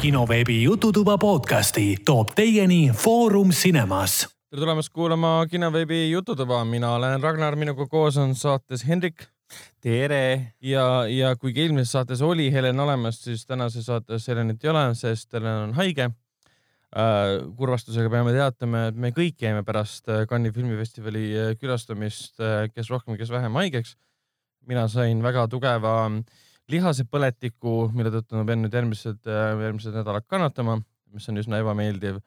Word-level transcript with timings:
kinoveebi 0.00 0.62
Jututuba 0.62 1.18
podcasti 1.18 1.96
toob 2.04 2.34
teieni 2.34 2.90
Foorum 2.94 3.50
Cinemas. 3.50 4.28
tere 4.50 4.60
tulemast 4.60 4.92
kuulama 4.92 5.46
kinoveebi 5.50 6.10
Jututuba, 6.10 6.64
mina 6.64 6.94
olen 6.94 7.22
Ragnar, 7.22 7.56
minuga 7.56 7.86
koos 7.86 8.16
on 8.16 8.34
saates 8.34 8.86
Hendrik. 8.88 9.26
tere! 9.80 10.52
ja, 10.60 11.06
ja 11.08 11.36
kuigi 11.36 11.62
eelmises 11.62 11.92
saates 11.92 12.22
oli 12.22 12.52
Helen 12.52 12.80
olemas, 12.80 13.24
siis 13.24 13.46
tänases 13.46 13.86
saates 13.86 14.28
Helenit 14.28 14.64
ei 14.64 14.70
ole, 14.70 14.94
sest 14.94 15.32
Helen 15.32 15.62
on 15.68 15.74
haige 15.74 16.10
Äh, 16.96 17.42
kurvastusega 17.58 18.08
peame 18.08 18.30
teatama, 18.32 18.86
et 18.88 18.96
me 18.96 19.10
kõik 19.12 19.42
jäime 19.42 19.60
pärast 19.66 20.06
äh, 20.08 20.22
Cannes'i 20.30 20.54
filmifestivali 20.54 21.24
äh, 21.36 21.48
külastamist, 21.60 22.38
kes 22.72 22.88
rohkem, 22.92 23.18
kes 23.18 23.32
vähem 23.32 23.58
haigeks. 23.58 23.96
mina 24.66 24.88
sain 24.88 25.20
väga 25.22 25.44
tugeva 25.46 26.10
lihasepõletiku, 26.72 27.74
mille 27.94 28.10
tõttu 28.14 28.38
ma 28.38 28.46
pean 28.48 28.64
nüüd 28.64 28.74
järgmised, 28.74 29.20
järgmised 29.26 29.94
nädalad 29.94 30.26
kannatama, 30.30 30.80
mis 31.14 31.28
on 31.30 31.42
üsna 31.42 31.60
ebameeldiv. 31.62 32.18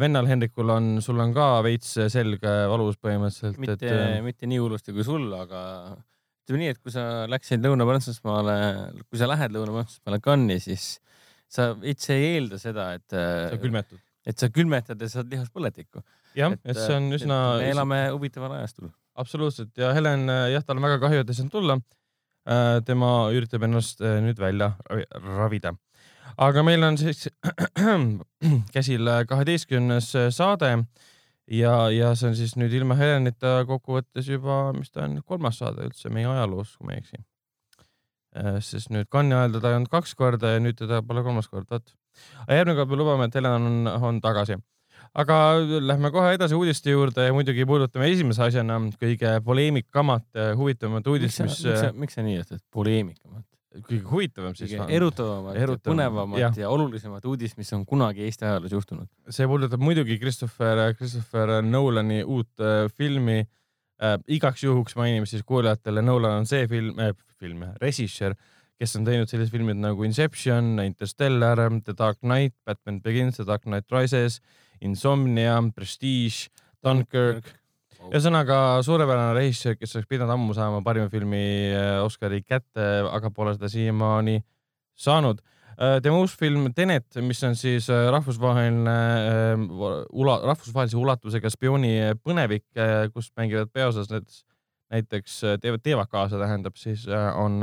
vennal 0.00 0.26
Hendrikul 0.26 0.72
on, 0.74 0.86
sul 1.04 1.20
on 1.22 1.34
ka 1.36 1.60
veits 1.62 1.92
selg 2.10 2.42
valus 2.42 2.96
põhimõtteliselt. 2.98 3.60
mitte 3.62 3.76
et..., 3.86 4.22
mitte 4.24 4.48
nii 4.50 4.58
hullusti 4.58 4.94
kui 4.96 5.04
sul, 5.06 5.28
aga 5.36 5.60
ütleme 6.42 6.64
nii, 6.64 6.72
et 6.74 6.80
kui 6.82 6.94
sa 6.94 7.26
läksid 7.30 7.62
Lõuna-Prantsusmaale, 7.62 8.56
kui 9.06 9.20
sa 9.20 9.28
lähed 9.30 9.54
Lõuna-Prantsusmaale 9.54 10.18
Cannes'i, 10.24 10.74
siis 10.74 10.86
sa 11.52 11.72
veits 11.78 12.10
ei 12.10 12.32
eelda 12.34 12.58
seda, 12.58 12.88
et. 12.98 13.06
sa 13.12 13.60
külmetud. 13.60 14.02
et 14.26 14.38
sa 14.38 14.48
külmetad 14.54 15.00
ja 15.02 15.10
saad 15.12 15.30
lihaspõletikku. 15.30 16.02
jah, 16.38 16.56
et 16.64 16.78
see 16.78 16.96
on 16.96 17.10
üsna. 17.14 17.38
me 17.62 17.70
elame 17.70 18.02
huvitaval 18.10 18.56
ajastul. 18.58 18.90
absoluutselt 19.14 19.76
ja 19.78 19.92
Helen, 19.94 20.26
jah, 20.52 20.64
tal 20.66 20.80
on 20.80 20.88
väga 20.88 20.98
kahju, 21.04 21.22
et 21.22 21.30
ei 21.30 21.38
saanud 21.38 21.54
tulla. 21.54 21.78
Äh, 22.42 22.80
tema 22.86 23.30
üritab 23.30 23.62
ennast 23.62 24.00
äh, 24.02 24.18
nüüd 24.24 24.40
välja 24.42 24.72
ravida. 25.22 25.76
aga 26.36 26.62
meil 26.66 26.82
on 26.82 26.96
siis 26.98 27.28
käsil 28.74 29.10
kaheteistkümnes 29.28 30.08
saade 30.34 30.70
ja, 31.46 31.74
ja 31.90 32.14
see 32.16 32.30
on 32.32 32.38
siis 32.38 32.56
nüüd 32.56 32.72
ilma 32.74 32.96
Helenita 32.98 33.60
kokkuvõttes 33.68 34.30
juba, 34.32 34.72
mis 34.72 34.90
ta 34.90 35.04
on, 35.04 35.20
kolmas 35.22 35.60
saade 35.62 35.86
üldse 35.86 36.10
meie 36.10 36.26
ajaloos, 36.26 36.74
kui 36.78 36.88
ma 36.88 36.96
ei 36.96 37.04
eksi 37.04 37.22
Äh, 38.32 38.62
sest 38.64 38.88
nüüd 38.88 39.10
Cannes'i 39.12 39.36
ajal 39.36 39.58
teda 39.58 39.70
ei 39.70 39.76
olnud 39.76 39.92
kaks 39.92 40.14
korda 40.16 40.54
ja 40.54 40.60
nüüd 40.62 40.78
teda 40.78 41.02
pole 41.04 41.20
kolmas 41.24 41.50
kord, 41.52 41.66
vot. 41.68 41.90
järgmine 42.48 42.78
kord 42.78 42.88
me 42.88 42.96
lubame, 42.96 43.26
et 43.28 43.34
Helen 43.36 43.66
on, 43.68 43.90
on 44.08 44.20
tagasi. 44.24 44.56
Aga 45.14 45.36
lähme 45.84 46.10
kohe 46.14 46.34
edasi 46.38 46.56
uudiste 46.56 46.92
juurde 46.94 47.26
ja 47.26 47.32
muidugi 47.36 47.66
puudutame 47.68 48.08
esimese 48.08 48.46
asjana 48.46 48.78
kõige 49.00 49.38
poleemikamat, 49.44 50.28
huvitavamat 50.56 51.10
uudist, 51.12 51.42
mis. 51.44 51.58
miks 51.64 51.80
sa, 51.84 51.90
miks 51.92 52.16
sa 52.16 52.24
nii 52.24 52.38
ütled, 52.44 52.62
poleemikamat? 52.72 53.44
kõige 53.80 54.04
huvitavam 54.10 54.54
siis. 54.56 54.72
erutavamat 54.72 55.56
Erutavam. 55.56 55.96
põnevamat 55.96 56.40
ja. 56.40 56.50
ja 56.64 56.70
olulisemat 56.72 57.24
uudist, 57.28 57.56
mis 57.60 57.72
on 57.76 57.86
kunagi 57.88 58.26
Eesti 58.26 58.44
ajaloos 58.44 58.74
juhtunud. 58.74 59.08
see 59.32 59.48
puudutab 59.48 59.80
muidugi 59.80 60.18
Christopher, 60.20 60.92
Christopher 60.98 61.60
Nolani 61.64 62.22
uut 62.24 62.60
äh, 62.60 62.86
filmi 62.92 63.40
äh,. 63.40 64.18
igaks 64.28 64.64
juhuks 64.64 64.96
mainime 64.96 65.26
siis 65.26 65.44
kuulajatele, 65.46 66.02
Nolan 66.02 66.42
on 66.42 66.46
see 66.46 66.66
film 66.68 66.98
äh,, 67.00 67.14
film, 67.40 67.64
režissöör, 67.80 68.36
kes 68.78 68.96
on 68.98 69.06
teinud 69.06 69.30
sellised 69.30 69.52
filmid 69.54 69.80
nagu 69.80 70.04
Inception, 70.04 70.76
Interstellar, 70.84 71.64
The 71.84 71.94
Dark 71.98 72.20
Knight, 72.20 72.54
Batman 72.64 73.00
Begins, 73.02 73.40
The 73.40 73.46
Dark 73.46 73.64
Knight 73.66 73.90
Rises, 73.90 74.40
Insomnia, 74.86 75.56
Prestige, 75.74 76.50
Dunkirk. 76.82 77.46
ühesõnaga 78.10 78.82
suurepärane 78.82 79.36
režissöör, 79.36 79.76
kes 79.78 79.94
oleks 79.94 80.08
pidanud 80.10 80.34
ammu 80.34 80.54
saama 80.56 80.80
parima 80.82 81.06
filmi 81.10 81.42
äh, 81.70 82.00
Oscari 82.02 82.40
kätte, 82.42 82.86
aga 83.06 83.30
pole 83.30 83.52
seda 83.54 83.70
siiamaani 83.70 84.40
saanud 84.98 85.38
äh, 85.76 86.00
tema 86.02 86.18
uus 86.18 86.34
film 86.38 86.66
Tenet, 86.74 87.06
mis 87.22 87.42
on 87.46 87.54
siis 87.58 87.86
äh, 87.94 88.08
rahvusvaheline 88.10 88.96
ula,, 90.10 90.40
rahvusvahelise 90.50 90.98
ulatusega 90.98 91.52
spiooni 91.54 91.94
põnevik, 92.24 92.66
kus 93.14 93.30
mängivad 93.38 93.70
peaosas 93.70 94.10
näiteks 94.10 94.42
näiteks 94.92 95.38
teevad, 95.62 95.80
teevad 95.80 96.10
kaasa, 96.10 96.36
tähendab 96.42 96.76
siis 96.76 97.06
on 97.38 97.62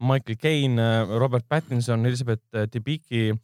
Michael 0.00 0.38
Caine, 0.40 0.86
Robert 1.18 1.44
Pattinson, 1.48 2.06
Elizabeth 2.06 2.46
Debicki, 2.72 3.34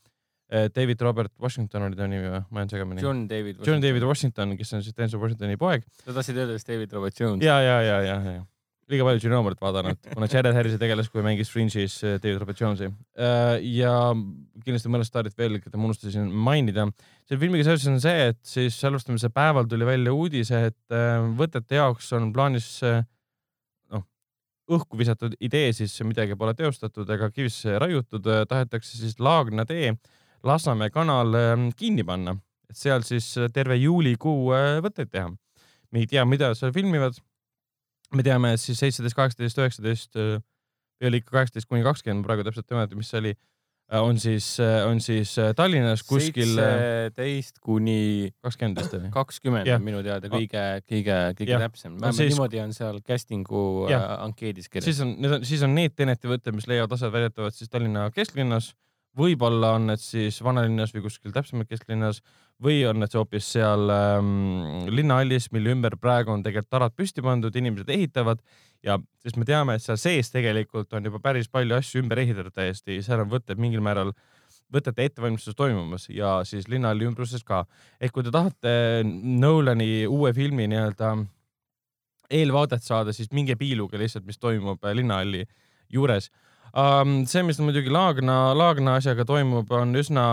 David 0.46 1.00
Robert 1.02 1.32
Washington 1.42 1.88
oli 1.88 1.96
ta 1.98 2.06
nimi 2.10 2.28
või? 2.30 2.42
ma 2.50 2.62
jään 2.62 2.74
segamini. 2.74 3.02
John 3.02 3.24
David 3.26 3.56
Washington. 3.56 3.72
John 3.72 3.82
David 3.82 4.04
Washington, 4.06 4.52
kes 4.58 4.76
on 4.76 4.84
siis 4.86 4.94
Denzel 4.96 5.22
Washingtoni 5.22 5.56
poeg. 5.60 5.86
sa 6.04 6.12
tahtsid 6.12 6.38
öelda 6.38 6.54
vist 6.54 6.68
David 6.68 6.92
Robert 6.94 7.18
Jones? 7.20 7.42
ja, 7.44 7.56
ja, 7.64 7.80
ja, 7.82 7.96
ja, 8.06 8.20
ja 8.36 8.44
liiga 8.86 9.02
palju 9.02 9.18
Genomerit 9.24 9.58
vaadanud, 9.58 9.98
kuna 10.12 10.28
Jared 10.30 10.54
Harrise 10.54 10.78
tegeles, 10.78 11.08
kui 11.10 11.24
mängis 11.26 11.50
Fringe'is 11.50 11.96
David 12.22 12.38
Robert 12.38 12.60
Jonesi. 12.60 12.86
ja 13.72 13.94
kindlasti 14.62 14.92
mõned 14.94 15.08
staarid 15.08 15.34
veel, 15.34 15.58
keda 15.58 15.80
ma 15.80 15.88
unustasin 15.88 16.28
mainida. 16.30 16.86
selle 17.26 17.40
filmiga 17.42 17.66
seoses 17.66 17.90
on 17.90 17.98
see, 18.04 18.30
et 18.30 18.38
siis 18.46 18.78
alustamise 18.86 19.32
päeval 19.34 19.66
tuli 19.66 19.88
välja 19.88 20.14
uudis, 20.14 20.54
et 20.54 20.96
võtete 21.34 21.80
jaoks 21.80 22.12
on 22.14 22.30
plaanis 22.36 22.70
õhku 24.72 24.98
visatud 24.98 25.36
idee 25.42 25.70
siis 25.76 25.94
midagi 26.06 26.36
pole 26.38 26.54
teostatud 26.58 27.10
ega 27.14 27.30
kivisse 27.30 27.76
raiutud, 27.82 28.26
äh, 28.26 28.44
tahetakse 28.50 28.98
siis 28.98 29.18
Laagna 29.22 29.66
tee 29.68 29.94
Lasnamäe 30.44 30.90
kanal 30.90 31.34
ähm, 31.34 31.68
kinni 31.76 32.04
panna, 32.04 32.36
et 32.70 32.76
seal 32.76 33.04
siis 33.06 33.32
äh, 33.38 33.50
terve 33.52 33.78
juulikuu 33.80 34.52
äh, 34.56 34.76
võtteid 34.84 35.10
teha. 35.12 35.30
me 35.90 36.02
ei 36.02 36.06
tea, 36.10 36.24
mida 36.24 36.52
seal 36.54 36.72
filmivad. 36.74 37.18
me 38.14 38.22
teame, 38.22 38.52
et 38.54 38.60
siis 38.60 38.78
seitseteist, 38.78 39.16
kaheksateist, 39.16 39.58
üheksateist 39.58 40.16
või 40.16 41.08
oli 41.08 41.18
ikka 41.20 41.34
kaheksateist 41.34 41.68
kuni 41.68 41.82
kakskümmend, 41.82 42.22
ma 42.22 42.28
praegu 42.28 42.44
täpselt 42.46 42.70
ei 42.70 42.78
mäleta, 42.78 42.96
mis 42.96 43.10
see 43.10 43.18
oli 43.18 43.32
Äh, 43.92 44.02
on 44.02 44.18
siis, 44.18 44.60
äh, 44.60 44.86
on 44.90 45.00
siis 45.00 45.38
äh, 45.38 45.54
Tallinnas 45.54 46.02
kuskil. 46.02 46.56
seitseteist 46.56 47.60
kuni 47.62 48.32
kakskümmend 48.42 48.80
vist 48.80 48.94
oli. 48.98 49.10
kakskümmend 49.14 49.68
on 49.70 49.84
minu 49.86 50.00
teada 50.02 50.26
kõige, 50.32 50.62
kõige, 50.90 51.18
kõige 51.38 51.60
täpsem. 51.62 51.92
vähemalt 51.94 52.18
siis... 52.18 52.32
niimoodi 52.34 52.60
on 52.64 52.74
seal 52.74 52.98
casting'u 53.06 53.60
ankeedis 53.94 54.66
kirjas. 54.68 54.88
siis 54.90 55.04
on, 55.04 55.12
need 55.22 55.36
on, 55.38 55.46
siis 55.46 55.62
on 55.62 55.78
need 55.78 55.94
Teneti 55.94 56.26
võtted, 56.26 56.56
mis 56.58 56.66
leiavad 56.66 56.96
aset 56.98 57.14
väidetavalt 57.14 57.54
siis 57.54 57.70
Tallinna 57.70 58.08
kesklinnas 58.10 58.72
võib-olla 59.16 59.74
on 59.76 59.90
need 59.90 60.02
siis 60.02 60.38
vanalinnas 60.44 60.92
või 60.94 61.06
kuskil 61.06 61.32
täpsemalt 61.34 61.70
kesklinnas 61.70 62.22
või 62.62 62.80
on 62.88 63.00
need 63.02 63.12
hoopis 63.16 63.48
seal 63.56 63.90
ähm, 63.92 64.86
linnahallis, 64.92 65.50
mille 65.52 65.74
ümber 65.74 65.98
praegu 66.00 66.32
on 66.32 66.44
tegelikult 66.44 66.72
tarad 66.72 66.96
püsti 66.96 67.24
pandud, 67.24 67.56
inimesed 67.56 67.90
ehitavad 67.92 68.40
ja 68.84 68.98
sest 69.24 69.38
me 69.40 69.48
teame, 69.48 69.76
et 69.76 69.84
seal 69.84 69.98
sees 70.00 70.32
tegelikult 70.32 70.92
on 70.96 71.08
juba 71.08 71.20
päris 71.24 71.50
palju 71.52 71.76
asju 71.76 72.02
ümber 72.04 72.22
ehitatud 72.22 72.54
täiesti, 72.56 73.00
seal 73.04 73.24
on 73.24 73.32
võtted 73.32 73.60
mingil 73.60 73.84
määral 73.84 74.12
võtete 74.72 75.06
ettevalmistus 75.06 75.56
toimumas 75.56 76.08
ja 76.10 76.40
siis 76.48 76.68
linnahalli 76.68 77.06
ümbruses 77.06 77.44
ka. 77.46 77.64
ehk 78.00 78.14
kui 78.14 78.26
te 78.26 78.32
tahate 78.34 79.04
Nolani 79.04 80.06
uue 80.06 80.32
filmi 80.34 80.66
nii-öelda 80.70 81.12
eelvaadet 82.30 82.82
saada, 82.82 83.12
siis 83.14 83.30
minge 83.32 83.54
piiluge 83.56 83.98
lihtsalt, 83.98 84.26
mis 84.26 84.38
toimub 84.38 84.82
linnahalli 84.82 85.44
juures. 85.92 86.30
See, 86.76 87.42
mis 87.46 87.60
muidugi 87.62 87.92
Laagna, 87.92 88.54
Laagna 88.56 88.96
asjaga 89.00 89.24
toimub, 89.28 89.70
on 89.72 89.96
üsna, 89.96 90.26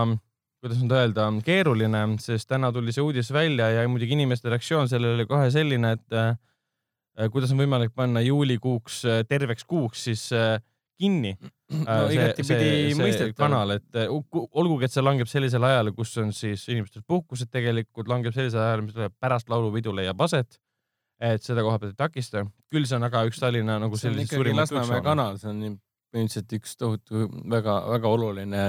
kuidas 0.64 0.82
nüüd 0.82 0.96
öelda, 0.96 1.30
keeruline, 1.46 2.04
sest 2.24 2.50
täna 2.52 2.72
tuli 2.76 2.94
see 2.96 3.04
uudis 3.04 3.32
välja 3.36 3.70
ja 3.72 3.86
muidugi 3.88 4.18
inimeste 4.18 4.52
reaktsioon 4.52 4.92
sellele 4.92 5.22
oli 5.22 5.28
kohe 5.30 5.50
selline, 5.54 5.96
et 5.98 6.18
äh, 6.20 7.30
kuidas 7.32 7.54
on 7.54 7.64
võimalik 7.64 7.96
panna 7.96 8.24
juulikuuks 8.24 9.04
äh, 9.08 9.22
terveks 9.30 9.68
kuuks 9.68 10.08
siis 10.10 10.26
äh, 10.36 10.58
kinni. 11.00 11.38
No, 11.74 12.04
see, 12.12 12.44
see, 12.46 12.92
see 12.94 13.30
kanal, 13.34 13.72
et 13.80 13.96
olgugi, 14.06 14.86
et 14.86 14.94
see 14.94 15.02
langeb 15.02 15.32
sellisel 15.32 15.64
ajal, 15.66 15.90
kus 15.96 16.12
on 16.22 16.30
siis 16.36 16.68
inimestel 16.70 17.02
puhkused 17.08 17.50
tegelikult, 17.50 18.12
langeb 18.12 18.36
sellisel 18.36 18.62
ajal, 18.62 18.84
mis 18.86 19.16
pärast 19.18 19.50
laulupidu 19.50 19.96
leiab 19.96 20.22
aset 20.28 20.60
et 21.24 21.44
seda 21.46 21.64
koha 21.64 21.80
pealt 21.80 21.96
ei 21.96 21.98
takista. 21.98 22.44
küll 22.74 22.86
see 22.90 22.98
on 22.98 23.08
aga 23.08 23.24
üks 23.30 23.40
Tallinna 23.40 23.80
nagu 23.80 23.98
sellisest 23.98 24.36
suurimat 24.36 24.68
Lasnamäe 24.68 25.02
kanal, 25.06 25.40
see 25.42 25.50
on 25.50 25.80
põhimõtteliselt 26.14 26.58
üks 26.60 26.76
tohutu 26.80 27.28
väga-väga 27.50 28.12
oluline 28.14 28.66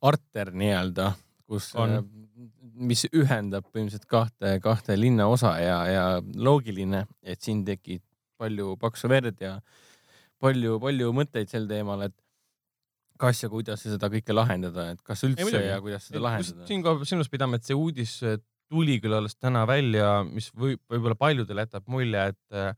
arter 0.00 0.52
nii-öelda, 0.56 1.12
kus, 1.50 1.70
äh, 1.76 1.98
mis 2.80 3.04
ühendab 3.12 3.68
põhimõtteliselt 3.68 4.08
kahte, 4.10 4.56
kahte 4.64 4.96
linnaosa 4.96 5.54
ja, 5.60 5.78
ja 5.90 6.04
loogiline, 6.36 7.04
et 7.22 7.44
siin 7.44 7.62
tekib 7.66 8.02
palju 8.40 8.74
paksu 8.80 9.10
verd 9.12 9.40
ja 9.44 9.58
palju-palju 10.40 11.12
mõtteid 11.12 11.50
sel 11.52 11.68
teemal, 11.68 12.06
et 12.08 12.16
kas 13.20 13.42
ja 13.44 13.50
kuidas 13.52 13.82
seda 13.84 14.08
kõike 14.12 14.32
lahendada, 14.32 14.90
et 14.94 15.02
kas 15.04 15.26
üldse 15.28 15.44
ei, 15.44 15.66
ja 15.68 15.80
kuidas 15.84 16.08
seda 16.08 16.22
lahendada. 16.24 16.64
siinkohal 16.68 17.04
silmas 17.08 17.28
pidama, 17.28 17.60
et 17.60 17.68
see 17.68 17.76
uudis 17.76 18.14
tuli 18.70 18.96
küll 19.02 19.16
alles 19.18 19.36
täna 19.36 19.66
välja, 19.68 20.22
mis 20.24 20.48
võib, 20.56 20.80
võib-olla 20.88 21.18
paljudele 21.18 21.66
jätab 21.66 21.90
mulje, 21.90 22.24
et 22.32 22.56
äh, 22.56 22.72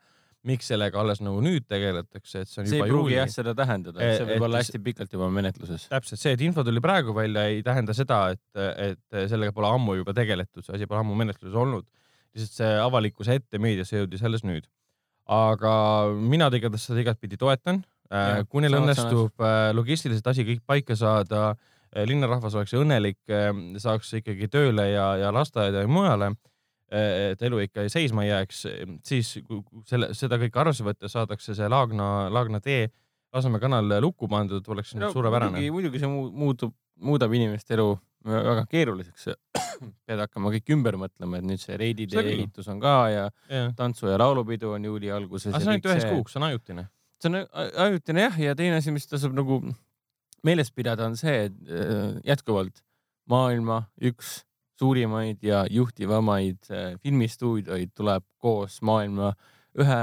miks 0.48 0.68
sellega 0.72 0.98
alles 1.02 1.22
nagu 1.22 1.38
nüüd 1.44 1.66
tegeletakse, 1.70 2.42
et 2.42 2.50
see 2.50 2.62
on 2.62 2.68
see 2.68 2.78
juba 2.78 2.88
juuli. 2.88 2.88
see 2.88 2.88
ei 2.88 2.92
pruugi 2.92 3.16
jah 3.16 3.30
seda 3.30 3.54
tähendada, 3.58 4.02
et 4.02 4.16
see 4.18 4.26
võib 4.26 4.36
et, 4.36 4.46
olla 4.48 4.62
hästi 4.62 4.80
pikalt 4.82 5.16
juba 5.16 5.28
menetluses. 5.34 5.86
täpselt 5.92 6.22
see, 6.22 6.34
et 6.36 6.44
info 6.46 6.64
tuli 6.66 6.82
praegu 6.84 7.14
välja, 7.16 7.46
ei 7.50 7.62
tähenda 7.66 7.94
seda, 7.96 8.20
et, 8.34 8.62
et 8.88 9.18
sellega 9.30 9.54
pole 9.54 9.70
ammu 9.70 9.96
juba 10.00 10.14
tegeletud, 10.18 10.66
see 10.66 10.74
asi 10.78 10.88
pole 10.90 11.02
ammu 11.04 11.18
menetluses 11.22 11.58
olnud. 11.64 11.86
lihtsalt 12.34 12.58
see 12.58 12.70
avalikkuse 12.82 13.38
ette 13.38 13.60
meediasse 13.62 14.00
jõudis 14.00 14.24
alles 14.26 14.46
nüüd. 14.46 14.66
aga 15.32 15.72
mina 16.18 16.50
igatahes 16.50 16.88
seda 16.90 17.04
igatpidi 17.04 17.38
toetan. 17.38 17.84
Äh, 18.12 18.42
kui 18.50 18.60
neil 18.60 18.74
õnnestub 18.76 19.40
äh, 19.40 19.70
logistiliselt 19.72 20.26
asi 20.28 20.44
kõik 20.44 20.66
paika 20.66 20.96
saada 20.98 21.52
linnarahvas 21.92 22.54
oleks 22.56 22.72
õnnelik, 22.76 23.18
saaks 23.80 24.14
ikkagi 24.16 24.48
tööle 24.48 24.86
ja, 24.90 25.10
ja 25.20 25.32
lasteaeda 25.32 25.82
ja 25.84 25.88
mujale, 25.88 26.30
et 26.92 27.42
elu 27.48 27.62
ikka 27.64 27.86
seisma 27.92 28.26
ei 28.26 28.32
jääks, 28.32 28.66
siis 29.06 29.34
selle, 29.88 30.10
seda 30.16 30.38
kõike 30.42 30.60
arvesse 30.60 30.84
võttes 30.84 31.14
saadakse 31.16 31.56
see 31.56 31.68
Laagna, 31.72 32.28
Laagna 32.32 32.60
tee 32.60 32.90
Lasnamäe 33.32 33.62
kanal 33.62 33.94
lukku 34.04 34.28
pandud, 34.28 34.66
oleks 34.68 34.92
no, 35.00 35.08
suurepärane. 35.12 35.62
muidugi 35.72 36.02
see 36.02 36.08
muutub, 36.10 36.74
muudab 37.00 37.32
inimeste 37.32 37.78
elu 37.78 37.94
väga 38.28 38.64
keeruliseks 38.70 39.30
pead 40.06 40.20
hakkama 40.20 40.52
kõik 40.54 40.74
ümber 40.76 40.98
mõtlema, 41.00 41.40
et 41.40 41.46
nüüd 41.48 41.62
see 41.62 41.78
Reidi 41.80 42.06
tee 42.10 42.22
ehitus 42.34 42.68
on 42.70 42.82
ka 42.82 42.96
ja, 43.10 43.24
ja. 43.48 43.70
tantsu- 43.78 44.10
ja 44.10 44.18
laulupidu 44.20 44.74
on 44.76 44.84
juuli 44.84 45.10
alguses. 45.10 45.50
aga 45.50 45.62
see 45.62 45.70
on 45.70 45.74
ainult 45.74 45.88
üheks 45.90 46.06
kuuks, 46.10 46.36
see 46.36 46.42
on 46.42 46.48
ajutine. 46.50 46.86
see 47.22 47.32
on 47.32 47.40
ajutine 47.86 48.28
jah, 48.28 48.38
ja 48.50 48.54
teine 48.58 48.78
asi, 48.78 48.94
mis 48.94 49.08
tasub 49.08 49.34
nagu 49.36 49.62
meeles 50.46 50.70
pidada, 50.74 51.08
on 51.08 51.16
see, 51.18 51.48
et 51.48 51.72
äh, 51.72 52.20
jätkuvalt 52.34 52.82
maailma 53.30 53.84
üks 54.02 54.42
suurimaid 54.82 55.44
ja 55.46 55.62
juhtivamaid 55.70 56.70
äh, 56.70 56.90
filmistuudioid 57.02 57.94
tuleb 57.94 58.26
koos 58.43 58.81
maailma 58.82 59.32
ühe 59.79 60.00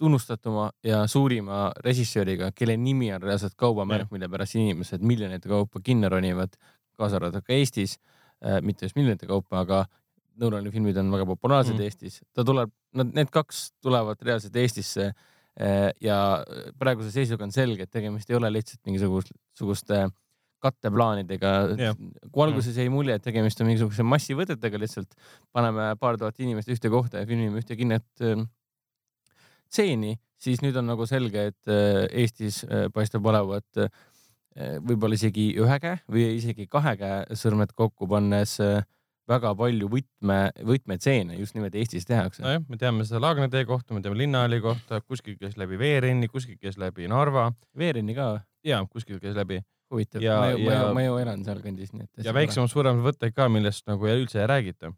tunnustatuma 0.00 0.70
ja 0.84 1.04
suurima 1.10 1.68
režissööriga, 1.84 2.50
kelle 2.56 2.76
nimi 2.80 3.12
on 3.14 3.22
reaalselt 3.22 3.54
kaubamärk, 3.60 4.10
mille 4.10 4.28
pärast 4.28 4.56
inimesed 4.58 5.04
miljonite 5.06 5.48
kaupa 5.48 5.80
kinno 5.84 6.10
ronivad 6.10 6.56
kaasa 6.98 7.20
arvatud 7.20 7.44
ka 7.46 7.54
Eestis 7.54 7.98
äh,, 7.98 8.58
mitte 8.62 8.88
just 8.88 8.98
miljonite 8.98 9.28
kaupa, 9.30 9.62
aga 9.62 9.84
Nolani 10.40 10.72
filmid 10.74 10.96
on 10.98 11.12
väga 11.14 11.28
populaarsed 11.30 11.76
mm. 11.76 11.86
Eestis. 11.86 12.18
ta 12.34 12.42
tuleb, 12.46 12.72
nad, 12.98 13.12
need 13.14 13.30
kaks 13.34 13.68
tulevad 13.84 14.18
reaalselt 14.26 14.56
Eestisse 14.58 15.06
äh, 15.12 15.92
ja 16.02 16.18
praeguse 16.78 17.12
seisuga 17.14 17.46
on 17.46 17.54
selge, 17.54 17.86
et 17.86 17.94
tegemist 17.94 18.30
ei 18.30 18.40
ole 18.40 18.50
lihtsalt 18.56 18.82
mingisuguste 18.88 20.08
katteplaanidega 20.64 21.54
yeah.. 21.76 21.96
kui 22.32 22.46
alguses 22.46 22.76
jäi 22.80 22.88
mulje, 22.92 23.18
et 23.18 23.24
tegemist 23.24 23.60
on 23.60 23.68
mingisuguse 23.68 24.06
massivõtetega, 24.08 24.80
lihtsalt 24.80 25.14
paneme 25.52 25.92
paar 26.00 26.18
tuhat 26.20 26.40
inimest 26.40 26.72
ühte 26.72 26.90
kohta 26.92 27.22
ja 27.22 27.28
filmime 27.28 27.60
ühte 27.60 27.76
kinnet 27.78 28.24
äh, 28.24 28.46
stseeni, 29.74 30.16
siis 30.40 30.62
nüüd 30.64 30.76
on 30.78 30.88
nagu 30.92 31.06
selge, 31.10 31.48
et 31.52 31.70
äh, 31.70 32.04
Eestis 32.22 32.62
äh, 32.66 32.86
paistab 32.94 33.26
olevat 33.26 33.82
äh, 33.82 33.90
võib-olla 34.84 35.18
isegi 35.18 35.50
ühe 35.58 35.78
käe 35.82 35.98
või 36.10 36.28
isegi 36.38 36.68
kahe 36.70 36.94
käe 37.00 37.38
sõrmed 37.38 37.74
kokku 37.74 38.06
pannes 38.10 38.60
väga 39.30 39.50
palju 39.56 39.88
võtme, 39.90 40.38
võtmetseene 40.68 41.38
just 41.40 41.56
nimelt 41.56 41.74
Eestis 41.80 42.06
tehakse. 42.06 42.44
nojah, 42.44 42.62
me 42.68 42.78
teame 42.78 43.06
seda 43.08 43.22
Laagna 43.24 43.48
tee 43.50 43.64
kohta, 43.66 43.96
me 43.96 44.04
teame 44.04 44.20
Linnahalli 44.20 44.60
kohta, 44.62 45.00
kuskil 45.02 45.38
käis 45.40 45.56
läbi 45.58 45.80
Veerenni, 45.80 46.28
kuskil 46.30 46.60
käis 46.60 46.78
läbi 46.78 47.08
Narva. 47.10 47.48
Veerenni 47.78 48.14
ka? 48.14 48.28
ja, 48.64 48.84
kuskil 48.92 49.18
käis 49.22 49.34
läbi. 49.36 49.62
Huvitav, 49.94 50.24
ma 50.24 50.50
ju, 50.52 50.60
ma 50.66 50.76
ju, 50.76 50.92
ma 50.98 51.06
ju 51.06 51.16
elan 51.22 51.46
sealkandis, 51.46 51.94
nii 51.94 52.04
et. 52.06 52.26
ja 52.26 52.34
väiksemaid-suuremaid 52.36 53.06
võtteid 53.06 53.34
ka, 53.36 53.48
millest 53.52 53.86
nagu 53.90 54.10
üldse 54.10 54.42
ei 54.42 54.50
räägita. 54.50 54.92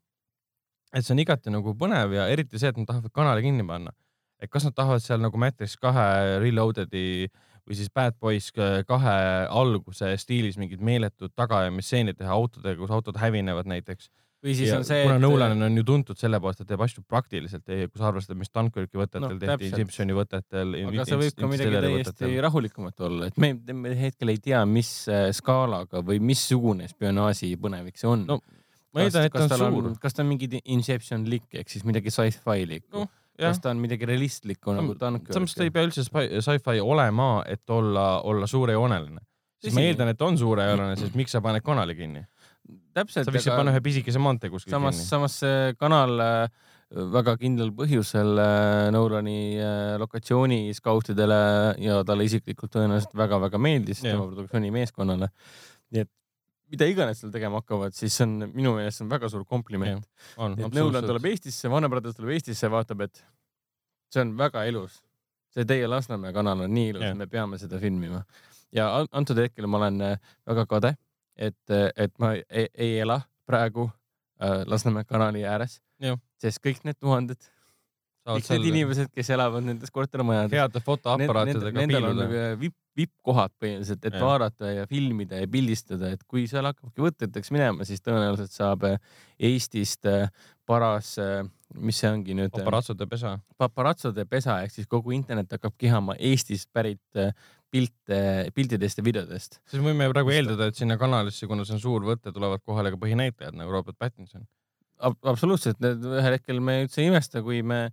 et 0.93 1.05
see 1.05 1.15
on 1.15 1.23
igati 1.23 1.53
nagu 1.53 1.77
põnev 1.79 2.17
ja 2.17 2.29
eriti 2.33 2.59
see, 2.59 2.73
et 2.73 2.81
nad 2.81 2.89
tahavad 2.89 3.15
kanali 3.15 3.45
kinni 3.47 3.67
panna. 3.69 3.93
et 4.41 4.51
kas 4.53 4.67
nad 4.69 4.77
tahavad 4.77 5.05
seal 5.05 5.21
nagu 5.23 5.39
Matrix 5.41 5.77
kahe 5.81 6.41
Reloaded'i 6.43 7.29
või 7.67 7.79
siis 7.79 7.91
Bad 7.91 8.17
Boys 8.23 8.53
kahe 8.55 9.17
alguse 9.51 10.13
stiilis 10.23 10.59
mingid 10.61 10.83
meeletud 10.85 11.33
tagaajamisstseenid 11.35 12.19
teha 12.19 12.33
autodega, 12.33 12.79
kus 12.79 12.95
autod 12.95 13.19
hävinevad 13.19 13.67
näiteks. 13.67 14.09
Või 14.45 14.55
siis 14.59 14.71
ja 14.71 14.79
on 14.81 14.87
see, 14.87 15.01
et. 15.03 15.09
kuna 15.09 15.19
Nolan 15.23 15.67
on 15.67 15.81
ju 15.81 15.85
tuntud 15.87 16.19
selle 16.21 16.41
poolest, 16.43 16.63
et 16.63 16.71
teeb 16.71 16.83
asju 16.87 17.05
praktiliselt, 17.09 17.65
kui 17.67 18.01
sa 18.01 18.09
arvestad, 18.11 18.39
mis 18.39 18.53
Dunkirki 18.53 19.01
võtetel 19.01 19.27
no, 19.27 19.41
tehti, 19.43 19.71
Simpsoni 19.75 20.17
võtetel. 20.17 20.77
aga 20.91 21.09
see 21.09 21.21
võib 21.23 21.41
ka 21.41 21.51
midagi 21.51 21.83
täiesti 21.87 22.33
rahulikumat 22.47 23.07
olla, 23.09 23.31
et 23.31 23.41
me, 23.43 23.53
me 23.73 23.95
hetkel 23.99 24.35
ei 24.35 24.41
tea, 24.43 24.63
mis 24.69 24.93
äh, 25.13 25.29
skaalaga 25.37 26.05
või 26.07 26.21
missugune 26.33 26.89
spionaaži 26.93 27.55
põnevik 27.61 28.01
see 28.01 28.11
on. 28.13 28.27
no 28.29 28.41
ma 28.97 29.05
eeldan, 29.05 29.29
et 29.29 29.37
ta 29.37 29.45
on 29.45 29.77
suur. 29.77 29.93
kas 30.01 30.17
ta 30.17 30.25
on 30.25 30.33
mingi 30.33 30.61
Inception-lik 30.65 31.61
ehk 31.61 31.73
siis 31.73 31.85
midagi 31.89 32.13
sci-fi-likku 32.15 33.05
no 33.05 33.09
kas 33.41 33.61
ta 33.61 33.71
on 33.71 33.81
midagi 33.81 34.09
realistlikku 34.09 34.75
nagu 34.77 34.97
Dunkirk? 35.01 35.35
samas 35.37 35.55
ta 35.57 35.65
ei 35.67 35.73
pea 35.75 35.87
üldse 35.87 36.05
sci-fi 36.07 36.81
olema, 36.81 37.31
et 37.49 37.71
olla, 37.71 38.23
olla 38.25 38.47
suurejooneline. 38.47 39.21
siis 39.63 39.75
ma 39.77 39.85
eeldan, 39.85 40.13
et 40.13 40.23
on 40.23 40.39
suurejooneline, 40.39 40.97
sest 41.01 41.19
miks 41.19 41.37
sa 41.37 41.43
paned 41.45 41.65
kanali 41.67 41.97
kinni? 41.99 42.25
Täpselt. 42.97 43.27
sa 43.27 43.35
võiksid 43.35 43.53
aga... 43.53 43.59
panna 43.61 43.75
ühe 43.75 43.83
pisikese 43.85 44.23
maantee 44.23 44.51
kuskil 44.53 44.75
samas, 44.75 45.01
samas 45.09 45.39
see 45.43 45.77
kanal 45.81 46.23
äh, 46.23 46.67
väga 47.17 47.37
kindlal 47.41 47.73
põhjusel 47.77 48.43
äh, 48.43 48.89
Nolani 48.95 49.39
äh, 49.59 49.95
lokatsiooni 50.03 50.75
skautidele 50.77 51.39
ja 51.83 52.03
talle 52.07 52.27
isiklikult 52.29 52.73
tõenäoliselt 52.77 53.17
väga-väga 53.19 53.61
meeldis 53.63 54.05
tema 54.05 54.27
produktsiooni 54.27 54.73
meeskonnale. 54.75 55.31
nii 55.95 56.05
et 56.07 56.13
mida 56.73 56.89
iganes 56.91 57.23
seal 57.23 57.33
tegema 57.35 57.63
hakkavad, 57.63 57.95
siis 57.95 58.19
on 58.25 58.39
minu 58.53 58.75
meelest 58.79 59.05
on 59.05 59.11
väga 59.11 59.29
suur 59.31 59.45
kompliment. 59.47 60.07
Nõuland 60.37 61.07
tuleb 61.07 61.29
Eestisse, 61.31 61.71
Warner 61.71 61.91
Brothers 61.93 62.17
tuleb 62.19 62.35
Eestisse, 62.35 62.71
vaatab, 62.73 63.05
et 63.07 63.23
see 64.11 64.25
on 64.25 64.35
väga 64.39 64.65
ilus. 64.71 65.03
see 65.55 65.65
teie 65.65 65.87
Lasnamäe 65.89 66.35
kanal 66.37 66.67
on 66.67 66.75
nii 66.75 66.91
ilus, 66.93 67.07
me 67.17 67.27
peame 67.31 67.59
seda 67.59 67.79
filmima. 67.81 68.25
ja 68.75 68.89
antud 69.13 69.39
hetkel 69.39 69.67
ma 69.71 69.79
olen 69.79 70.03
väga 70.47 70.67
kade, 70.67 70.97
et, 71.37 71.77
et 71.97 72.13
ma 72.19 72.35
ei, 72.37 72.69
ei 72.75 72.99
ela 73.05 73.21
praegu 73.47 73.87
äh, 73.87 74.63
Lasnamäe 74.67 75.05
kanali 75.05 75.45
ääres, 75.47 75.81
sest 76.43 76.63
kõik 76.65 76.83
need 76.85 76.99
tuhanded 77.01 77.41
kõik 78.27 78.49
need 78.51 78.67
inimesed, 78.73 79.11
kes 79.15 79.31
elavad 79.35 79.65
nendes 79.67 79.93
kortermajades. 79.95 80.55
heade 80.57 80.83
fotoaparaatidega 80.83 81.83
Nendel 81.85 82.09
on 82.09 82.23
vipp, 82.61 82.77
vippkohad 82.99 83.53
põhimõtteliselt, 83.61 84.07
et 84.09 84.17
ja. 84.17 84.23
vaadata 84.23 84.73
ja 84.73 84.87
filmida 84.91 85.41
ja 85.43 85.49
pildistada, 85.51 86.11
et 86.17 86.25
kui 86.29 86.47
seal 86.51 86.67
hakkabki 86.67 87.05
võteteks 87.05 87.53
minema, 87.55 87.87
siis 87.89 88.03
tõenäoliselt 88.03 88.55
saab 88.55 88.87
äh, 88.89 88.97
Eestist 89.51 90.09
äh, 90.11 90.31
paras, 90.67 91.13
äh, 91.23 91.45
mis 91.79 92.01
see 92.03 92.11
ongi 92.11 92.35
nüüd? 92.39 92.55
paparatsode 92.57 93.07
pesa. 93.11 93.37
paparatsode 93.61 94.27
pesa 94.31 94.59
ehk 94.65 94.75
siis 94.75 94.91
kogu 94.91 95.15
internet 95.15 95.59
hakkab 95.59 95.77
kihama 95.79 96.19
Eestist 96.19 96.71
pärit 96.75 97.21
pilte, 97.71 98.19
piltidest 98.55 99.01
ja 99.01 99.05
videodest. 99.07 99.59
siis 99.71 99.83
võime 99.83 100.09
praegu 100.13 100.33
eeldada, 100.35 100.71
et 100.71 100.79
sinna 100.79 100.99
kanalisse, 101.01 101.49
kuna 101.51 101.67
see 101.67 101.77
on 101.77 101.83
suur 101.83 102.07
võte, 102.07 102.33
tulevad 102.35 102.63
kohale 102.65 102.93
ka 102.95 103.01
põhinäitlejad 103.01 103.59
nagu 103.59 103.75
Robert 103.75 103.99
Pattinson 103.99 104.47
Ab. 105.05 105.17
absoluutselt, 105.29 105.83
ühel 105.83 106.39
hetkel 106.39 106.61
me 106.65 106.79
üldse 106.85 107.03
ei 107.03 107.11
imesta, 107.11 107.43
kui 107.45 107.61
me 107.67 107.91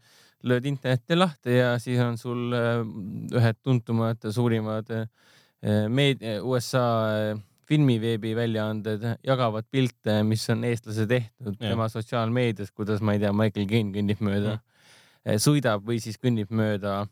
lööd 0.48 0.68
interneti 0.68 1.18
lahti 1.18 1.58
ja 1.58 1.74
siis 1.81 2.00
on 2.04 2.18
sul 2.20 2.54
äh, 2.56 2.84
ühed 3.40 3.60
tuntumad, 3.64 4.24
suurimad 4.36 4.92
äh, 4.96 5.08
meedia, 5.92 6.38
USA 6.44 6.86
äh, 7.12 7.42
filmiveebi 7.68 8.34
väljaanded 8.36 9.06
jagavad 9.24 9.68
pilte, 9.72 10.20
mis 10.27 10.44
on 10.51 10.65
eestlase 10.68 11.08
tehtud 11.08 11.56
ja. 11.58 11.72
tema 11.72 11.88
sotsiaalmeedias, 11.92 12.72
kuidas 12.75 13.03
ma 13.03 13.15
ei 13.15 13.24
tea, 13.24 13.32
Michael 13.36 13.68
Caine 13.70 13.96
kõnnib 13.96 14.24
mööda, 14.24 14.58
sõidab 15.39 15.86
või 15.88 16.01
siis 16.03 16.20
kõnnib 16.20 16.51
mööda 16.51 17.06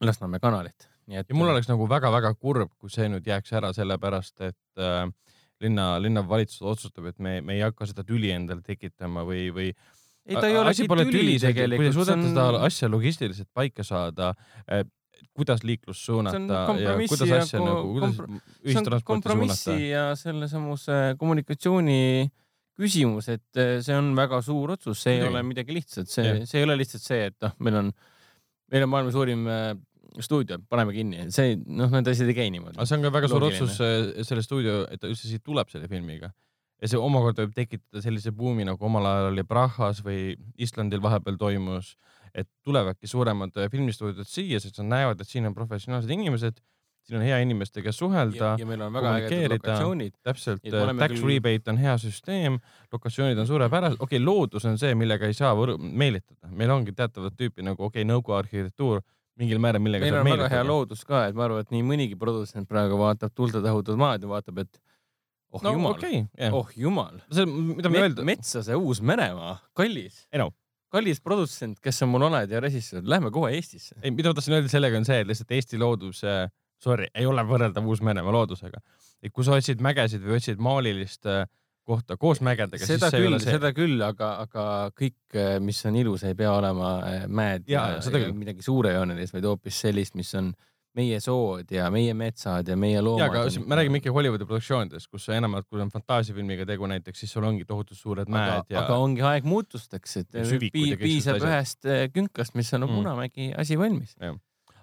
Lasnamäe 0.00 0.40
kanalit. 0.42 0.88
Et... 1.10 1.26
ja 1.26 1.36
mul 1.36 1.50
oleks 1.50 1.68
nagu 1.70 1.88
väga-väga 1.90 2.34
kurb, 2.38 2.70
kui 2.78 2.92
see 2.92 3.08
nüüd 3.10 3.26
jääks 3.26 3.52
ära, 3.58 3.72
sellepärast 3.76 4.44
et 4.46 4.82
äh, 4.82 5.06
linna, 5.60 5.94
linnavalitsus 6.02 6.62
otsustab, 6.62 7.10
et 7.10 7.18
me, 7.18 7.40
me 7.44 7.56
ei 7.58 7.64
hakka 7.64 7.88
seda 7.90 8.04
tüli 8.06 8.30
endale 8.34 8.64
tekitama 8.66 9.24
või, 9.26 9.48
või 9.54 9.68
ei, 9.70 10.36
ta 10.36 10.46
ei 10.48 10.56
olegi 10.60 10.86
tüli, 10.86 11.10
tüli 11.10 11.36
tegelikult. 11.42 11.80
kui 11.80 11.90
te 11.90 11.96
suudate 11.96 12.18
on... 12.20 12.30
seda 12.32 12.64
asja 12.68 12.90
logistiliselt 12.92 13.50
paika 13.56 13.86
saada 13.86 14.32
eh,, 14.66 14.84
kuidas 15.36 15.64
liiklust 15.66 16.04
suunata 16.06 16.76
ja 16.80 16.94
kuidas 16.98 17.34
asja 17.38 17.62
nagu, 17.62 17.94
kuidas 17.96 18.20
ühistransporti 18.64 19.34
suunata. 19.34 19.76
ja 19.78 20.04
sellesamuse 20.18 21.00
kommunikatsiooni 21.20 22.30
küsimus, 22.80 23.28
et 23.28 23.60
eh, 23.60 23.76
see 23.84 23.96
on 23.96 24.14
väga 24.16 24.40
suur 24.44 24.74
otsus, 24.76 25.02
see 25.02 25.18
ei 25.18 25.20
Midagi. 25.20 25.34
ole 25.34 25.42
midagi 25.44 25.76
lihtsat, 25.76 26.08
see, 26.08 26.32
see 26.48 26.62
ei 26.62 26.68
ole 26.68 26.78
lihtsalt 26.80 27.04
see, 27.04 27.26
et 27.28 27.36
noh, 27.44 27.52
meil 27.66 27.76
on, 27.82 27.90
meil 28.72 28.86
on 28.86 28.92
maailma 28.94 29.12
suurim 29.12 29.44
eh, 29.52 29.74
stuudio, 30.24 30.58
paneme 30.70 30.94
kinni, 30.96 31.26
see 31.34 31.56
noh, 31.60 31.90
need 31.92 32.08
asjad 32.12 32.30
ei 32.30 32.36
käi 32.36 32.52
niimoodi. 32.54 32.78
aga 32.78 32.86
see 32.88 32.98
on 32.98 33.06
ka 33.06 33.12
väga 33.14 33.30
suur 33.32 33.46
otsus 33.50 33.76
äh, 33.84 34.22
selle 34.26 34.44
stuudio, 34.46 34.84
et 34.90 35.02
ta 35.02 35.10
üldse 35.10 35.28
siit 35.30 35.44
tuleb 35.46 35.70
selle 35.72 35.90
filmiga. 35.90 36.32
ja 36.80 36.90
see 36.90 37.00
omakorda 37.00 37.44
võib 37.44 37.54
tekitada 37.56 38.02
sellise 38.04 38.32
buumi 38.32 38.66
nagu 38.68 38.88
omal 38.88 39.06
ajal 39.10 39.30
oli 39.34 39.44
Prahas 39.44 40.02
või 40.06 40.34
Islandil 40.58 41.02
vahepeal 41.04 41.38
toimus, 41.40 41.94
et 42.34 42.48
tulevadki 42.64 43.10
suuremad 43.10 43.56
äh, 43.60 43.70
filmistuudiod 43.72 44.28
siia, 44.28 44.60
sest 44.62 44.82
nad 44.82 44.94
näevad, 44.96 45.20
et 45.20 45.30
siin 45.30 45.48
on 45.50 45.56
professionaalsed 45.56 46.10
inimesed 46.16 46.60
siin 47.06 47.20
on 47.20 47.24
hea 47.24 47.38
inimestega 47.42 47.92
suhelda. 47.92 48.54
ja 48.58 48.66
meil 48.66 48.82
on 48.84 48.92
väga 48.92 49.14
ägedad 49.18 49.56
lokatsioonid. 49.56 50.12
täpselt, 50.22 50.62
tax 50.62 51.14
küll... 51.14 51.28
rebate 51.28 51.72
on 51.72 51.78
hea 51.80 51.94
süsteem, 51.98 52.58
lokatsioonid 52.92 53.38
on 53.38 53.48
suurepärased, 53.48 53.96
okei 54.00 54.18
okay,, 54.18 54.24
loodus 54.24 54.66
on 54.68 54.78
see, 54.78 54.94
millega 54.94 55.26
ei 55.26 55.34
saa 55.34 55.54
meelitada, 55.78 56.50
meil 56.52 56.70
ongi 56.74 56.92
teatavat 56.96 57.36
tüüpi 57.40 57.64
nagu 57.66 57.88
okei 57.88 58.02
okay,, 58.02 58.10
nõukogude 58.12 58.44
arhitektuur 58.44 59.02
mingil 59.40 59.60
määral, 59.62 59.82
millega 59.82 60.06
meil 60.06 60.20
on 60.20 60.30
väga 60.34 60.48
hea 60.52 60.62
loodus 60.66 61.02
ka, 61.08 61.24
et 61.30 61.36
ma 61.38 61.46
arvan, 61.48 61.64
et 61.64 61.74
nii 61.74 61.82
mõnigi 61.86 62.18
produtsent 62.20 62.68
praegu 62.70 62.98
vaatab 63.00 63.34
Tuulde 63.36 63.62
tahutud 63.64 63.98
maad 64.00 64.24
ja 64.24 64.30
vaatab, 64.30 64.62
et 64.64 64.80
oh 65.50 65.64
no, 65.66 65.74
jumal 65.76 65.96
okay,, 65.96 66.24
yeah. 66.38 66.54
oh 66.54 66.70
jumal. 66.76 67.20
see, 67.32 67.46
mida 67.48 67.92
ma 67.92 68.04
öelda. 68.04 68.26
metsa 68.26 68.64
see 68.66 68.78
Uus-Meremaa, 68.78 69.56
kallis. 69.76 70.24
ei 70.30 70.42
no 70.42 70.50
kallis 70.90 71.22
produtsent, 71.22 71.78
kes 71.82 72.02
sa 72.02 72.08
mul 72.10 72.26
oled 72.26 72.50
ja 72.50 72.60
režissöör, 72.62 73.04
lähme 73.06 73.30
kohe 73.34 73.52
Eestisse. 73.58 73.96
ei, 74.02 74.10
mida 74.14 74.30
ma 74.30 74.38
tahtsin 74.38 74.58
öelda 74.58 74.72
sellega 74.72 74.98
on 74.98 75.06
see, 75.08 75.20
et 75.22 75.30
lihtsalt 75.30 75.54
Eesti 75.58 75.80
looduse 75.80 76.34
sorry, 76.80 77.08
ei 77.14 77.28
ole 77.28 77.44
võrreldav 77.46 77.86
Uus-Meremaa 77.86 78.34
loodusega. 78.34 78.82
et 79.22 79.32
kui 79.32 79.46
sa 79.46 79.56
otsid 79.58 79.82
mägesid 79.84 80.24
või 80.24 80.38
otsid 80.40 80.62
maalilist 80.62 81.28
äh, 81.28 81.44
kohta 81.86 82.16
koos 82.20 82.40
mägedega, 82.44 82.86
seda 82.86 83.10
küll 83.14 83.38
seda 83.42 83.70
küll, 83.76 84.00
aga, 84.04 84.32
aga 84.46 84.64
kõik, 84.96 85.38
mis 85.64 85.80
on 85.88 85.96
ilus, 86.00 86.24
ei 86.28 86.34
pea 86.38 86.52
olema 86.54 86.90
äh, 87.06 87.22
mäed 87.28 87.68
Jaa, 87.70 87.96
ja, 87.96 88.02
seda 88.04 88.20
ja 88.22 88.32
midagi 88.36 88.62
suurejoonelist, 88.66 89.34
vaid 89.34 89.48
hoopis 89.48 89.80
sellist, 89.86 90.14
mis 90.18 90.32
on 90.38 90.52
meie 90.98 91.20
sood 91.22 91.70
ja 91.70 91.86
meie 91.94 92.14
metsad 92.18 92.66
ja 92.68 92.74
meie 92.76 92.98
loomad. 93.02 93.22
ja, 93.22 93.30
aga 93.30 93.50
siin 93.54 93.66
me 93.70 93.76
räägime 93.78 94.00
ikka 94.00 94.10
Hollywoodi 94.14 94.46
produktsioonidest, 94.46 95.06
kus 95.10 95.28
enamalt, 95.30 95.68
kui 95.70 95.80
on 95.82 95.90
fantaasiafilmiga 95.92 96.66
tegu 96.66 96.88
näiteks, 96.90 97.20
siis 97.22 97.32
sul 97.36 97.46
ongi 97.46 97.64
tohutud 97.64 97.96
suured 97.98 98.26
aga 98.26 98.34
mäed, 98.36 98.72
ja 98.74 98.82
aga 98.82 98.96
ongi 98.98 99.22
aeg 99.22 99.46
muutusteks, 99.46 100.16
et 100.24 100.34
Ja 100.40 100.42
pii- 100.58 100.90
ja 100.90 100.98
piisab 100.98 101.38
sellised 101.38 101.48
ühest 101.48 101.86
äh, 101.90 102.06
künkast, 102.14 102.56
mis 102.58 102.72
on 102.74 102.88
Mm. 102.88 102.96
Punamägi 102.96 103.52
asi 103.56 103.78
valmis. 103.78 104.16
aga 104.18 104.34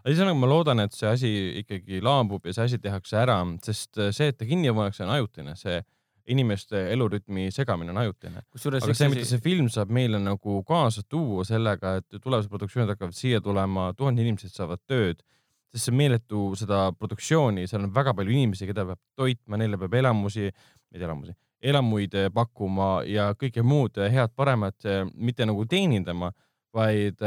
ühesõnaga 0.08 0.40
ma 0.40 0.48
loodan, 0.48 0.80
et 0.80 0.94
see 0.96 1.10
asi 1.10 1.32
ikkagi 1.60 2.00
laabub 2.02 2.46
ja 2.48 2.54
see 2.56 2.64
asi 2.70 2.78
tehakse 2.80 3.18
ära, 3.20 3.42
sest 3.64 4.00
see, 4.16 4.28
et 4.32 4.38
ta 4.40 4.46
kinni 4.48 4.72
pannakse, 4.72 5.04
on 5.04 5.12
ajutine, 5.18 5.56
see 5.60 5.82
inimeste 6.28 6.84
elurütmi 6.92 7.48
segamine 7.56 7.94
on 7.94 7.98
ajutine. 8.04 8.44
aga 8.84 8.92
üks 8.92 9.00
see, 9.00 9.10
mida 9.14 9.26
see 9.30 9.42
film 9.44 9.70
saab 9.74 9.92
meile 9.96 10.20
nagu 10.20 10.60
kaasa 10.68 11.04
tuua 11.10 11.46
sellega, 11.48 11.98
et 12.02 12.22
tulevased 12.22 12.52
produktsioonid 12.52 12.94
hakkavad 12.96 13.16
siia 13.18 13.42
tulema, 13.44 13.90
tuhanded 13.98 14.26
inimesed 14.26 14.54
saavad 14.56 14.82
tööd, 14.88 15.24
sest 15.74 15.90
see 15.90 15.96
meeletu 15.96 16.50
seda 16.60 16.88
produktsiooni, 16.98 17.68
seal 17.68 17.86
on 17.88 17.94
väga 17.96 18.14
palju 18.18 18.36
inimesi, 18.36 18.68
keda 18.70 18.86
peab 18.92 19.02
toitma, 19.20 19.60
neile 19.62 19.80
peab 19.80 19.96
elamusi, 20.02 20.50
mitte 20.92 21.08
elamusi, 21.08 21.36
elamuid 21.72 22.14
eh, 22.18 22.30
pakkuma 22.34 22.90
ja 23.08 23.32
kõike 23.40 23.64
muud 23.66 23.98
eh, 23.98 24.12
head-paremat 24.14 24.86
eh, 24.88 25.04
mitte 25.14 25.48
nagu 25.48 25.66
teenindama, 25.70 26.34
vaid 26.78 27.24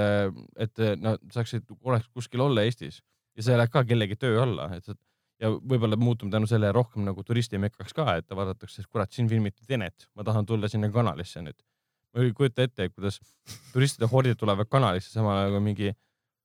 et 0.60 0.80
nad 1.00 1.22
saaksid, 1.32 1.64
oleks 1.82 2.04
kuskil 2.14 2.42
olla 2.44 2.62
Eestis 2.62 3.00
ja 3.34 3.42
see 3.42 3.56
läheb 3.56 3.72
ka 3.72 3.82
kellegi 3.88 4.18
töö 4.20 4.42
alla, 4.44 4.68
et- 4.76 4.92
ja 5.40 5.50
võib-olla 5.50 5.96
muutume 6.00 6.32
tänu 6.32 6.48
sellele 6.50 6.72
rohkem 6.76 7.04
nagu 7.06 7.24
turistimekaks 7.26 7.96
ka, 7.96 8.06
et 8.20 8.36
vaadatakse, 8.36 8.82
et 8.82 8.90
kurat, 8.90 9.12
siin 9.14 9.28
filmiti 9.30 9.64
Tenet, 9.68 10.08
ma 10.16 10.24
tahan 10.26 10.46
tulla 10.48 10.68
sinna 10.68 10.90
kanalisse 10.92 11.42
nüüd. 11.44 11.56
ma 12.10 12.24
ei 12.24 12.32
kujuta 12.34 12.66
ette, 12.66 12.88
kuidas 12.90 13.20
turistide 13.72 14.08
hordid 14.10 14.38
tulevad 14.38 14.68
kanalisse, 14.68 15.12
samal 15.14 15.38
ajal 15.38 15.56
kui 15.56 15.64
mingi 15.68 15.92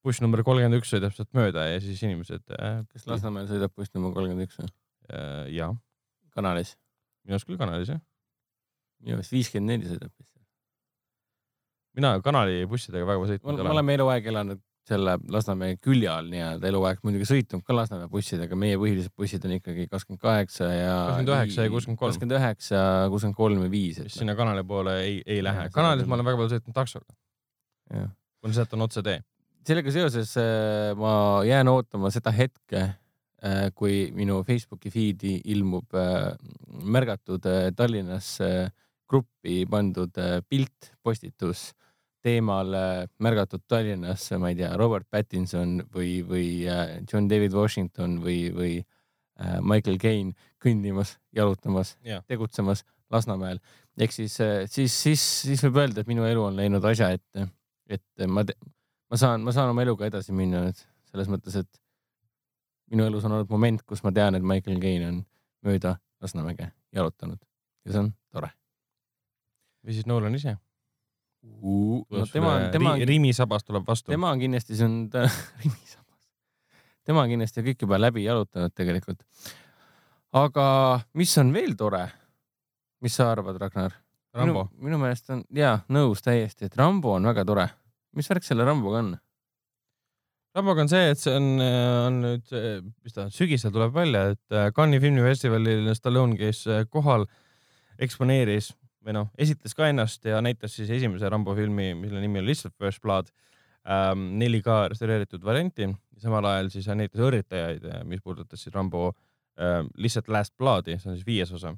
buss 0.05 0.21
number 0.21 0.43
kolmkümmend 0.45 0.77
üks 0.77 0.91
sõidab 0.93 1.15
sealt 1.15 1.31
mööda 1.33 1.65
ja 1.71 1.79
siis 1.81 2.03
inimesed 2.05 2.43
äh,. 2.59 2.83
kas 2.93 3.07
Lasnamäel 3.09 3.49
sõidab 3.49 3.73
buss 3.73 3.93
number 3.97 4.13
kolmkümmend 4.15 4.47
üks 4.47 4.59
või? 4.61 4.69
äh,? 5.09 5.47
jaa, 5.55 5.71
kanalis. 6.37 6.75
minu 7.25 7.39
arust 7.39 7.49
küll 7.49 7.59
kanalis 7.59 7.91
jah. 7.91 8.01
minu 9.01 9.17
meelest 9.17 9.33
viiskümmend 9.33 9.73
neli 9.73 9.89
sõidab 9.89 10.13
vist. 10.13 10.31
mina 11.97 12.13
kanali 12.21 12.63
bussidega 12.69 13.09
väga 13.09 13.23
me 13.25 13.33
sõitnud 13.33 13.51
ei 13.51 13.57
me 13.57 13.65
ole. 13.65 13.75
oleme 13.79 13.97
eluaeg 13.99 14.31
elanud 14.33 14.63
selle 14.85 15.15
Lasnamäe 15.31 15.77
külje 15.81 16.09
all 16.11 16.27
nii-öelda 16.31 16.69
eluaeg 16.69 16.99
muidugi 17.05 17.27
sõitnud 17.29 17.63
ka 17.65 17.75
Lasnamäe 17.77 18.09
bussidega, 18.11 18.57
meie 18.59 18.79
põhilised 18.81 19.13
bussid 19.17 19.45
on 19.47 19.55
ikkagi 19.57 19.87
kakskümmend 19.91 20.21
kaheksa 20.21 20.69
ja. 20.71 20.97
29 21.17 21.65
ja 21.65 21.73
63. 21.73 22.01
kakskümmend 22.01 22.37
üheksa, 22.39 22.81
kuuskümmend 23.13 23.39
kolm 23.39 23.63
ja 23.65 23.71
viis. 23.71 24.01
sinna 24.13 24.35
kanali 24.37 24.65
poole 24.67 24.99
ei, 25.03 25.21
ei 25.25 25.41
lähe 25.45 25.69
kanalis 25.73 26.09
ma 26.09 26.17
olen 26.17 26.29
väga 26.29 26.41
palju 26.41 26.53
sõitnud 26.55 26.77
taksoga, 26.77 27.17
kuna 28.41 28.59
sealt 28.59 28.77
on 28.77 28.85
otsetee. 28.87 29.17
sellega 29.65 29.95
seoses 29.95 30.35
äh, 30.41 30.91
ma 30.99 31.15
jään 31.47 31.73
ootama 31.73 32.13
seda 32.13 32.33
hetke, 32.35 32.87
kui 33.77 34.09
minu 34.15 34.39
Facebooki 34.47 34.89
feed'i 34.89 35.35
ilmub 35.53 35.93
äh, 35.93 36.31
märgatud 36.83 37.45
äh, 37.45 37.69
Tallinnas 37.75 38.39
äh, 38.41 38.71
gruppi 39.09 39.65
pandud 39.69 40.17
äh, 40.17 40.39
pilt, 40.49 40.93
postitus 41.03 41.71
teemal 42.25 42.73
äh, 42.73 43.05
märgatud 43.21 43.63
Tallinnas, 43.69 44.25
ma 44.41 44.49
ei 44.51 44.57
tea, 44.57 44.71
Robert 44.79 45.07
Pattinson 45.11 45.77
või, 45.93 46.19
või 46.25 46.47
äh, 46.69 46.97
John 47.11 47.29
David 47.29 47.53
Washington 47.53 48.17
või, 48.23 48.49
või 48.55 48.73
äh, 48.81 49.59
Michael 49.61 49.99
Caine 50.01 50.33
kõndimas, 50.63 51.15
jalutamas 51.35 51.95
Jah., 52.05 52.25
tegutsemas 52.27 52.83
Lasnamäel. 53.13 53.59
ehk 54.01 54.11
siis, 54.11 54.33
siis, 54.73 54.93
siis, 54.93 55.21
siis 55.45 55.61
võib 55.67 55.77
öelda, 55.83 56.01
et 56.01 56.09
minu 56.09 56.25
elu 56.25 56.41
on 56.47 56.57
läinud 56.57 56.83
asja 56.89 57.11
ette, 57.13 57.47
et 57.87 58.27
ma, 58.27 58.41
ma 58.41 59.19
saan, 59.21 59.45
ma 59.45 59.53
saan 59.53 59.69
oma 59.75 59.85
eluga 59.85 60.09
edasi 60.09 60.33
minna 60.33 60.65
nüüd 60.65 60.81
selles 61.11 61.29
mõttes, 61.31 61.55
et 61.61 61.81
minu 62.91 63.05
elus 63.05 63.25
on 63.29 63.37
olnud 63.37 63.53
moment, 63.53 63.85
kus 63.85 64.01
ma 64.03 64.11
tean, 64.15 64.35
et 64.35 64.43
Michael 64.45 64.81
Caine 64.81 65.11
on 65.11 65.21
mööda 65.65 65.95
Lasnamäge 66.23 66.71
jalutanud 66.95 67.39
ja 67.85 67.93
see 67.93 68.01
on 68.01 68.13
tore. 68.33 68.49
või 69.85 69.93
siis 69.93 70.09
Nolan 70.09 70.35
ise. 70.35 70.57
No 72.09 72.25
tema 72.31 72.53
on, 72.55 72.71
tema 72.71 72.93
on, 72.93 73.03
Rimi 73.07 73.33
sabas 73.33 73.65
tuleb 73.65 73.85
vastu. 73.87 74.11
tema 74.11 74.31
on 74.31 74.41
kindlasti, 74.41 74.77
see 74.77 74.85
on 74.85 74.97
ta- 75.13 75.25
Rimisabas, 75.63 76.19
tema 77.05 77.23
on 77.25 77.33
kindlasti 77.33 77.65
kõik 77.65 77.85
juba 77.87 77.99
läbi 78.01 78.25
jalutanud 78.25 78.73
tegelikult. 78.75 79.23
aga 80.35 80.67
mis 81.13 81.37
on 81.41 81.53
veel 81.55 81.75
tore? 81.79 82.05
mis 83.05 83.15
sa 83.17 83.29
arvad, 83.33 83.59
Ragnar? 83.61 83.93
Minu, 84.35 84.65
minu 84.83 84.97
meelest 84.99 85.29
on 85.31 85.43
ja 85.55 85.77
nõus 85.93 86.23
täiesti, 86.25 86.67
et 86.67 86.73
Rambo 86.75 87.13
on 87.15 87.27
väga 87.29 87.45
tore. 87.47 87.69
mis 88.15 88.27
värk 88.29 88.43
selle 88.47 88.65
Ramboga 88.67 89.01
on? 89.03 89.13
Ramboga 90.55 90.85
on 90.85 90.89
see, 90.91 91.11
et 91.11 91.19
see 91.19 91.35
on, 91.35 91.47
on 91.59 92.19
nüüd, 92.23 92.53
mis 93.03 93.15
ta 93.15 93.27
sügisel 93.31 93.73
tuleb 93.75 93.93
välja, 93.95 94.29
et 94.35 94.55
äh, 94.55 94.69
Cannes'i 94.75 95.03
filmifestivalil 95.03 95.89
Stallone 95.95 96.37
käis 96.39 96.61
äh, 96.71 96.85
kohal, 96.91 97.25
eksponeeris 97.99 98.71
või 99.05 99.15
noh, 99.17 99.31
esitles 99.37 99.75
ka 99.77 99.89
ennast 99.91 100.25
ja 100.25 100.41
näitas 100.41 100.75
siis 100.77 100.89
esimese 100.89 101.29
Rambo 101.29 101.55
filmi, 101.57 101.93
mille 101.97 102.21
nimi 102.23 102.41
on 102.41 102.47
lihtsalt 102.47 102.75
First 102.77 103.03
Blood 103.05 103.31
ähm,, 103.85 104.27
4K 104.41 104.77
restaureeritud 104.93 105.43
varianti. 105.45 105.89
samal 106.17 106.45
ajal 106.49 106.69
siis 106.73 106.87
näitas 106.87 107.21
õrritajaid, 107.21 107.89
mis 108.09 108.21
puudutas 108.23 108.63
siis 108.63 108.73
Rambo 108.75 109.11
ähm, 109.59 109.91
lihtsalt 109.95 110.27
Last 110.27 110.55
Blood'i, 110.57 110.99
see 110.99 111.11
on 111.11 111.17
siis 111.17 111.27
viies 111.27 111.51
osa. 111.51 111.75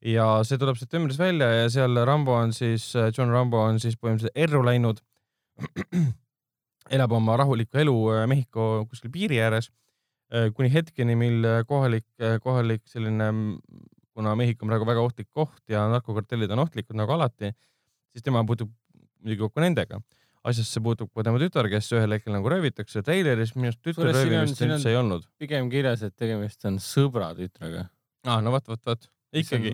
ja 0.00 0.28
see 0.44 0.58
tuleb 0.58 0.76
septembris 0.76 1.18
välja 1.18 1.50
ja 1.62 1.70
seal 1.70 2.04
Rambo 2.04 2.36
on 2.36 2.52
siis, 2.52 2.92
John 3.16 3.32
Rambo 3.32 3.60
on 3.64 3.80
siis 3.80 3.96
põhimõtteliselt 3.96 4.46
erru 4.46 4.64
läinud 4.64 5.02
elab 6.94 7.14
oma 7.16 7.36
rahulikku 7.40 7.80
elu 7.82 7.96
äh, 8.14 8.24
Mehhiko 8.30 8.86
kuskil 8.90 9.12
piiri 9.14 9.40
ääres 9.42 9.70
äh, 10.32 10.50
kuni 10.54 10.70
hetkeni, 10.72 11.16
mil 11.18 11.44
äh, 11.44 11.60
kohalik, 11.68 12.06
kohalik 12.42 12.84
selline, 12.90 13.30
kuna 14.16 14.32
Mehhiko 14.38 14.64
on 14.64 14.72
praegu 14.72 14.88
väga 14.88 15.02
ohtlik 15.04 15.28
koht 15.36 15.62
ja 15.72 15.84
narkokartellid 15.92 16.50
on 16.56 16.64
ohtlikud 16.64 16.96
nagu 16.96 17.12
alati, 17.16 17.52
siis 18.14 18.24
tema 18.24 18.42
puutub 18.48 18.72
muidugi 19.20 19.42
kokku 19.44 19.60
nendega. 19.64 20.00
asjasse 20.46 20.78
puutub 20.78 21.10
ka 21.10 21.24
tema 21.26 21.40
tütar, 21.42 21.66
kes 21.66 21.88
ühel 21.96 22.12
hetkel 22.14 22.30
nagu 22.36 22.46
röövitakse 22.52 23.00
treileris, 23.02 23.56
minu 23.58 23.72
arust 23.72 23.82
siin 24.60 24.70
on- 24.70 24.76
üldse 24.78 24.92
ei 24.92 24.96
olnud. 24.96 25.24
pigem 25.42 25.68
kirjas, 25.70 26.04
et 26.06 26.14
tegemist 26.16 26.64
on 26.70 26.78
sõbra 26.78 27.32
tütrega. 27.34 27.88
aa, 28.26 28.40
no 28.40 28.52
vot, 28.54 28.68
vot, 28.68 28.80
vot, 28.86 29.08
ikkagi. 29.34 29.72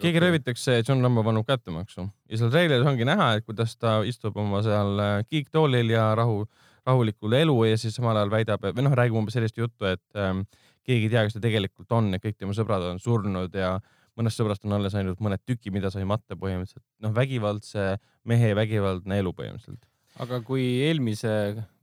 keegi. 0.00 0.20
röövitakse 0.24 0.78
ja 0.78 0.82
John 0.88 1.02
Rambo 1.04 1.22
paneb 1.22 1.44
kättemaksu 1.46 2.08
ja 2.30 2.38
seal 2.40 2.50
treileris 2.50 2.86
ongi 2.88 3.04
näha, 3.04 3.34
et 3.36 3.44
kuidas 3.44 3.76
ta 3.76 3.98
istub 4.08 4.36
oma 4.40 4.62
seal 4.64 4.98
äh, 5.04 5.18
kiiktoolil 5.28 5.90
ja 5.92 6.14
rahu, 6.16 6.46
rahulikul 6.86 7.34
elu 7.38 7.56
ja 7.70 7.76
siis 7.80 7.96
samal 7.98 8.16
ajal 8.20 8.32
väidab 8.32 8.64
või 8.68 8.86
noh, 8.86 8.94
räägib 8.96 9.18
umbes 9.18 9.36
sellist 9.36 9.58
juttu, 9.58 9.88
et 9.90 10.20
ähm, 10.20 10.44
keegi 10.86 11.08
ei 11.08 11.12
tea, 11.12 11.24
kes 11.26 11.36
ta 11.36 11.42
tegelikult 11.42 11.92
on 11.96 12.12
ja 12.14 12.22
kõik 12.22 12.38
tema 12.38 12.54
sõbrad 12.56 12.84
on 12.92 13.00
surnud 13.02 13.54
ja 13.58 13.76
mõnest 14.16 14.40
sõbrast 14.40 14.64
on 14.66 14.76
alles 14.78 14.94
ainult 14.96 15.20
mõned 15.22 15.42
tükid, 15.44 15.74
mida 15.74 15.90
sai 15.92 16.06
matta 16.08 16.38
põhimõtteliselt. 16.38 16.84
noh, 17.04 17.12
vägivaldse 17.16 17.96
mehe 18.24 18.54
vägivaldne 18.56 19.20
elu 19.22 19.34
põhimõtteliselt. 19.36 19.82
aga 20.22 20.40
kui 20.46 20.64
eelmise, 20.86 21.32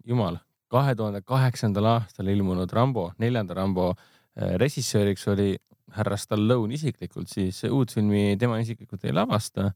jumal, 0.08 0.40
kahe 0.74 0.96
tuhande 0.98 1.22
kaheksandal 1.22 1.92
aastal 1.98 2.32
ilmunud 2.34 2.72
Rambo, 2.74 3.12
neljanda 3.22 3.60
Rambo 3.60 3.92
äh, 3.94 4.56
režissööriks 4.62 5.28
oli 5.30 5.54
härra 5.94 6.18
Stallone 6.18 6.74
isiklikult, 6.74 7.30
siis 7.30 7.60
uut 7.70 7.94
filmi 7.94 8.34
tema 8.40 8.58
isiklikult 8.62 9.04
ei 9.06 9.14
lavasta, 9.14 9.70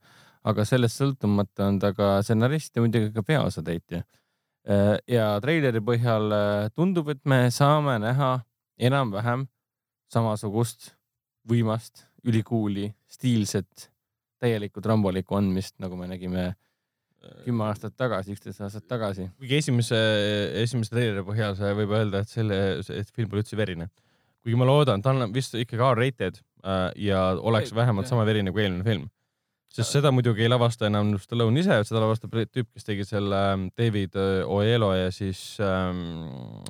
aga 0.47 0.65
sellest 0.65 1.01
sõltumata 1.01 1.67
on 1.67 1.79
ta 1.81 1.91
ka 1.93 2.17
stsenarist 2.23 2.75
ja 2.75 2.83
muidugi 2.83 3.11
ka 3.13 3.23
peaosatäitja. 3.27 4.03
Ja 5.07 5.27
treileri 5.43 5.81
põhjal 5.83 6.33
äh, 6.35 6.69
tundub, 6.75 7.11
et 7.13 7.21
me 7.25 7.47
saame 7.53 7.97
näha 8.03 8.33
enam-vähem 8.77 9.47
samasugust 10.11 10.93
võimast, 11.47 12.05
ülikuuli, 12.27 12.89
stiilset, 13.07 13.89
täielikku 14.41 14.83
trambolikku 14.83 15.37
andmist, 15.37 15.77
nagu 15.79 15.95
me 15.99 16.09
nägime 16.11 16.49
kümme 17.43 17.65
aastat 17.67 17.95
tagasi, 17.97 18.35
üksteist 18.35 18.61
aastat 18.63 18.85
tagasi. 18.87 19.27
kuigi 19.39 19.57
esimese, 19.57 19.97
esimese 20.63 20.93
treileri 20.93 21.23
põhjal 21.27 21.55
see 21.57 21.71
võib 21.79 21.95
öelda, 21.97 22.21
et 22.23 22.31
selle, 22.31 22.59
et 22.79 23.09
film 23.15 23.31
pole 23.31 23.43
üldse 23.43 23.57
verine. 23.59 23.89
kuigi 24.43 24.59
ma 24.59 24.67
loodan, 24.69 25.01
ta 25.03 25.11
on 25.11 25.33
vist 25.33 25.55
ikkagi 25.57 25.83
R-rated 25.83 26.39
äh, 26.63 26.91
ja 27.07 27.23
oleks 27.39 27.73
vähemalt 27.75 28.07
sama 28.07 28.25
verine 28.27 28.53
kui 28.55 28.63
eelmine 28.63 28.85
film. 28.87 29.07
Sest 29.73 29.97
seda 29.97 30.11
muidugi 30.15 30.45
ei 30.45 30.51
lavasta 30.51 30.87
enam 30.89 31.13
Stallone 31.21 31.61
ise, 31.61 31.79
seda 31.87 32.01
lavastab 32.03 32.33
tüüp, 32.33 32.69
kes 32.73 32.87
tegi 32.87 33.05
selle 33.07 33.39
ähm, 33.53 33.67
David 33.77 34.17
äh, 34.17 34.43
Oelo 34.47 34.93
ja 34.95 35.11
siis 35.13 35.41
ähm, 35.63 36.01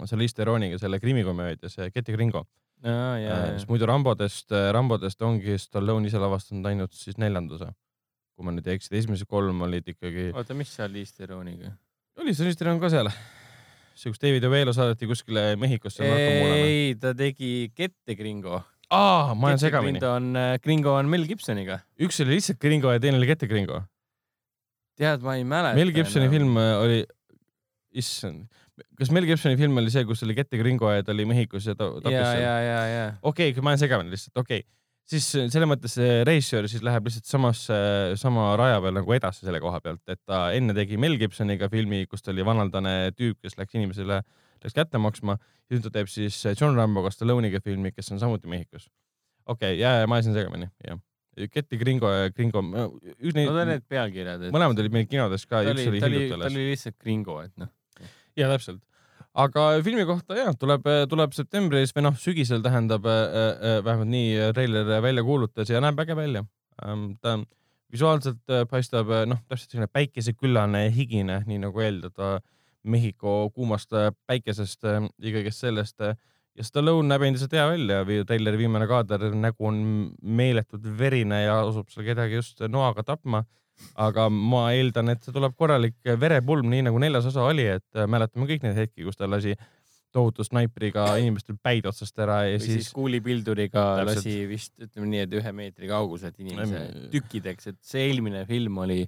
selle 0.10 0.27
East 0.27 0.39
Eroniga 0.44 0.80
selle 0.82 1.00
krimikomöödia, 1.04 1.72
see 1.72 1.89
Getty 1.94 2.16
Gringo. 2.18 2.46
ja, 2.84 3.18
ja, 3.22 3.39
sest 3.56 3.72
muidu 3.72 3.88
Rambodest, 3.89 4.54
Rambodest 4.74 5.22
ongi 5.25 5.58
Stallone 5.62 6.10
ise 6.10 6.22
lavastanud 6.22 6.68
ainult 6.70 6.94
siis 6.98 7.18
neljanda 7.22 7.58
osa. 7.58 7.74
kui 8.38 8.46
ma 8.46 8.54
nüüd 8.54 8.68
ei 8.70 8.77
eksi, 8.77 8.94
esimesed 9.00 9.25
kolm 9.25 9.63
olid 9.66 9.88
ikkagi, 9.96 10.30
oota, 10.38 10.54
mis 10.54 10.70
seal 10.75 10.94
East 11.01 11.20
Ironiga? 11.25 11.74
oli 12.22 12.34
see 12.38 12.50
East 12.50 12.62
Eron 12.62 12.82
ka 12.82 12.89
seal? 12.94 13.10
kus 13.98 14.22
David 14.22 14.46
Ovelo 14.46 14.74
saadeti 14.75 15.08
kuskile 15.10 15.56
Mehhikosse 15.58 16.06
ei, 16.06 16.96
ta 17.01 17.13
tegi 17.18 17.72
Kette 17.75 18.16
Gringo. 18.16 18.62
aa, 18.94 19.36
ma 19.36 19.51
olen 19.51 19.62
segamini. 19.62 20.01
on, 20.08 20.32
Gringo 20.63 20.96
on 20.98 21.10
Mel 21.12 21.27
Gibsoniga. 21.27 21.82
üks 22.01 22.22
oli 22.24 22.38
lihtsalt 22.38 22.60
Gringo 22.63 22.94
ja 22.94 23.01
teine 23.03 23.20
oli 23.20 23.27
Kette 23.29 23.50
Gringo. 23.50 23.82
tead, 24.98 25.22
ma 25.25 25.36
ei 25.38 25.44
mäleta. 25.46 25.77
Mel 25.77 25.94
Gibsoni 25.96 26.29
film 26.32 26.56
äh, 26.58 26.74
oli, 26.82 27.01
issand, 27.98 28.48
kas 28.98 29.12
Mel 29.13 29.27
Gibsoni 29.27 29.58
film 29.60 29.77
oli 29.82 29.91
see, 29.94 30.06
kus 30.08 30.24
oli 30.25 30.36
Kette 30.38 30.60
Gringo 30.62 30.89
ja 30.94 31.06
ta 31.06 31.13
oli 31.15 31.27
Mehhikos 31.29 31.70
ja 31.70 31.75
ta 31.77 31.89
tappis 32.00 32.15
ja, 32.15 32.34
ja, 32.39 32.56
ja, 32.63 32.82
ja. 32.94 33.06
okei 33.22 33.51
okay,, 33.51 33.63
ma 33.63 33.74
olen 33.74 33.82
segamini 33.82 34.13
lihtsalt, 34.13 34.36
okei 34.38 34.63
okay.. 34.63 34.70
siis 35.10 35.27
selles 35.36 35.70
mõttes 35.70 35.98
see 36.00 36.24
režissöör 36.27 36.70
siis 36.72 36.86
läheb 36.86 37.10
lihtsalt 37.10 37.29
samasse, 37.29 37.77
sama 38.20 38.50
raja 38.60 38.82
peal 38.84 38.98
nagu 39.00 39.17
edasi 39.17 39.48
selle 39.48 39.62
koha 39.63 39.82
pealt, 39.84 40.03
et 40.10 40.22
ta 40.25 40.48
enne 40.58 40.75
tegi 40.77 41.00
Mel 41.01 41.17
Gibsoniga 41.22 41.72
filmi, 41.74 42.06
kus 42.10 42.25
ta 42.25 42.34
oli 42.36 42.46
vanaldane 42.48 42.98
tüüp, 43.17 43.39
kes 43.44 43.58
läks 43.60 43.77
inimesele, 43.79 44.22
läks 44.64 44.78
kätte 44.78 45.02
maksma 45.02 45.38
ja 45.38 45.76
nüüd 45.76 45.84
ta 45.86 45.92
teeb 45.94 46.10
siis 46.12 46.40
John 46.54 46.78
Ramboga 46.78 47.12
Stallone'iga 47.14 47.62
filmi, 47.64 47.92
kes 47.96 48.12
on 48.16 48.22
samuti 48.22 48.50
Mehhikos. 48.52 48.88
okei 49.46 49.76
okay,, 49.76 49.82
ja, 49.82 50.02
ja 50.02 50.10
ma 50.10 50.20
ajasin 50.20 50.38
segamini, 50.38 50.72
jah. 50.88 51.02
Keti 51.54 51.78
Gringo 51.78 52.10
ja 52.10 52.32
Gringo, 52.34 52.64
üks 52.66 53.36
neid 53.38 53.44
Need 53.46 53.54
on 53.54 53.70
need 53.70 53.84
pealkirjad. 53.86 54.48
mõlemad 54.54 54.80
olid 54.82 54.96
meil 54.96 55.06
kinodes 55.10 55.46
ka, 55.46 55.62
ta 55.62 55.76
üks 55.76 55.86
oli, 55.86 56.02
ta 56.02 56.10
hiljuti 56.10 56.32
ta 56.32 56.38
alles. 56.40 56.56
oli 56.56 56.70
lihtsalt 56.72 56.98
Gringo, 57.04 57.40
et 57.46 57.54
noh. 57.62 57.70
ja 58.40 58.50
täpselt. 58.50 58.82
aga 59.38 59.68
filmi 59.86 60.08
kohta 60.10 60.40
ja 60.40 60.56
tuleb, 60.58 60.90
tuleb 61.12 61.38
septembris 61.38 61.94
või 61.94 62.08
noh, 62.08 62.18
sügisel 62.18 62.66
tähendab 62.66 63.06
äh, 63.06 63.22
äh, 63.22 63.78
vähemalt 63.86 64.10
nii 64.16 64.50
treiler 64.58 64.98
välja 65.06 65.26
kuulutas 65.28 65.70
ja 65.70 65.84
näeb 65.84 66.02
äge 66.02 66.18
välja. 66.18 66.46
ta 67.22 67.38
on 67.38 67.46
visuaalselt 67.92 68.44
äh, 68.52 68.66
paistab 68.70 69.12
äh, 69.12 69.26
noh, 69.30 69.40
täpselt 69.48 69.74
selline 69.74 69.90
päikeseküllane, 69.92 70.88
higine, 70.96 71.42
nii 71.48 71.62
nagu 71.64 71.84
eeldada 71.84 72.38
Mehhiko 72.88 73.50
kuumast 73.56 73.94
äh, 73.98 74.10
päikesest 74.29 74.88
äh, 74.88 75.03
ja 75.03 75.36
kõigest 75.36 75.65
sellest. 75.65 76.01
ja 76.58 76.65
Stallone 76.65 77.12
näeb 77.12 77.27
endiselt 77.27 77.53
hea 77.53 77.67
välja, 77.70 78.01
treileri 78.25 78.58
viimane 78.63 78.88
kaader, 78.89 79.29
nägu 79.38 79.67
on 79.70 79.79
meeletult 80.22 80.88
verine 80.98 81.44
ja 81.44 81.60
asub 81.67 81.91
seal 81.94 82.08
kedagi 82.08 82.39
just 82.39 82.63
noaga 82.67 83.03
tapma. 83.06 83.44
Aga 83.94 84.24
ma 84.34 84.72
eeldan, 84.74 85.12
et 85.13 85.22
see 85.22 85.34
tuleb 85.36 85.53
korralik 85.53 86.15
verepulm, 86.17 86.65
nii 86.72 86.88
nagu 86.88 86.98
neljas 86.98 87.27
osa 87.29 87.44
oli, 87.46 87.67
et 87.77 88.00
äh, 88.00 88.08
mäletame 88.10 88.48
kõik 88.50 88.65
neid 88.65 88.79
hetki, 88.79 89.06
kus 89.06 89.20
ta 89.20 89.29
lasi 89.29 89.53
tohutu 90.17 90.46
snaipriga 90.46 91.06
inimestel 91.22 91.58
päid 91.63 91.86
otsast 91.89 92.17
ära 92.24 92.39
ja 92.48 92.58
või 92.58 92.63
siis, 92.63 92.88
siis 92.88 92.96
kuulipilduriga 92.96 93.84
lasi 94.08 94.38
vist 94.50 94.74
ütleme 94.82 95.10
nii, 95.12 95.24
et 95.27 95.36
ühe 95.39 95.53
meetri 95.56 95.89
kaugused 95.91 96.38
inimese 96.41 96.84
tükkideks, 97.13 97.72
et 97.74 97.79
see 97.86 98.08
eelmine 98.08 98.46
film 98.50 98.79
oli, 98.86 99.03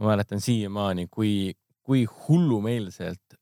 ma 0.00 0.12
mäletan 0.12 0.42
siiamaani, 0.42 1.08
kui, 1.12 1.52
kui 1.86 2.04
hullumeelselt 2.26 3.36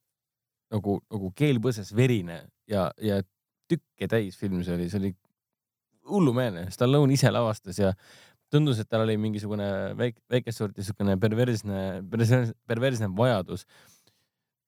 nagu, 0.75 0.99
nagu 1.13 1.31
keel 1.37 1.61
põses 1.65 1.95
verine 1.97 2.43
ja, 2.71 2.91
ja 3.01 3.23
tükke 3.71 4.09
täis 4.11 4.37
film 4.37 4.61
see 4.65 4.77
oli, 4.77 4.91
see 4.93 5.01
oli 5.01 5.13
hullumeelne. 6.11 6.69
Stallone 6.75 7.17
ise 7.17 7.31
lavastas 7.33 7.81
ja 7.81 7.95
tundus, 8.53 8.79
et 8.79 8.89
tal 8.91 9.07
oli 9.07 9.17
mingisugune 9.21 9.67
väike, 9.99 10.21
väikest 10.31 10.61
sorti 10.61 10.83
niisugune 10.83 11.17
perversne, 11.21 11.81
perversne 12.69 13.09
vajadus 13.17 13.65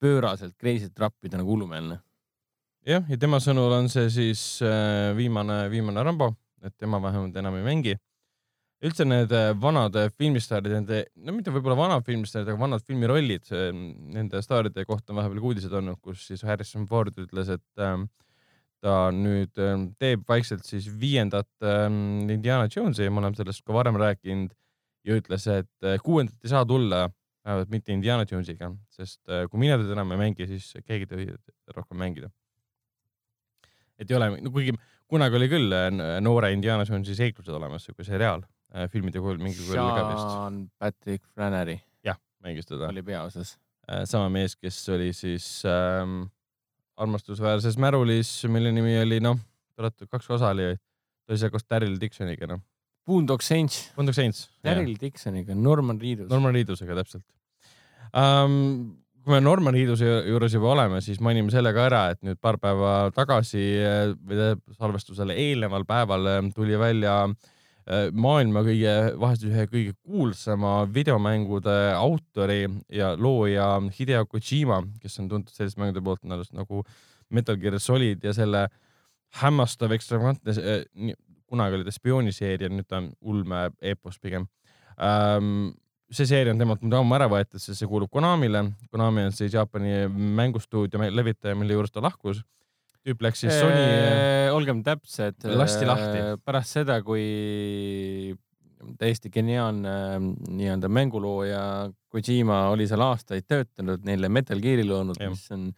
pööraselt 0.02 0.56
crazy't 0.60 0.94
trappida 0.96 1.38
nagu 1.40 1.54
hullumeelne. 1.54 2.00
jah, 2.86 3.04
ja 3.08 3.18
tema 3.18 3.40
sõnul 3.42 3.72
on 3.74 3.88
see 3.92 4.08
siis 4.12 4.42
äh, 4.64 5.12
viimane, 5.18 5.66
viimane 5.72 6.04
Rambo, 6.06 6.32
et 6.62 6.74
tema 6.78 7.00
vähemalt 7.02 7.36
enam 7.36 7.56
ei 7.58 7.64
mängi. 7.66 7.96
Üldse 8.84 9.06
need 9.06 9.32
äh, 9.32 9.54
vanad 9.60 9.96
äh, 9.96 10.10
filmistaarid, 10.12 10.74
nende, 10.74 11.04
no 11.16 11.32
mitte 11.32 11.54
võib-olla 11.54 11.78
vanad 11.78 12.04
filmistaarid, 12.06 12.50
aga 12.50 12.60
vanad 12.60 12.84
filmirollid, 12.84 13.48
nende 14.12 14.42
staaride 14.44 14.84
kohta 14.88 15.14
on 15.14 15.20
vahepeal 15.22 15.40
ka 15.40 15.50
uudised 15.50 15.72
olnud, 15.80 16.00
kus 16.04 16.26
siis 16.28 16.44
Harrison 16.44 16.84
Ford 16.90 17.16
ütles, 17.22 17.50
et 17.56 17.82
äh, 17.82 17.96
ta 18.84 18.96
nüüd 19.14 19.56
äh, 19.62 19.74
teeb 20.00 20.24
vaikselt 20.28 20.66
siis 20.68 20.88
viiendat 21.00 21.48
äh, 21.64 21.86
Indiana 21.88 22.68
Jonesi 22.70 23.06
ja 23.06 23.12
me 23.12 23.22
oleme 23.22 23.38
sellest 23.38 23.64
ka 23.66 23.74
varem 23.76 23.98
rääkinud 24.00 24.52
ja 25.06 25.20
ütles, 25.20 25.46
et 25.50 25.86
äh, 25.86 26.00
kuuendat 26.02 26.36
ei 26.44 26.52
saa 26.52 26.66
tulla, 26.68 27.06
vähemalt 27.46 27.70
mitte 27.70 27.94
Indiana 27.94 28.26
Jonesiga, 28.28 28.72
sest 28.92 29.22
äh, 29.30 29.46
kui 29.50 29.62
mina 29.62 29.78
teda 29.80 29.94
enam 29.96 30.12
ei 30.14 30.20
mängi, 30.26 30.48
siis 30.50 30.74
keegi 30.82 31.06
ei 31.06 31.12
tohi 31.12 31.76
rohkem 31.76 32.02
mängida. 32.02 32.30
et 33.96 34.10
ei 34.10 34.16
ole, 34.16 34.28
no 34.44 34.50
kuigi 34.52 34.74
kunagi 35.08 35.38
oli 35.38 35.48
küll 35.48 35.72
äh, 35.72 35.88
noore 36.20 36.52
Indiana 36.52 36.84
Jonesi 36.88 37.16
seiklused 37.16 37.54
olemas, 37.54 37.86
siuke 37.86 38.04
seriaal 38.04 38.44
filmide 38.92 39.22
kujul 39.22 39.40
mingi 39.40 39.58
kujul 39.62 39.80
ka 39.80 40.08
vist. 40.12 40.30
Sean 40.30 40.64
Patrick 40.78 41.24
Flannery 41.34 41.80
mängis 42.46 42.68
teda. 42.68 42.90
oli 42.90 43.02
peaosas. 43.02 43.56
sama 44.04 44.28
mees, 44.28 44.56
kes 44.58 44.80
oli 44.90 45.12
siis 45.14 45.62
ähm, 45.70 46.24
armastusväärses 46.98 47.76
märulis, 47.78 48.30
mille 48.50 48.72
nimi 48.74 48.96
oli 48.98 49.20
noh, 49.22 49.38
olete 49.78 50.08
kaks 50.10 50.30
osa 50.34 50.50
oli, 50.54 50.72
ta 51.22 51.34
oli 51.34 51.38
seal 51.42 51.52
koos 51.54 51.66
Daryl 51.70 51.94
Dixoniga 52.00 52.48
noh. 52.50 52.62
Boondock 53.06 53.44
Saints, 53.46 53.92
Boondock 53.94 54.18
Saints. 54.18 54.48
Daryl 54.66 54.96
Dixoniga, 54.98 55.54
Norman 55.54 56.00
Reedus. 56.02 56.30
Norman 56.32 56.56
Reedusega 56.56 56.98
täpselt 56.98 57.26
um,. 58.10 58.96
kui 59.26 59.34
me 59.34 59.40
Norman 59.42 59.74
Reeduse 59.74 60.06
juures 60.06 60.52
juba 60.54 60.68
oleme, 60.70 61.00
siis 61.02 61.18
mainime 61.22 61.50
selle 61.50 61.72
ka 61.74 61.86
ära, 61.88 62.02
et 62.14 62.20
nüüd 62.26 62.38
paar 62.42 62.60
päeva 62.62 62.92
tagasi 63.14 63.62
eh, 63.82 64.12
või 64.22 64.52
salvestusele 64.76 65.34
eelneval 65.46 65.82
päeval 65.86 66.28
tuli 66.54 66.78
välja 66.78 67.24
eh, 67.26 67.55
maailma 68.12 68.64
kõige, 68.66 68.94
vahest 69.20 69.44
ühe 69.46 69.66
kõige 69.70 69.92
kuulsama 70.02 70.80
videomängude 70.90 71.76
autori 71.94 72.64
ja 72.90 73.12
looja 73.14 73.68
Hideo 73.98 74.24
Kojima, 74.26 74.80
kes 75.02 75.20
on 75.22 75.28
tuntud 75.30 75.54
selliste 75.54 75.80
mängude 75.80 76.02
poolt 76.02 76.24
nagu- 76.26 76.82
Metal 77.30 77.56
Gear 77.58 77.78
Solid 77.82 78.22
ja 78.22 78.32
selle 78.34 78.68
hämmastav 79.40 79.90
ekstravagantne, 79.96 80.52
kunagi 81.46 81.78
oli 81.78 81.86
ta 81.86 81.94
spiooniseeria, 81.94 82.68
nüüd 82.70 82.86
ta 82.86 83.00
on 83.00 83.08
ulme 83.22 83.70
eepos 83.82 84.20
pigem 84.22 84.46
um, 84.96 85.72
see 86.10 86.26
seeria 86.28 86.54
on 86.54 86.60
temalt 86.60 86.84
nüüd 86.84 86.94
ammu 86.96 87.16
ära 87.18 87.28
võetud, 87.30 87.60
sest 87.60 87.80
see 87.80 87.88
kuulub 87.90 88.10
Konamile. 88.12 88.62
Konami 88.92 89.26
on 89.26 89.34
siis 89.34 89.54
Jaapani 89.54 90.06
mängustuudio 90.10 91.10
levitaja, 91.10 91.56
mille 91.58 91.76
juures 91.76 91.94
ta 91.94 92.02
lahkus. 92.04 92.42
Tüüp 93.06 93.22
läks 93.22 93.44
siis 93.44 93.54
Sony. 93.54 94.50
olgem 94.56 94.82
täpsed. 94.86 95.46
Lasti 95.46 95.86
lahti. 95.86 96.24
pärast 96.42 96.78
seda, 96.80 96.98
kui 97.06 98.34
täiesti 98.98 99.30
geniaalne 99.32 99.92
nii-öelda 100.50 100.90
mängulooja 100.92 101.62
Kojima 102.12 102.66
oli 102.72 102.86
seal 102.88 103.02
aastaid 103.06 103.46
töötanud, 103.48 104.02
neile 104.06 104.30
Metal 104.32 104.60
Gear'i 104.62 104.84
loonud, 104.86 105.18
mis 105.22 105.46
on 105.54 105.70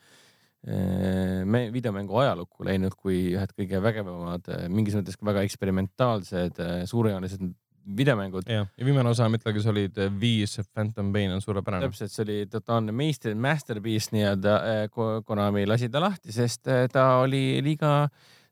me- 1.49 1.69
videomängu 1.73 2.19
ajalukku 2.21 2.67
läinud 2.67 2.97
kui 2.99 3.33
ühed 3.37 3.55
kõige 3.57 3.81
vägevamad, 3.83 4.51
mingis 4.73 4.97
mõttes 4.99 5.19
väga 5.25 5.45
eksperimentaalsed, 5.47 6.61
suurejoonelised 6.91 7.45
videomängud. 7.96 8.48
ja 8.48 8.66
viimane 8.85 9.09
osa 9.09 9.29
Metal 9.29 9.53
Gear 9.53 9.62
Solid 9.62 9.98
viis 10.20 10.59
Phantom 10.74 11.12
Pain 11.12 11.33
on 11.33 11.42
suurepärane. 11.42 11.87
täpselt, 11.87 12.12
see 12.12 12.24
oli 12.24 12.38
totaalne 12.51 12.92
meister, 12.92 13.35
masterpiece 13.35 14.12
nii-öelda. 14.16 14.57
Konami 15.27 15.66
lasi 15.66 15.88
ta 15.88 16.03
lahti, 16.03 16.33
sest 16.33 16.68
eh, 16.68 16.87
ta 16.92 17.07
oli 17.22 17.61
liiga, 17.64 18.09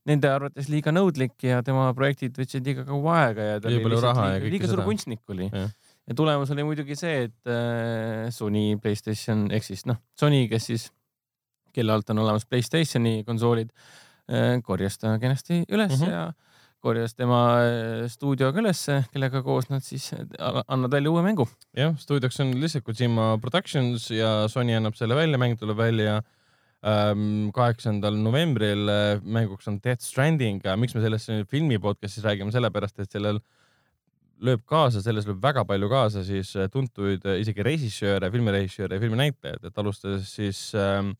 nende 0.09 0.31
arvates 0.31 0.71
liiga 0.73 0.95
nõudlik 0.95 1.49
ja 1.49 1.63
tema 1.67 1.89
projektid 1.97 2.39
võtsid 2.39 2.67
liiga 2.67 2.87
kaua 2.89 3.19
aega 3.27 3.51
ja 3.51 3.61
ta 3.61 3.71
oli 3.71 3.83
lihtsalt 3.83 4.07
raha 4.09 4.31
ja 4.31 4.39
liiga, 4.39 4.55
liiga 4.55 4.73
suur 4.73 4.85
kunstnik 4.87 5.35
oli. 5.35 5.51
Jah. 5.53 5.71
ja 6.07 6.19
tulemus 6.23 6.55
oli 6.55 6.67
muidugi 6.67 6.99
see, 6.99 7.29
et 7.29 7.53
eh, 7.53 8.27
Sony 8.35 8.81
Playstation 8.83 9.47
ehk 9.53 9.69
siis 9.69 9.87
noh, 9.91 10.01
Sony, 10.19 10.47
kes 10.53 10.73
siis, 10.73 10.89
kelle 11.77 11.93
alt 11.93 12.11
on 12.15 12.25
olemas 12.25 12.49
Playstationi 12.49 13.21
konsoolid, 13.27 13.73
korjas 14.67 14.97
ta 14.99 15.13
kenasti 15.23 15.61
üles 15.71 15.93
mm. 15.93 16.01
-hmm. 16.03 16.11
ja 16.11 16.46
korjas 16.87 17.17
tema 17.19 17.41
eh, 17.67 18.07
stuudioga 18.13 18.63
ülesse, 18.63 19.01
kellega 19.13 19.43
koos 19.47 19.69
nad 19.73 19.85
siis 19.85 20.13
annavad 20.39 20.97
välja 20.97 21.13
uue 21.13 21.27
mängu. 21.27 21.49
jah, 21.77 21.93
stuudioks 21.99 22.41
on 22.45 22.55
lihtsalt 22.63 22.87
Kojima 22.87 23.35
Productions 23.43 24.09
ja 24.15 24.47
Sony 24.53 24.77
annab 24.79 24.97
selle 24.99 25.19
välja, 25.19 25.41
mäng 25.43 25.59
tuleb 25.59 25.79
välja 25.83 26.21
ähm, 26.87 27.51
kaheksandal 27.57 28.17
novembril. 28.23 28.87
mänguks 29.23 29.69
on 29.69 29.81
Death 29.83 30.07
Stranding. 30.07 30.63
miks 30.77 30.95
me 30.95 31.05
sellest 31.05 31.31
filmi 31.51 31.79
podcast'is 31.83 32.25
räägime, 32.25 32.55
sellepärast 32.55 33.03
et 33.03 33.11
sellel 33.11 33.43
lööb 34.45 34.65
kaasa, 34.69 35.01
selles 35.05 35.27
lööb 35.29 35.41
väga 35.43 35.65
palju 35.69 35.89
kaasa 35.91 36.23
siis 36.27 36.53
äh, 36.57 36.69
tuntuid 36.73 37.25
äh, 37.29 37.41
isegi 37.43 37.65
režissööre, 37.65 38.31
filmirežissööre 38.33 38.99
ja 38.99 39.03
filminäitlejaid, 39.03 39.65
et 39.65 39.81
alustades 39.81 40.29
siis 40.37 40.61
ähm, 40.77 41.15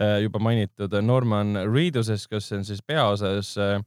äh, 0.00 0.20
juba 0.24 0.40
mainitud 0.42 0.94
Norman 1.04 1.58
Reedusest, 1.68 2.30
kes 2.30 2.52
on 2.56 2.64
siis 2.66 2.80
peaosas 2.86 3.54
äh, 3.60 3.76
äh, 3.76 3.84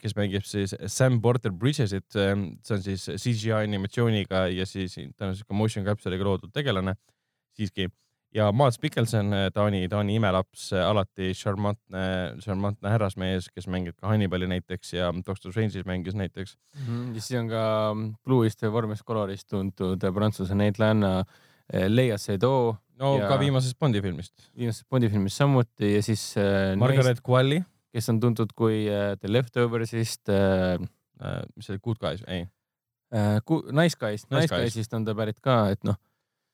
kes 0.00 0.12
mängib 0.18 0.44
siis 0.44 0.74
Sam 0.92 1.20
Porter 1.24 1.52
Bridgesit, 1.52 2.04
see 2.12 2.74
on 2.76 2.82
siis 2.84 3.06
CGI 3.22 3.54
animatsiooniga 3.62 4.46
ja 4.52 4.66
siis 4.68 4.98
tõenäoliselt 4.98 5.48
ka 5.48 5.54
motion 5.56 5.86
capture'iga 5.86 6.26
loodud 6.28 6.52
tegelane 6.52 6.94
siiski. 7.56 7.88
ja 8.34 8.50
Mads 8.52 8.76
Mikkelson, 8.82 9.32
Taani, 9.54 9.86
Taani 9.88 10.14
imelaps, 10.18 10.66
alati 10.76 11.30
šarmantne, 11.34 12.02
šarmantne 12.44 12.90
härrasmees, 12.92 13.48
kes 13.54 13.66
mängib 13.72 13.96
ka 13.96 14.10
Hannibali 14.12 14.46
näiteks 14.50 14.92
ja 14.98 15.08
Doctor 15.26 15.50
Strange'is 15.54 15.86
mängis 15.88 16.14
näiteks. 16.14 16.56
ja 17.14 17.20
siis 17.24 17.38
on 17.40 17.48
ka 17.48 17.62
Blue'ist 18.28 18.62
ja 18.62 18.70
Vormes 18.72 19.00
Coloris 19.02 19.46
tuntud 19.48 20.04
prantsuse 20.14 20.54
näitlejanna 20.54 21.24
Leia 21.88 22.18
Seydoux, 22.18 22.76
no 23.00 23.16
Ja- 23.18 23.28
ka 23.28 23.38
viimasest 23.40 23.78
Bondi 23.78 24.00
filmist. 24.02 24.34
viimasest 24.56 24.84
Bondi 24.90 25.08
filmist 25.08 25.36
samuti 25.36 25.94
ja 25.94 26.02
siis 26.02 26.34
äh, 26.36 26.76
Margaret 26.76 27.20
Qualley, 27.26 27.58
naist, 27.60 27.77
kes 27.98 28.08
on 28.14 28.20
tuntud 28.22 28.54
kui 28.58 28.84
äh, 28.88 29.14
The 29.20 29.28
Leftoversist 29.34 30.30
äh,, 30.32 30.78
mis 31.58 31.66
see 31.66 31.78
Good 31.82 31.98
Guys, 32.02 32.22
ei. 32.30 32.46
äh, 33.12 33.38
Nice 33.74 33.96
Guys, 33.98 34.28
Nice 34.30 34.44
Nice 34.46 34.52
Guys. 34.54 34.68
Guysist 34.72 34.94
on 34.94 35.04
ta 35.08 35.14
pärit 35.18 35.40
ka, 35.42 35.64
et 35.74 35.82
noh, 35.88 35.96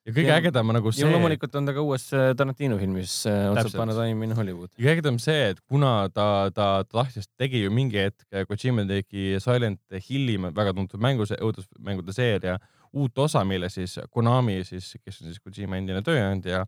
ja 0.04 0.12
kõige 0.12 0.28
Ja- 0.28 0.36
ägedam 0.40 0.68
on 0.72 0.76
nagu 0.78 0.90
ja 0.92 0.96
see, 0.98 1.08
loomulikult 1.10 1.54
on 1.58 1.66
ta 1.68 1.72
ka 1.76 1.82
uues 1.84 2.04
äh, 2.12 2.30
Tarantino 2.36 2.76
filmis 2.80 3.14
äh, 3.30 3.46
Once 3.50 3.70
upon 3.72 3.90
a 3.92 3.96
time 3.96 4.24
in 4.28 4.34
Hollywood. 4.36 4.70
kõige 4.76 4.92
ägedam 4.98 5.18
see, 5.22 5.50
et 5.54 5.60
kuna 5.68 6.08
ta, 6.12 6.50
ta 6.54 6.68
tahtis, 6.84 7.28
tegi 7.40 7.64
ju 7.64 7.72
mingi 7.74 8.02
hetk, 8.06 8.24
Kojima 8.50 8.84
tegi 8.88 9.34
Silent 9.42 9.80
Hilli 10.08 10.36
väga 10.44 10.74
tuntud 10.76 11.00
mängu, 11.00 11.24
õudusmängude 11.24 12.12
seeria 12.16 12.58
uut 12.94 13.18
osa, 13.18 13.40
mille 13.48 13.68
siis 13.72 13.96
Konami 14.14 14.60
siis, 14.64 14.92
kes 15.02 15.22
on 15.24 15.32
siis 15.32 15.40
Kojima 15.42 15.80
endine 15.80 16.02
tööandja, 16.06 16.64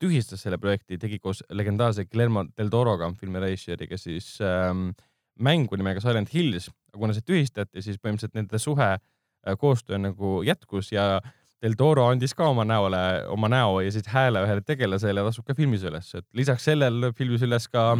tühistas 0.00 0.40
selle 0.44 0.58
projekti, 0.60 0.98
tegi 1.00 1.18
koos 1.20 1.42
legendaarse 1.52 2.06
Guillermo 2.08 2.46
del 2.56 2.70
Toroga, 2.72 3.10
filmi 3.20 3.42
režissööriga 3.42 3.98
siis 4.00 4.36
ähm, 4.44 4.90
mängu 5.36 5.76
nimega 5.76 6.00
Silent 6.00 6.32
Hills, 6.32 6.70
aga 6.92 7.02
kuna 7.02 7.16
see 7.16 7.26
tühistati, 7.26 7.82
siis 7.84 7.98
põhimõtteliselt 8.00 8.38
nende 8.38 8.60
suhe 8.62 8.92
äh, 8.96 9.58
koostöö 9.60 10.00
nagu 10.00 10.40
jätkus 10.46 10.92
ja 10.94 11.20
Del 11.64 11.72
Toro 11.72 12.04
andis 12.10 12.34
ka 12.36 12.50
oma 12.52 12.66
näole, 12.68 12.98
oma 13.32 13.48
näo 13.48 13.78
ja 13.80 13.92
siis 13.92 14.08
hääle 14.12 14.42
ühele 14.44 14.60
tegelasele 14.60 15.22
tasub 15.24 15.46
ka 15.48 15.54
filmis 15.56 15.86
üles, 15.88 16.10
et 16.18 16.26
lisaks 16.36 16.66
sellele 16.68 17.06
lööb 17.06 17.16
filmis 17.16 17.44
üles 17.46 17.64
ka 17.72 17.94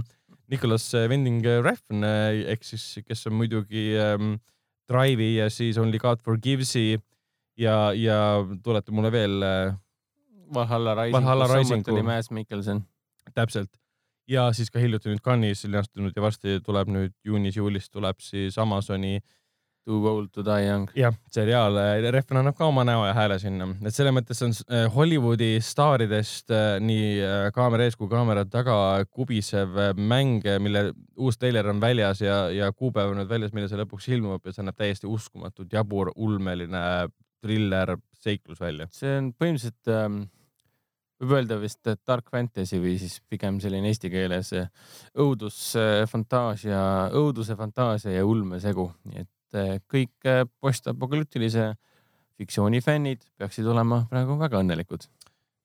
Nicholas 0.52 0.90
Winding 0.94 1.44
Refn 1.64 2.04
ehk 2.04 2.64
siis, 2.68 2.84
kes 3.06 3.26
on 3.30 3.34
muidugi 3.40 3.88
ähm, 3.98 4.36
Drive'i 4.90 5.38
ja 5.38 5.48
siis 5.50 5.80
Only 5.80 5.98
God 5.98 6.20
Forgives'i 6.22 6.98
ja, 7.58 7.92
ja 7.96 8.18
tuleta 8.62 8.92
mulle 8.94 9.10
veel 9.14 9.42
äh, 9.42 9.74
Valhalla 10.54 10.94
Rising, 10.94 11.16
Valhalla 11.16 11.48
kus 11.48 11.68
samuti 11.68 11.90
oli 11.90 12.02
Mads 12.06 12.30
Mikkelson. 12.30 12.84
täpselt 13.34 13.80
ja 14.28 14.52
siis 14.52 14.70
ka 14.70 14.82
hiljuti 14.82 15.10
nüüd 15.10 15.22
Cannes'is 15.24 15.66
linastunud 15.68 16.16
ja 16.16 16.22
varsti 16.22 16.60
tuleb 16.66 16.90
nüüd 16.92 17.14
juunis-juulis 17.24 17.90
tuleb 17.90 18.22
siis 18.22 18.58
Amazoni 18.58 19.18
Too 19.86 20.02
old 20.10 20.32
to 20.34 20.42
die 20.42 20.64
young. 20.66 20.88
jah, 20.98 21.14
seriaal, 21.30 21.76
Refn 22.10 22.40
annab 22.40 22.56
ka 22.58 22.66
oma 22.66 22.82
näo 22.82 23.04
ja 23.06 23.12
hääle 23.14 23.36
sinna, 23.38 23.68
et 23.86 23.94
selles 23.94 24.10
mõttes 24.16 24.40
on 24.42 24.50
äh, 24.66 24.88
Hollywoodi 24.90 25.60
staaridest 25.62 26.50
äh, 26.50 26.80
nii 26.82 27.12
äh, 27.22 27.44
kaamera 27.54 27.86
ees 27.86 27.94
kui 27.94 28.10
kaamera 28.10 28.42
taga 28.50 28.74
kubisev 29.06 29.78
mäng, 29.94 30.42
mille 30.58 30.88
uus 31.14 31.38
treiler 31.38 31.70
on 31.70 31.78
väljas 31.78 32.24
ja, 32.24 32.48
ja 32.50 32.72
kuupäev 32.74 33.14
on 33.14 33.22
nüüd 33.22 33.30
väljas, 33.30 33.54
millal 33.54 33.70
see 33.70 33.78
lõpuks 33.78 34.10
ilmub 34.10 34.50
ja 34.50 34.56
see 34.56 34.66
näeb 34.66 34.82
täiesti 34.82 35.06
uskumatult 35.06 35.78
jabur, 35.78 36.10
ulmeline 36.16 36.82
triller, 37.38 37.94
seiklus 38.18 38.58
välja. 38.58 38.90
see 38.90 39.20
on 39.20 39.30
põhimõtteliselt 39.38 39.94
ähm, 39.94 40.24
võib 41.20 41.36
öelda 41.38 41.58
vist 41.60 41.88
dark 42.06 42.28
fantasy 42.32 42.80
või 42.82 42.96
siis 43.00 43.18
pigem 43.30 43.60
selline 43.62 43.90
eesti 43.92 44.10
keeles 44.12 44.52
äh, 44.56 44.68
õudus, 45.22 45.58
fantaasia, 46.10 46.80
õuduse 47.16 47.56
fantaasia 47.58 48.18
ja 48.18 48.26
ulme 48.26 48.60
segu, 48.62 48.90
et 49.14 49.58
äh, 49.58 49.76
kõik 49.88 50.30
postapokalüptilise 50.60 51.72
fiktsiooni 52.36 52.82
fännid 52.84 53.24
peaksid 53.38 53.66
olema 53.72 54.02
praegu 54.10 54.36
väga 54.38 54.60
õnnelikud. 54.60 55.06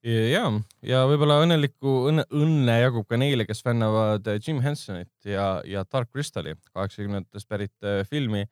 ja, 0.08 0.46
ja 0.82 1.02
võib-olla 1.06 1.42
õnnelikku 1.44 1.98
õnne, 2.10 2.24
õnne 2.32 2.78
jagub 2.80 3.06
ka 3.06 3.20
neile, 3.20 3.46
kes 3.46 3.60
fännavad 3.62 4.26
Jim 4.40 4.62
Hensonit 4.64 5.12
ja, 5.28 5.60
ja 5.68 5.84
Dark 5.84 6.10
Crystali 6.10 6.56
kaheksakümnendatest 6.72 7.48
pärit 7.48 7.92
filmi. 8.08 8.46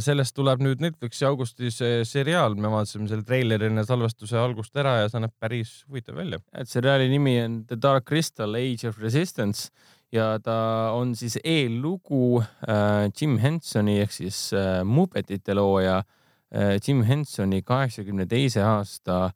Sellest 0.00 0.34
tuleb 0.36 0.62
nüüd 0.64 0.80
Netflixi 0.80 1.26
augustis 1.28 1.80
äh, 1.84 2.00
seriaal, 2.08 2.54
me 2.56 2.70
vaatasime 2.72 3.08
selle 3.10 3.26
treileri 3.26 3.68
enne 3.68 3.84
salvestuse 3.86 4.38
algust 4.40 4.76
ära 4.80 5.02
ja 5.02 5.10
see 5.12 5.20
näeb 5.20 5.34
päris 5.40 5.82
huvitav 5.88 6.16
välja. 6.16 6.40
et 6.56 6.68
seriaali 6.68 7.08
nimi 7.12 7.36
on 7.42 7.58
The 7.68 7.76
Dark 7.76 8.06
Crystal 8.08 8.56
Age 8.56 8.88
of 8.88 8.98
Resistance 9.02 9.68
ja 10.12 10.38
ta 10.40 10.92
on 10.96 11.14
siis 11.18 11.36
eellugu 11.44 12.40
äh, 12.40 13.10
Jim 13.12 13.36
Hensoni 13.42 13.98
ehk 14.00 14.14
siis 14.16 14.52
äh, 14.56 14.80
Muppetite 14.84 15.54
looja 15.54 15.98
äh, 16.00 16.78
Jim 16.80 17.02
Hensoni 17.04 17.60
kaheksakümne 17.62 18.26
teise 18.26 18.62
aasta 18.64 19.26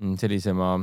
mm, 0.00 0.16
sellisema 0.16 0.78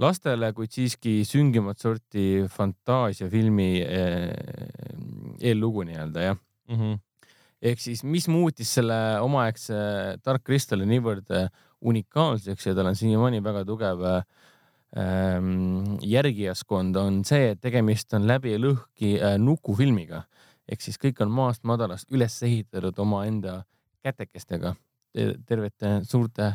lastele, 0.00 0.52
kuid 0.56 0.72
siiski 0.72 1.20
süngimat 1.28 1.78
sorti 1.78 2.46
fantaasiafilmi 2.50 3.70
äh, 3.84 5.38
eellugu 5.40 5.86
nii-öelda 5.86 6.30
jah 6.30 6.38
Mhm. 6.70 7.00
Ehk 7.62 7.80
siis, 7.80 8.04
mis 8.04 8.28
muutis 8.28 8.72
selle 8.78 8.96
omaaegse 9.24 9.74
Dark 10.24 10.44
Crystali 10.46 10.86
niivõrd 10.88 11.32
äh, 11.36 11.48
unikaalseks 11.80 12.66
ja 12.66 12.74
tal 12.76 12.90
on 12.90 12.98
siiamaani 12.98 13.42
väga 13.44 13.64
tugev 13.68 14.04
äh, 14.08 14.22
ähm, 14.96 15.96
järgijaskond, 16.02 16.96
on 16.96 17.22
see, 17.24 17.52
et 17.54 17.60
tegemist 17.60 18.14
on 18.16 18.26
läbi 18.28 18.56
lõhki 18.60 19.16
äh, 19.18 19.36
nukufilmiga. 19.40 20.24
Ehk 20.70 20.84
siis 20.84 21.00
kõik 21.02 21.20
on 21.24 21.32
maast 21.34 21.64
madalast 21.66 22.10
üles 22.14 22.36
ehitatud 22.46 22.98
omaenda 23.02 23.64
kätekestega, 24.06 24.76
tervete 25.46 25.96
suurte 26.06 26.52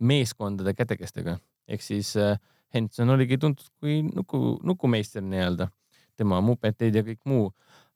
meeskondade 0.00 0.72
kätekestega. 0.74 1.36
Ehk 1.68 1.84
siis 1.84 2.14
äh, 2.16 2.38
Henson 2.74 3.10
oligi 3.10 3.38
tuntud 3.38 3.68
kui 3.80 4.00
nuku, 4.02 4.58
nukumeister 4.64 5.22
nii-öelda, 5.24 5.68
tema 6.16 6.40
mupetid 6.44 6.96
ja 6.96 7.04
kõik 7.04 7.20
muu, 7.28 7.50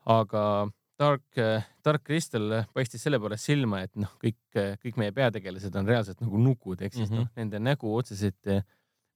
aga 0.04 0.68
Dark, 1.02 1.40
Dark 1.84 2.04
Crystal 2.06 2.60
paistis 2.76 3.02
selle 3.02 3.18
poolest 3.22 3.48
silma, 3.48 3.80
et 3.88 3.96
noh, 3.98 4.12
kõik, 4.22 4.38
kõik 4.84 5.00
meie 5.02 5.12
peategelased 5.16 5.74
on 5.80 5.88
reaalselt 5.90 6.22
nagu 6.22 6.38
nukud, 6.38 6.80
ehk 6.86 6.94
siis 6.94 7.08
mm 7.10 7.14
Mhm. 7.14 7.18
-hmm. 7.22 7.34
noh, 7.34 7.42
nende 7.42 7.58
nägu 7.70 7.92
otseselt, 7.98 8.52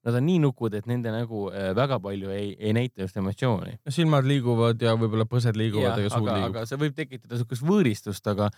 nad 0.06 0.14
on 0.20 0.26
nii 0.26 0.38
nukud, 0.42 0.74
et 0.78 0.86
nende 0.86 1.10
nägu 1.10 1.46
väga 1.74 1.96
palju 2.02 2.30
ei, 2.30 2.52
ei 2.58 2.72
näita 2.76 3.02
just 3.02 3.16
emotsiooni. 3.16 3.78
silmad 3.88 4.24
liiguvad 4.24 4.82
ja 4.82 4.92
võib-olla 4.98 5.24
põsed 5.26 5.56
liiguvad, 5.58 5.98
aga 5.98 6.10
suud 6.10 6.28
liigub. 6.28 6.50
aga 6.56 6.66
see 6.66 6.78
võib 6.78 6.94
tekitada 6.94 7.38
siukest 7.40 7.62
võõristust, 7.66 8.30
aga, 8.30 8.50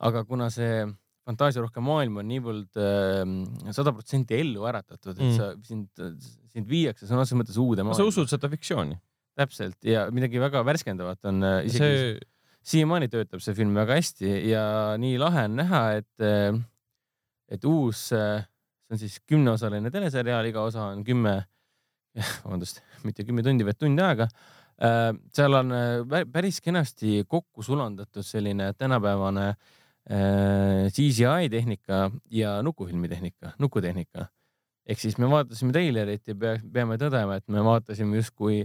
aga 0.00 0.24
kuna 0.28 0.50
see 0.50 0.84
fantaasiarohke 1.24 1.80
maailm 1.80 2.16
on 2.18 2.26
niivõrd 2.28 2.72
sada 3.72 3.92
protsenti 3.94 4.34
ellu 4.40 4.64
äratatud, 4.68 5.14
et 5.16 5.22
Mm. 5.22 5.36
sa, 5.38 5.54
sind, 5.62 5.88
sind 6.52 6.66
viiakse 6.68 7.06
sõna 7.06 7.22
otseses 7.22 7.38
mõttes 7.40 7.56
uude 7.62 7.80
sa 7.80 7.84
maailma. 7.88 8.08
usud 8.08 8.28
seda 8.28 8.48
fiktsiooni? 8.52 8.98
täpselt 9.38 9.78
ja 9.88 10.10
midagi 10.12 10.36
väga 10.38 10.60
värskendavat 10.62 11.24
on 11.24 11.42
äh, 11.42 11.64
isegi 11.64 11.78
see... 11.78 12.18
siiamaani 12.66 13.08
töötab 13.10 13.42
see 13.42 13.54
film 13.56 13.74
väga 13.76 13.98
hästi 13.98 14.32
ja 14.50 14.64
nii 15.00 15.18
lahe 15.20 15.46
on 15.48 15.58
näha, 15.58 15.82
et, 15.98 16.26
et 17.52 17.68
uus, 17.68 18.08
see 18.12 18.32
on 18.92 19.00
siis 19.00 19.18
kümneosaline 19.28 19.90
teleseriaal, 19.92 20.46
iga 20.50 20.64
osa 20.68 20.90
on 20.92 21.04
kümme, 21.06 21.38
vabandust, 22.44 22.82
mitte 23.06 23.24
kümme 23.28 23.44
tundi, 23.44 23.66
vaid 23.66 23.80
tund 23.80 24.02
aega. 24.04 24.28
seal 25.32 25.54
on 25.54 25.72
päris 26.32 26.60
kenasti 26.60 27.22
kokku 27.28 27.62
sulandatud 27.62 28.26
selline 28.26 28.72
tänapäevane 28.74 29.52
CGI 30.90 31.48
tehnika 31.50 32.10
ja 32.30 32.62
nukufilmi 32.62 33.08
tehnika, 33.08 33.52
nukutehnika. 33.58 34.26
ehk 34.86 34.98
siis 34.98 35.18
me 35.18 35.28
vaatasime 35.30 35.72
treilerit 35.72 36.26
ja 36.28 36.34
pea, 36.34 36.56
peame 36.72 36.96
tõdema, 36.98 37.36
et 37.38 37.46
me 37.48 37.62
vaatasime 37.62 38.18
justkui 38.18 38.64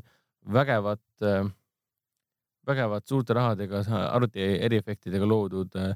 vägevat 0.54 1.04
äh, 1.22 1.46
vägevat 2.68 3.08
suurte 3.08 3.34
rahadega 3.38 3.84
arvuti 4.12 4.44
eriefektidega 4.68 5.28
loodud 5.28 5.76
äh, 5.80 5.94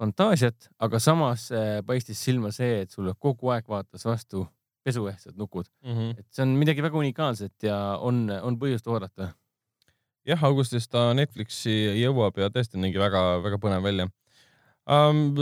fantaasiat, 0.00 0.68
aga 0.82 0.98
samas 1.00 1.48
äh, 1.54 1.78
paistis 1.86 2.20
silma 2.24 2.50
see, 2.54 2.82
et 2.84 2.90
sulle 2.94 3.14
kogu 3.18 3.52
aeg 3.54 3.68
vaatas 3.70 4.04
vastu 4.08 4.46
pesuehtsad 4.84 5.38
nukud, 5.40 5.64
Mhm. 5.84 6.10
et 6.18 6.26
see 6.30 6.42
on 6.44 6.50
midagi 6.60 6.82
väga 6.84 6.98
unikaalset 7.00 7.62
ja 7.64 7.76
on, 8.00 8.26
on 8.30 8.58
põhjust 8.60 8.86
oodata. 8.90 9.30
jah, 10.26 10.42
augustis 10.44 10.88
ta 10.88 11.12
Netflixi 11.14 11.72
jõuab 12.02 12.36
ja 12.40 12.50
tõesti 12.50 12.80
nägi 12.80 12.98
väga-väga 13.00 13.58
põnev 13.60 13.82
välja 13.84 14.06
um,. 14.88 15.32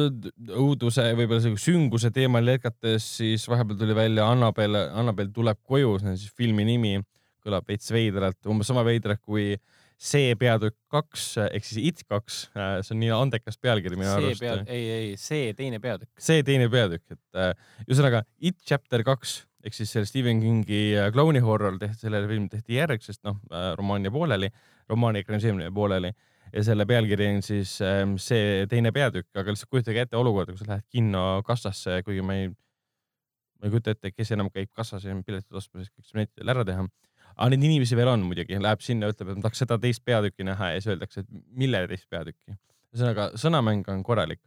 õuduse, 0.48 1.08
võib-olla 1.18 1.42
selle 1.42 1.58
sünguse 1.58 2.10
teemal 2.14 2.46
jätkates, 2.46 3.06
siis 3.18 3.48
vahepeal 3.50 3.78
tuli 3.80 3.94
välja 3.94 4.28
Annabel, 4.30 4.76
Annabel 4.94 5.32
tuleb 5.34 5.58
koju, 5.66 5.96
see 5.98 6.12
on 6.12 6.18
siis 6.18 6.34
filmi 6.38 6.64
nimi, 6.68 6.96
kõlab 7.42 7.66
veits 7.66 7.90
veidralt, 7.90 8.38
umbes 8.46 8.70
sama 8.70 8.84
veidralt 8.86 9.20
kui 9.22 9.56
see 10.02 10.34
peatükk 10.38 10.76
kaks 10.90 11.26
ehk 11.44 11.66
siis 11.66 11.78
It 11.92 12.02
kaks, 12.10 12.42
see 12.52 12.94
on 12.94 13.00
nii 13.02 13.12
andekas 13.14 13.58
pealkiri 13.62 13.98
minu 13.98 14.10
see 14.10 14.32
arust. 14.32 14.42
peal, 14.42 14.64
ei, 14.66 14.88
ei, 14.96 15.12
see 15.20 15.52
teine 15.58 15.78
peatükk. 15.82 16.10
see 16.20 16.42
teine 16.46 16.66
peatükk, 16.72 17.14
et 17.14 17.38
äh, 17.38 17.52
ühesõnaga 17.86 18.24
It 18.42 18.58
chapter 18.66 19.04
kaks 19.06 19.42
ehk 19.62 19.76
siis 19.78 19.92
selle 19.94 20.08
Stephen 20.10 20.42
Kingi 20.42 20.82
äh, 20.98 21.08
klouni 21.14 21.42
horror 21.44 21.78
tehti, 21.78 22.00
sellele 22.02 22.30
film 22.30 22.48
tehti 22.50 22.80
järg, 22.80 23.04
sest 23.04 23.22
noh 23.28 23.38
äh,, 23.52 23.72
romaan 23.78 24.02
jäi 24.02 24.14
pooleli, 24.14 24.50
romaani 24.90 25.22
ekraniseerimine 25.22 25.68
jäi 25.68 25.76
pooleli 25.76 26.10
ja 26.52 26.64
selle 26.66 26.86
pealkiri 26.88 27.28
on 27.36 27.44
siis 27.46 27.76
äh, 27.84 28.02
see 28.20 28.66
teine 28.70 28.92
peatükk, 28.94 29.30
aga 29.38 29.54
lihtsalt 29.54 29.70
kujutage 29.70 30.02
ette 30.06 30.18
olukorda, 30.18 30.56
kus 30.56 30.64
sa 30.64 30.74
lähed 30.74 30.88
kinno 30.90 31.24
kassasse, 31.46 32.00
kuigi 32.06 32.26
ma 32.26 32.40
ei, 32.40 32.50
ma 32.50 33.68
ei 33.68 33.76
kujuta 33.76 33.94
ette, 33.94 34.10
kes 34.16 34.34
enam 34.34 34.50
käib 34.52 34.72
kassas 34.74 35.06
ja 35.06 35.14
piletit 35.22 35.62
ostmas, 35.62 35.92
kõik 35.94 36.10
saab 36.10 36.24
neti 36.24 36.34
peal 36.40 36.54
ära 36.56 36.66
teha. 36.66 36.90
Aga 37.36 37.48
neid 37.52 37.66
inimesi 37.68 37.98
veel 37.98 38.10
on 38.12 38.24
muidugi, 38.26 38.58
läheb 38.62 38.84
sinna, 38.84 39.10
ütleb, 39.12 39.32
et 39.32 39.38
ma 39.38 39.46
tahaks 39.46 39.62
seda 39.64 39.78
teist 39.82 40.04
peatükki 40.08 40.46
näha 40.46 40.72
ja 40.74 40.80
siis 40.80 40.92
öeldakse, 40.94 41.24
et 41.24 41.44
mille 41.58 41.84
teist 41.90 42.08
peatükki. 42.12 42.56
ühesõnaga 42.92 43.30
sõnamäng 43.40 43.88
on 43.92 44.02
korralik. 44.06 44.40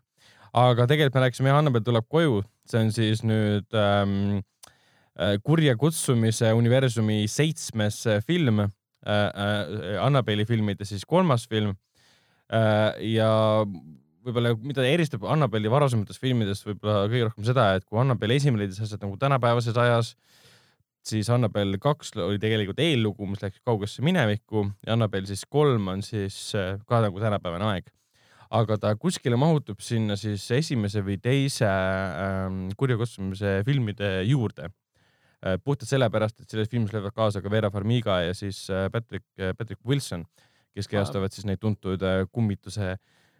aga 0.54 0.88
tegelikult 0.88 1.17
me 1.17 1.26
rääkisime, 1.26 1.52
jah, 1.52 1.60
Annabel 1.60 1.84
tuleb 1.84 2.08
koju, 2.10 2.43
see 2.69 2.84
on 2.86 2.93
siis 2.95 3.24
nüüd 3.28 3.76
ähm, 3.76 4.39
äh, 5.19 5.36
kurja 5.43 5.76
kutsumise 5.76 6.54
universumi 6.54 7.26
seitsmes 7.32 8.06
äh, 8.08 8.21
film 8.24 8.63
äh,, 8.63 8.69
äh, 9.10 10.00
Annabeli 10.02 10.45
filmide 10.45 10.86
siis 10.86 11.06
kolmas 11.06 11.48
film 11.50 11.76
äh,. 12.52 12.95
ja 13.15 13.30
võib-olla, 14.26 14.56
mida 14.62 14.86
eristab 14.88 15.26
Annabeli 15.30 15.69
varasematest 15.71 16.21
filmidest 16.21 16.65
võib-olla 16.67 17.06
kõige 17.12 17.30
rohkem 17.30 17.48
seda, 17.48 17.67
et 17.78 17.86
kui 17.86 18.00
Annabel 18.02 18.34
esimene 18.36 18.63
leidis 18.65 18.82
asjad 18.84 19.04
nagu 19.06 19.17
tänapäevases 19.21 19.78
ajas, 19.82 20.15
siis 21.10 21.30
Annabel 21.34 21.78
kaks 21.82 22.13
oli 22.24 22.39
tegelikult 22.41 22.80
eellugu, 22.84 23.28
mis 23.30 23.44
läks 23.44 23.62
kaugesse 23.65 24.04
minevikku 24.06 24.65
ja 24.86 24.96
Annabel 24.96 25.28
siis 25.30 25.46
kolm 25.50 25.91
on 25.94 26.04
siis 26.06 26.38
äh, 26.58 26.80
ka 26.88 27.02
nagu 27.06 27.22
tänapäevane 27.22 27.70
aeg. 27.74 27.91
aga 28.56 28.78
ta 28.78 28.91
kuskile 28.96 29.36
mahutub 29.36 29.82
sinna 29.82 30.15
siis 30.15 30.44
esimese 30.54 31.02
või 31.04 31.18
teise 31.20 31.68
ähm, 31.68 32.68
kurjakutsumise 32.78 33.63
filmide 33.65 34.22
juurde 34.24 34.70
äh,. 34.70 35.58
puhtalt 35.63 35.89
sellepärast, 35.89 36.41
et 36.41 36.50
selles 36.50 36.70
filmis 36.70 36.94
löövad 36.94 37.13
kaasa 37.13 37.41
ka 37.41 37.52
Vera 37.52 37.72
Farmiga 37.74 38.22
ja 38.22 38.34
siis 38.34 38.68
äh, 38.70 38.89
Patrick, 38.91 39.26
äh, 39.39 39.54
Patrick 39.58 39.82
Wilson, 39.86 40.26
kes 40.74 40.88
kehastavad 40.88 41.34
siis 41.34 41.46
neid 41.46 41.60
tuntud 41.60 42.02
kummituse 42.32 42.98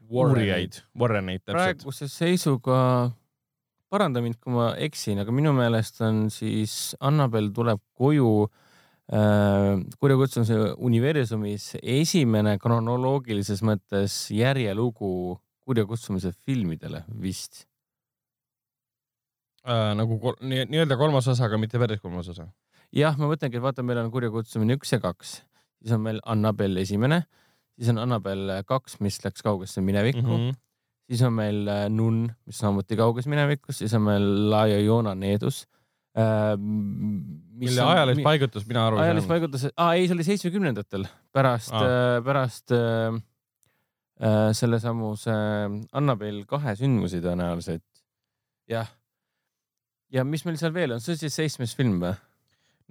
uurijaid, 0.10 0.82
Warreneid 0.98 1.42
täpselt. 1.46 1.62
praeguse 1.62 2.08
seisuga 2.10 3.12
paranda 3.92 4.22
mind, 4.24 4.40
kui 4.42 4.54
ma 4.56 4.72
eksin, 4.82 5.22
aga 5.24 5.34
minu 5.36 5.54
meelest 5.56 6.02
on 6.06 6.26
siis 6.34 6.96
Annabel 7.06 7.52
tuleb 7.56 7.82
koju 7.98 8.30
äh, 8.46 9.76
kurjakutsumise 10.02 10.74
universumis 10.90 11.72
esimene 11.82 12.58
kronoloogilises 12.62 13.64
mõttes 13.66 14.26
järjelugu 14.36 15.38
kurjakutsumise 15.66 16.34
filmidele 16.46 17.04
vist 17.22 17.66
äh,. 19.66 19.94
nagu 19.98 20.20
kol, 20.22 20.38
nii-öelda 20.42 20.98
kolmas 21.00 21.30
osa, 21.32 21.48
aga 21.48 21.62
mitte 21.62 21.82
päris 21.82 22.02
kolmas 22.04 22.30
osa. 22.34 22.50
jah, 22.96 23.18
ma 23.22 23.30
mõtlengi, 23.32 23.60
et 23.60 23.66
vaata, 23.66 23.86
meil 23.86 24.02
on 24.04 24.12
kurjakutsumine 24.14 24.78
üks 24.80 24.94
ja 24.94 25.02
kaks, 25.04 25.40
siis 25.82 25.96
on 25.96 26.06
meil 26.06 26.22
Annabel 26.26 26.78
esimene, 26.82 27.24
siis 27.78 27.94
on 27.94 28.02
Annabel 28.02 28.62
kaks, 28.70 29.00
mis 29.06 29.22
läks 29.26 29.46
kaugesse 29.46 29.82
minevikku 29.86 30.26
mm. 30.26 30.38
-hmm 30.38 30.62
siis 31.10 31.22
on 31.26 31.36
meil 31.38 31.64
äh, 31.70 31.86
Nunn, 31.94 32.26
mis 32.48 32.60
samuti 32.62 32.98
kauges 33.00 33.30
minevikus, 33.30 33.80
siis 33.82 33.94
on 33.98 34.06
meil 34.08 34.26
La 34.52 34.66
Llorona 34.70 35.16
Needus 35.18 35.64
äh,. 36.18 36.56
mille 36.58 37.86
ajalist 37.86 38.24
paigutus 38.26 38.68
mina 38.68 38.88
aru 38.88 38.98
ei 38.98 39.00
saanud. 39.00 39.12
ajalist 39.12 39.32
paigutus, 39.32 39.66
aa 39.76 39.94
ei, 39.96 40.08
see 40.08 40.18
oli 40.18 40.28
seitsmekümnendatel, 40.28 41.08
pärast 41.36 41.74
ah., 41.76 42.20
pärast 42.26 42.76
äh, 42.76 43.20
sellesamuse 44.56 45.34
äh, 45.34 45.80
Annabel 46.00 46.44
kahe 46.50 46.76
sündmusi 46.80 47.22
tõenäoliselt. 47.24 47.86
jah. 48.72 48.90
ja 50.14 50.26
mis 50.28 50.46
meil 50.48 50.58
seal 50.62 50.74
veel 50.76 50.96
on, 50.96 51.04
see 51.04 51.18
on 51.18 51.22
siis 51.26 51.42
seitsmes 51.44 51.76
film 51.78 52.00
või? 52.04 52.16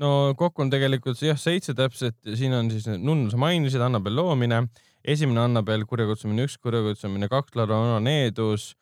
no 0.03 0.11
kokku 0.39 0.65
on 0.65 0.73
tegelikult 0.73 1.21
jah, 1.23 1.39
seitse 1.39 1.75
täpselt, 1.77 2.19
siin 2.39 2.55
on 2.55 2.71
siis 2.71 2.87
Nunn, 2.95 3.29
sa 3.33 3.41
mainisid, 3.41 3.83
Annabel 3.83 4.17
loomine 4.21 4.67
esimene 5.05 5.45
Annabel, 5.45 5.85
kurjakutsumine 5.89 6.47
üks, 6.49 6.57
kurjakutsumine 6.63 7.29
kaks, 7.33 7.55
Larona 7.59 8.01
Needus 8.03 8.73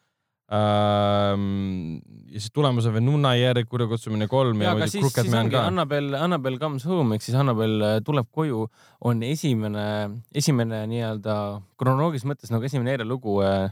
ähm,. 0.53 1.99
ja 2.33 2.41
siis 2.41 2.53
tulemas 2.55 2.87
on 2.89 2.97
veel 2.97 3.05
Nunna 3.07 3.35
järg, 3.39 3.69
kurjakutsumine 3.71 4.29
kolm 4.31 4.63
ja, 4.63 4.71
ja 4.71 4.79
muidugi 4.79 5.03
Crooked 5.03 5.31
Man 5.33 5.51
ka. 5.53 5.67
Annabel, 5.71 6.15
Annabel 6.19 6.59
comes 6.63 6.87
home 6.89 7.17
ehk 7.17 7.27
siis 7.27 7.37
Annabel 7.39 7.77
äh, 7.87 7.99
tuleb 8.07 8.29
koju 8.35 8.67
on 9.09 9.23
esimene, 9.27 9.87
esimene 10.35 10.85
nii-öelda 10.91 11.37
kronoloogilises 11.81 12.29
mõttes 12.29 12.53
nagu 12.55 12.69
esimene 12.69 12.97
eellugu 12.97 13.39
äh, 13.47 13.71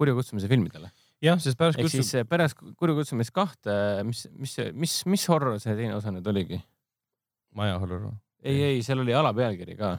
kurjakutsumise 0.00 0.50
filmidele 0.50 0.92
jah, 1.24 1.40
sest 1.42 1.58
pärast 1.60 1.80
ehk 1.80 1.92
siis 1.92 2.14
äh, 2.20 2.28
pärast 2.28 2.60
kurjakutsumist 2.80 3.34
kahte, 3.36 3.74
mis, 4.08 4.26
mis, 4.36 4.58
mis, 4.76 5.00
mis 5.10 5.26
horror 5.32 5.58
see 5.62 5.76
teine 5.78 5.96
osa 5.98 6.12
nüüd 6.14 6.28
oligi? 6.30 6.60
maja 7.56 7.80
horror 7.82 8.10
või? 8.10 8.16
ei, 8.44 8.62
ei, 8.74 8.84
seal 8.86 9.02
oli 9.02 9.16
alapealkiri 9.16 9.76
ka 9.80 9.96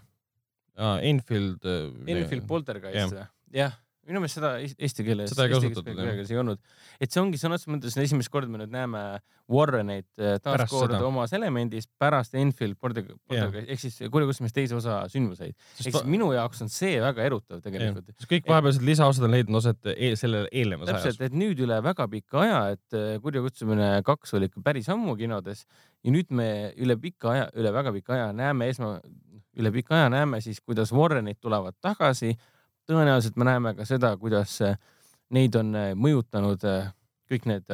aa, 0.81 0.97
Enfield. 1.11 1.61
Äh, 1.63 2.17
Enfield 2.17 2.47
Poltergeist 2.49 3.15
või? 3.15 3.25
jah, 3.55 3.77
minu 4.07 4.21
meelest 4.21 4.39
seda 4.39 4.51
eesti 4.61 5.05
keeles. 5.05 5.31
seda 5.31 5.45
ei 5.45 5.53
kasutatud 5.53 5.99
jah. 6.01 6.21
ei 6.23 6.39
olnud, 6.41 6.61
et 7.01 7.13
see 7.13 7.21
ongi 7.21 7.39
sõna 7.39 7.57
otseses 7.57 7.71
mõttes 7.71 7.97
esimest 8.01 8.31
korda 8.33 8.49
me 8.49 8.61
nüüd 8.63 8.73
näeme 8.73 9.01
Warreneid 9.51 10.07
äh, 10.17 10.37
taas 10.41 10.63
kord 10.71 10.95
omas 11.05 11.33
elemendis 11.37 11.87
pärast 12.01 12.33
Enfield 12.39 12.79
Poltergeist 12.81 13.59
ehk 13.61 13.83
siis 13.83 13.99
kurjakutsumist 14.13 14.55
teise 14.57 14.77
osa 14.77 15.01
sündmuseid. 15.11 15.53
ehk 15.53 15.85
siis 15.85 15.99
minu 16.09 16.31
jaoks 16.33 16.63
on 16.65 16.71
see 16.73 16.97
väga 17.03 17.27
erutav 17.29 17.61
tegelikult. 17.65 18.09
kõik 18.31 18.49
vahepealsed 18.49 18.85
lisaosad 18.87 19.27
on 19.27 19.35
leidnud 19.35 19.61
oset 19.61 19.91
e 19.93 20.13
sellele 20.19 20.49
eelnevas 20.49 20.89
ajas. 20.89 21.05
täpselt, 21.05 21.25
et 21.29 21.37
nüüd 21.37 21.61
üle 21.61 21.77
väga 21.85 22.07
pika 22.11 22.41
aja, 22.45 22.61
et 22.77 22.97
äh, 22.97 23.15
kurjakutsumine 23.23 23.93
kaks 24.07 24.33
oli 24.39 24.49
ikka 24.49 24.65
päris 24.65 24.89
ammu 24.89 25.17
kinodes 25.19 25.67
ja 26.01 26.15
nüüd 26.15 26.33
me 26.33 26.49
üle 26.81 26.97
pika 27.01 27.35
aja, 27.35 27.49
üle 27.53 27.73
väga 27.75 27.93
pika 27.99 28.17
aja 28.17 28.31
näeme 28.33 28.71
esma, 28.73 28.97
üle 29.61 29.71
pika 29.73 29.95
aja 29.97 30.09
näeme 30.11 30.41
siis, 30.41 30.61
kuidas 30.61 30.91
Warrenid 30.93 31.39
tulevad 31.41 31.77
tagasi. 31.81 32.35
tõenäoliselt 32.89 33.37
me 33.37 33.45
näeme 33.45 33.73
ka 33.77 33.85
seda, 33.85 34.15
kuidas 34.17 34.57
äh, 34.65 34.77
neid 35.29 35.55
on 35.55 35.75
äh, 35.77 35.91
mõjutanud 35.95 36.63
äh, 36.67 36.89
kõik 37.29 37.45
need 37.47 37.69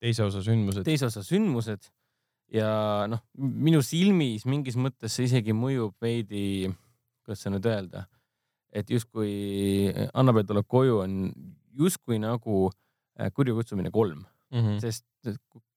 teise 0.00 0.24
osa 0.24 0.42
sündmused, 0.44 0.84
teise 0.84 1.06
osa 1.06 1.22
sündmused. 1.24 1.88
Ja 2.50 3.06
noh, 3.06 3.22
minu 3.38 3.78
silmis 3.86 4.42
mingis 4.44 4.74
mõttes 4.74 5.14
see 5.14 5.28
isegi 5.28 5.54
mõjub 5.54 5.94
veidi, 6.02 6.66
kuidas 7.22 7.44
seda 7.44 7.54
nüüd 7.54 7.68
öelda, 7.70 8.02
et 8.74 8.90
justkui 8.90 9.92
Annabel 10.10 10.48
tuleb 10.48 10.66
koju, 10.66 10.98
on 11.04 11.30
justkui 11.78 12.18
nagu 12.18 12.66
kurjakutsumine 13.36 13.92
kolm 13.94 14.24
mm, 14.52 14.60
-hmm. 14.60 14.80
sest 14.80 15.06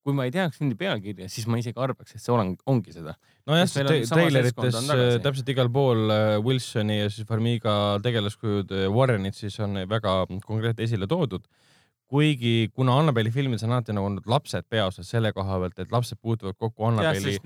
kui 0.03 0.15
ma 0.15 0.25
ei 0.27 0.33
teaks 0.35 0.59
filmi 0.59 0.75
pealkirja, 0.79 1.29
siis 1.31 1.45
ma 1.49 1.57
isegi 1.59 1.79
arvaks, 1.79 2.15
et 2.15 2.21
see 2.21 2.31
olen, 2.33 2.53
ongi 2.69 2.93
seda. 2.95 3.15
nojah, 3.47 3.67
sest 3.71 4.11
treilerites 4.11 4.79
äh, 4.81 5.03
täpselt 5.23 5.51
igal 5.53 5.69
pool 5.73 6.11
äh, 6.11 6.37
Wilsoni 6.43 6.99
ja 6.99 7.11
siis 7.11 7.27
Farmiga 7.27 7.75
tegelaskujud 8.03 8.73
äh, 8.75 8.87
Warrenid 8.91 9.37
siis 9.37 9.55
on 9.63 9.79
väga 9.89 10.23
konkreetselt 10.43 10.83
esile 10.83 11.07
toodud. 11.07 11.47
kuigi 12.13 12.69
kuna 12.75 12.97
Annabeli 12.99 13.31
filmides 13.33 13.63
on 13.65 13.71
alati 13.73 13.93
nagu 13.95 14.09
need 14.13 14.27
lapsed 14.29 14.67
peaosas 14.69 15.07
selle 15.09 15.31
koha 15.33 15.55
pealt, 15.63 15.79
et 15.79 15.93
lapsed 15.95 16.19
puutuvad 16.21 16.59
kokku 16.59 16.89
Annabeli 16.89 17.37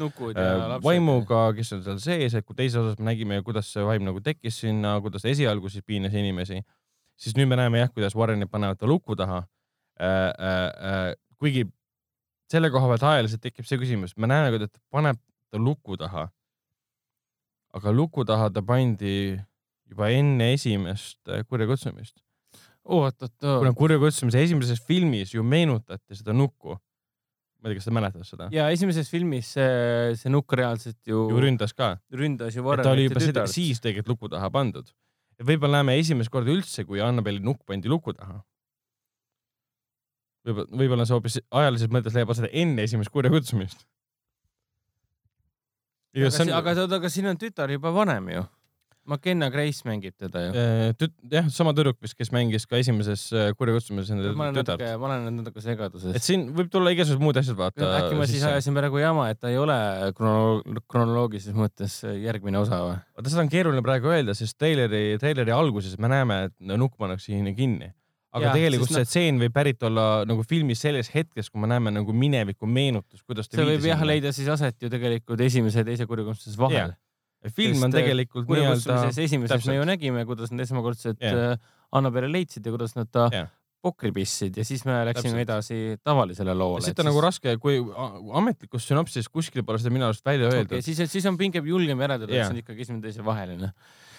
vaimuga, 0.84 1.44
kes 1.56 1.72
on 1.78 1.86
seal 1.86 2.02
sees, 2.04 2.36
et 2.36 2.46
kui 2.46 2.58
teises 2.58 2.82
osas 2.82 2.98
me 2.98 3.12
nägime, 3.12 3.38
kuidas 3.46 3.70
see 3.72 3.86
vaim 3.86 4.04
nagu 4.08 4.20
tekkis 4.26 4.64
sinna, 4.66 4.98
kuidas 5.06 5.30
esialgu 5.30 5.70
siis 5.70 5.86
piinas 5.86 6.18
inimesi, 6.18 6.64
siis 7.16 7.38
nüüd 7.38 7.54
me 7.54 7.62
näeme 7.62 7.86
jah, 7.86 7.94
kuidas 7.94 8.18
Warrenid 8.18 8.50
panevad 8.50 8.82
ta 8.82 8.90
luku 8.90 9.16
taha 9.16 9.46
äh,. 9.46 9.46
Äh, 9.46 9.57
kuigi 11.38 11.66
selle 12.52 12.72
koha 12.74 12.94
pealt 12.94 13.06
ajaliselt 13.12 13.44
tekib 13.44 13.68
see 13.68 13.80
küsimus, 13.82 14.16
me 14.18 14.30
näeme, 14.30 14.54
kuidas 14.56 14.72
ta 14.72 14.82
paneb 14.94 15.20
ta 15.52 15.60
luku 15.62 15.98
taha. 16.00 16.28
aga 17.78 17.92
luku 17.94 18.24
taha 18.26 18.50
ta 18.50 18.64
pandi 18.66 19.38
juba 19.88 20.10
enne 20.16 20.54
esimest 20.56 21.20
äh, 21.30 21.44
kurjakutsumist. 21.48 22.20
oot-oot-oot. 22.88 23.62
kuna 23.62 23.74
kurjakutsumise 23.76 24.44
esimeses 24.44 24.84
filmis 24.84 25.34
ju 25.36 25.44
meenutati 25.44 26.16
seda 26.16 26.34
nukku. 26.34 26.78
ma 27.58 27.70
ei 27.70 27.74
tea, 27.74 27.80
kas 27.82 27.90
sa 27.90 27.96
mäletad 27.96 28.28
seda? 28.28 28.50
ja 28.56 28.70
esimeses 28.72 29.12
filmis 29.12 29.52
see, 29.58 30.16
see 30.20 30.32
nukk 30.32 30.56
reaalselt 30.60 31.00
ju. 31.04 31.28
ju 31.32 31.44
ründas 31.44 31.76
ka. 31.76 31.96
ründas 32.12 32.56
ju 32.56 32.64
varem. 32.64 32.88
ta 32.88 32.96
oli 32.96 33.10
juba 33.10 33.24
seda, 33.24 33.48
siis 33.52 33.84
tegelikult 33.84 34.16
luku 34.16 34.36
taha 34.36 34.52
pandud. 34.52 34.92
võib-olla 35.44 35.82
näeme 35.82 36.00
esimest 36.00 36.32
korda 36.34 36.54
üldse, 36.56 36.88
kui 36.88 37.04
Annabeli 37.04 37.44
nukk 37.44 37.68
pandi 37.68 37.92
luku 37.92 38.16
taha 38.16 38.40
võib-olla, 40.48 40.82
võib-olla 40.82 41.08
see 41.08 41.18
hoopis 41.18 41.40
ajalises 41.62 41.94
mõttes 41.94 42.18
leiab 42.18 42.34
aset 42.34 42.52
enne 42.52 42.86
esimest 42.88 43.14
kurjakutsumist. 43.14 43.86
aga, 46.18 46.30
on... 46.44 46.54
aga 46.62 46.86
aga 47.00 47.12
siin 47.14 47.30
on 47.34 47.42
tütar 47.42 47.74
juba 47.74 47.94
vanem 47.96 48.32
ju. 48.36 48.46
McKenna 49.08 49.48
Grace 49.48 49.88
mängib 49.88 50.18
teda 50.20 50.42
ju. 50.44 50.52
Äh, 50.52 50.90
tüt-, 51.00 51.14
jah, 51.32 51.46
sama 51.54 51.72
tüdruk 51.76 51.96
vist, 52.04 52.18
kes 52.20 52.28
mängis 52.36 52.66
ka 52.68 52.76
esimeses 52.76 53.30
äh, 53.32 53.54
kurjakutsumises 53.56 54.12
enda 54.12 54.50
tütart. 54.58 54.84
ma 55.00 55.08
olen 55.08 55.30
natuke 55.40 55.64
segaduses. 55.64 56.12
et 56.18 56.26
siin 56.26 56.50
võib 56.56 56.68
tulla 56.74 56.92
igasugused 56.92 57.24
muud 57.24 57.40
asjad, 57.40 57.56
vaata. 57.60 57.88
äkki 58.02 58.18
ma 58.20 58.28
siis 58.28 58.44
ajasin 58.44 58.76
praegu 58.76 59.00
jama, 59.00 59.30
et 59.32 59.40
ta 59.40 59.52
ei 59.54 59.60
ole 59.62 59.78
krono-, 60.18 60.84
kronoloogilises 60.92 61.56
mõttes 61.56 62.02
järgmine 62.04 62.60
osa 62.60 62.82
või? 62.84 62.98
vaata, 63.16 63.32
seda 63.32 63.46
on 63.46 63.54
keeruline 63.54 63.86
praegu 63.86 64.12
öelda, 64.12 64.36
sest 64.36 64.60
treileri, 64.60 65.06
treileri 65.24 65.56
alguses 65.56 65.96
me 66.04 66.12
näeme, 66.12 66.42
et 66.50 66.76
nukk 66.76 67.00
pannakse 67.00 67.32
sinna 67.32 67.56
kinni 67.56 67.94
aga 68.38 68.50
ja, 68.50 68.54
tegelikult 68.56 68.94
see 68.94 69.10
tseen 69.10 69.42
võib 69.42 69.56
pärit 69.56 69.84
olla 69.88 70.08
nagu 70.30 70.46
filmis 70.48 70.82
selles 70.86 71.12
hetkes, 71.14 71.52
kui 71.52 71.64
me 71.64 71.70
näeme 71.72 71.94
nagu 71.96 72.16
mineviku 72.16 72.70
meenutust, 72.70 73.26
kuidas 73.28 73.52
see 73.52 73.68
võib 73.68 73.90
jah 73.90 74.06
leida 74.08 74.34
siis 74.36 74.50
aset 74.54 74.80
ju 74.82 74.92
tegelikult 74.94 75.44
esimese 75.48 75.84
ja 75.84 75.88
teise 75.88 76.08
kurjakustuses 76.10 76.58
vahel. 76.60 76.96
film 77.54 77.84
on 77.84 77.94
äh, 77.94 78.00
tegelikult 78.02 78.50
nii-öelda. 78.50 79.04
esimeses 79.24 79.68
me 79.70 79.78
ju 79.78 79.86
nägime, 79.88 80.26
kuidas 80.26 80.52
nad 80.52 80.66
esmakordselt 80.66 81.22
yeah. 81.22 81.54
Äh, 81.54 81.76
Annabelle 81.96 82.32
leidsid 82.32 82.66
ja 82.66 82.74
kuidas 82.74 82.98
nad 82.98 83.12
ta 83.12 83.30
yeah 83.32 83.54
pokri 83.88 84.12
pissid 84.14 84.58
ja 84.58 84.66
siis 84.66 84.84
me 84.88 84.96
läksime 85.08 85.44
Täpselt. 85.44 85.44
edasi 85.46 85.78
tavalisele 86.06 86.54
loole. 86.58 86.82
siit 86.82 86.98
on 86.98 87.06
siis... 87.06 87.10
nagu 87.12 87.24
raske, 87.24 87.54
kui 87.62 87.78
ametlikus 88.40 88.88
sünopsises 88.90 89.30
kuskil 89.32 89.66
pole 89.68 89.82
seda 89.82 89.94
minu 89.94 90.08
arust 90.10 90.26
välja 90.26 90.50
öeldud 90.50 90.78
okay,. 90.80 90.86
siis, 90.86 91.00
siis 91.12 91.28
on 91.30 91.38
pinge 91.40 91.62
julgem 91.64 92.02
järeldada 92.04 92.34
yeah., 92.34 92.48
et 92.48 92.50
see 92.50 92.58
on 92.58 92.64
ikkagi 92.64 92.88
esimene 92.88 93.06
teise 93.06 93.26
vaheline. 93.26 93.72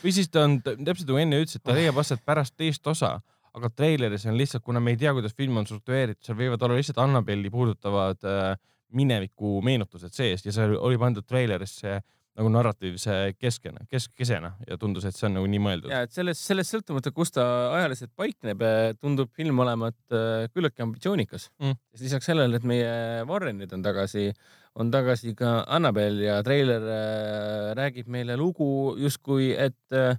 või 0.05 0.15
siis 0.15 0.31
ta 0.31 0.47
on 0.47 0.61
täpselt 0.63 1.09
nagu 1.11 1.23
enne 1.25 1.43
ütlesid, 1.43 1.65
ta 1.67 1.77
leiab 1.77 1.99
aset 2.05 2.23
pärast 2.27 2.55
teist 2.57 2.87
osa 2.87 3.19
aga 3.59 3.71
treileris 3.75 4.27
on 4.31 4.39
lihtsalt, 4.39 4.65
kuna 4.67 4.83
me 4.83 4.95
ei 4.95 5.01
tea, 5.01 5.13
kuidas 5.17 5.35
film 5.37 5.59
on 5.61 5.67
struktureeritud, 5.69 6.25
seal 6.27 6.39
võivad 6.39 6.63
olla 6.65 6.79
lihtsalt 6.79 7.01
Annabelli 7.03 7.51
puudutavad 7.53 8.29
äh, 8.29 8.53
mineviku 8.97 9.59
meenutused 9.65 10.15
sees 10.17 10.47
ja 10.47 10.55
see 10.55 10.71
oli 10.79 10.99
pandud 11.01 11.27
treilerisse 11.29 11.99
nagu 12.39 12.51
narratiivse 12.55 13.15
keskena, 13.35 13.83
kesk, 13.91 14.13
kesena 14.19 14.53
ja 14.69 14.79
tundus, 14.79 15.09
et 15.09 15.17
see 15.17 15.27
on 15.27 15.35
nagu 15.41 15.49
nii 15.51 15.63
mõeldud. 15.63 15.91
ja 15.91 16.05
et 16.07 16.15
sellest, 16.15 16.45
sellest 16.47 16.77
sõltumata, 16.77 17.11
kus 17.15 17.35
ta 17.35 17.45
ajaliselt 17.75 18.13
paikneb, 18.19 18.63
tundub 19.03 19.33
film 19.35 19.59
olevat 19.65 19.99
äh, 20.15 20.47
küllaltki 20.55 20.85
ambitsioonikas 20.87 21.49
mm.. 21.59 21.79
lisaks 22.05 22.31
sellele, 22.31 22.61
et 22.61 22.69
meie 22.69 23.25
Warrenid 23.29 23.75
on 23.75 23.83
tagasi, 23.83 24.29
on 24.79 24.93
tagasi 24.95 25.35
ka 25.39 25.65
Annabelle 25.67 26.29
ja 26.29 26.39
treiler 26.47 26.87
äh, 26.87 27.73
räägib 27.79 28.11
meile 28.15 28.39
lugu 28.39 28.95
justkui, 29.03 29.51
et 29.59 29.99
äh, 29.99 30.15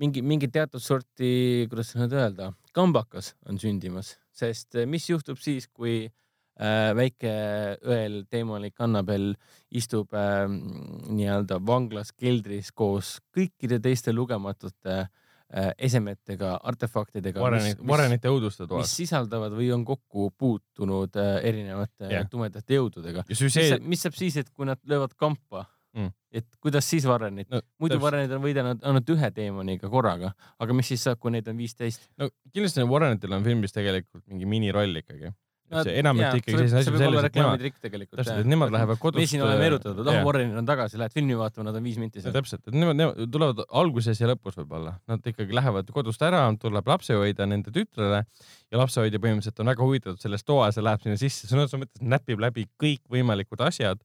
mingi, 0.00 0.22
mingi 0.24 0.50
teatud 0.52 0.82
sorti, 0.82 1.66
kuidas 1.70 1.94
nüüd 1.98 2.14
öelda, 2.16 2.50
kambakas 2.76 3.34
on 3.48 3.58
sündimas, 3.62 4.14
sest 4.34 4.78
mis 4.90 5.06
juhtub 5.10 5.40
siis, 5.42 5.66
kui 5.70 6.04
äh, 6.04 6.92
väike 6.96 7.34
õel 7.82 8.22
teemalik 8.30 8.80
Annabel 8.84 9.32
istub 9.74 10.14
äh, 10.16 10.46
nii-öelda 10.48 11.60
vanglas 11.66 12.14
keldris 12.16 12.72
koos 12.74 13.18
kõikide 13.34 13.80
teiste 13.84 14.14
lugematute 14.14 14.96
äh, 15.04 15.70
esemetega, 15.78 16.56
artefaktidega. 16.62 17.42
varenite 17.42 18.32
õuduste 18.32 18.66
toas. 18.66 18.88
mis 18.88 18.96
sisaldavad 19.04 19.54
või 19.54 19.70
on 19.74 19.86
kokku 19.86 20.32
puutunud 20.38 21.20
erinevate 21.42 22.10
yeah. 22.10 22.26
tumedate 22.30 22.80
jõududega. 22.80 23.26
Süsee... 23.30 23.78
mis, 23.78 23.94
mis 23.94 24.06
saab 24.06 24.18
siis, 24.18 24.40
et 24.42 24.50
kui 24.50 24.66
nad 24.68 24.82
löövad 24.90 25.14
kampa 25.18 25.68
mm., 25.94 26.12
et 26.34 26.58
kuidas 26.62 26.88
siis 26.90 27.06
Varrenit 27.08 27.50
no,, 27.52 27.62
muidu 27.82 28.00
Varrenid 28.02 28.34
on 28.34 28.42
võidelnud 28.42 28.84
ainult 28.84 29.14
ühe 29.14 29.30
teemaniga 29.36 29.90
korraga, 29.92 30.34
aga 30.58 30.76
mis 30.76 30.90
siis 30.92 31.06
saab, 31.06 31.20
kui 31.22 31.34
neid 31.34 31.48
on 31.50 31.58
viisteist? 31.60 32.10
no 32.20 32.30
kindlasti 32.52 32.86
Warrenitel 32.90 33.38
on 33.38 33.46
filmis 33.46 33.74
tegelikult 33.76 34.24
mingi 34.26 34.48
miniroll 34.50 35.02
ikkagi 35.04 35.32
see 35.72 35.94
enamalt 36.00 36.38
ikkagi 36.38 36.54
selline 36.54 36.80
asi 36.80 36.92
selles, 36.92 37.26
et 37.26 37.36
nemad, 37.38 37.62
täpselt, 37.64 38.40
et 38.42 38.48
nemad 38.50 38.72
lähevad 38.74 39.00
kodust. 39.00 39.22
me 39.22 39.26
siin 39.30 39.44
oleme 39.46 39.66
erutatud, 39.70 40.10
oh 40.10 40.18
Warrenid 40.26 40.60
on 40.60 40.68
tagasi, 40.68 40.98
lähed 41.00 41.14
filmi 41.14 41.38
vaatama, 41.38 41.68
nad 41.70 41.78
on 41.78 41.86
viis 41.86 41.98
minti 42.00 42.22
seal. 42.22 42.34
täpselt, 42.36 42.62
et 42.68 42.76
nemad, 42.76 42.98
nemad 43.00 43.32
tulevad 43.32 43.64
alguses 43.82 44.20
ja 44.20 44.28
lõpus 44.30 44.58
võib-olla, 44.60 44.96
nad 45.10 45.30
ikkagi 45.32 45.56
lähevad 45.56 45.90
kodust 45.96 46.22
ära, 46.26 46.44
tuleb 46.60 46.90
lapsehoidja 46.92 47.48
nende 47.50 47.72
tütrele 47.74 48.22
ja 48.22 48.82
lapsehoidja 48.82 49.22
põhimõtteliselt 49.24 49.64
on 49.64 49.72
väga 49.72 49.88
huvitatud 49.88 50.22
sellest 50.22 50.46
toas 50.48 50.78
ja 50.78 50.84
läheb 50.84 51.04
sinna 51.04 51.20
sisse, 51.20 51.48
sõna 51.50 51.64
otseses 51.66 51.86
mõttes 51.86 52.04
näpib 52.14 52.44
läbi 52.44 52.68
kõikvõimalikud 52.82 53.64
asjad, 53.64 54.04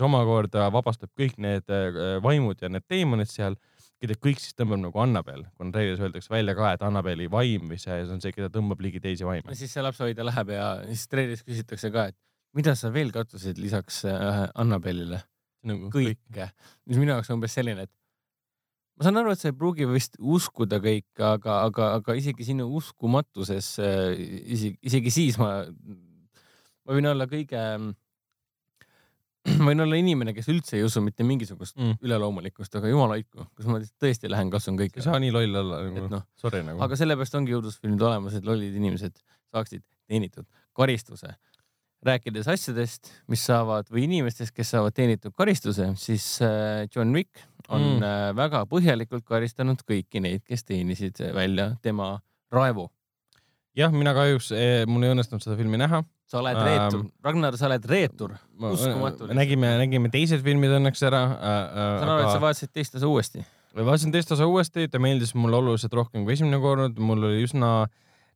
mis 0.00 0.06
omakorda 0.08 0.70
vabastab 0.72 1.12
kõik 1.18 1.36
need 1.42 1.68
äh, 1.68 2.16
vaimud 2.24 2.60
ja 2.62 2.70
need 2.72 2.86
teemonid 2.88 3.28
seal 3.28 3.58
keda 4.00 4.16
kõik 4.16 4.40
siis 4.40 4.56
tõmbab 4.56 4.80
nagu 4.80 5.00
Annabel, 5.02 5.44
kuna 5.58 5.74
treilis 5.74 6.00
öeldakse 6.00 6.32
välja 6.32 6.54
ka, 6.56 6.72
et 6.72 6.84
Annabeli 6.86 7.28
vaim 7.30 7.68
või 7.68 7.76
see, 7.76 7.98
see 8.06 8.14
on 8.14 8.22
see, 8.24 8.32
keda 8.32 8.48
tõmbab 8.52 8.80
ligi 8.80 9.02
teisi 9.02 9.28
vaime. 9.28 9.52
siis 9.58 9.72
see 9.74 9.84
lapsehoidja 9.84 10.24
läheb 10.24 10.54
ja 10.54 10.70
siis 10.88 11.04
treilis 11.12 11.44
küsitakse 11.44 11.92
ka, 11.92 12.08
et 12.12 12.16
mida 12.56 12.74
sa 12.78 12.88
veel 12.94 13.12
katsusid 13.12 13.60
lisaks 13.60 14.04
äh, 14.08 14.46
Annabelile? 14.54 15.20
Nagu 15.68 15.90
kõike, 15.92 16.46
mis 16.88 16.96
minu 16.96 17.12
jaoks 17.12 17.28
on 17.28 17.36
umbes 17.36 17.52
selline, 17.52 17.84
et 17.84 17.92
ma 18.96 19.04
saan 19.04 19.20
aru, 19.20 19.34
et 19.34 19.42
sa 19.42 19.50
ei 19.50 19.56
pruugi 19.60 19.84
vist 19.90 20.16
uskuda 20.16 20.78
kõike, 20.80 21.20
aga, 21.20 21.58
aga, 21.66 21.90
aga 21.98 22.16
isegi 22.16 22.46
sinu 22.48 22.70
uskumatuses, 22.80 23.74
äh, 23.84 24.14
isegi, 24.56 24.78
isegi 24.88 25.12
siis 25.12 25.36
ma, 25.40 25.58
ma 25.68 26.96
võin 26.96 27.12
olla 27.12 27.28
kõige 27.28 27.60
võin 29.68 29.84
olla 29.84 29.98
inimene, 29.98 30.34
kes 30.36 30.48
üldse 30.52 30.78
ei 30.78 30.86
usu 30.86 31.02
mitte 31.04 31.26
mingisugust 31.26 31.76
mm. 31.78 32.00
üleloomulikkust, 32.06 32.74
aga 32.78 32.90
jumala 32.90 33.18
hoidku, 33.18 33.46
kas 33.58 33.68
ma 33.70 33.80
tõesti 34.02 34.30
lähen 34.30 34.50
katsun 34.52 34.78
kõike. 34.80 35.00
ei 35.00 35.06
saa 35.06 35.20
nii 35.22 35.32
loll 35.34 35.60
olla 35.62 35.82
nagu, 35.86 36.08
no, 36.12 36.22
sorry 36.40 36.62
nagu. 36.66 36.82
aga 36.86 36.98
sellepärast 36.98 37.36
ongi 37.38 37.56
õudusfilmid 37.58 38.02
olemas, 38.08 38.36
et 38.38 38.48
lollid 38.48 38.76
inimesed 38.76 39.16
saaksid 39.50 39.84
teenitud 40.10 40.46
karistuse. 40.76 41.34
rääkides 42.06 42.46
asjadest, 42.48 43.10
mis 43.28 43.42
saavad 43.44 43.90
või 43.92 44.06
inimestest, 44.06 44.54
kes 44.56 44.70
saavad 44.72 44.94
teenitud 44.96 45.34
karistuse, 45.36 45.90
siis 46.00 46.24
äh, 46.40 46.86
John 46.94 47.12
Wick 47.12 47.42
on 47.68 47.82
mm. 47.82 48.06
Äh, 48.06 48.30
väga 48.36 48.64
põhjalikult 48.70 49.26
karistanud 49.28 49.82
kõiki 49.84 50.22
neid, 50.24 50.46
kes 50.48 50.64
teenisid 50.64 51.20
välja 51.36 51.74
tema 51.82 52.14
raevu. 52.52 52.88
jah, 53.76 53.92
mina 53.92 54.14
kahjuks, 54.16 54.50
eh, 54.56 54.86
mul 54.88 55.04
ei 55.04 55.12
õnnestunud 55.12 55.44
seda 55.44 55.58
filmi 55.60 55.78
näha 55.78 56.02
sa 56.30 56.38
oled 56.38 56.58
ähm, 56.58 56.66
reetur, 56.66 57.06
Ragnar, 57.26 57.56
sa 57.58 57.66
oled 57.68 57.86
reetur, 57.90 58.34
uskumatu. 58.70 59.28
nägime, 59.34 59.72
nägime 59.80 60.10
teised 60.12 60.44
filmid 60.46 60.74
õnneks 60.76 61.02
ära 61.08 61.22
äh,. 61.26 61.40
Äh, 61.40 61.96
saan 62.02 62.12
aru, 62.14 62.26
et 62.26 62.34
sa 62.34 62.42
vaatasid 62.44 62.74
teist 62.76 62.98
osa 63.00 63.10
uuesti? 63.10 63.42
vaatasin 63.74 64.14
teist 64.14 64.30
osa 64.34 64.46
uuesti, 64.50 64.86
ta 64.90 65.00
meeldis 65.02 65.34
mulle 65.38 65.58
oluliselt 65.58 65.94
rohkem 65.96 66.26
kui 66.26 66.36
esimene 66.36 66.60
kord, 66.62 67.00
mul 67.02 67.26
oli 67.30 67.42
üsna 67.46 67.72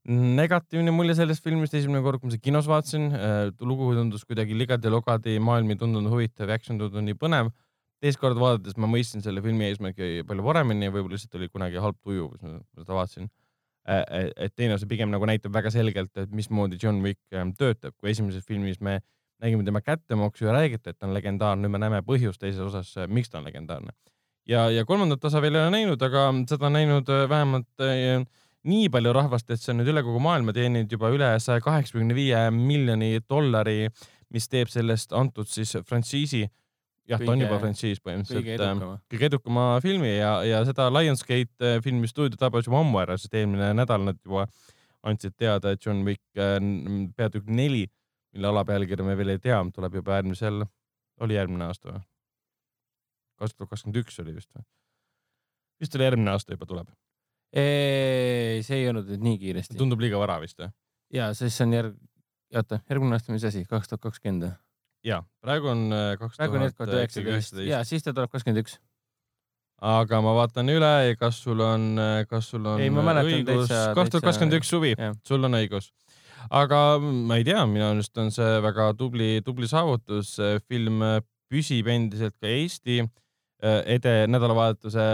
negatiivne 0.04 0.92
mulje 0.92 1.16
sellest 1.20 1.44
filmist 1.44 1.74
esimene 1.78 2.02
kord, 2.04 2.20
kui 2.20 2.28
ma 2.28 2.34
seda 2.34 2.46
kinos 2.48 2.70
vaatasin 2.70 3.06
äh,. 3.14 3.36
lugu 3.62 3.92
tundus 3.98 4.26
kuidagi 4.26 4.58
ligadi-logadi, 4.58 5.38
maailm 5.42 5.70
ei 5.74 5.80
tundunud 5.84 6.12
huvitav, 6.12 6.50
action 6.54 6.80
tundus 6.80 7.06
nii 7.06 7.18
põnev. 7.20 7.54
teist 8.02 8.18
korda 8.20 8.42
vaadates 8.42 8.74
ma 8.76 8.90
mõistsin 8.90 9.22
selle 9.24 9.40
filmi 9.40 9.70
eesmärki 9.70 10.26
palju 10.28 10.44
paremini, 10.44 10.90
võib-olla 10.92 11.16
lihtsalt 11.16 11.38
oli 11.38 11.48
kunagi 11.48 11.80
halb 11.80 11.96
tuju, 12.02 12.26
kus 12.34 12.42
ma 12.42 12.58
seda 12.82 12.98
vaatasin 12.98 13.30
Äh, 13.30 13.43
et 13.84 14.54
teine 14.56 14.78
osa 14.78 14.86
pigem 14.88 15.10
nagu 15.12 15.26
näitab 15.28 15.52
väga 15.52 15.72
selgelt, 15.72 16.12
et 16.16 16.30
mismoodi 16.32 16.78
John 16.80 17.02
Wick 17.04 17.20
ähm, 17.36 17.52
töötab, 17.58 17.92
kui 18.00 18.10
esimeses 18.14 18.46
filmis 18.46 18.80
me 18.80 19.00
nägime 19.42 19.64
tema 19.66 19.82
kättemaksu 19.84 20.46
ja 20.46 20.54
räägiti, 20.56 20.90
et 20.90 20.98
ta 20.98 21.08
on 21.08 21.12
legendaarne, 21.14 21.66
nüüd 21.66 21.74
me 21.74 21.82
näeme 21.82 22.00
põhjust 22.06 22.40
teises 22.40 22.62
osas, 22.64 22.94
äh, 22.96 23.08
miks 23.08 23.28
ta 23.32 23.42
on 23.42 23.48
legendaarne. 23.50 23.92
ja, 24.48 24.70
ja 24.70 24.84
kolmandat 24.84 25.24
osa 25.24 25.42
veel 25.42 25.58
ei 25.58 25.66
ole 25.66 25.74
näinud, 25.74 26.02
aga 26.02 26.30
seda 26.48 26.70
on 26.70 26.76
näinud 26.78 27.12
äh, 27.12 27.28
vähemalt 27.28 27.84
nii 28.64 28.88
palju 28.88 29.12
rahvast, 29.12 29.50
et 29.50 29.60
see 29.60 29.74
on 29.74 29.82
nüüd 29.82 29.92
üle 29.92 30.02
kogu 30.04 30.20
maailma 30.24 30.54
teeninud 30.56 30.92
juba 30.92 31.10
üle 31.12 31.34
saja 31.40 31.60
kaheksakümne 31.64 32.16
viie 32.16 32.46
miljoni 32.54 33.18
dollari, 33.28 33.90
mis 34.32 34.48
teeb 34.48 34.72
sellest 34.72 35.12
antud 35.12 35.48
siis 35.50 35.76
frantsiisi 35.84 36.46
jah, 37.10 37.20
ta 37.20 37.32
on 37.34 37.42
juba 37.44 37.58
frantsiis 37.62 38.00
põhimõtteliselt. 38.02 38.44
kõige 38.44 38.54
edukama. 38.58 38.94
Ähm, 38.94 39.02
kõige 39.12 39.28
edukama 39.30 39.64
filmi 39.84 40.12
ja, 40.14 40.32
ja 40.46 40.62
seda 40.68 40.88
Lionsgate 40.92 41.74
äh, 41.74 41.76
filmi 41.84 42.10
stuudio 42.10 42.40
tabas 42.40 42.68
juba 42.68 42.80
ammu 42.80 43.02
ära, 43.02 43.18
sest 43.20 43.36
eelmine 43.36 43.72
nädal 43.76 44.06
nad 44.06 44.20
juba 44.20 44.46
andsid 45.04 45.36
teada, 45.36 45.74
et 45.74 45.84
John 45.84 46.04
Wick 46.06 46.24
äh, 46.40 46.56
peatükk 47.16 47.50
neli, 47.52 47.84
mille 48.34 48.50
alapealkirja 48.50 49.06
me 49.06 49.16
veel 49.18 49.34
ei 49.34 49.42
tea, 49.42 49.60
tuleb 49.74 50.00
juba 50.00 50.18
järgmisel, 50.20 50.64
oli 51.24 51.38
järgmine 51.38 51.68
aasta 51.68 51.92
või? 51.92 52.02
kaks 53.40 53.56
tuhat 53.56 53.72
kakskümmend 53.72 53.98
üks 53.98 54.20
oli 54.22 54.36
vist 54.36 54.50
või? 54.54 54.64
vist 55.82 55.96
oli 55.98 56.06
järgmine 56.06 56.32
aasta 56.32 56.54
juba 56.54 56.68
tuleb. 56.70 56.90
see 57.54 58.78
ei 58.78 58.88
olnud 58.90 59.10
nüüd 59.10 59.24
nii 59.28 59.38
kiiresti. 59.42 59.78
tundub 59.78 60.02
liiga 60.02 60.18
vara 60.22 60.40
vist 60.42 60.58
või? 60.62 60.70
ja, 61.14 61.32
sest 61.36 61.58
see 61.58 61.68
on 61.68 61.76
järg, 61.76 61.96
oota, 62.54 62.80
järgmine 62.88 63.18
aasta, 63.18 63.34
mis 63.34 63.44
asi, 63.50 63.66
kaks 63.68 63.90
tuhat 63.90 64.06
kakskümmend 64.08 64.48
või? 64.48 64.54
Ja 65.04 65.20
praegu 65.44 65.70
on 65.72 65.86
äh, 65.92 66.16
kaks 66.20 66.38
tuhat 66.38 66.90
üheksateist 66.98 67.62
ja 67.66 67.82
siis 67.86 68.04
ta 68.04 68.14
tuleb 68.14 68.32
kakskümmend 68.32 68.64
üks. 68.64 68.78
aga 69.84 70.20
ma 70.24 70.34
vaatan 70.38 70.72
üle, 70.72 70.94
kas 71.20 71.42
sul 71.44 71.60
on, 71.64 71.92
äh, 72.00 72.22
kas 72.30 72.48
sul 72.54 72.64
on 72.66 72.80
ei, 72.80 72.90
õigus, 72.90 73.68
kaks 73.70 74.14
tuhat 74.14 74.28
kakskümmend 74.30 74.58
üks 74.60 74.72
suvi, 74.72 74.94
sul 75.26 75.44
on 75.44 75.58
õigus. 75.60 75.90
aga 76.50 76.80
ma 77.02 77.40
ei 77.40 77.46
tea, 77.46 77.66
minu 77.68 77.90
arust 77.90 78.16
on 78.22 78.32
see 78.34 78.56
väga 78.64 78.92
tubli, 78.98 79.36
tubli 79.44 79.68
saavutus. 79.70 80.36
film 80.68 81.04
püsib 81.52 81.88
endiselt 81.92 82.34
ka 82.40 82.48
Eesti 82.48 83.02
äh, 83.04 83.80
ede, 83.98 84.24
nädalavahetuse 84.32 85.06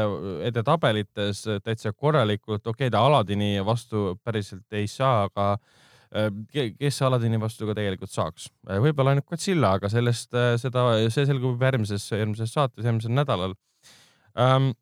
edetabelites 0.48 1.44
täitsa 1.64 1.92
korralikult. 1.92 2.66
okei 2.66 2.86
okay,, 2.86 2.94
ta 2.94 3.04
Aladini 3.06 3.56
vastu 3.66 4.14
päriselt 4.22 4.78
ei 4.78 4.86
saa, 4.86 5.24
aga 5.26 5.56
Äh, 5.56 5.88
kes 6.10 7.00
Aladini 7.06 7.38
vastu 7.38 7.68
ka 7.68 7.74
tegelikult 7.78 8.10
saaks, 8.10 8.48
äh, 8.68 8.80
võib-olla 8.82 9.14
ainult 9.14 9.28
Godzilla, 9.30 9.76
aga 9.78 9.90
sellest, 9.92 10.32
äh, 10.34 10.56
seda, 10.58 10.84
see 11.08 11.26
selgub 11.28 11.60
järgmises, 11.62 12.08
järgmises 12.10 12.54
saates, 12.54 12.84
järgmisel 12.84 13.14
nädalal. 13.14 13.54
Ähm, 14.38 14.72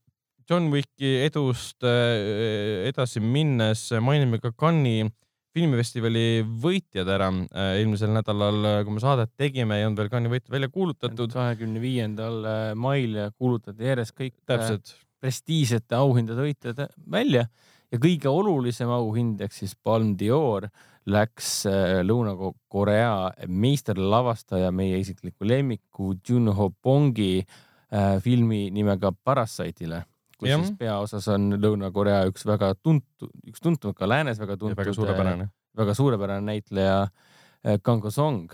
John 0.49 0.71
Wicki 0.73 1.19
edust 1.27 1.85
edasi 1.85 3.21
minnes 3.21 3.83
mainime 4.01 4.39
ka 4.41 4.49
Cannes'i 4.57 5.11
filmifestivali 5.53 6.41
võitjad 6.63 7.09
ära. 7.13 7.29
eelmisel 7.75 8.15
nädalal, 8.15 8.65
kui 8.87 8.95
me 8.97 9.03
saadet 9.03 9.35
tegime, 9.37 9.77
ei 9.77 9.85
olnud 9.85 10.01
veel 10.01 10.09
Cannes'i 10.09 10.33
võitjad 10.33 10.55
välja 10.55 10.71
kuulutatud. 10.73 11.35
kahekümne 11.37 11.83
viiendal 11.83 12.49
mail 12.81 13.19
kuulutati 13.37 13.91
järjest 13.91 14.17
kõik 14.17 14.39
Täpselt. 14.49 14.95
prestiižsete 15.21 16.01
auhindade 16.01 16.49
võitjad 16.49 16.87
välja 17.05 17.45
ja 17.93 18.01
kõige 18.01 18.31
olulisem 18.31 18.91
auhind 18.93 19.41
ehk 19.45 19.55
siis 19.57 19.75
Palm 19.77 20.15
d'Or 20.17 20.69
läks 21.09 21.63
äh, 21.69 22.01
Lõuna-Korea 22.07 23.47
meisterlavastaja, 23.49 24.71
meie 24.75 25.01
isikliku 25.03 25.49
lemmiku 25.49 26.13
Junho 26.29 26.71
Bongi 26.83 27.41
äh, 27.41 28.19
filmi 28.25 28.69
nimega 28.75 29.13
Parasite'ile, 29.13 30.03
kus 30.39 30.51
ja. 30.51 30.61
siis 30.61 30.77
peaosas 30.79 31.29
on 31.35 31.51
Lõuna-Korea 31.57 32.25
üks 32.31 32.47
väga 32.49 32.75
tuntud, 32.77 33.33
üks 33.49 33.65
tuntud 33.65 33.97
ka 33.99 34.09
läänes 34.11 34.41
väga 34.43 34.59
tuntud, 34.61 34.79
väga 34.79 34.97
suurepärane, 34.97 35.51
väga 35.79 35.97
suurepärane 35.99 36.47
näitleja 36.53 37.03
äh, 37.05 37.79
Kang 37.83 38.09
Song. 38.11 38.49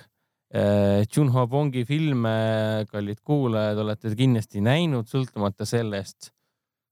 Junho 0.55 1.43
Bongi 1.51 1.81
filme, 1.83 2.31
kallid 2.87 3.19
kuulajad, 3.27 3.81
olete 3.83 4.13
kindlasti 4.15 4.61
näinud, 4.63 5.09
sõltumata 5.11 5.67
sellest 5.67 6.29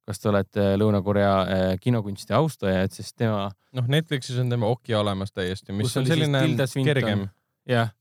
kas 0.08 0.22
te 0.22 0.30
olete 0.30 0.66
Lõuna-Korea 0.80 1.32
äh, 1.42 1.64
kinokunsti 1.82 2.34
austaja, 2.36 2.84
et 2.86 2.96
siis 2.96 3.12
tema. 3.14 3.48
noh, 3.76 3.88
Netflixis 3.90 4.40
on 4.42 4.50
tema 4.52 4.70
Oki 4.72 4.96
olemas 4.98 5.34
täiesti, 5.34 5.74
mis 5.76 5.96
on 5.98 6.08
selline 6.08 6.42
kergem. 6.86 7.26
jah, 7.68 7.92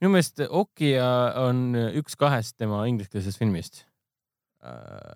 minu 0.00 0.14
meelest 0.14 0.44
Okja 0.48 1.10
on 1.42 1.74
üks 2.00 2.18
kahest 2.20 2.56
tema 2.60 2.84
ingliskeelsest 2.90 3.40
filmist 3.40 3.84
äh,. 4.64 5.14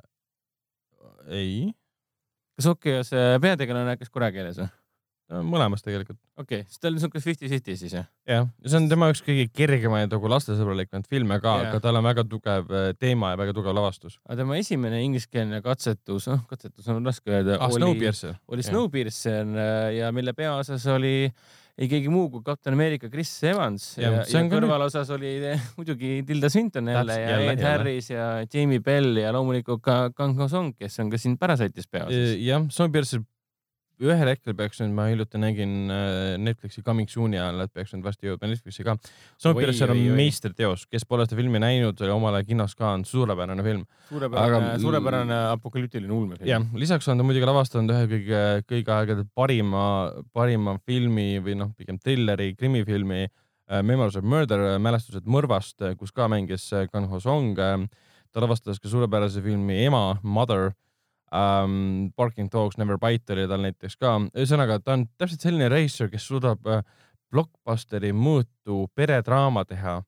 ei. 1.29 1.73
kas 2.59 2.71
Okja 2.75 3.05
see 3.07 3.39
peategelane 3.43 3.95
rääkis 3.95 4.13
korea 4.15 4.33
keeles 4.35 4.63
või? 4.63 4.71
Mõlemas 5.33 5.85
tegelikult. 5.85 6.19
okei 6.37 6.61
okay., 6.61 6.69
siis 6.69 6.81
ta 6.81 6.91
oli 6.91 6.99
niisugune 6.99 7.25
fifty-fifty 7.25 7.77
siis 7.81 7.97
jah? 7.97 8.07
jah, 8.29 8.47
see 8.67 8.77
on 8.77 8.89
tema 8.91 9.09
üks 9.13 9.25
kõige 9.25 9.47
kergemaid 9.57 10.13
nagu 10.13 10.31
lastesõbralikumaid 10.31 11.09
filme 11.11 11.41
ka 11.41 11.57
yeah., 11.57 11.73
aga 11.73 11.83
tal 11.85 12.01
on 12.01 12.05
väga 12.05 12.27
tugev 12.29 12.71
äh, 12.71 12.87
teema 13.01 13.33
ja 13.33 13.41
väga 13.41 13.57
tugev 13.57 13.77
lavastus. 13.77 14.19
aga 14.29 14.43
tema 14.43 14.61
esimene 14.61 15.01
ingliskeelne 15.07 15.63
katsetus, 15.65 16.29
noh 16.29 16.45
katsetus 16.51 16.89
on 16.93 17.05
raske 17.05 17.33
öelda 17.33 17.59
ah,. 17.59 17.73
Snowpiercer. 17.73 18.39
oli 18.53 18.67
Snowpiercer 18.67 19.53
äh, 19.57 19.91
ja 20.01 20.13
mille 20.13 20.37
peaosas 20.37 20.87
oli 20.93 21.17
ei 21.75 21.89
keegi 21.91 22.11
muu 22.13 22.29
kui 22.31 22.45
Captain 22.47 22.77
America 22.77 23.09
Chris 23.11 23.33
Evans 23.49 23.95
ja, 23.99 24.13
ja, 24.21 24.23
ja 24.29 24.43
kõrvalosas 24.51 25.09
nüüd... 25.11 25.17
oli 25.17 25.55
muidugi 25.79 26.17
Tilda 26.29 26.51
Swinton 26.53 26.91
jälle 26.93 27.17
ja 27.19 27.31
jälle, 27.33 27.55
Ed 27.57 27.65
Harris 27.67 28.11
ja 28.13 28.27
Jamie 28.45 28.83
Bell 28.85 29.19
ja 29.25 29.33
loomulikult 29.35 29.83
ka 29.83 29.97
Kang 30.15 30.39
Ho 30.39 30.47
Song, 30.53 30.77
kes 30.79 31.01
on 31.03 31.11
ka 31.11 31.19
siin 31.19 31.39
Parasite'is 31.41 31.89
peaosas. 31.91 32.37
jah, 32.45 32.69
Snowpiercer 32.71 33.25
ühel 34.13 34.29
hetkel 34.31 34.55
peaks 34.57 34.81
nüüd, 34.83 34.93
ma 34.97 35.07
hiljuti 35.11 35.39
nägin 35.41 35.73
äh, 35.93 36.35
Netflixi 36.41 36.83
Coming 36.85 37.11
Soon'i 37.11 37.39
ajal, 37.41 37.65
et 37.65 37.73
peaks 37.75 37.95
nüüd 37.95 38.05
varsti 38.07 38.29
jõudma 38.29 38.51
Netflixi 38.51 38.85
ka. 38.87 38.97
Snowpiercer 39.43 39.93
on 39.95 40.01
meisterteos, 40.19 40.87
kes 40.91 41.07
pole 41.09 41.27
seda 41.27 41.39
filmi 41.39 41.61
näinud, 41.63 42.01
omal 42.15 42.39
ajal 42.39 42.49
kinos 42.51 42.77
ka 42.79 42.93
on 42.97 43.07
suurepärane 43.09 43.65
film. 43.67 43.87
suurepärane 44.11 44.71
Aga..., 44.73 44.83
suurepärane 44.83 45.41
apokalüptiline 45.55 46.13
ulmefilm. 46.15 46.51
jah, 46.51 46.69
lisaks 46.79 47.09
on 47.09 47.21
ta 47.21 47.27
muidugi 47.27 47.49
lavastanud 47.49 47.95
ühe 47.95 48.11
kõige, 48.13 48.45
kõigi 48.71 48.95
aegade 48.99 49.27
parima, 49.35 49.87
parima 50.37 50.77
filmi 50.87 51.41
või 51.45 51.59
noh, 51.63 51.75
pigem 51.79 51.99
trilleri, 52.03 52.53
krimifilmi 52.59 53.25
äh, 53.25 53.83
Memories 53.83 54.21
of 54.21 54.29
Murder, 54.29 54.67
mälestused 54.83 55.27
mõrvast, 55.27 55.81
kus 56.01 56.15
ka 56.15 56.29
mängis 56.33 56.71
Kang 56.93 57.11
Ho 57.13 57.21
Song. 57.21 57.59
ta 58.35 58.43
lavastas 58.43 58.81
ka 58.83 58.91
suurepärase 58.91 59.39
filmi 59.43 59.85
Ema, 59.85 60.19
Mother 60.23 60.73
um,. 61.33 62.11
Barking 62.17 62.51
Dogs 62.53 62.79
Never 62.79 62.99
Bite 62.99 63.33
oli 63.35 63.47
tal 63.51 63.65
näiteks 63.65 63.97
ka, 64.01 64.17
ühesõnaga 64.35 64.81
ta 64.83 64.97
on 64.99 65.07
täpselt 65.19 65.45
selline 65.47 65.69
reisijal, 65.73 66.11
kes 66.13 66.27
suudab 66.29 66.67
uh, 66.69 66.83
blockbusteri 67.33 68.13
mõõtu 68.15 68.89
peredraama 68.95 69.65
teha. 69.65 70.03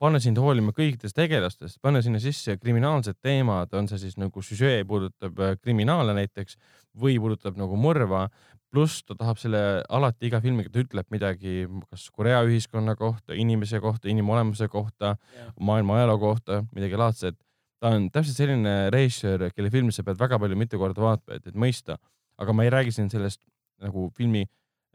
panna 0.00 0.16
sind 0.16 0.38
hoolima 0.40 0.72
kõikidest 0.72 1.12
tegelastest, 1.12 1.76
panna 1.82 2.00
sinna 2.00 2.16
sisse 2.22 2.54
kriminaalsed 2.56 3.18
teemad, 3.20 3.74
on 3.76 3.88
see 3.88 3.98
siis 4.00 4.16
nagu 4.16 4.40
süžee 4.40 4.84
puudutab 4.88 5.38
uh, 5.38 5.56
kriminaale 5.60 6.14
näiteks 6.16 6.56
või 6.96 7.18
puudutab 7.20 7.58
nagu 7.60 7.76
mõrva, 7.76 8.28
pluss 8.70 9.02
ta 9.04 9.16
tahab 9.18 9.38
selle 9.42 9.82
alati 9.90 10.30
iga 10.30 10.40
filmiga, 10.40 10.70
ta 10.72 10.80
ütleb 10.80 11.10
midagi, 11.10 11.66
kas 11.90 12.06
Korea 12.14 12.40
ühiskonna 12.46 12.94
kohta, 12.96 13.34
inimese 13.34 13.80
kohta, 13.82 14.08
inimolemuse 14.08 14.68
kohta, 14.68 15.16
maailma 15.60 15.98
ajaloo 15.98 16.18
kohta, 16.22 16.62
midagi 16.72 16.96
laadset 16.96 17.36
ta 17.80 17.94
on 17.96 18.08
täpselt 18.12 18.36
selline 18.36 18.74
režissöör, 18.92 19.48
kelle 19.54 19.70
filmi 19.72 19.94
sa 19.94 20.04
pead 20.06 20.18
väga 20.20 20.38
palju 20.40 20.58
mitu 20.58 20.80
korda 20.80 21.02
vaatama, 21.04 21.38
et, 21.40 21.54
mõista. 21.56 21.98
aga 22.40 22.54
ma 22.56 22.64
ei 22.64 22.72
räägi 22.72 22.92
siin 22.96 23.10
sellest 23.12 23.42
nagu 23.80 24.08
filmi, 24.16 24.46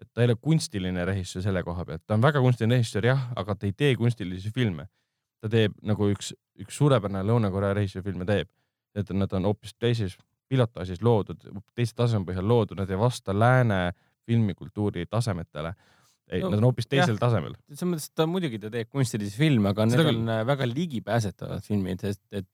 et 0.01 0.09
ta 0.13 0.23
ei 0.23 0.29
ole 0.29 0.35
kunstiline 0.41 1.05
režissöör 1.05 1.45
selle 1.45 1.63
koha 1.63 1.85
pealt, 1.85 2.03
ta 2.05 2.17
on 2.17 2.23
väga 2.23 2.41
kunstiline 2.41 2.77
režissöör 2.77 3.09
jah, 3.11 3.25
aga 3.35 3.55
ta 3.55 3.67
ei 3.69 3.73
tee 3.73 3.95
kunstilisi 3.95 4.51
filme. 4.53 4.87
ta 5.41 5.49
teeb 5.51 5.75
nagu 5.85 6.07
üks, 6.09 6.31
üks 6.57 6.77
suurepärane 6.79 7.21
Lõuna-Korea 7.27 7.75
režissöör 7.77 8.05
filme 8.05 8.25
teeb, 8.25 8.49
et 8.95 9.09
nad 9.13 9.33
on 9.33 9.45
hoopis 9.45 9.75
teises 9.77 10.15
pilotaažis 10.49 11.01
loodud, 11.01 11.41
teise 11.75 11.93
taseme 11.93 12.25
põhjal 12.25 12.47
loodud, 12.47 12.79
nad 12.79 12.89
ei 12.89 12.97
vasta 12.97 13.33
lääne 13.33 13.93
filmikultuuri 14.25 15.05
tasemetele 15.05 15.73
ei 16.31 16.41
no,, 16.41 16.49
nad 16.49 16.57
on 16.57 16.69
hoopis 16.69 16.87
teisel 16.89 17.13
jah, 17.13 17.21
tasemel. 17.21 17.53
selles 17.69 17.91
mõttes, 17.91 18.09
et 18.09 18.17
ta 18.17 18.25
muidugi 18.29 18.59
ta 18.61 18.71
teeb 18.73 18.89
kunstilisi 18.89 19.37
filme, 19.37 19.69
aga 19.69 19.85
Seda 19.85 20.01
need 20.01 20.09
küll. 20.09 20.21
on 20.23 20.47
väga 20.49 20.67
ligipääsetavad 20.71 21.65
filmid, 21.65 22.01
sest 22.01 22.23
et 22.31 22.47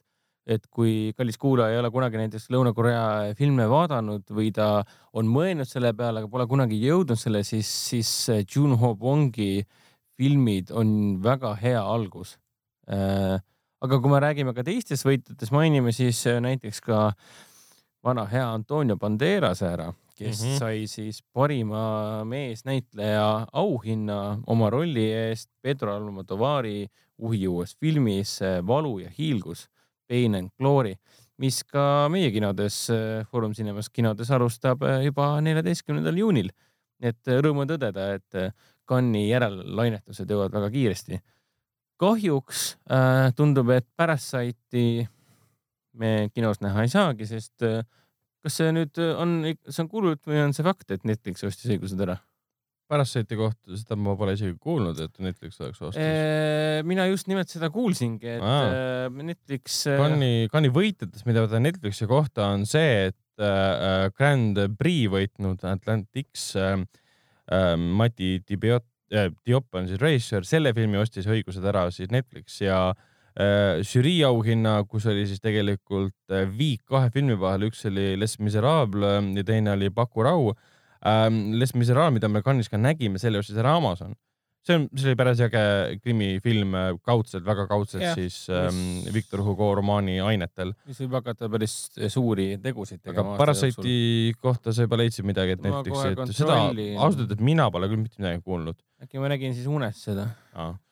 et 0.45 0.63
kui 0.73 1.13
kallis 1.17 1.37
kuulaja 1.37 1.75
ei 1.75 1.79
ole 1.81 1.91
kunagi 1.93 2.17
näiteks 2.17 2.49
Lõuna-Korea 2.53 3.35
filme 3.37 3.67
vaadanud 3.69 4.25
või 4.33 4.49
ta 4.55 4.81
on 5.13 5.29
mõelnud 5.29 5.69
selle 5.69 5.93
peale, 5.97 6.23
aga 6.23 6.31
pole 6.31 6.47
kunagi 6.49 6.79
jõudnud 6.81 7.19
selle, 7.19 7.43
siis, 7.45 7.69
siis 7.91 8.11
Junho 8.49 8.95
Bongi 8.97 9.61
filmid 10.17 10.73
on 10.73 11.19
väga 11.23 11.53
hea 11.61 11.81
algus. 11.81 12.37
Äh, 12.89 13.37
aga 13.81 13.99
kui 14.01 14.11
me 14.11 14.21
räägime 14.21 14.53
ka 14.57 14.65
teistest 14.65 15.05
võitjatest, 15.05 15.53
mainime 15.53 15.93
siis 15.93 16.23
näiteks 16.25 16.81
ka 16.85 17.11
vana 18.05 18.25
hea 18.29 18.47
Antonio 18.49 18.97
Banderase 18.97 19.67
ära, 19.69 19.91
kes 20.17 20.41
mm 20.41 20.47
-hmm. 20.47 20.57
sai 20.59 20.87
siis 20.87 21.21
parima 21.33 22.23
meesnäitleja 22.25 23.47
auhinna 23.53 24.41
oma 24.47 24.69
rolli 24.69 25.05
eest 25.05 25.49
Pedro 25.61 25.95
Almodovari 25.95 26.87
uhijuues 27.17 27.77
filmis 27.77 28.39
Valu 28.67 28.99
ja 28.99 29.09
hiilgus 29.17 29.69
Pain 30.11 30.35
and 30.35 30.51
Glory, 30.59 30.97
mis 31.39 31.61
ka 31.63 32.09
meie 32.11 32.31
kinodes, 32.33 32.83
Foorum 33.31 33.55
Cinemas 33.55 33.87
kinodes 33.89 34.29
alustab 34.35 34.83
äh, 34.83 35.05
juba 35.07 35.33
neljateistkümnendal 35.43 36.19
juunil. 36.19 36.51
et 37.01 37.31
äh, 37.31 37.39
rõõm 37.41 37.63
on 37.63 37.71
tõdeda, 37.71 38.11
et 38.19 38.41
Cannes'i 38.91 39.29
järellainetused 39.31 40.29
jõuavad 40.29 40.57
väga 40.59 40.69
kiiresti. 40.75 41.21
kahjuks 42.01 42.65
äh, 42.91 43.31
tundub, 43.37 43.69
et 43.69 43.87
Parasite'i 43.95 45.07
me 45.93 46.29
kinos 46.33 46.61
näha 46.61 46.83
ei 46.83 46.91
saagi, 46.91 47.27
sest 47.29 47.63
äh, 47.63 47.85
kas 48.41 48.57
see 48.57 48.71
nüüd 48.73 48.97
on, 49.15 49.53
see 49.67 49.83
on 49.83 49.89
kuulujutt 49.89 50.27
või 50.27 50.43
on 50.43 50.53
see 50.57 50.65
fakt, 50.65 50.91
et 50.91 51.05
Netflix 51.05 51.45
ostis 51.47 51.71
õigused 51.71 52.01
ära? 52.01 52.17
Parasite'i 52.91 53.39
kohta, 53.39 53.77
seda 53.79 53.95
ma 53.95 54.17
pole 54.19 54.35
isegi 54.35 54.57
kuulnud, 54.59 54.99
et 54.99 55.23
Netflix 55.23 55.59
oleks 55.63 55.79
ostis. 55.79 56.85
mina 56.87 57.07
just 57.07 57.29
nimelt 57.31 57.51
seda 57.51 57.71
kuulsingi, 57.71 58.35
et 58.37 58.43
Aa. 58.43 59.09
Netflix. 59.15 59.83
Cannes'i, 59.87 60.49
Cannes'i 60.51 60.75
võitjatest, 60.75 61.27
mida 61.29 61.45
võtta 61.45 61.61
Netflixi 61.63 62.07
kohta, 62.09 62.49
on 62.51 62.65
see, 62.69 63.11
et 63.11 63.43
äh, 63.43 64.09
Grand 64.17 64.59
Prix 64.79 65.11
võitnud 65.11 65.63
Atlantic 65.67 66.31
äh, 66.59 66.81
äh, 67.51 67.75
Mati 67.77 68.39
Dibiot 68.47 68.85
äh,, 69.13 69.31
Diop 69.45 69.79
on 69.79 69.87
siis 69.89 70.01
režissöör, 70.01 70.47
selle 70.47 70.75
filmi 70.77 70.99
ostis 71.01 71.29
õigused 71.29 71.65
ära 71.67 71.87
siis 71.93 72.11
Netflix 72.13 72.59
ja 72.63 72.89
äh, 72.91 73.79
žürii 73.87 74.21
auhinna, 74.27 74.81
kus 74.89 75.07
oli 75.11 75.25
siis 75.29 75.43
tegelikult 75.43 76.17
äh, 76.33 76.47
viik 76.47 76.83
kahe 76.89 77.11
filmi 77.13 77.37
vahel, 77.39 77.69
üks 77.71 77.85
oli 77.89 78.13
Les 78.19 78.37
Miserables 78.39 79.31
ja 79.37 79.47
teine 79.47 79.75
oli 79.77 79.91
Paku 79.93 80.27
Rau 80.27 80.51
ähm,. 81.05 81.53
Les 81.59 81.73
Miserables, 81.75 82.17
mida 82.19 82.29
me 82.29 82.43
Cannes'is 82.45 82.71
ka 82.71 82.79
nägime, 82.81 83.21
selle 83.21 83.41
ostis 83.41 83.57
ära 83.61 83.75
Amazon. 83.77 84.15
see 84.61 84.75
on, 84.77 84.83
see 84.93 85.09
oli 85.09 85.17
päris 85.17 85.39
äge 85.41 85.61
krimifilm, 86.03 86.75
kaudselt, 87.01 87.41
väga 87.47 87.63
kaudselt 87.65 88.03
ja, 88.03 88.11
siis 88.13 88.43
ähm, 88.53 88.77
mis... 88.77 89.07
Victor 89.15 89.41
Hugo 89.41 89.71
romaani 89.79 90.19
ainetel. 90.21 90.75
mis 90.85 91.01
võib 91.01 91.17
hakata 91.17 91.49
päris 91.49 91.73
suuri 92.13 92.51
tegusid 92.61 93.01
tegema. 93.01 93.33
aga 93.33 93.41
Parasite'i 93.41 94.35
kohta 94.37 94.69
sa 94.69 94.85
juba 94.85 95.01
leidsid 95.01 95.25
midagi, 95.25 95.57
et 95.57 95.65
Netflixi, 95.65 96.13
et 96.13 96.37
seda 96.37 96.59
ausalt 96.69 97.25
öeldes 97.25 97.41
mina 97.41 97.71
pole 97.73 97.89
küll 97.89 98.03
mitte 98.03 98.21
midagi 98.21 98.45
kuulnud. 98.45 98.77
äkki 99.01 99.23
ma 99.23 99.33
nägin 99.33 99.57
siis 99.57 99.65
unes 99.65 100.05
seda. 100.05 100.29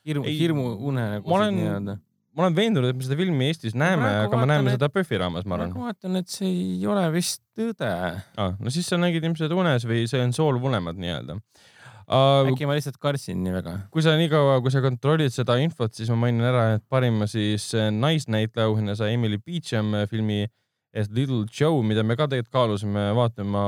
hirmu, 0.08 0.26
hirmu 0.42 0.70
une 0.90 1.10
nagu 1.20 1.44
nii-öelda 1.46 2.00
ma 2.38 2.46
olen 2.46 2.58
veendunud, 2.58 2.92
et 2.92 2.98
me 2.98 3.06
seda 3.06 3.18
filmi 3.20 3.50
Eestis 3.50 3.76
näeme, 3.78 4.10
aga 4.26 4.40
me 4.40 4.48
näeme 4.50 4.72
et... 4.72 4.78
seda 4.78 4.90
PÖFFi 4.94 5.20
raames, 5.22 5.48
ma 5.50 5.58
arvan. 5.58 5.74
ma 5.76 5.90
vaatan, 5.90 6.20
et 6.22 6.30
see 6.32 6.50
ei 6.50 6.86
ole 6.90 7.04
vist 7.16 7.42
tõde 7.58 7.90
ah,. 7.90 8.56
no 8.60 8.74
siis 8.74 8.90
sa 8.90 9.00
nägid 9.02 9.26
ilmselt 9.26 9.54
unes 9.56 9.88
või 9.90 10.06
see 10.12 10.22
on 10.24 10.36
soolvunemad 10.36 11.00
nii-öelda 11.02 11.40
uh,. 11.40 12.50
äkki 12.50 12.70
ma 12.70 12.78
lihtsalt 12.78 13.00
kartsin 13.02 13.42
nii 13.44 13.56
väga. 13.58 13.76
kui 13.94 14.06
sa 14.06 14.16
niikaua, 14.20 14.60
kui 14.64 14.74
sa 14.74 14.84
kontrollid 14.86 15.34
seda 15.36 15.58
infot, 15.64 15.94
siis 15.96 16.12
ma 16.14 16.20
mainin 16.26 16.46
ära, 16.52 16.66
et 16.78 16.86
parima 16.92 17.28
siis 17.30 17.70
eh, 17.78 17.90
naisnäitleja 17.94 18.70
auhinna 18.70 18.98
sai 19.00 19.16
Emily 19.18 19.42
Beecham 19.42 19.94
eh, 19.98 20.08
filmi 20.10 20.46
eest 20.94 21.14
Little 21.14 21.46
Joe, 21.54 21.84
mida 21.86 22.04
me 22.04 22.18
ka 22.18 22.30
tegelikult 22.30 22.56
kaalusime 22.56 23.10
vaatama 23.18 23.66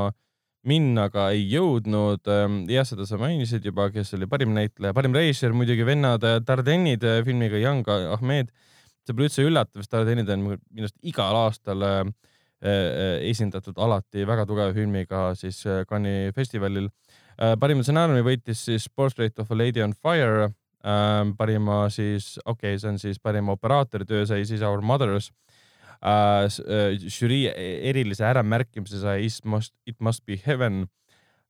minna, 0.67 1.07
aga 1.09 1.29
ei 1.35 1.45
jõudnud. 1.49 2.27
Ähm, 2.31 2.57
jah, 2.69 2.85
seda 2.87 3.05
sa 3.09 3.19
mainisid 3.21 3.65
juba, 3.65 3.89
kes 3.93 4.13
oli 4.17 4.27
parim 4.29 4.53
näitleja, 4.55 4.93
parim 4.97 5.15
režissöör 5.17 5.55
muidugi 5.57 5.85
vennad 5.87 6.25
Dardennid 6.45 7.05
äh, 7.07 7.21
filmiga 7.25 7.59
Young 7.59 7.87
Ahmed. 7.89 8.51
see 9.01 9.15
pole 9.17 9.25
üldse 9.25 9.45
üllatav, 9.47 9.81
sest 9.81 9.93
Dardennid 9.95 10.29
on 10.29 10.43
minu 10.45 10.85
arust 10.85 10.97
igal 11.01 11.37
aastal 11.39 11.81
äh, 11.87 11.99
äh, 12.61 13.17
esindatud 13.31 13.79
alati 13.81 14.27
väga 14.29 14.45
tugeva 14.45 14.73
filmiga 14.73 15.31
siis 15.35 15.63
Cannes'i 15.89 16.33
festivalil. 16.37 16.91
parima 17.59 17.81
stsenaariumi 17.81 18.21
võitis 18.21 18.65
siis 18.67 18.89
Portrait 18.89 19.39
of 19.39 19.51
a 19.51 19.55
Lady 19.55 19.81
on 19.81 19.93
Fire. 19.93 20.51
Ähm, 20.81 21.35
parima 21.37 21.89
siis, 21.93 22.39
okei 22.45 22.73
okay,, 22.73 22.79
see 22.81 22.89
on 22.89 22.95
siis 22.97 23.19
parima 23.21 23.53
operaatori 23.53 24.05
töö 24.05 24.25
sai 24.25 24.45
siis 24.49 24.61
Our 24.65 24.81
Mothers 24.81 25.29
Äh, 26.01 26.45
äh, 26.45 26.95
žürii 27.13 27.45
erilise 27.91 28.25
äramärkimise 28.25 28.99
sai 29.03 29.25
It 29.25 29.45
must, 29.45 29.73
It 29.85 29.99
must 29.99 30.25
be 30.25 30.37
heaven. 30.45 30.87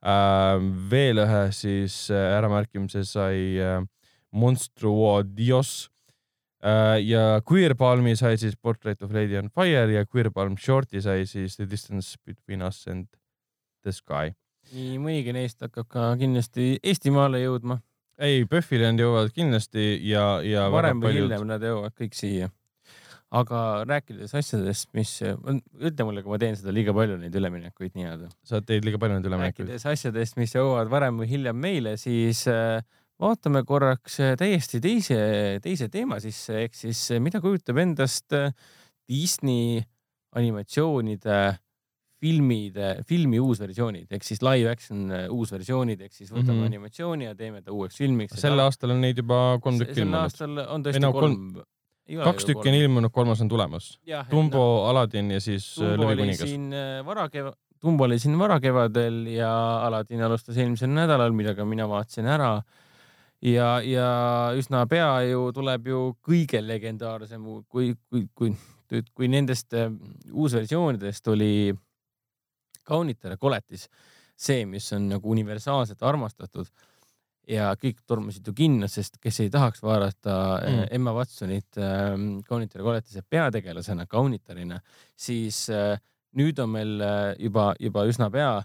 Äh, 0.04 0.60
veel 0.92 1.22
ühe 1.24 1.46
siis 1.56 2.10
äramärkimise 2.12 3.06
sai 3.06 3.58
Monstruo 4.32 5.22
Dios. 5.24 5.90
ja 7.02 7.42
Queer 7.42 7.74
Palmi 7.74 8.12
sai 8.16 8.38
siis 8.38 8.54
Portrait 8.56 9.02
of 9.02 9.12
Lady 9.12 9.34
on 9.38 9.48
Fire 9.50 9.94
ja 9.94 10.06
Queer 10.06 10.30
Palm 10.32 10.58
Shorti 10.58 11.02
sai 11.02 11.26
siis 11.26 11.56
The 11.58 11.66
distance 11.70 12.18
between 12.26 12.62
us 12.62 12.88
and 12.88 13.08
the 13.82 13.92
sky. 13.92 14.36
nii 14.72 15.00
mõnigi 15.02 15.34
neist 15.34 15.58
hakkab 15.66 15.88
ka 15.90 16.04
kindlasti 16.22 16.76
Eestimaale 16.86 17.42
jõudma 17.42 17.80
ei, 18.22 18.46
PÖFFile 18.46 18.92
nad 18.92 19.02
jõuavad 19.02 19.34
kindlasti 19.34 19.86
ja, 20.06 20.26
ja 20.46 20.68
varem 20.70 21.02
või 21.02 21.10
paljud 21.10 21.26
hiljem 21.26 21.48
nad 21.50 21.66
jõuavad 21.66 21.96
kõik 21.98 22.14
siia. 22.14 22.52
Aga 23.32 23.60
rääkides 23.88 24.34
asjadest, 24.36 24.90
mis, 24.98 25.14
ütle 25.24 26.08
mulle, 26.08 26.24
kui 26.24 26.34
ma 26.34 26.40
teen 26.42 26.58
seda 26.60 26.74
liiga 26.76 26.94
palju, 26.96 27.16
neid 27.22 27.36
üleminekuid 27.40 27.96
nii-öelda. 27.96 28.28
sa 28.48 28.60
teed 28.66 28.84
liiga 28.88 29.00
palju 29.00 29.18
neid 29.18 29.30
üleminekuid. 29.30 29.70
rääkides 29.70 29.88
asjadest, 29.88 30.36
mis 30.40 30.56
jõuavad 30.58 30.92
varem 30.92 31.22
või 31.22 31.30
hiljem 31.32 31.62
meile, 31.64 31.96
siis 32.02 32.44
äh, 32.52 32.84
vaatame 33.22 33.64
korraks 33.68 34.20
äh, 34.20 34.36
täiesti 34.40 34.84
teise, 34.84 35.22
teise 35.64 35.88
teema 35.94 36.20
sisse, 36.24 36.66
ehk 36.66 36.76
siis 36.76 37.06
äh, 37.16 37.24
mida 37.24 37.40
kujutab 37.44 37.80
endast 37.80 38.36
Disney 39.08 39.80
animatsioonide 40.36 41.42
filmide, 42.22 42.94
filmi 43.08 43.40
uusversioonid 43.42 44.12
ehk 44.14 44.28
siis 44.28 44.44
live 44.46 44.70
action 44.70 45.08
uusversioonid 45.32 46.04
ehk 46.04 46.14
siis 46.14 46.30
võtame 46.30 46.52
mm. 46.52 46.60
-hmm. 46.60 46.68
animatsiooni 46.70 47.32
ja 47.32 47.36
teeme 47.36 47.64
ta 47.64 47.72
uueks 47.74 47.96
filmiks. 47.98 48.36
sel 48.44 48.60
aastal 48.60 48.92
on 48.94 49.02
neid 49.02 49.18
juba 49.18 49.58
kolm 49.64 49.80
tükki 49.80 50.04
sel 50.04 50.20
aastal 50.20 50.66
on 50.68 50.84
tõesti 50.86 51.02
no 51.02 51.16
kolm. 51.16 51.64
Kaks 52.24 52.48
tükki 52.50 52.72
on 52.72 52.78
ilmunud, 52.78 53.14
kolmas 53.14 53.42
on 53.42 53.50
tulemas. 53.52 53.94
Dumbo, 54.32 54.86
Aladin 54.90 55.32
ja 55.32 55.42
siis 55.42 55.74
äh, 55.80 55.96
Lõvikuningas. 56.00 56.48
siin 56.50 56.72
äh, 56.74 57.02
varakeva-, 57.08 57.54
Dumbo 57.82 58.06
oli 58.06 58.20
siin 58.22 58.38
varakevadel 58.40 59.26
ja 59.34 59.52
Aladin 59.88 60.24
alustas 60.28 60.58
eelmisel 60.58 60.92
nädalal, 60.94 61.34
millega 61.36 61.66
mina 61.66 61.88
vaatasin 61.90 62.28
ära. 62.30 62.62
ja, 63.42 63.82
ja 63.82 64.08
üsna 64.58 64.86
pea 64.90 65.22
ju 65.30 65.52
tuleb 65.54 65.88
ju 65.88 66.02
kõige 66.22 66.62
legendaarsem, 66.62 67.44
kui, 67.70 67.96
kui, 68.10 68.28
kui, 68.36 68.54
kui 69.14 69.28
nendest 69.32 69.74
äh, 69.74 69.92
uusversioonidest 70.32 71.28
oli 71.28 71.74
kaunitar 72.84 73.36
ja 73.36 73.38
koletis 73.38 73.88
see, 74.42 74.66
mis 74.66 74.90
on 74.96 75.10
nagu 75.12 75.32
universaalselt 75.32 76.02
armastatud 76.04 76.70
ja 77.52 77.72
kõik 77.80 78.00
tormasid 78.08 78.48
ju 78.48 78.54
kinno, 78.56 78.88
sest 78.92 79.18
kes 79.22 79.42
ei 79.44 79.52
tahaks 79.54 79.84
vaadata 79.84 80.38
Mm. 80.62 80.76
mm. 80.76 80.88
Emma 80.92 81.14
Watsonit 81.16 81.78
äh, 81.78 82.14
kaunitar 82.48 82.82
ja 82.82 82.86
koletise 82.86 83.24
peategelasena, 83.30 84.06
kaunitarina, 84.08 84.80
siis 85.16 85.68
äh, 85.70 85.98
nüüd 86.38 86.60
on 86.64 86.72
meil 86.76 87.02
äh, 87.02 87.36
juba, 87.40 87.72
juba 87.80 88.06
üsna 88.10 88.30
pea 88.32 88.62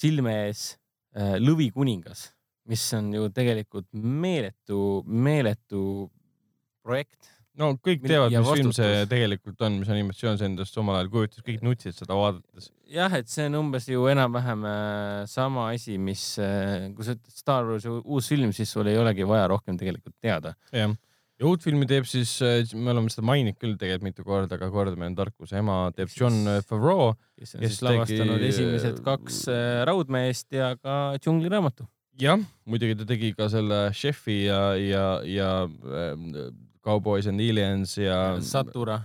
silme 0.00 0.34
ees 0.46 0.74
äh, 1.14 1.36
Lõvikuningas, 1.42 2.28
mis 2.70 2.84
on 2.96 3.12
ju 3.14 3.28
tegelikult 3.34 3.88
meeletu, 3.92 5.02
meeletu 5.06 6.10
projekt. 6.82 7.33
No 7.60 7.70
kõik 7.78 8.02
teavad, 8.06 8.32
mis 8.34 8.50
film 8.50 8.72
see 8.74 8.88
vastutus. 8.88 9.10
tegelikult 9.12 9.64
on, 9.66 9.78
mis 9.82 9.92
animatsioon 9.94 10.40
see 10.40 10.48
endast 10.50 10.78
omal 10.80 10.98
ajal 10.98 11.12
kujutas, 11.12 11.44
kõik 11.46 11.62
nutsid 11.66 11.94
seda 11.96 12.16
vaadates. 12.18 12.70
jah, 12.90 13.14
et 13.14 13.30
see 13.30 13.46
on 13.50 13.60
umbes 13.62 13.88
ju 13.90 14.06
enam-vähem 14.10 14.66
äh, 14.70 15.22
sama 15.30 15.70
asi, 15.72 15.96
mis, 15.98 16.26
kui 16.96 17.06
sa 17.06 17.14
ütled 17.16 17.32
Star 17.38 17.64
Warsi 17.70 17.92
uus 18.02 18.28
film, 18.32 18.52
siis 18.56 18.70
sul 18.74 18.90
ei 18.90 18.98
olegi 19.00 19.26
vaja 19.28 19.48
rohkem 19.54 19.78
tegelikult 19.80 20.16
teada. 20.22 20.54
jah, 20.74 20.94
ja 21.40 21.48
uut 21.50 21.62
filmi 21.66 21.86
teeb 21.90 22.06
siis, 22.06 22.36
me 22.78 22.92
oleme 22.92 23.10
seda 23.10 23.24
maininud 23.26 23.58
küll 23.58 23.74
tegelikult 23.78 24.06
mitu 24.06 24.26
korda, 24.26 24.54
aga 24.58 24.68
kordame 24.70 25.08
end 25.10 25.18
tarkuse 25.18 25.58
ema 25.58 25.78
teeb 25.96 26.12
John 26.14 26.46
Favreau. 26.68 27.14
kes 27.38 27.56
on 27.56 27.64
Kes 27.64 27.74
siis 27.74 27.82
lavastanud 27.86 28.38
tegi- 28.38 28.52
esimesed 28.52 29.00
kaks 29.06 29.40
äh, 29.50 29.82
Raudmeest 29.88 30.54
ja 30.54 30.74
ka 30.78 31.16
Džungliraamatu. 31.18 31.86
jah, 32.22 32.38
muidugi 32.70 32.94
ta 32.98 33.06
tegi 33.08 33.32
ka 33.34 33.48
selle 33.50 33.88
Chefi 33.94 34.44
ja, 34.44 34.60
ja, 34.78 35.06
ja 35.26 35.50
äh, 35.66 36.46
Cowboys 36.84 37.28
and 37.30 37.40
Aliens 37.40 37.98
ja. 37.98 38.36
Satura, 38.44 39.00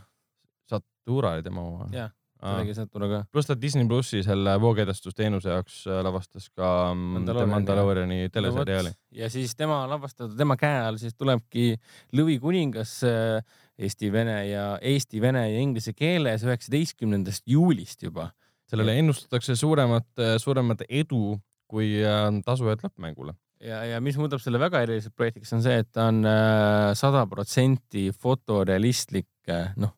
Satura 0.70 1.36
oli 1.38 1.46
tema 1.46 1.64
oma. 1.64 1.88
jah, 1.94 2.12
ta 2.40 2.58
tegi 2.60 2.76
Satura 2.78 3.10
ka. 3.12 3.22
pluss 3.32 3.50
ta 3.50 3.58
Disney 3.60 3.88
plussi 3.88 4.22
selle 4.26 4.56
voogedastusteenuse 4.62 5.54
jaoks 5.54 5.82
äh, 5.88 6.02
lavastas 6.06 6.50
ka 6.50 6.94
mm, 6.94 7.18
Mandaloriani, 7.18 7.54
Mandaloriani 7.56 8.20
teleseriaali. 8.34 8.94
ja 9.22 9.30
siis 9.32 9.56
tema 9.60 9.82
lavastatud, 9.90 10.38
tema 10.38 10.58
käe 10.60 10.84
all 10.86 11.00
siis 11.02 11.16
tulebki 11.18 11.74
Lõvikuningas 12.16 12.96
äh, 13.08 13.60
eesti, 13.80 14.12
vene 14.12 14.42
ja 14.50 14.72
eesti, 14.82 15.22
vene 15.24 15.46
ja 15.48 15.60
inglise 15.60 15.96
keeles 15.96 16.44
üheksateistkümnendast 16.48 17.48
juulist 17.48 18.04
juba. 18.04 18.32
sellele 18.70 19.00
ennustatakse 19.02 19.56
suuremat, 19.58 20.12
suuremat 20.38 20.84
edu 20.90 21.40
kui 21.70 22.00
äh, 22.04 22.28
tasujat 22.46 22.84
lõppmängule. 22.86 23.36
ja, 23.64 23.84
ja 23.86 24.02
mis 24.04 24.18
muudab 24.20 24.42
selle 24.44 24.62
väga 24.62 24.84
eriliseks 24.86 25.16
projektiks, 25.16 25.54
on 25.58 25.64
see, 25.66 25.80
et 25.84 25.90
ta 25.92 26.10
on 26.12 26.24
sada 26.98 27.26
protsenti 27.30 28.10
fotorealistlik, 28.16 29.30
noh, 29.82 29.96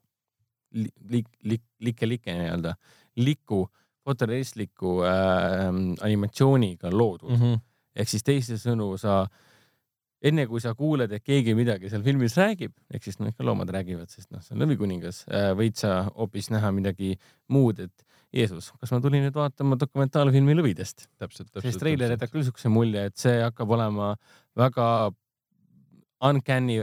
lik-, 0.73 1.37
lik-, 1.43 1.69
like-like 1.83 2.33
nii-öelda, 2.33 2.75
liku, 3.21 3.65
fotorealistliku 4.05 5.01
äh, 5.05 5.67
animatsiooniga 6.01 6.91
loodud 6.91 7.29
mm. 7.29 7.41
-hmm. 7.41 7.59
ehk 7.95 8.09
siis 8.09 8.23
teisisõnu 8.23 8.97
sa, 8.97 9.25
enne 10.21 10.47
kui 10.47 10.61
sa 10.61 10.73
kuuled, 10.75 11.11
et 11.11 11.23
keegi 11.23 11.55
midagi 11.55 11.89
seal 11.89 12.03
filmis 12.03 12.37
räägib, 12.37 12.73
ehk 12.93 13.03
siis 13.03 13.19
noh, 13.19 13.29
ikka 13.29 13.45
loomad 13.45 13.69
räägivad, 13.69 14.09
sest 14.09 14.31
noh, 14.31 14.41
see 14.41 14.55
on 14.55 14.63
lõvikuningas, 14.63 15.25
võid 15.57 15.77
sa 15.77 16.03
hoopis 16.15 16.49
näha 16.49 16.71
midagi 16.71 17.17
muud, 17.49 17.79
et 17.79 18.05
Jeesus, 18.31 18.69
kas 18.79 18.93
ma 18.93 19.01
tulin 19.03 19.25
nüüd 19.25 19.35
vaatama 19.35 19.75
dokumentaalfilmi 19.79 20.55
lõvidest, 20.55 21.09
täpselt, 21.19 21.51
sest 21.59 21.81
treiler 21.81 22.13
jätab 22.15 22.31
küll 22.31 22.45
siukse 22.47 22.71
mulje, 22.71 23.09
et 23.09 23.17
see 23.19 23.41
hakkab 23.43 23.73
olema 23.75 24.13
väga 24.59 24.85
uncanny, 26.29 26.77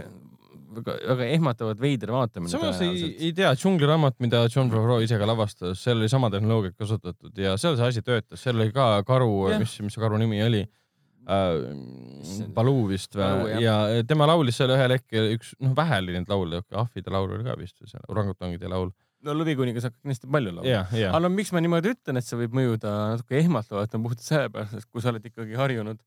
väga, 0.76 0.96
väga 1.12 1.28
ehmatavalt 1.36 1.80
veider 1.80 2.12
vaatamine. 2.12 2.52
samas 2.52 2.82
ei, 2.84 3.14
ei 3.16 3.32
tea, 3.36 3.54
džungliraamat, 3.56 4.18
mida 4.24 4.42
John 4.52 4.68
Favreau 4.72 5.00
ise 5.04 5.16
ka 5.20 5.28
lavastas, 5.28 5.80
seal 5.80 5.96
oli 5.96 6.10
sama 6.12 6.28
tehnoloogiat 6.34 6.76
kasutatud 6.76 7.40
ja 7.40 7.56
seal 7.60 7.78
see 7.80 7.94
asi 7.94 8.04
töötas, 8.04 8.42
seal 8.44 8.60
oli 8.60 8.74
ka 8.74 8.90
karu 9.08 9.30
mis, 9.56 9.78
mis 9.86 9.96
see 9.96 10.04
karu 10.04 10.20
nimi 10.20 10.42
oli 10.44 10.66
äh,? 10.66 12.52
Baloo 12.56 12.86
vist 12.92 13.16
või? 13.16 13.56
ja 13.64 13.80
tema 14.08 14.28
laulis 14.28 14.60
seal 14.60 14.76
ühel 14.76 14.98
hetkel 14.98 15.32
üks, 15.38 15.56
noh, 15.64 15.72
vähe 15.78 16.02
oli 16.04 16.16
neid 16.18 16.28
laule, 16.28 16.60
ahvide 16.84 17.14
laul 17.14 17.38
oli 17.38 17.48
ka 17.48 17.56
vist 17.56 17.80
või 17.80 17.92
seal, 17.94 18.04
orangutangide 18.12 18.68
laul. 18.68 18.92
No 19.26 19.34
lõvikuningas 19.34 19.88
hakkab 19.88 20.00
kindlasti 20.04 20.30
palju 20.30 20.54
laulma. 20.54 20.70
ja, 20.70 20.84
ja 20.94 21.10
aga 21.10 21.22
no 21.24 21.32
miks 21.34 21.52
ma 21.54 21.62
niimoodi 21.64 21.92
ütlen, 21.94 22.20
et 22.20 22.26
see 22.26 22.38
võib 22.38 22.56
mõjuda 22.58 22.94
natuke 23.14 23.38
ehmatavalt, 23.40 23.94
on 23.98 24.06
puhtalt 24.06 24.24
sellepärast, 24.26 24.78
et 24.78 24.88
kui 24.88 25.04
sa 25.04 25.12
oled 25.12 25.28
ikkagi 25.30 25.58
harjunud 25.58 26.00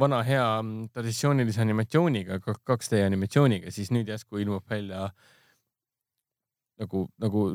vana 0.00 0.20
hea 0.26 0.46
mm, 0.62 0.90
traditsioonilise 0.94 1.62
animatsiooniga, 1.64 2.38
2D 2.46 3.02
animatsiooniga, 3.06 3.72
siis 3.74 3.90
nüüd 3.94 4.10
järsku 4.12 4.40
ilmub 4.42 4.66
välja 4.70 5.08
nagu, 6.80 7.06
nagu 7.20 7.46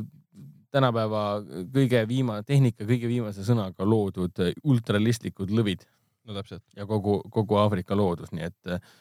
tänapäeva 0.75 1.25
kõige 1.73 2.03
viima-, 2.09 2.41
tehnika 2.45 2.87
kõige 2.87 3.09
viimase 3.09 3.45
sõnaga 3.47 3.87
loodud 3.87 4.41
ultralistlikud 4.63 5.53
lõvid 5.55 5.85
no 6.25 6.35
täpselt. 6.35 6.63
ja 6.75 6.87
kogu, 6.89 7.19
kogu 7.31 7.59
Aafrika 7.61 7.97
loodus, 7.97 8.33
nii 8.35 8.49
et 8.49 8.73
äh, 8.73 8.93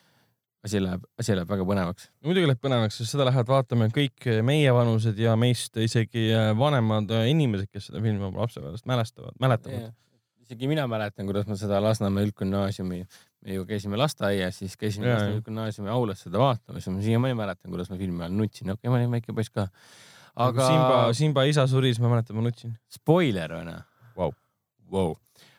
asi 0.64 0.80
läheb, 0.80 1.02
asi 1.20 1.34
läheb 1.36 1.50
väga 1.50 1.66
põnevaks. 1.68 2.08
muidugi 2.24 2.48
läheb 2.48 2.62
põnevaks, 2.62 3.00
sest 3.00 3.14
seda 3.14 3.26
lähevad 3.28 3.50
vaatama 3.50 3.90
kõik 3.94 4.28
meievanused 4.46 5.18
ja 5.20 5.34
meist 5.40 5.76
isegi 5.80 6.30
vanemad 6.58 7.12
inimesed, 7.28 7.68
kes 7.72 7.90
seda 7.90 8.00
filmi 8.04 8.24
oma 8.24 8.44
lapsepõlvest 8.44 8.88
mälestavad, 8.88 9.36
mäletavad. 9.42 9.92
isegi 10.44 10.70
mina 10.70 10.86
mäletan, 10.90 11.28
kuidas 11.28 11.48
ma 11.50 11.58
seda 11.60 11.80
Lasnamäe 11.84 12.28
üldgümnaasiumi, 12.28 13.02
me 13.44 13.58
ju 13.58 13.66
käisime 13.68 14.00
lasteaias, 14.00 14.62
siis 14.62 14.78
käisime 14.80 15.08
Jaa, 15.08 15.18
Lasnamäe 15.18 15.38
üldgümnaasiumi 15.40 15.92
aulas 15.92 16.24
seda 16.24 16.40
vaatamas 16.40 16.88
ja 16.88 16.96
ma 16.96 17.04
siiamaani 17.04 17.38
mäletan, 17.42 17.72
kuidas 17.74 17.92
ma 17.92 18.00
filmi 18.00 18.24
ajal 18.24 18.38
nutsin, 18.40 18.72
okei 18.72 18.80
okay,, 18.80 18.92
ma 18.94 19.00
olin 19.02 19.18
väike 19.18 19.36
poiss 19.36 19.52
ka. 19.52 19.68
aga 20.34 20.48
aga 20.48 20.70
Simba, 20.70 21.02
Simba 21.20 21.48
isa 21.50 21.68
suri, 21.70 21.92
siis 21.92 22.00
ma 22.04 22.12
mäletan, 22.16 22.40
ma 22.40 22.48
nutsin. 22.48 22.76
spoiler 22.92 23.60
on 23.60 23.74
ju 23.74 23.80
Vau. 24.16 24.32
wow.. 24.92 25.16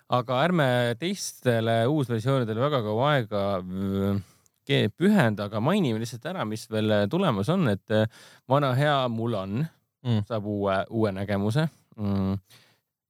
aga 0.09 0.45
ärme 0.47 0.69
teistele 0.97 1.83
uusversioonidele 1.91 2.69
väga 2.69 2.81
kaua 2.85 3.11
aega 3.17 3.43
pühenda, 4.97 5.45
aga 5.49 5.61
mainime 5.61 5.99
lihtsalt 6.01 6.25
ära, 6.25 6.45
mis 6.45 6.65
veel 6.71 7.05
tulemas 7.09 7.49
on, 7.53 7.67
et 7.69 7.91
äh, 7.93 8.05
vana 8.49 8.73
hea 8.77 9.07
Mulan 9.09 9.65
Mm. 10.05 10.21
saab 10.29 10.45
uue, 10.45 10.75
uue 10.93 11.11
nägemuse 11.15 11.65
mm.. 11.97 12.35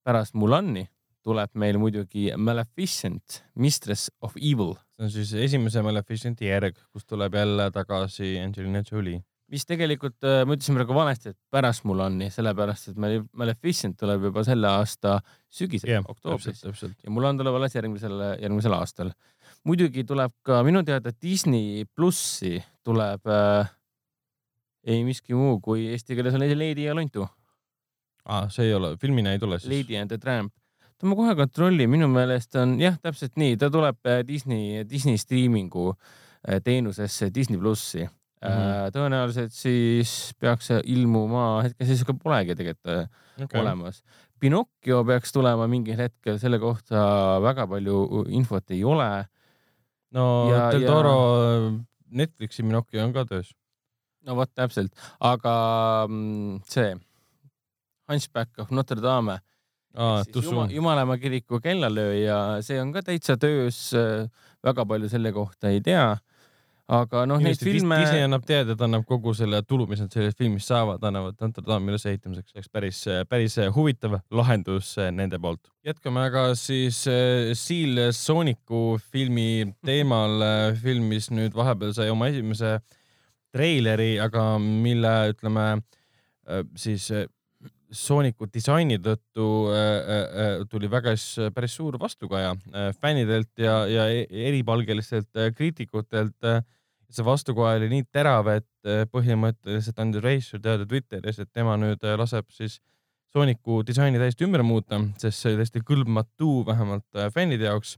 pärast 0.06 0.36
Mulani 0.40 0.86
tuleb 1.26 1.58
meil 1.60 1.80
muidugi 1.82 2.30
Maleficent, 2.38 3.42
Mistress 3.60 4.12
of 4.24 4.38
Evil, 4.38 4.76
see 4.96 5.08
on 5.08 5.12
siis 5.12 5.34
esimese 5.48 5.82
Maleficenti 5.84 6.48
järg, 6.48 6.78
kus 6.94 7.08
tuleb 7.10 7.34
jälle 7.36 7.66
tagasi 7.74 8.36
Angelina 8.40 8.84
Jolie. 8.86 9.20
mis 9.52 9.66
tegelikult, 9.68 10.22
ma 10.22 10.56
ütlesin 10.56 10.78
praegu 10.78 10.96
valesti, 10.96 11.34
et 11.34 11.38
pärast 11.52 11.84
Mulani, 11.86 12.30
sellepärast 12.34 12.94
et 12.94 13.02
Male- 13.02 13.26
Maleficent 13.34 13.98
tuleb 14.00 14.30
juba 14.30 14.46
selle 14.48 14.70
aasta 14.70 15.18
sügisel 15.52 15.98
yeah,, 15.98 16.08
oktoobris 16.08 16.64
ja 16.64 17.12
Mulan 17.12 17.38
tuleb 17.42 17.60
alles 17.60 17.76
järgmisel, 17.76 18.22
järgmisel 18.40 18.78
aastal. 18.78 19.12
Muidugi 19.66 20.06
tuleb 20.08 20.34
ka 20.46 20.62
minu 20.66 20.84
teada 20.86 21.14
Disney 21.22 21.86
plussi 21.96 22.60
tuleb 22.86 23.26
äh, 23.32 23.72
ei 24.86 25.02
miski 25.06 25.34
muu 25.38 25.58
kui 25.64 25.88
eesti 25.94 26.18
keeles 26.18 26.36
see 26.38 26.58
Lady 26.58 26.86
ja 26.86 26.94
lontu, 26.98 27.26
aa, 28.26 28.46
see 28.54 28.70
ei 28.70 28.76
ole, 28.78 28.96
filmina 29.02 29.34
ei 29.34 29.42
tule 29.42 29.60
siis? 29.60 29.72
Lady 29.72 29.98
and 29.98 30.14
the 30.14 30.22
Tramp. 30.22 30.54
oota, 30.86 31.10
ma 31.10 31.18
kohe 31.18 31.34
kontrollin, 31.40 31.90
minu 31.90 32.10
meelest 32.12 32.56
on 32.62 32.78
jah, 32.82 33.00
täpselt 33.02 33.40
nii, 33.42 33.58
ta 33.62 33.72
tuleb 33.74 34.00
äh, 34.06 34.22
Disney, 34.28 34.86
Disney 34.90 35.18
striimingu 35.22 35.90
äh, 35.94 36.62
teenusesse 36.64 37.32
Disney 37.34 37.60
plussi 37.60 38.06
mm. 38.06 38.12
-hmm. 38.50 38.94
tõenäoliselt 38.96 39.54
siis 39.54 40.34
peaks 40.40 40.70
see 40.72 40.82
ilmuma, 40.94 41.64
ka 42.06 42.14
polegi 42.14 42.56
tegelikult 42.56 43.10
okay.. 43.44 43.62
olemas. 43.62 44.04
Pinocchio 44.40 45.04
peaks 45.08 45.32
tulema 45.32 45.68
mingil 45.68 45.98
hetkel, 45.98 46.38
selle 46.40 46.60
kohta 46.60 47.40
väga 47.42 47.68
palju 47.68 48.26
infot 48.30 48.72
ei 48.72 48.84
ole. 48.84 49.26
No 50.16 50.26
Ja- 50.52 50.70
Del 50.72 50.82
ja- 50.86 50.92
Toro 50.92 51.16
Netflixi 52.16 52.64
Minocchio 52.64 53.04
on 53.04 53.14
ka 53.14 53.26
töös. 53.30 53.52
no 54.26 54.36
vot 54.36 54.50
täpselt, 54.56 54.94
aga 55.22 55.56
mm, 56.10 56.62
see 56.68 56.96
Hunchback 58.10 58.58
of 58.62 58.72
Notre 58.72 59.02
Dame 59.02 59.40
aa, 59.96 60.24
Juma,. 60.34 60.66
Jumalamaa 60.72 61.18
kiriku 61.22 61.60
kellalööja, 61.64 62.62
see 62.66 62.80
on 62.82 62.92
ka 62.94 63.02
täitsa 63.06 63.38
töös. 63.40 63.92
väga 64.66 64.86
palju 64.86 65.10
selle 65.10 65.32
kohta 65.32 65.70
ei 65.70 65.82
tea. 65.82 66.18
Aga 66.86 67.24
noh, 67.30 67.40
neid 67.42 67.58
filme, 67.62 67.98
Disney 68.04 68.26
annab 68.26 68.46
teada, 68.46 68.76
ta 68.78 68.86
annab 68.86 69.06
kogu 69.10 69.34
selle 69.38 69.62
tulu, 69.66 69.88
mis 69.90 70.04
nad 70.04 70.14
sellest 70.14 70.38
filmist 70.38 70.70
saavad, 70.70 71.04
annavad 71.08 71.38
Notre 71.42 71.64
Dame'i 71.66 71.96
ülesehitamiseks, 71.96 72.54
oleks 72.56 72.70
päris, 72.70 73.00
päris 73.30 73.58
huvitav 73.76 74.20
lahendus 74.36 74.92
eh, 75.02 75.10
nende 75.16 75.40
poolt. 75.42 75.72
jätkame 75.88 76.28
aga 76.30 76.48
siis 76.60 77.02
eh, 77.10 77.54
Seal 77.58 78.12
Sooniku 78.14 79.00
filmi 79.12 79.66
teemal, 79.86 80.46
film, 80.82 81.10
mis 81.14 81.32
nüüd 81.34 81.58
vahepeal 81.58 81.96
sai 81.98 82.12
oma 82.14 82.30
esimese 82.34 82.78
treileri, 83.56 84.16
aga 84.20 84.56
mille 84.60 85.16
ütleme 85.32 85.70
siis 86.78 87.10
Sooniku 87.96 88.48
disaini 88.52 88.98
tõttu 89.04 89.46
äh, 89.72 89.80
äh, 89.80 90.64
tuli 90.70 90.90
väga 90.92 91.14
päris 91.54 91.76
suur 91.78 91.98
vastukaja 92.02 92.56
äh, 92.74 92.90
fännidelt 93.00 93.52
ja, 93.62 93.76
ja 93.88 94.08
e- 94.12 94.26
eripalgelistelt 94.50 95.30
äh, 95.38 95.52
kriitikutelt 95.56 96.50
äh, 96.50 96.64
see 97.14 97.26
vastukoha 97.26 97.76
oli 97.80 97.90
nii 97.92 98.08
terav, 98.14 98.50
et 98.54 98.90
äh, 98.90 99.06
põhimõtteliselt 99.12 100.00
Andrew 100.02 100.24
Reischer 100.24 100.62
teada 100.62 100.88
Twitteris, 100.90 101.40
et 101.42 101.52
tema 101.54 101.78
nüüd 101.82 102.04
äh, 102.04 102.18
laseb 102.20 102.50
siis 102.54 102.80
Sooniku 103.36 103.82
disaini 103.84 104.20
täiesti 104.22 104.46
ümber 104.48 104.64
muuta, 104.64 105.02
sest 105.20 105.42
see 105.42 105.52
oli 105.52 105.60
täiesti 105.60 105.82
kõlbmatu 105.84 106.62
vähemalt 106.68 107.20
äh, 107.20 107.28
fännide 107.36 107.68
jaoks, 107.68 107.98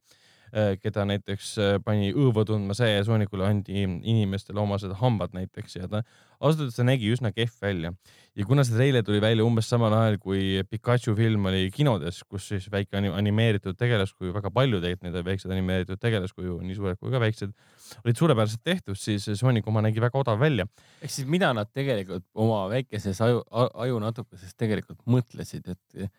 keda 0.82 1.06
näiteks 1.08 1.52
äh, 1.62 1.74
pani 1.84 2.12
õõva 2.14 2.46
tundma 2.48 2.76
see, 2.78 2.98
Soonikule 3.06 3.46
andi 3.48 3.84
inimestele 3.84 4.62
omased 4.62 4.96
hambad 5.02 5.36
näiteks 5.38 5.78
ja 5.80 5.90
ta 5.92 6.04
ausalt 6.40 6.66
öeldes 6.66 6.78
ta 6.80 6.86
nägi 6.88 7.12
üsna 7.14 7.32
kehv 7.36 7.56
välja 7.62 7.92
ja 8.38 8.46
kuna 8.46 8.64
see 8.66 8.78
treiler 8.78 9.06
tuli 9.06 9.20
välja 9.22 9.46
umbes 9.46 9.70
samal 9.70 9.94
ajal, 9.98 10.20
kui 10.22 10.62
Pikachu 10.70 11.16
film 11.18 11.48
oli 11.50 11.72
kinodes, 11.74 12.22
kus 12.30 12.50
siis 12.52 12.68
väike 12.74 13.00
ani- 13.00 13.14
animeeritud 13.14 13.78
tegelaskuju, 13.80 14.34
väga 14.36 14.52
palju 14.54 14.82
tegelikult 14.84 15.08
neid 15.08 15.30
väikseid 15.32 15.56
animeeritud 15.56 16.02
tegelaskuju, 16.02 16.60
nii 16.66 16.78
suured 16.78 17.02
kui 17.02 17.14
ka 17.14 17.22
väiksed, 17.24 17.56
olid 18.04 18.22
suurepäraselt 18.22 18.64
tehtud, 18.66 19.00
siis 19.00 19.26
Sonic 19.40 19.68
oma 19.68 19.82
nägi 19.86 20.04
väga 20.04 20.22
odav 20.22 20.40
välja. 20.42 20.68
ehk 21.02 21.12
siis 21.12 21.28
mida 21.28 21.50
nad 21.58 21.72
tegelikult 21.74 22.26
oma 22.36 22.68
väikeses 22.70 23.22
aju, 23.26 23.42
aju 23.52 24.00
natukeses 24.06 24.54
tegelikult 24.56 25.02
mõtlesid, 25.10 25.74
et 25.74 26.12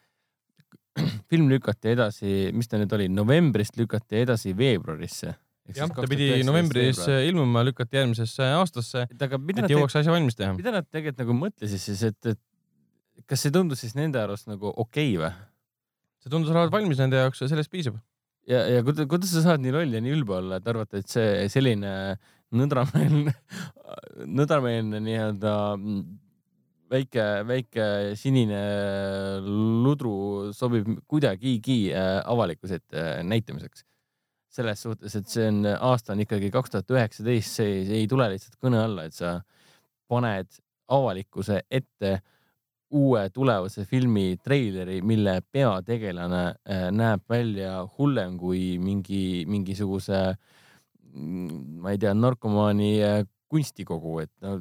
film 1.31 1.51
lükati 1.53 1.93
edasi, 1.95 2.33
mis 2.57 2.71
ta 2.71 2.81
nüüd 2.81 2.95
oli, 2.97 3.09
novembrist 3.13 3.79
lükati 3.81 4.23
edasi 4.25 4.55
veebruarisse. 4.59 5.35
jah, 5.77 5.91
ta 5.93 6.07
pidi 6.09 6.31
novembris 6.49 7.03
ilmuma, 7.29 7.65
lükati 7.69 8.01
järgmisesse 8.01 8.47
aastasse, 8.57 9.05
et 9.11 9.73
jõuaks 9.73 9.99
asja 10.01 10.15
valmis 10.15 10.39
teha. 10.39 10.55
mida 10.57 10.73
nad 10.79 10.89
tegelikult 10.89 11.25
nagu 11.25 11.37
mõtlesid 11.45 11.83
siis, 11.83 12.05
et, 12.09 12.33
et 12.33 13.27
kas 13.29 13.45
see 13.45 13.55
tundus 13.55 13.83
siis 13.85 13.97
nende 13.99 14.21
arust 14.21 14.49
nagu 14.49 14.71
okei 14.71 15.17
okay 15.17 15.25
või? 15.25 15.33
see 16.23 16.33
tundus 16.33 16.55
olevat 16.55 16.73
valmis 16.75 17.01
nende 17.03 17.21
jaoks 17.21 17.43
ja 17.45 17.51
sellest 17.51 17.73
piisab. 17.73 17.99
ja, 18.49 18.65
ja 18.73 18.85
kuidas, 18.87 19.09
kuidas 19.11 19.35
sa 19.35 19.45
saad 19.45 19.65
nii 19.65 19.75
loll 19.75 19.99
ja 19.99 20.03
nii 20.05 20.17
ülbe 20.17 20.39
olla, 20.39 20.59
et 20.59 20.73
arvata, 20.73 21.03
et 21.03 21.13
see 21.13 21.47
selline 21.53 21.93
nõdrameelne, 22.59 23.35
nõdrameelne 24.39 25.03
nii-öelda 25.05 25.53
väike, 26.91 27.27
väike 27.49 27.85
sinine 28.19 28.61
ludru 29.85 30.53
sobib 30.57 30.89
kuidagigi 31.09 31.93
äh, 31.93 32.19
avalikkuse 32.25 32.81
ette 32.81 33.05
äh, 33.05 33.21
näitamiseks. 33.27 33.85
selles 34.59 34.81
suhtes, 34.83 35.13
et 35.15 35.29
see 35.29 35.45
on, 35.47 35.61
aasta 35.69 36.15
on 36.15 36.23
ikkagi 36.25 36.49
kaks 36.51 36.73
tuhat 36.73 36.91
üheksateist, 36.91 37.59
see 37.61 37.83
ei, 37.85 38.07
tule 38.11 38.25
lihtsalt 38.33 38.57
kõne 38.65 38.81
alla, 38.81 39.05
et 39.07 39.15
sa 39.15 39.35
paned 40.09 40.49
avalikkuse 40.89 41.61
ette 41.71 42.15
uue 42.97 43.27
tulevase 43.31 43.85
filmi 43.87 44.39
treileri, 44.43 45.03
mille 45.05 45.37
peategelane 45.53 46.43
äh, 46.49 46.89
näeb 46.91 47.29
välja 47.29 47.85
hullem 47.99 48.39
kui 48.41 48.79
mingi, 48.83 49.45
mingisuguse, 49.47 50.23
ma 51.13 51.93
ei 51.93 52.01
tea, 52.01 52.17
narkomaani 52.17 52.93
äh, 53.05 53.21
kunstikogu, 53.53 54.19
et 54.25 54.33
no 54.43 54.57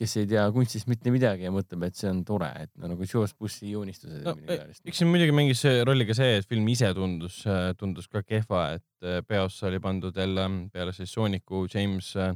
kes 0.00 0.16
ei 0.16 0.28
tea 0.30 0.46
kunstist 0.54 0.88
mitte 0.88 1.12
midagi 1.12 1.44
ja 1.44 1.52
mõtleb, 1.52 1.84
et 1.90 1.98
see 1.98 2.08
on 2.08 2.22
tore, 2.24 2.48
et 2.64 2.70
no 2.80 2.88
nagu 2.94 3.04
Jaws 3.04 3.34
bussi 3.36 3.74
joonistused 3.74 4.24
no, 4.24 4.34
taolist. 4.48 4.84
eks 4.88 5.02
siin 5.02 5.10
muidugi 5.12 5.34
mängis 5.36 5.64
rolli 5.86 6.06
ka 6.08 6.16
see, 6.16 6.38
et 6.40 6.48
film 6.48 6.68
ise 6.72 6.88
tundus, 6.96 7.42
tundus 7.80 8.08
ka 8.08 8.24
kehva, 8.24 8.70
et 8.78 9.06
äh, 9.06 9.20
peosse 9.28 9.68
oli 9.68 9.82
pandud 9.82 10.16
jälle 10.16 10.46
peale 10.72 10.96
siis 10.96 11.12
Sooniku 11.12 11.66
James 11.68 12.14
äh, 12.16 12.32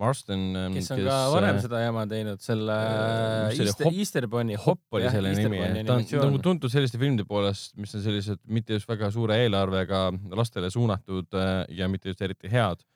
Marston, 0.00 0.44
kes 0.72 0.88
on 0.94 1.02
ka 1.04 1.16
varem 1.34 1.58
seda 1.60 1.80
jama 1.82 2.06
teinud, 2.08 2.40
selle 2.40 2.76
äh, 2.76 3.56
Easter, 3.66 3.84
Hop- 3.84 3.98
Easter 4.00 4.26
Bunny, 4.32 4.56
Hopp 4.60 4.96
oli 4.96 5.10
selle 5.12 5.34
nimi, 5.36 5.60
ta 5.84 5.98
on 5.98 6.06
nagu 6.30 6.40
tuntud 6.44 6.72
selliste 6.72 7.00
filmide 7.00 7.26
poolest, 7.28 7.74
mis 7.80 7.92
on 7.98 8.04
sellised 8.06 8.40
mitte 8.48 8.78
just 8.78 8.88
väga 8.88 9.10
suure 9.12 9.36
eelarvega 9.44 10.06
lastele 10.38 10.70
suunatud 10.72 11.36
äh, 11.36 11.52
ja 11.76 11.90
mitte 11.92 12.14
just 12.14 12.22
eriti 12.24 12.48
head. 12.52 12.86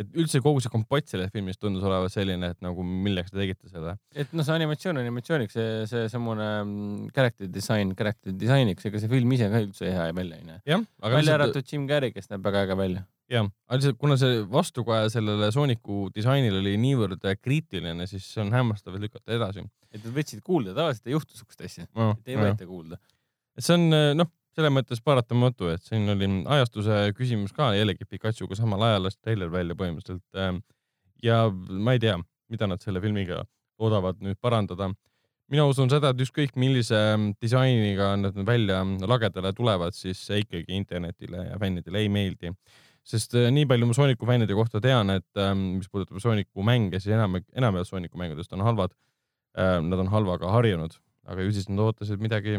Et 0.00 0.18
üldse 0.20 0.40
kogu 0.44 0.60
see 0.62 0.72
kompott 0.72 1.08
sellest 1.10 1.34
filmist 1.34 1.60
tundus 1.62 1.84
olevat 1.86 2.12
selline, 2.12 2.52
et 2.54 2.62
nagu 2.64 2.84
milleks 2.86 3.32
te 3.32 3.40
tegite 3.40 3.70
selle. 3.70 3.96
et 4.14 4.32
noh, 4.36 4.46
see 4.46 4.56
animatsioon 4.56 5.00
animatsiooniks, 5.02 5.56
see, 5.56 5.82
see 5.90 6.06
samune 6.12 6.48
mm, 6.62 7.10
character 7.16 7.50
design 7.52 7.94
character 7.98 8.34
disainiks, 8.36 8.86
ega 8.88 9.02
see 9.02 9.12
film 9.12 9.36
ise 9.36 9.50
ka 9.52 9.62
üldse 9.64 9.92
hea 9.92 10.08
välja 10.16 10.40
ei 10.40 10.48
näe. 10.48 10.62
välja 10.66 11.20
lihtsalt 11.20 11.36
arvatud 11.38 11.72
Jim 11.72 11.88
Carrey, 11.90 12.14
kes 12.14 12.30
näeb 12.32 12.44
väga 12.46 12.66
äge 12.66 12.78
välja. 12.82 13.06
jah, 13.32 13.48
aga 13.66 13.80
lihtsalt 13.80 14.00
kuna 14.02 14.18
see 14.20 14.44
vastukaja 14.52 15.10
sellele 15.16 15.50
Sooniku 15.54 16.06
disainile 16.14 16.60
oli 16.62 16.76
niivõrd 16.80 17.24
kriitiline, 17.40 18.06
siis 18.10 18.28
see 18.34 18.44
on 18.44 18.54
hämmastav, 18.54 18.98
et 18.98 19.08
lükata 19.08 19.34
edasi 19.38 19.64
et 19.96 20.04
nad 20.04 20.12
võtsid 20.16 20.42
kuulda, 20.44 20.74
tavaliselt 20.76 21.08
ei 21.08 21.16
juhtu 21.16 21.38
siukest 21.38 21.62
asja, 21.66 21.86
no,. 21.96 22.12
et 22.20 22.32
ei 22.32 22.40
võeta 22.40 22.68
kuulda. 22.68 22.98
et 23.56 23.64
see 23.64 23.76
on 23.78 23.88
noh, 24.18 24.28
selles 24.56 24.72
mõttes 24.72 25.02
paratamatu, 25.04 25.68
et 25.74 25.84
siin 25.84 26.08
oli 26.08 26.28
ajastuse 26.56 27.10
küsimus 27.16 27.52
ka 27.56 27.74
jällegi 27.76 28.08
Pikachuga 28.08 28.56
samal 28.56 28.86
ajal 28.88 29.04
lasti 29.06 29.20
treiler 29.26 29.50
välja 29.52 29.76
põhimõtteliselt. 29.76 30.62
ja 31.22 31.42
ma 31.52 31.96
ei 31.96 32.00
tea, 32.00 32.16
mida 32.52 32.68
nad 32.70 32.80
selle 32.80 33.02
filmiga 33.04 33.42
loodavad 33.80 34.22
nüüd 34.24 34.40
parandada. 34.40 34.90
mina 35.52 35.66
usun 35.68 35.90
seda, 35.92 36.10
et 36.10 36.22
ükskõik 36.24 36.56
millise 36.56 36.98
disainiga 37.40 38.16
nad 38.16 38.34
välja 38.46 38.80
lagedale 39.06 39.52
tulevad, 39.52 39.94
siis 39.94 40.18
see 40.26 40.40
ikkagi 40.42 40.74
internetile 40.74 41.50
ja 41.50 41.58
fännidele 41.58 41.98
ei 41.98 42.08
meeldi. 42.08 42.54
sest 43.04 43.34
äh, 43.34 43.50
nii 43.52 43.66
palju 43.66 43.86
ma 43.86 43.94
Sooniku 43.94 44.26
fännide 44.26 44.54
kohta 44.54 44.80
tean, 44.80 45.10
et 45.10 45.38
ähm, 45.38 45.76
mis 45.78 45.88
puudutab 45.88 46.18
Sooniku 46.18 46.62
mänge, 46.62 46.98
siis 47.00 47.14
enam, 47.14 47.36
enamjaolt 47.54 47.88
Sooniku 47.88 48.18
mängudest 48.18 48.52
on 48.52 48.64
halvad. 48.64 48.96
Nad 49.56 49.96
on 49.96 50.10
halvaga 50.12 50.50
harjunud, 50.52 50.92
aga 51.24 51.40
ju 51.46 51.52
siis 51.56 51.70
nad 51.70 51.78
ootasid 51.80 52.20
midagi 52.20 52.58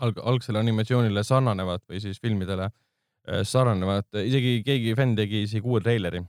alg-, 0.00 0.20
algsele 0.22 0.60
animatsioonile 0.62 1.24
sarnanevat 1.26 1.84
või 1.90 2.02
siis 2.04 2.20
filmidele 2.22 2.68
äh, 2.70 3.44
sarnanevat, 3.44 4.08
isegi 4.24 4.60
keegi 4.66 4.96
fänn 4.98 5.16
tegi 5.18 5.44
isegi 5.46 5.66
uue 5.66 5.82
treileri, 5.84 6.24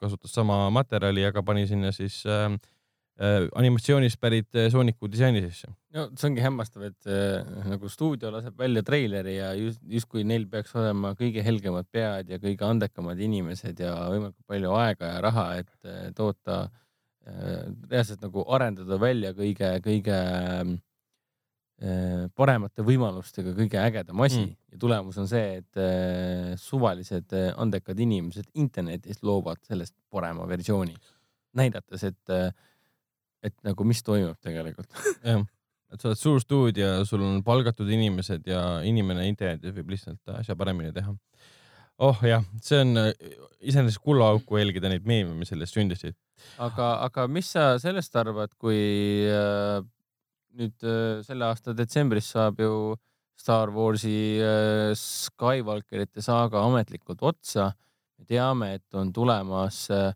kasutas 0.00 0.32
sama 0.32 0.62
materjali, 0.72 1.26
aga 1.28 1.42
pani 1.44 1.66
sinna 1.68 1.92
siis 1.92 2.22
äh, 2.26 2.48
äh, 3.20 3.46
animatsioonist 3.58 4.20
pärit 4.20 4.56
äh, 4.56 4.68
Sooniku 4.72 5.08
disaini 5.10 5.42
sisse. 5.44 5.70
no 5.94 6.06
see 6.16 6.28
ongi 6.30 6.44
hämmastav, 6.44 6.86
et 6.88 7.08
äh, 7.10 7.46
nagu 7.68 7.88
stuudio 7.92 8.32
laseb 8.32 8.58
välja 8.58 8.82
treileri 8.86 9.36
ja 9.36 9.52
just, 9.58 9.80
justkui 9.96 10.24
neil 10.26 10.46
peaks 10.50 10.74
olema 10.78 11.12
kõige 11.18 11.44
helgemad 11.44 11.88
pead 11.92 12.30
ja 12.32 12.40
kõige 12.42 12.66
andekamad 12.66 13.20
inimesed 13.20 13.82
ja 13.84 13.94
võimalikult 14.12 14.46
palju 14.50 14.76
aega 14.80 15.14
ja 15.14 15.24
raha, 15.26 15.48
et 15.62 15.74
äh, 15.88 16.06
toota 16.16 16.62
äh,, 17.26 17.66
reaalselt 17.90 18.24
nagu 18.24 18.46
arendada 18.48 19.00
välja 19.00 19.34
kõige, 19.36 19.74
kõige 19.84 20.16
äh, 20.16 20.76
paremate 22.36 22.84
võimalustega 22.84 23.54
kõige 23.56 23.78
ägedam 23.80 24.20
asi 24.20 24.42
Mm. 24.42 24.56
ja 24.72 24.78
tulemus 24.82 25.18
on 25.18 25.28
see, 25.28 25.62
et 25.62 25.78
äh, 25.80 26.50
suvalised 26.60 27.32
äh, 27.32 27.54
andekad 27.56 27.98
inimesed 27.98 28.50
internetis 28.54 29.22
loovad 29.24 29.62
sellest 29.64 29.94
parema 30.12 30.44
versiooni, 30.48 30.92
näidates, 31.56 32.04
et 32.04 32.34
äh, 32.36 32.50
et 33.42 33.56
nagu 33.64 33.86
mis 33.88 34.02
toimub 34.04 34.36
tegelikult 34.44 34.92
jah, 35.24 35.44
et 35.90 36.02
sa 36.02 36.10
oled 36.10 36.20
suur 36.20 36.40
stuudio, 36.42 36.90
sul 37.08 37.24
on 37.24 37.40
palgatud 37.46 37.88
inimesed 37.90 38.48
ja 38.50 38.80
inimene 38.86 39.26
internetis 39.30 39.74
võib 39.76 39.94
lihtsalt 39.94 40.34
asja 40.36 40.56
paremini 40.58 40.92
teha. 40.96 41.14
oh 42.06 42.20
jah, 42.26 42.44
see 42.64 42.82
on 42.84 42.96
äh, 43.00 43.14
iseenesest 43.60 44.02
kullaauku 44.04 44.60
jälgida 44.60 44.92
neid 44.92 45.08
meeme, 45.08 45.34
mis 45.38 45.52
sellest 45.52 45.76
sündisid. 45.76 46.18
aga, 46.58 46.92
aga 47.08 47.26
mis 47.28 47.50
sa 47.56 47.72
sellest 47.82 48.16
arvad, 48.20 48.54
kui 48.60 48.78
äh, 49.28 49.80
nüüd 50.58 50.86
äh, 50.86 51.20
selle 51.26 51.48
aasta 51.50 51.74
detsembris 51.76 52.32
saab 52.34 52.60
ju 52.62 52.72
Star 53.40 53.72
Warsi 53.72 54.40
äh, 54.42 54.92
Skywalkerite 54.98 56.24
saaga 56.24 56.64
ametlikult 56.66 57.22
otsa. 57.22 57.72
me 58.18 58.26
teame, 58.28 58.74
et 58.76 58.94
on 58.94 59.12
tulemas 59.16 59.86
äh, 59.94 60.12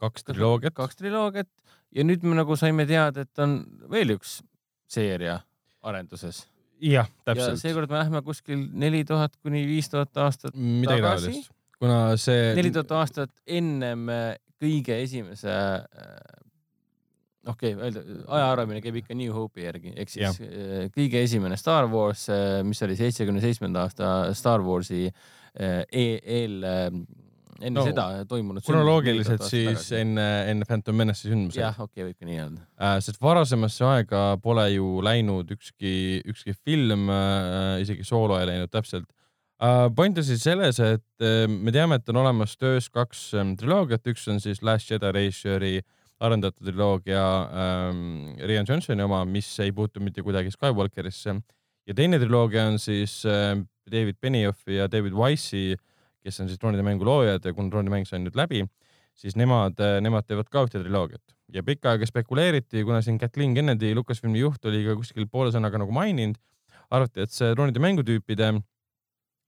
kaks 0.00 0.24
triloogiat. 0.30 0.74
kaks 0.76 0.96
triloogiat 0.96 1.50
ja 1.96 2.04
nüüd 2.04 2.24
me 2.24 2.36
nagu 2.38 2.56
saime 2.56 2.86
teada, 2.88 3.26
et 3.26 3.42
on 3.42 3.58
veel 3.92 4.16
üks 4.16 4.38
seeria 4.88 5.40
arenduses. 5.82 6.46
jah, 6.80 7.10
ja 7.10 7.32
täpselt. 7.32 7.60
seekord 7.60 7.92
me 7.92 8.00
lähme 8.00 8.22
kuskil 8.24 8.66
neli 8.72 9.04
tuhat 9.04 9.36
kuni 9.42 9.66
viis 9.68 9.90
tuhat 9.92 10.16
aastat 10.24 10.56
midagi 10.56 11.04
tagasi. 11.04 11.44
kuna 11.80 12.00
see 12.20 12.54
neli 12.56 12.72
tuhat 12.72 12.96
aastat 13.02 13.32
ennem 13.46 14.08
kõige 14.56 14.96
esimese 15.02 15.52
okei 17.52 17.74
okay,, 17.74 17.88
öelda, 17.88 18.02
ajaarvamine 18.38 18.82
käib 18.84 19.00
ikka 19.02 19.16
New 19.18 19.34
Hope'i 19.34 19.66
järgi, 19.66 19.94
ehk 19.96 20.12
siis 20.12 20.24
ja. 20.24 20.32
Äh, 20.46 20.88
kõige 20.94 21.22
esimene 21.22 21.58
Star 21.60 21.88
Wars, 21.92 22.26
mis 22.66 22.82
oli 22.86 22.98
seitsmekümne 22.98 23.44
seitsmenda 23.44 23.86
aasta 23.86 24.16
Star 24.36 24.64
Warsi 24.64 25.06
eel, 25.56 26.18
eel 26.22 26.58
enne 27.62 27.78
no, 27.78 27.84
seda 27.86 28.06
toimunud. 28.28 28.64
kronoloogiliselt 28.66 29.44
siis 29.46 29.88
enne, 29.96 30.24
enne 30.50 30.66
Phantom 30.68 30.96
Menace'i 30.98 31.30
sündmusi. 31.30 31.60
jah, 31.60 31.76
okei 31.80 32.02
okay,, 32.02 32.08
võib 32.10 32.20
ka 32.20 32.28
nii 32.28 32.40
öelda 32.42 32.64
äh,. 32.76 32.96
sest 33.04 33.20
varasemasse 33.22 33.86
aega 33.88 34.22
pole 34.42 34.66
ju 34.74 35.00
läinud 35.04 35.52
ükski, 35.56 36.22
ükski 36.32 36.56
film 36.56 37.10
äh,, 37.12 37.82
isegi 37.84 38.06
soolo 38.06 38.38
ei 38.40 38.48
läinud 38.50 38.72
täpselt 38.72 39.08
äh,. 39.62 39.86
point 39.96 40.18
on 40.18 40.26
siis 40.26 40.44
selles, 40.44 40.80
et 40.84 41.24
äh, 41.24 41.44
me 41.48 41.74
teame, 41.74 42.00
et 42.00 42.12
on 42.12 42.20
olemas 42.24 42.56
töös 42.60 42.90
kaks 42.92 43.28
äh, 43.34 43.54
triloogiat, 43.60 44.12
üks 44.12 44.26
on 44.32 44.42
siis 44.42 44.62
Last 44.66 44.92
Jedi 44.92 45.12
režissööri 45.16 45.78
arendatud 46.20 46.64
triloogia 46.64 47.22
ähm, 47.50 48.36
Rian 48.48 48.68
Johnsoni 48.68 49.02
oma, 49.04 49.24
mis 49.28 49.50
ei 49.60 49.72
puutu 49.76 50.00
mitte 50.00 50.22
kuidagi 50.24 50.50
Skywalkerisse. 50.54 51.36
Ja 51.86 51.94
teine 51.94 52.18
triloogia 52.18 52.66
on 52.70 52.78
siis 52.82 53.20
äh, 53.28 53.58
David 53.90 54.16
Beniofi 54.20 54.78
ja 54.78 54.88
David 54.90 55.12
Wise'i 55.14 55.74
äh, 55.74 55.82
kes 56.26 56.42
on 56.42 56.50
siis 56.50 56.60
troonide 56.60 56.84
mängu 56.86 57.06
loojad 57.06 57.44
ja 57.46 57.54
kuna 57.54 57.70
troonide 57.70 57.94
mäng 57.94 58.06
sai 58.08 58.20
nüüd 58.22 58.36
läbi, 58.38 58.64
siis 59.16 59.36
nemad, 59.38 59.78
nemad 60.02 60.26
teevad 60.26 60.50
ka 60.52 60.66
ühte 60.66 60.82
triloogiat. 60.82 61.22
Ja 61.54 61.62
pikka 61.66 61.92
aega 61.92 62.08
spekuleeriti, 62.08 62.82
kuna 62.86 63.00
siin 63.06 63.20
Kathleen 63.22 63.54
Kennedy, 63.54 63.92
Lucasfilmi 63.94 64.42
juht 64.42 64.64
oli 64.66 64.82
ka 64.88 64.96
kuskil 64.98 65.28
poole 65.30 65.52
sõnaga 65.54 65.78
nagu 65.78 65.94
maininud, 65.94 66.38
arvati, 66.90 67.22
et 67.22 67.34
see 67.34 67.52
troonide 67.54 67.82
mängutüüpide 67.82 68.50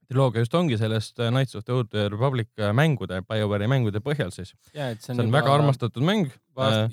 triloogia 0.09 0.45
just 0.45 0.55
ongi 0.59 0.79
sellest 0.81 1.19
Knights 1.21 1.59
of 1.59 1.67
the 1.67 1.75
Old 1.77 1.97
Republic 2.13 2.49
mängude, 2.77 3.21
BioWare'i 3.29 3.69
mängude 3.71 4.03
põhjal 4.05 4.33
siis. 4.35 4.55
see 4.73 4.85
on, 4.85 4.97
see 5.03 5.15
on 5.15 5.25
juba, 5.27 5.39
väga 5.39 5.55
armastatud 5.59 6.05
mäng. 6.05 6.33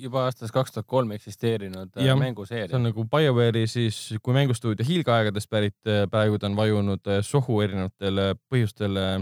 juba 0.02 0.26
aastast 0.26 0.54
kaks 0.54 0.76
tuhat 0.76 0.86
kolm 0.86 1.14
eksisteerinud 1.16 1.96
ja, 2.02 2.16
mänguseeria. 2.16 2.68
see 2.70 2.78
on 2.78 2.88
nagu 2.90 3.06
BioWare'i 3.10 3.66
siis, 3.70 3.98
kui 4.22 4.36
mängustuudio 4.36 4.86
hiilgeaegadest 4.86 5.50
pärit, 5.50 5.78
praegu 6.10 6.38
ta 6.38 6.50
on 6.50 6.56
vajunud 6.58 7.12
sohu 7.26 7.60
erinevatel 7.64 8.22
põhjustel 8.52 9.02
äh, 9.02 9.18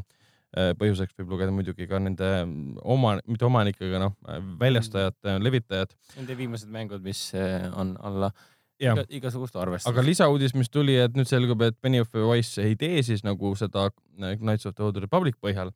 Äh, 0.54 0.70
põhjuseks 0.78 1.16
võib 1.18 1.32
lugeda 1.34 1.50
muidugi 1.50 1.86
ka 1.90 1.98
nende 1.98 2.28
mm, 2.44 2.76
oma, 2.94 3.16
mitte 3.26 3.46
omanikega, 3.48 3.98
noh, 3.98 4.12
äh, 4.30 4.38
väljastajate, 4.60 5.40
levitajad. 5.42 5.94
Nende 6.14 6.36
viimased 6.38 6.70
mängud, 6.70 7.02
mis 7.02 7.22
äh, 7.34 7.66
on 7.74 7.96
alla 8.06 8.30
iga, 8.84 9.04
igasugust 9.18 9.56
arvestust. 9.60 9.90
aga 9.90 10.04
lisauudis, 10.04 10.54
mis 10.56 10.70
tuli, 10.72 10.96
et 11.00 11.16
nüüd 11.16 11.30
selgub, 11.30 11.62
et 11.66 11.76
Benioff 11.82 12.14
ja 12.14 12.26
Wise 12.28 12.64
ei 12.64 12.76
tee 12.80 13.02
siis 13.06 13.24
nagu 13.26 13.54
seda 13.58 13.88
Knights 14.18 14.68
of 14.70 14.76
the 14.76 14.86
Old 14.86 15.00
Republic 15.02 15.38
põhjal, 15.42 15.72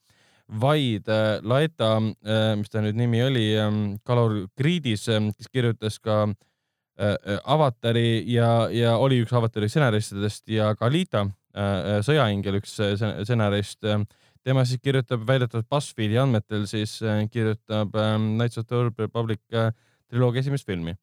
vaid 0.49 1.09
äh, 1.13 1.39
Laeta 1.45 1.97
äh,, 1.99 2.53
mis 2.61 2.73
ta 2.73 2.85
nüüd 2.85 2.99
nimi 2.99 3.23
oli 3.25 3.49
ähm,, 3.61 3.83
Kalor 4.07 4.47
Gridis 4.59 5.09
äh,, 5.13 5.33
kes 5.37 5.51
kirjutas 5.53 5.99
ka 6.01 6.23
äh, 6.29 7.17
Avatari 7.45 8.23
ja, 8.33 8.69
ja 8.73 8.97
oli 8.97 9.21
üks 9.25 9.35
Avatari 9.37 9.69
stsenaristidest 9.69 10.49
ja 10.53 10.73
ka 10.79 10.89
Alita 10.89 11.27
äh,, 11.53 11.99
Sõjaingel 12.07 12.63
üks 12.63 12.79
stsenarist 12.79 13.85
äh, 13.85 14.01
tema 14.49 14.65
siis 14.65 14.81
kirjutab 14.83 15.27
väidetavalt 15.29 15.69
BuzzFeedi 15.71 16.19
andmetel 16.21 16.65
siis 16.71 16.99
äh, 17.03 17.25
kirjutab 17.33 17.95
ähm, 17.99 18.35
Knights 18.37 18.61
of 18.61 18.67
the 18.69 18.77
Old 18.79 18.99
Republic 18.99 19.43
äh, 19.53 19.73
triloogia 20.09 20.41
esimest 20.45 20.67
filmi. 20.67 20.95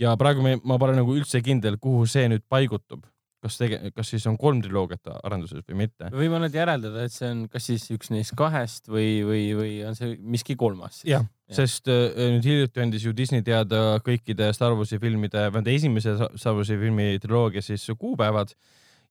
Ja 0.00 0.14
praegu 0.20 0.44
me, 0.44 0.56
ma 0.64 0.78
pole 0.80 0.96
nagu 0.96 1.14
üldse 1.16 1.42
kindel, 1.44 1.78
kuhu 1.82 2.06
see 2.10 2.28
nüüd 2.32 2.44
paigutub 2.48 3.04
kas 3.46 3.58
tege-, 3.60 3.80
kas 3.94 4.10
siis 4.12 4.26
on 4.30 4.36
kolm 4.40 4.60
triloogiat 4.64 5.10
arenduses 5.20 5.64
või 5.68 5.82
mitte? 5.84 6.10
me 6.10 6.20
võime 6.22 6.40
nüüd 6.42 6.56
järeldada, 6.56 7.04
et 7.06 7.14
see 7.14 7.28
on 7.30 7.44
kas 7.52 7.68
siis 7.70 7.84
üks 7.94 8.10
neist 8.14 8.34
kahest 8.38 8.90
või, 8.90 9.20
või, 9.26 9.42
või 9.58 9.72
on 9.88 9.98
see 9.98 10.16
miski 10.20 10.56
kolmas? 10.58 11.02
jah 11.06 11.24
ja., 11.24 11.58
sest 11.60 11.90
äh, 11.92 12.08
nüüd 12.34 12.46
hiljuti 12.48 12.82
andis 12.82 13.06
ju 13.06 13.14
Disney 13.16 13.44
teada 13.46 14.00
kõikide 14.06 14.50
Star 14.56 14.74
Warsi 14.74 14.98
filmide, 15.02 15.46
vähemalt 15.50 15.70
esimese 15.70 16.16
Star 16.34 16.56
Warsi 16.56 16.78
filmi 16.80 17.12
triloogia 17.22 17.62
siis 17.64 17.86
kuupäevad 17.98 18.54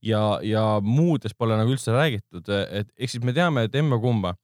ja, 0.04 0.24
ja 0.44 0.66
muudest 0.84 1.38
pole 1.38 1.58
nagu 1.58 1.72
üldse 1.76 1.96
räägitud, 1.96 2.50
et 2.50 2.92
ehk 2.98 3.14
siis 3.14 3.24
me 3.24 3.36
teame, 3.36 3.68
et 3.70 3.78
emma-kumba 3.80 4.36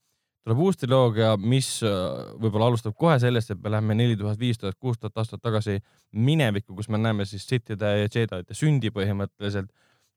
tuleb 0.42 0.62
uus 0.64 0.78
triloogia, 0.80 1.34
mis 1.38 1.68
äh, 1.86 1.92
võib-olla 2.42 2.70
alustab 2.70 2.96
kohe 2.98 3.18
sellest, 3.22 3.52
et 3.54 3.60
me 3.62 3.70
läheme 3.70 3.96
neli 3.98 4.16
tuhat, 4.18 4.38
viis 4.40 4.58
tuhat, 4.58 4.78
kuus 4.80 4.98
tuhat 4.98 5.22
aastat 5.22 5.42
tagasi 5.42 5.78
minevikku, 6.12 6.74
kus 6.78 6.90
me 6.90 6.98
näeme 6.98 7.26
siis 7.28 7.46
Sithide 7.48 7.92
ja 8.02 8.08
Jedi'de 8.08 8.56
sündi 8.58 8.90
põhimõtteliselt. 8.94 9.70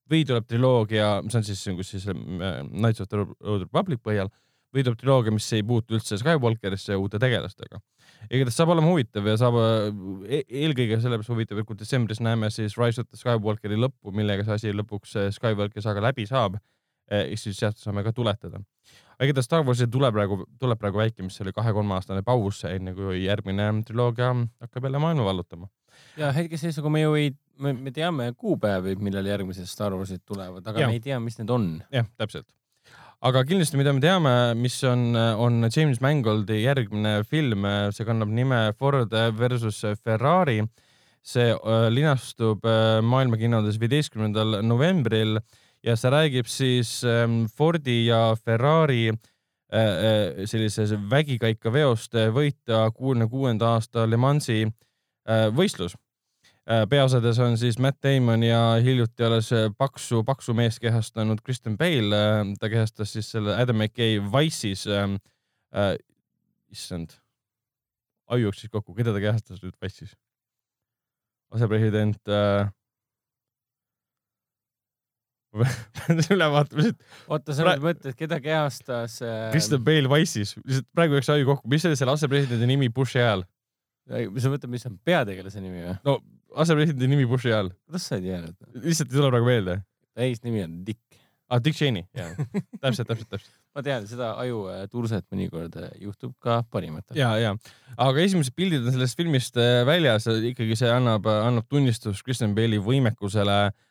või 0.05 0.21
tuleb 0.21 0.45
triloogia, 0.45 1.21
mis 1.25 1.35
on 1.35 1.43
siis, 1.43 1.63
kus 1.77 1.95
siis 1.95 2.07
äh, 2.09 2.15
Knights 2.69 3.01
of 3.01 3.09
the 3.09 3.25
Old 3.41 3.65
Republic 3.65 4.01
põhjal 4.05 4.29
või 4.73 4.83
tuleb 4.83 4.99
triloogia, 4.99 5.31
mis 5.33 5.51
ei 5.53 5.63
puutu 5.63 5.95
üldse 5.95 6.17
Skywalkerisse 6.17 6.93
ja 6.93 6.99
uute 6.99 7.19
tegelastega 7.19 7.79
igatahes 8.29 8.57
saab 8.57 8.71
olema 8.73 8.91
huvitav 8.91 9.27
ja 9.29 9.35
saab 9.39 9.57
e, 9.59 10.41
eelkõige 10.43 10.99
sellepärast 11.01 11.31
huvitav, 11.31 11.59
et 11.61 11.67
kui 11.67 11.77
detsembris 11.79 12.21
näeme 12.23 12.49
siis 12.53 12.77
Rise 12.79 13.03
of 13.03 13.09
the 13.09 13.19
Skywalkeri 13.19 13.77
lõppu, 13.79 14.13
millega 14.15 14.45
see 14.45 14.57
asi 14.59 14.73
lõpuks 14.75 15.17
Skywalkeri 15.37 15.83
saaga 15.85 16.03
läbi 16.07 16.25
saab, 16.29 16.57
eh, 17.11 17.33
siis 17.39 17.59
sealt 17.59 17.81
saame 17.81 18.03
ka 18.05 18.13
tuletada. 18.15 18.61
Aga 19.15 19.29
igatahes 19.29 19.49
Star 19.49 19.63
Warsil 19.67 19.89
tuleb 19.91 20.15
praegu, 20.15 20.41
tuleb 20.59 20.81
praegu 20.81 21.01
väike, 21.01 21.23
mis 21.23 21.39
oli 21.43 21.53
kahe-kolmeaastane 21.55 22.25
paus, 22.25 22.63
enne 22.69 22.95
kui 22.97 23.23
järgmine 23.23 23.71
triloogia 23.87 24.33
hakkab 24.63 24.89
jälle 24.89 25.01
maailma 25.01 25.25
vallutama. 25.25 25.69
ja 26.17 26.31
hetkeseisuga 26.35 26.89
me 26.89 27.01
ju 27.01 27.15
ei, 27.15 27.31
me 27.57 27.91
teame 27.91 28.33
kuupäevi, 28.37 28.95
millal 28.95 29.25
järgmised 29.25 29.65
Star 29.71 29.95
Warsid 29.95 30.25
tulevad, 30.25 30.67
aga 30.67 30.85
ja. 30.85 30.87
me 30.87 30.99
ei 30.99 31.03
tea, 31.03 31.19
mis 31.19 31.39
need 31.39 31.49
on. 31.49 31.71
jah, 31.91 32.07
täpselt 32.17 32.49
aga 33.25 33.41
kindlasti, 33.47 33.79
mida 33.79 33.93
me 33.95 34.03
teame, 34.03 34.31
mis 34.59 34.77
on, 34.87 35.15
on 35.15 35.67
James 35.69 36.01
Mangoldi 36.03 36.61
järgmine 36.61 37.21
film, 37.29 37.65
see 37.95 38.07
kannab 38.07 38.33
nime 38.33 38.67
Ford 38.77 39.13
versus 39.37 39.81
Ferrari. 40.03 40.63
see 41.25 41.47
äh, 41.49 41.87
linastub 41.89 42.67
äh, 42.69 42.99
maailmakinodes 43.01 43.79
viieteistkümnendal 43.81 44.59
novembril 44.61 45.39
ja 45.85 45.95
see 45.95 46.11
räägib 46.11 46.49
siis 46.49 47.03
ähm, 47.03 47.45
Fordi 47.45 48.05
ja 48.07 48.35
Ferrari 48.39 49.09
äh, 49.09 50.45
sellises 50.45 50.95
vägikaikaveost 51.09 52.17
võita 52.33 52.89
kuuekümne 52.91 53.29
kuuenda 53.29 53.75
aasta 53.75 54.09
Le 54.09 54.17
Mansi 54.17 54.65
võistlus 55.25 55.95
Äh, 56.65 56.87
peaosades 56.89 57.37
on 57.39 57.57
siis 57.61 57.77
Matt 57.77 57.99
Damon 58.03 58.43
ja 58.43 58.59
hiljuti 58.81 59.23
alles 59.23 59.51
äh, 59.53 59.67
paksu, 59.77 60.23
paksu 60.25 60.53
meest 60.57 60.79
kehastanud 60.81 61.43
Kristen 61.45 61.77
Bale. 61.77 62.17
Äh, 62.17 62.53
ta 62.59 62.69
kehastas 62.73 63.11
siis 63.13 63.29
selle 63.31 63.53
Adam 63.53 63.77
McKay 63.77 64.17
Wise'is 64.19 64.87
ähm,. 64.89 65.19
Äh, 65.75 65.97
issand, 66.71 67.11
aju 68.31 68.47
jooksis 68.47 68.71
kokku, 68.71 68.93
keda 68.95 69.11
ta 69.13 69.19
kehastas 69.19 69.59
nüüd 69.61 69.75
Wise'is? 69.83 70.15
asepresident 71.53 72.31
äh, 72.31 72.71
pean 75.63 76.21
selle 76.21 76.37
üle 76.37 76.47
vaatama, 76.53 76.85
sest. 76.87 77.01
oota, 77.27 77.55
sa 77.55 77.65
nüüd 77.67 77.83
mõtled, 77.85 78.15
keda 78.19 78.39
kehastas 78.43 79.17
äh.... 79.23 79.49
Kristen 79.55 79.83
Bale 79.85 80.11
Wise'is, 80.11 80.55
lihtsalt 80.61 80.87
praegu 80.95 81.17
läks 81.17 81.31
aju 81.33 81.49
kokku, 81.51 81.71
mis 81.71 81.85
oli 81.89 81.99
selle 81.99 82.15
asepresidendi 82.15 82.69
nimi 82.69 82.89
Bushi 82.93 83.21
ajal? 83.21 83.45
sa 84.05 84.51
mõtled, 84.53 84.69
mis 84.69 84.85
on 84.85 84.97
peategelase 85.05 85.61
nimi 85.63 85.81
või? 85.81 85.97
no 86.05 86.19
asepresidendi 86.61 87.09
nimi 87.11 87.27
Bushi 87.29 87.51
ajal. 87.53 87.71
kuidas 87.87 88.07
sa 88.09 88.19
ei 88.19 88.27
teadnud? 88.27 88.57
lihtsalt 88.83 89.11
ei 89.11 89.19
tule 89.19 89.31
praegu 89.31 89.49
meelde. 89.49 89.79
täisnimi 90.15 90.65
on 90.65 90.75
Dick. 90.87 91.01
ah, 91.49 91.61
Dick 91.61 91.77
Cheney, 91.77 92.05
jaa. 92.15 92.33
täpselt, 92.83 93.07
täpselt, 93.07 93.29
täpselt. 93.31 93.55
ma 93.75 93.85
tean, 93.85 94.05
seda 94.09 94.33
ajuturset 94.43 95.25
mõnikord 95.33 95.79
äh, 95.81 95.89
juhtub 96.03 96.35
ka 96.43 96.61
parimatel. 96.69 97.17
ja, 97.17 97.33
ja, 97.41 97.55
aga 97.97 98.27
esimesed 98.27 98.53
pildid 98.57 98.85
on 98.85 98.93
sellest 98.93 99.17
filmist 99.17 99.57
äh, 99.61 99.81
väljas, 99.87 100.29
ikkagi 100.51 100.77
see 100.77 100.91
annab, 100.91 101.25
annab 101.31 101.65
tunnistust 101.71 102.25
Kristen 102.27 102.53
Bale'i 102.57 102.83
võimekusele 102.83 103.59
äh, 103.71 103.81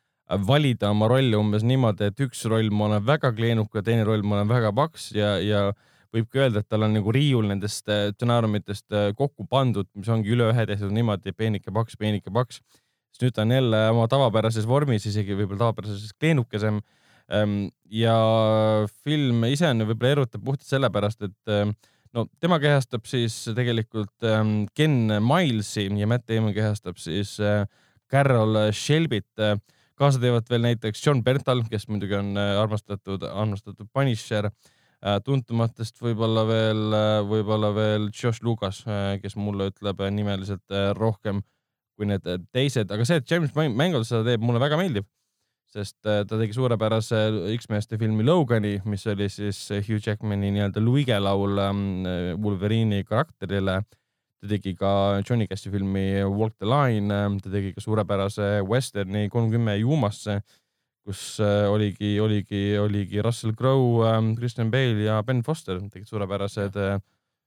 valida 0.49 0.91
oma 0.91 1.09
rolle 1.11 1.37
umbes 1.37 1.65
niimoodi, 1.67 2.09
et 2.09 2.23
üks 2.25 2.47
roll 2.49 2.71
ma 2.73 2.89
olen 2.89 3.05
väga 3.05 3.33
kleenuka, 3.37 3.83
teine 3.85 4.07
roll 4.09 4.25
ma 4.25 4.39
olen 4.39 4.49
väga 4.49 4.71
paks 4.77 5.11
ja, 5.17 5.35
ja 5.43 5.67
võib 6.15 6.31
ka 6.33 6.45
öelda, 6.45 6.63
et 6.63 6.71
tal 6.71 6.87
on 6.87 6.95
nagu 6.97 7.13
riiul 7.13 7.51
nendest 7.51 7.85
stsenaariumitest 7.85 9.17
kokku 9.19 9.45
pandud, 9.51 9.91
mis 9.99 10.09
ongi 10.09 10.33
üle 10.33 10.49
ühe 10.53 10.67
tehtud 10.71 10.95
niimoodi 10.95 11.35
peenike 11.37 11.75
paks, 11.75 11.99
peenike 12.01 12.33
paks 12.33 12.63
siis 13.15 13.23
nüüd 13.23 13.35
ta 13.37 13.45
on 13.45 13.55
jälle 13.55 13.81
oma 13.93 14.07
tavapärases 14.11 14.67
vormis, 14.67 15.07
isegi 15.07 15.37
võib-olla 15.39 15.69
tavapärases 15.69 16.15
kleenukesem. 16.19 16.81
Ehm, 17.33 17.69
ja 17.89 18.15
film 19.07 19.47
ise 19.49 19.71
on 19.71 19.87
võib-olla 19.87 20.17
erutab 20.19 20.43
puhtalt 20.45 20.67
sellepärast, 20.67 21.23
et 21.29 21.53
ehm, 21.55 21.73
no 22.15 22.27
tema 22.43 22.59
kehastab 22.63 23.07
siis 23.09 23.37
tegelikult 23.55 24.27
ehm, 24.27 24.65
Ken 24.75 25.15
Milesi 25.23 25.87
ja 26.01 26.11
Matt 26.11 26.27
Damon 26.29 26.55
kehastab 26.57 26.99
siis 27.03 27.37
Carol 28.11 28.59
Shelby't. 28.73 29.63
Kaasa 30.05 30.21
teevad 30.23 30.47
veel 30.53 30.69
näiteks 30.69 31.03
John 31.07 31.25
Berntal, 31.25 31.65
kes 31.71 31.89
muidugi 31.89 32.19
on 32.21 32.37
armastatud, 32.39 33.25
armastatud 33.25 33.89
Punisher 33.93 34.51
tuntumatest 35.25 35.99
võib-olla 36.01 36.47
veel, 36.49 36.95
võib-olla 37.29 37.69
veel 37.77 38.07
Josh 38.09 38.41
Lucas, 38.45 38.79
kes 39.21 39.35
mulle 39.37 39.67
ütleb 39.73 39.99
nimeliselt 40.15 40.73
rohkem 40.97 41.43
kui 41.95 42.09
need 42.11 42.27
teised, 42.55 42.91
aga 42.91 43.07
see, 43.07 43.21
et 43.21 43.31
James 43.31 43.53
Mangold 43.55 44.07
seda 44.09 44.25
teeb, 44.27 44.45
mulle 44.45 44.63
väga 44.63 44.79
meeldib. 44.81 45.09
sest 45.75 46.07
äh, 46.07 46.21
ta 46.23 46.37
tegi 46.39 46.55
suurepärase 46.55 47.19
X-meeste 47.57 47.97
filmi 47.99 48.23
Logani, 48.23 48.77
mis 48.87 49.03
oli 49.11 49.27
siis 49.33 49.59
Hugh 49.73 49.99
Jackmani 49.99 50.53
nii-öelda 50.55 50.79
luigelaul 50.79 51.59
ähm, 51.65 51.81
Wolverine'i 52.39 53.03
karakterile. 53.09 53.81
Ta 54.45 54.51
tegi 54.53 54.75
ka 54.77 55.23
Johnny 55.25 55.49
Cashi 55.49 55.73
filmi 55.73 56.21
Walk 56.29 56.59
the 56.61 56.69
Line, 56.69 57.09
ähm, 57.09 57.41
ta 57.41 57.49
tegi 57.53 57.73
ka 57.73 57.81
suurepärase 57.81 58.61
Westerni 58.69 59.31
kolmkümmend 59.33 59.81
juumasse, 59.81 60.43
kus 61.05 61.41
äh, 61.41 61.65
oligi, 61.73 62.19
oligi, 62.21 62.77
oligi 62.81 63.25
Russell 63.25 63.57
Crowe, 63.57 64.05
ähm, 64.11 64.35
Christian 64.37 64.71
Bale 64.71 65.07
ja 65.07 65.23
Ben 65.25 65.43
Foster 65.45 65.81
tegid 65.89 66.09
suurepärased 66.09 66.77
ja 66.77 66.99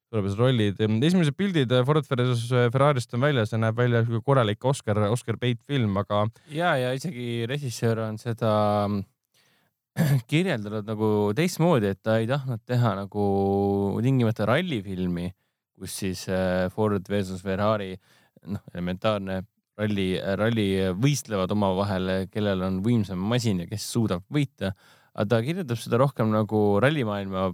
suurepärased 0.09 0.39
rollid. 0.39 0.81
esimesed 1.03 1.35
pildid 1.37 1.73
Ford 1.85 2.05
versus 2.09 2.49
Ferrari'st 2.49 3.13
on 3.13 3.21
väljas 3.21 3.53
ja 3.53 3.61
näeb 3.61 3.77
välja 3.77 4.01
sihuke 4.05 4.23
korralik 4.25 4.65
Oscar, 4.65 4.97
Oscar 5.11 5.37
Bate 5.37 5.61
film, 5.67 5.97
aga. 6.01 6.25
ja, 6.49 6.75
ja 6.77 6.93
isegi 6.97 7.45
režissöör 7.49 8.07
on 8.07 8.17
seda 8.17 8.53
kirjeldanud 10.31 10.87
nagu 10.87 11.09
teistmoodi, 11.37 11.93
et 11.93 12.01
ta 12.01 12.17
ei 12.21 12.29
tahtnud 12.29 12.63
teha 12.65 12.93
nagu 13.01 13.25
tingimata 14.03 14.47
rallifilmi, 14.49 15.31
kus 15.77 15.99
siis 16.01 16.25
äh, 16.29 16.67
Ford 16.73 17.05
versus 17.09 17.43
Ferrari, 17.45 17.93
noh, 18.47 18.63
elementaarne 18.73 19.41
ralli, 19.77 20.09
ralli 20.39 20.67
võistlevad 20.97 21.51
omavahel, 21.53 22.27
kellel 22.33 22.63
on 22.65 22.81
võimsam 22.85 23.21
masin 23.29 23.63
ja 23.63 23.69
kes 23.69 23.85
suudab 23.93 24.25
võita. 24.33 24.73
aga 25.13 25.25
ta 25.29 25.41
kirjeldab 25.41 25.79
seda 25.81 25.97
rohkem 26.01 26.31
nagu 26.33 26.79
rallimaailma 26.81 27.51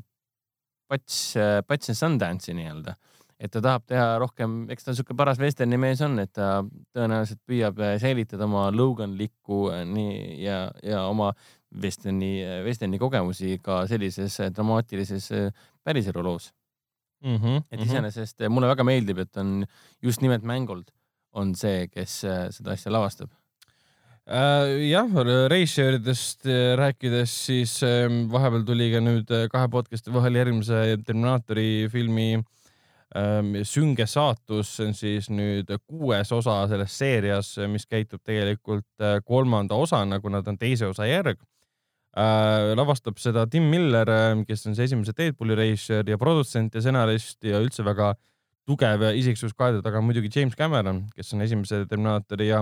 Pats, 0.87 1.33
Pats 1.67 1.89
and 1.89 1.97
Sundance'i 1.97 2.55
nii-öelda. 2.55 2.95
et 3.43 3.51
ta 3.51 3.59
tahab 3.59 3.83
teha 3.89 4.17
rohkem, 4.21 4.69
eks 4.71 4.85
ta 4.85 4.93
sihuke 4.95 5.15
paras 5.19 5.39
vesterni 5.41 5.75
mees 5.75 5.99
on, 6.05 6.15
et 6.21 6.31
ta 6.31 6.61
tõenäoliselt 6.95 7.41
püüab 7.49 7.81
säilitada 7.99 8.45
oma 8.47 8.69
Loganlikku 8.71 9.65
äh, 9.73 9.83
nii 9.83 10.43
ja, 10.45 10.69
ja 10.83 11.03
oma 11.09 11.33
vesterni, 11.83 12.37
vesterni 12.63 13.01
kogemusi 13.01 13.57
ka 13.63 13.83
sellises 13.89 14.37
dramaatilises 14.53 15.31
äh, 15.35 15.65
päriselu 15.83 16.23
loos 16.23 16.53
mm. 17.23 17.37
-hmm, 17.37 17.63
et 17.71 17.79
mhm. 17.79 17.87
iseenesest 17.87 18.39
mm 18.39 18.45
-hmm. 18.45 18.57
mulle 18.57 18.67
väga 18.67 18.83
meeldib, 18.83 19.23
et 19.25 19.37
on 19.37 19.65
just 20.01 20.21
nimelt 20.21 20.43
Mangold 20.43 20.91
on 21.33 21.55
see, 21.55 21.87
kes 21.87 22.19
seda 22.51 22.71
asja 22.71 22.91
lavastab 22.91 23.31
Äh, 24.23 24.87
jah, 24.87 25.09
reisijaaridest 25.51 26.45
äh, 26.47 26.77
rääkides, 26.79 27.31
siis 27.45 27.73
ähm, 27.83 28.29
vahepeal 28.31 28.61
tuli 28.63 28.85
ka 28.93 29.01
nüüd 29.03 29.31
kahe 29.51 29.67
podcast'i 29.67 30.13
vahel 30.15 30.37
järgmise 30.39 30.77
Terminaatori 31.03 31.89
filmi 31.91 32.37
ähm, 33.19 33.49
Sünge 33.67 34.07
saatus, 34.07 34.77
see 34.77 34.87
on 34.87 34.95
siis 34.95 35.27
nüüd 35.27 35.75
kuues 35.83 36.31
osa 36.31 36.61
selles 36.71 36.95
seerias, 36.95 37.51
mis 37.67 37.83
käitub 37.83 38.23
tegelikult 38.23 39.03
kolmanda 39.27 39.75
osana, 39.75 40.21
kuna 40.23 40.39
ta 40.39 40.55
on 40.55 40.61
teise 40.61 40.87
osa 40.87 41.09
järg. 41.09 41.43
Lavastab 42.13 43.17
seda 43.17 43.47
Tim 43.49 43.71
Miller, 43.71 44.09
kes 44.45 44.67
on 44.67 44.75
siis 44.75 44.91
esimese 44.91 45.15
Deadpooli 45.17 45.55
reisijär 45.57 46.09
ja 46.09 46.17
produtsent 46.21 46.75
ja 46.75 46.83
stsenarist 46.83 47.41
ja 47.49 47.61
üldse 47.63 47.85
väga 47.85 48.13
tugev 48.69 49.07
isiksus 49.17 49.55
kaede 49.57 49.81
taga 49.83 50.01
muidugi 50.03 50.31
James 50.33 50.55
Cameron, 50.55 51.05
kes 51.15 51.33
on 51.33 51.41
esimese 51.45 51.83
Terminaatori 51.89 52.51
ja 52.51 52.61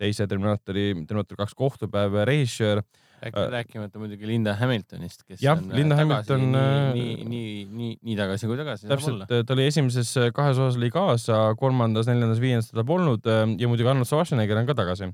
teise 0.00 0.28
Terminaatori, 0.30 0.92
Terminaator 1.08 1.40
kaks 1.42 1.56
kohtupäev 1.58 2.22
režissöör 2.28 2.84
Rääk,. 3.24 3.36
rääkimata 3.50 3.98
muidugi 3.98 4.26
Linda 4.28 4.52
Hamiltonist, 4.58 5.22
kes 5.24 5.42
jah, 5.42 5.58
on 5.58 5.70
Linda 5.72 5.96
Hamilton 5.96 6.42
nii, 6.52 6.60
äh, 6.60 6.88
nii, 6.94 7.12
nii, 7.24 7.52
nii, 7.72 7.92
nii 8.02 8.16
tagasi 8.18 8.50
kui 8.50 8.58
tagasi. 8.58 8.88
täpselt, 8.90 9.24
ta 9.30 9.54
oli 9.54 9.68
esimeses 9.70 10.10
kahes 10.36 10.58
osas 10.58 10.76
oli 10.76 10.90
kaasa, 10.92 11.38
kolmandas, 11.60 12.10
neljandas, 12.10 12.42
viiendas 12.42 12.68
teda 12.72 12.84
polnud 12.84 13.24
ja 13.24 13.70
muidugi 13.70 13.88
Arnold 13.88 14.10
Schwarzenegger 14.10 14.60
on 14.60 14.68
ka 14.68 14.76
tagasi. 14.76 15.08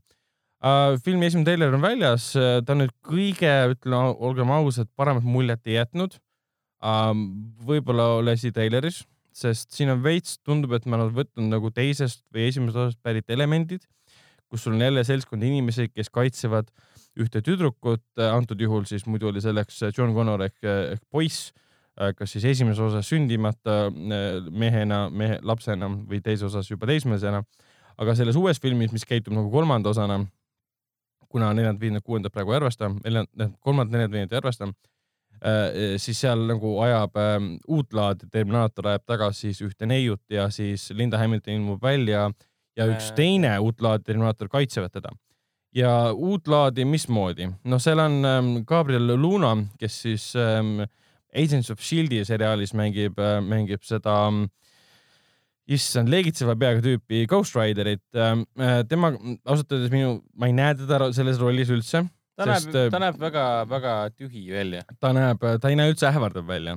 Filmi 1.05 1.29
esimene 1.29 1.47
treiler 1.49 1.77
on 1.77 1.85
väljas, 1.85 2.33
ta 2.35 2.75
on 2.75 2.83
nüüd 2.85 2.93
kõige, 3.07 3.53
ütleme, 3.75 4.11
olgem 4.21 4.51
ausad, 4.53 4.91
paremat 4.97 5.25
muljet 5.25 5.63
ei 5.71 5.79
jätnud 5.79 6.19
uh,. 6.85 7.15
võib-olla 7.65 8.21
lasi 8.25 8.53
treileris, 8.53 9.05
sest 9.33 9.73
siin 9.77 9.95
on 9.95 10.03
veits, 10.05 10.39
tundub, 10.45 10.75
et 10.77 10.85
me 10.87 10.99
oleme 10.99 11.17
võtnud 11.23 11.49
nagu 11.49 11.73
teisest 11.73 12.25
või 12.35 12.51
esimesest 12.51 12.83
osast 12.85 13.01
pärit 13.05 13.31
elemendid 13.33 13.87
kus 14.51 14.65
sul 14.67 14.75
on 14.75 14.83
jälle 14.83 15.05
seltskond 15.07 15.43
inimesi, 15.47 15.89
kes 15.95 16.11
kaitsevad 16.11 16.71
ühte 17.21 17.43
tüdrukut, 17.47 18.03
antud 18.19 18.61
juhul 18.61 18.85
siis 18.89 19.07
muidu 19.07 19.31
oli 19.31 19.43
selleks 19.43 19.85
John 19.97 20.15
Connor 20.15 20.43
ehk, 20.47 20.59
ehk 20.67 21.05
poiss, 21.11 21.53
kas 22.19 22.35
siis 22.35 22.47
esimeses 22.51 22.83
osas 22.83 23.09
sündimata 23.11 23.91
mehena, 23.93 25.05
mehe, 25.11 25.39
lapsena 25.47 25.91
või 25.91 26.23
teises 26.25 26.49
osas 26.51 26.71
juba 26.71 26.89
teismelisena. 26.91 27.45
aga 28.01 28.15
selles 28.17 28.37
uues 28.37 28.57
filmis, 28.61 28.93
mis 28.93 29.05
käitub 29.05 29.35
nagu 29.37 29.51
kolmanda 29.53 29.91
osana, 29.91 30.23
kuna 31.31 31.53
neljandat, 31.55 31.81
viiendat, 31.81 32.05
kuuendat 32.05 32.35
praegu 32.35 32.53
ei 32.53 32.61
arvesta, 32.61 32.91
neljandat, 33.05 33.55
kolmandat, 33.61 33.95
neljandat, 33.95 34.17
viiendat 34.17 34.37
ei 34.37 34.41
arvesta, 34.43 34.71
siis 36.03 36.19
seal 36.21 36.43
nagu 36.45 36.75
ajab 36.85 37.15
äh, 37.17 37.37
uut 37.73 37.95
laadi 37.97 38.27
Terminaator 38.29 38.91
ajab 38.91 39.07
tagasi 39.09 39.47
siis 39.47 39.63
ühte 39.65 39.87
neiut 39.89 40.21
ja 40.29 40.51
siis 40.53 40.91
Linda 40.93 41.17
Hamilton 41.17 41.55
ilmub 41.55 41.81
välja 41.83 42.27
äh, 42.27 42.35
ja 42.81 42.87
üks 42.91 43.11
teine 43.17 43.53
uut 43.63 43.83
laadi 43.85 44.11
Terminaator 44.11 44.51
kaitsevad 44.53 44.95
teda. 44.95 45.13
ja 45.75 46.13
uut 46.13 46.49
laadi 46.49 46.85
mismoodi? 46.85 47.51
noh, 47.65 47.83
seal 47.83 48.03
on 48.03 48.25
ähm, 48.27 48.55
Gabriel 48.67 49.15
Luna, 49.17 49.57
kes 49.79 50.01
siis 50.07 50.33
ähm, 50.37 50.81
Agents 51.35 51.71
of 51.71 51.83
Shield'i 51.83 52.25
seriaalis 52.27 52.75
mängib 52.75 53.19
äh,, 53.19 53.39
mängib 53.45 53.85
seda 53.87 54.17
ähm, 54.29 54.49
issand, 55.71 56.11
leegitseva 56.13 56.57
peaga 56.59 56.83
tüüpi 56.85 57.27
Ghost 57.31 57.57
Riderit 57.59 58.03
ähm,. 58.17 58.47
Äh, 58.61 58.81
tema 58.89 59.13
ausalt 59.15 59.71
öeldes 59.73 59.93
minu, 59.93 60.17
ma 60.37 60.51
ei 60.51 60.57
näe 60.57 60.75
teda 60.79 61.11
selles 61.17 61.39
rollis 61.43 61.71
üldse 61.73 62.05
ta 62.41 62.47
sest, 62.55 62.73
näeb, 62.73 62.89
äh, 62.89 62.91
ta 62.95 63.01
näeb 63.03 63.21
väga-väga 63.21 63.95
tühi 64.17 64.47
välja. 64.53 64.83
ta 65.01 65.13
näeb, 65.17 65.47
ta 65.63 65.71
ei 65.71 65.79
näe 65.79 65.93
üldse 65.93 66.09
ähvardav 66.11 66.47
välja. 66.49 66.77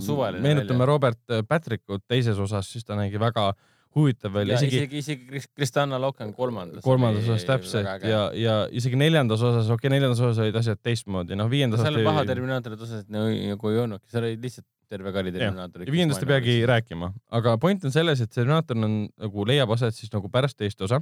suvaline 0.00 0.38
välja. 0.38 0.46
meenutame 0.46 0.88
Robert 0.88 1.36
Patrickut 1.48 2.04
teises 2.08 2.38
osas, 2.38 2.70
siis 2.72 2.86
ta 2.86 2.98
nägi 2.98 3.20
väga 3.20 3.50
huvitav 3.96 4.34
veel. 4.34 4.52
isegi, 4.54 4.76
isegi, 4.76 4.98
isegi 4.98 5.46
Kristanna 5.56 5.98
Loken 6.00 6.32
kolmandas. 6.34 6.84
kolmandas 6.84 7.24
osas 7.28 7.46
täpselt 7.48 8.06
ja, 8.06 8.30
ja 8.34 8.56
isegi 8.70 8.98
neljandas 9.00 9.42
osas, 9.42 9.66
okei 9.66 9.88
okay,, 9.88 9.94
neljandas 9.96 10.20
osas 10.20 10.44
olid 10.44 10.60
asjad 10.62 10.82
teistmoodi, 10.82 11.38
noh 11.38 11.50
viiendas. 11.50 11.82
seal 11.82 12.02
paha 12.06 12.26
Terminaatorite 12.28 12.86
osas 12.86 13.08
nagu 13.10 13.72
ei 13.72 13.82
olnudki, 13.84 14.10
seal 14.12 14.28
oli 14.28 14.38
lihtsalt 14.40 14.68
terve 14.90 15.12
kari 15.14 15.32
Terminaatorit. 15.34 15.90
viiendast 15.92 16.24
ei 16.24 16.30
peagi 16.30 16.56
rääkima, 16.68 17.12
aga 17.38 17.56
point 17.62 17.84
on 17.86 17.94
selles, 17.94 18.20
et 18.20 18.32
Terminaator 18.34 18.78
on 18.78 18.98
nagu 19.08 19.46
leiab 19.46 19.70
aset 19.76 19.96
siis 19.96 20.12
nagu 20.14 20.30
pärast 20.32 20.58
teist 20.58 20.82
osa. 20.86 21.00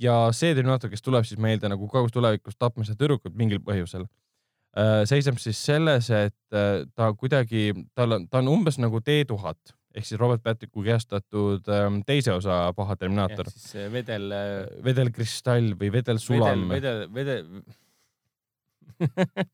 ja 0.00 0.16
see 0.34 0.54
Terminaator, 0.54 0.90
kes 0.90 1.02
tuleb 1.02 1.26
siis 1.28 1.40
meelde 1.40 1.70
nagu 1.70 1.88
kaugus 1.88 2.12
tulevikus 2.14 2.58
tapma 2.58 2.86
seda 2.86 2.98
tüdrukut 3.04 3.36
mingil 3.38 3.62
põhjusel 3.62 4.06
äh, 4.06 5.04
seisneb 5.08 5.38
siis 5.42 5.60
selles, 5.62 6.10
et 6.10 6.58
äh, 6.58 6.82
ta 6.94 7.12
kuidagi, 7.14 7.70
tal 7.94 8.18
on, 8.18 8.28
ta 8.28 8.42
on 8.42 8.52
umbes 8.56 8.80
nagu 8.82 9.00
T1000 9.00 9.74
ehk 9.94 10.08
siis 10.08 10.18
Robert 10.18 10.42
Patricku 10.42 10.82
kehastatud 10.82 11.68
ähm, 11.70 12.00
teise 12.06 12.34
osa 12.34 12.72
Paha 12.74 12.96
Terminaator. 12.98 13.46
siis 13.50 13.92
vedel. 13.92 14.26
Äh, 14.34 14.84
vedelkristall 14.84 15.76
või 15.78 15.92
vedelsulam. 15.94 16.66
vedel, 16.72 17.04
vedel, 17.14 17.44
vedel 18.98 19.46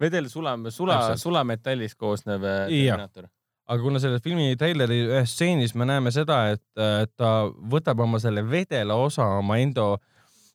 vedelsulam, 0.00 0.68
sula, 0.74 1.00
sulametallist 1.20 1.98
koosnev 1.98 2.44
äh, 2.44 2.66
Terminaator. 2.68 3.30
Aga 3.66 3.82
kuna 3.82 3.98
selle 3.98 4.20
filmi 4.22 4.52
treileri 4.58 5.00
ühes 5.08 5.32
stseenis 5.34 5.72
me 5.74 5.88
näeme 5.88 6.12
seda, 6.14 6.52
et 6.54 7.16
ta 7.18 7.30
võtab 7.72 7.98
oma 8.04 8.20
selle 8.22 8.44
vedela 8.46 8.94
osa 8.94 9.26
oma 9.40 9.56
endo 9.58 9.96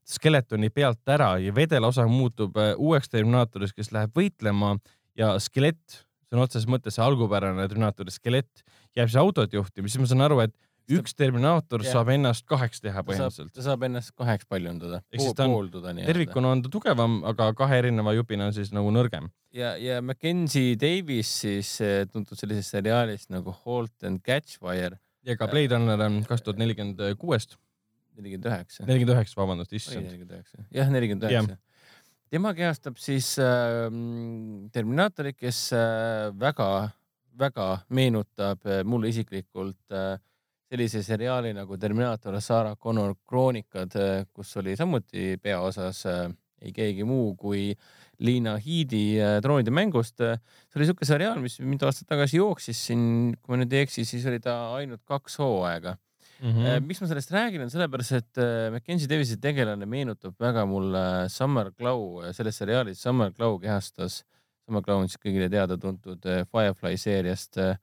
skeletoni 0.08 0.70
pealt 0.74 1.10
ära 1.12 1.34
ja 1.42 1.52
vedela 1.56 1.89
osa 1.92 2.06
muutub 2.08 2.56
äh, 2.60 2.74
uueks 2.78 3.12
Terminaatoriks, 3.12 3.76
kes 3.76 3.92
läheb 3.96 4.16
võitlema 4.18 4.76
ja 5.20 5.36
skelett 5.44 6.02
sõna 6.32 6.48
otseses 6.48 6.70
mõttes 6.72 6.96
see 6.96 7.04
algupärane 7.06 7.68
Terminaatori 7.68 8.14
skelett 8.14 8.64
jääb 8.98 9.12
siis 9.12 9.20
autot 9.22 9.54
juhtima, 9.54 9.92
siis 9.92 10.02
ma 10.02 10.10
saan 10.10 10.26
aru, 10.26 10.42
et 10.46 10.56
üks 10.98 11.16
Terminaator 11.18 11.86
ja. 11.86 11.94
saab 11.96 12.12
ennast 12.14 12.46
kaheks 12.50 12.84
teha 12.84 13.04
põhimõtteliselt. 13.08 13.54
ta 13.56 13.66
saab 13.66 13.86
ennast 13.88 14.14
kaheks 14.18 14.48
paljundada, 14.50 15.02
poolduda 15.12 15.94
nii-öelda. 15.96 16.10
tervikuna 16.12 16.54
on 16.56 16.64
ta 16.66 16.72
tugevam, 16.74 17.22
aga 17.32 17.52
kahe 17.58 17.80
erineva 17.84 18.14
jupina 18.18 18.50
on 18.50 18.56
siis 18.58 18.74
nagu 18.76 18.92
nõrgem. 18.94 19.32
ja, 19.56 19.74
ja 19.82 20.02
Mackenzie 20.06 20.78
Davis 20.80 21.34
siis 21.46 21.74
eh, 21.86 22.04
tuntud 22.12 22.39
sellisest 22.39 22.78
seriaalist 22.78 23.32
nagu 23.34 23.56
Halt 23.64 24.08
and 24.08 24.24
Catch 24.26 24.60
Fire. 24.60 25.00
ja 25.28 25.38
ka 25.39 25.50
Blade 25.52 25.78
Runner 25.78 26.22
kaks 26.28 26.48
tuhat 26.48 26.62
nelikümmend 26.62 27.02
kuuest. 27.22 27.58
nelikümmend 28.18 28.52
üheksa. 28.52 28.86
nelikümmend 28.86 29.18
üheksa, 29.18 29.42
vabandust, 29.42 29.74
issand. 29.74 30.16
jah, 30.72 30.89
nelikümmend 30.89 31.30
üheksa 31.30 31.60
tema 32.32 32.54
kehastab 32.56 33.00
siis 33.02 33.34
äh, 33.44 33.92
Terminaatorit, 34.72 35.36
kes 35.39 35.70
äh, 35.76 36.32
meenutab 37.89 38.66
äh, 38.66 38.84
mulle 38.84 39.10
isiklikult 39.10 39.92
äh, 39.92 40.18
sellise 40.72 41.02
seriaali 41.04 41.52
nagu 41.56 41.76
Terminaator 41.78 42.38
Sarah 42.40 42.78
Connor 42.80 43.18
kroonikad 43.28 43.96
äh,, 44.00 44.22
kus 44.32 44.54
oli 44.62 44.78
samuti 44.80 45.36
peaosas 45.44 46.06
äh, 46.08 46.30
ei 46.62 46.72
keegi 46.76 47.04
muu 47.08 47.34
kui 47.40 47.72
Liina 48.22 48.54
Hiidi 48.62 49.18
äh, 49.20 49.40
Troonide 49.44 49.74
mängust. 49.74 50.22
see 50.22 50.80
oli 50.80 50.88
siuke 50.88 51.08
seriaal, 51.10 51.42
mis 51.44 51.58
mitu 51.60 51.90
aastat 51.90 52.08
tagasi 52.14 52.40
jooksis 52.40 52.86
siin, 52.88 53.04
kui 53.42 53.56
ma 53.56 53.60
nüüd 53.64 53.76
ei 53.76 53.88
eksi, 53.88 54.06
siis 54.08 54.26
oli 54.30 54.40
ta 54.40 54.56
ainult 54.78 55.04
kaks 55.10 55.40
hooaega 55.42 55.98
mm. 56.40 56.52
-hmm. 56.54 56.88
miks 56.88 57.02
ma 57.02 57.12
sellest 57.12 57.36
räägin, 57.36 57.66
on 57.66 57.74
sellepärast, 57.74 58.18
et 58.22 58.40
äh, 58.40 58.72
Mackenzie 58.72 59.10
Davisi 59.12 59.42
tegelane 59.42 59.86
meenutab 59.86 60.40
väga 60.40 60.66
mulle 60.66 61.28
Summer 61.30 61.72
Glow, 61.76 62.22
selles 62.32 62.64
seriaalis 62.64 63.02
Summer 63.02 63.34
Glow 63.36 63.60
kehastas, 63.60 64.24
Summer 64.66 64.82
Glow 64.86 65.04
on 65.04 65.10
siis 65.10 65.20
kõigile 65.20 65.50
teada-tuntud 65.52 66.32
Firefly 66.48 66.96
seeriast 66.98 67.58
äh, 67.60 67.76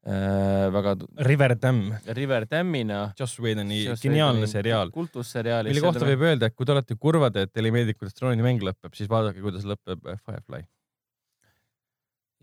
väga. 0.00 0.96
River 1.26 1.56
Dam. 1.60 1.82
River 2.16 2.46
Dammina. 2.50 3.02
Joss 3.18 3.40
Whedoni 3.40 3.82
geniaalne 4.00 4.48
seriaal. 4.48 4.90
kultusseriaal. 4.94 5.68
mille 5.68 5.84
kohta 5.84 6.08
võib 6.08 6.26
öelda, 6.30 6.48
et 6.48 6.56
kui 6.56 6.68
te 6.68 6.72
olete 6.76 6.96
kurvad, 6.96 7.36
et 7.36 7.52
teile 7.52 7.68
ei 7.68 7.78
meeldi, 7.80 7.98
kuidas 7.98 8.16
troonimäng 8.16 8.64
lõpeb, 8.64 8.96
siis 8.96 9.10
vaadake, 9.12 9.42
kuidas 9.44 9.68
lõpeb 9.68 10.08
Firefly 10.24 10.64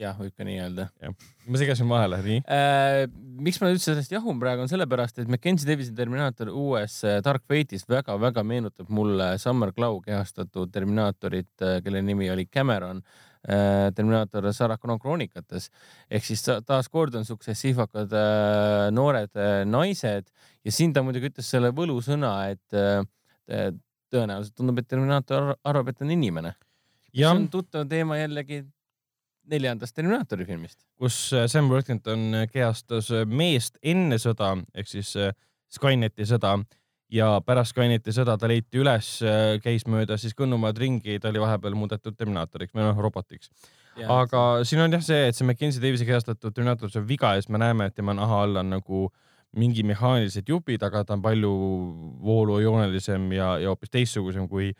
jah, 0.02 0.18
võib 0.18 0.34
ka 0.38 0.46
nii 0.46 0.58
öelda. 0.62 0.88
ma 1.48 1.60
segasin 1.60 1.90
vahele, 1.90 2.20
nii 2.26 2.42
äh,. 2.54 3.04
miks 3.42 3.60
ma 3.62 3.72
üldse 3.74 3.92
sellest 3.92 4.14
jahun 4.14 4.40
praegu 4.42 4.64
on 4.66 4.72
sellepärast, 4.72 5.22
et 5.22 5.32
Mackenzie 5.32 5.70
Davisi 5.70 5.96
Terminaator 5.98 6.52
uues 6.54 7.00
äh, 7.06 7.20
Dark 7.26 7.46
Fate'is 7.50 7.88
väga-väga 7.90 8.44
meenutab 8.48 8.92
mulle 8.94 9.34
Summer 9.42 9.74
Glau 9.76 10.00
kehastatud 10.06 10.72
Terminaatorit, 10.74 11.54
äh, 11.66 11.80
kelle 11.86 12.04
nimi 12.06 12.30
oli 12.34 12.46
Cameron 12.46 13.02
äh,. 13.02 13.28
Terminaator 13.96 14.50
Sarah 14.54 14.80
Connor 14.82 15.00
kroonikates 15.00 15.70
ehk 16.12 16.26
siis 16.26 16.42
taaskord 16.66 17.16
on 17.16 17.26
siuksed 17.28 17.58
sihvakad 17.58 18.14
äh, 18.18 18.88
noored 18.92 19.36
äh, 19.38 19.62
naised 19.68 20.32
ja 20.66 20.74
siin 20.74 20.94
ta 20.94 21.04
muidugi 21.06 21.32
ütles 21.32 21.50
selle 21.54 21.72
võlusõna, 21.76 22.34
et 22.52 22.78
äh, 22.78 23.70
tõenäoliselt 24.12 24.56
tundub, 24.58 24.80
et 24.82 24.88
Terminaator 24.88 25.54
arvab, 25.64 25.92
et 25.92 26.02
on 26.02 26.12
inimene. 26.12 26.56
see 27.14 27.28
on 27.28 27.48
tuttav 27.52 27.88
teema 27.90 28.18
jällegi 28.20 28.64
neljandast 29.52 29.96
Terminaatori 29.96 30.46
filmist. 30.46 30.80
kus 30.98 31.34
äh, 31.34 31.48
Sam 31.48 31.70
Worthington 31.72 32.34
äh, 32.34 32.48
kehastas 32.52 33.12
äh, 33.12 33.26
meest 33.26 33.78
enne 33.82 34.20
sõda 34.22 34.56
ehk 34.76 34.90
siis 34.92 35.14
Skyneti 35.68 36.24
sõda 36.28 36.56
ja 37.14 37.30
pärast 37.46 37.74
Skyneti 37.74 38.14
sõda 38.16 38.38
ta 38.40 38.50
leiti 38.50 38.82
üles, 38.82 39.12
käis 39.64 39.86
mööda 39.88 40.18
siis 40.20 40.36
Kõnnumaad 40.38 40.80
ringi, 40.82 41.20
ta 41.22 41.32
oli 41.32 41.42
vahepeal 41.44 41.78
muudetud 41.78 42.18
Terminaatoriks 42.18 42.76
või 42.76 42.88
noh, 42.88 43.00
robotiks. 43.08 43.52
aga 44.04 44.44
see... 44.62 44.74
siin 44.74 44.84
on 44.86 44.98
jah 44.98 45.06
see, 45.06 45.30
et 45.30 45.38
see 45.38 45.48
Mackenzie 45.48 45.84
Davise 45.84 46.08
kehastatud 46.08 46.54
Terminaator 46.54 46.92
saab 46.92 47.08
viga 47.10 47.36
ja 47.36 47.42
siis 47.42 47.52
me 47.54 47.62
näeme, 47.64 47.88
et 47.88 47.96
tema 47.96 48.16
naha 48.18 48.44
all 48.44 48.62
on 48.64 48.76
nagu 48.76 49.08
mingi 49.58 49.86
mehaanilised 49.88 50.50
jupid, 50.50 50.84
aga 50.84 51.06
ta 51.08 51.16
on 51.16 51.24
palju 51.24 51.54
voolujoonelisem 52.28 53.32
ja, 53.34 53.56
ja 53.64 53.72
hoopis 53.72 53.94
teistsugusem 53.94 54.50
kui 54.52 54.74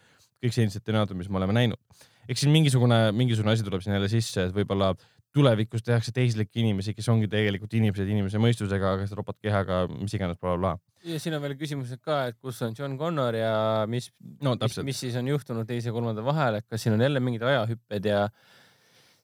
kõik 0.44 0.54
senised 0.54 0.84
Terminaatorid, 0.84 1.24
mis 1.24 1.32
me 1.32 1.40
oleme 1.40 1.56
näinud 1.56 2.08
eks 2.28 2.44
siin 2.44 2.54
mingisugune, 2.54 2.98
mingisugune 3.16 3.56
asi 3.56 3.66
tuleb 3.66 3.84
siin 3.84 3.96
jälle 3.96 4.10
sisse, 4.12 4.48
et 4.48 4.56
võib-olla 4.56 4.92
tulevikus 5.38 5.86
tehakse 5.86 6.14
tehislikke 6.16 6.62
inimesi, 6.64 6.96
kes 6.98 7.08
ongi 7.14 7.30
tegelikult 7.32 7.74
inimesed 7.78 8.10
inimese 8.10 8.42
mõistusega, 8.42 8.96
kas 9.04 9.14
robotkehaga, 9.18 9.84
mis 9.94 10.16
iganes 10.18 10.40
blablabla 10.42 10.74
bla.. 10.78 11.12
ja 11.14 11.22
siin 11.22 11.38
on 11.38 11.44
veel 11.46 11.56
küsimused 11.60 12.02
ka, 12.04 12.24
et 12.32 12.40
kus 12.42 12.62
on 12.66 12.76
John 12.78 12.98
Connor 13.00 13.38
ja 13.38 13.54
mis 13.90 14.10
no,, 14.42 14.58
mis, 14.62 14.80
mis 14.90 15.04
siis 15.06 15.18
on 15.20 15.30
juhtunud 15.32 15.70
teise 15.70 15.92
ja 15.92 15.96
kolmanda 15.96 16.26
vahel, 16.26 16.60
et 16.62 16.68
kas 16.68 16.86
siin 16.86 16.98
on 16.98 17.06
jälle 17.06 17.22
mingid 17.24 17.46
ajahüpped 17.48 18.10
ja 18.10 18.26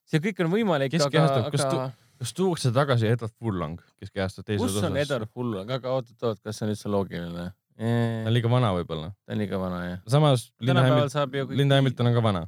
see 0.09 0.23
kõik 0.23 0.45
on 0.45 0.53
võimalik, 0.53 0.95
aga, 1.01 1.27
aga 1.49 1.89
kas 2.23 2.37
tuuakse 2.37 2.71
tagasi 2.75 3.09
Edward 3.11 3.33
Furlong, 3.39 3.81
kes 3.99 4.13
kehastab 4.13 4.47
teises 4.47 4.63
osas? 4.63 4.79
kus 4.79 4.89
on 4.89 5.01
Edward 5.01 5.29
Furlong, 5.33 5.75
aga 5.75 5.97
oot-oot, 5.97 6.39
kas 6.43 6.59
see 6.59 6.67
on 6.67 6.73
üldse 6.75 6.91
loogiline? 6.93 7.51
ta 7.73 8.29
on 8.29 8.35
liiga 8.35 8.51
vana 8.51 8.69
võib-olla. 8.77 9.09
ta 9.25 9.33
on 9.33 9.41
liiga 9.41 9.59
vana 9.59 9.79
jah. 9.87 10.01
samas 10.07 10.51
Linda 10.61 10.83
Hamilton, 10.85 11.55
Linda 11.57 11.79
Hamilton 11.81 12.11
on 12.11 12.17
ka 12.17 12.23
vana 12.23 12.43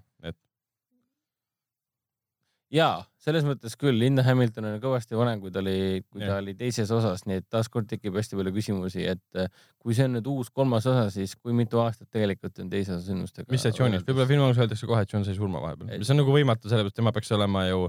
jaa, 2.75 3.03
selles 3.21 3.45
mõttes 3.47 3.75
küll, 3.79 3.97
Linda 3.99 4.23
Hamilton 4.25 4.67
on 4.69 4.77
kõvasti 4.83 5.17
vanem, 5.17 5.39
kui 5.41 5.53
ta 5.53 5.61
oli, 5.61 6.03
kui 6.11 6.21
ja. 6.21 6.29
ta 6.29 6.37
oli 6.43 6.55
teises 6.59 6.91
osas, 6.93 7.23
nii 7.29 7.41
et 7.41 7.47
taaskord 7.51 7.87
tekib 7.89 8.17
hästi 8.19 8.37
palju 8.39 8.53
küsimusi, 8.55 9.05
et 9.15 9.41
äh, 9.41 9.51
kui 9.81 9.97
see 9.97 10.07
on 10.09 10.17
nüüd 10.17 10.29
uus 10.31 10.51
kolmas 10.53 10.87
osa, 10.91 11.07
siis 11.13 11.35
kui 11.39 11.55
mitu 11.57 11.81
aastat 11.83 12.09
tegelikult 12.13 12.59
on 12.61 12.71
teise 12.71 12.95
osa 12.97 13.07
sündmustega. 13.07 13.49
mis 13.53 13.65
see 13.65 13.75
John, 13.77 13.97
võib-olla 14.01 14.29
filmi 14.29 14.45
alguses 14.47 14.65
öeldakse 14.65 14.89
kohe, 14.89 15.03
et 15.05 15.13
John 15.13 15.27
sai 15.27 15.37
surma 15.37 15.61
vahepeal, 15.63 15.93
mis 16.01 16.11
on 16.13 16.21
nagu 16.21 16.35
võimatu, 16.35 16.71
sellepärast 16.71 16.99
tema 16.99 17.13
peaks 17.15 17.31
olema 17.37 17.65
ju 17.69 17.83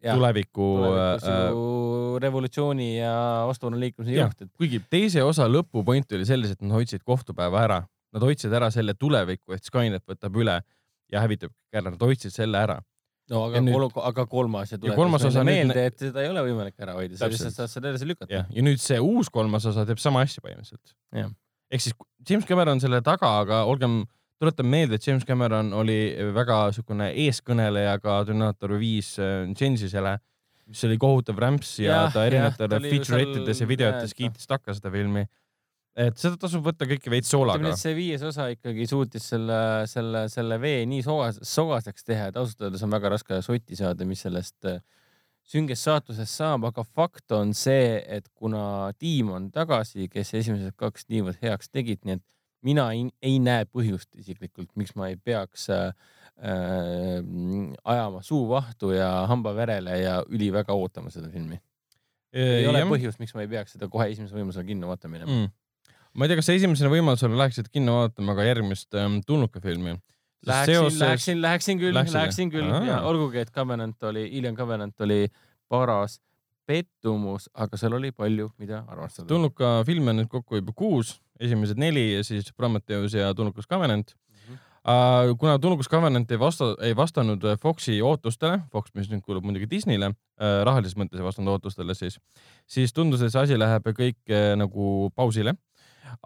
ja, 0.00 0.14
tuleviku, 0.14 0.68
tuleviku 0.80 1.64
äh, 2.16 2.20
revolutsiooni 2.24 2.90
ja 2.98 3.14
vastuolu 3.50 3.80
liikumise 3.80 4.16
juht 4.16 4.44
et.... 4.46 4.52
kuigi 4.60 4.82
teise 4.92 5.24
osa 5.26 5.48
lõpupoint 5.50 6.16
oli 6.16 6.28
selles, 6.28 6.54
et 6.54 6.62
nad 6.64 6.78
hoidsid 6.78 7.04
kohtupäeva 7.04 7.64
ära, 7.66 7.82
nad 8.14 8.24
hoidsid 8.24 8.54
ära 8.56 8.70
selle 8.74 8.96
tuleviku, 8.96 9.56
et 9.56 9.66
Skynet 9.66 10.06
võtab 10.08 10.38
üle 10.40 10.60
ja 11.10 11.24
hävitab 11.24 11.52
ära, 11.74 11.90
nad 11.90 12.00
hoidsid 12.00 12.32
selle 12.32 12.60
ära 12.60 12.78
no 13.30 13.42
aga, 13.48 13.62
nüüd... 13.64 13.74
Kol 13.76 14.06
aga 14.10 14.24
kolmas 14.30 14.72
ja 14.74 14.78
tuletas 14.78 14.98
kolmas 14.98 15.26
osa 15.28 15.44
meelde 15.46 15.74
nüüd..., 15.74 15.90
et 15.90 16.06
seda 16.06 16.24
ei 16.24 16.30
ole 16.32 16.44
võimalik 16.48 16.76
ära 16.82 16.96
hoida, 16.98 17.18
sa 17.18 17.28
lihtsalt 17.30 17.56
saad 17.56 17.72
seda 17.72 17.92
edasi 17.92 18.08
lükata. 18.08 18.30
ja, 18.32 18.44
ja 18.50 18.64
nüüd 18.66 18.82
see 18.82 18.98
uus 19.02 19.30
kolmas 19.32 19.66
osa 19.70 19.86
teeb 19.88 20.00
sama 20.02 20.24
asja 20.26 20.42
põhimõtteliselt. 20.44 20.96
ehk 21.70 21.84
siis 21.86 21.96
James 22.28 22.48
Cameron 22.48 22.82
selle 22.82 23.02
taga, 23.06 23.32
aga 23.44 23.62
olgem, 23.70 24.02
tuletame 24.40 24.74
meelde, 24.74 24.98
et 24.98 25.06
James 25.06 25.26
Cameron 25.28 25.72
oli 25.76 26.00
väga 26.36 26.64
niisugune 26.70 27.12
eeskõneleja 27.26 27.98
ka 28.02 28.22
Terminator 28.28 28.74
viis 28.80 29.14
äh, 29.22 29.46
Genesisele, 29.56 30.18
mis 30.70 30.82
oli 30.86 30.98
kohutav 31.02 31.38
rämps 31.42 31.76
ja, 31.82 32.04
ja 32.04 32.14
ta 32.14 32.26
erinevatele 32.28 32.82
feature 32.86 33.22
etides 33.24 33.62
ja 33.62 33.66
videotes 33.70 34.14
kiitis 34.14 34.50
takka 34.50 34.74
seda 34.76 34.92
filmi 34.94 35.26
et 36.00 36.20
seda 36.20 36.38
tasub 36.40 36.64
võtta 36.64 36.86
kõike 36.88 37.12
veits 37.12 37.30
soolaga. 37.32 37.74
see 37.78 37.92
viies 37.96 38.22
osa 38.26 38.48
ikkagi 38.52 38.86
suutis 38.88 39.26
selle, 39.32 39.58
selle, 39.90 40.26
selle 40.32 40.60
vee 40.62 40.84
nii 40.88 41.02
sogas, 41.04 41.40
sogaseks 41.46 42.06
teha, 42.06 42.30
et 42.30 42.40
ausalt 42.40 42.66
öeldes 42.66 42.84
on 42.86 42.94
väga 42.94 43.12
raske 43.16 43.40
sotti 43.44 43.78
saada, 43.78 44.06
mis 44.08 44.24
sellest 44.24 44.68
äh, 44.70 44.80
süngest 45.50 45.88
saatusest 45.88 46.40
saab, 46.40 46.68
aga 46.70 46.84
fakt 46.86 47.34
on 47.36 47.54
see, 47.56 47.98
et 48.06 48.28
kuna 48.34 48.92
tiim 48.98 49.32
on 49.34 49.50
tagasi, 49.54 50.08
kes 50.12 50.34
esimesed 50.40 50.76
kaks 50.80 51.08
niivõrd 51.10 51.40
heaks 51.42 51.72
tegid, 51.72 52.02
nii 52.06 52.18
et 52.20 52.26
mina 52.66 52.90
ei, 52.94 53.06
ei 53.24 53.38
näe 53.42 53.66
põhjust 53.68 54.12
isiklikult, 54.20 54.70
miks 54.80 54.94
ma 54.98 55.10
ei 55.10 55.16
peaks 55.16 55.68
äh, 55.74 55.88
äh, 56.44 57.18
ajama 57.84 58.22
suu 58.26 58.44
vahtu 58.50 58.94
ja 58.96 59.10
hamba 59.30 59.54
verele 59.56 59.96
ja 60.00 60.20
üliväga 60.28 60.76
ootama 60.76 61.12
seda 61.12 61.32
filmi. 61.32 61.60
ei 62.30 62.68
ole 62.70 62.84
põhjust, 62.86 63.18
miks 63.18 63.34
ma 63.34 63.42
ei 63.42 63.50
peaks 63.50 63.74
seda 63.74 63.88
kohe 63.90 64.06
esimese 64.12 64.36
võimalusel 64.36 64.68
kinno 64.68 64.92
vaatama 64.92 65.18
minema 65.18 65.32
mm 65.32 65.56
ma 66.14 66.24
ei 66.24 66.30
tea, 66.30 66.40
kas 66.40 66.50
sa 66.50 66.56
esimesena 66.58 66.90
võimalusel 66.92 67.36
läheksid 67.38 67.70
kinno 67.72 68.00
vaatama 68.00 68.34
ka 68.38 68.46
järgmist 68.46 68.96
ähm, 68.98 69.20
tulnuka 69.26 69.62
filmi? 69.64 69.96
Läheksin 70.46 70.74
seoses..., 70.74 71.00
läheksin, 71.00 71.42
läheksin 71.42 71.78
küll, 71.78 71.94
läheksin 71.94 72.50
küll 72.50 72.72
Aa. 72.72 72.84
ja 72.84 73.00
olgugi, 73.04 73.42
et 73.42 73.52
Covenant 73.52 74.02
oli, 74.08 74.24
Alien 74.38 74.56
Covenant 74.56 75.06
oli 75.06 75.26
paras 75.68 76.18
pettumus, 76.70 77.48
aga 77.54 77.78
seal 77.80 77.96
oli 77.98 78.12
palju, 78.14 78.48
mida 78.60 78.84
arvestada. 78.88 79.28
tulnuka 79.28 79.80
filme 79.86 80.14
on 80.14 80.22
nüüd 80.22 80.30
kokku 80.32 80.60
juba 80.60 80.74
kuus, 80.76 81.18
esimesed 81.40 81.80
neli 81.80 82.12
ja 82.14 82.24
siis 82.26 82.52
Prometheus 82.56 83.14
ja 83.16 83.32
tulnukas 83.34 83.68
Covenant 83.68 84.14
mm. 84.14 84.54
-hmm. 84.54 85.36
kuna 85.38 85.58
tulnukas 85.58 85.88
Covenant 85.88 86.30
ei 86.30 86.38
vasta, 86.38 86.74
ei 86.80 86.96
vastanud 86.96 87.44
Foxi 87.62 88.00
ootustele, 88.02 88.60
Fox, 88.72 88.94
mis 88.94 89.10
nüüd 89.10 89.24
kuulub 89.26 89.44
muidugi 89.44 89.70
Disneyle 89.70 90.06
äh,, 90.06 90.62
rahalises 90.64 90.96
mõttes 90.96 91.18
ei 91.18 91.26
vastanud 91.26 91.52
ootustele 91.52 91.94
siis, 91.94 92.20
siis 92.66 92.92
tundus, 92.92 93.22
et 93.22 93.32
see 93.32 93.42
asi 93.42 93.58
läheb 93.58 93.90
kõik 93.90 94.20
äh, 94.30 94.54
nagu 94.56 95.10
pausile 95.16 95.56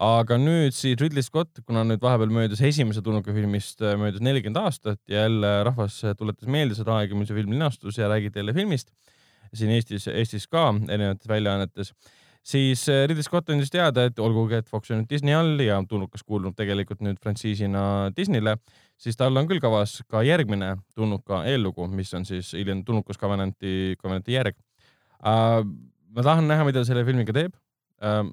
aga 0.01 0.37
nüüd 0.41 0.75
siis 0.75 0.99
Ridley 1.01 1.23
Scott, 1.25 1.61
kuna 1.65 1.83
nüüd 1.87 2.03
vahepeal 2.03 2.33
möödus 2.33 2.61
esimese 2.65 3.03
tulnuka 3.05 3.33
filmist 3.35 3.81
äh, 3.81 3.95
möödus 3.99 4.23
nelikümmend 4.25 4.61
aastat 4.63 5.01
ja 5.11 5.25
jälle 5.25 5.51
rahvas 5.67 6.01
tuletas 6.17 6.49
meelde 6.51 6.77
seda 6.77 6.99
aega, 6.99 7.17
mil 7.17 7.27
see 7.29 7.37
film 7.37 7.53
linastus 7.55 7.99
ja 8.01 8.09
räägiti 8.11 8.41
jälle 8.41 8.55
filmist 8.55 8.91
siin 9.55 9.73
Eestis, 9.75 10.07
Eestis 10.11 10.47
ka 10.51 10.69
erinevates 10.89 11.29
väljaannetes, 11.29 11.91
siis 12.45 12.85
äh, 12.91 13.05
Ridley 13.09 13.25
Scott 13.25 13.49
andis 13.53 13.71
teada, 13.73 14.07
et 14.09 14.19
olgugi, 14.21 14.59
et 14.59 14.69
Fox 14.69 14.91
on 14.91 15.01
nüüd 15.01 15.11
Disney 15.11 15.35
all 15.35 15.61
ja 15.63 15.79
tulnukas 15.89 16.25
kuulub 16.25 16.55
tegelikult 16.57 17.03
nüüd 17.05 17.19
frantsiisina 17.23 18.11
Disneyle, 18.17 18.57
siis 19.01 19.17
tal 19.19 19.35
on 19.37 19.49
küll 19.49 19.63
kavas 19.63 19.99
ka 20.11 20.23
järgmine 20.25 20.75
tulnuka 20.95 21.43
eellugu, 21.49 21.87
mis 21.91 22.13
on 22.17 22.27
siis 22.27 22.53
hiljem 22.57 22.83
tulnukas 22.87 23.19
Covenanti, 23.21 23.95
Covenanti 24.01 24.37
järg 24.37 24.57
uh,. 25.21 25.61
ma 26.15 26.23
tahan 26.23 26.47
näha, 26.47 26.67
mida 26.67 26.85
selle 26.87 27.03
filmiga 27.07 27.33
teeb 27.35 27.55
uh, 27.55 28.23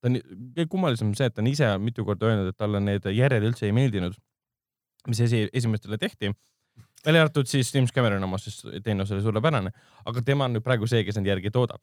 ta 0.00 0.10
on, 0.10 0.18
kõige 0.56 0.68
kummalisem 0.72 1.10
on 1.10 1.16
see, 1.18 1.28
et 1.30 1.34
ta 1.36 1.42
on 1.44 1.50
ise 1.50 1.70
mitu 1.82 2.04
korda 2.06 2.30
öelnud, 2.30 2.52
et 2.52 2.58
talle 2.58 2.80
need 2.84 3.08
järjed 3.16 3.48
üldse 3.50 3.68
ei 3.68 3.74
meeldinud, 3.76 4.16
mis 5.10 5.22
esi, 5.24 5.46
esimestele 5.52 5.98
tehti. 5.98 6.32
välja 7.06 7.22
arvatud 7.22 7.46
siis 7.46 7.74
James 7.74 7.92
Cameron 7.94 8.24
oma, 8.24 8.38
sest 8.38 8.66
teine 8.84 9.04
osa 9.04 9.14
oli 9.14 9.22
suurepärane, 9.22 9.70
aga 10.04 10.22
tema 10.22 10.48
on 10.48 10.56
nüüd 10.56 10.64
praegu 10.64 10.88
see, 10.90 11.04
kes 11.06 11.16
neid 11.20 11.30
järgi 11.30 11.52
toodab, 11.54 11.82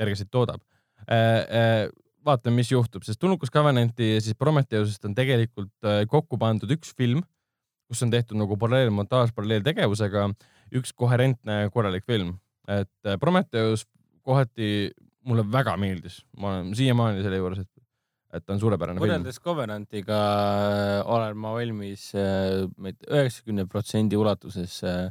järgesid 0.00 0.30
toodab 0.30 0.62
äh,. 1.08 1.42
Äh, 1.48 1.90
vaatame, 2.24 2.60
mis 2.60 2.70
juhtub, 2.70 3.02
sest 3.02 3.20
Tulnukas 3.20 3.50
Covenanti 3.50 4.12
ja 4.14 4.20
siis 4.22 4.36
Prometheusest 4.38 5.04
on 5.08 5.14
tegelikult 5.14 5.72
äh, 5.86 6.04
kokku 6.10 6.38
pandud 6.38 6.70
üks 6.70 6.92
film, 6.96 7.22
kus 7.90 8.02
on 8.06 8.12
tehtud 8.12 8.38
nagu 8.38 8.56
paralleelmontaaž 8.60 9.34
paralleeltegevusega, 9.36 10.28
üks 10.78 10.94
koherentne 10.96 11.66
korralik 11.74 12.06
film, 12.08 12.36
et 12.70 13.08
äh, 13.08 13.18
Prometheus 13.20 13.84
kohati 14.22 14.92
mulle 15.28 15.44
väga 15.52 15.76
meeldis, 15.80 16.20
ma 16.38 16.56
olen 16.56 16.74
siiamaani 16.76 17.24
selle 17.24 17.40
juures, 17.40 17.62
et, 17.62 17.70
et 18.38 18.44
ta 18.44 18.54
on 18.54 18.62
suurepärane 18.62 18.98
film. 18.98 19.06
võrreldes 19.06 19.40
Covenantiga 19.44 20.18
äh, 20.18 20.94
olen 21.14 21.38
ma 21.38 21.54
valmis 21.56 22.08
äh, 22.18 22.62
üheksakümne 23.10 23.66
protsendi 23.70 24.18
ulatuses 24.18 24.80
äh, 24.88 25.08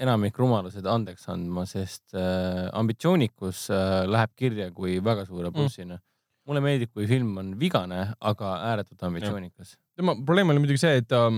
enamik 0.00 0.38
rumalused 0.40 0.86
andeks 0.88 1.26
andma, 1.28 1.66
sest 1.68 2.14
ambitsioonikus 2.16 3.66
läheb 4.08 4.30
kirja 4.32 4.70
kui 4.72 4.94
väga 5.04 5.26
suure 5.28 5.50
plussina 5.52 5.98
mm 5.98 6.06
mulle 6.48 6.62
meeldib, 6.64 6.90
kui 6.90 7.06
film 7.06 7.36
on 7.38 7.52
vigane, 7.60 8.00
aga 8.18 8.54
ääretult 8.72 9.04
ambitsioonikas. 9.06 9.76
tema 9.94 10.16
probleem 10.16 10.50
oli 10.50 10.62
muidugi 10.64 10.82
see, 10.82 10.96
et 10.98 11.08
ta 11.10 11.28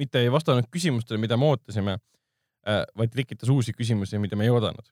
mitte 0.00 0.22
ei 0.22 0.30
vastanud 0.32 0.68
küsimustele, 0.72 1.20
mida 1.20 1.36
me 1.36 1.50
ootasime, 1.52 1.98
vaid 2.96 3.12
tekitas 3.12 3.50
uusi 3.52 3.74
küsimusi, 3.76 4.20
mida 4.22 4.38
me 4.38 4.46
ei 4.48 4.54
oodanud. 4.54 4.86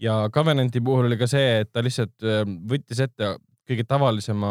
Ja 0.00 0.28
Covenanti 0.34 0.80
puhul 0.84 1.08
oli 1.08 1.18
ka 1.20 1.26
see, 1.30 1.60
et 1.62 1.72
ta 1.72 1.82
lihtsalt 1.84 2.26
äh, 2.26 2.44
võttis 2.70 3.02
ette 3.04 3.36
kõige 3.68 3.84
tavalisema 3.84 4.50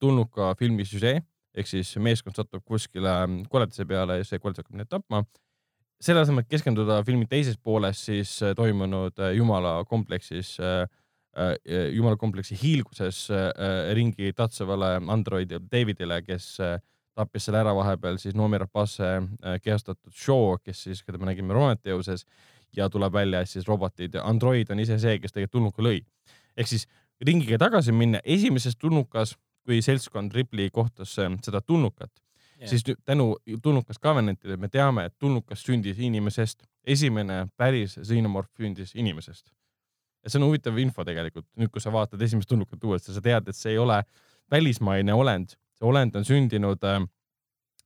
tulnuka 0.00 0.54
filmi 0.56 0.86
süžee. 0.88 1.18
Ehk 1.58 1.68
siis 1.68 1.90
meeskond 2.00 2.36
satub 2.38 2.62
kuskile 2.64 3.12
koledase 3.52 3.84
peale 3.88 4.20
ja 4.20 4.24
see 4.24 4.40
koledas 4.40 4.62
hakkab 4.62 4.78
neid 4.78 4.88
tapma. 4.88 5.20
Selle 5.98 6.22
asemel, 6.22 6.44
et 6.44 6.52
keskenduda 6.52 7.00
filmi 7.06 7.26
teises 7.26 7.56
pooles 7.58 7.98
siis 8.06 8.36
äh, 8.46 8.52
toimunud 8.54 9.18
äh, 9.18 9.32
Jumala 9.34 9.80
kompleksis, 9.88 10.54
äh, 10.62 10.86
Jumala 11.94 12.16
kompleksi 12.18 12.56
hiilguses 12.58 13.28
ringi 13.94 14.32
tatsevale 14.34 14.96
androidi 15.12 15.60
Davidile, 15.70 16.16
kes 16.26 16.48
tappis 17.14 17.44
selle 17.46 17.60
ära 17.60 17.74
vahepeal 17.76 18.16
siis 18.18 18.34
Noomi 18.34 18.58
Rapace 18.58 19.06
kehastatud 19.62 20.10
Shaw, 20.10 20.56
kes 20.64 20.80
siis, 20.88 21.04
keda 21.06 21.20
me 21.20 21.28
nägime 21.28 21.54
Prometheuses 21.54 22.24
ja 22.76 22.88
tuleb 22.90 23.12
välja, 23.12 23.44
siis 23.46 23.68
robotid, 23.68 24.14
android 24.22 24.70
on 24.70 24.80
ise 24.80 24.98
see, 24.98 25.18
kes 25.18 25.32
tegelikult 25.32 25.52
tulnuka 25.52 25.82
lõi. 25.82 26.00
ehk 26.56 26.68
siis 26.68 26.86
ringiga 27.24 27.58
tagasi 27.58 27.92
minna, 27.92 28.20
esimeses 28.24 28.76
tulnukas, 28.76 29.36
kui 29.66 29.82
seltskond 29.82 30.32
Ripley 30.32 30.70
kohtas 30.70 31.14
seda 31.14 31.60
tulnukat 31.60 32.10
yeah., 32.60 32.70
siis 32.70 32.84
tänu 33.04 33.36
tulnukas 33.62 33.98
Covenantile 34.02 34.56
me 34.56 34.68
teame, 34.68 35.04
et 35.04 35.18
tulnukas 35.18 35.62
sündis 35.62 35.98
inimesest, 35.98 36.62
esimene 36.84 37.46
päris 37.56 37.98
xenomorf 38.02 38.48
sündis 38.56 38.94
inimesest. 38.94 39.52
ja 40.24 40.30
see 40.30 40.40
on 40.40 40.48
huvitav 40.48 40.78
info 40.78 41.04
tegelikult, 41.04 41.46
nüüd 41.56 41.70
kui 41.70 41.80
sa 41.80 41.92
vaatad 41.94 42.22
esimest 42.22 42.48
tulnukat 42.48 42.84
uuesti, 42.84 43.14
sa 43.14 43.20
tead, 43.22 43.48
et 43.48 43.56
see 43.56 43.72
ei 43.72 43.78
ole 43.78 44.02
välismaine 44.50 45.14
olend, 45.14 45.54
see 45.78 45.86
olend 45.86 46.16
on 46.18 46.24
sündinud 46.24 46.82
äh, 46.84 47.04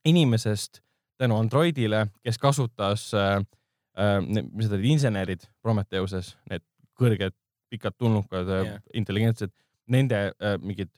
inimesest 0.04 0.80
tänu 1.20 1.36
androidile, 1.36 2.06
kes 2.22 2.38
kasutas 2.38 3.10
äh, 3.14 3.44
mis 3.92 4.66
need 4.66 4.72
olid, 4.72 4.88
insenerid 4.88 5.46
Prometheuses, 5.62 6.34
need 6.50 6.64
kõrged 6.98 7.34
pikad 7.72 7.96
tulnukad 7.98 8.48
yeah., 8.48 8.76
äh, 8.76 8.82
intelligentsed, 9.00 9.52
nende 9.92 10.28
äh, 10.32 10.58
mingid 10.60 10.92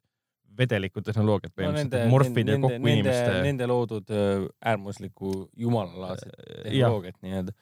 vedelikud 0.59 1.07
tehnoloogiad 1.07 1.55
põhimõtteliselt 1.55 1.95
no,, 1.97 2.11
morfida 2.13 2.59
kokku 2.59 2.75
nende, 2.79 2.97
inimeste. 2.99 3.39
Nende 3.45 3.69
loodud 3.71 4.11
äh, 4.15 4.45
äärmuslikku 4.73 5.37
jumalalaadset 5.65 6.35
äh, 6.35 6.61
tehnoloogiat 6.67 7.17
nii-öelda. 7.25 7.55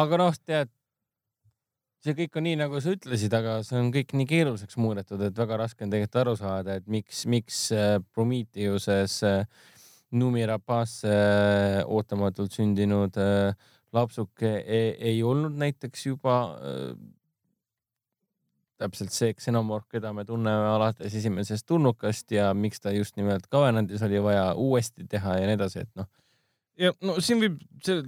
aga 0.00 0.18
noh, 0.20 0.40
tead, 0.48 0.72
see 2.04 2.16
kõik 2.18 2.36
on 2.38 2.46
nii, 2.46 2.58
nagu 2.60 2.82
sa 2.82 2.92
ütlesid, 2.96 3.36
aga 3.36 3.58
see 3.66 3.78
on 3.80 3.88
kõik 3.94 4.12
nii 4.18 4.28
keeruliseks 4.30 4.78
muudetud, 4.80 5.22
et 5.28 5.40
väga 5.40 5.62
raske 5.62 5.86
on 5.86 5.94
tegelikult 5.94 6.20
aru 6.22 6.36
saada, 6.40 6.76
et 6.80 6.90
miks, 6.90 7.24
miks 7.30 7.62
äh, 7.76 7.96
Prometheuses 8.14 9.22
Numi 10.16 10.44
Rapace 10.46 11.10
ootamatult 11.90 12.54
sündinud 12.54 13.16
lapsuke 13.96 14.52
ei, 14.60 14.90
ei 15.12 15.22
olnud 15.24 15.56
näiteks 15.58 16.06
juba 16.06 16.36
täpselt 18.80 19.14
see 19.14 19.32
ksenomorf, 19.36 19.86
keda 19.92 20.12
me 20.16 20.26
tunneme 20.28 20.68
alates 20.74 21.14
esimesest 21.16 21.66
tulnukast 21.68 22.32
ja 22.34 22.52
miks 22.54 22.82
ta 22.82 22.92
just 22.94 23.16
nimelt 23.16 23.48
Covenantis 23.52 24.04
oli 24.06 24.22
vaja 24.22 24.52
uuesti 24.52 25.08
teha 25.10 25.40
ja 25.40 25.48
nii 25.48 25.56
edasi, 25.58 25.84
et 25.86 25.90
noh. 25.96 26.08
ja 26.80 26.92
no 27.00 27.16
siin 27.24 27.40
võib 27.40 27.56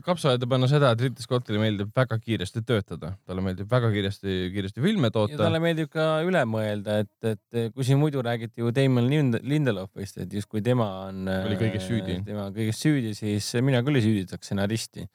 kapsa 0.04 0.34
aeda 0.34 0.48
panna 0.50 0.68
seda, 0.70 0.92
et 0.92 1.04
Ridley 1.06 1.24
Scottile 1.24 1.60
meeldib 1.62 1.92
väga 1.96 2.18
kiiresti 2.20 2.62
töötada, 2.68 3.14
talle 3.24 3.44
meeldib 3.44 3.70
väga 3.70 3.90
kiiresti, 3.94 4.36
kiiresti 4.54 4.84
filme 4.84 5.12
toota. 5.14 5.40
talle 5.40 5.60
meeldib 5.64 5.90
ka 5.92 6.08
üle 6.28 6.44
mõelda, 6.48 7.00
et, 7.04 7.32
et 7.32 7.72
kui 7.72 7.88
siin 7.88 8.00
muidu 8.02 8.24
räägiti 8.24 8.64
ju 8.64 8.72
Damon 8.76 9.08
Lindelofist, 9.08 10.20
et 10.24 10.36
justkui 10.40 10.64
tema 10.64 10.90
on. 11.06 11.24
oli 11.46 11.60
kõiges 11.60 11.88
süüdi. 11.88 12.20
tema 12.28 12.50
kõiges 12.52 12.84
süüdi, 12.84 13.16
siis 13.16 13.54
mina 13.64 13.80
küll 13.86 14.00
ei 14.00 14.04
süüdistaks 14.04 14.52
stsenaristi 14.52 15.08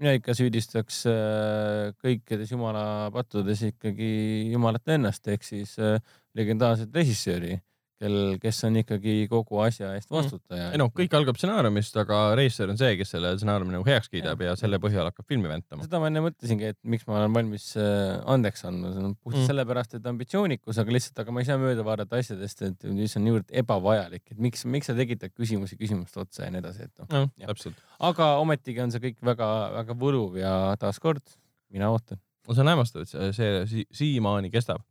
mina 0.00 0.16
ikka 0.16 0.32
süüdistaks 0.36 1.02
äh, 1.10 1.90
kõikides 2.00 2.54
jumala 2.54 2.84
pattudes 3.12 3.60
ikkagi 3.68 4.12
jumalat 4.54 4.88
ennast 4.96 5.28
ehk 5.28 5.44
siis 5.44 5.74
äh, 5.78 6.00
legendaarset 6.38 6.94
režissööri 6.96 7.58
kel, 8.00 8.16
kes 8.40 8.58
on 8.68 8.78
ikkagi 8.80 9.14
kogu 9.30 9.60
asja 9.64 9.92
eest 9.96 10.08
mm. 10.08 10.16
vastutaja 10.16 10.68
ei 10.74 10.80
noh, 10.80 10.90
kõik 10.96 11.14
algab 11.16 11.38
stsenaariumist, 11.38 11.96
aga 12.00 12.20
režissöör 12.38 12.72
on 12.72 12.80
see, 12.80 12.94
kes 13.00 13.12
selle 13.14 13.32
stsenaariumi 13.36 13.76
nagu 13.76 13.88
heaks 13.88 14.10
kiidab 14.12 14.40
ja, 14.44 14.52
ja 14.52 14.60
selle 14.60 14.80
põhjal 14.82 15.10
hakkab 15.10 15.28
filmi 15.30 15.50
ventama. 15.50 15.84
seda 15.86 16.00
ma 16.02 16.08
enne 16.10 16.22
mõtlesingi, 16.24 16.70
et 16.74 16.78
miks 16.94 17.06
ma 17.08 17.18
olen 17.20 17.36
valmis 17.36 17.66
äh, 17.80 18.14
andeks 18.34 18.64
andma, 18.68 18.94
see 18.94 19.04
on 19.10 19.16
puhtalt 19.16 19.42
mm. 19.42 19.50
sellepärast, 19.52 19.98
et 19.98 20.08
ambitsioonikus, 20.12 20.80
aga 20.82 20.96
lihtsalt, 20.96 21.20
aga 21.24 21.36
ma 21.36 21.44
ei 21.44 21.50
saa 21.50 21.60
mööda 21.60 21.84
vaadata 21.86 22.22
asjadest, 22.22 22.64
et 22.70 22.88
mis 22.96 23.18
on 23.20 23.26
niivõrd 23.28 23.54
ebavajalik, 23.64 24.24
et 24.32 24.40
miks, 24.48 24.64
miks 24.70 24.90
sa 24.90 24.96
tekitad 24.98 25.34
küsimusi 25.36 25.78
küsimuste 25.80 26.24
otsa 26.24 26.46
ja 26.46 26.54
nii 26.54 26.64
edasi, 26.64 26.88
et 26.88 27.04
noh. 27.04 27.12
no, 27.12 27.52
täpselt. 27.52 27.84
aga 28.10 28.32
ometigi 28.40 28.82
on 28.84 28.94
see 28.94 29.04
kõik 29.10 29.20
väga-väga 29.32 30.00
võluv 30.00 30.40
ja 30.40 30.54
taaskord 30.80 31.38
mina 31.70 31.92
ootan 31.92 32.20
no 32.50 32.56
see 32.56 32.64
on 32.64 32.70
hämmastav, 32.72 33.04
et 33.04 33.36
see 33.36 33.50
si 33.70 33.84
siiamaani 33.94 34.50
kestab. 34.52 34.82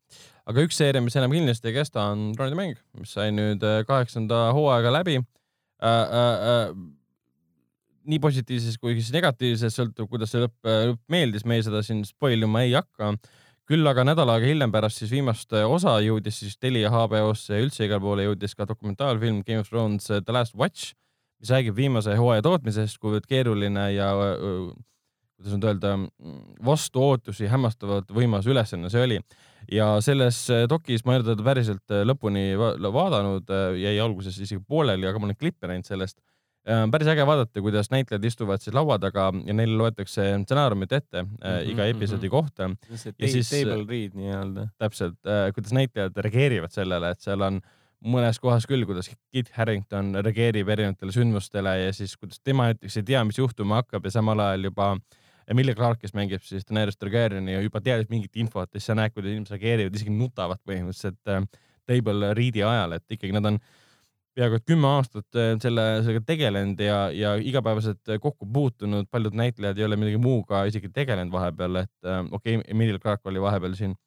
Aga 0.49 0.65
üks 0.65 0.79
seeria, 0.79 1.01
mis 1.05 1.17
enam 1.19 1.33
kindlasti 1.33 1.69
ei 1.69 1.75
kesta, 1.77 2.07
on 2.13 2.31
Troonide 2.37 2.57
mäng, 2.57 2.79
mis 2.99 3.13
sai 3.15 3.29
nüüd 3.35 3.63
äh, 3.65 3.81
kaheksanda 3.87 4.49
hooaega 4.57 4.93
läbi 4.99 5.19
äh,. 5.19 5.27
Äh, 5.85 6.47
äh, 6.53 6.71
nii 8.09 8.17
positiivses 8.23 8.79
kui 8.81 8.95
siis 8.97 9.11
negatiivses, 9.13 9.75
sõltub, 9.75 10.07
kuidas 10.09 10.31
see 10.33 10.41
lõpp, 10.41 10.55
äh, 10.65 10.87
lõpp 10.89 11.13
meeldis, 11.13 11.45
me 11.45 11.59
seda 11.61 11.83
siin 11.85 12.01
spoil 12.07 12.47
ima 12.47 12.63
ei 12.65 12.73
hakka. 12.77 13.13
küll 13.69 13.85
aga 13.85 14.01
nädal 14.01 14.31
aega 14.33 14.47
hiljem 14.49 14.71
pärast 14.73 14.97
siis 14.97 15.11
viimast 15.13 15.53
osa 15.53 15.99
jõudis 16.01 16.39
siis 16.41 16.55
Telia 16.57 16.89
HBO-sse 16.89 17.53
ja 17.53 17.61
üldse 17.61 17.85
igale 17.85 18.01
poole 18.01 18.23
jõudis 18.25 18.55
ka 18.57 18.65
dokumentaalfilm 18.65 19.43
Game 19.45 19.61
of 19.61 19.69
Thrones 19.69 20.09
The 20.09 20.33
Last 20.33 20.55
Watch, 20.57 20.95
mis 21.37 21.51
räägib 21.53 21.77
viimase 21.77 22.15
hooaja 22.17 22.41
tootmisest, 22.47 22.97
kuivõrd 22.97 23.29
keeruline 23.29 23.91
ja 23.93 24.09
kuidas 25.39 25.55
nüüd 25.55 25.67
öelda, 25.69 25.93
vastu 26.65 27.03
ootusi 27.03 27.47
hämmastavalt 27.49 28.11
võimas 28.15 28.47
ülesanne 28.49 28.89
see 28.91 29.03
oli. 29.05 29.19
ja 29.71 29.91
selles 30.03 30.41
äh, 30.51 30.65
dokis 30.69 31.05
ma 31.05 31.13
ei 31.13 31.21
ole 31.21 31.29
teda 31.31 31.45
päriselt 31.45 31.93
äh, 31.93 32.03
lõpuni 32.07 32.51
vaadanud, 32.57 33.47
äh, 33.53 33.77
jäi 33.79 33.99
alguses 34.03 34.39
isegi 34.39 34.61
pooleli, 34.67 35.07
aga 35.07 35.19
ma 35.19 35.29
olen 35.29 35.39
klippe 35.39 35.69
näinud 35.71 35.87
sellest. 35.87 36.19
päris 36.91 37.07
äge 37.07 37.23
vaadata, 37.25 37.61
kuidas 37.63 37.87
näitlejad 37.89 38.25
istuvad 38.27 38.61
siis 38.61 38.75
laua 38.75 38.97
taga 38.99 39.29
ja 39.47 39.53
neile 39.55 39.77
loetakse 39.79 40.25
stsenaariumit 40.43 40.91
ette 40.91 41.23
mm 41.23 41.29
-hmm, 41.29 41.69
iga 41.71 41.85
episoodi 41.85 42.27
mm 42.27 42.27
-hmm. 42.27 42.29
kohta. 42.29 42.69
ja 43.19 43.27
siis 43.27 43.49
table 43.49 43.85
read 43.89 44.13
nii-öelda. 44.13 44.67
täpselt, 44.77 45.17
kuidas 45.55 45.73
näitlejad 45.73 46.17
reageerivad 46.17 46.71
sellele, 46.71 47.09
et 47.09 47.21
seal 47.21 47.41
on 47.41 47.61
mõnes 48.03 48.39
kohas 48.39 48.67
küll, 48.67 48.85
kuidas 48.85 49.09
Kit 49.31 49.49
Harington 49.55 50.15
reageerib 50.21 50.69
erinevatele 50.69 51.11
sündmustele 51.11 51.77
ja 51.79 51.93
siis 51.93 52.17
kuidas 52.17 52.39
tema 52.43 52.63
näiteks 52.63 52.97
ei 52.97 53.03
tea, 53.03 53.23
mis 53.23 53.37
juhtuma 53.37 53.75
hakkab 53.75 54.05
ja 54.05 54.11
samal 54.11 54.39
ajal 54.39 54.63
juba 54.63 54.91
äh, 54.91 55.19
Emilia 55.49 55.75
Clarke, 55.75 56.03
kes 56.05 56.13
mängib 56.13 56.43
siis 56.45 56.67
Daenerys 56.67 56.97
Targaryeni 56.99 57.55
ja 57.55 57.61
juba 57.63 57.81
teadis 57.81 58.09
mingit 58.11 58.37
infot 58.37 58.69
ja 58.69 58.79
siis 58.79 58.91
sa 58.91 58.95
näed, 58.97 59.13
kuidas 59.15 59.33
inimesed 59.33 59.55
reageerivad, 59.55 59.95
isegi 59.97 60.13
nutavad 60.13 60.61
põhimõtteliselt 60.67 61.31
äh, 61.33 61.45
table 61.89 62.33
read'i 62.37 62.61
ajal, 62.65 62.97
et 62.99 63.15
ikkagi 63.15 63.33
nad 63.33 63.49
on 63.49 63.57
peaaegu 64.37 64.59
et 64.59 64.67
kümme 64.69 64.91
aastat 64.91 65.39
äh, 65.39 65.55
selle, 65.63 65.85
sellega 66.03 66.21
tegelenud 66.27 66.83
ja, 66.85 66.99
ja 67.15 67.33
igapäevaselt 67.41 68.13
kokku 68.21 68.45
puutunud, 68.53 69.09
paljud 69.09 69.37
näitlejad 69.39 69.81
ei 69.81 69.87
ole 69.87 69.97
millegi 69.97 70.21
muuga 70.21 70.65
isegi 70.69 70.91
tegelenud 70.93 71.33
vahepeal, 71.33 71.81
et 71.81 72.11
äh, 72.11 72.21
okei 72.29 72.59
okay,, 72.59 72.69
Emilia 72.75 73.01
Clarke 73.01 73.31
oli 73.31 73.41
vahepeal 73.41 73.73
siin 73.79 73.97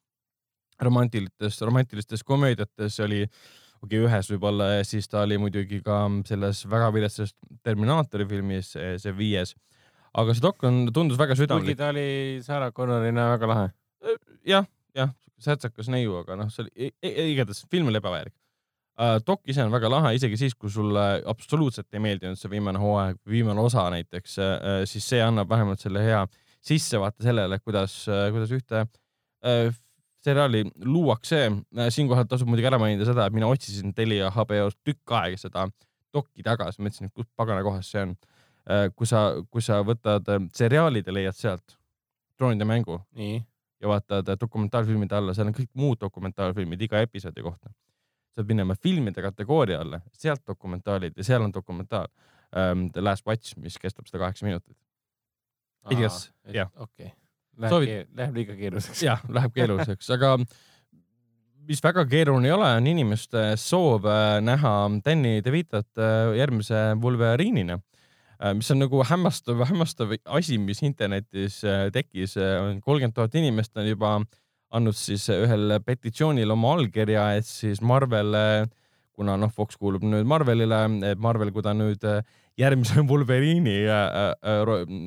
romantilistes, 0.81 1.59
romantilistes 1.61 2.23
komöödiates 2.23 3.01
oli 3.03 3.25
okei 3.83 3.99
okay,, 3.99 4.07
ühes 4.07 4.31
võib-olla 4.31 4.71
ja 4.77 4.87
siis 4.87 5.11
ta 5.11 5.25
oli 5.27 5.37
muidugi 5.41 5.83
ka 5.83 6.05
selles 6.29 6.63
väga 6.71 6.87
viletsas 6.95 7.35
Terminaatori 7.67 8.25
filmis, 8.31 8.71
see 8.73 9.17
viies 9.17 9.57
aga 10.13 10.35
see 10.35 10.43
dok 10.43 10.63
on, 10.67 10.85
tundus 10.93 11.19
väga 11.19 11.35
südamlik. 11.37 11.73
kuigi 11.73 11.79
ta 11.79 11.89
oli 11.93 12.39
Sarah 12.45 12.71
Connorina 12.75 13.31
väga 13.33 13.49
lahe. 13.49 13.67
jah, 14.45 14.65
jah, 14.95 15.11
särtsakas 15.41 15.89
neiu, 15.93 16.15
aga 16.21 16.37
noh, 16.39 16.49
see 16.53 16.65
oli, 16.65 16.91
igatahes 17.33 17.63
film 17.71 17.89
oli 17.91 18.01
ebavajalik 18.01 18.33
uh,. 18.33 19.17
dok 19.25 19.41
ise 19.49 19.63
on 19.65 19.73
väga 19.73 19.91
lahe, 19.91 20.13
isegi 20.19 20.39
siis, 20.39 20.57
kui 20.57 20.71
sulle 20.73 21.05
absoluutselt 21.29 21.89
ei 21.93 22.03
meeldinud 22.03 22.39
see 22.39 22.51
viimane 22.51 22.81
hooaeg, 22.81 23.21
viimane 23.29 23.63
osa 23.63 23.87
näiteks 23.93 24.37
uh,, 24.41 24.81
siis 24.89 25.07
see 25.13 25.23
annab 25.23 25.49
vähemalt 25.49 25.81
selle 25.83 26.03
hea 26.05 26.25
sissevaate 26.63 27.25
sellele, 27.25 27.59
kuidas 27.63 28.03
uh,, 28.11 28.27
kuidas 28.35 28.53
ühte 28.55 28.83
uh, 28.85 29.71
seriaali 30.23 30.61
luuakse. 30.87 31.49
siinkohal 31.91 32.29
tasub 32.31 32.47
muidugi 32.47 32.69
ära 32.69 32.77
mainida 32.79 33.03
seda, 33.09 33.25
et 33.27 33.33
mina 33.35 33.49
otsisin 33.51 33.91
Telia 33.97 34.29
HBO-st 34.31 34.79
tükk 34.87 35.17
aega 35.19 35.41
seda 35.41 35.65
dokki 36.13 36.45
tagasi, 36.45 36.79
mõtlesin, 36.85 37.09
et 37.09 37.17
kus 37.17 37.27
pagana 37.35 37.65
kohas 37.65 37.89
see 37.91 38.05
on 38.05 38.13
Äh, 38.13 38.32
kui 38.95 39.07
sa, 39.07 39.23
kui 39.51 39.63
sa 39.63 39.81
võtad 39.83 40.29
äh, 40.31 40.43
seriaalid 40.55 41.07
ja 41.07 41.15
leiad 41.15 41.35
sealt 41.35 41.75
droonide 42.39 42.65
mängu 42.67 42.99
Nii. 43.19 43.41
ja 43.83 43.91
vaatad 43.91 44.29
äh, 44.31 44.39
dokumentaalfilmide 44.39 45.17
alla, 45.17 45.35
seal 45.35 45.49
on 45.51 45.57
kõik 45.57 45.71
muud 45.79 45.99
dokumentaalfilmid 46.01 46.81
iga 46.87 47.01
episoodi 47.03 47.43
kohta. 47.43 47.73
sa 48.33 48.41
pead 48.41 48.55
minema 48.55 48.75
filmide 48.75 49.21
kategooria 49.21 49.81
alla, 49.83 49.99
sealt 50.11 50.41
dokumentaalid 50.47 51.17
ja 51.17 51.23
seal 51.27 51.43
on 51.43 51.53
dokumentaal 51.53 52.07
um, 52.07 52.87
The 52.91 53.01
Last 53.01 53.27
Watch, 53.27 53.57
mis 53.57 53.77
kestab 53.77 54.07
sada 54.07 54.23
kaheksa 54.23 54.45
minutit. 54.45 54.77
igatahes, 55.91 56.31
jah. 56.47 56.71
okei 56.75 57.11
okay., 57.11 57.17
läheb, 57.57 57.73
Soovid... 57.75 58.13
läheb 58.15 58.35
liiga 58.39 58.55
keeruliseks. 58.55 59.03
jah, 59.03 59.25
läheb 59.29 59.53
keeruliseks, 59.53 60.09
aga 60.15 60.37
mis 61.67 61.83
väga 61.83 62.05
keeruline 62.07 62.47
ei 62.47 62.55
ole, 62.55 62.75
on 62.79 62.87
inimeste 62.87 63.51
soov 63.59 64.07
äh, 64.07 64.37
näha 64.41 64.75
Danny 65.05 65.41
DeVitot 65.43 65.99
äh, 65.99 66.37
järgmise 66.39 66.93
Wolverine'ina 67.03 67.81
mis 68.57 68.71
on 68.73 68.81
nagu 68.83 69.03
hämmastav, 69.07 69.61
hämmastav 69.69 70.13
asi, 70.25 70.57
mis 70.59 70.81
internetis 70.83 71.61
tekkis. 71.95 72.35
kolmkümmend 72.83 73.15
tuhat 73.15 73.35
inimest 73.39 73.77
on 73.79 73.87
juba 73.87 74.17
andnud 74.73 74.97
siis 74.97 75.29
ühel 75.31 75.77
petitsioonil 75.85 76.51
oma 76.51 76.73
allkirja, 76.77 77.29
et 77.37 77.47
siis 77.47 77.81
Marvel, 77.81 78.35
kuna 79.13 79.37
noh, 79.39 79.51
Fox 79.53 79.77
kuulub 79.79 80.03
nüüd 80.03 80.27
Marvelile, 80.27 80.81
et 81.11 81.21
Marvel, 81.21 81.53
kui 81.53 81.63
ta 81.63 81.75
nüüd 81.77 82.03
järgmise 82.59 83.03
Wolverine'i 83.09 83.77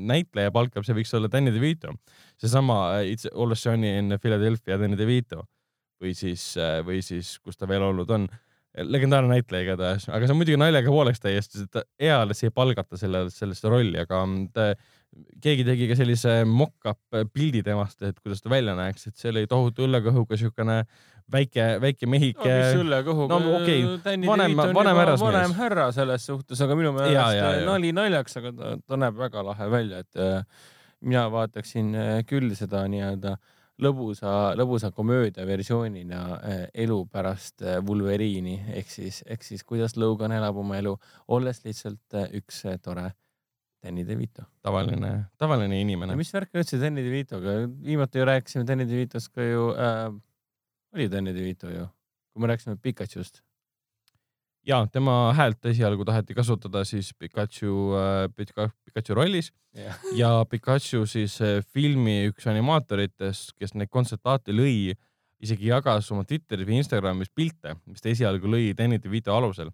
näitleja 0.08 0.54
palkab, 0.54 0.86
see 0.86 0.96
võiks 0.96 1.12
olla 1.18 1.30
Danny 1.32 1.52
DeVito. 1.54 1.92
seesama 2.40 3.02
It's 3.04 3.28
Always 3.34 3.62
Sunny 3.66 3.98
in 3.98 4.16
Philadelphia 4.22 4.78
Danny 4.80 4.98
DeVito 4.98 5.44
või 6.02 6.12
siis, 6.14 6.54
või 6.84 7.00
siis, 7.04 7.36
kus 7.40 7.56
ta 7.56 7.68
veel 7.68 7.82
olnud 7.86 8.10
on. 8.12 8.26
Legendaarne 8.84 9.36
näitleja 9.36 9.64
igatahes, 9.64 10.06
aga 10.12 10.26
see 10.26 10.34
on 10.34 10.40
muidugi 10.40 10.58
naljaga 10.60 10.92
pooleks 10.92 11.22
täiesti, 11.22 11.62
sest 11.62 11.78
eales 12.02 12.42
ei 12.44 12.52
palgata 12.54 12.98
selle, 13.00 13.26
sellesse 13.32 13.72
rolli, 13.72 13.98
aga 14.02 14.20
ta, 14.52 14.66
keegi 15.42 15.64
tegi 15.64 15.88
ka 15.90 15.96
sellise 15.98 16.36
mock-up 16.48 17.20
pildi 17.32 17.62
temast, 17.66 18.02
et 18.04 18.18
kuidas 18.20 18.44
ta 18.44 18.52
välja 18.52 18.76
näeks, 18.76 19.08
et 19.08 19.16
see 19.16 19.32
oli 19.32 19.46
tohutu 19.50 19.86
õllekõhuga 19.86 20.38
siukene 20.40 20.78
väike, 21.32 21.68
väike 21.82 22.10
mehike 22.10 22.44
no,. 22.44 22.60
mis 22.60 22.84
õllekõhuga 22.84 23.40
no, 23.40 23.56
okay. 23.62 23.82
vanem, 24.26 24.56
vanem 24.60 25.02
härrasmees. 25.02 25.26
vanem 25.26 25.58
härra 25.58 25.90
selles 25.96 26.28
suhtes, 26.28 26.60
aga 26.66 26.78
minu 26.78 26.92
meelest 26.96 27.66
nali 27.68 27.92
naljaks, 27.96 28.40
aga 28.42 28.54
ta, 28.60 28.78
ta 28.84 29.02
näeb 29.06 29.20
väga 29.24 29.44
lahe 29.46 29.70
välja, 29.72 30.04
et 30.04 30.20
äh, 30.20 30.40
mina 31.00 31.26
vaataksin 31.32 31.94
äh, 31.96 32.16
küll 32.28 32.52
seda 32.58 32.84
nii-öelda 32.92 33.38
äh, 33.38 33.54
lõbusa, 33.82 34.32
lõbusa 34.56 34.90
komöödia 34.94 35.46
versioonina 35.46 36.20
äh, 36.36 36.64
elu 36.84 36.98
pärast 37.12 37.62
äh, 37.62 37.78
Wolverine'i 37.84 38.56
ehk 38.80 38.90
siis, 38.90 39.22
ehk 39.26 39.44
siis 39.44 39.64
kuidas 39.64 39.96
Logan 40.00 40.32
elab 40.36 40.56
oma 40.62 40.78
elu, 40.80 40.96
olles 41.36 41.62
lihtsalt 41.64 42.16
äh, 42.16 42.28
üks 42.40 42.62
tore 42.82 43.10
Danny 43.84 44.06
DeVito. 44.08 44.46
tavaline, 44.64 45.12
tavaline 45.38 45.80
inimene. 45.80 46.16
mis 46.18 46.32
värk 46.34 46.56
üldse 46.56 46.80
Danny 46.80 47.04
DeVitoga, 47.04 47.58
viimati 47.84 48.18
ju 48.22 48.28
rääkisime 48.28 48.66
Danny 48.66 48.88
DeVitost 48.88 49.32
ka 49.34 49.44
ju 49.44 49.68
äh,, 49.74 50.08
oli 50.94 51.10
Danny 51.12 51.34
DeVito 51.36 51.70
ju, 51.70 51.88
kui 52.32 52.42
me 52.42 52.52
rääkisime 52.52 52.80
Pikachust 52.82 53.45
ja 54.66 54.80
tema 54.92 55.32
häält 55.36 55.66
esialgu 55.70 56.04
taheti 56.04 56.34
kasutada 56.34 56.84
siis 56.84 57.12
Pikachu 57.18 57.94
äh,, 57.96 58.74
Pikachu 58.84 59.14
rollis 59.14 59.52
yeah. 59.76 59.98
ja 60.14 60.30
Pikachu 60.50 61.06
siis 61.06 61.38
äh, 61.40 61.60
filmi 61.74 62.26
üks 62.30 62.48
animaatoritest, 62.50 63.54
kes 63.58 63.74
neid 63.74 63.90
kontsertaate 63.92 64.54
lõi, 64.56 64.94
isegi 65.42 65.70
jagas 65.70 66.10
oma 66.12 66.24
Twitteris 66.24 66.66
või 66.66 66.80
Instagramis 66.80 67.30
pilte, 67.34 67.76
mis 67.86 68.02
ta 68.02 68.10
esialgu 68.10 68.50
lõi 68.50 68.72
Danny 68.76 68.98
DeVito 69.02 69.36
alusel. 69.36 69.70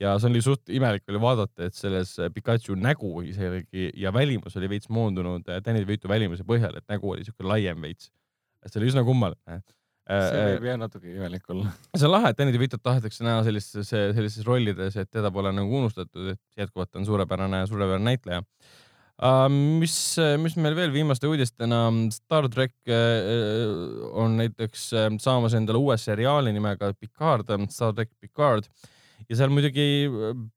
ja 0.00 0.18
see 0.20 0.28
oli 0.28 0.42
suht 0.44 0.68
imelik 0.68 1.06
oli 1.08 1.20
vaadata, 1.22 1.70
et 1.70 1.74
selles 1.74 2.18
äh, 2.18 2.30
Pikachu 2.32 2.76
nägu 2.76 3.22
isegi 3.24 3.90
ja 3.96 4.12
välimus 4.12 4.56
oli 4.56 4.68
veits 4.68 4.92
moondunud 4.92 5.48
Danny 5.48 5.80
DeVito 5.80 6.08
välimuse 6.08 6.44
põhjal, 6.44 6.76
et 6.76 6.88
nägu 6.92 7.16
oli 7.16 7.24
siuke 7.24 7.46
laiem 7.46 7.80
veits. 7.82 8.12
et 8.62 8.72
see 8.72 8.82
oli 8.82 8.92
üsna 8.92 9.04
kummaline 9.04 9.62
see 10.06 10.40
äh, 10.40 10.48
võib 10.54 10.66
jah 10.68 10.78
natuke 10.80 11.10
imelik 11.10 11.52
olla. 11.52 11.72
see 11.96 12.06
on 12.06 12.14
lahe, 12.14 12.30
et 12.30 12.38
Danny 12.38 12.54
DeVitot 12.54 12.82
tahetakse 12.84 13.26
näha 13.26 13.42
sellistes, 13.46 13.90
sellistes 13.90 14.46
rollides, 14.46 14.98
et 15.02 15.10
teda 15.12 15.32
pole 15.34 15.52
nagu 15.54 15.80
unustatud, 15.80 16.32
et 16.34 16.62
jätkuvalt 16.62 16.98
on 16.98 17.06
suurepärane, 17.08 17.64
suurepärane 17.70 18.06
näitleja 18.12 18.42
uh,. 18.42 19.48
mis, 19.50 19.96
mis 20.42 20.58
meil 20.62 20.78
veel 20.78 20.94
viimaste 20.94 21.30
uudistena, 21.30 21.82
Star 22.14 22.48
track 22.52 22.76
uh, 22.86 24.06
on 24.22 24.38
näiteks 24.42 24.88
saamas 25.22 25.58
endale 25.58 25.82
uue 25.82 25.98
seriaali 26.00 26.54
nimega 26.54 26.92
Picard, 26.94 27.50
Star 27.74 27.96
track 27.96 28.14
Picard 28.20 28.70
ja 29.26 29.38
seal 29.40 29.50
muidugi 29.50 30.06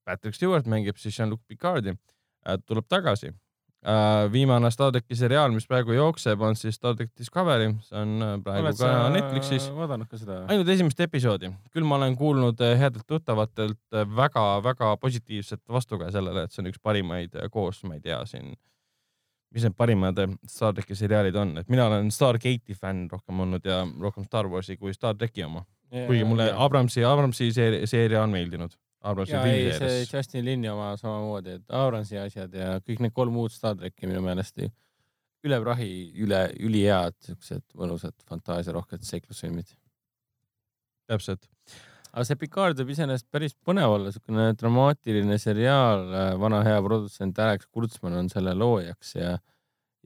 Patrick 0.06 0.38
Stewart 0.38 0.70
mängib 0.70 1.02
siis 1.02 1.18
Jean-Luc 1.18 1.42
Picardi 1.50 1.96
uh,, 1.98 2.58
tuleb 2.70 2.86
tagasi 2.90 3.34
Uh, 3.34 3.49
viimane 4.34 4.72
Star 4.72 4.92
tracki 4.92 5.16
seriaal, 5.16 5.54
mis 5.56 5.68
praegu 5.68 5.94
jookseb, 5.96 6.42
on 6.44 6.58
siis 6.60 6.76
Star 6.76 6.96
track 7.00 7.14
Discovery, 7.18 7.70
see 7.88 8.00
on 8.02 8.26
äh, 8.26 8.34
praegu 8.44 8.68
Oled 8.68 8.80
ka 8.80 8.90
Netflixis. 9.14 9.70
vaadanud 9.76 10.10
ka 10.10 10.20
seda? 10.20 10.42
ainult 10.52 10.72
esimest 10.74 11.00
episoodi, 11.06 11.52
küll 11.72 11.88
ma 11.88 11.96
olen 11.96 12.18
kuulnud 12.20 12.60
äh, 12.66 12.76
headelt 12.80 13.08
tuttavatelt 13.08 14.00
väga-väga 14.18 14.96
positiivset 15.00 15.62
vastukaja 15.72 16.12
sellele, 16.18 16.44
et 16.44 16.52
see 16.52 16.64
on 16.66 16.74
üks 16.74 16.82
parimaid 16.84 17.40
koos, 17.54 17.80
ma 17.88 17.96
ei 17.96 18.04
tea 18.04 18.20
siin, 18.28 18.52
mis 19.56 19.64
need 19.64 19.78
parimad 19.80 20.20
Star 20.44 20.76
tracki 20.76 21.00
seriaalid 21.00 21.40
on, 21.40 21.56
et 21.64 21.72
mina 21.72 21.88
olen 21.88 22.12
Stargate'i 22.12 22.76
fänn 22.76 23.08
rohkem 23.12 23.40
olnud 23.48 23.64
ja 23.66 23.86
rohkem 24.02 24.28
Star 24.28 24.52
Warsi 24.52 24.76
kui 24.78 24.92
Star 24.94 25.16
tracki 25.16 25.48
oma. 25.48 25.64
kuigi 25.90 26.28
mulle 26.28 26.52
Abramsi, 26.52 27.02
Abramsi 27.08 27.54
seeria 27.56 28.22
on 28.22 28.36
meeldinud 28.36 28.76
Abramsi 29.00 29.32
ja 29.32 29.44
ei, 29.48 29.70
see 29.80 30.04
Justin 30.04 30.44
Linni 30.44 30.68
oma 30.72 30.92
samamoodi, 31.00 31.60
et 31.60 31.76
Abramsi 31.76 32.20
asjad 32.20 32.56
ja 32.56 32.74
kõik 32.84 33.04
need 33.06 33.16
kolm 33.16 33.38
uut 33.40 33.54
Star 33.56 33.78
tracki 33.80 34.10
minu 34.10 34.22
meelest 34.26 34.60
üle 35.48 35.60
prahi, 35.64 35.92
üle, 36.20 36.42
ülihead, 36.60 37.16
siuksed 37.24 37.64
mõnusad 37.80 38.16
fantaasiarohked 38.28 39.06
seiklusfilmid. 39.08 39.72
täpselt. 41.10 41.48
aga 42.12 42.26
see 42.28 42.38
Picard 42.42 42.82
võib 42.82 42.92
iseenesest 42.94 43.30
päris 43.32 43.56
põnev 43.66 43.96
olla, 43.96 44.12
siukene 44.12 44.52
dramaatiline 44.60 45.38
seriaal, 45.40 46.04
vana 46.42 46.60
hea 46.68 46.82
produtsent 46.84 47.40
Alex 47.40 47.70
Kurtzman 47.72 48.18
on 48.20 48.30
selle 48.30 48.54
loojaks 48.54 49.16
ja 49.16 49.38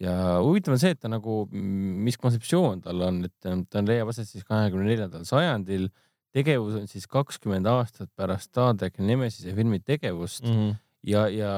ja 0.02 0.14
huvitav 0.41 0.74
on 0.74 0.82
see, 0.82 0.94
et 0.95 1.02
ta 1.02 1.10
nagu, 1.11 1.44
mis 1.52 2.18
kontseptsioon 2.20 2.82
tal 2.86 3.02
on, 3.06 3.22
et 3.28 3.70
ta 3.70 3.84
leiab 3.86 4.10
aset 4.14 4.30
siis 4.30 4.45
kahekümne 4.45 4.88
neljandal 4.90 5.26
sajandil 5.28 5.90
tegevus 6.34 6.77
on 6.80 6.88
siis 6.89 7.05
kakskümmend 7.10 7.68
aastat 7.69 8.11
pärast 8.18 8.51
Star 8.51 8.73
track 8.77 8.99
Nemesise 8.99 9.53
filmi 9.55 9.80
tegevust 9.80 10.43
mm 10.43 10.53
-hmm. 10.53 10.76
ja, 11.03 11.27
ja 11.30 11.53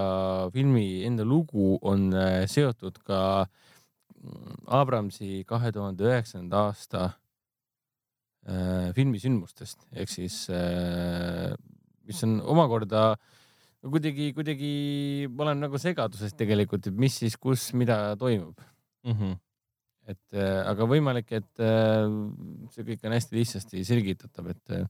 filmi 0.53 1.03
enda 1.05 1.25
lugu 1.25 1.79
on 1.81 2.13
äh, 2.13 2.47
seotud 2.47 2.99
ka 3.03 3.47
mm, 4.21 4.65
Abramsi 4.67 5.43
kahe 5.47 5.71
tuhande 5.71 6.03
üheksanda 6.03 6.67
aasta 6.67 7.09
äh, 8.49 8.93
filmi 8.95 9.19
sündmustest 9.19 9.87
ehk 9.93 10.09
siis 10.09 10.49
äh, 10.49 11.55
mis 12.03 12.23
on 12.23 12.41
omakorda 12.41 13.15
kuidagi, 13.81 14.33
kuidagi 14.33 15.27
ma 15.29 15.43
olen 15.43 15.59
nagu 15.59 15.77
segaduses 15.77 16.33
tegelikult, 16.33 16.87
et 16.87 16.95
mis 16.97 17.17
siis, 17.17 17.37
kus, 17.37 17.73
mida 17.73 18.15
toimub 18.17 18.59
mm. 19.05 19.11
-hmm 19.11 19.44
et 20.11 20.37
äh, 20.37 20.61
aga 20.69 20.87
võimalik, 20.89 21.31
et 21.39 21.63
äh, 21.63 22.05
see 22.73 22.85
kõik 22.87 23.07
on 23.07 23.15
hästi 23.15 23.39
lihtsasti 23.39 23.83
selgitatav, 23.87 24.51
et 24.53 24.75
äh, 24.77 24.85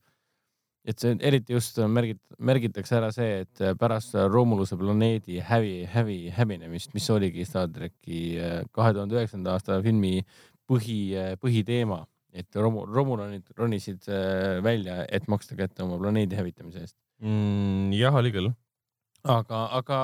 et 0.85 1.01
see 1.01 1.15
eriti 1.25 1.55
just 1.55 1.79
märgit-, 1.89 2.35
märgitakse 2.37 2.99
ära 2.99 3.07
see, 3.13 3.39
et 3.41 3.61
pärast 3.81 4.13
Romuluse 4.29 4.77
planeedi 4.77 5.39
hävi, 5.41 5.79
hävi, 5.89 6.17
hävinemist, 6.35 6.91
mis 6.93 7.07
oligi 7.09 7.45
Star 7.47 7.71
tracki 7.73 8.19
kahe 8.69 8.91
tuhande 8.93 9.17
üheksanda 9.17 9.55
aasta 9.55 9.79
filmi 9.81 10.19
põhi, 10.69 10.99
põhiteema, 11.41 12.03
et 12.37 12.59
Romu-, 12.61 12.85
Romulanid 12.85 13.49
ronisid 13.57 14.05
välja, 14.61 14.99
et 15.09 15.25
maksta 15.31 15.57
kätte 15.57 15.81
oma 15.87 15.97
planeedi 15.97 16.37
hävitamise 16.37 16.85
eest 16.85 16.99
mm,. 17.23 17.89
jah, 17.97 18.21
oli 18.21 18.35
küll. 18.37 18.53
aga, 19.25 19.65
aga 19.81 19.99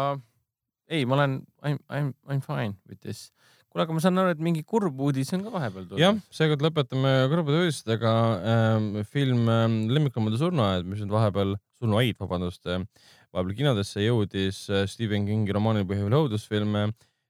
ei, 0.89 1.05
ma 1.05 1.19
olen, 1.19 1.43
I 1.61 1.75
m, 1.77 1.79
I 1.93 2.01
m, 2.07 2.13
I 2.25 2.39
m 2.39 2.41
fine 2.41 2.73
with 2.89 3.05
this 3.05 3.29
kuule, 3.71 3.85
aga 3.85 3.95
ma 3.95 4.03
saan 4.03 4.19
aru, 4.19 4.33
et 4.35 4.41
mingi 4.43 4.63
kurb 4.67 4.99
uudis 4.99 5.31
on 5.35 5.45
ka 5.45 5.51
vahepeal 5.53 5.85
tulnud. 5.87 6.01
jah, 6.01 6.17
seekord 6.35 6.63
lõpetame 6.65 7.11
kurbade 7.31 7.61
uudistega 7.63 8.13
ähm,. 8.53 8.87
film 9.07 9.47
ähm, 9.49 9.77
Lemmikloomade 9.91 10.39
surnuaed, 10.41 10.87
mis 10.87 10.99
nüüd 10.99 11.13
vahepeal, 11.13 11.55
surnuaid, 11.79 12.17
vabandust 12.19 12.67
äh,, 12.67 12.83
vahepeal 13.31 13.55
kinodesse 13.61 14.03
jõudis 14.03 14.65
äh, 14.69 14.83
Stephen 14.91 15.27
Kingi 15.29 15.55
romaanil 15.55 15.87
põhinev 15.87 16.25
õudusfilm 16.25 16.75
äh,. 16.81 16.89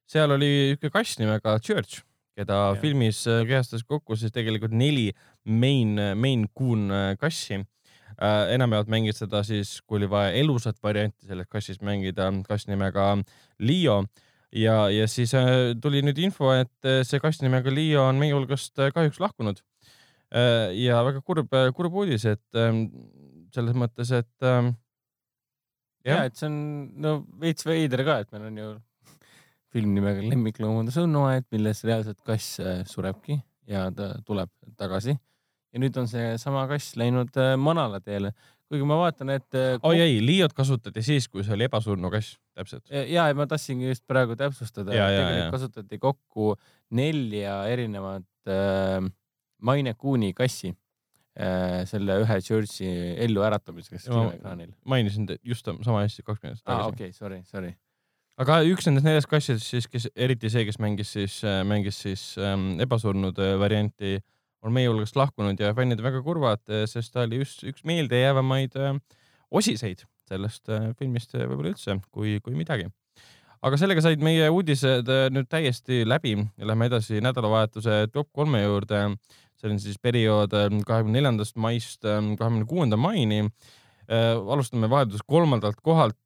seal 0.10 0.34
oli 0.34 0.72
üks 0.74 0.90
kass 0.94 1.20
nimega 1.22 1.60
Church, 1.62 2.02
keda 2.38 2.58
ja. 2.72 2.80
filmis 2.82 3.22
äh, 3.30 3.44
kehastas 3.46 3.86
kokku 3.86 4.18
siis 4.18 4.34
tegelikult 4.34 4.74
neli 4.74 5.12
main, 5.46 5.94
main 6.18 6.48
coon 6.58 6.90
äh, 6.90 7.12
kassi 7.22 7.60
äh,. 7.60 8.50
enamjaolt 8.58 8.90
mängis 8.90 9.22
seda 9.22 9.44
siis, 9.46 9.78
kui 9.86 10.02
oli 10.02 10.10
vaja 10.10 10.34
elusat 10.42 10.82
varianti 10.82 11.30
sellest 11.30 11.54
kassist 11.54 11.86
mängida, 11.86 12.32
kass 12.50 12.66
nimega 12.72 13.14
Leo 13.62 14.02
ja, 14.52 14.76
ja 14.92 15.08
siis 15.10 15.34
äh, 15.38 15.74
tuli 15.82 16.02
nüüd 16.06 16.20
info, 16.22 16.52
et 16.56 16.88
äh, 16.88 17.02
see 17.08 17.22
kass 17.24 17.42
nimega 17.44 17.72
Liio 17.74 18.04
on 18.08 18.20
meie 18.22 18.36
hulgast 18.36 18.80
äh, 18.80 18.92
kahjuks 18.96 19.22
lahkunud. 19.24 19.64
ja 20.32 21.02
väga 21.04 21.20
kurb, 21.28 21.50
kurb 21.76 21.96
uudis, 22.00 22.24
et 22.24 22.56
ähm, 22.56 22.86
selles 23.52 23.76
mõttes, 23.76 24.14
et 24.16 24.46
ähm, 24.48 24.70
ja 26.08 26.22
et 26.24 26.38
see 26.40 26.48
on 26.48 26.56
no 27.04 27.12
veits 27.42 27.68
veider 27.68 28.06
ka, 28.08 28.22
et 28.24 28.32
meil 28.32 28.46
on 28.48 28.62
ju 28.62 28.70
film 29.76 29.92
nimega 29.92 30.24
Lemmikloomade 30.24 30.94
sõnuaed, 30.96 31.50
milles 31.52 31.84
reaalselt 31.84 32.24
kass 32.24 32.62
surebki 32.88 33.42
ja 33.68 33.90
ta 33.92 34.14
tuleb 34.24 34.54
tagasi. 34.80 35.18
ja 35.76 35.84
nüüd 35.84 36.00
on 36.00 36.08
seesama 36.08 36.64
kass 36.72 36.96
läinud 36.96 37.36
manala 37.60 38.00
teele 38.00 38.32
kuigi 38.72 38.88
ma 38.88 38.98
vaatan, 39.02 39.34
et. 39.36 39.48
Äh, 39.58 39.74
oi 39.88 40.00
ei, 40.00 40.20
liiot 40.24 40.54
kasutati 40.56 41.04
siis, 41.04 41.28
kui 41.28 41.44
see 41.44 41.56
oli 41.58 41.68
ebasurnu 41.68 42.12
kass, 42.14 42.38
täpselt. 42.56 42.86
ja, 42.92 43.28
ja 43.28 43.36
ma 43.36 43.48
tahtsingi 43.52 43.90
just 43.92 44.06
praegu 44.10 44.38
täpsustada, 44.40 44.94
tegelikult 44.96 45.58
kasutati 45.58 46.00
kokku 46.02 46.54
nelja 46.98 47.66
erinevat 47.72 48.28
äh, 48.48 49.04
Maine 49.62 49.94
Coon'i 50.00 50.32
kassi 50.34 50.72
äh, 50.72 51.84
selle 51.90 52.22
ühe 52.24 52.40
Churchi 52.42 52.90
elluäratamisega 53.28 54.02
No, 54.10 54.26
ekraanil. 54.34 54.72
mainisin 54.86 55.28
just 55.44 55.68
sama 55.68 56.02
hästi 56.06 56.24
kaks 56.26 56.42
minutit 56.44 56.64
aa, 56.66 56.72
tagasi. 56.88 56.96
okei, 56.96 57.14
sorry, 57.14 57.42
sorry. 57.52 57.76
aga 58.42 58.62
üks 58.72 58.88
nendest 58.88 59.06
neljast 59.06 59.30
kassidest 59.30 59.68
siis, 59.68 59.88
kes 59.92 60.08
eriti 60.16 60.50
see, 60.50 60.64
kes 60.66 60.80
mängis 60.82 61.12
siis, 61.14 61.42
mängis 61.68 62.00
siis 62.08 62.24
ähm, 62.42 62.80
ebasurnud 62.82 63.38
äh, 63.44 63.58
varianti, 63.62 64.16
on 64.62 64.74
meie 64.76 64.90
hulgast 64.90 65.18
lahkunud 65.18 65.60
ja 65.60 65.74
fännid 65.78 66.02
väga 66.04 66.22
kurvad, 66.26 66.64
sest 66.90 67.14
ta 67.14 67.26
oli 67.26 67.42
just 67.42 67.64
üks 67.68 67.86
meeldejäävamaid 67.88 68.78
äh, 68.80 68.98
osiseid 69.52 70.06
sellest 70.30 70.70
äh, 70.72 70.92
filmist 71.00 71.36
võib-olla 71.36 71.74
üldse, 71.74 71.98
kui, 72.14 72.38
kui 72.44 72.56
midagi. 72.58 72.88
aga 73.62 73.78
sellega 73.78 74.02
said 74.02 74.24
meie 74.26 74.48
uudised 74.50 75.10
nüüd 75.34 75.50
täiesti 75.50 76.02
läbi 76.08 76.38
ja 76.40 76.70
lähme 76.70 76.88
edasi 76.90 77.22
nädalavahetuse 77.22 78.08
top 78.14 78.32
kolme 78.34 78.64
juurde. 78.64 79.18
see 79.62 79.70
on 79.70 79.80
siis 79.80 80.00
periood 80.02 80.54
kahekümne 80.88 81.20
neljandast 81.20 81.56
maist 81.56 82.02
kahekümne 82.02 82.66
kuuenda 82.66 82.98
maini 82.98 83.44
alustame 84.12 84.90
vaheldusest 84.90 85.24
kolmandalt 85.30 85.78
kohalt, 85.86 86.18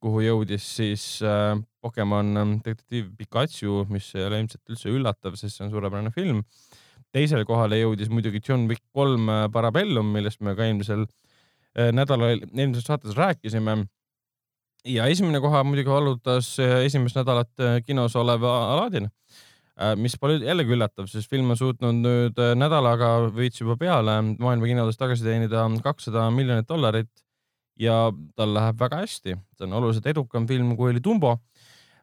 kuhu 0.00 0.22
jõudis 0.24 0.64
siis 0.76 1.04
Pokemon 1.80 2.60
detektiiv 2.64 3.12
Pikachu, 3.16 3.84
mis 3.88 4.08
ei 4.16 4.24
ole 4.26 4.40
ilmselt 4.42 4.72
üldse 4.72 4.90
üllatav, 4.90 5.36
sest 5.38 5.56
see 5.56 5.66
on 5.66 5.70
suurepärane 5.72 6.10
film. 6.12 6.42
Teisele 7.14 7.46
kohale 7.46 7.80
jõudis 7.80 8.10
muidugi 8.12 8.42
John 8.46 8.66
Wick 8.70 8.82
kolm 8.94 9.28
äh, 9.30 9.46
Parabellum, 9.52 10.12
millest 10.14 10.42
me 10.44 10.54
ka 10.58 10.66
eelmisel 10.66 11.06
äh, 11.06 11.90
nädalal, 11.94 12.44
eelmises 12.50 12.86
saates 12.86 13.16
rääkisime. 13.18 13.84
ja 14.86 15.06
esimene 15.12 15.40
koha 15.40 15.64
muidugi 15.64 15.90
vallutas 15.90 16.54
äh, 16.58 16.84
esimest 16.86 17.16
nädalat 17.16 17.50
kinos 17.86 18.16
olev 18.16 18.44
Aladdin, 18.44 19.10
mis 19.96 20.16
pole 20.20 20.38
jällegi 20.44 20.74
üllatav, 20.76 21.06
sest 21.08 21.30
film 21.30 21.50
on 21.50 21.56
suutnud 21.56 22.02
nüüd 22.04 22.40
nädalaga 22.56 23.30
veits 23.32 23.62
juba 23.62 23.78
peale 23.80 24.18
maailma 24.36 24.68
kinodes 24.68 24.98
tagasi 25.00 25.24
teenida 25.24 25.62
kakssada 25.82 26.26
miljonit 26.30 26.68
dollarit 26.68 27.08
ja 27.80 28.10
tal 28.36 28.52
läheb 28.52 28.76
väga 28.80 28.98
hästi, 29.00 29.38
see 29.56 29.64
on 29.64 29.78
oluliselt 29.78 30.10
edukam 30.12 30.44
film, 30.48 30.74
kui 30.76 30.92
oli 30.92 31.00
Dumbo. 31.00 31.38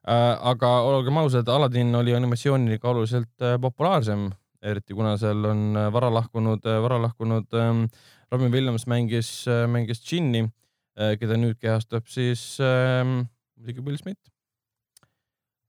aga 0.08 0.70
olgem 0.88 1.18
ausad, 1.22 1.48
Aladdin 1.48 1.94
oli 1.96 2.16
animatsiooniga 2.16 2.90
oluliselt 2.90 3.46
populaarsem, 3.62 4.30
eriti 4.68 4.96
kuna 4.98 5.16
seal 5.20 5.46
on 5.50 5.64
äh, 5.78 5.90
vara 5.94 6.10
lahkunud, 6.14 6.66
vara 6.84 7.00
lahkunud 7.02 7.58
ähm, 7.58 7.86
Robin 8.32 8.52
Williams 8.52 8.88
mängis, 8.92 9.30
mängis 9.72 10.02
Džinni, 10.04 10.50
keda 10.98 11.38
nüüd 11.40 11.56
kehastab 11.62 12.10
siis 12.12 12.58
ähm, 12.60 13.22
muidugi 13.56 13.86
Will 13.86 14.00
Smith. 14.02 14.20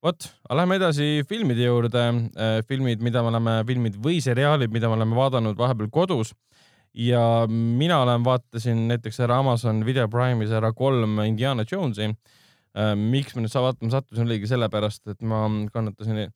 vot, 0.02 0.26
aga 0.48 0.56
lähme 0.62 0.78
edasi 0.80 1.22
filmide 1.28 1.68
juurde. 1.68 2.02
filmid, 2.66 3.02
mida 3.04 3.22
me 3.22 3.30
oleme, 3.30 3.54
filmid 3.68 3.98
või 4.02 4.18
seriaalid, 4.24 4.72
mida 4.74 4.90
me 4.90 4.96
oleme 4.98 5.14
vaadanud 5.18 5.58
vahepeal 5.58 5.90
kodus 5.94 6.32
ja 6.98 7.46
mina 7.50 8.00
olen, 8.02 8.24
vaatasin 8.24 8.88
näiteks 8.88 9.20
ära 9.20 9.38
Amazon 9.38 9.84
Video 9.86 10.08
Prime'is 10.08 10.50
ära 10.54 10.72
kolm 10.72 11.20
Indiana 11.26 11.64
Jonesi. 11.70 12.10
miks 12.96 13.34
ma 13.34 13.42
nüüd 13.42 13.54
vaatama 13.54 13.90
sattusin, 13.90 14.26
oligi 14.26 14.46
sellepärast, 14.46 15.06
et 15.10 15.22
ma 15.26 15.46
kannatasin 15.72 16.28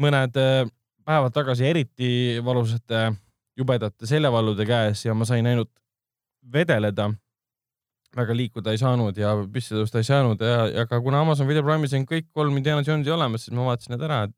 mõned 0.00 0.36
äh, 0.38 0.66
päevad 1.04 1.34
tagasi 1.34 1.66
eriti 1.68 2.10
valusate 2.44 3.12
jubedate 3.58 4.06
seljavallude 4.08 4.66
käes 4.66 5.04
ja 5.04 5.14
ma 5.14 5.26
sain 5.28 5.46
ainult 5.46 5.70
vedeleda. 6.52 7.10
väga 8.16 8.34
liikuda 8.36 8.70
ei 8.70 8.78
saanud 8.78 9.16
ja 9.18 9.32
püsti 9.50 9.74
tõusta 9.74 9.98
ei 9.98 10.06
saanud 10.06 10.42
ja, 10.42 10.66
ja 10.70 10.86
ka 10.86 11.00
kuna 11.02 11.20
Amazon 11.24 11.48
Video 11.48 11.64
Prime'is 11.66 11.96
on 11.98 12.04
kõik 12.06 12.28
kolm 12.32 12.56
Indiana 12.56 12.84
Jonesi 12.86 13.10
olemas, 13.10 13.42
siis 13.42 13.56
ma 13.56 13.64
vaatasin 13.66 13.96
need 13.96 14.04
ära, 14.06 14.20
et 14.28 14.34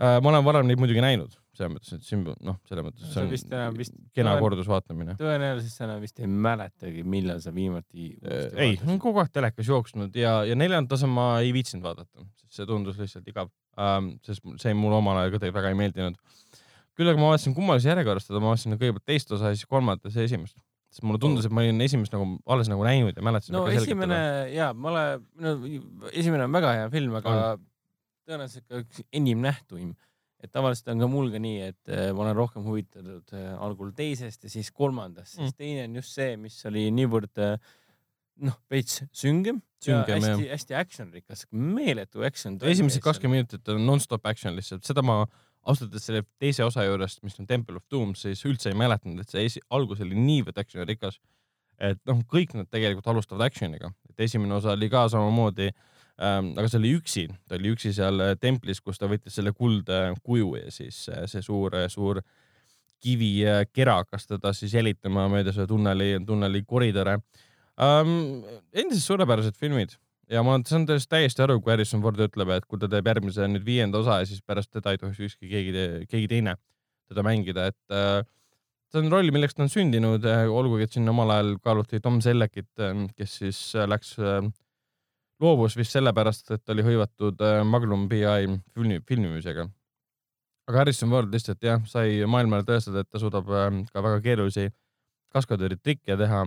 ma 0.00 0.30
olen 0.32 0.42
varem 0.46 0.66
neid 0.66 0.80
muidugi 0.82 1.02
näinud, 1.02 1.34
selles 1.54 1.70
mõttes, 1.70 1.92
et 1.94 2.06
siin 2.06 2.24
noh, 2.26 2.56
selles 2.66 2.82
mõttes 2.82 3.12
see 3.14 3.26
vist 3.30 3.46
on 3.46 3.58
enam 3.60 3.76
vist- 3.78 3.94
kena 4.16 4.32
kordusvaatamine. 4.42 5.14
tõenäoliselt 5.20 5.74
sa 5.74 5.84
enam 5.86 6.00
vist 6.02 6.18
ei 6.18 6.26
mäletagi, 6.26 7.04
millal 7.06 7.38
sa 7.44 7.52
viimati. 7.54 8.08
ei, 8.58 8.74
on 8.82 8.98
kogu 9.02 9.22
aeg 9.22 9.30
telekas 9.34 9.70
jooksnud 9.70 10.16
ja, 10.18 10.40
ja 10.48 10.56
neljandat 10.58 10.96
osa 10.98 11.10
ma 11.10 11.28
ei 11.44 11.52
viitsinud 11.54 11.86
vaadata, 11.86 12.26
sest 12.42 12.58
see 12.58 12.66
tundus 12.70 12.98
lihtsalt 12.98 13.28
igav 13.30 13.52
ähm,, 13.78 14.16
sest 14.26 14.42
see 14.62 14.74
mulle 14.78 14.98
omal 14.98 15.20
ajal 15.22 15.36
ka 15.36 15.52
väga 15.60 15.70
ei 15.70 15.78
meeldinud. 15.78 16.18
küll 16.98 17.10
aga 17.10 17.20
ma 17.20 17.30
vaatasin 17.32 17.54
kummalise 17.54 17.92
järjekorras 17.92 18.26
teda, 18.26 18.42
ma 18.42 18.50
vaatasin 18.50 18.74
kõigepealt 18.74 19.06
teist 19.06 19.30
osa 19.34 19.52
ja 19.52 19.58
siis 19.58 19.70
kolmandat 19.70 20.10
ja 20.10 20.26
esimest. 20.26 20.58
sest 20.90 21.06
mulle 21.06 21.22
tundus, 21.22 21.46
et 21.46 21.54
ma 21.54 21.62
olin 21.62 21.86
esimest 21.86 22.14
nagu 22.14 22.26
alles 22.50 22.66
nagu 22.70 22.82
näinud 22.82 23.14
ja 23.14 23.22
mäletasin 23.22 23.54
no 23.54 23.68
esimene 23.70 24.18
teda. 24.18 24.50
ja 24.56 24.72
ma 24.74 24.90
olen, 24.90 25.30
no 25.38 25.54
esimene 26.10 26.48
on 26.48 26.58
väga 26.58 26.74
hea 26.80 26.90
film, 26.90 27.14
aga 27.22 27.54
tõenäoliselt 28.28 28.66
ka 28.68 28.82
üks 28.82 29.04
enim 29.12 29.44
nähtuim. 29.44 29.94
et 30.44 30.52
tavaliselt 30.52 30.90
on 30.92 31.00
ka 31.00 31.06
mul 31.08 31.30
ka 31.32 31.38
nii, 31.40 31.60
et 31.70 31.88
äh, 31.88 32.10
ma 32.12 32.26
olen 32.26 32.36
rohkem 32.36 32.66
huvitatud 32.66 33.32
äh, 33.32 33.54
algul 33.64 33.94
teisest 33.96 34.42
ja 34.44 34.50
siis 34.52 34.68
kolmandast, 34.70 35.38
sest 35.38 35.54
Mm. 35.54 35.56
teine 35.56 35.84
on 35.88 35.94
just 35.96 36.12
see, 36.12 36.36
mis 36.36 36.58
oli 36.68 36.90
niivõrd 36.92 37.40
äh, 37.40 37.54
noh, 38.44 38.58
veits 38.70 39.04
süngem, 39.14 39.62
Süngem, 39.84 40.20
ja 40.20 40.34
hästi-hästi 40.34 40.76
action 40.76 41.12
rikas, 41.14 41.46
meeletu 41.52 42.24
action. 42.26 42.58
esimesed 42.60 43.02
kakskümmend 43.04 43.44
minutit 43.46 43.72
on 43.72 43.86
nonstop 43.86 44.26
action 44.26 44.56
lihtsalt, 44.56 44.84
seda 44.84 45.04
ma 45.06 45.22
ausalt 45.64 45.88
öeldes 45.88 46.04
selle 46.10 46.24
teise 46.42 46.64
osa 46.66 46.84
juurest, 46.84 47.22
mis 47.24 47.38
on 47.40 47.48
Temple 47.48 47.80
of 47.80 47.86
Doom, 47.90 48.12
siis 48.18 48.44
üldse 48.44 48.68
ei 48.68 48.76
mäletanud, 48.76 49.22
et 49.24 49.32
see 49.32 49.46
esi-, 49.48 49.64
algus 49.72 50.02
oli 50.04 50.18
niivõrd 50.18 50.60
action'i 50.60 50.84
rikas. 50.92 51.20
et 51.80 51.98
noh, 52.06 52.20
kõik 52.30 52.52
nad 52.54 52.68
tegelikult 52.70 53.08
alustavad 53.10 53.48
action'iga, 53.48 53.90
et 54.10 54.20
esimene 54.28 54.54
osa 54.54 54.76
oli 54.76 54.86
ka 54.92 55.08
samamoodi 55.10 55.70
ähm,, 55.72 55.93
aga 56.20 56.68
see 56.68 56.78
oli 56.78 56.92
üksi, 56.94 57.24
ta 57.48 57.58
oli 57.58 57.72
üksi 57.74 57.90
seal 57.96 58.22
äh, 58.22 58.34
templis, 58.40 58.80
kus 58.80 59.00
ta 59.00 59.08
võttis 59.10 59.34
selle 59.34 59.54
kuldkuju 59.56 60.52
ja 60.60 60.70
siis 60.74 61.08
äh, 61.10 61.24
see 61.30 61.42
suur, 61.42 61.74
suur 61.90 62.22
kivikera 63.04 63.98
hakkas 64.00 64.28
teda 64.30 64.54
siis 64.56 64.76
jälitama 64.76 65.26
mööda 65.32 65.52
selle 65.52 65.66
tunneli, 65.70 66.14
tunneli 66.26 66.62
koridore 66.66 67.18
ähm,. 67.82 68.44
endiselt 68.72 69.04
suurepärased 69.04 69.58
filmid 69.58 69.98
ja 70.30 70.44
ma 70.46 70.56
saan 70.64 70.86
tõesti 70.88 71.10
täiesti 71.16 71.44
aru, 71.44 71.58
kui 71.60 71.74
Harrison 71.74 72.02
Ford 72.04 72.22
ütleb, 72.22 72.54
et 72.54 72.68
kui 72.70 72.80
ta 72.80 72.88
teeb 72.88 73.10
järgmise 73.10 73.50
nüüd 73.50 73.66
viienda 73.66 74.00
osa 74.00 74.22
ja 74.22 74.30
siis 74.30 74.40
pärast 74.46 74.70
teda 74.72 74.94
ei 74.94 75.02
tohiks 75.02 75.20
ükski 75.26 75.50
keegi, 75.50 75.74
keegi 76.08 76.30
teine 76.30 76.56
teda 77.10 77.26
mängida, 77.26 77.66
et 77.74 77.92
äh, 77.92 78.22
see 78.88 79.02
on 79.02 79.10
roll, 79.12 79.34
milleks 79.34 79.58
ta 79.58 79.66
on 79.66 79.72
sündinud, 79.72 80.24
olgugi 80.48 80.86
et 80.86 80.94
siin 80.94 81.10
omal 81.10 81.34
ajal 81.34 81.56
kaaluti 81.60 81.98
Tom 82.00 82.22
Selleckit, 82.24 82.70
kes 83.18 83.40
siis 83.42 83.58
äh, 83.74 83.90
läks 83.90 84.14
äh,, 84.22 84.46
loobus 85.42 85.76
vist 85.76 85.94
sellepärast, 85.94 86.50
et 86.54 86.74
oli 86.74 86.84
hõivatud 86.86 87.40
äh, 87.42 87.60
Magnum 87.66 88.06
PI 88.10 88.46
filmi, 88.74 89.00
filmimisega. 89.08 89.66
aga 90.68 90.80
Harrison 90.80 91.10
Ford 91.10 91.32
lihtsalt 91.32 91.62
jah, 91.62 91.82
sai 91.90 92.22
maailmale 92.30 92.64
tõestada, 92.68 93.02
et 93.02 93.10
ta 93.10 93.20
suudab 93.22 93.50
äh, 93.50 93.70
ka 93.92 94.04
väga 94.04 94.20
keerulisi 94.24 94.68
kaskadööri 95.34 95.76
trikke 95.82 96.16
teha. 96.16 96.44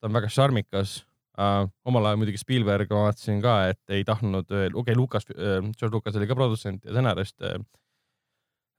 ta 0.00 0.08
on 0.08 0.16
väga 0.16 0.30
šarmikas 0.32 1.00
uh,. 1.38 1.68
omal 1.84 2.06
ajal 2.06 2.22
muidugi 2.22 2.40
Spielberg, 2.40 2.90
ma 2.90 3.08
vaatasin 3.08 3.42
ka, 3.42 3.56
et 3.74 3.96
ei 3.96 4.04
tahtnud, 4.04 4.46
okei 4.46 4.72
okay,, 4.72 4.96
Lukas 4.96 5.26
uh,, 5.34 5.60
George 5.76 5.94
Lucas 5.94 6.16
oli 6.16 6.28
ka 6.30 6.38
produtsent 6.38 6.84
ja 6.84 6.94
stsenarist 6.94 7.40
uh,. 7.42 7.60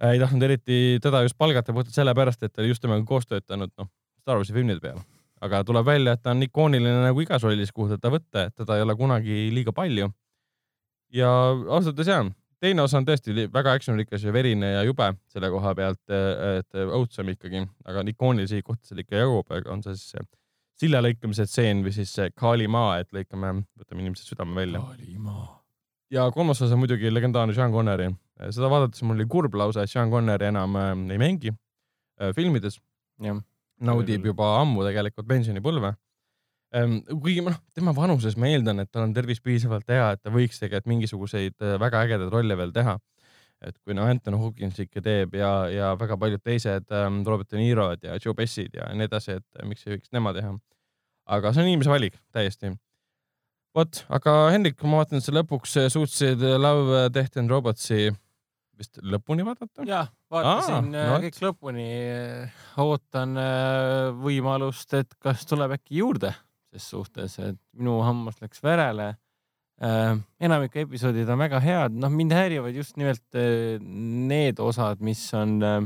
ei 0.10 0.20
tahtnud 0.20 0.48
eriti 0.48 1.00
teda 1.04 1.26
just 1.28 1.38
palgata 1.38 1.74
puhtalt 1.74 1.96
sellepärast, 1.96 2.44
et 2.44 2.54
ta 2.54 2.64
oli 2.64 2.72
just 2.72 2.82
temaga 2.82 3.06
koos 3.06 3.28
töötanud, 3.28 3.74
noh, 3.78 3.92
Star 4.22 4.38
Warsi 4.38 4.54
filmide 4.54 4.82
peal. 4.82 5.02
Aga 5.42 5.64
tuleb 5.68 5.86
välja, 5.86 6.16
et 6.16 6.24
ta 6.24 6.36
on 6.36 6.44
ikooniline 6.46 7.06
nagu 7.08 7.24
igas 7.24 7.44
rollis, 7.44 7.72
kuhu 7.74 7.96
teda 7.96 8.12
võtta, 8.14 8.48
et 8.48 8.56
teda 8.56 8.78
ei 8.78 8.86
ole 8.86 8.96
kunagi 8.96 9.48
liiga 9.54 9.74
palju. 9.74 10.12
ja 11.12 11.30
ausalt 11.52 11.98
öeldes 11.98 12.08
jaa, 12.08 12.26
teine 12.62 12.86
osa 12.86 13.00
on 13.02 13.08
tõesti 13.08 13.48
väga 13.54 13.74
actionrikas 13.76 14.24
ja 14.24 14.34
verine 14.34 14.74
ja 14.76 14.84
jube 14.88 15.10
selle 15.32 15.50
koha 15.52 15.74
pealt, 15.76 16.04
et 16.60 16.78
õudsem 16.86 17.34
ikkagi, 17.34 17.66
aga 17.90 18.06
ikoonilisi 18.14 18.62
kohti 18.64 18.88
seal 18.88 19.02
ikka 19.04 19.24
jagub, 19.24 19.52
on 19.74 19.84
see 19.84 19.98
siis 19.98 20.22
silla 20.82 21.02
lõikamise 21.04 21.46
tseen 21.50 21.84
või 21.86 21.94
siis 21.96 22.14
see 22.18 22.32
Kali 22.38 22.68
maa, 22.72 23.00
et 23.02 23.12
lõikame, 23.14 23.54
võtame 23.78 24.06
inimesed 24.06 24.32
südame 24.32 24.56
välja. 24.58 24.82
ja 26.12 26.28
kolmas 26.34 26.62
osa 26.62 26.78
muidugi 26.80 27.12
legendaarne 27.12 27.54
Sean 27.54 27.74
Connery. 27.74 28.10
seda 28.50 28.70
vaadates 28.70 29.04
mul 29.04 29.20
oli 29.20 29.28
kurb 29.30 29.56
lausa, 29.56 29.84
et 29.84 29.92
Sean 29.92 30.10
Connery 30.10 30.50
enam 30.50 30.76
äh, 30.76 30.92
ei 31.14 31.22
mängi 31.22 31.54
äh, 31.54 32.34
filmides. 32.36 32.80
jah, 33.22 33.42
naudib 33.86 34.26
juba 34.32 34.56
ammu 34.62 34.86
tegelikult 34.88 35.28
pensionipõlve. 35.30 35.94
kuigi 36.72 37.44
noh, 37.44 37.58
tema 37.76 37.92
vanuses 37.96 38.38
ma 38.40 38.48
eeldan, 38.48 38.80
et 38.80 38.92
tal 38.92 39.04
on 39.04 39.14
tervis 39.16 39.42
piisavalt 39.44 39.90
hea, 39.92 40.12
et 40.16 40.22
ta 40.24 40.32
võiks 40.32 40.62
tegelikult 40.62 40.92
mingisuguseid 40.94 41.58
äh, 41.60 41.80
väga 41.82 42.06
ägedaid 42.06 42.32
rolle 42.32 42.58
veel 42.58 42.72
teha. 42.76 43.00
et 43.62 43.76
kui 43.86 43.94
no 43.94 44.08
Anton 44.10 44.40
Hopkins 44.42 44.80
ikka 44.82 45.04
teeb 45.06 45.36
ja, 45.38 45.50
ja 45.70 45.92
väga 45.94 46.16
paljud 46.18 46.42
teised 46.42 46.88
ähm,, 46.98 47.20
Robert 47.28 47.52
De 47.52 47.60
Niro'd 47.60 48.08
ja 48.08 48.16
Joe 48.18 48.34
Pessid 48.34 48.74
ja 48.74 48.88
nii 48.94 49.06
edasi, 49.06 49.36
et 49.38 49.60
äh, 49.60 49.68
miks 49.68 49.86
ei 49.86 49.98
võiks 49.98 50.14
nema 50.16 50.34
teha. 50.34 50.56
aga 51.26 51.52
see 51.54 51.62
on 51.62 51.70
inimese 51.70 51.92
valik 51.92 52.18
täiesti. 52.32 52.72
vot, 53.76 54.06
aga 54.10 54.38
Hendrik, 54.56 54.82
ma 54.84 55.04
vaatan, 55.04 55.22
sa 55.22 55.36
lõpuks 55.36 55.78
suutsid 55.94 56.42
Love, 56.42 57.10
Death 57.14 57.38
and 57.38 57.52
Robotsi 57.52 58.10
vist 58.80 58.98
lõpuni 59.04 59.46
vaadata. 59.46 59.86
ja 59.86 60.06
vaatasin 60.32 60.92
Aa, 60.96 61.02
Aa, 61.04 61.10
no 61.12 61.18
kõik 61.26 61.42
lõpuni. 61.44 61.90
ootan 62.82 63.36
äh, 63.42 64.12
võimalust, 64.22 64.94
et 64.98 65.14
kas 65.20 65.46
tuleb 65.50 65.76
äkki 65.78 66.02
juurde 66.02 66.34
ses 66.72 66.88
suhtes, 66.94 67.38
et 67.44 67.60
minu 67.76 68.00
hammas 68.06 68.40
läks 68.42 68.62
verele 68.64 69.14
äh,. 69.82 70.14
enamik 70.40 70.78
episoodid 70.86 71.30
on 71.30 71.42
väga 71.42 71.60
head, 71.64 71.98
noh, 72.00 72.12
mind 72.14 72.36
häirivad 72.36 72.76
just 72.76 72.96
nimelt 73.00 73.26
äh, 73.36 73.80
need 73.82 74.62
osad, 74.64 75.02
mis 75.04 75.26
on 75.38 75.58
äh, 75.68 75.82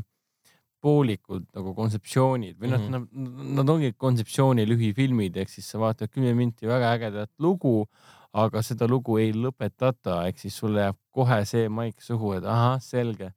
poolikud 0.85 1.47
nagu 1.55 1.73
kontseptsioonid 1.77 2.59
või 2.61 2.69
noh 2.73 2.83
mm 2.83 2.93
-hmm. 2.93 3.23
nad, 3.25 3.55
nad 3.61 3.73
ongi 3.73 3.93
kontseptsiooni 3.97 4.67
lühifilmid, 4.69 5.37
ehk 5.41 5.49
siis 5.49 5.71
sa 5.71 5.81
vaatad 5.81 6.11
kümme 6.13 6.35
minti 6.37 6.69
väga 6.69 6.93
ägedat 6.99 7.31
lugu, 7.41 7.87
aga 8.35 8.61
seda 8.61 8.87
lugu 8.87 9.17
ei 9.17 9.31
lõpetata, 9.33 10.25
ehk 10.29 10.39
siis 10.39 10.57
sulle 10.57 10.85
jääb 10.85 10.99
kohe 11.15 11.39
see 11.49 11.69
maik 11.69 12.01
suhu, 12.01 12.33
et 12.37 12.45
ahah, 12.45 12.77
selge. 12.83 13.31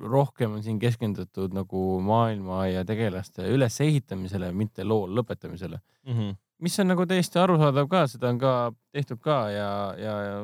Rohkem 0.00 0.58
on 0.58 0.62
siin 0.62 0.78
keskendutud 0.78 1.54
nagu 1.56 1.82
maailma 2.04 2.66
ja 2.68 2.84
tegelaste 2.88 3.48
ülesehitamisele, 3.52 4.52
mitte 4.52 4.84
loo 4.84 5.06
lõpetamisele 5.06 5.78
mm. 5.78 6.12
-hmm. 6.12 6.36
mis 6.64 6.80
on 6.80 6.90
nagu 6.92 7.06
täiesti 7.06 7.38
arusaadav 7.38 7.88
ka, 7.88 8.06
seda 8.06 8.32
on 8.32 8.38
ka 8.38 8.54
tehtud 8.92 9.20
ka 9.24 9.38
ja, 9.50 9.70
ja, 9.98 10.16
ja 10.28 10.40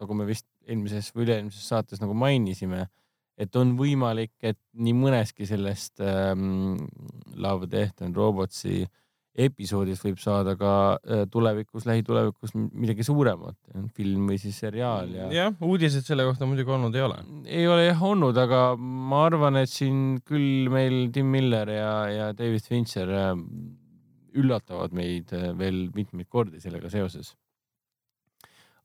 nagu 0.00 0.14
me 0.14 0.26
vist 0.26 0.46
eelmises 0.68 1.10
või 1.14 1.26
üle-eelmises 1.26 1.68
saates 1.68 2.00
nagu 2.02 2.14
mainisime, 2.14 2.86
et 3.38 3.56
on 3.56 3.74
võimalik, 3.78 4.34
et 4.42 4.58
nii 4.74 4.94
mõneski 4.98 5.46
sellest 5.48 6.02
ähm, 6.04 6.76
Love, 7.36 7.70
Death 7.70 8.04
and 8.04 8.16
Robotsi 8.16 8.84
episoodist 9.38 10.04
võib 10.04 10.18
saada 10.22 10.54
ka 10.58 10.72
äh, 10.98 11.24
tulevikus, 11.30 11.86
lähitulevikus 11.88 12.54
midagi 12.56 13.06
suuremat, 13.06 13.56
film 13.96 14.28
või 14.30 14.38
siis 14.42 14.58
seriaal 14.64 15.12
ja. 15.14 15.28
jah, 15.34 15.58
uudiseid 15.64 16.06
selle 16.06 16.26
kohta 16.26 16.48
muidugi 16.48 16.74
olnud 16.74 16.96
ei 16.98 17.04
ole. 17.06 17.18
ei 17.46 17.66
ole 17.70 17.86
jah 17.86 18.02
olnud, 18.10 18.38
aga 18.38 18.62
ma 18.78 19.24
arvan, 19.28 19.60
et 19.62 19.70
siin 19.72 20.20
küll 20.26 20.70
meil 20.72 21.08
Tim 21.14 21.30
Miller 21.34 21.70
ja, 21.70 21.92
ja 22.12 22.30
David 22.36 22.66
Fincher 22.66 23.12
äh, 23.14 23.34
üllatavad 24.38 24.94
meid 24.96 25.32
äh, 25.36 25.50
veel 25.58 25.86
mitmeid 25.94 26.28
kordi 26.30 26.62
sellega 26.62 26.90
seoses. 26.92 27.34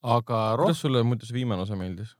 aga 0.04 0.40
rohkem 0.60 0.74
kuidas 0.74 0.84
sulle 0.86 1.06
muidu 1.08 1.30
see 1.30 1.40
viimane 1.40 1.66
osa 1.66 1.80
meeldis? 1.80 2.14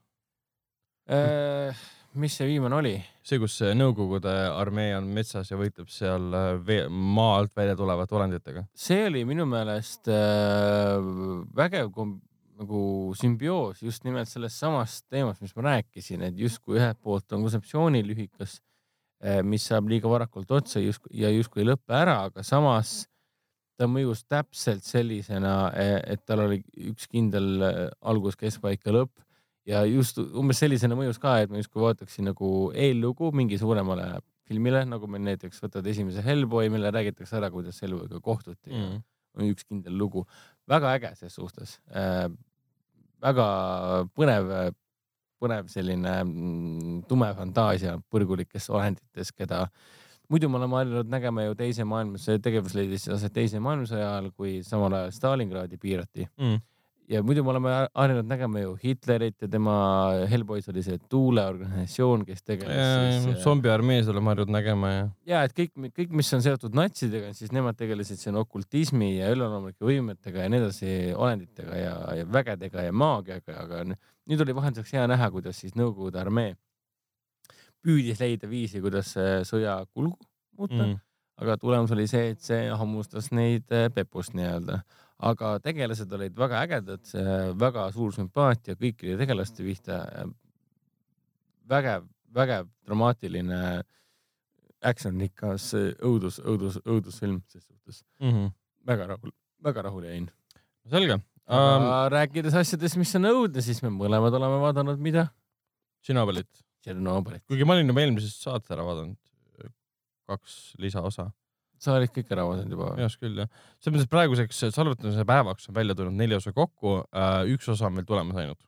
äh,, 1.06 1.84
mis 2.20 2.36
see 2.38 2.48
viimane 2.48 2.76
oli? 2.78 2.94
see, 3.24 3.38
kus 3.42 3.56
see 3.60 3.72
Nõukogude 3.76 4.32
armee 4.52 4.92
on 4.96 5.08
metsas 5.16 5.50
ja 5.50 5.58
võitleb 5.60 5.90
seal 5.92 6.28
äh, 6.34 6.50
vee, 6.66 6.84
maa 6.88 7.38
alt 7.40 7.54
välja 7.56 7.76
tulevate 7.78 8.18
olenditega. 8.18 8.66
see 8.74 9.06
oli 9.08 9.24
minu 9.28 9.46
meelest 9.50 10.10
äh, 10.12 11.00
vägev 11.56 11.90
nagu 12.54 12.82
sümbioos 13.18 13.82
just 13.82 14.04
nimelt 14.06 14.30
sellest 14.30 14.60
samast 14.62 15.08
teemast, 15.10 15.42
mis 15.42 15.56
ma 15.56 15.70
rääkisin, 15.72 16.22
et 16.28 16.38
justkui 16.38 16.78
ühelt 16.78 17.00
poolt 17.02 17.32
on 17.34 17.42
kontseptsioonilühikas, 17.42 18.60
mis 19.42 19.64
saab 19.66 19.88
liiga 19.90 20.06
varakult 20.10 20.52
otsa 20.54 20.78
justkui 20.78 21.16
ja 21.18 21.32
justkui 21.32 21.64
ei 21.64 21.72
lõpe 21.72 21.96
ära, 21.96 22.20
aga 22.28 22.44
samas 22.46 23.00
ta 23.78 23.88
mõjus 23.90 24.22
täpselt 24.30 24.84
sellisena, 24.86 25.72
et 25.74 26.22
tal 26.28 26.44
oli 26.46 26.60
üks 26.92 27.08
kindel 27.10 27.64
äh, 27.64 27.78
algus, 28.06 28.38
keskpaik 28.38 28.84
ja 28.86 28.94
lõpp 29.00 29.23
ja 29.68 29.82
just 29.88 30.18
umbes 30.20 30.60
sellisena 30.62 30.96
mõjus 30.98 31.18
ka, 31.22 31.38
et 31.42 31.52
ma 31.52 31.60
justkui 31.60 31.82
vaataksin 31.84 32.28
nagu 32.30 32.48
eellugu 32.76 33.30
mingi 33.36 33.58
suuremale 33.60 34.08
filmile, 34.48 34.84
nagu 34.88 35.08
meil 35.08 35.24
näiteks 35.30 35.62
võtad 35.64 35.86
esimese 35.88 36.24
Hellboy, 36.24 36.68
mille 36.72 36.92
räägitakse 36.92 37.38
ära, 37.38 37.50
kuidas 37.52 37.80
Hellboyga 37.82 38.20
kohtuti 38.24 38.70
mm. 38.70 38.86
mm. 38.90 39.02
on 39.40 39.52
üks 39.52 39.66
kindel 39.68 39.96
lugu, 39.98 40.26
väga 40.70 40.94
äge 40.98 41.14
ses 41.20 41.36
suhtes 41.40 41.78
äh,. 41.96 42.28
väga 43.24 43.46
põnev, 44.12 44.50
põnev 45.40 45.68
selline 45.72 46.12
mm, 46.22 47.04
tume 47.08 47.30
fantaasia 47.36 47.96
põrgulikes 48.12 48.68
olenditest, 48.72 49.32
keda 49.38 49.64
muidu 50.28 50.48
me 50.48 50.60
oleme 50.60 50.76
harjunud 50.76 51.08
nägema 51.12 51.46
ju 51.46 51.56
teise 51.56 51.88
maailmasõja, 51.88 52.42
tegevus 52.44 52.76
leidis 52.76 53.08
aset 53.12 53.32
teise 53.32 53.60
maailmasõja 53.64 54.10
ajal, 54.10 54.30
kui 54.36 54.58
samal 54.66 55.00
ajal 55.00 55.16
Stalingradi 55.16 55.80
piirati 55.80 56.28
Mm. 56.36 56.60
Ja 57.08 57.20
muidu 57.22 57.44
me 57.44 57.52
oleme 57.52 57.72
harjunud 57.94 58.28
nägema 58.28 58.60
ju 58.62 58.74
Hitlerit 58.80 59.42
ja 59.42 59.48
tema 59.48 59.74
Hellboys 60.30 60.68
oli 60.72 60.82
see 60.86 60.98
tuuleorganisatsioon, 61.10 62.24
kes 62.28 62.42
tegeles 62.42 63.24
siis. 63.24 63.42
zombiarmees 63.44 64.08
oleme 64.08 64.32
harjunud 64.32 64.54
nägema 64.54 64.92
ja. 64.92 65.06
ja 65.32 65.42
et 65.48 65.56
kõik, 65.56 65.74
kõik, 65.96 66.14
mis 66.16 66.32
on 66.36 66.44
seotud 66.44 66.76
natsidega, 66.76 67.32
siis 67.36 67.52
nemad 67.52 67.78
tegelesid 67.80 68.20
siin 68.20 68.38
okultismi 68.40 69.14
ja 69.18 69.30
üleloomulike 69.34 69.84
võimetega 69.84 70.46
ja 70.46 70.52
nii 70.52 70.62
edasi, 70.62 70.92
olenditega 71.16 71.80
ja, 71.80 71.94
ja 72.20 72.28
vägedega 72.32 72.88
ja 72.88 72.96
maagiaga, 73.04 73.58
aga 73.66 73.82
nüüd 73.90 74.44
oli 74.46 74.56
vahelduseks 74.56 74.96
hea 74.96 75.08
näha, 75.10 75.30
kuidas 75.34 75.60
siis 75.60 75.76
Nõukogude 75.76 76.20
armee 76.22 76.54
püüdis 77.84 78.20
leida 78.22 78.48
viisi, 78.48 78.80
kuidas 78.80 79.12
sõja 79.48 79.82
kulgu 79.92 80.16
muuta 80.56 80.80
mm., 80.80 81.00
aga 81.42 81.56
tulemus 81.58 81.90
oli 81.90 82.06
see, 82.06 82.30
et 82.30 82.44
see 82.44 82.68
hammustas 82.70 83.32
neid 83.34 83.66
pepust 83.96 84.36
nii-öelda 84.38 84.84
aga 85.22 85.58
tegelased 85.62 86.12
olid 86.12 86.36
väga 86.38 86.62
ägedad, 86.64 87.12
väga 87.60 87.86
suur 87.94 88.14
sümpaatia 88.14 88.74
kõikide 88.78 89.18
tegelaste 89.20 89.62
pihta. 89.62 90.00
vägev, 91.68 92.08
vägev 92.34 92.68
dramaatiline 92.84 93.84
actionrikas 94.84 95.70
õudus, 96.04 96.40
õudus, 96.44 96.80
õudusfilm 96.84 97.40
ses 97.48 97.64
suhtes 97.64 98.02
mm. 98.20 98.30
-hmm. 98.30 98.50
väga 98.86 99.06
rahul, 99.06 99.32
väga 99.64 99.82
rahul 99.82 100.04
jäin. 100.04 100.30
selge 100.90 101.14
um,. 101.14 101.86
rääkides 102.12 102.54
asjadest, 102.54 102.96
mis 102.96 103.14
on 103.16 103.30
õudne, 103.30 103.62
siis 103.62 103.82
me 103.82 103.88
mõlemad 103.88 104.34
oleme 104.34 104.60
vaadanud, 104.60 105.00
mida? 105.00 105.28
Tšernobõlit. 106.02 106.50
Tšernobõlit. 106.84 107.46
kuigi 107.48 107.64
ma 107.64 107.78
olin 107.78 107.88
juba 107.88 108.04
eelmisest 108.04 108.44
saates 108.44 108.70
ära 108.70 108.84
vaadanud, 108.84 109.16
kaks 110.28 110.74
lisaosa 110.78 111.30
sa 111.84 111.96
olid 111.98 112.12
kõik 112.14 112.32
ära 112.34 112.46
vaadanud 112.48 112.74
juba? 112.76 112.90
minu 112.96 113.06
arust 113.06 113.20
küll 113.20 113.40
jah. 113.42 113.50
selles 113.82 113.96
mõttes, 113.98 114.10
praeguseks 114.12 114.62
salvetamise 114.74 115.26
päevaks 115.28 115.70
on 115.70 115.76
välja 115.76 115.96
tulnud 115.98 116.16
neli 116.18 116.36
osa 116.38 116.54
kokku 116.56 117.00
äh,, 117.04 117.40
üks 117.54 117.68
osa 117.72 117.88
on 117.90 117.98
veel 118.00 118.08
tulemas 118.08 118.40
ainult. 118.40 118.60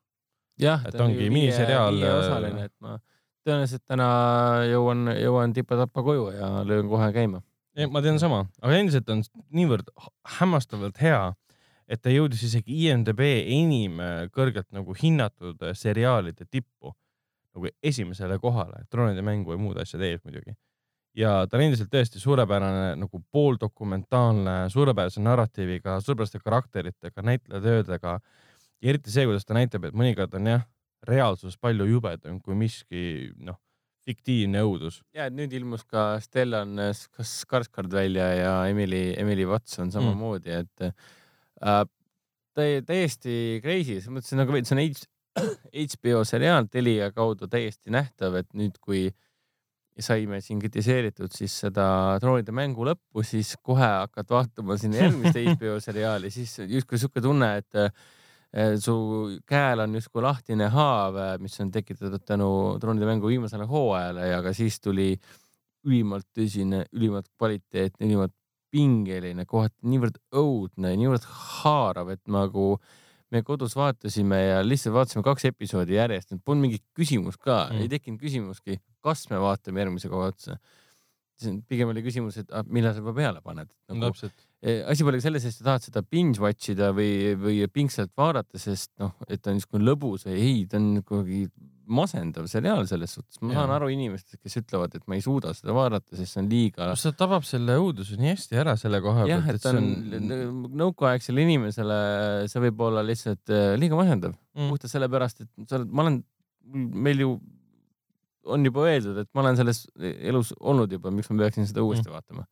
jah, 0.61 0.85
et 0.89 1.01
ongi 1.01 1.31
miniseriaal. 1.33 2.01
osaline, 2.17 2.69
et 2.71 2.75
ma 2.85 2.99
tõenäoliselt 3.47 3.85
täna 3.87 4.09
jõuan, 4.67 5.11
jõuan 5.15 5.55
tipa-tapa 5.55 6.03
koju 6.03 6.31
ja 6.35 6.51
löön 6.67 6.91
kohe 6.91 7.11
käima. 7.15 7.43
ma 7.93 8.03
teen 8.03 8.21
sama, 8.23 8.45
aga 8.63 8.79
endiselt 8.81 9.11
on 9.13 9.25
niivõrd 9.55 9.91
hämmastavalt 10.39 11.01
hea, 11.03 11.23
et 11.87 12.03
ta 12.03 12.11
jõudis 12.11 12.43
isegi 12.49 12.87
IMDB 12.87 13.23
enim 13.55 14.01
kõrgelt 14.35 14.69
nagu 14.75 14.97
hinnatud 14.97 15.63
seriaalide 15.79 16.49
tippu 16.51 16.93
nagu 17.57 17.71
esimesele 17.83 18.39
kohale, 18.43 18.83
troonide 18.91 19.23
mängu 19.25 19.55
ja 19.55 19.61
muud 19.61 19.79
asjad 19.81 20.03
ees 20.05 20.25
muidugi 20.25 20.57
ja 21.17 21.33
ta 21.49 21.59
on 21.59 21.67
endiselt 21.67 21.91
tõesti 21.93 22.21
suurepärane 22.21 22.95
nagu 23.01 23.21
pooldokumentaalne, 23.33 24.57
suurepärase 24.73 25.23
narratiiviga, 25.25 25.99
suurepäraste 26.05 26.41
karakteritega, 26.45 27.25
näitlejatöödega. 27.25 28.19
ja 28.83 28.91
eriti 28.93 29.11
see, 29.11 29.25
kuidas 29.29 29.47
ta 29.49 29.57
näitab, 29.57 29.89
et 29.89 29.97
mõnikord 29.97 30.35
on 30.37 30.51
jah, 30.53 30.67
reaalsus 31.07 31.57
palju 31.59 31.87
jubedam 31.89 32.41
kui 32.41 32.57
miski 32.59 33.33
noh, 33.37 33.59
fiktiivne 34.07 34.63
õudus. 34.67 35.01
ja, 35.17 35.27
et 35.27 35.37
nüüd 35.37 35.53
ilmus 35.57 35.85
ka 35.89 36.17
Stellan 36.23 36.77
Skarsgård 36.93 37.93
välja 37.93 38.31
ja 38.35 38.55
Emily, 38.71 39.15
Emily 39.19 39.47
Watson 39.49 39.93
samamoodi 39.95 40.53
mm., 40.53 40.65
et 40.65 41.63
äh, 41.65 41.85
täiesti 42.57 43.61
crazy, 43.65 44.01
selles 44.01 44.13
mõttes 44.13 44.37
nagu 44.37 44.57
see 44.63 44.77
on 44.77 45.87
HBO 45.93 46.25
seriaal 46.33 46.69
Telia 46.73 47.11
kaudu 47.13 47.49
täiesti 47.49 47.93
nähtav, 47.93 48.39
et 48.41 48.53
nüüd, 48.57 48.79
kui 48.81 49.09
saime 50.03 50.41
siin 50.45 50.61
kritiseeritud 50.61 51.33
siis 51.33 51.55
seda 51.65 51.87
troonide 52.21 52.53
mängu 52.57 52.85
lõppu, 52.89 53.25
siis 53.25 53.55
kohe 53.65 53.87
hakkad 54.03 54.29
vaatama 54.31 54.77
sinna 54.81 55.01
järgmist 55.05 55.41
HBO 55.55 55.79
seriaali, 55.83 56.31
siis 56.35 56.59
justkui 56.67 57.01
sihuke 57.01 57.23
tunne, 57.25 57.51
et 57.63 57.81
eh, 57.81 58.77
su 58.83 58.97
käel 59.49 59.85
on 59.85 59.97
justkui 59.97 60.25
lahtine 60.25 60.69
haav, 60.73 61.19
mis 61.43 61.57
on 61.65 61.73
tekitatud 61.73 62.25
tänu 62.29 62.51
troonide 62.83 63.09
mängu 63.09 63.33
viimasele 63.33 63.69
hooajale 63.71 64.29
ja 64.33 64.43
ka 64.45 64.53
siis 64.57 64.81
tuli 64.85 65.15
ülimalt 65.87 66.27
tõsine, 66.35 66.85
ülimalt 66.97 67.31
kvaliteetne, 67.39 68.07
ülimalt 68.09 68.35
pingeline, 68.75 69.47
kohati 69.49 69.89
niivõrd 69.89 70.19
õudne, 70.37 70.93
niivõrd 70.99 71.27
haarav, 71.63 72.11
et 72.17 72.23
nagu 72.29 72.75
me 73.35 73.43
kodus 73.47 73.77
vaatasime 73.77 74.39
ja 74.43 74.59
lihtsalt 74.65 74.95
vaatasime 74.95 75.25
kaks 75.27 75.49
episoodi 75.51 75.97
järjest, 75.97 76.33
et 76.33 76.43
polnud 76.45 76.67
mingit 76.67 76.85
küsimust 76.97 77.43
ka 77.43 77.67
mm., 77.71 77.83
ei 77.83 77.91
tekkinud 77.93 78.23
küsimustki, 78.23 78.81
kas 79.05 79.27
me 79.31 79.41
vaatame 79.43 79.83
järgmise 79.83 80.11
koha 80.13 80.31
otsa. 80.33 80.59
Pigem 81.69 81.93
oli 81.93 82.03
küsimus, 82.05 82.41
et 82.41 82.53
ah, 82.55 82.65
millal 82.69 82.95
sa 82.95 83.03
juba 83.03 83.15
peale 83.17 83.43
paned 83.45 83.69
nagu,. 83.69 84.09
täpselt. 84.09 84.47
asi 84.89 85.07
pole 85.07 85.21
selles, 85.23 85.45
et 85.45 85.55
sa 85.55 85.71
tahad 85.71 85.87
seda 85.87 86.03
binge 86.03 86.43
watch 86.43 86.73
ida 86.73 86.93
või, 86.97 87.37
või 87.41 87.63
pingsalt 87.73 88.15
vaadata, 88.17 88.61
sest 88.61 88.93
noh, 89.03 89.15
et 89.29 89.43
ta 89.43 89.53
on 89.53 89.61
niisugune 89.61 89.87
lõbus 89.87 90.27
või 90.29 90.39
ei, 90.41 90.61
ta 90.71 90.81
on 90.81 91.03
kuidagi 91.05 91.47
masendav 91.87 92.47
seriaal 92.51 92.87
selles 92.89 93.13
suhtes. 93.15 93.39
ma 93.43 93.53
ja. 93.53 93.61
saan 93.61 93.73
aru 93.77 93.89
inimestest, 93.95 94.41
kes 94.43 94.59
ütlevad, 94.61 94.97
et 94.99 95.05
ma 95.07 95.19
ei 95.19 95.23
suuda 95.25 95.53
seda 95.57 95.75
vaadata, 95.77 96.17
sest 96.19 96.35
see 96.35 96.43
on 96.43 96.49
liiga. 96.51 96.89
see 96.99 97.15
tabab 97.19 97.47
selle 97.47 97.77
õuduse 97.81 98.19
nii 98.19 98.33
hästi 98.35 98.61
ära 98.63 98.75
selle 98.81 99.01
koha 99.05 99.27
pealt. 99.27 99.35
jah, 99.35 99.51
et 99.55 99.63
ta 99.63 99.75
on, 99.75 99.91
on... 100.19 100.65
nõukaaegsele 100.83 101.45
inimesele, 101.47 101.99
see 102.51 102.65
võib 102.67 102.83
olla 102.89 103.05
lihtsalt 103.07 103.55
äh, 103.55 103.75
liiga 103.79 103.99
masendav 103.99 104.35
mm. 104.35 104.73
puhtalt 104.73 104.95
sellepärast, 104.97 105.45
et 105.47 105.71
sa 105.71 105.79
oled, 105.79 105.93
ma 105.93 106.07
olen, 106.07 106.19
meil 107.07 107.23
ju 107.23 107.37
on 108.47 108.67
juba 108.67 108.87
öeldud, 108.87 109.23
et 109.23 109.31
ma 109.35 109.45
olen 109.45 109.59
selles 109.59 109.85
elus 110.01 110.53
olnud 110.61 110.93
juba, 110.93 111.13
miks 111.15 111.31
ma 111.33 111.45
peaksin 111.45 111.69
seda 111.69 111.85
uuesti 111.87 112.09
mm. 112.09 112.15
vaatama 112.19 112.47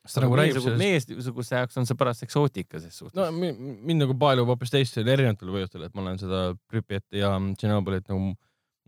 kas 0.00 0.16
ta 0.16 0.22
nagu 0.24 0.36
räägib 0.38 0.60
sellest? 0.60 0.80
meiesuguse 0.80 1.58
jaoks 1.58 1.80
on 1.80 1.88
see 1.88 1.98
paras 1.98 2.22
eksootika 2.24 2.80
ses 2.80 2.96
suhtes. 2.98 3.16
no 3.18 3.26
mind 3.36 4.00
nagu 4.04 4.16
paelub 4.20 4.48
hoopis 4.50 4.72
teistel 4.72 5.08
erinevatel 5.12 5.52
põhjustel, 5.52 5.84
et 5.86 5.96
ma 5.96 6.04
olen 6.04 6.20
seda 6.20 6.44
Pripyati 6.70 7.20
ja 7.20 7.34
Tšernobõlit 7.52 8.08
nagu 8.08 8.32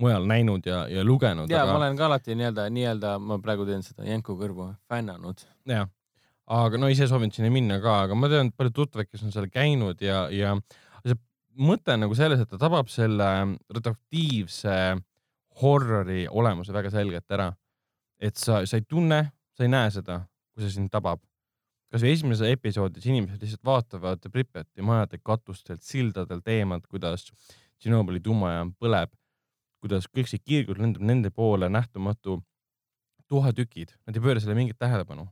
mujal 0.03 0.29
näinud 0.29 0.67
ja, 0.67 0.85
ja 0.91 1.05
lugenud. 1.05 1.51
ja 1.53 1.65
aga... 1.65 1.75
ma 1.75 1.83
olen 1.83 1.99
ka 1.99 2.07
alati 2.09 2.37
nii-öelda, 2.39 2.69
nii-öelda 2.79 3.17
ma 3.23 3.39
praegu 3.45 3.67
teen 3.69 3.85
seda 3.87 4.07
jänku 4.09 4.39
kõrvu, 4.41 4.71
fännanud. 4.91 5.45
jah, 5.69 5.91
aga 6.63 6.81
no 6.81 6.91
ise 6.93 7.09
soovin 7.11 7.35
sinna 7.35 7.53
minna 7.53 7.79
ka, 7.85 8.03
aga 8.09 8.17
ma 8.19 8.33
tean 8.33 8.53
palju 8.57 8.75
tuttavaid, 8.81 9.11
kes 9.13 9.27
on 9.27 9.35
seal 9.35 9.51
käinud 9.53 10.01
ja, 10.05 10.25
ja 10.33 10.57
see 11.05 11.19
mõte 11.61 11.93
on 11.93 12.07
nagu 12.07 12.17
selles, 12.19 12.41
et 12.41 12.51
ta 12.51 12.61
tabab 12.63 12.89
selle 12.93 13.29
redaktiivse 13.69 14.79
horrori 15.61 16.27
olemuse 16.31 16.73
väga 16.73 16.91
selgelt 16.91 17.31
ära. 17.31 17.53
et 18.23 18.37
sa, 18.39 18.61
sa 18.67 18.79
ei 18.79 18.85
tunne, 18.87 19.33
sa 19.57 19.65
ei 19.65 19.71
näe 19.73 19.91
seda, 19.91 20.21
kui 20.55 20.63
see 20.63 20.77
sind 20.77 20.93
tabab. 20.93 21.21
kasvõi 21.93 22.13
esimeses 22.15 22.49
episoodis 22.55 23.07
inimesed 23.07 23.43
lihtsalt 23.43 23.65
vaatavad 23.69 24.23
Pripyati 24.33 24.83
majade 24.83 25.19
katustelt, 25.19 25.83
sildadelt 25.83 26.47
eemalt, 26.49 26.87
kuidas 26.87 27.27
Tšernobõli 27.83 28.23
tuumajaam 28.23 28.71
põleb, 28.79 29.11
kuidas 29.83 30.07
kõik 30.07 30.31
see 30.31 30.39
kiirgus 30.39 30.79
lendab 30.79 31.03
nende 31.03 31.33
poole, 31.35 31.69
nähtamatu 31.69 32.39
tuhatükid, 33.29 33.97
nad 34.07 34.17
ei 34.17 34.23
pööra 34.23 34.41
sellele 34.41 34.61
mingit 34.61 34.79
tähelepanu. 34.79 35.27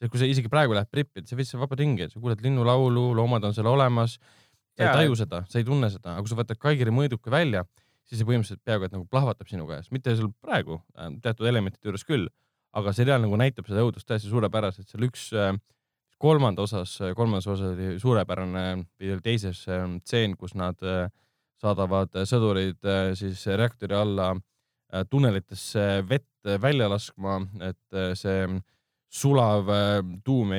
see, 0.00 0.10
kui 0.10 0.20
sa 0.20 0.26
isegi 0.28 0.50
praegu 0.50 0.74
lähed 0.74 0.90
Pripyati, 0.90 1.28
sa 1.30 1.38
võid 1.38 1.48
seal 1.48 1.62
vaba 1.62 1.78
ringi, 1.78 2.10
sa 2.10 2.20
kuuled 2.20 2.42
linnulaulu, 2.42 3.12
loomad 3.14 3.46
on 3.46 3.54
seal 3.54 3.70
olemas. 3.70 4.18
sa 4.74 4.88
ei 4.88 4.98
taju 4.98 5.16
seda, 5.16 5.44
sa 5.48 5.60
ei 5.60 5.64
tunne 5.64 5.88
seda, 5.88 6.16
aga 6.16 6.26
kui 6.26 6.32
sa 6.32 6.40
võtad 6.40 6.58
Kaigeri 6.58 6.90
mõõduka 6.90 7.30
välja, 7.30 7.62
siis 8.08 8.20
see 8.20 8.28
põhimõtteliselt 8.28 8.64
peaaegu 8.66 8.88
et 8.88 8.94
nagu 8.94 9.06
plahvatab 9.10 9.50
sinu 9.50 9.66
käes, 9.68 9.90
mitte 9.94 10.14
sul 10.18 10.30
praegu 10.44 10.78
äh, 10.98 11.10
teatud 11.24 11.48
elementide 11.48 11.90
juures 11.90 12.04
küll, 12.08 12.28
aga 12.76 12.92
seriaal 12.96 13.22
nagu 13.24 13.38
näitab 13.40 13.68
seda 13.70 13.84
õudust 13.86 14.08
täiesti 14.08 14.30
suurepäraselt, 14.32 14.90
seal 14.90 15.06
üks 15.08 15.28
äh, 15.38 15.52
kolmanda 16.20 16.64
osas, 16.64 16.96
kolmandas 17.16 17.48
osas 17.50 17.74
oli 17.74 17.98
suurepärane 18.02 18.66
teises 19.24 19.64
äh, 19.68 19.86
tseen, 20.04 20.36
kus 20.40 20.56
nad 20.58 20.80
saadavad 21.64 22.12
sõdurid 22.28 22.82
siis 23.16 23.40
reaktori 23.56 23.94
alla 23.96 24.34
tunnelitesse 25.08 26.02
vett 26.04 26.50
välja 26.60 26.90
laskma, 26.90 27.38
et 27.64 28.18
see 28.18 28.42
sulav 29.08 29.70
tuum 30.26 30.52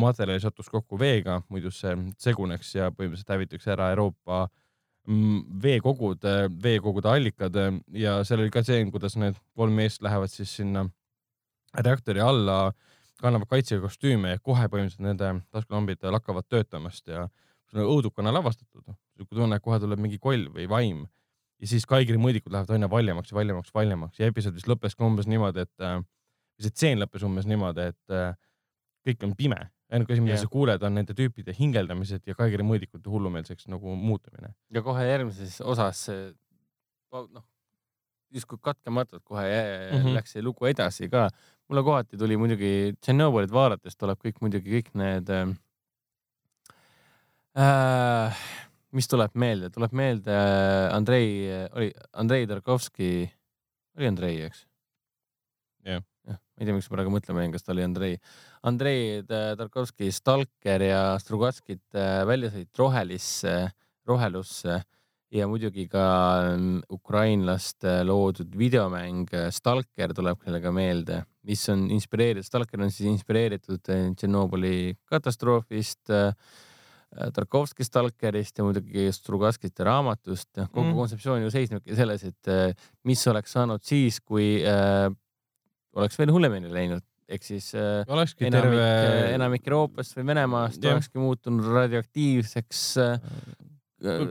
materjal 0.00 0.40
satuks 0.42 0.72
kokku 0.72 0.98
veega, 0.98 1.38
muidu 1.52 1.70
see 1.70 1.94
seguneks 2.18 2.72
ja 2.74 2.88
põhimõtteliselt 2.90 3.30
hävitaks 3.36 3.70
ära 3.76 3.92
Euroopa 3.94 4.40
äh, 4.48 4.63
veekogud, 5.06 6.22
veekogude 6.62 7.08
allikad 7.10 7.56
ja 7.92 8.18
seal 8.24 8.40
oli 8.40 8.52
ka 8.52 8.62
see, 8.64 8.84
kuidas 8.92 9.18
need 9.20 9.36
kolm 9.56 9.74
meest 9.76 10.02
lähevad 10.02 10.32
siis 10.32 10.54
sinna 10.56 10.86
reaktori 11.74 12.22
alla, 12.24 12.72
kannavad 13.20 13.48
kaitsekostüüme 13.50 14.34
ja 14.34 14.40
kohe 14.42 14.68
põhimõtteliselt 14.70 15.04
nende 15.04 15.32
taskulambid 15.52 16.04
lakkavad 16.14 16.48
töötamast 16.48 17.08
ja 17.08 17.26
õudukana 17.74 18.32
lavastatud. 18.32 18.84
niisugune 19.18 19.40
tunne, 19.40 19.56
et 19.56 19.62
kohe 19.62 19.78
tuleb 19.82 20.00
mingi 20.00 20.18
koll 20.18 20.48
või 20.54 20.68
vaim 20.70 21.04
ja 21.60 21.68
siis 21.68 21.86
Kaigri 21.86 22.18
mõõdikud 22.20 22.52
lähevad 22.52 22.74
aina 22.76 22.88
valjemaks 22.90 23.30
ja 23.30 23.38
valjemaks, 23.38 23.74
valjemaks 23.74 24.20
ja 24.20 24.28
episood 24.30 24.56
vist 24.56 24.68
lõppes 24.70 24.96
ka 24.96 25.06
umbes 25.06 25.28
niimoodi, 25.30 25.64
et 25.64 25.86
see 26.60 26.70
tseen 26.70 27.00
lõppes 27.02 27.24
umbes 27.26 27.46
niimoodi, 27.50 27.90
et 27.92 28.16
kõik 29.04 29.24
on 29.26 29.34
pime 29.36 29.60
ainuke 29.94 30.14
asi, 30.14 30.22
mida 30.24 30.34
yeah. 30.36 30.44
sa 30.44 30.50
kuuled, 30.50 30.82
on 30.86 30.96
nende 30.98 31.14
tüüpide 31.16 31.54
hingeldamised 31.56 32.22
ja 32.28 32.36
Kaigeri 32.38 32.66
mõõdikute 32.66 33.10
hullumeelseks 33.12 33.68
nagu 33.72 33.96
muutumine. 33.98 34.54
ja 34.74 34.82
kohe 34.84 35.06
järgmises 35.08 35.60
osas 35.62 36.04
noh, 37.12 37.44
justkui 38.34 38.58
katkematult 38.62 39.22
kohe 39.24 39.44
mm 39.46 39.98
-hmm. 39.98 40.14
läks 40.18 40.34
see 40.34 40.42
lugu 40.42 40.66
edasi 40.66 41.08
ka. 41.08 41.28
mulle 41.68 41.82
kohati 41.82 42.16
tuli 42.20 42.36
muidugi 42.36 42.94
Tšernobõlit 43.00 43.52
vaadates 43.52 43.96
tuleb 43.96 44.18
kõik 44.24 44.40
muidugi 44.40 44.70
kõik 44.74 44.90
need 44.94 45.30
äh,, 47.56 48.36
mis 48.90 49.08
tuleb 49.08 49.30
meelde, 49.34 49.70
tuleb 49.70 49.92
meelde 49.92 50.34
äh, 50.34 50.94
Andrei, 50.94 51.28
oli 51.72 51.92
Andrei 52.12 52.46
Tarkovski, 52.46 53.30
oli 53.96 54.06
Andrei, 54.06 54.42
eks? 54.42 54.66
jah 55.84 56.02
jah, 56.02 56.02
ma 56.54 56.62
ei 56.62 56.68
tea, 56.68 56.74
miks 56.76 56.88
ma 56.88 56.98
praegu 56.98 57.10
mõtlema 57.10 57.42
jäin, 57.42 57.52
kas 57.54 57.66
ta 57.66 57.72
oli 57.74 57.82
Andrei. 57.82 58.18
Andrei 58.68 59.22
Tarkovski 59.26 60.10
Stalker 60.14 60.84
ja 60.86 61.02
Strugatskit 61.22 61.82
äh, 61.98 62.22
väljasõit 62.28 62.70
rohelisse, 62.78 63.54
rohelusse 64.06 64.76
ja 65.34 65.48
muidugi 65.50 65.88
ka 65.90 66.04
mm, 66.54 66.84
ukrainlaste 66.94 67.96
loodud 68.06 68.54
videomäng 68.58 69.34
äh, 69.34 69.48
Stalker 69.54 70.14
tuleb 70.14 70.46
sellega 70.46 70.70
meelde, 70.74 71.24
mis 71.48 71.64
on 71.74 71.88
inspireeritud, 71.90 72.46
Stalker 72.46 72.86
on 72.86 72.94
siis 72.94 73.10
inspireeritud 73.10 73.90
äh, 73.90 74.06
Tšernobõli 74.14 74.94
katastroofist 75.10 76.14
Tarkovski 77.34 77.84
Stalkerist 77.86 78.56
ja 78.58 78.64
muidugi 78.66 79.04
Strugatskite 79.14 79.84
raamatust. 79.86 80.48
kogu 80.72 80.88
mm. 80.88 80.96
kontseptsioon 80.98 81.44
ju 81.44 81.50
seisnebki 81.54 81.94
selles, 81.94 82.24
et 82.26 82.80
mis 83.06 83.22
oleks 83.30 83.54
saanud 83.54 83.84
siis, 83.86 84.18
kui 84.18 84.56
oleks 85.94 86.18
veel 86.20 86.32
hullemini 86.34 86.72
läinud, 86.72 87.04
ehk 87.28 87.46
siis 87.46 87.70
äh, 87.78 88.02
olekski 88.10 88.48
enamik 88.48 88.78
terve..., 88.78 89.28
enamik 89.34 89.68
Euroopast 89.68 90.18
või 90.18 90.26
Venemaast 90.32 90.82
ja. 90.82 90.96
olekski 90.96 91.22
muutunud 91.22 91.70
radioaktiivseks 91.74 92.82
äh, 93.04 93.30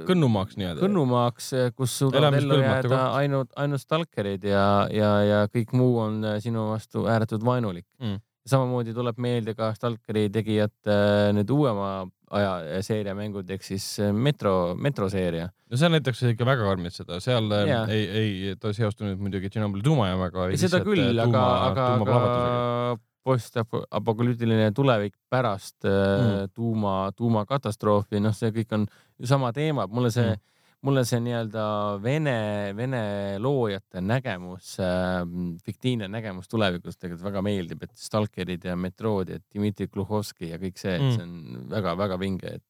kõnnumaaks 0.07 0.59
nii-öelda. 0.59 0.83
kõnnumaaks, 0.83 1.49
kus 1.77 1.95
suudavad 2.03 2.37
ellu 2.37 2.59
jääda 2.61 3.05
ainult, 3.17 3.49
ainult 3.57 3.81
stalkerid 3.81 4.45
ja, 4.45 4.67
ja, 4.93 5.15
ja 5.25 5.41
kõik 5.49 5.73
muu 5.77 5.97
on 6.03 6.21
sinu 6.43 6.69
vastu 6.75 7.07
ääretult 7.09 7.45
vaenulik 7.47 7.87
mm 8.01 8.21
samamoodi 8.49 8.93
tuleb 8.95 9.19
meelde 9.23 9.55
ka 9.57 9.71
Stalkeri 9.75 10.27
tegijate 10.33 10.91
äh, 10.91 11.29
need 11.35 11.51
uuema 11.53 12.03
aja 12.37 12.53
äh, 12.61 12.83
seeriamängud 12.85 13.49
ehk 13.55 13.65
siis 13.65 13.87
äh, 14.01 14.13
Metro, 14.13 14.73
Metro 14.75 15.09
seeria. 15.11 15.49
no 15.69 15.79
seal 15.79 15.93
näitakse 15.95 16.33
ikka 16.33 16.47
väga 16.47 16.67
karmilt 16.69 16.95
seda, 16.95 17.19
seal 17.23 17.49
yeah. 17.63 17.89
ei, 17.91 18.05
ei 18.21 18.55
ta 18.59 18.73
seostunud 18.75 19.21
muidugi 19.21 19.51
Tšernobõli 19.53 19.85
tuumajaamaga. 19.85 20.47
seda 20.59 20.83
küll, 20.85 21.11
aga, 21.23 21.43
aga, 21.71 21.89
aga 22.03 22.95
postapokalüptiline 23.23 24.73
tulevik 24.75 25.13
pärast 25.31 25.85
mm. 25.87 26.49
tuuma, 26.57 26.95
tuumakatastroofi, 27.15 28.19
noh, 28.19 28.33
see 28.35 28.51
kõik 28.51 28.75
on 28.75 28.89
ju 29.15 29.29
sama 29.29 29.53
teema, 29.55 29.87
mulle 29.87 30.11
see 30.11 30.33
mm 30.33 30.49
mulle 30.83 31.03
see 31.07 31.21
nii-öelda 31.23 31.63
vene, 32.03 32.35
vene 32.75 33.01
loojate 33.41 34.01
nägemus 34.03 34.75
äh,, 34.83 35.21
fiktiivne 35.65 36.09
nägemus 36.11 36.51
tulevikust 36.51 36.99
tegelikult 36.99 37.27
väga 37.29 37.43
meeldib, 37.45 37.85
et 37.85 37.95
stalkerid 37.99 38.67
ja 38.67 38.75
metrood 38.79 39.31
ja 39.31 39.39
Dmitri 39.43 39.87
Gluhovski 39.91 40.51
ja 40.51 40.59
kõik 40.61 40.81
see, 40.81 40.97
et 40.97 41.05
mm. 41.05 41.15
see 41.15 41.27
on 41.27 41.71
väga-väga 41.71 42.19
vinge, 42.21 42.57
et 42.59 42.65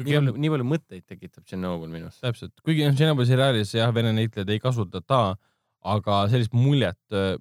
nii 0.00 0.16
palju, 0.16 0.36
nii 0.40 0.52
palju 0.54 0.68
mõtteid 0.70 1.06
tekitab 1.08 1.44
Tšernobõl 1.44 1.92
minus. 1.92 2.20
täpselt, 2.24 2.54
kuigi 2.64 2.88
Tšernobõli 2.94 3.28
seriaalis 3.28 3.74
jah, 3.76 3.92
vene 3.94 4.14
näitlejad 4.16 4.52
ei 4.54 4.62
kasutata, 4.62 5.20
aga 5.94 6.20
sellist 6.32 6.56
muljet, 6.56 7.00
äh, 7.12 7.34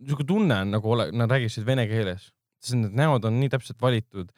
niisugune 0.00 0.28
tunne 0.28 0.60
on 0.64 0.76
nagu 0.76 0.94
ole, 0.94 1.10
nad 1.16 1.30
räägiksid 1.30 1.66
vene 1.66 1.88
keeles, 1.90 2.30
sest 2.62 2.78
need 2.78 2.94
näod 2.98 3.26
on 3.26 3.38
nii 3.40 3.50
täpselt 3.52 3.82
valitud 3.82 4.30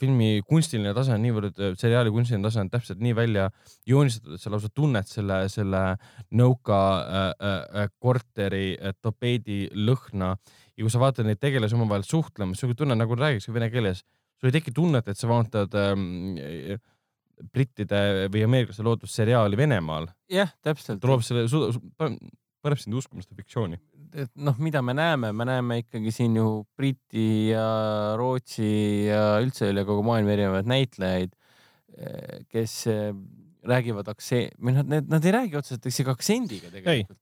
filmi 0.00 0.40
kunstiline 0.48 0.92
tase 0.96 1.14
on 1.14 1.22
niivõrd, 1.24 1.58
äh, 1.58 1.76
seriaali 1.78 2.12
kunstiline 2.14 2.44
tase 2.44 2.62
on 2.62 2.70
täpselt 2.72 3.02
nii 3.04 3.14
välja 3.16 3.48
joonistatud, 3.88 4.36
et 4.36 4.42
sa 4.42 4.52
lausa 4.52 4.70
tunned 4.74 5.08
selle, 5.08 5.38
selle 5.52 5.82
nõuka 6.36 6.80
äh, 6.80 7.28
äh, 7.82 7.92
korteri 8.02 8.74
äh, 8.74 8.96
tapeedi 9.02 9.64
lõhna 9.74 10.34
ja 10.34 10.82
kui 10.82 10.92
sa 10.92 11.02
vaatad 11.02 11.28
neid 11.28 11.40
tegelasi 11.42 11.78
omavahel 11.78 12.06
suhtlemas, 12.08 12.60
sul 12.60 12.74
tunne 12.78 12.96
nagu 12.98 13.16
räägiks 13.18 13.50
vene 13.54 13.70
keeles, 13.72 14.04
sul 14.40 14.50
ei 14.50 14.58
teki 14.58 14.74
tunnet, 14.74 15.08
et 15.08 15.20
sa 15.20 15.30
vaatad 15.30 15.74
ähm, 15.80 16.06
brittide 17.54 18.28
või 18.32 18.44
ameeriklaste 18.46 18.84
loodud 18.86 19.10
seriaali 19.10 19.58
Venemaal. 19.58 20.08
jah, 20.30 20.52
täpselt. 20.62 21.02
ta 21.02 21.10
loob 21.10 21.24
selle, 21.26 21.46
paneb 21.98 22.80
sind 22.80 22.96
uskuma 22.96 23.24
seda 23.24 23.36
fiktsiooni 23.38 23.80
et 24.14 24.30
noh, 24.46 24.58
mida 24.62 24.82
me 24.84 24.94
näeme, 24.96 25.30
me 25.34 25.46
näeme 25.48 25.80
ikkagi 25.82 26.12
siin 26.14 26.36
ju 26.38 26.48
Briti 26.78 27.50
ja 27.50 27.64
Rootsi 28.18 29.08
ja 29.08 29.40
üldse 29.42 29.70
üle 29.72 29.84
kogu 29.88 30.04
maailma 30.06 30.34
erinevaid 30.36 30.70
näitlejaid, 30.70 31.34
eh, 31.98 32.44
kes 32.52 32.76
eh, 32.92 33.10
räägivad 33.66 34.10
aktse-, 34.12 34.46
või 34.60 34.76
nad, 34.78 34.90
need, 34.90 35.10
nad 35.10 35.26
ei 35.26 35.34
räägi 35.34 35.58
otseselt 35.58 35.90
isegi 35.90 36.12
aktsendiga 36.12 36.70
tegelikult. 36.74 37.18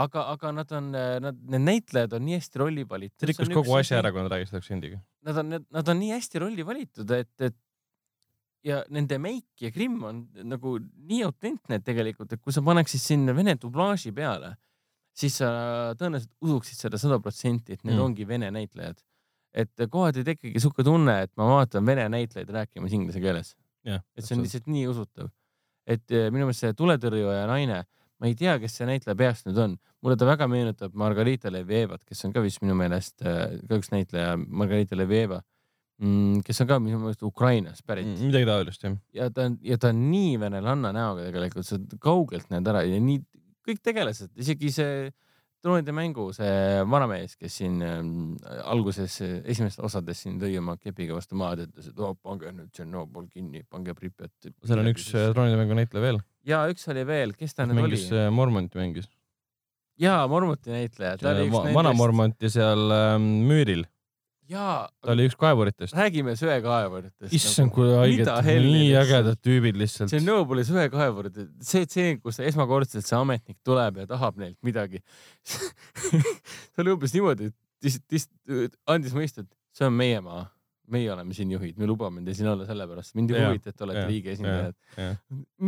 aga, 0.00 0.26
aga 0.36 0.52
nad 0.60 0.76
on, 0.78 0.92
eh, 0.94 1.16
nad, 1.24 1.40
need 1.56 1.66
näitlejad 1.66 2.14
on 2.18 2.24
nii 2.28 2.38
hästi 2.38 2.62
rolli 2.62 2.86
valitud. 2.88 3.18
see 3.18 3.32
rikkus 3.32 3.52
kogu 3.54 3.74
asja 3.80 3.98
ära, 3.98 4.14
kui 4.14 4.22
nad 4.22 4.30
räägivad 4.32 4.62
aktsendiga. 4.62 5.02
Nad 5.26 5.42
on, 5.42 5.58
nad 5.66 5.92
on 5.94 6.02
nii 6.04 6.14
hästi 6.14 6.46
rolli 6.46 6.66
valitud, 6.66 7.10
et, 7.18 7.34
et 7.42 7.58
ja 8.66 8.82
nende 8.92 9.16
meik 9.18 9.64
ja 9.64 9.72
grimm 9.74 10.02
on 10.04 10.24
nagu 10.46 10.78
nii 10.78 11.22
autentne 11.26 11.80
tegelikult, 11.82 12.36
et 12.36 12.42
kui 12.44 12.54
sa 12.54 12.62
paneksid 12.62 13.02
sinna 13.02 13.34
vene 13.34 13.56
dublaaži 13.58 14.12
peale 14.14 14.54
siis 15.20 15.36
sa 15.40 15.50
tõenäoliselt 16.00 16.32
usuksid 16.46 16.80
seda 16.86 17.00
sada 17.00 17.20
protsenti, 17.22 17.76
et 17.76 17.84
need 17.84 17.96
mm. 17.96 18.04
ongi 18.06 18.26
vene 18.28 18.50
näitlejad. 18.54 19.00
et 19.50 19.82
kohati 19.90 20.22
tekibki 20.22 20.60
sihuke 20.62 20.84
tunne, 20.86 21.16
et 21.24 21.32
ma 21.34 21.48
vaatan 21.48 21.82
vene 21.86 22.04
näitlejaid 22.12 22.52
rääkimas 22.54 22.92
inglise 22.94 23.20
keeles. 23.20 23.56
et 23.84 24.24
see 24.24 24.36
on 24.36 24.44
lihtsalt 24.44 24.68
nii 24.70 24.86
usutav. 24.90 25.30
et 25.86 26.04
eh, 26.10 26.28
minu 26.30 26.46
meelest 26.46 26.66
see 26.66 26.76
tuletõrjuja 26.78 27.46
naine, 27.50 27.82
ma 28.20 28.28
ei 28.28 28.36
tea, 28.38 28.58
kes 28.62 28.76
see 28.78 28.86
näitleja 28.86 29.16
peast 29.16 29.48
nüüd 29.48 29.58
on, 29.58 29.78
mulle 30.04 30.16
ta 30.16 30.28
väga 30.28 30.46
meenutab 30.48 30.94
Margarita 30.94 31.50
Levievat, 31.52 32.04
kes 32.04 32.24
on 32.24 32.34
ka 32.36 32.42
vist 32.44 32.62
minu 32.62 32.76
meelest 32.78 33.24
eh, 33.24 33.58
ka 33.68 33.80
üks 33.80 33.90
näitleja, 33.94 34.36
Margarita 34.38 34.98
Levieva 34.98 35.40
mm, 36.00 36.44
kes 36.46 36.62
on 36.62 36.70
ka 36.70 36.78
minu 36.82 37.00
meelest 37.02 37.24
Ukrainast 37.26 37.84
pärit 37.86 38.06
mm,. 38.06 38.30
midagi 38.30 38.48
taolist 38.48 38.86
jah. 38.86 38.96
ja 39.16 39.30
ta 39.34 39.48
on, 39.48 39.58
ja 39.66 39.78
ta 39.80 39.90
on 39.92 40.04
nii 40.10 40.38
venelanna 40.40 40.92
näoga 40.96 41.26
tegelikult, 41.28 41.66
sa 41.66 41.80
kaugelt 42.00 42.48
näed 42.52 42.70
ära 42.70 42.84
ja 42.86 43.00
nii 43.02 43.20
kõik 43.66 43.82
tegelased, 43.84 44.32
isegi 44.40 44.72
see 44.74 45.10
troonide 45.60 45.92
mängu 45.92 46.30
see 46.36 46.80
vanamees, 46.88 47.36
kes 47.40 47.58
siin 47.60 47.80
ähm, 47.84 48.10
alguses 48.64 49.18
äh, 49.24 49.36
esimestes 49.52 49.82
osades 49.84 50.22
siin 50.24 50.38
lõi 50.40 50.54
oma 50.60 50.76
kepiga 50.80 51.16
vastu 51.16 51.36
maad, 51.40 51.66
ütles, 51.66 51.90
et 51.92 52.00
oh, 52.00 52.14
pange 52.16 52.52
nüüd 52.56 52.72
Tšernobõl 52.72 53.28
kinni, 53.28 53.62
pange 53.68 53.94
Pripjat. 53.96 54.32
seal 54.64 54.82
on 54.82 54.90
üks 54.92 55.10
äh, 55.12 55.30
troonide 55.34 55.60
mängu 55.60 55.76
näitleja 55.76 56.06
veel. 56.06 56.20
ja 56.48 56.64
üks 56.72 56.88
oli 56.92 57.04
veel, 57.08 57.36
kes 57.36 57.56
ta 57.56 57.68
nüüd 57.68 57.82
mängis, 57.82 58.08
oli? 58.08 58.26
Mormonti 58.36 58.80
mängis. 58.80 59.10
jaa, 60.00 60.24
Mormonti 60.32 60.72
näitleja. 60.72 61.18
vana 61.76 61.92
Mormonti 61.96 62.52
seal 62.52 62.88
ähm, 62.96 63.32
müüril 63.50 63.84
jaa. 64.50 64.88
ta 65.02 65.14
oli 65.14 65.26
üks 65.30 65.38
kaevuritest. 65.40 65.96
räägime 65.96 66.34
söekaevuritest. 66.38 67.32
issand, 67.36 67.72
kui 67.74 67.88
haiged, 67.94 68.30
nii 68.66 68.92
ägedad 69.00 69.40
tüübid 69.44 69.78
lihtsalt. 69.80 70.12
see 70.12 70.22
Nõukogude 70.24 70.66
söekaevurid, 70.68 71.40
see 71.64 71.88
tseen, 71.88 72.20
kus 72.22 72.40
esmakordselt 72.44 73.06
see 73.06 73.18
ametnik 73.18 73.58
tuleb 73.66 74.02
ja 74.02 74.08
tahab 74.10 74.40
neilt 74.40 74.58
midagi 74.66 75.02
see 76.04 76.84
oli 76.84 76.96
umbes 76.96 77.14
niimoodi, 77.16 77.52
et 77.86 78.80
andis 78.90 79.16
mõista, 79.16 79.46
et 79.46 79.52
see 79.76 79.88
on 79.88 79.96
meie 79.96 80.22
maa 80.24 80.48
meie 80.90 81.10
oleme 81.12 81.34
siin 81.36 81.50
juhid, 81.54 81.76
me 81.78 81.86
lubame 81.88 82.22
teil 82.26 82.36
siin 82.38 82.48
olla 82.50 82.66
sellepärast, 82.68 83.14
mind 83.18 83.34
ei 83.34 83.44
huvita, 83.44 83.70
et 83.70 83.78
te 83.78 83.86
olete 83.86 84.06
riigi 84.08 84.32
esindajad. 84.34 84.74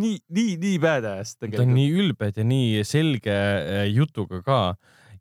nii, 0.03 0.17
nii, 0.35 0.57
nii 0.63 0.81
badass 0.83 1.39
tegelikult. 1.39 1.61
ta 1.61 1.67
on 1.69 1.77
nii 1.77 1.93
ülbed 2.03 2.41
ja 2.41 2.47
nii 2.49 2.83
selge 2.89 3.37
äh, 3.37 3.85
jutuga 3.93 4.43
ka 4.47 4.59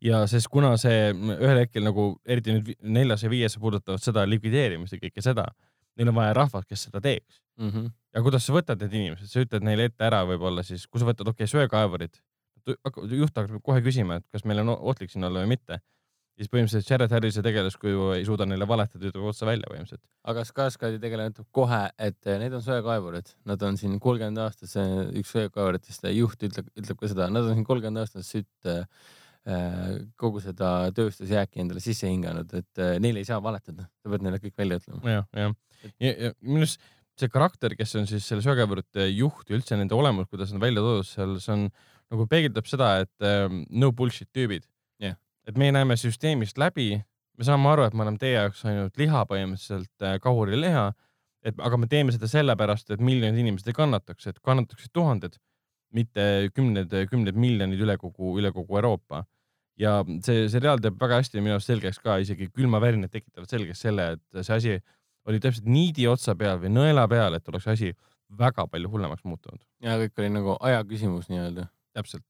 ja 0.02 0.22
sest 0.30 0.50
kuna 0.52 0.74
see 0.80 1.12
ühel 1.12 1.62
hetkel 1.62 1.86
nagu 1.86 2.08
eriti 2.26 2.56
nüüd 2.56 2.72
neljas 2.82 3.22
ja 3.24 3.30
viies 3.32 3.56
puudutavad 3.60 4.02
seda 4.02 4.24
likvideerimist 4.28 4.96
ja 4.96 5.02
kõike 5.02 5.24
seda, 5.24 5.46
neil 5.98 6.10
on 6.10 6.18
vaja 6.18 6.34
rahvast, 6.40 6.68
kes 6.70 6.88
seda 6.88 7.02
teeks 7.04 7.40
mm. 7.60 7.70
-hmm. 7.70 7.94
ja 8.16 8.24
kuidas 8.26 8.46
sa 8.46 8.56
võtad 8.56 8.82
need 8.82 8.98
inimesed, 8.98 9.30
sa 9.30 9.46
ütled 9.46 9.64
neile 9.66 9.88
ette 9.90 10.06
ära 10.08 10.24
võib-olla 10.28 10.66
siis, 10.66 10.88
kui 10.88 11.02
sa 11.02 11.08
võtad, 11.08 11.28
okei 11.28 11.46
okay,, 11.46 11.54
söekaevurid, 11.54 12.20
juht 13.12 13.38
hakkab 13.38 13.62
kohe 13.62 13.82
küsima, 13.82 14.20
et 14.20 14.28
kas 14.32 14.44
meil 14.44 14.62
on 14.64 14.74
ohtlik 14.74 15.10
siin 15.10 15.24
olla 15.28 15.44
või 15.44 15.54
mitte 15.56 15.82
siis 16.32 16.48
põhimõtteliselt 16.48 16.88
Jared 16.88 17.12
Harrise 17.12 17.42
tegelaskuju 17.44 18.06
ei 18.16 18.22
suuda 18.24 18.46
neile 18.48 18.66
valetada, 18.66 19.04
ütleb 19.04 19.26
otse 19.28 19.46
välja 19.46 19.68
põhimõtteliselt. 19.68 20.02
aga 20.32 20.44
Skarsgardi 20.48 20.98
tegelane 20.98 21.30
ütleb 21.30 21.46
kohe, 21.52 21.82
et 21.98 22.30
need 22.40 22.54
on 22.56 22.62
söekaevurid, 22.64 23.34
nad 23.44 23.62
on 23.68 23.76
siin 23.76 23.98
kolmkümmend 24.00 24.40
aastat, 24.40 24.70
see 24.72 24.86
üks 25.20 25.34
söekaevuritest 25.36 26.08
juht 26.16 26.46
ütleb, 26.48 26.70
ütleb 26.72 26.98
ka 26.98 27.10
seda, 27.12 27.28
nad 27.28 27.44
on 27.44 27.58
siin 27.58 27.68
kolmkümmend 27.68 28.00
aastat 28.00 28.26
sütt 28.26 28.70
äh, 28.70 28.80
Äh, 28.80 29.21
kogu 30.18 30.38
seda 30.42 30.92
tööstusjääki 30.94 31.62
endale 31.64 31.82
sisse 31.82 32.06
hinganud, 32.06 32.52
et 32.54 32.82
äh, 32.82 32.96
neile 33.02 33.22
ei 33.22 33.26
saa 33.26 33.40
valetada, 33.42 33.88
sa 33.98 34.12
pead 34.12 34.22
neile 34.22 34.38
kõik 34.42 34.54
välja 34.58 34.78
ütlema. 34.78 35.02
ja, 35.16 35.22
ja, 35.34 35.48
ja, 35.98 36.12
ja 36.12 36.34
minu 36.40 36.62
arust 36.62 36.82
see 37.18 37.30
karakter, 37.32 37.74
kes 37.76 37.96
on 38.00 38.06
siis 38.08 38.24
selle 38.28 38.44
söögavõrrute 38.44 39.08
juht 39.10 39.50
ja 39.50 39.58
üldse 39.58 39.76
nende 39.76 39.96
olemus, 39.98 40.30
kuidas 40.30 40.54
nad 40.54 40.62
välja 40.62 40.84
toodud 40.84 41.08
seal, 41.08 41.34
see 41.42 41.54
on 41.56 41.66
nagu 42.12 42.26
peegeldab 42.30 42.68
seda, 42.70 42.92
et 43.04 43.26
ähm, 43.26 43.64
no 43.68 43.92
bullshit 43.96 44.30
tüübid. 44.34 44.68
Yeah.. 45.02 45.18
et 45.48 45.58
me 45.58 45.72
näeme 45.74 45.96
süsteemist 45.98 46.60
läbi, 46.60 46.92
me 47.38 47.46
saame 47.46 47.72
aru, 47.72 47.88
et 47.88 47.94
me 47.98 48.04
oleme 48.04 48.20
teie 48.22 48.36
jaoks 48.36 48.62
ainult 48.70 49.00
liha 49.00 49.24
põhimõtteliselt 49.28 50.06
äh,, 50.06 50.18
kahurileha, 50.22 50.92
et 51.42 51.58
aga 51.58 51.78
me 51.80 51.88
teeme 51.90 52.14
seda 52.14 52.30
sellepärast, 52.30 52.92
et 52.94 53.02
miljonid 53.02 53.42
inimesed 53.42 53.72
ei 53.72 53.76
kannataks, 53.76 54.30
et 54.30 54.38
kannataksid 54.46 54.94
tuhanded 54.94 55.40
mitte 55.96 56.24
kümned, 56.56 56.92
kümned 57.10 57.38
miljonid 57.38 57.80
üle 57.84 57.96
kogu, 58.00 58.36
üle 58.40 58.52
kogu 58.54 58.80
Euroopa. 58.80 59.24
ja 59.80 60.02
see 60.22 60.48
seriaal 60.52 60.80
teeb 60.84 60.98
väga 61.00 61.22
hästi 61.22 61.40
minu 61.40 61.56
arust 61.56 61.70
selgeks 61.70 61.98
ka 62.04 62.18
isegi 62.20 62.50
külmavärinad 62.52 63.10
tekitavad 63.10 63.48
selgeks 63.50 63.80
selle, 63.80 64.10
et 64.14 64.44
see 64.44 64.56
asi 64.56 64.74
oli 65.26 65.40
täpselt 65.40 65.66
niidi 65.66 66.04
otsa 66.10 66.34
peal 66.38 66.60
või 66.60 66.70
nõela 66.74 67.06
peal, 67.08 67.38
et 67.38 67.48
oleks 67.48 67.66
asi 67.72 67.94
väga 68.38 68.66
palju 68.68 68.90
hullemaks 68.92 69.24
muutunud. 69.24 69.60
ja 69.82 69.96
kõik 70.00 70.20
oli 70.20 70.30
nagu 70.36 70.56
aja 70.60 70.84
küsimus 70.88 71.30
nii-öelda. 71.32 71.66
täpselt 71.96 72.26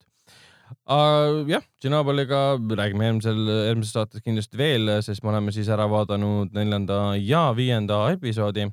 uh,. 0.87 1.43
jah, 1.51 1.65
Tšernobõliga 1.81 2.43
räägime 2.79 3.11
eelmisel, 3.11 3.43
eelmises 3.69 3.95
saates 3.97 4.25
kindlasti 4.25 4.59
veel, 4.59 4.95
sest 5.03 5.25
me 5.25 5.35
oleme 5.35 5.55
siis 5.55 5.69
ära 5.73 5.89
vaadanud 5.91 6.55
neljanda 6.57 7.03
ja 7.19 7.49
viienda 7.57 8.05
episoodi 8.15 8.71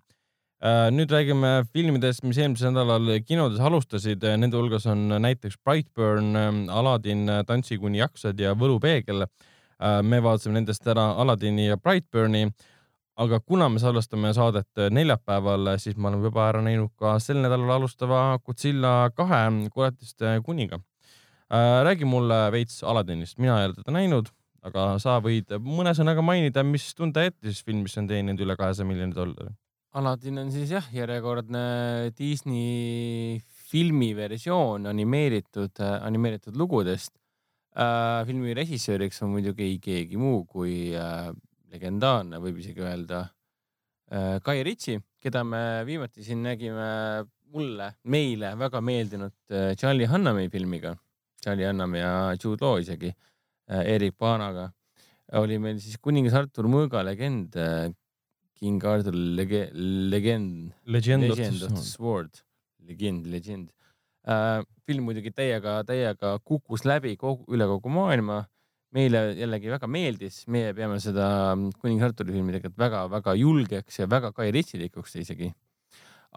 nüüd 0.59 1.11
räägime 1.11 1.63
filmidest, 1.71 2.23
mis 2.27 2.37
eelmisel 2.37 2.73
nädalal 2.73 3.21
kinodes 3.23 3.61
alustasid, 3.63 4.23
nende 4.41 4.57
hulgas 4.59 4.85
on 4.91 5.05
näiteks 5.23 5.55
Brightburn, 5.63 6.35
ähm, 6.35 6.57
Aladin, 6.69 7.29
äh, 7.29 7.45
Tantsi 7.47 7.77
kuni 7.79 8.01
jaksad 8.01 8.39
ja 8.39 8.51
Võlupeegel. 8.59 9.23
Äh, 9.23 10.01
me 10.03 10.19
vaatasime 10.19 10.57
nendest 10.57 10.83
ära 10.87 11.13
Aladini 11.21 11.69
ja 11.69 11.77
Brightburni, 11.77 12.49
aga 13.15 13.39
kuna 13.39 13.69
me 13.69 13.79
salvestame 13.79 14.33
saadet 14.35 14.83
neljapäeval, 14.91 15.77
siis 15.79 15.95
me 15.95 16.11
oleme 16.11 16.27
juba 16.27 16.49
ära 16.49 16.61
näinud 16.63 16.91
ka 16.99 17.15
sel 17.23 17.39
nädalal 17.39 17.77
alustava 17.77 18.37
Godzilla 18.43 19.11
kahe 19.15 19.69
koletiste 19.71 20.41
kuniga. 20.43 20.79
räägi 21.83 22.05
mulle 22.05 22.51
veits 22.51 22.83
Aladinist, 22.83 23.37
mina 23.37 23.59
ei 23.59 23.65
ole 23.65 23.73
teda 23.73 23.91
näinud, 23.91 24.27
aga 24.61 24.99
sa 24.99 25.19
võid 25.19 25.55
mõne 25.63 25.95
sõnaga 25.95 26.21
mainida, 26.21 26.63
mis 26.63 26.93
tunde 26.95 27.23
jättis 27.23 27.63
film, 27.63 27.81
mis 27.83 27.97
on 27.97 28.07
teeninud 28.07 28.39
üle 28.39 28.55
kahesaja 28.55 28.85
miljoni 28.85 29.15
dollari 29.15 29.55
Aladdin 29.97 30.37
on 30.37 30.51
siis 30.53 30.69
jah, 30.69 30.85
järjekordne 30.93 32.11
Disney 32.13 33.39
filmi 33.71 34.11
versioon 34.13 34.85
animeeritud, 34.89 35.81
animeeritud 35.81 36.57
lugudest 36.61 37.15
äh,. 37.73 38.21
filmi 38.27 38.53
režissööriks 38.53 39.23
on 39.25 39.33
muidugi 39.33 39.65
ei 39.65 39.79
keegi 39.81 40.19
muu 40.21 40.43
kui 40.45 40.91
äh, 40.93 41.31
legendaarne, 41.73 42.37
võib 42.43 42.59
isegi 42.61 42.85
öelda 42.85 43.23
äh,, 44.13 44.37
Guy 44.45 44.61
Ritchie, 44.67 45.01
keda 45.17 45.41
me 45.41 45.63
viimati 45.89 46.25
siin 46.25 46.45
nägime 46.45 46.89
mulle, 47.49 47.95
meile 48.05 48.53
väga 48.61 48.81
meeldinud 48.85 49.33
äh, 49.49 49.73
Charlie 49.73 50.09
Hunnami 50.09 50.51
filmiga. 50.53 50.93
Charlie 51.41 51.65
Hunnam 51.65 51.95
ja 51.97 52.11
Jude 52.37 52.61
Law 52.61 52.77
isegi 52.83 53.09
äh,, 53.09 53.95
Erik 53.95 54.19
Paanaga 54.21 54.69
oli 55.39 55.57
meil 55.61 55.81
siis 55.81 55.97
kuningas 56.01 56.37
Artur 56.37 56.69
Mõõga 56.69 57.01
legend 57.05 57.57
äh, 57.57 57.89
King 58.59 58.83
Arthur 58.83 59.15
lege-, 59.15 59.69
legend, 59.73 60.73
Legend, 60.85 61.31
of 61.31 61.37
the 61.37 61.83
Sword, 61.83 62.41
legend, 62.85 63.27
legend 63.31 63.69
äh,. 64.27 64.63
film 64.89 65.05
muidugi 65.05 65.31
täiega, 65.31 65.79
täiega 65.85 66.33
kukkus 66.41 66.81
läbi 66.89 67.13
kogu, 67.19 67.45
üle 67.53 67.67
kogu 67.69 67.91
maailma. 67.93 68.45
meile 68.89 69.19
jällegi 69.37 69.69
väga 69.69 69.85
meeldis, 69.85 70.39
meie 70.49 70.71
peame 70.73 70.95
seda 70.97 71.27
kuningas 71.77 72.07
Arturi 72.07 72.33
filmi 72.33 72.55
tegelikult 72.55 72.79
väga-väga 72.81 73.35
julgeks 73.37 73.99
ja 73.99 74.07
väga 74.09 74.31
Guy 74.33 74.49
Ritchie-likuks 74.55 75.13
isegi. 75.21 75.51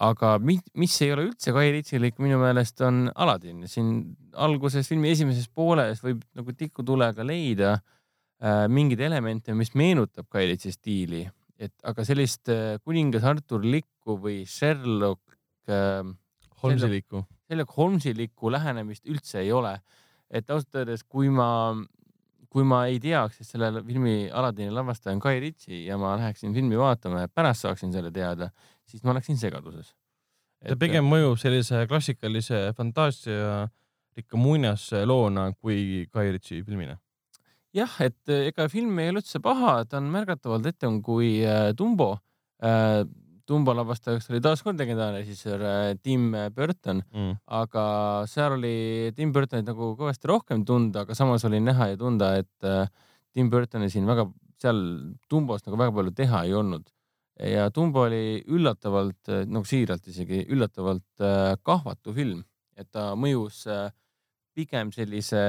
aga 0.08 0.34
mis, 0.38 0.60
mis 0.76 0.98
ei 1.00 1.14
ole 1.14 1.30
üldse 1.30 1.52
Guy 1.56 1.72
Ritchie-lik 1.72 2.20
minu 2.20 2.38
meelest 2.44 2.84
on 2.84 3.06
Aladin, 3.14 3.64
siin 3.68 3.88
alguses 4.36 4.88
filmi 4.88 5.10
esimeses 5.16 5.48
pooles 5.48 6.04
võib 6.04 6.20
nagu 6.36 6.52
tikutulega 6.52 7.24
leida 7.24 7.78
äh, 7.78 8.68
mingeid 8.68 9.00
elemente, 9.00 9.56
mis 9.56 9.72
meenutab 9.72 10.28
Guy 10.28 10.52
Ritchie 10.52 10.76
stiili 10.76 11.24
et 11.62 11.86
aga 11.88 12.04
sellist 12.06 12.50
äh, 12.52 12.78
kuningas 12.82 13.24
Arturlikku 13.28 14.18
või 14.20 14.42
Sherlock 14.48 15.36
äh,. 15.70 16.02
Holmesilikku. 16.62 17.24
Sherlock 17.48 17.72
Holmesilikku 17.74 18.52
lähenemist 18.54 19.08
üldse 19.10 19.40
ei 19.42 19.50
ole. 19.52 19.80
et 20.32 20.48
ausalt 20.48 20.78
öeldes, 20.80 21.02
kui 21.04 21.28
ma, 21.28 21.74
kui 22.48 22.64
ma 22.64 22.86
ei 22.88 22.96
teaks, 23.02 23.42
et 23.42 23.48
selle 23.50 23.82
filmi 23.84 24.30
Aladini 24.32 24.72
lavastaja 24.72 25.12
on 25.12 25.20
Guy 25.20 25.42
Ritchie 25.42 25.82
ja 25.84 25.98
ma 26.00 26.14
läheksin 26.16 26.54
filmi 26.56 26.78
vaatama 26.80 27.26
ja 27.26 27.28
pärast 27.28 27.66
saaksin 27.66 27.92
selle 27.92 28.08
teada, 28.14 28.48
siis 28.88 29.04
ma 29.04 29.12
oleksin 29.12 29.36
segaduses. 29.36 29.92
ta 30.64 30.78
pigem 30.80 31.04
mõjub 31.04 31.36
sellise 31.42 31.82
klassikalise 31.90 32.62
fantaasia 32.78 33.66
rikka 34.16 34.40
muinasloona 34.40 35.50
kui 35.58 36.06
Guy 36.08 36.32
Ritchie 36.32 36.64
filmina 36.64 36.96
jah, 37.76 37.96
et 38.04 38.32
äh, 38.32 38.48
ega 38.50 38.68
film 38.72 39.00
ei 39.00 39.10
ole 39.12 39.22
üldse 39.22 39.40
paha, 39.42 39.82
ta 39.88 39.98
on 40.00 40.10
märgatavalt 40.12 40.68
etem 40.72 41.00
kui 41.04 41.40
äh, 41.46 41.72
Dumbo 41.76 42.14
äh,. 42.62 43.02
Dumbo 43.42 43.72
lavastajaks 43.74 44.28
oli 44.30 44.38
taaskord 44.40 44.78
legendaarne 44.78 45.18
režissöör 45.18 45.96
Tim 45.98 46.28
Burton 46.54 47.00
mm., 47.02 47.32
aga 47.58 47.82
seal 48.30 48.54
oli 48.54 49.10
Tim 49.16 49.32
Burtonit 49.34 49.66
nagu 49.66 49.88
kõvasti 49.98 50.30
rohkem 50.30 50.62
tunda, 50.64 51.02
aga 51.02 51.16
samas 51.18 51.42
oli 51.48 51.58
näha 51.60 51.88
ja 51.90 51.98
tunda, 51.98 52.30
et 52.38 52.94
Tim 53.34 53.50
Burtonil 53.50 53.90
siin 53.90 54.06
väga, 54.06 54.28
seal 54.62 54.78
Dumbos 55.26 55.66
nagu 55.66 55.80
väga 55.82 55.94
palju 55.98 56.14
teha 56.22 56.44
ei 56.46 56.54
olnud. 56.54 56.86
ja 57.50 57.66
Dumbo 57.74 58.06
oli 58.06 58.38
üllatavalt, 58.46 59.34
nagu 59.50 59.66
siiralt 59.66 60.06
isegi, 60.06 60.44
üllatavalt 60.46 61.26
kahvatu 61.66 62.14
film, 62.14 62.46
et 62.78 62.92
ta 62.94 63.10
mõjus 63.18 63.66
äh, 63.66 63.90
pigem 64.56 64.90
sellise, 64.94 65.40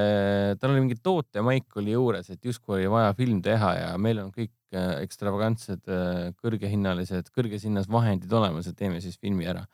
tal 0.59 0.73
oli 0.73 0.84
mingi 0.84 0.97
tootemaik 1.03 1.80
oli 1.80 1.95
juures, 1.95 2.30
et 2.34 2.45
justkui 2.45 2.80
oli 2.80 2.91
vaja 2.91 3.13
film 3.17 3.41
teha 3.43 3.71
ja 3.77 3.89
meil 4.01 4.21
on 4.23 4.30
kõik 4.34 4.53
äh, 4.75 5.01
ekstravagantsed, 5.03 5.84
äh, 5.91 6.30
kõrgehinnalised, 6.43 7.31
kõrges 7.35 7.65
hinnas 7.67 7.89
vahendid 7.91 8.31
olemas, 8.34 8.69
et 8.69 8.77
teeme 8.80 9.01
siis 9.03 9.19
filmi 9.19 9.49
ära. 9.49 9.65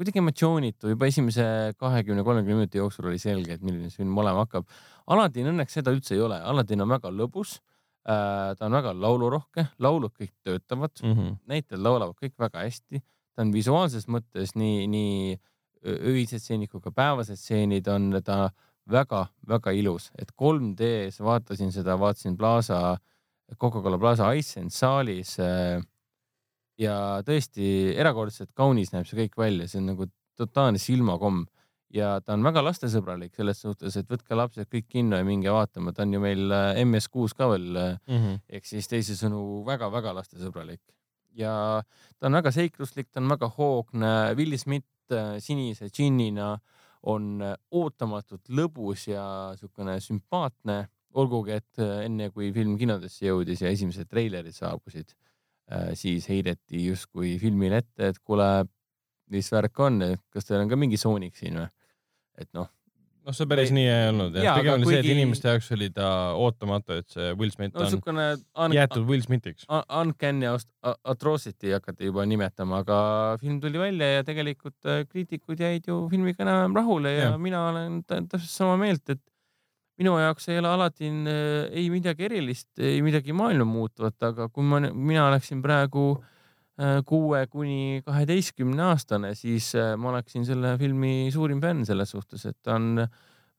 kuidagi 0.00 0.22
emotsioonitu, 0.22 0.94
juba 0.94 1.10
esimese 1.10 1.44
kahekümne, 1.76 2.22
kolmekümne 2.24 2.62
minuti 2.62 2.78
jooksul 2.80 3.10
oli 3.10 3.18
selge, 3.20 3.58
et 3.58 3.64
milline 3.64 3.90
see 3.90 4.00
film 4.00 4.16
olema 4.16 4.46
hakkab. 4.46 4.64
Aladin 5.12 5.50
õnneks 5.50 5.76
seda 5.76 5.92
üldse 5.92 6.14
ei 6.16 6.22
ole, 6.24 6.38
Aladin 6.40 6.80
on 6.86 6.94
väga 6.94 7.12
lõbus 7.12 7.58
äh,. 8.08 8.54
ta 8.56 8.66
on 8.70 8.78
väga 8.78 8.94
laulurohke, 8.96 9.66
laulud 9.78 10.14
kõik 10.16 10.32
töötavad 10.46 10.94
mm, 11.02 11.12
-hmm. 11.12 11.36
näitlejad 11.52 11.84
laulavad 11.84 12.16
kõik 12.16 12.38
väga 12.38 12.64
hästi, 12.64 13.02
ta 13.34 13.44
on 13.44 13.52
visuaalses 13.52 14.08
mõttes 14.08 14.56
nii, 14.56 14.86
nii 14.86 15.38
öised 15.84 16.40
stseenid 16.40 16.70
kui 16.70 16.82
ka 16.84 16.92
päevased 16.94 17.38
stseenid 17.38 17.88
on 17.88 18.12
ta 18.24 18.50
väga-väga 18.90 19.72
ilus, 19.76 20.10
et 20.18 20.32
3D-s 20.34 21.20
vaatasin 21.22 21.70
seda, 21.72 21.96
vaatasin 22.00 22.36
Plaza, 22.36 22.98
Coca-Cola 23.60 23.98
Plaza 23.98 24.32
Iceland 24.34 24.74
saalis. 24.74 25.36
Äh, 25.42 25.80
ja 26.80 27.20
tõesti 27.26 27.92
erakordselt 27.92 28.54
kaunis 28.56 28.92
näeb 28.94 29.08
see 29.08 29.18
kõik 29.26 29.36
välja, 29.38 29.68
see 29.68 29.82
on 29.82 29.90
nagu 29.92 30.06
totaalne 30.40 30.80
silmakomm 30.80 31.42
ja 31.92 32.14
ta 32.24 32.32
on 32.36 32.46
väga 32.46 32.62
lastesõbralik 32.64 33.34
selles 33.36 33.60
suhtes, 33.60 33.98
et 33.98 34.08
võtke 34.08 34.38
lapsed 34.38 34.70
kõik 34.70 34.86
kinno 34.88 35.18
ja 35.20 35.26
minge 35.26 35.52
vaatama, 35.52 35.92
ta 35.92 36.06
on 36.06 36.14
ju 36.16 36.22
meil 36.22 36.54
äh, 36.56 36.80
MS6 36.86 37.36
ka 37.36 37.50
veel 37.52 37.68
mm 37.74 38.16
-hmm. 38.16 38.40
ehk 38.48 38.66
siis 38.66 38.88
teisisõnu 38.88 39.64
väga-väga 39.66 40.14
lastesõbralik 40.16 40.80
ja 41.36 41.82
ta 42.18 42.28
on 42.28 42.38
väga 42.38 42.52
seikluslik, 42.54 43.10
ta 43.10 43.20
on 43.20 43.28
väga 43.30 43.50
hoogne. 43.56 44.12
Will 44.38 44.56
Smith 44.58 44.86
sinise 45.42 45.88
džinnina 45.90 46.54
on 47.10 47.40
ootamatult 47.72 48.50
lõbus 48.52 49.06
ja 49.08 49.24
niisugune 49.54 49.96
sümpaatne, 50.04 50.82
olgugi 51.16 51.56
et 51.56 51.80
enne 51.80 52.28
kui 52.30 52.50
film 52.54 52.76
kinodesse 52.78 53.26
jõudis 53.26 53.64
ja 53.64 53.72
esimesed 53.72 54.10
treilerid 54.10 54.54
saabusid, 54.54 55.14
siis 55.98 56.28
heideti 56.30 56.84
justkui 56.84 57.36
filmile 57.40 57.80
ette, 57.80 58.12
et 58.12 58.18
kuule, 58.22 58.50
mis 59.32 59.48
värk 59.52 59.80
on, 59.86 60.02
kas 60.30 60.46
teil 60.46 60.60
on 60.64 60.70
ka 60.70 60.78
mingi 60.78 61.00
soonik 61.00 61.38
siin 61.38 61.62
või? 61.62 61.70
et 62.40 62.48
noh. 62.56 62.68
Noh, 63.26 63.36
see 63.36 63.48
päris 63.50 63.72
nii 63.74 63.86
ei 63.86 64.08
olnud 64.10 64.36
jah, 64.38 64.58
pigem 64.58 64.76
oli 64.76 64.86
kuigi... 64.86 64.96
see, 64.96 65.02
et 65.04 65.16
inimeste 65.16 65.52
jaoks 65.52 65.70
oli 65.76 65.88
ta 65.94 66.08
ootamatu, 66.38 66.98
et 67.02 67.08
see 67.12 67.32
Will 67.40 67.52
Smith 67.54 67.76
no, 67.76 67.86
on 68.10 68.66
un... 68.66 68.76
jäetud 68.76 69.06
Will 69.08 69.24
Smithiks. 69.24 69.66
Uncanny 70.00 70.48
atrocity 71.14 71.74
hakati 71.76 72.10
juba 72.10 72.26
nimetama, 72.28 72.82
aga 72.84 73.00
film 73.42 73.60
tuli 73.62 73.82
välja 73.82 74.12
ja 74.18 74.26
tegelikult 74.26 74.88
äh, 74.88 75.02
kriitikud 75.08 75.60
jäid 75.60 75.90
ju 75.90 76.02
filmiga 76.12 76.44
enam-vähem 76.46 76.78
rahule 76.80 77.14
ja, 77.16 77.30
ja 77.30 77.36
mina 77.40 77.66
olen 77.68 78.00
täpselt 78.08 78.50
sama 78.50 78.78
meelt, 78.80 79.04
et 79.12 79.22
minu 80.00 80.16
jaoks 80.16 80.48
ei 80.48 80.60
ole 80.62 80.72
alati 80.72 81.10
äh, 81.10 81.70
ei 81.70 81.88
midagi 81.92 82.28
erilist, 82.30 82.72
ei 82.80 83.00
midagi 83.04 83.36
maailma 83.36 83.68
muutuvat, 83.68 84.18
aga 84.32 84.48
kui 84.48 84.66
ma, 84.66 84.82
mina 84.90 85.28
oleksin 85.28 85.62
praegu 85.64 86.12
Äh, 86.18 86.36
kuue 87.06 87.42
kuni 87.52 88.00
kaheteistkümne 88.06 88.84
aastane, 88.90 89.34
siis 89.36 89.72
äh, 89.76 89.92
ma 90.00 90.14
oleksin 90.14 90.46
selle 90.48 90.76
filmi 90.80 91.28
suurim 91.32 91.60
fänn 91.60 91.84
selles 91.88 92.12
suhtes, 92.14 92.46
et 92.48 92.56
ta 92.64 92.78
on 92.78 93.02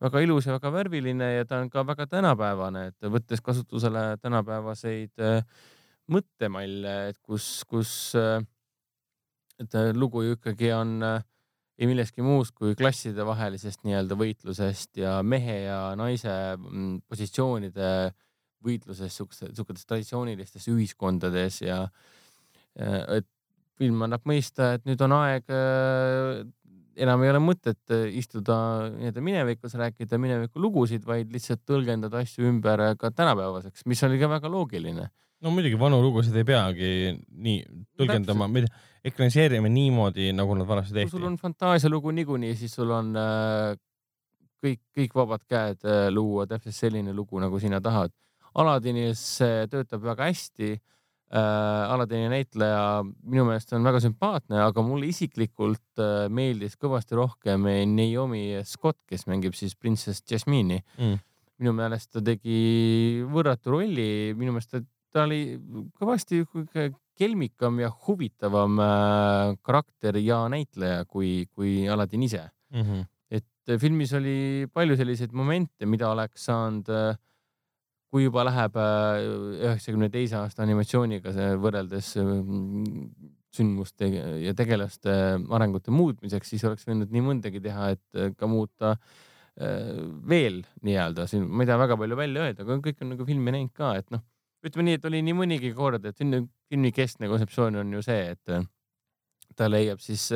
väga 0.01 0.23
ilus 0.25 0.47
ja 0.47 0.55
väga 0.55 0.71
värviline 0.73 1.27
ja 1.35 1.45
ta 1.45 1.59
on 1.61 1.69
ka 1.69 1.83
väga 1.85 2.07
tänapäevane, 2.09 2.87
et 2.89 3.09
võttes 3.13 3.43
kasutusele 3.45 4.17
tänapäevaseid 4.21 5.21
äh, 5.21 5.43
mõttemalle, 6.11 6.95
et 7.11 7.19
kus, 7.21 7.61
kus, 7.69 7.91
et 9.61 9.77
lugu 9.93 10.23
ju 10.25 10.39
ikkagi 10.39 10.71
on 10.73 10.95
ei 11.05 11.87
millestki 11.87 12.25
muust 12.25 12.55
kui 12.57 12.73
klassidevahelisest 12.77 13.85
nii-öelda 13.85 14.17
võitlusest 14.17 14.97
ja 15.01 15.19
mehe 15.23 15.61
ja 15.67 15.77
naise 15.97 16.33
mm, 16.57 17.03
positsioonide 17.09 17.91
võitlusest 18.65 19.21
siukestes 19.21 19.87
traditsioonilistes 19.87 20.67
ühiskondades 20.73 21.61
ja 21.63 21.85
Äh, 21.85 22.20
et 22.77 23.27
film 23.81 24.05
annab 24.05 24.25
mõista, 24.29 24.75
et 24.77 24.85
nüüd 24.87 25.01
on 25.05 25.15
aeg, 25.17 25.47
äh, 25.49 26.43
enam 27.01 27.23
ei 27.25 27.31
ole 27.33 27.41
mõtet 27.43 27.93
äh, 27.93 28.05
istuda 28.19 28.57
nii-öelda 28.93 29.23
minevikus, 29.25 29.75
rääkida 29.79 30.19
mineviku 30.21 30.61
lugusid, 30.61 31.05
vaid 31.07 31.31
lihtsalt 31.33 31.63
tõlgendada 31.69 32.21
asju 32.21 32.45
ümber 32.49 32.91
ka 33.01 33.13
tänapäevaseks, 33.15 33.87
mis 33.89 34.03
oli 34.07 34.21
ka 34.21 34.29
väga 34.31 34.51
loogiline. 34.51 35.09
no 35.41 35.49
muidugi 35.55 35.79
vanu 35.79 36.01
lugusid 36.03 36.35
ei 36.37 36.45
peagi 36.45 36.89
nii 37.17 37.61
tõlgendama, 37.97 38.49
ekraniseerime 39.09 39.71
niimoodi, 39.73 40.29
nagu 40.37 40.53
nad 40.57 40.67
vanasti 40.69 40.93
tehti. 40.93 41.09
kui 41.09 41.17
sul 41.17 41.29
on 41.31 41.39
fantaasialugu 41.41 42.13
niikuinii, 42.19 42.53
siis 42.59 42.75
sul 42.77 42.91
on 42.93 43.15
kõik, 44.61 44.83
kõik 44.93 45.15
vabad 45.17 45.47
käed 45.49 45.87
luua 46.13 46.45
täpselt 46.45 46.77
selline 46.77 47.15
lugu, 47.17 47.41
nagu 47.41 47.57
sina 47.59 47.81
tahad. 47.81 48.13
Aladinis 48.61 49.23
töötab 49.71 50.03
väga 50.03 50.27
hästi 50.29 50.75
äh, 51.31 51.91
Aladini 51.93 52.29
näitleja 52.31 53.01
minu 53.03 53.45
meelest 53.47 53.73
on 53.75 53.85
väga 53.87 54.01
sümpaatne, 54.03 54.61
aga 54.65 54.83
mulle 54.85 55.09
isiklikult 55.11 56.01
äh, 56.01 56.27
meeldis 56.29 56.77
kõvasti 56.81 57.17
rohkem 57.19 57.67
Naomi 57.95 58.61
Scott, 58.67 58.99
kes 59.09 59.27
mängib 59.31 59.55
siis 59.57 59.77
printsess 59.79 60.25
Jasmine'i 60.27 60.81
mm.. 60.81 61.21
minu 61.61 61.75
meelest 61.77 62.11
ta 62.15 62.23
tegi 62.25 63.23
võrratu 63.31 63.77
rolli, 63.77 64.09
minu 64.37 64.55
meelest 64.55 64.75
ta, 64.75 64.83
ta 65.11 65.25
oli 65.27 65.57
kõvasti 65.99 66.43
kelmikam 67.17 67.79
ja 67.83 67.91
huvitavam 68.07 68.79
äh, 68.81 69.55
karakter 69.61 70.19
ja 70.21 70.43
näitleja 70.51 71.05
kui, 71.05 71.47
kui 71.53 71.87
Aladin 71.89 72.23
ise 72.23 72.43
mm. 72.73 72.81
-hmm. 72.81 73.09
et 73.31 73.79
filmis 73.79 74.13
oli 74.13 74.67
palju 74.73 74.97
selliseid 74.97 75.31
momente, 75.31 75.85
mida 75.85 76.09
oleks 76.11 76.45
saanud 76.45 76.89
äh, 76.89 77.17
kui 78.11 78.25
juba 78.25 78.43
läheb 78.43 78.75
äh, 78.79 79.21
üheksakümne 79.69 80.09
teise 80.11 80.37
aasta 80.41 80.65
animatsiooniga 80.65 81.31
see 81.35 81.53
võrreldes 81.63 82.11
mm, 82.19 83.05
sündmuste 83.55 84.09
ja 84.43 84.53
tegelaste 84.55 85.13
arengute 85.55 85.93
muutmiseks, 85.95 86.51
siis 86.51 86.65
oleks 86.67 86.87
võinud 86.87 87.11
nii 87.11 87.23
mõndagi 87.29 87.63
teha, 87.63 87.91
et 87.95 88.19
äh, 88.19 88.33
ka 88.35 88.49
muuta 88.51 88.93
äh, 88.97 90.03
veel 90.27 90.61
nii-öelda 90.83 91.27
siin, 91.31 91.47
ma 91.47 91.63
ei 91.63 91.71
taha 91.71 91.85
väga 91.85 91.99
palju 92.03 92.19
välja 92.19 92.47
öelda, 92.47 92.67
aga 92.67 92.79
kõik 92.83 93.03
on 93.05 93.13
nagu 93.15 93.27
filmi 93.27 93.55
näinud 93.55 93.75
ka, 93.79 93.93
et 94.03 94.11
noh, 94.11 94.23
ütleme 94.67 94.89
nii, 94.89 94.99
et 94.99 95.07
oli 95.09 95.23
nii 95.25 95.37
mõnigi 95.37 95.71
kord, 95.77 96.03
et 96.05 96.19
filmi 96.19 96.91
keskne 96.95 97.31
kontseptsioon 97.31 97.79
on 97.81 97.95
ju 97.95 98.03
see, 98.05 98.35
et 98.35 99.55
ta 99.57 99.71
leiab 99.71 100.03
siis 100.03 100.27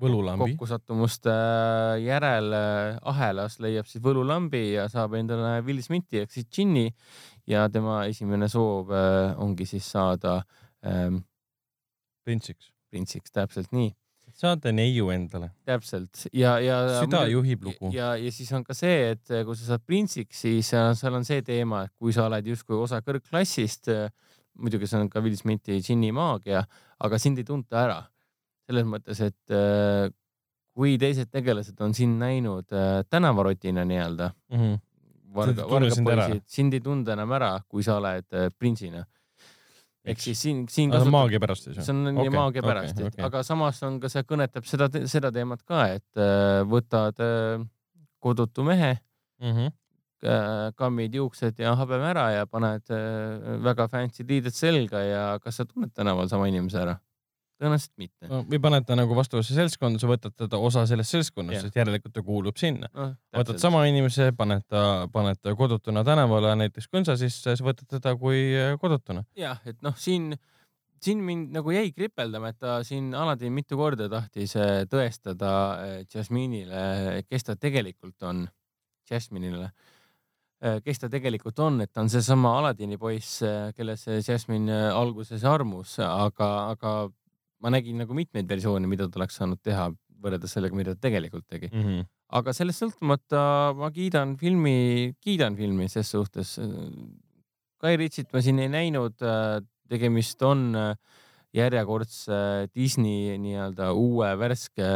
võlulambi. 0.00 0.54
kokkusattumuste 0.54 1.32
äh, 1.32 2.00
järel 2.04 2.54
äh, 2.56 2.98
ahelas 3.12 3.58
leiab 3.62 3.88
siis 3.90 4.02
võlulambi 4.04 4.62
ja 4.74 4.88
saab 4.92 5.16
endale 5.18 5.58
Will 5.66 5.82
Smithi 5.84 6.22
ehk 6.24 6.34
siis 6.34 6.48
džinni 6.48 6.88
ja 7.50 7.66
tema 7.72 8.02
esimene 8.10 8.48
soov 8.50 8.92
äh, 8.94 9.38
ongi 9.40 9.66
siis 9.68 9.88
saada 9.90 10.40
ähm, 10.86 11.22
printsiks. 12.24 12.70
printsiks, 12.90 13.32
täpselt 13.34 13.72
nii. 13.76 13.92
saada 14.40 14.72
neiu 14.72 15.10
endale. 15.14 15.50
täpselt 15.68 16.26
ja, 16.32 16.56
ja. 16.62 16.80
süda 17.00 17.26
juhib 17.30 17.66
lugu. 17.68 17.92
ja, 17.94 18.14
ja 18.16 18.32
siis 18.32 18.52
on 18.56 18.64
ka 18.64 18.76
see, 18.76 19.12
et 19.16 19.34
kui 19.46 19.58
sa 19.58 19.74
saad 19.74 19.84
printsiks, 19.86 20.44
siis 20.46 20.70
seal 20.72 21.18
on 21.18 21.26
see 21.28 21.42
teema, 21.46 21.84
et 21.88 21.94
kui 21.98 22.14
sa 22.16 22.28
oled 22.30 22.46
justkui 22.52 22.78
osa 22.78 23.02
kõrgklassist, 23.04 23.92
muidugi 24.60 24.88
see 24.88 25.02
on 25.02 25.12
ka 25.12 25.22
Will 25.24 25.36
Smithi 25.36 25.80
džinni 25.82 26.14
maagia, 26.14 26.64
aga 27.00 27.18
sind 27.20 27.42
ei 27.42 27.48
tunta 27.48 27.84
ära 27.84 28.00
selles 28.70 28.86
mõttes, 28.88 29.20
et 29.26 29.54
äh, 29.54 30.08
kui 30.76 30.96
teised 31.00 31.30
tegelased 31.34 31.78
on 31.82 31.94
sind 31.96 32.20
näinud 32.22 32.70
äh, 32.72 33.00
tänavarotina 33.10 33.84
nii-öelda 33.88 34.30
mm, 34.30 34.60
-hmm. 34.60 34.76
varga, 35.34 35.66
vargapoisid, 35.70 36.44
sind 36.46 36.76
ei 36.78 36.84
tunda 36.84 37.16
enam 37.18 37.34
ära, 37.38 37.56
kui 37.68 37.82
sa 37.86 37.98
oled 37.98 38.28
äh, 38.32 38.52
printsina. 38.58 39.04
ehk 40.04 40.22
siis 40.22 40.42
siin, 40.42 40.62
siin 40.68 40.90
kasutab.... 40.90 41.04
see 41.04 41.10
on 41.10 41.18
maagia 41.18 41.40
pärast 41.40 41.66
siis? 41.66 41.82
see 41.84 41.92
on 41.92 42.14
okay, 42.14 42.30
maagia 42.32 42.62
pärast 42.62 42.96
okay,, 42.96 43.10
okay. 43.10 43.24
aga 43.26 43.42
samas 43.44 43.82
on 43.84 43.98
ka 44.00 44.08
see 44.08 44.22
kõnetab 44.24 44.64
seda, 44.64 44.88
seda 45.06 45.32
teemat 45.34 45.66
ka, 45.66 45.82
et 45.98 46.22
võtad 46.70 47.20
kodutu 48.18 48.64
mehe 48.64 48.96
mm, 49.42 49.52
-hmm 49.52 49.76
kammid 50.76 51.14
juuksed 51.16 51.56
ja 51.62 51.70
habeme 51.80 52.04
ära 52.10 52.26
ja 52.30 52.46
paned 52.46 52.90
väga 53.64 53.86
fancy 53.88 54.26
riided 54.28 54.52
selga 54.52 55.00
ja 55.00 55.22
kas 55.40 55.56
sa 55.56 55.64
tunned 55.64 55.94
tänaval 55.96 56.28
sama 56.28 56.48
inimese 56.50 56.76
ära? 56.76 56.98
Tõenäoliselt 57.60 57.94
mitte 58.00 58.28
no,. 58.30 58.40
või 58.48 58.60
paned 58.62 58.86
ta 58.88 58.96
nagu 58.98 59.16
vastavasse 59.16 59.54
seltskonda, 59.56 60.00
sa 60.00 60.08
võtad 60.10 60.34
teda 60.38 60.60
osa 60.60 60.86
sellest 60.88 61.14
seltskonnast, 61.14 61.66
sest 61.66 61.76
järelikult 61.80 62.14
ta 62.16 62.24
kuulub 62.24 62.60
sinna 62.60 62.88
no,. 62.94 63.10
võtad 63.36 63.60
sama 63.62 63.84
inimese, 63.90 64.30
paned 64.36 64.64
ta, 64.68 64.84
paned 65.12 65.40
ta 65.42 65.54
kodutuna 65.58 66.04
tänavale 66.06 66.54
näiteks 66.62 66.88
kõnsa 66.92 67.18
sisse, 67.20 67.52
siis 67.52 67.64
võtad 67.64 67.88
teda 67.90 68.16
kui 68.20 68.48
äh, 68.56 68.72
kodutuna. 68.80 69.24
jah, 69.38 69.60
et 69.68 69.80
noh, 69.84 69.96
siin, 70.00 70.32
siin 71.02 71.22
mind 71.26 71.52
nagu 71.56 71.74
jäi 71.74 71.92
kripeldama, 71.96 72.54
et 72.54 72.60
ta 72.62 72.80
siin 72.86 73.12
alati 73.16 73.52
mitu 73.52 73.78
korda 73.80 74.08
tahtis 74.12 74.56
äh, 74.56 74.82
tõestada 74.90 75.54
äh, 75.76 75.94
Jasmine'ile, 76.08 77.22
kes 77.28 77.48
ta 77.50 77.58
tegelikult 77.60 78.28
on. 78.28 78.46
Jasmine'ile 79.10 79.72
kes 80.84 80.98
ta 81.00 81.08
tegelikult 81.08 81.56
on, 81.64 81.78
et 81.80 81.88
ta 81.88 82.02
on 82.02 82.10
seesama 82.12 82.50
Aladini 82.58 82.98
poiss, 83.00 83.38
kellesse 83.72 84.18
Jasmine 84.20 84.74
alguses 84.92 85.40
armus, 85.48 85.94
aga, 86.04 86.50
aga 86.74 86.90
ma 87.60 87.72
nägin 87.74 88.00
nagu 88.00 88.16
mitmeid 88.16 88.48
versioone, 88.48 88.88
mida 88.90 89.08
ta 89.08 89.20
oleks 89.20 89.38
saanud 89.40 89.60
teha 89.62 89.90
võrreldes 90.20 90.52
sellega, 90.56 90.76
mida 90.76 90.94
ta 90.96 91.06
tegelikult 91.08 91.46
tegi 91.48 91.70
mm. 91.70 91.82
-hmm. 91.84 92.08
aga 92.40 92.54
sellest 92.56 92.84
sõltumata 92.84 93.42
ma 93.76 93.90
kiidan 93.94 94.36
filmi, 94.40 95.14
kiidan 95.20 95.56
filmi 95.56 95.88
ses 95.88 96.10
suhtes. 96.12 96.58
Guy 97.80 97.96
Ritchit 97.96 98.32
ma 98.32 98.42
siin 98.44 98.58
ei 98.60 98.68
näinud, 98.68 99.16
tegemist 99.88 100.42
on 100.42 100.74
järjekordse 101.56 102.68
Disney 102.74 103.38
nii-öelda 103.42 103.90
uue 103.96 104.28
värske 104.38 104.86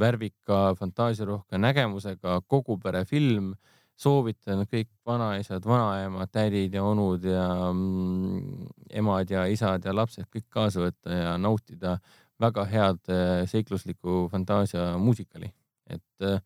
värvika 0.00 0.70
fantaasiarohke 0.78 1.58
nägemusega 1.60 2.40
koguperefilm 2.48 3.52
soovitan 4.00 4.64
kõik 4.68 4.88
vanaisad, 5.06 5.64
vanaemad, 5.66 6.30
tädid 6.32 6.74
ja 6.76 6.84
onud 6.86 7.24
ja 7.28 7.46
mm, 7.72 8.68
emad 9.02 9.30
ja 9.30 9.44
isad 9.50 9.84
ja 9.84 9.94
lapsed 9.96 10.28
kõik 10.32 10.48
kaasa 10.48 10.86
võtta 10.86 11.18
ja 11.18 11.34
nautida 11.40 11.98
väga 12.40 12.64
head 12.70 13.12
äh, 13.12 13.42
seiklusliku 13.50 14.24
fantaasia 14.32 14.94
muusikali, 14.98 15.50
et 15.92 16.24
äh, 16.24 16.40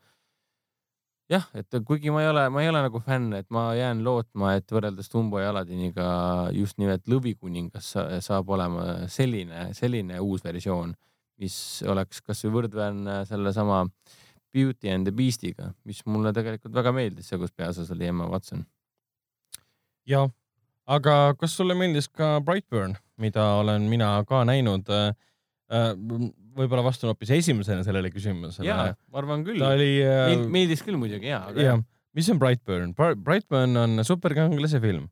jah, 1.31 1.47
et 1.55 1.79
kuigi 1.87 2.11
ma 2.13 2.25
ei 2.25 2.31
ole, 2.33 2.49
ma 2.51 2.65
ei 2.65 2.73
ole 2.73 2.83
nagu 2.85 3.01
fänn, 3.05 3.33
et 3.39 3.47
ma 3.55 3.69
jään 3.79 4.03
lootma, 4.07 4.57
et 4.59 4.75
võrreldes 4.75 5.11
Dumbo 5.13 5.41
ja 5.41 5.53
Aladiniga 5.53 6.09
just 6.57 6.81
nimelt 6.83 7.07
Lõvikuningas 7.11 7.95
saab 8.27 8.51
olema 8.57 9.07
selline, 9.13 9.71
selline 9.79 10.21
uus 10.21 10.45
versioon, 10.45 10.95
mis 11.41 11.57
oleks 11.91 12.21
kasvõi 12.27 12.59
võrdväärne 12.59 13.23
sellesama 13.31 13.85
Beauty 14.55 14.93
and 14.95 15.09
the 15.09 15.15
Beast'iga, 15.15 15.73
mis 15.85 16.05
mulle 16.07 16.31
tegelikult 16.37 16.75
väga 16.77 16.95
meeldis, 16.95 17.29
see, 17.29 17.41
kus 17.41 17.53
peaosas 17.53 17.91
oli 17.95 18.07
Emma 18.07 18.29
Watson. 18.31 18.65
jah, 20.07 20.31
aga 20.87 21.35
kas 21.41 21.57
sulle 21.59 21.75
meeldis 21.79 22.09
ka 22.09 22.39
Brightburn, 22.45 22.95
mida 23.19 23.45
olen 23.61 23.89
mina 23.91 24.17
ka 24.29 24.45
näinud 24.47 24.91
äh, 24.93 25.13
Äh, 25.73 25.95
võib-olla 26.55 26.85
vastan 26.85 27.11
hoopis 27.11 27.33
esimesena 27.39 27.83
sellele 27.87 28.11
küsimusele. 28.13 28.69
jaa, 28.69 28.93
ma 29.11 29.21
arvan 29.23 29.43
küll. 29.47 29.59
ta 29.63 29.73
oli 29.75 29.97
äh,. 30.05 30.35
meeldis 30.53 30.85
küll 30.85 30.99
muidugi 31.01 31.31
jaa. 31.31 31.49
jah, 31.57 31.81
mis 32.15 32.29
on 32.31 32.39
Brightburn? 32.39 32.93
Brightburn 32.95 33.81
on 33.81 34.05
superkangelase 34.05 34.81
film 34.85 35.09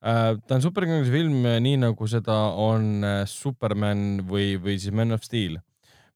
ta 0.00 0.56
on 0.56 0.62
superkangelase 0.64 1.12
film, 1.12 1.46
nii 1.64 1.78
nagu 1.82 2.06
seda 2.08 2.34
on 2.56 3.04
Superman 3.28 4.22
või, 4.26 4.54
või 4.56 4.78
siis 4.80 4.94
Man 4.96 5.12
of 5.12 5.20
Steel. 5.26 5.58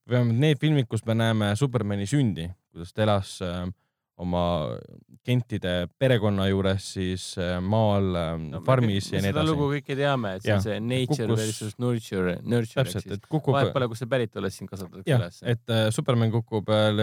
Vähemalt 0.09 0.39
need 0.41 0.61
filmid, 0.61 0.87
kus 0.89 1.05
me 1.07 1.15
näeme 1.17 1.55
Supermani 1.59 2.05
sündi, 2.09 2.47
kuidas 2.73 2.93
ta 2.93 3.05
elas 3.05 3.37
äh, 3.45 3.65
oma 4.21 4.45
Kentide 5.25 5.87
perekonna 5.97 6.45
juures 6.51 6.85
siis 6.93 7.23
äh, 7.41 7.55
maal 7.63 8.11
äh, 8.15 8.33
no, 8.39 8.61
farmis 8.65 9.09
me, 9.09 9.17
ja 9.17 9.23
nii 9.23 9.31
edasi. 9.31 9.41
seda 9.41 9.45
lugu 9.47 9.69
kõike 9.73 9.97
teame, 9.97 10.35
et 10.37 10.45
see 10.45 10.53
on 10.53 10.63
see 10.63 10.77
nature 10.83 11.25
kukkus... 11.25 11.41
versus 11.41 11.79
nurture, 11.81 12.35
nurture. 12.43 12.85
täpselt, 12.85 13.09
et 13.17 13.25
kukub. 13.25 13.55
vahet 13.57 13.73
pole, 13.73 13.89
kus 13.89 14.03
see 14.03 14.11
päritolest 14.11 14.61
sind 14.61 14.71
kasvatatakse 14.71 15.17
üles. 15.17 15.41
et 15.55 15.73
äh, 15.73 15.87
Superman 15.95 16.33
kukub 16.35 16.69
äh, 16.69 16.93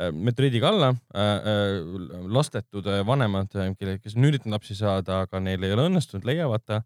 äh 0.00 0.12
meteoriidiga 0.12 0.68
alla 0.68 0.92
äh,, 0.92 1.50
äh, 1.50 2.20
lastetud 2.28 2.86
vanemad, 3.08 3.56
kelle, 3.78 3.98
kes 4.00 4.14
on 4.16 4.28
üritanud 4.28 4.58
lapsi 4.58 4.76
saada, 4.76 5.24
aga 5.26 5.40
neil 5.42 5.64
ei 5.64 5.72
ole 5.74 5.88
õnnestunud, 5.88 6.28
leiavad 6.28 6.64
ta 6.64 6.82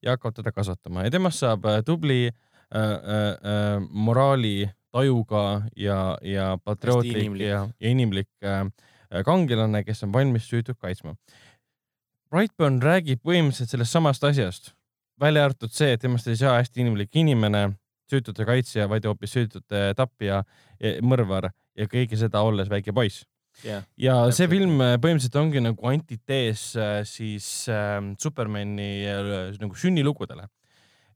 ja 0.00 0.16
hakkavad 0.16 0.40
teda 0.40 0.52
kasvatama 0.56 1.04
ja 1.04 1.12
temast 1.12 1.44
saab 1.44 1.68
tubli 1.84 2.24
äh, 2.30 2.38
äh, 2.74 3.80
moraali 3.90 4.70
tajuga 4.90 5.62
ja, 5.76 6.18
ja 6.22 6.56
patriootlik 6.64 7.38
ja, 7.40 7.66
ja 7.80 7.90
inimlik 7.90 8.30
äh, 8.42 8.66
kangelane, 9.26 9.84
kes 9.84 10.04
on 10.06 10.12
valmis 10.12 10.48
süütut 10.50 10.78
kaitsma. 10.78 11.16
Brightburn 12.30 12.78
räägib 12.82 13.22
põhimõtteliselt 13.26 13.74
sellest 13.74 13.96
samast 13.96 14.24
asjast, 14.24 14.74
välja 15.20 15.48
arvatud 15.48 15.72
see, 15.74 15.94
et 15.94 16.02
temast 16.02 16.28
ei 16.30 16.38
saa 16.38 16.60
hästi 16.60 16.84
inimlik 16.84 17.16
inimene, 17.18 17.72
süütute 18.10 18.46
kaitsja, 18.46 18.86
vaid 18.90 19.06
hoopis 19.06 19.34
süütute 19.34 19.82
tapja, 19.98 20.44
mõrvar 21.02 21.50
ja 21.78 21.90
kõike 21.90 22.18
seda 22.18 22.42
olles 22.46 22.70
väike 22.70 22.94
poiss 22.94 23.24
yeah,. 23.64 23.84
ja 24.00 24.14
see 24.34 24.48
film 24.50 24.80
äh, 24.82 24.96
põhimõtteliselt 25.02 25.38
ongi 25.40 25.62
nagu 25.64 25.90
antitees 25.90 26.70
äh, 26.78 27.00
siis 27.08 27.46
äh, 27.72 27.98
Supermani 28.20 28.90
äh, 29.10 29.58
nagu 29.60 29.78
sünnilugudele 29.78 30.48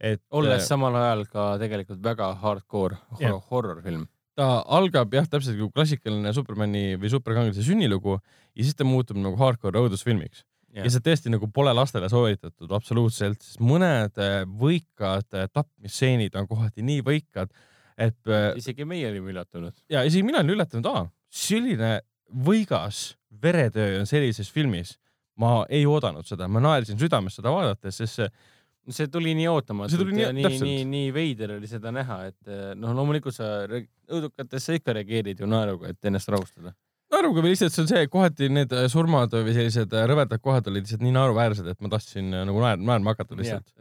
et. 0.05 0.23
olles 0.35 0.61
äh, 0.61 0.67
samal 0.67 0.97
ajal 1.01 1.25
ka 1.31 1.47
tegelikult 1.63 2.03
väga 2.05 2.31
hardcore 2.43 2.99
horror 3.51 3.83
film. 3.85 4.07
ta 4.39 4.49
algab 4.77 5.13
jah, 5.15 5.29
täpselt 5.31 5.57
nagu 5.59 5.71
klassikaline 5.75 6.33
Supermani 6.35 6.97
või 7.01 7.13
superkangelase 7.13 7.65
sünnilugu 7.67 8.19
ja 8.19 8.65
siis 8.65 8.75
ta 8.79 8.87
muutub 8.87 9.21
nagu 9.23 9.39
hardcore 9.41 9.85
õudusfilmiks 9.85 10.43
yeah.. 10.75 10.85
ja 10.85 10.93
see 10.93 11.05
tõesti 11.05 11.33
nagu 11.33 11.49
pole 11.55 11.75
lastele 11.77 12.11
soovitatud 12.13 12.73
absoluutselt, 12.75 13.43
sest 13.43 13.63
mõned 13.65 14.19
äh, 14.23 14.41
võikad 14.65 15.29
äh, 15.39 15.49
tapmisstseenid 15.53 16.35
on 16.41 16.51
kohati 16.51 16.87
nii 16.87 17.05
võikad, 17.07 17.53
et. 17.95 18.19
isegi 18.59 18.87
meie 18.89 19.13
olime 19.13 19.33
üllatunud. 19.35 19.77
ja 19.91 20.03
isegi 20.07 20.27
mina 20.27 20.43
olin 20.43 20.57
üllatunud, 20.57 20.91
aa, 20.91 21.07
selline 21.31 22.01
võigas 22.45 23.15
veretöö 23.43 24.01
on 24.01 24.11
sellises 24.11 24.51
filmis. 24.51 24.99
ma 25.39 25.65
ei 25.69 25.87
oodanud 25.87 26.27
seda, 26.27 26.47
ma 26.47 26.61
naersin 26.63 26.99
südames 26.99 27.35
seda 27.35 27.51
vaadates, 27.51 27.97
sest 27.99 28.21
see 28.21 28.29
see 28.93 29.09
tuli 29.13 29.35
nii 29.39 29.47
ootamatult 29.49 30.11
ja 30.17 30.31
nii, 30.35 30.45
nii, 30.45 30.61
nii, 30.61 30.81
nii 30.89 31.13
veider 31.15 31.57
oli 31.57 31.69
seda 31.71 31.93
näha, 31.95 32.19
et 32.31 32.51
eh, 32.51 32.73
noh, 32.79 32.93
loomulikult 32.97 33.37
sa 33.37 33.51
õudukatesse 33.65 34.79
ikka 34.81 34.97
reageerid 34.99 35.41
ju 35.41 35.49
naeruga, 35.49 35.93
et 35.95 36.11
ennast 36.11 36.29
rahustada. 36.33 36.75
naeruga 37.15 37.45
või 37.45 37.55
lihtsalt 37.55 37.75
see 37.75 37.85
on 37.85 37.91
see, 37.93 38.09
kohati 38.13 38.51
need 38.53 38.75
eh, 38.77 38.89
surmad 38.93 39.33
või 39.37 39.57
sellised 39.57 39.95
eh, 39.95 40.07
rõvedad 40.11 40.43
kohad 40.45 40.69
olid 40.73 40.85
lihtsalt 40.85 41.05
nii 41.07 41.15
naeruväärsed, 41.17 41.71
et 41.73 41.81
ma 41.81 41.93
tahtsin 41.97 42.29
nagu 42.35 42.61
naerma, 42.61 42.91
naerma 42.93 43.15
hakata 43.15 43.39
lihtsalt. 43.41 43.73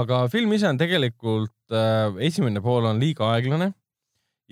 aga 0.00 0.24
film 0.32 0.56
ise 0.56 0.70
on 0.70 0.80
tegelikult 0.80 1.74
äh,, 1.74 2.14
esimene 2.30 2.64
pool 2.64 2.88
on 2.88 3.02
liiga 3.02 3.28
aeglane 3.34 3.74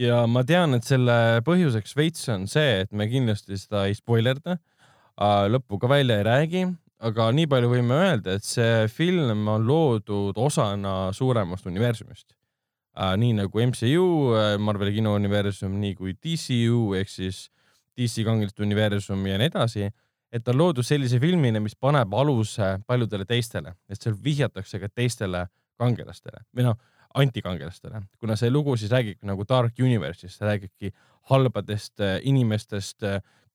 ja 0.01 0.23
ma 0.29 0.45
tean, 0.45 0.77
et 0.77 0.85
selle 0.89 1.41
põhjuseks 1.47 1.97
veits 1.97 2.29
on 2.33 2.45
see, 2.51 2.83
et 2.85 2.93
me 2.93 3.09
kindlasti 3.09 3.57
seda 3.61 3.87
ei 3.89 3.97
spoilerda 3.97 4.59
äh,, 4.59 5.49
lõppu 5.49 5.81
ka 5.81 5.89
välja 5.97 6.21
ei 6.21 6.29
räägi 6.29 6.67
aga 7.03 7.31
nii 7.35 7.49
palju 7.51 7.71
võime 7.73 7.97
öelda, 7.99 8.37
et 8.39 8.47
see 8.47 8.87
film 8.93 9.49
on 9.51 9.67
loodud 9.67 10.39
osana 10.39 11.11
suuremast 11.15 11.67
universumist 11.67 12.31
äh,. 12.95 13.17
nii 13.19 13.35
nagu 13.41 13.65
MCU, 13.67 14.07
äh, 14.37 14.55
Marveli 14.63 14.95
kinouniversum, 14.99 15.75
nii 15.83 15.97
kui 15.99 16.15
DCU 16.15 16.93
ehk 16.99 17.11
siis 17.11 17.49
DC 17.99 18.25
kangeliste 18.27 18.63
universum 18.65 19.27
ja 19.27 19.41
nii 19.41 19.51
edasi, 19.51 19.91
et 20.33 20.45
ta 20.45 20.55
on 20.55 20.63
loodud 20.63 20.87
sellise 20.87 21.19
filmina, 21.21 21.61
mis 21.61 21.75
paneb 21.75 22.15
aluse 22.15 22.77
paljudele 22.89 23.27
teistele, 23.29 23.75
et 23.91 24.01
seal 24.01 24.17
vihjatakse 24.17 24.81
ka 24.81 24.89
teistele 24.89 25.47
kangelastele 25.81 26.45
või 26.55 26.69
noh, 26.71 26.79
antikangelastele, 27.19 28.05
kuna 28.23 28.39
see 28.41 28.53
lugu 28.53 28.77
siis 28.81 28.93
räägib 28.93 29.27
nagu 29.29 29.45
Dark 29.49 29.77
Universe'ist, 29.83 30.41
räägibki 30.41 30.95
halbadest 31.33 32.01
äh, 32.01 32.21
inimestest, 32.29 33.05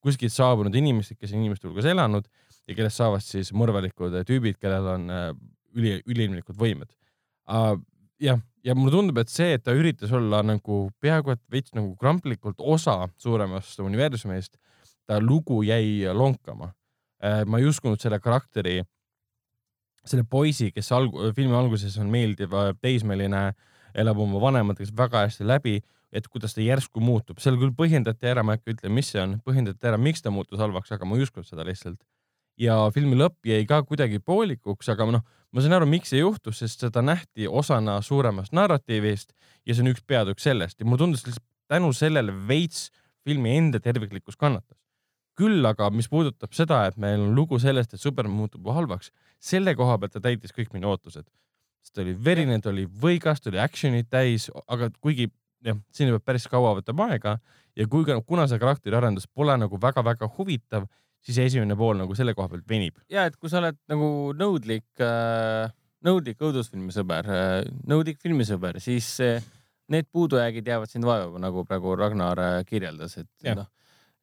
kuskilt 0.03 0.35
saabunud 0.35 0.75
inimestest, 0.77 1.19
kes 1.19 1.33
inimeste 1.33 1.67
hulgas 1.67 1.87
elanud 1.89 2.27
ja 2.67 2.75
kellest 2.75 2.99
saavad 2.99 3.23
siis 3.23 3.53
mõrvalikud 3.55 4.19
tüübid, 4.27 4.59
kellel 4.61 4.89
on 4.93 5.07
äh, 5.13 5.29
üli, 5.77 5.97
üliinimlikud 6.05 6.57
võimed. 6.59 6.91
jah, 8.19 8.39
ja 8.63 8.75
mulle 8.75 8.91
tundub, 8.91 9.21
et 9.21 9.31
see, 9.31 9.53
et 9.55 9.63
ta 9.63 9.75
üritas 9.77 10.11
olla 10.11 10.41
nagu 10.43 10.87
peaaegu 11.01 11.31
et 11.35 11.43
veits 11.51 11.73
nagu 11.77 11.95
kramplikult 11.99 12.59
osa 12.59 13.07
suuremast 13.17 13.79
universumist, 13.79 14.57
ta 15.07 15.21
lugu 15.23 15.61
jäi 15.63 16.03
lonkama. 16.13 16.73
Äh, 17.23 17.43
ma 17.45 17.61
ei 17.61 17.69
uskunud 17.69 18.01
selle 18.01 18.19
karakteri, 18.19 18.81
selle 20.05 20.25
poisi, 20.29 20.71
kes 20.71 20.91
alg-, 20.95 21.15
filmi 21.35 21.55
alguses 21.55 21.95
on 22.01 22.11
meeldiv 22.11 22.53
teismeline, 22.81 23.51
elab 23.97 24.19
oma 24.21 24.41
vanematega 24.41 24.91
väga 24.97 25.23
hästi 25.25 25.47
läbi 25.47 25.79
et 26.15 26.27
kuidas 26.31 26.53
ta 26.55 26.63
järsku 26.63 27.01
muutub, 27.03 27.39
seal 27.43 27.57
küll 27.59 27.73
põhjendati 27.75 28.29
ära, 28.29 28.43
ma 28.45 28.53
ei 28.53 28.61
hakka 28.61 28.71
ütlema, 28.71 28.95
mis 28.95 29.09
see 29.11 29.19
on, 29.19 29.33
põhjendati 29.43 29.89
ära, 29.89 29.97
miks 29.99 30.23
ta 30.23 30.31
muutus 30.31 30.61
halvaks, 30.61 30.93
aga 30.95 31.07
ma 31.07 31.17
ei 31.17 31.25
uskunud 31.25 31.49
seda 31.49 31.65
lihtsalt 31.67 31.99
ja 32.57 32.77
filmi 32.93 33.17
lõpp 33.17 33.45
jäi 33.47 33.65
ka 33.69 33.81
kuidagi 33.85 34.19
poolikuks, 34.23 34.89
aga 34.93 35.07
noh, 35.17 35.25
ma 35.53 35.63
saan 35.63 35.77
aru, 35.77 35.87
miks 35.89 36.11
see 36.13 36.21
juhtus, 36.21 36.61
sest 36.63 36.83
seda 36.85 37.03
nähti 37.05 37.47
osana 37.47 37.99
suuremast 38.05 38.55
narratiivist 38.57 39.33
ja 39.65 39.75
see 39.75 39.85
on 39.85 39.93
üks 39.93 40.03
peatükk 40.07 40.41
sellest 40.43 40.81
ja 40.81 40.87
mulle 40.87 41.05
tundus 41.05 41.25
lihtsalt 41.27 41.45
tänu 41.71 41.93
sellele 41.95 42.33
veits 42.47 42.87
filmi 43.27 43.57
enda 43.57 43.79
terviklikkus 43.83 44.37
kannatas. 44.39 44.77
küll 45.37 45.61
aga, 45.69 45.91
mis 45.93 46.07
puudutab 46.09 46.55
seda, 46.57 46.79
et 46.89 46.95
meil 46.97 47.21
on 47.21 47.35
lugu 47.37 47.59
sellest, 47.61 47.91
et 47.93 48.01
Superman 48.01 48.33
muutub 48.33 48.65
halvaks, 48.73 49.11
selle 49.37 49.75
koha 49.77 49.99
pealt 50.01 50.15
ta 50.15 50.21
täitis 50.23 50.55
kõik 50.55 50.71
minu 50.73 50.89
ootused. 50.89 51.27
ta 51.93 52.01
oli 52.01 52.15
verine, 52.25 52.57
ta 52.59 52.69
oli 52.69 52.87
võigas, 52.87 53.39
ta 53.39 53.51
oli 53.51 53.59
action'it 53.61 54.09
täis, 54.09 54.49
aga 54.67 54.89
kuigi 54.99 55.29
jah, 55.63 55.77
siin 55.93 56.09
peab 56.15 56.25
päris 56.25 56.47
kaua 56.49 56.73
võtab 56.79 56.99
aega 57.05 57.37
ja 57.77 57.87
kui, 57.87 58.03
kuna 58.25 58.47
see 58.47 58.59
karakteriarendus 58.59 59.27
pole 59.33 59.55
nagu 59.57 59.79
väga-väga 59.81 60.29
huvitav 60.37 60.87
siis 61.25 61.39
esimene 61.43 61.75
pool 61.79 61.97
nagu 61.99 62.15
selle 62.17 62.35
koha 62.37 62.51
pealt 62.51 62.67
venib. 62.69 62.99
ja 63.11 63.27
et 63.29 63.37
kui 63.37 63.51
sa 63.51 63.61
oled 63.61 63.77
nagu 63.91 64.09
nõudlik 64.37 65.03
äh,, 65.03 65.69
nõudlik 66.07 66.41
õudusfilmisõber 66.43 67.31
äh,, 67.33 67.55
nõudlik 67.89 68.21
filmisõber, 68.23 68.81
siis 68.83 69.09
äh, 69.23 69.41
need 69.93 70.09
puudujäägid 70.11 70.67
jäävad 70.67 70.91
sind 70.91 71.07
vaevama, 71.07 71.41
nagu 71.41 71.63
praegu 71.67 71.95
Ragnar 71.99 72.41
äh, 72.43 72.59
kirjeldas, 72.67 73.17
et 73.21 73.49
noh, 73.55 73.67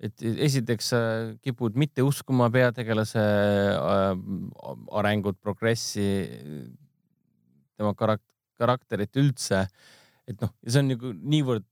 et 0.05 0.25
esiteks 0.47 0.89
sa 0.93 1.03
kipud 1.45 1.77
mitte 1.81 2.05
uskuma 2.05 2.51
peategelase 2.53 3.25
äh, 3.25 4.09
arengut, 5.01 5.41
progressi, 5.43 6.09
tema 7.79 7.95
karak-, 7.99 8.25
karakterit 8.61 9.17
üldse. 9.21 9.67
et 10.29 10.41
noh, 10.41 10.53
see 10.65 10.81
on 10.81 10.93
nagu 10.95 11.13
niivõrd 11.21 11.67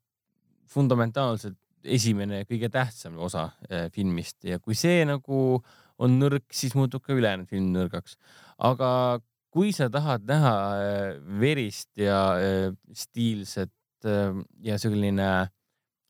fundamentaalselt 0.72 1.56
esimene 1.84 2.42
ja 2.42 2.48
kõige 2.48 2.70
tähtsam 2.72 3.18
osa 3.22 3.48
äh, 3.68 3.88
filmist 3.94 4.44
ja 4.46 4.59
kui 4.62 4.76
see 4.78 5.02
nagu 5.09 5.60
on 6.02 6.16
nõrk, 6.18 6.46
siis 6.54 6.74
muutub 6.78 7.04
ka 7.04 7.14
ülejäänud 7.14 7.50
film 7.50 7.70
nõrgaks. 7.74 8.16
aga 8.59 9.20
kui 9.52 9.72
sa 9.76 9.90
tahad 9.92 10.24
näha 10.28 10.54
äh, 10.72 11.16
verist 11.40 11.90
ja 11.98 12.22
äh, 12.38 12.70
stiilset 12.94 13.72
ja 14.02 14.74
selline, 14.82 15.26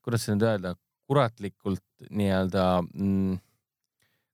kuidas 0.01 0.23
seda 0.24 0.39
nüüd 0.39 0.44
öelda, 0.49 0.70
kuratlikult 1.05 2.07
nii-öelda 2.09 2.62
mm, 2.81 3.35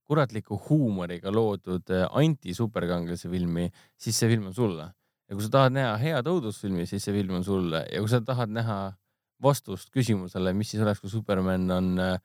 kuratliku 0.07 0.61
huumoriga 0.69 1.33
loodud 1.35 1.91
anti-superkangelase 1.91 3.27
filmi, 3.33 3.67
siis 3.99 4.15
see 4.15 4.31
film 4.31 4.47
on 4.53 4.55
sulle. 4.55 4.87
ja 5.27 5.35
kui 5.35 5.43
sa 5.43 5.51
tahad 5.57 5.75
näha 5.75 5.97
head 5.99 6.31
õudusfilmi, 6.31 6.87
siis 6.87 7.03
see 7.03 7.17
film 7.19 7.41
on 7.41 7.45
sulle 7.45 7.83
ja 7.91 7.99
kui 7.99 8.09
sa 8.09 8.23
tahad 8.23 8.55
näha 8.55 8.79
vastust 9.43 9.93
küsimusele, 9.95 10.53
mis 10.57 10.73
siis 10.73 10.83
oleks, 10.83 11.01
kui 11.03 11.11
Superman 11.13 11.71
on 11.71 11.91
äh, 12.03 12.19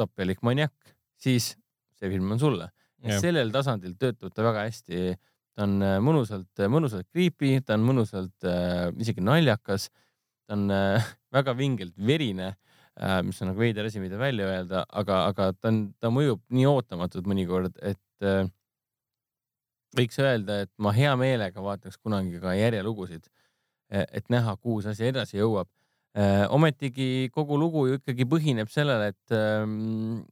düstopialik 0.00 0.42
maniak, 0.46 0.74
siis 1.20 1.54
see 1.98 2.12
film 2.12 2.32
on 2.32 2.40
sulle. 2.40 2.70
Sellel 3.20 3.52
tasandil 3.52 3.96
töötab 4.00 4.32
ta 4.34 4.44
väga 4.44 4.66
hästi. 4.68 5.16
ta 5.56 5.64
on 5.66 5.80
äh, 5.82 5.98
mõnusalt, 6.00 6.62
mõnusalt 6.70 7.08
creepy, 7.10 7.60
ta 7.64 7.74
on 7.74 7.84
mõnusalt 7.84 8.46
äh, 8.46 8.90
isegi 9.00 9.20
naljakas. 9.20 9.90
ta 10.46 10.54
on 10.54 10.70
äh, 10.70 11.10
väga 11.36 11.56
vingelt 11.56 11.94
verine 11.96 12.54
äh,, 13.00 13.22
mis 13.22 13.40
on 13.42 13.50
nagu 13.50 13.60
veider 13.60 13.86
asi, 13.86 14.00
mida 14.00 14.18
välja 14.18 14.46
öelda, 14.46 14.84
aga, 14.88 15.26
aga 15.26 15.52
ta 15.52 15.68
on, 15.68 15.92
ta 16.00 16.10
mõjub 16.10 16.42
nii 16.50 16.66
ootamatult 16.66 17.26
mõnikord, 17.26 17.76
et 17.82 18.24
äh, 18.24 18.46
võiks 19.96 20.18
öelda, 20.22 20.62
et 20.64 20.72
ma 20.78 20.92
hea 20.94 21.16
meelega 21.18 21.62
vaataks 21.62 21.98
kunagi 21.98 22.40
ka 22.40 22.54
järjelugusid, 22.54 23.26
et 23.90 24.28
näha, 24.30 24.54
kuhu 24.62 24.84
see 24.84 24.92
asi 24.94 25.08
edasi 25.08 25.40
jõuab. 25.40 25.66
Äh, 26.10 26.46
ometigi 26.50 27.30
kogu 27.30 27.54
lugu 27.58 27.84
ju 27.86 28.00
ikkagi 28.00 28.24
põhineb 28.26 28.70
sellele, 28.72 29.12
et 29.12 29.34
ähm, 29.36 30.24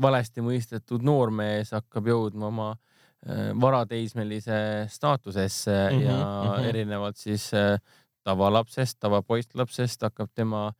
valesti 0.00 0.40
mõistetud 0.40 1.04
noormees 1.04 1.74
hakkab 1.76 2.08
jõudma 2.08 2.48
oma 2.48 2.70
äh, 2.72 3.50
varateismelise 3.60 4.86
staatusesse 4.88 5.74
mm 5.74 5.98
-hmm, 5.98 6.06
ja 6.06 6.16
mm 6.16 6.48
-hmm. 6.48 6.68
erinevalt 6.70 7.16
siis 7.16 7.50
äh, 7.54 7.76
tavalapsest, 8.24 8.96
tavapoistlapsest 9.00 10.02
hakkab 10.02 10.30
tema 10.34 10.72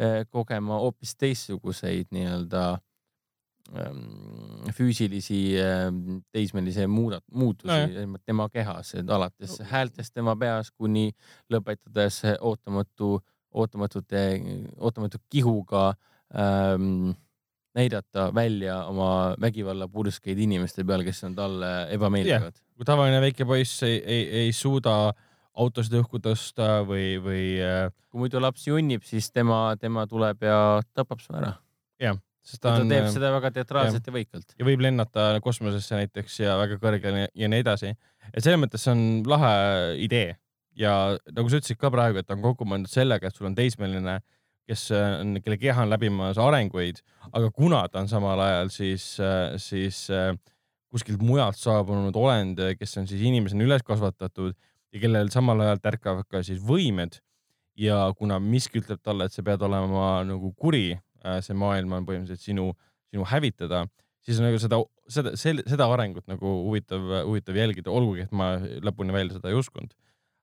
äh, 0.00 0.22
kogema 0.28 0.78
hoopis 0.78 1.16
teistsuguseid 1.16 2.06
nii-öelda 2.10 2.78
ähm, 3.76 4.70
füüsilisi 4.72 5.56
ähm, 5.58 6.18
teismelise 6.32 6.86
muudat-, 6.86 7.30
muutusi 7.32 8.06
no, 8.06 8.18
tema 8.26 8.48
kehas, 8.48 8.94
alates 9.08 9.60
häältest 9.60 10.14
tema 10.14 10.36
peas 10.36 10.70
kuni 10.70 11.10
lõpetades 11.52 12.22
ootamatu, 12.40 13.20
ootamatute, 13.54 14.24
ootamatu 14.78 15.20
kihuga 15.30 15.92
ähm, 16.34 17.14
näidata 17.74 18.28
välja 18.34 18.84
oma 18.86 19.34
vägivallapurskaid 19.40 20.38
inimeste 20.38 20.84
peal, 20.84 21.04
kes 21.06 21.24
on 21.24 21.34
talle 21.34 21.70
ebameeldivad 21.94 22.52
yeah.. 22.54 22.66
kui 22.76 22.86
tavaline 22.86 23.20
väike 23.22 23.46
poiss 23.46 23.82
ei, 23.86 23.98
ei, 24.02 24.28
ei 24.44 24.52
suuda 24.52 25.12
autosid 25.54 25.96
õhku 26.00 26.20
tõsta 26.22 26.82
või, 26.86 27.14
või. 27.22 27.46
Äh, 27.62 27.88
kui 28.10 28.24
muidu 28.24 28.42
laps 28.42 28.66
junnib, 28.66 29.04
siis 29.06 29.30
tema, 29.34 29.74
tema 29.80 30.06
tuleb 30.10 30.42
ja 30.46 30.58
tapab 30.94 31.22
su 31.22 31.34
ära. 31.34 31.54
jah, 32.02 32.18
sest 32.44 32.62
ta, 32.62 32.74
on, 32.74 32.88
ta 32.88 32.96
teeb 32.96 33.10
seda 33.14 33.30
väga 33.36 33.52
teatraalselt 33.58 34.02
ja, 34.02 34.10
ja 34.10 34.16
võikalt. 34.18 34.56
ja 34.58 34.66
võib 34.66 34.82
lennata 34.86 35.28
kosmosesse 35.44 35.98
näiteks 35.98 36.40
ja 36.42 36.56
väga 36.58 36.78
kõrgele 36.82 37.28
ja 37.30 37.50
nii 37.50 37.62
edasi. 37.64 37.94
et 38.32 38.42
selles 38.42 38.60
mõttes 38.60 38.86
on 38.90 39.22
lahe 39.30 39.54
idee 40.02 40.34
ja 40.78 41.16
nagu 41.32 41.50
sa 41.50 41.60
ütlesid 41.60 41.78
ka 41.80 41.90
praegu, 41.94 42.20
et 42.20 42.30
on 42.34 42.42
kokku 42.44 42.66
mõeldud 42.68 42.90
sellega, 42.90 43.28
et 43.28 43.36
sul 43.36 43.50
on 43.50 43.58
teismeline 43.58 44.20
kes 44.68 44.88
äh, 44.94 45.20
on, 45.20 45.36
kelle 45.44 45.58
keha 45.60 45.84
on 45.84 45.92
läbimas 45.92 46.40
arenguid, 46.40 47.00
aga 47.32 47.50
kuna 47.54 47.84
ta 47.92 48.02
on 48.02 48.10
samal 48.10 48.40
ajal 48.40 48.70
siis, 48.72 49.06
äh, 49.20 49.56
siis 49.60 50.06
äh, 50.12 50.32
kuskilt 50.94 51.22
mujalt 51.24 51.58
saabunud 51.60 52.16
olend, 52.16 52.60
kes 52.78 52.96
on 53.00 53.08
siis 53.10 53.24
inimesena 53.26 53.66
üles 53.66 53.84
kasvatatud 53.86 54.54
ja 54.54 55.02
kellel 55.02 55.30
samal 55.34 55.60
ajal 55.64 55.82
tärkavad 55.82 56.28
ka 56.30 56.42
siis 56.46 56.62
võimed 56.64 57.18
ja 57.80 57.98
kuna 58.16 58.38
miski 58.40 58.80
ütleb 58.80 59.02
talle, 59.02 59.26
et 59.26 59.34
sa 59.34 59.42
pead 59.44 59.62
olema 59.66 60.22
nagu 60.26 60.52
kuri, 60.54 60.94
see 61.42 61.56
maailm 61.58 61.96
on 61.96 62.06
põhimõtteliselt 62.06 62.46
sinu, 62.46 62.68
sinu 63.10 63.26
hävitada, 63.26 63.82
siis 64.22 64.38
nagu 64.38 64.60
seda, 64.62 64.78
seda, 65.10 65.34
seda 65.66 65.88
arengut 65.90 66.28
nagu 66.30 66.52
huvitav, 66.68 67.10
huvitav 67.26 67.58
jälgida, 67.58 67.90
olgugi 67.90 68.28
et 68.28 68.36
ma 68.36 68.54
lõpuni 68.86 69.16
välja 69.16 69.40
seda 69.40 69.50
ei 69.50 69.58
uskunud 69.58 69.90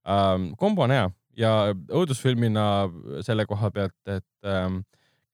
um,. 0.05 0.51
kombo 0.59 0.85
on 0.87 0.95
hea 0.95 1.07
ja 1.37 1.51
õudusfilmina 1.73 2.65
selle 3.25 3.45
koha 3.49 3.71
pealt, 3.73 3.97
et 4.09 4.47
ähm, 4.47 4.81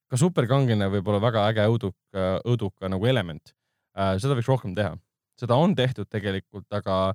ka 0.08 0.20
superkangelane 0.20 0.90
võib 0.92 1.10
olla 1.10 1.20
väga 1.22 1.44
äge 1.50 1.66
õuduka, 1.68 2.28
õuduka 2.46 2.90
nagu 2.92 3.08
element 3.10 3.52
äh,. 3.98 4.16
seda 4.22 4.36
võiks 4.38 4.50
rohkem 4.50 4.76
teha, 4.78 4.94
seda 5.38 5.58
on 5.58 5.74
tehtud 5.78 6.08
tegelikult, 6.10 6.68
aga 6.74 7.14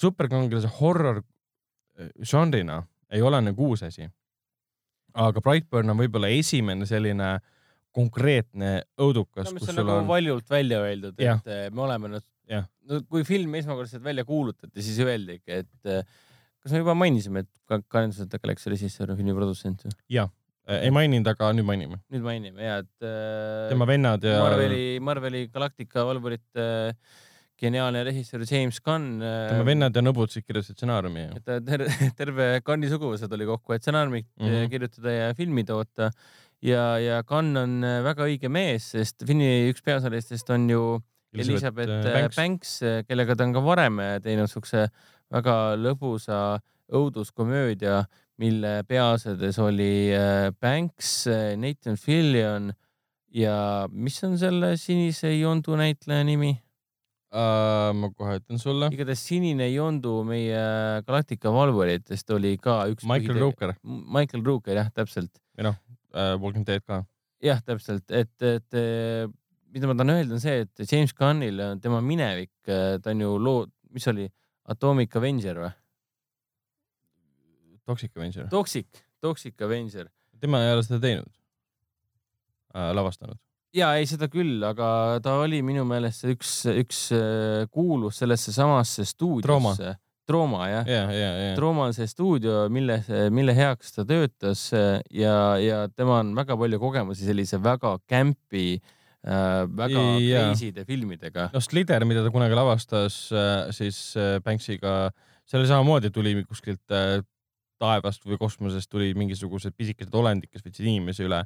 superkangelase 0.00 0.70
horror 0.78 1.22
äh, 1.22 2.10
žanrina 2.22 2.82
ei 3.12 3.24
ole 3.24 3.40
nagu 3.40 3.70
uus 3.72 3.82
asi. 3.86 4.08
aga 5.18 5.40
Brightburn 5.40 5.90
on 5.90 5.98
võib-olla 5.98 6.28
esimene 6.30 6.86
selline 6.86 7.38
konkreetne 7.96 8.82
õudukas 9.00 9.48
no,. 9.48 9.56
mis 9.56 9.70
on 9.72 9.80
nagu 9.80 9.94
on... 10.02 10.08
valjult 10.10 10.50
välja 10.50 10.82
öeldud, 10.84 11.16
et. 11.16 11.48
Äh, 11.48 11.68
me 11.72 11.86
oleme 11.86 12.12
nüüd, 12.12 12.26
no 12.88 13.02
kui 13.08 13.24
film 13.28 13.56
esmakordselt 13.58 14.04
välja 14.04 14.24
kuulutati, 14.28 14.84
siis 14.84 15.00
öeldigi, 15.04 15.62
et 15.64 15.90
äh, 15.90 16.04
kas 16.68 16.76
me 16.76 16.82
juba 16.84 16.96
mainisime, 16.98 17.46
et 17.46 17.80
Guardians 17.88 18.20
of 18.20 18.28
the 18.28 18.40
Galaxy 18.42 18.68
režissöör 18.72 19.14
on 19.14 19.18
filmi 19.20 19.36
produtsent 19.36 19.86
või? 19.86 19.94
jaa, 20.18 20.28
ei 20.76 20.92
maininud, 20.92 21.30
aga 21.32 21.48
nüüd 21.56 21.66
mainime. 21.68 22.02
nüüd 22.12 22.26
mainime 22.26 22.66
ja, 22.66 22.82
et 22.84 23.08
äh, 23.08 23.70
tema 23.72 23.88
vennad 23.88 24.24
ja. 24.28 24.42
Marveli, 24.44 24.82
Marveli 25.04 25.46
Galactica 25.54 26.04
valvurite 26.08 26.66
äh, 26.92 27.24
geniaalne 27.58 28.04
režissöör 28.06 28.44
James 28.46 28.80
Gunn 28.84 29.22
äh,. 29.24 29.38
tema 29.52 29.64
vennad 29.66 29.96
ja 29.96 30.04
nõbutsid 30.04 30.46
kirjutasid 30.46 30.76
stsenaariumi. 30.76 31.24
et 31.40 31.48
ter 31.66 31.86
terve 32.20 32.50
Gunni 32.66 32.92
suguvõsad 32.92 33.32
oli 33.34 33.48
kokku, 33.48 33.74
et 33.74 33.86
stsenaariumit 33.86 34.28
mm 34.36 34.46
-hmm. 34.46 34.70
kirjutada 34.74 35.16
ja 35.16 35.34
filmi 35.38 35.64
toota 35.64 36.12
ja, 36.62 36.98
ja 37.02 37.22
Gunn 37.24 37.56
on 37.56 37.78
äh, 37.84 38.00
väga 38.04 38.28
õige 38.28 38.52
mees, 38.52 38.92
sest 38.94 39.24
filmi 39.26 39.70
üks 39.72 39.84
peaosalistest 39.84 40.50
on 40.50 40.68
ju 40.70 40.82
Elizabeth, 41.32 41.90
äh, 41.92 42.12
Banks, 42.14 42.36
Banks, 42.36 42.70
kellega 43.08 43.36
ta 43.36 43.44
on 43.44 43.52
ka 43.56 43.60
varem 43.64 44.00
teinud 44.24 44.48
siukse 44.48 44.88
väga 45.32 45.76
lõbusa 45.78 46.58
õuduskomöödia, 46.94 48.02
mille 48.40 48.82
peaasjades 48.88 49.58
oli 49.60 50.08
äh, 50.14 50.48
Banks, 50.60 51.26
äh, 51.30 51.52
Nathan 51.58 51.98
Fillion 52.00 52.70
ja 53.34 53.88
mis 53.90 54.16
on 54.24 54.38
selle 54.40 54.76
sinise 54.80 55.32
jondu 55.34 55.76
näitleja 55.76 56.24
nimi 56.24 56.52
uh,? 56.54 57.90
ma 57.98 58.08
kohe 58.14 58.38
ütlen 58.38 58.62
sulle. 58.62 58.88
igatahes 58.94 59.26
sinine 59.26 59.68
jondu 59.72 60.22
meie 60.28 60.62
Galactica 61.04 61.52
valvuritest 61.52 62.30
oli 62.32 62.54
ka 62.62 62.80
üks. 62.92 63.04
Michael. 63.04 63.42
Rooker. 63.42 63.74
Michael 63.84 64.46
Rooker 64.46 64.80
jah, 64.80 64.88
täpselt. 64.94 65.42
või 65.58 65.68
noh 65.68 65.76
uh,, 66.14 66.38
Walking 66.40 66.64
Dead 66.68 66.86
ka. 66.86 67.02
jah, 67.44 67.60
täpselt, 67.66 68.06
et, 68.08 68.32
et 68.40 68.80
mida 69.74 69.90
ma 69.90 69.98
tahan 69.98 70.14
öelda, 70.14 70.38
on 70.38 70.42
see, 70.42 70.64
et 70.64 70.86
James 70.88 71.12
Gunnil 71.14 71.60
on 71.60 71.82
tema 71.82 72.00
minevik, 72.00 72.54
ta 72.64 73.12
on 73.12 73.26
ju 73.26 73.34
loo, 73.42 73.66
mis 73.92 74.06
oli 74.08 74.24
Atomic 74.68 75.16
Avenger 75.16 75.60
või? 75.62 75.74
Toxic 77.88 78.16
Avenger. 78.16 78.48
Toxic, 78.52 79.04
Toxic 79.20 79.62
Avenger. 79.64 80.10
tema 80.40 80.60
ei 80.62 80.74
ole 80.74 80.82
seda 80.84 81.00
teinud 81.02 81.30
äh,, 82.76 82.90
lavastanud? 82.94 83.38
ja 83.74 83.94
ei, 83.96 84.04
seda 84.08 84.28
küll, 84.32 84.60
aga 84.64 85.20
ta 85.24 85.38
oli 85.42 85.62
minu 85.64 85.86
meelest 85.88 86.28
üks, 86.28 86.52
üks 86.68 87.06
äh, 87.16 87.64
kuulus 87.72 88.20
sellesse 88.22 88.52
samasse 88.52 89.08
stuudiosse. 89.08 89.96
Trooma 90.28 90.66
jah 90.68 90.84
ja, 90.84 91.04
ja, 91.08 91.28
ja. 91.40 91.52
Trooma 91.56 91.86
on 91.88 91.94
see 91.96 92.04
stuudio, 92.04 92.66
mille, 92.68 92.98
mille 93.32 93.54
heaks 93.56 93.94
ta 93.96 94.04
töötas 94.04 94.66
äh, 94.76 94.98
ja, 95.16 95.56
ja 95.56 95.86
tema 95.88 96.18
on 96.20 96.34
väga 96.36 96.58
palju 96.60 96.80
kogemusi 96.82 97.24
sellise 97.24 97.56
väga 97.64 97.94
kämpi 98.04 98.74
äh, 98.76 98.97
väga 99.28 100.04
crazy'de 100.18 100.84
filmidega. 100.88 101.48
no 101.52 101.60
Slither, 101.60 102.04
mida 102.08 102.24
ta 102.24 102.32
kunagi 102.34 102.56
lavastas 102.56 103.28
äh, 103.32 103.68
siis 103.76 103.98
äh, 104.16 104.38
Banksiga, 104.44 105.10
seal 105.48 105.66
samamoodi 105.68 106.10
tuli 106.14 106.34
kuskilt 106.44 106.94
äh, 106.94 107.20
taevast 107.78 108.26
või 108.26 108.38
kosmosest 108.40 108.90
tuli 108.90 109.12
mingisugused 109.18 109.76
pisikesed 109.78 110.14
olendid, 110.14 110.50
kes 110.50 110.64
võtsid 110.66 110.86
inimesi 110.86 111.26
üle. 111.28 111.44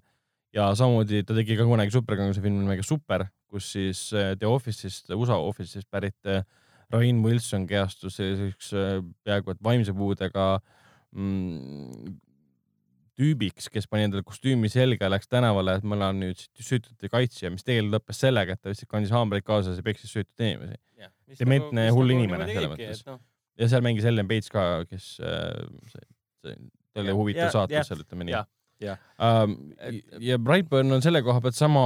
ja 0.52 0.68
samamoodi 0.76 1.22
ta 1.24 1.36
tegi 1.36 1.56
ka 1.56 1.64
kunagi 1.68 1.94
superkangelase 1.94 2.42
filmi 2.44 2.60
nimega 2.60 2.84
Super, 2.84 3.26
kus 3.48 3.72
siis 3.72 4.10
äh, 4.12 4.34
The 4.38 4.48
Office'ist, 4.48 5.12
USA 5.16 5.38
Office'ist 5.40 5.88
pärit 5.90 6.28
äh, 6.28 6.44
Rain 6.92 7.22
Wilson 7.24 7.66
kehastus 7.66 8.18
selliseks 8.20 8.72
äh, 8.76 8.98
peaaegu 9.24 9.54
et 9.54 9.62
vaimse 9.64 9.94
puudega 9.96 10.58
mm, 11.16 12.18
tüübiks, 13.18 13.68
kes 13.72 13.88
pani 13.90 14.06
endale 14.08 14.24
kostüümi 14.26 14.70
selga 14.72 15.06
ja 15.06 15.12
läks 15.12 15.28
tänavale, 15.30 15.76
et 15.78 15.84
ma 15.86 15.98
olen 15.98 16.22
nüüd 16.24 16.40
süütute 16.60 17.10
kaitsja, 17.12 17.50
mis 17.52 17.66
tegelikult 17.66 17.98
lõppes 17.98 18.22
sellega, 18.24 18.56
et 18.56 18.62
ta 18.62 18.72
lihtsalt 18.72 18.90
kandis 18.90 19.12
haamreid 19.14 19.44
kaasas 19.46 19.78
ja 19.80 19.84
peksis 19.86 20.14
süütuid 20.14 20.46
inimesi. 20.46 20.80
dementne 21.40 21.86
nagu, 21.88 21.98
hull 21.98 22.12
nagu 22.12 22.22
inimene 22.22 22.48
selles 22.48 22.72
mõttes. 22.72 23.04
No. 23.08 23.18
ja 23.60 23.68
seal 23.72 23.84
mängis 23.84 24.08
Ellen 24.08 24.30
Page 24.30 24.52
ka, 24.52 24.66
kes 24.88 25.12
äh,, 25.20 25.60
see, 25.92 26.56
ta 26.92 27.04
oli 27.04 27.16
huvitav 27.20 27.52
saatus 27.54 27.92
seal, 27.92 28.02
ütleme 28.06 28.28
nii. 28.28 28.42
ja, 28.86 28.96
um, 29.20 29.56
ja 30.22 30.40
Brightburn 30.40 30.96
on 30.96 31.04
selle 31.04 31.22
koha 31.26 31.44
pealt 31.44 31.58
sama 31.58 31.84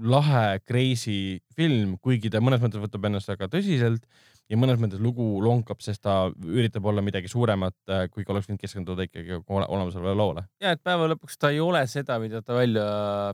lahe, 0.00 0.60
crazy 0.68 1.40
film, 1.56 1.96
kuigi 2.02 2.30
ta 2.32 2.40
mõnes 2.44 2.62
mõttes 2.62 2.82
võtab 2.82 3.08
ennast 3.08 3.30
väga 3.32 3.48
tõsiselt 3.52 4.08
ja 4.50 4.58
mõnes 4.60 4.80
mõttes 4.82 5.00
lugu 5.02 5.24
lonkab, 5.44 5.80
sest 5.84 6.02
ta 6.04 6.16
üritab 6.32 6.86
olla 6.90 7.04
midagi 7.04 7.30
suuremat, 7.30 7.76
äh, 7.88 8.04
kuigi 8.12 8.32
oleks 8.34 8.50
võinud 8.50 8.62
keskenduda 8.62 9.06
ikkagi 9.08 9.40
olemasolevale 9.48 10.18
loole. 10.18 10.46
ja 10.62 10.74
et 10.76 10.82
päeva 10.84 11.08
lõpuks 11.14 11.38
ta 11.38 11.52
ei 11.54 11.60
ole 11.62 11.84
seda, 11.90 12.18
mida 12.22 12.42
ta 12.42 12.58
välja, 12.58 12.86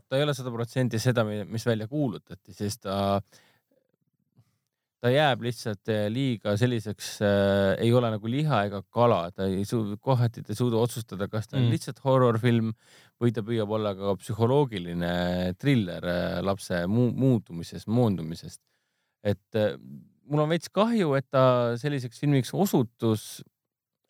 ta 0.07 0.19
ei 0.19 0.27
ole 0.27 0.37
sada 0.37 0.55
protsenti 0.55 1.01
seda, 1.03 1.25
mis 1.25 1.67
välja 1.67 1.89
kuulutati, 1.91 2.55
sest 2.57 2.85
ta 2.87 3.21
ta 4.99 5.11
jääb 5.13 5.45
lihtsalt 5.47 5.91
äh, 5.93 6.07
liiga 6.11 6.55
selliseks 6.59 7.11
äh,, 7.23 7.77
ei 7.85 7.93
ole 7.95 8.11
nagu 8.11 8.31
liha 8.31 8.65
ega 8.67 8.81
kala, 8.95 9.21
ta 9.35 9.47
ei 9.47 9.65
suuda, 9.69 9.99
kohati 10.03 10.43
ta 10.43 10.53
ei 10.55 10.59
suuda 10.59 10.81
otsustada, 10.83 11.29
kas 11.31 11.47
ta 11.47 11.59
on 11.59 11.67
mm. 11.67 11.75
lihtsalt 11.75 12.03
horror-film 12.05 12.73
või 13.23 13.35
ta 13.35 13.45
püüab 13.47 13.71
olla 13.79 13.95
ka 13.99 14.17
psühholoogiline 14.19 15.13
triller 15.63 16.09
äh, 16.11 16.39
lapse 16.43 16.83
mu 16.91 17.09
muutumisest, 17.15 17.87
moondumisest. 17.87 18.61
et 19.23 19.59
äh, 19.59 19.79
mul 20.29 20.45
on 20.45 20.51
veits 20.53 20.71
kahju, 20.73 21.15
et 21.19 21.27
ta 21.33 21.77
selliseks 21.81 22.21
filmiks 22.21 22.53
osutus, 22.55 23.41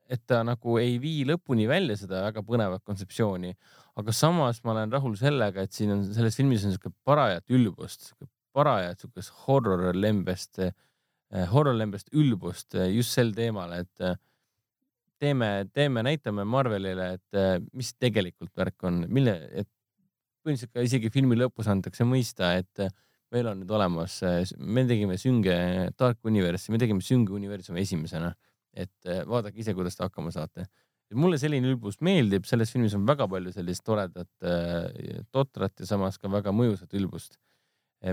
et 0.08 0.22
ta 0.26 0.40
nagu 0.46 0.78
ei 0.80 0.96
vii 1.02 1.26
lõpuni 1.28 1.68
välja 1.68 1.98
seda 2.00 2.24
väga 2.26 2.42
põnevat 2.46 2.82
kontseptsiooni, 2.88 3.52
aga 4.00 4.14
samas 4.14 4.62
ma 4.64 4.74
olen 4.74 4.94
rahul 4.94 5.16
sellega, 5.20 5.64
et 5.64 5.76
siin 5.76 5.92
on 5.94 6.04
selles 6.14 6.38
filmis 6.38 6.64
on 6.64 6.74
siuke 6.74 6.92
parajat 7.06 7.52
ülbust, 7.52 8.12
parajat 8.56 9.04
siukest 9.04 9.34
horror 9.44 9.90
lembest 9.94 10.62
eh,, 10.64 10.72
horror 11.52 11.76
lembest 11.76 12.08
ülbust 12.16 12.78
eh, 12.78 12.88
just 12.96 13.12
sel 13.12 13.34
teemal, 13.36 13.74
et 13.76 14.06
eh, 14.06 14.16
teeme, 15.20 15.68
teeme, 15.74 16.04
näitame 16.06 16.46
Marvelile, 16.48 17.12
et 17.18 17.38
eh, 17.38 17.58
mis 17.76 17.92
tegelikult 18.00 18.54
värk 18.56 18.88
on, 18.88 19.02
mille, 19.12 19.34
et 19.52 19.68
põhimõtteliselt 20.46 20.72
ka 20.72 20.86
isegi 20.86 21.12
filmi 21.12 21.36
lõpus 21.36 21.68
antakse 21.68 22.06
mõista, 22.08 22.54
et 22.62 22.84
eh, 22.84 22.94
meil 23.34 23.48
on 23.50 23.62
nüüd 23.62 23.72
olemas, 23.76 24.18
me 24.58 24.84
tegime 24.88 25.18
sünge 25.20 25.54
Dark 25.98 26.24
Universe'i, 26.28 26.72
me 26.74 26.80
tegime 26.80 27.04
sünge 27.04 27.34
universumi 27.36 27.82
esimesena, 27.84 28.32
et 28.78 29.10
vaadake 29.28 29.60
ise, 29.60 29.74
kuidas 29.76 29.98
te 29.98 30.06
hakkama 30.06 30.32
saate. 30.34 30.68
Mulle 31.16 31.38
selline 31.40 31.70
ülbus 31.70 32.02
meeldib, 32.04 32.44
selles 32.48 32.72
filmis 32.72 32.92
on 32.96 33.06
väga 33.08 33.24
palju 33.32 33.52
sellist 33.54 33.84
toredat, 33.86 34.28
totrat 35.32 35.80
ja 35.80 35.88
samas 35.88 36.20
ka 36.20 36.28
väga 36.32 36.52
mõjusat 36.56 36.92
ülbust, 37.00 37.38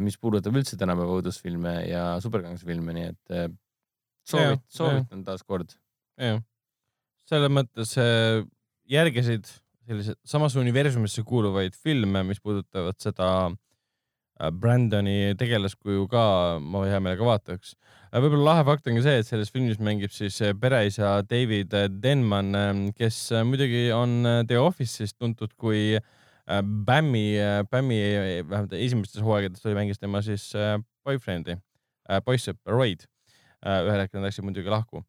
mis 0.04 0.16
puudutab 0.20 0.56
üldse 0.56 0.80
tänapäeva 0.80 1.20
õudusfilme 1.20 1.76
ja 1.90 2.06
superkangelasfilme, 2.24 2.96
nii 2.96 3.10
et 3.12 3.36
soovit-, 4.32 4.66
soovitan 4.72 5.26
taaskord. 5.28 5.76
jah, 6.20 6.40
selles 7.28 7.52
mõttes 7.52 7.94
järgisid 8.88 9.52
selliseid 9.86 10.18
samasse 10.26 10.58
universumisse 10.58 11.22
kuuluvaid 11.28 11.76
filme, 11.78 12.24
mis 12.26 12.40
puudutavad 12.42 12.98
seda 12.98 13.28
Äh, 13.46 13.65
Brandoni 14.36 15.32
tegelaskuju 15.40 16.10
ka 16.12 16.24
ma 16.60 16.82
hea 16.84 17.00
meelega 17.00 17.24
vaataks. 17.24 17.76
Äh, 18.12 18.20
võib-olla 18.20 18.50
lahe 18.50 18.66
fakt 18.68 18.90
on 18.92 18.98
ka 19.00 19.06
see, 19.06 19.22
et 19.22 19.30
selles 19.30 19.52
filmis 19.54 19.80
mängib 19.80 20.12
siis 20.12 20.42
äh, 20.44 20.52
pereisa 20.60 21.22
David 21.24 21.72
Denman, 22.04 22.52
ähm, 22.60 22.82
kes 22.98 23.30
muidugi 23.48 23.88
on 23.96 24.28
The 24.50 24.60
Office'ist 24.60 25.18
tuntud 25.20 25.56
kui 25.56 25.98
Bammi, 26.46 27.24
Bammi 27.72 27.96
vähemalt 28.46 28.74
esimestes 28.78 29.24
hooaegades 29.26 29.64
oli, 29.66 29.80
mängis 29.80 29.98
tema 29.98 30.20
siis 30.22 30.52
boyfriend'i, 31.02 31.56
poissõppa 32.22 32.70
Royd. 32.70 33.08
ühel 33.66 34.04
hetkel 34.04 34.20
nad 34.20 34.28
läksid 34.28 34.46
muidugi 34.46 34.70
lahku. 34.70 35.02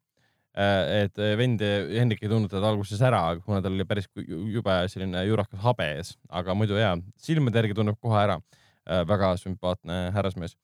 et 0.57 1.21
vend, 1.37 1.61
Hendrik 1.93 2.23
ei 2.23 2.31
tundnud 2.31 2.49
teda 2.49 2.71
alguses 2.71 3.03
ära, 3.05 3.21
kuna 3.45 3.61
tal 3.61 3.75
oli 3.77 3.85
päris 3.85 4.09
jube 4.17 4.79
selline 4.89 5.21
juurakas 5.27 5.61
habe 5.61 5.91
ees, 5.99 6.15
aga 6.33 6.55
muidu 6.57 6.79
jaa, 6.79 6.95
silmade 7.21 7.61
järgi 7.61 7.77
tunneb 7.77 8.01
kohe 8.01 8.17
ära 8.17 8.39
Äh, 8.39 8.66
väga 8.87 9.33
sümpaatne 9.41 10.07
härrasmees. 10.15 10.55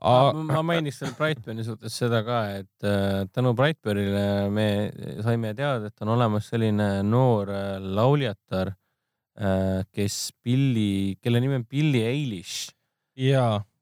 A.... 0.00 0.32
ma 0.32 0.62
mainiks 0.66 1.00
veel 1.02 1.14
Brightburni 1.18 1.64
suhtes 1.66 1.96
seda 2.00 2.22
ka, 2.26 2.40
et 2.60 2.86
äh, 2.86 3.24
tänu 3.34 3.54
Brightburnile 3.58 4.48
me 4.54 4.68
saime 5.24 5.54
teada, 5.58 5.90
et 5.90 6.04
on 6.04 6.14
olemas 6.14 6.50
selline 6.52 6.90
noor 7.06 7.52
äh, 7.54 7.72
lauljatar, 7.82 8.74
kes 9.94 10.14
Billy, 10.42 11.14
kelle 11.22 11.38
nimi 11.38 11.60
on 11.60 11.64
Billy 11.70 12.00
Eilish. 12.02 12.72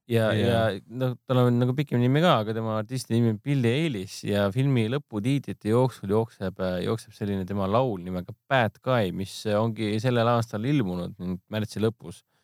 ja, 0.05 0.27
ja, 0.27 0.27
ja, 0.37 0.59
noh, 0.85 1.15
tal 1.25 1.39
on 1.47 1.57
nagu 1.57 1.73
pikem 1.73 1.97
nimi 1.97 2.21
ka, 2.21 2.35
aga 2.43 2.53
tema 2.53 2.75
artisti 2.77 3.15
nimi 3.15 3.31
on 3.33 3.39
Billy 3.41 3.71
Eilish 3.71 4.21
ja 4.29 4.43
filmi 4.53 4.85
lõputiitrite 4.93 5.71
jooksul 5.71 6.13
jookseb, 6.13 6.61
jookseb 6.85 7.17
selline 7.17 7.47
tema 7.49 7.65
laul 7.73 8.05
nimega 8.05 8.37
Bad 8.45 8.77
Guy, 8.85 9.09
mis 9.17 9.33
ongi 9.57 9.95
sellel 10.03 10.29
aastal 10.35 10.69
ilmunud 10.69 11.17
märtsi 11.49 11.81
lõpus. 11.81 12.21
Äh, 12.21 12.36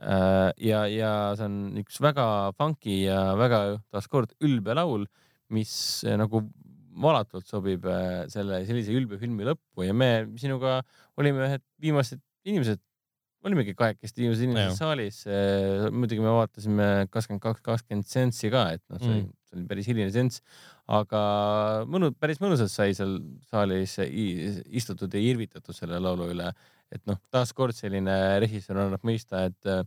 ja, 0.00 0.84
ja 0.90 1.12
see 1.38 1.48
on 1.48 1.58
üks 1.82 2.00
väga 2.02 2.26
funky 2.58 3.02
ja 3.06 3.32
väga 3.38 3.62
taaskord 3.92 4.34
ülbe 4.44 4.76
laul, 4.78 5.06
mis 5.52 5.72
äh, 6.06 6.16
nagu 6.20 6.44
valatult 7.02 7.48
sobib 7.48 7.86
äh, 7.88 8.24
selle 8.32 8.62
sellise 8.68 8.94
ülbe 8.96 9.18
filmi 9.20 9.46
lõppu 9.48 9.86
ja 9.86 9.94
me 9.96 10.26
sinuga 10.40 10.80
olime 11.20 11.46
ühed 11.46 11.64
viimased 11.80 12.20
inimesed, 12.48 12.80
olimegi 13.46 13.76
kahekesti 13.78 14.24
viimased 14.24 14.44
inimesed 14.46 14.76
saalis. 14.78 15.22
muidugi 15.94 16.22
me 16.22 16.34
vaatasime 16.34 16.88
kakskümmend 17.12 17.42
kaks, 17.42 17.62
kakskümmend 17.64 18.10
sentsi 18.10 18.50
ka, 18.52 18.66
et 18.76 18.82
noh, 18.90 19.00
see 19.00 19.12
oli 19.12 19.22
mm., 19.22 19.32
see 19.48 19.58
oli 19.58 19.66
päris 19.70 19.88
hiline 19.90 20.12
sents, 20.14 20.42
aga 20.90 21.22
mõnu, 21.90 22.12
päris 22.18 22.42
mõnusalt 22.42 22.72
sai 22.72 22.94
seal 22.96 23.18
saalis 23.50 23.98
istutud 24.02 25.14
ja 25.14 25.22
irvitatud 25.32 25.76
selle 25.76 26.00
laulu 26.02 26.30
üle 26.34 26.50
et 26.92 27.02
noh, 27.08 27.18
taaskord 27.32 27.76
selline 27.76 28.14
režissöör 28.42 28.84
annab 28.84 29.04
mõista, 29.06 29.46
et 29.50 29.70
äh, 29.70 29.84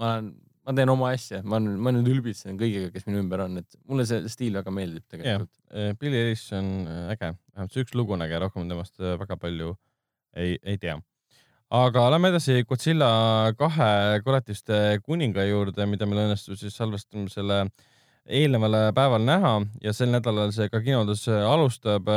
ma 0.00 0.12
olen, 0.14 0.30
ma 0.68 0.74
teen 0.76 0.92
oma 0.92 1.10
asja, 1.16 1.42
ma 1.44 1.58
olen, 1.58 1.76
ma 1.84 1.92
nüüd 1.94 2.08
ülbitsen 2.12 2.58
kõigiga, 2.60 2.92
kes 2.94 3.06
minu 3.08 3.22
ümber 3.22 3.44
on, 3.44 3.60
et 3.62 3.78
mulle 3.88 4.06
see 4.08 4.22
stiil 4.32 4.56
väga 4.60 4.72
meeldib 4.74 5.04
tegelikult. 5.10 5.52
Äh, 5.72 5.92
Billy 6.00 6.22
Eilish 6.22 6.56
on 6.56 6.72
äh, 6.86 7.12
äge, 7.14 7.34
vähemalt 7.52 7.76
see 7.76 7.86
üks 7.86 7.94
lugu 7.98 8.16
on 8.16 8.24
äge, 8.26 8.40
rohkem 8.42 8.68
temast 8.70 8.98
väga 8.98 9.38
palju 9.40 9.74
ei, 10.36 10.56
ei 10.62 10.80
tea. 10.80 10.98
aga 11.74 12.06
lähme 12.14 12.32
edasi 12.32 12.62
Godzilla 12.68 13.10
kahe 13.58 14.22
koletiste 14.24 15.00
kuninga 15.04 15.44
juurde, 15.48 15.84
mida 15.86 16.08
meil 16.08 16.26
õnnestus 16.26 16.62
siis 16.62 16.76
salvestamisele 16.80 17.66
eelnevale 18.28 18.90
päeval 18.96 19.24
näha 19.24 19.52
ja 19.84 19.92
sel 19.96 20.12
nädalal 20.12 20.52
see 20.52 20.68
ka 20.72 20.80
kinodes 20.84 21.26
alustab 21.28 22.08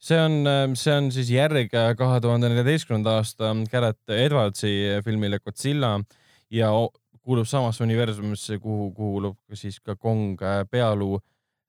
see 0.00 0.16
on, 0.16 0.74
see 0.80 0.94
on 0.96 1.10
siis 1.12 1.28
järg 1.34 1.68
kahe 1.70 2.20
tuhande 2.24 2.48
neljateistkümnenda 2.48 3.18
aasta 3.20 3.52
Garrett 3.70 4.14
Edwardsi 4.16 4.72
filmile 5.04 5.38
Godzilla 5.44 5.98
ja 6.50 6.70
kuulub 7.20 7.46
samasse 7.46 7.84
universumisse, 7.84 8.58
kuhu 8.58 8.90
kuulub 8.96 9.36
siis 9.54 9.78
ka 9.84 9.96
Kong 9.96 10.40
pealuu 10.70 11.20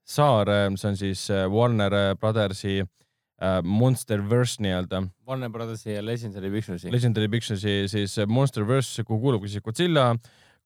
saar, 0.02 0.48
see 0.76 0.88
on 0.88 0.96
siis 0.98 1.26
Warner 1.52 1.94
Brothersi 2.18 2.80
äh, 2.80 3.60
Monsterverse 3.62 4.62
nii-öelda. 4.64 5.02
Warner 5.28 5.52
Brothersi 5.52 5.92
ja 5.92 6.04
Legendary 6.04 6.50
Picturesi. 6.50 6.92
Legendary 6.92 7.28
Picturesi 7.28 7.84
siis 7.88 8.16
Monsterverse, 8.26 9.04
kuhu 9.04 9.20
kuulubki 9.20 9.52
siis 9.52 9.62
Godzilla, 9.62 10.14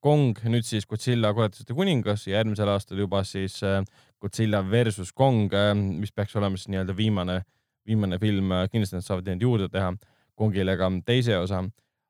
Kong, 0.00 0.38
nüüd 0.46 0.64
siis 0.64 0.86
Godzilla 0.86 1.32
koletuste 1.34 1.74
kuningas 1.74 2.28
ja 2.28 2.38
järgmisel 2.38 2.70
aastal 2.70 3.02
juba 3.02 3.24
siis 3.26 3.58
äh, 3.66 3.82
Godzilla 4.22 4.62
versus 4.70 5.12
Kong, 5.12 5.50
mis 5.98 6.14
peaks 6.14 6.36
olema 6.38 6.56
siis 6.56 6.70
nii-öelda 6.72 6.96
viimane 6.96 7.42
viimane 7.86 8.18
film, 8.22 8.52
äh, 8.52 8.68
kindlasti 8.72 8.98
nad 8.98 9.06
saavad 9.06 9.28
neid 9.30 9.42
juurde 9.44 9.68
teha 9.72 9.92
Kongile 10.36 10.76
ka 10.76 10.90
teise 11.06 11.38
osa. 11.38 11.62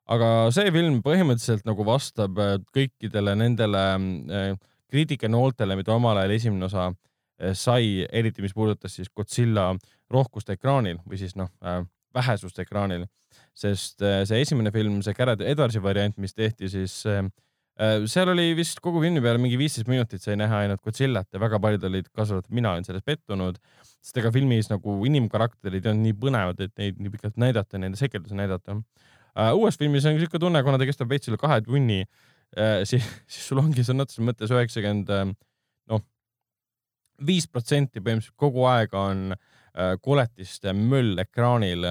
aga 0.07 0.27
see 0.55 0.71
film 0.71 1.01
põhimõtteliselt 1.03 1.65
nagu 1.67 1.83
vastab 1.87 2.39
äh, 2.39 2.55
kõikidele 2.75 3.35
nendele 3.39 3.83
äh, 3.97 4.53
kriitikanooltele, 4.91 5.75
mida 5.75 5.95
omal 5.95 6.17
ajal 6.21 6.35
esimene 6.37 6.65
osa 6.69 6.91
sai, 7.53 8.07
eriti 8.09 8.41
mis 8.41 8.53
puudutas 8.55 8.95
siis 8.97 9.11
Godzilla 9.13 9.67
rohkust 10.09 10.47
ekraanil 10.49 10.97
või 11.05 11.19
siis 11.21 11.35
noh, 11.37 11.51
vähesust 12.15 12.57
ekraanil, 12.63 13.03
sest 13.53 14.01
see 14.01 14.39
esimene 14.41 14.71
film, 14.73 14.95
see 15.05 15.13
Garrett 15.13 15.43
Edwardsi 15.45 15.83
variant, 15.83 16.17
mis 16.17 16.33
tehti 16.33 16.71
siis 16.71 16.95
seal 18.09 18.31
oli 18.33 18.51
vist 18.57 18.79
kogu 18.81 19.01
filmi 19.03 19.21
peale 19.21 19.37
mingi 19.41 19.57
viisteist 19.59 19.89
minutit 19.89 20.23
sai 20.23 20.37
näha 20.39 20.63
ainult 20.63 20.81
Godzillat 20.85 21.27
ja 21.33 21.41
väga 21.41 21.59
paljud 21.61 21.83
olid, 21.89 22.07
kaasa 22.09 22.37
arvatud 22.37 22.55
mina 22.57 22.71
olin 22.73 22.87
selles 22.87 23.05
pettunud 23.05 23.59
sest 24.07 24.17
ega 24.21 24.31
filmis 24.33 24.69
nagu 24.71 24.95
inimkarakterid 25.07 25.83
ei 25.83 25.91
olnud 25.91 26.07
nii 26.07 26.15
põnevad, 26.21 26.63
et 26.63 26.73
neid 26.79 27.01
nii 27.01 27.13
pikalt 27.13 27.37
näidata, 27.41 27.81
nende 27.81 27.99
sekeldusi 27.99 28.37
näidata 28.37 28.77
uh,. 28.79 29.51
uues 29.59 29.77
filmis 29.77 30.07
on 30.09 30.17
siuke 30.21 30.41
tunne, 30.41 30.63
kuna 30.65 30.79
ta 30.81 30.87
kestab 30.89 31.11
veits 31.11 31.29
üle 31.29 31.39
kahe 31.41 31.59
tunni 31.65 32.01
uh,, 32.05 32.81
siis, 32.89 33.05
siis 33.27 33.49
sul 33.51 33.61
ongi 33.61 33.85
sõna 33.85 34.07
otseses 34.07 34.25
mõttes 34.25 34.53
üheksakümmend 34.53 35.13
noh, 35.91 36.05
viis 37.27 37.49
protsenti 37.51 38.01
põhimõtteliselt 38.01 38.39
kogu 38.39 38.65
aeg 38.69 38.97
on 38.97 39.29
koletiste 40.01 40.71
möll 40.73 41.19
ekraanil 41.21 41.83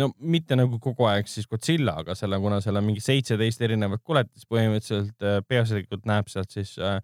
no 0.00 0.12
mitte 0.18 0.56
nagu 0.58 0.78
kogu 0.82 1.08
aeg 1.10 1.28
siis 1.30 1.48
Godzilla, 1.50 1.98
aga 2.02 2.16
seal 2.18 2.32
on, 2.32 2.44
kuna 2.44 2.60
seal 2.64 2.78
on 2.80 2.86
mingi 2.86 3.02
seitseteist 3.04 3.60
erinevat 3.66 4.02
koletist 4.04 4.48
põhimõtteliselt 4.52 5.26
uh, 5.26 5.40
peaasjalikult 5.48 6.08
näeb 6.08 6.30
sealt 6.32 6.54
siis 6.54 6.76
uh, 6.80 7.00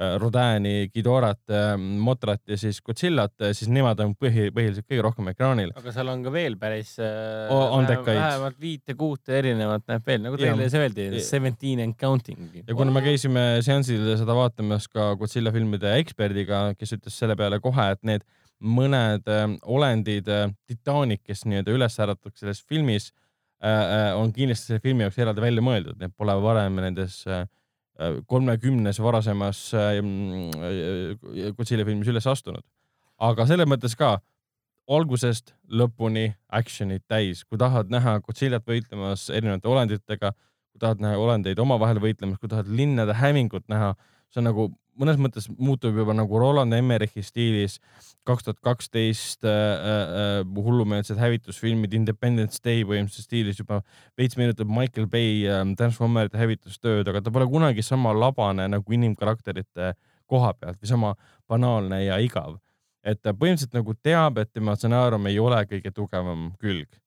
Äh, 0.00 0.18
Rodani, 0.18 0.88
Gidorat, 0.94 1.42
äh, 1.50 1.76
Motrat 1.76 2.40
ja 2.48 2.56
siis 2.56 2.80
Godzillat, 2.82 3.34
äh, 3.42 3.52
siis 3.52 3.68
nemad 3.68 4.00
on 4.00 4.14
põhi, 4.16 4.48
põhiliselt 4.54 4.86
kõige 4.88 5.02
rohkem 5.04 5.28
ekraanil. 5.34 5.72
aga 5.76 5.92
seal 5.92 6.08
on 6.08 6.22
ka 6.24 6.32
veel 6.32 6.56
päris 6.56 6.94
andekaid. 6.98 8.16
vähemalt 8.16 8.58
viite-kuute 8.60 9.36
erinevat 9.38 9.84
näeb 9.92 10.06
veel, 10.08 10.22
nagu 10.24 10.40
teile 10.40 10.70
see 10.72 10.80
öeldi, 10.80 11.08
seventeen 11.20 11.84
and 11.84 11.98
counting. 12.00 12.40
ja 12.56 12.74
kuna 12.74 12.94
me 12.94 13.04
käisime 13.04 13.44
seansil 13.62 14.14
seda 14.16 14.36
vaatamas 14.38 14.88
ka 14.88 15.12
Godzilla 15.20 15.52
filmide 15.52 15.92
eksperdiga, 16.00 16.70
kes 16.78 16.96
ütles 16.96 17.18
selle 17.18 17.36
peale 17.36 17.60
kohe, 17.60 17.90
et 17.92 18.02
need 18.02 18.24
mõned 18.62 19.26
olendid, 19.62 20.28
titaanid, 20.70 21.22
kes 21.26 21.44
nii-öelda 21.48 21.74
üles 21.74 21.98
äratatakse 21.98 22.44
selles 22.44 22.62
filmis, 22.62 23.10
on 24.18 24.32
kindlasti 24.34 24.72
selle 24.72 24.82
filmi 24.82 25.04
jaoks 25.04 25.18
eraldi 25.22 25.42
välja 25.44 25.62
mõeldud, 25.62 25.98
need 26.00 26.14
pole 26.18 26.34
varem 26.42 26.80
nendes 26.82 27.20
äh, 27.30 27.44
kolmekümnes 28.26 28.98
varasemas 29.02 29.70
äh, 29.74 30.00
Godzilla 31.56 31.84
filmis 31.86 32.10
üles 32.10 32.26
astunud. 32.26 32.64
aga 33.22 33.46
selles 33.46 33.68
mõttes 33.70 33.94
ka 33.94 34.16
algusest 34.90 35.52
lõpuni 35.70 36.32
action'it 36.50 37.04
täis, 37.06 37.44
kui 37.44 37.58
tahad 37.58 37.90
näha 37.92 38.18
Godzillat 38.24 38.66
võitlemas 38.66 39.28
erinevate 39.30 39.68
olenditega, 39.68 40.32
kui 40.72 40.80
tahad 40.82 41.02
näha 41.04 41.20
olendeid 41.20 41.58
omavahel 41.58 42.00
võitlemas, 42.02 42.40
kui 42.40 42.50
tahad 42.50 42.66
linnade 42.66 43.14
hävingut 43.14 43.68
näha, 43.70 43.92
see 44.32 44.42
on 44.42 44.48
nagu 44.50 44.68
mõnes 45.00 45.18
mõttes 45.20 45.48
muutub 45.56 45.96
juba 45.96 46.14
nagu 46.16 46.38
Roland 46.40 46.74
Emmerichi 46.76 47.22
stiilis 47.24 47.78
kaks 48.28 48.46
tuhat 48.46 48.60
kaksteist 48.62 49.46
äh, 49.48 49.52
äh, 49.52 50.64
hullumeelsed 50.66 51.18
hävitusfilmid, 51.18 51.94
Independence 51.96 52.60
Day 52.64 52.84
põhimõtteliselt 52.86 53.26
stiilis 53.26 53.60
juba 53.60 53.80
veits 54.18 54.36
meenutab 54.38 54.70
Michael 54.70 55.08
Bay 55.10 55.42
äh, 55.48 55.62
Transformerite 55.78 56.38
hävitustööd, 56.40 57.08
aga 57.08 57.22
ta 57.24 57.32
pole 57.34 57.48
kunagi 57.50 57.84
sama 57.86 58.12
labane 58.14 58.68
nagu 58.70 58.98
inimkarakterite 58.98 59.94
koha 60.30 60.52
pealt 60.58 60.80
või 60.80 60.92
sama 60.92 61.14
banaalne 61.50 62.04
ja 62.04 62.20
igav. 62.22 62.58
et 63.02 63.18
ta 63.18 63.32
põhimõtteliselt 63.34 63.74
nagu 63.74 63.94
teab, 63.98 64.36
et 64.38 64.52
tema 64.52 64.76
stsenaarium 64.78 65.24
ei 65.26 65.38
ole 65.42 65.64
kõige 65.66 65.90
tugevam 65.90 66.52
külg. 66.60 67.00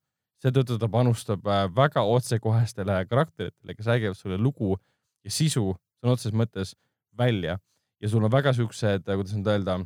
seetõttu 0.44 0.80
ta 0.80 0.90
panustab 0.92 1.48
äh, 1.48 1.68
väga 1.76 2.02
otsekohestele 2.02 3.06
karakteritele, 3.06 3.76
kes 3.76 3.86
räägivad 3.86 4.18
sulle 4.18 4.38
lugu 4.38 4.76
ja 5.24 5.32
sisu 5.32 5.76
sõna 6.02 6.18
otseses 6.18 6.36
mõttes 6.36 6.76
välja 7.18 7.60
ja 8.02 8.12
sul 8.12 8.24
on 8.26 8.34
väga 8.34 8.54
siuksed, 8.56 9.06
kuidas 9.08 9.36
nüüd 9.38 9.52
öelda, 9.52 9.80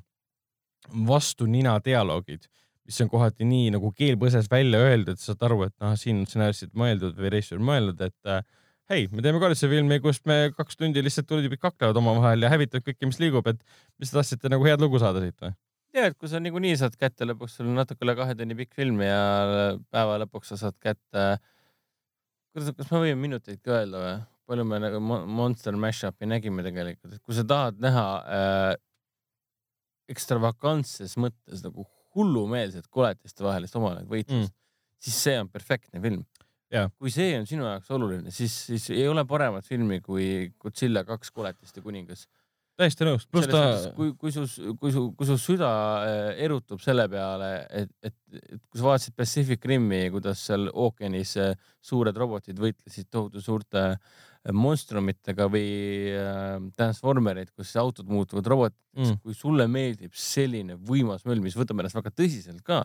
vastu 1.09 1.47
nina 1.49 1.75
dialoogid, 1.85 2.47
mis 2.89 3.01
on 3.03 3.11
kohati 3.11 3.45
nii 3.45 3.73
nagu 3.75 3.91
keel 3.97 4.17
põses 4.21 4.49
välja 4.51 4.81
öeldud, 4.81 5.19
sa 5.21 5.33
saad 5.33 5.45
aru, 5.49 5.61
et 5.67 5.75
noh, 5.83 5.93
siin 5.99 6.23
on 6.23 6.29
stsenaristid 6.29 6.73
mõeldud 6.77 7.17
või 7.19 7.33
režissöör 7.35 7.61
mõeldud, 7.61 8.01
et 8.07 8.31
äh, 8.31 8.41
hei, 8.89 9.07
me 9.13 9.23
teeme 9.25 9.41
karistusfilmi, 9.43 9.99
kus 10.01 10.23
me 10.29 10.39
kaks 10.57 10.79
tundi 10.79 11.03
lihtsalt 11.05 11.29
tulitüübid 11.29 11.61
kaklevad 11.61 11.99
omavahel 12.01 12.45
ja 12.45 12.53
hävitavad 12.53 12.87
kõike, 12.87 13.09
mis 13.11 13.21
liigub, 13.21 13.49
et 13.51 13.61
mis 14.01 14.09
te 14.09 14.17
tahtsite 14.17 14.49
nagu 14.51 14.65
head 14.65 14.81
lugu 14.81 15.01
saada 15.01 15.21
siit 15.23 15.37
või? 15.43 15.53
ja, 15.93 16.07
et 16.09 16.17
kui 16.17 16.29
sa 16.31 16.41
niikuinii 16.41 16.75
saad 16.79 16.97
kätte 16.99 17.27
lõpuks, 17.29 17.59
sul 17.59 17.69
on 17.69 17.77
natuke 17.81 18.05
üle 18.05 18.15
kahe 18.17 18.35
tunni 18.37 18.57
pikk 18.57 18.75
film 18.77 19.01
ja 19.05 19.21
päeva 19.93 20.17
lõpuks 20.23 20.53
sa 20.53 20.59
saad 20.63 20.77
kätte. 20.81 21.29
kuidas, 22.53 22.73
kas 22.77 22.91
me 22.93 23.05
võime 23.05 23.21
minuteid 23.27 23.61
ka 23.61 23.77
öelda 23.81 24.03
või? 24.03 24.17
Palju 24.49 24.65
me 24.65 24.79
nagu 24.81 24.99
Monster 25.01 25.77
Mashupi 25.77 26.27
nägime 26.29 26.65
tegelikult, 26.65 27.13
et 27.15 27.21
kui 27.23 27.37
sa 27.37 27.45
tahad 27.47 27.79
näha 27.83 28.05
äh, 28.25 28.73
ekstravagantses 30.09 31.15
mõttes 31.21 31.63
nagu 31.65 31.85
hullumeelset 32.17 32.89
koletiste 32.89 33.45
vahelist 33.45 33.77
omavahel 33.77 34.09
võitlust 34.09 34.49
mm., 34.49 34.57
siis 34.99 35.21
see 35.27 35.37
on 35.39 35.49
perfektne 35.51 36.01
film. 36.03 36.25
kui 36.99 37.13
see 37.13 37.31
on 37.37 37.47
sinu 37.49 37.65
jaoks 37.65 37.89
oluline, 37.95 38.33
siis, 38.33 38.53
siis 38.67 38.89
ei 38.93 39.07
ole 39.09 39.23
paremat 39.25 39.65
filmi 39.65 40.01
kui 40.05 40.51
Godzilla 40.61 41.05
kaks 41.07 41.31
koletiste 41.33 41.81
kuningas 41.85 42.27
täiesti 42.79 43.07
nõus, 43.07 43.25
pluss 43.27 43.49
ta. 43.51 43.61
kui, 43.95 44.13
kui 44.19 44.31
su, 44.31 44.45
kui 44.79 44.93
su, 44.93 45.01
kui 45.17 45.27
su 45.27 45.35
süda 45.41 45.69
äh, 46.05 46.27
erutub 46.45 46.79
selle 46.83 47.09
peale, 47.11 47.49
et, 47.81 47.91
et, 48.05 48.15
et 48.39 48.61
kui 48.61 48.79
sa 48.79 48.85
vaatasid 48.85 49.17
Pacific 49.19 49.65
Rimi, 49.67 50.05
kuidas 50.13 50.45
seal 50.47 50.69
ookeanis 50.71 51.35
äh, 51.41 51.51
suured 51.83 52.17
robotid 52.17 52.61
võitlesid 52.61 53.09
tohutu 53.11 53.43
suurte 53.43 53.83
äh, 53.89 54.28
monstrumitega 54.55 55.47
või 55.51 55.69
Transformerid, 56.77 57.51
kus 57.57 57.75
autod 57.79 58.09
muutuvad 58.11 58.47
robotiks 58.49 59.13
mm., 59.13 59.21
kui 59.23 59.37
sulle 59.37 59.67
meeldib 59.71 60.15
selline 60.17 60.77
võimas 60.89 61.25
möll, 61.29 61.43
mis 61.43 61.57
võtab 61.57 61.81
ennast 61.81 61.97
väga 61.99 62.13
tõsiselt 62.15 62.63
ka, 62.65 62.83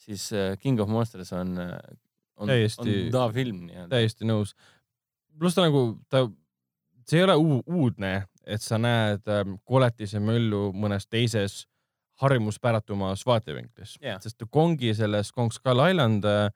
siis 0.00 0.28
King 0.62 0.82
of 0.82 0.92
Monsters 0.92 1.32
on, 1.36 1.56
on, 1.60 2.50
täiesti, 2.50 2.86
on 3.08 3.12
ta 3.14 3.26
film 3.34 3.64
nii-öelda. 3.68 3.90
täiesti 3.96 4.28
nõus. 4.28 4.54
pluss 5.38 5.56
ta 5.56 5.66
nagu, 5.66 5.86
ta, 6.12 6.26
see 7.08 7.20
ei 7.22 7.28
ole 7.28 7.38
uudne 7.62 8.16
et 8.46 8.64
sa 8.64 8.78
näed 8.80 9.24
ähm, 9.30 9.56
koletise 9.66 10.20
möllu 10.22 10.68
mõnes 10.76 11.08
teises 11.08 11.64
harjumuspäratumas 12.22 13.24
vaatevinklis 13.26 13.96
yeah., 14.02 14.20
sest 14.22 14.44
Kongi 14.50 14.94
selles 14.94 15.32
Kong 15.34 15.52
Skull 15.54 15.82
Island, 15.88 16.26
äh, 16.28 16.46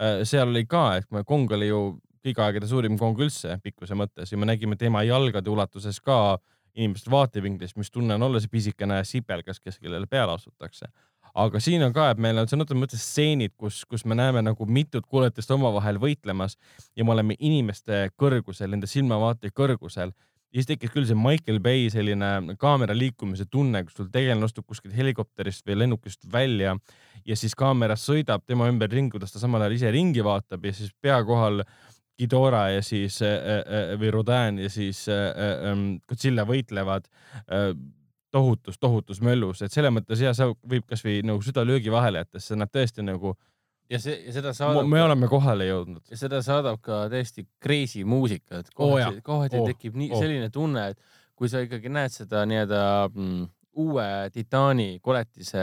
äh, 0.00 0.20
seal 0.28 0.50
oli 0.50 0.66
ka, 0.68 0.98
et 0.98 1.08
Kong 1.26 1.50
oli 1.56 1.70
ju 1.70 1.82
kõigi 2.24 2.42
aegade 2.44 2.68
suurim 2.70 2.98
kong 2.98 3.20
üldse 3.24 3.58
pikkuse 3.62 3.96
mõttes 3.98 4.32
ja 4.32 4.38
me 4.38 4.48
nägime 4.48 4.76
tema 4.76 5.04
jalgade 5.06 5.50
ulatuses 5.50 6.00
ka 6.00 6.38
inimeste 6.78 7.10
vaatevinklist, 7.10 7.76
mis 7.76 7.90
tunne 7.90 8.14
on 8.14 8.26
olla 8.28 8.40
see 8.40 8.50
pisikene 8.52 9.00
sipelgas, 9.04 9.60
kes 9.60 9.78
kellele 9.82 10.06
peale 10.06 10.36
astutakse. 10.36 10.86
aga 11.38 11.60
siin 11.60 11.82
on 11.84 11.92
ka, 11.92 12.08
et 12.10 12.18
meil 12.18 12.38
on 12.40 12.48
sõna 12.50 12.64
otseses 12.64 12.80
mõttes 12.80 13.02
stseenid, 13.04 13.52
kus, 13.56 13.84
kus 13.86 14.04
me 14.08 14.16
näeme 14.18 14.40
nagu 14.42 14.66
mitut 14.66 15.04
kuuletist 15.06 15.50
omavahel 15.54 16.00
võitlemas 16.02 16.56
ja 16.96 17.04
me 17.04 17.12
oleme 17.14 17.36
inimeste 17.38 18.08
kõrgusel, 18.18 18.70
nende 18.72 18.88
silmavaate 18.90 19.52
kõrgusel 19.54 20.14
ja 20.48 20.62
siis 20.62 20.68
tekkis 20.70 20.92
küll 20.94 21.06
see 21.08 21.18
Michael 21.18 21.60
Bay 21.60 21.88
selline 21.92 22.56
kaamera 22.60 22.96
liikumise 22.96 23.44
tunne, 23.52 23.82
kus 23.84 23.98
sul 23.98 24.08
tegelane 24.12 24.46
astub 24.48 24.66
kuskilt 24.68 24.96
helikopterist 24.96 25.66
või 25.68 25.82
lennukist 25.82 26.24
välja 26.32 26.74
ja 27.28 27.36
siis 27.36 27.54
kaamera 27.58 27.98
sõidab 28.00 28.46
tema 28.48 28.68
ümber 28.70 28.90
ringi, 28.92 29.12
kuidas 29.12 29.34
ta 29.34 29.42
samal 29.42 29.66
ajal 29.66 29.76
ise 29.76 29.92
ringi 29.92 30.24
vaatab 30.24 30.64
ja 30.64 30.72
siis 30.74 30.94
pea 31.02 31.20
kohal 31.28 31.62
Ghidorah 32.18 32.72
ja 32.74 32.82
siis 32.82 33.20
äh, 33.22 33.36
äh, 33.62 33.92
või 34.00 34.10
Rodin 34.10 34.58
ja 34.58 34.70
siis 34.70 35.04
äh, 35.12 35.28
ähm, 35.70 35.86
Godzilla 36.08 36.44
võitlevad 36.48 37.06
tohutus, 38.30 38.78
tohutus 38.78 39.20
möllus, 39.24 39.62
et 39.62 39.72
selles 39.72 39.92
mõttes 39.94 40.20
ja 40.20 40.34
see 40.36 40.50
võib 40.68 40.84
kasvõi 40.88 41.22
nagu 41.24 41.40
süda 41.44 41.64
löögi 41.64 41.92
vahele 41.92 42.24
jätta, 42.24 42.40
sest 42.40 42.52
see 42.52 42.58
näeb 42.60 42.74
tõesti 42.74 43.04
nagu 43.06 43.36
ja 43.88 44.00
see, 44.02 44.16
ja 44.26 44.34
seda 44.36 44.52
saadab. 44.56 44.88
me 44.90 45.00
oleme 45.02 45.30
kohale 45.30 45.68
jõudnud. 45.68 46.02
ja 46.10 46.18
seda 46.20 46.42
saadab 46.44 46.80
ka 46.84 47.06
täiesti 47.12 47.46
crazy 47.62 48.04
muusika, 48.04 48.60
et 48.64 48.74
kohati 48.74 49.20
oh,, 49.20 49.22
kohati 49.24 49.62
oh, 49.62 49.70
tekib 49.70 49.96
nii 49.96 50.10
oh. 50.12 50.20
selline 50.20 50.50
tunne, 50.52 50.90
et 50.92 51.22
kui 51.38 51.48
sa 51.48 51.62
ikkagi 51.64 51.92
näed 51.92 52.12
seda 52.12 52.42
nii-öelda 52.50 52.82
mm, 53.14 53.46
uue 53.78 54.06
Titaani 54.34 54.98
koletise 55.04 55.62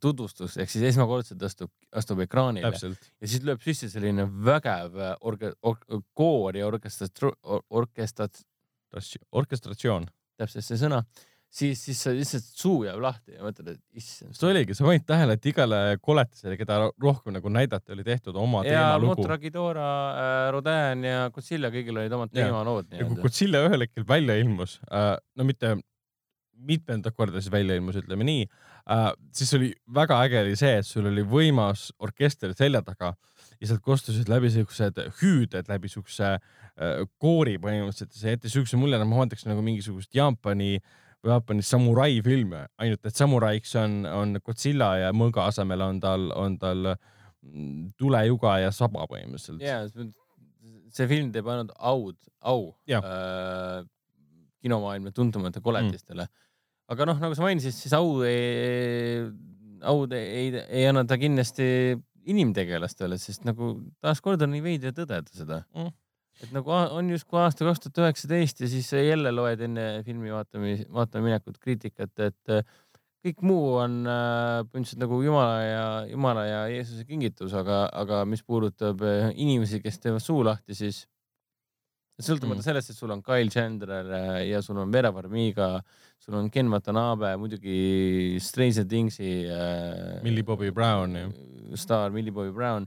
tutvustus 0.00 0.56
ehk 0.62 0.72
siis 0.72 0.88
esmakordselt 0.92 1.42
astub, 1.44 1.70
astub 1.92 2.24
ekraanile 2.24 2.70
Täpselt. 2.70 3.12
ja 3.20 3.30
siis 3.30 3.44
lööb 3.46 3.62
sisse 3.64 3.90
selline 3.92 4.26
vägev 4.46 4.96
orge, 5.20 5.52
or, 5.62 5.78
koor 6.16 6.56
ja 6.56 6.68
orkestrat-, 6.70 7.28
orkestrat-. 7.70 8.44
orkestratsioon. 9.32 10.08
täpselt 10.40 10.66
see 10.66 10.80
sõna 10.80 11.04
siis, 11.54 11.80
siis 11.86 12.00
sa 12.02 12.12
lihtsalt 12.14 12.46
suu 12.58 12.82
jääb 12.86 13.00
lahti 13.02 13.36
ja 13.36 13.44
mõtled, 13.46 13.76
et 13.76 14.00
issand. 14.00 14.34
see 14.36 14.48
oligi, 14.50 14.76
sa 14.76 14.86
panid 14.86 15.06
tähele, 15.08 15.36
et 15.38 15.48
igale 15.50 15.80
koletisele, 16.02 16.58
keda 16.60 16.80
rohkem 16.90 17.36
nagu 17.36 17.52
näidati, 17.52 17.94
oli 17.94 18.06
tehtud 18.06 18.36
oma 18.40 18.64
teemalugu. 18.66 19.14
Motra, 19.22 19.38
Ghidorah 19.42 19.96
äh,, 20.10 20.46
Rodin 20.54 21.06
ja 21.08 21.28
Godzilla, 21.34 21.70
kõigil 21.74 22.00
olid 22.00 22.16
omad 22.18 22.34
teemalood. 22.34 22.90
ja 22.94 23.06
kui 23.08 23.20
Godzilla 23.22 23.64
ühel 23.68 23.86
hetkel 23.86 24.06
välja 24.08 24.38
ilmus 24.40 24.80
äh,, 24.90 25.14
no 25.38 25.46
mitte 25.46 25.76
mitmendat 26.56 27.16
korda 27.16 27.42
siis 27.42 27.52
välja 27.52 27.76
ilmus, 27.76 27.98
ütleme 28.00 28.26
nii. 28.26 28.48
Äh,, 28.90 29.10
siis 29.34 29.54
oli 29.56 29.72
väga 29.94 30.20
äge 30.26 30.42
oli 30.44 30.56
see, 30.60 30.78
et 30.80 30.88
sul 30.88 31.08
oli 31.10 31.24
võimas 31.28 31.90
orkester 31.98 32.54
selja 32.56 32.82
taga 32.84 33.14
ja 33.60 33.70
sealt 33.70 33.84
kostusid 33.84 34.28
läbi 34.28 34.50
siuksed 34.52 35.00
hüüded, 35.20 35.70
läbi 35.70 35.88
siukse 35.92 36.34
äh, 36.34 37.00
koori 37.18 37.56
põhimõtteliselt. 37.62 38.12
See 38.16 38.36
jättis 38.36 38.56
siukse 38.56 38.80
mulje, 38.80 39.00
et 39.00 39.08
ma 39.08 39.22
vaataksin 39.22 39.52
nagu 39.52 39.64
mingisugust 39.64 40.14
Jaapani 40.14 40.76
äh, 40.76 40.92
Jaapanis 41.24 41.70
samurai 41.72 42.18
filme, 42.24 42.66
ainult 42.80 43.06
et 43.08 43.16
samuraiks 43.16 43.74
on, 43.80 44.02
on 44.08 44.36
Godzilla 44.44 44.90
ja 45.00 45.12
mõõga 45.16 45.48
asemel 45.48 45.80
on 45.84 46.00
tal, 46.02 46.28
on 46.36 46.58
tal 46.60 46.90
mm, 46.90 47.94
tulejuga 48.00 48.58
ja 48.66 48.72
saba 48.74 49.06
põhimõtteliselt. 49.10 49.64
ja 49.64 49.82
see 50.94 51.08
film 51.10 51.32
teeb 51.34 51.48
ainult 51.50 51.72
aud, 51.78 52.18
au 52.44 52.74
äh, 52.92 53.80
kinomaailma 54.64 55.14
tuntumate 55.16 55.64
koletistele. 55.64 56.28
mm.. 56.28 56.43
Aga 56.92 57.08
noh, 57.08 57.20
nagu 57.22 57.36
sa 57.36 57.44
mainisid, 57.46 57.74
siis 57.76 57.94
au 57.96 58.18
ei, 58.26 59.24
au 59.84 60.04
ei, 60.10 60.48
ei, 60.64 60.86
anna 60.88 61.04
ta 61.08 61.18
kindlasti 61.20 61.66
inimtegelastele, 62.30 63.18
sest 63.20 63.44
nagu 63.48 63.74
taaskord 64.04 64.42
on 64.44 64.54
nii 64.54 64.64
veider 64.64 64.94
tõdeda 64.96 65.32
seda. 65.32 65.60
Mm. 65.76 65.92
Et 66.42 66.50
nagu 66.50 66.72
on 66.72 67.10
justkui 67.12 67.38
aasta 67.38 67.66
kaks 67.66 67.84
tuhat 67.84 68.00
üheksateist 68.02 68.64
ja 68.64 68.68
siis 68.70 68.88
jälle 68.96 69.30
loed 69.30 69.60
enne 69.62 69.84
filmi 70.06 70.32
vaatamise, 70.34 70.88
vaatama 70.92 71.28
minekut 71.28 71.60
kriitikat, 71.62 72.10
et 72.26 72.50
äh, 72.52 72.64
kõik 73.24 73.44
muu 73.46 73.76
on 73.80 74.00
äh, 74.10 74.64
põhimõtteliselt 74.66 75.04
nagu 75.04 75.20
Jumala 75.24 75.60
ja 75.62 75.84
Jumala 76.10 76.44
ja 76.48 76.60
Jeesuse 76.72 77.06
kingitus, 77.08 77.54
aga, 77.56 77.84
aga 78.02 78.24
mis 78.28 78.42
puudutab 78.42 79.04
äh, 79.06 79.30
inimesi, 79.40 79.80
kes 79.84 80.02
teevad 80.02 80.24
suu 80.24 80.42
lahti, 80.44 80.76
siis 80.76 81.04
sõltumata 82.22 82.60
mm. 82.60 82.66
sellest, 82.66 82.92
et 82.92 82.98
sul 82.98 83.10
on 83.10 83.22
Kyle 83.24 83.50
Chandler 83.50 84.10
ja 84.46 84.60
sul 84.62 84.78
on 84.78 84.92
Vera 84.94 85.10
Farmiga, 85.12 85.78
sul 86.22 86.36
on 86.38 86.50
Ken 86.50 86.70
Watanabe, 86.70 87.34
muidugi 87.40 88.38
Stranger 88.42 88.86
Thingsi 88.86 89.32
äh,. 89.50 90.22
Millie 90.22 90.46
Bobby 90.46 90.70
Brown. 90.70 91.16
staar 91.74 92.12
Millie 92.14 92.32
Bobby 92.32 92.52
Brown 92.54 92.86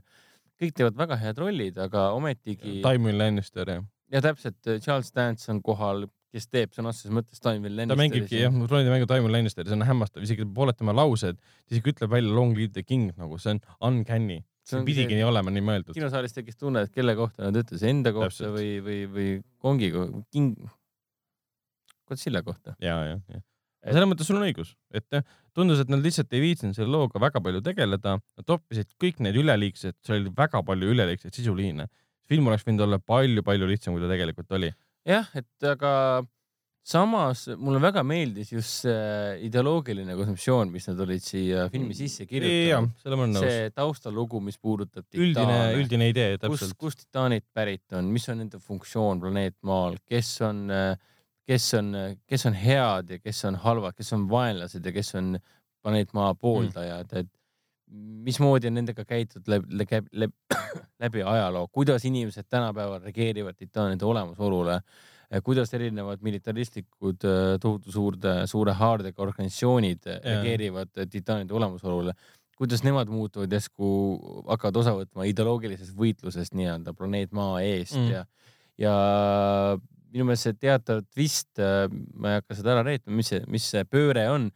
kõik 0.58 0.74
teevad 0.74 0.98
väga 0.98 1.18
head 1.20 1.40
rollid, 1.40 1.78
aga 1.80 2.10
ometigi. 2.16 2.80
Tywin 2.84 3.18
Lannister 3.18 3.68
jah. 3.70 3.84
ja 4.12 4.22
täpselt, 4.24 4.58
äh, 4.66 4.80
Charles 4.82 5.10
Dance 5.14 5.50
on 5.52 5.60
kohal, 5.62 6.06
kes 6.34 6.48
teeb 6.50 6.74
sõna 6.76 6.90
otseses 6.92 7.12
mõttes 7.14 7.40
Tywin 7.40 7.70
Lannisteri. 7.76 7.94
ta 7.94 8.00
mängibki 8.02 8.42
jah, 8.42 8.58
rollide 8.70 8.92
mängu 8.92 9.08
Tywin 9.08 9.32
Lannister, 9.32 9.66
see 9.68 9.76
on 9.76 9.86
hämmastav, 9.86 10.24
isegi 10.26 10.46
pooled 10.54 10.76
tema 10.78 10.94
laused, 10.96 11.38
ta 11.38 11.76
isegi 11.76 11.94
ütleb 11.94 12.12
välja 12.12 12.34
Long 12.34 12.56
live 12.58 12.74
the 12.74 12.82
king 12.82 13.12
nagu 13.16 13.38
see 13.38 13.54
on 13.54 13.62
uncanny. 13.80 14.42
See 14.68 14.86
pidigi 14.86 15.18
nii 15.18 15.26
olema 15.26 15.52
nii 15.54 15.64
mõeldud. 15.64 15.96
kinosaalis 15.96 16.36
tekkis 16.36 16.58
tunne, 16.60 16.84
et 16.86 16.94
kelle 16.94 17.14
kohta 17.18 17.48
nad 17.48 17.60
ütles, 17.62 17.84
enda 17.88 18.12
kohta 18.16 18.32
täpselt. 18.34 18.54
või, 18.56 18.72
või, 18.84 18.98
või 19.14 19.28
Kongi, 19.64 19.92
king 20.34 20.58
Godzilla 22.08 22.42
kohta. 22.44 22.74
ja, 22.82 22.96
ja, 23.10 23.18
ja. 23.32 23.42
selles 23.92 24.08
mõttes 24.10 24.28
sul 24.28 24.40
on 24.40 24.46
õigus, 24.48 24.74
et 24.94 25.20
tundus, 25.56 25.82
et 25.82 25.92
nad 25.92 26.04
lihtsalt 26.04 26.32
ei 26.36 26.44
viitsinud 26.44 26.76
selle 26.76 26.92
looga 26.92 27.20
väga 27.22 27.42
palju 27.44 27.62
tegeleda, 27.64 28.18
nad 28.18 28.48
toppisid 28.48 28.90
kõik 29.02 29.22
need 29.24 29.38
üleliigsed, 29.40 29.98
seal 30.06 30.20
oli 30.22 30.34
väga 30.36 30.62
palju 30.66 30.94
üleliigseid 30.94 31.36
sisuliine. 31.36 31.88
film 32.28 32.50
oleks 32.50 32.66
võinud 32.66 32.84
olla 32.84 32.98
palju-palju 33.00 33.68
lihtsam, 33.68 33.94
kui 33.96 34.04
ta 34.04 34.10
tegelikult 34.10 34.52
oli. 34.58 34.72
jah, 35.08 35.28
et 35.34 35.68
aga 35.68 35.92
samas 36.88 37.44
mulle 37.60 37.80
väga 37.82 38.02
meeldis 38.06 38.52
just 38.54 38.84
see 38.84 39.48
ideoloogiline 39.48 40.16
kontseptsioon, 40.16 40.70
mis 40.72 40.88
nad 40.88 41.02
olid 41.04 41.24
siia 41.24 41.66
filmi 41.72 41.96
sisse 41.96 42.24
jah 42.24 42.30
kirjutanud., 42.30 43.40
see 43.42 43.68
taustalugu, 43.76 44.40
mis 44.44 44.56
puudutab 44.56 45.04
üldine, 45.18 45.58
üldine 45.76 46.08
idee 46.12 46.38
täpselt. 46.40 46.76
kust 46.80 47.04
titaanid 47.04 47.44
pärit 47.54 47.98
on, 47.98 48.08
mis 48.14 48.28
on 48.32 48.40
nende 48.42 48.60
funktsioon 48.62 49.20
planeet 49.22 49.58
Maal, 49.68 49.98
kes 50.08 50.32
on, 50.48 50.64
kes 51.48 51.68
on, 51.78 51.92
kes 52.28 52.48
on 52.48 52.56
head 52.56 53.12
ja 53.16 53.20
kes 53.20 53.44
on 53.50 53.58
halvad, 53.64 53.96
kes 53.98 54.14
on 54.16 54.28
vaenlased 54.30 54.84
ja 54.84 54.94
kes 54.94 55.14
on 55.20 55.34
planeet 55.84 56.14
Maa 56.16 56.32
pooldajad, 56.38 57.12
et 57.20 57.34
mismoodi 58.24 58.68
on 58.68 58.78
nendega 58.80 59.04
käitud 59.08 59.46
läbi, 59.48 59.78
läbi, 59.80 60.00
läbi, 60.24 60.58
läbi 61.04 61.22
ajaloo, 61.24 61.68
kuidas 61.72 62.04
inimesed 62.08 62.48
tänapäeval 62.48 63.00
reageerivad 63.04 63.56
titaanide 63.56 64.04
olemasolule, 64.04 64.80
kuidas 65.44 65.72
erinevad 65.76 66.22
militaristlikud 66.24 67.24
äh, 67.28 67.54
tohutu 67.60 67.92
suurde, 67.92 68.34
suure 68.50 68.74
haardega 68.78 69.22
organisatsioonid 69.22 70.06
ja. 70.06 70.18
reageerivad 70.24 71.04
titaanide 71.10 71.54
olemasolule 71.54 72.14
kuidas 72.58 72.82
nemad 72.82 73.10
muutuvad 73.12 73.52
järsku, 73.54 73.88
hakkavad 74.48 74.80
osa 74.80 74.94
võtma 74.96 75.28
ideoloogilisest 75.30 75.94
võitlusest 75.98 76.56
nii-öelda 76.58 76.94
planeet 76.96 77.30
Maa 77.36 77.60
eest 77.62 77.94
mm. 77.94 78.08
ja, 78.10 78.24
ja 78.82 78.94
minu 80.10 80.26
meelest 80.26 80.48
see 80.48 80.56
teatav 80.58 81.04
twist, 81.06 81.60
ma 81.60 82.32
ei 82.32 82.40
hakka 82.40 82.58
seda 82.58 82.74
ära 82.74 82.82
reetma, 82.88 83.14
mis 83.20 83.30
see, 83.30 83.44
mis 83.52 83.68
see 83.74 83.84
pööre 83.86 84.26
on, 84.32 84.48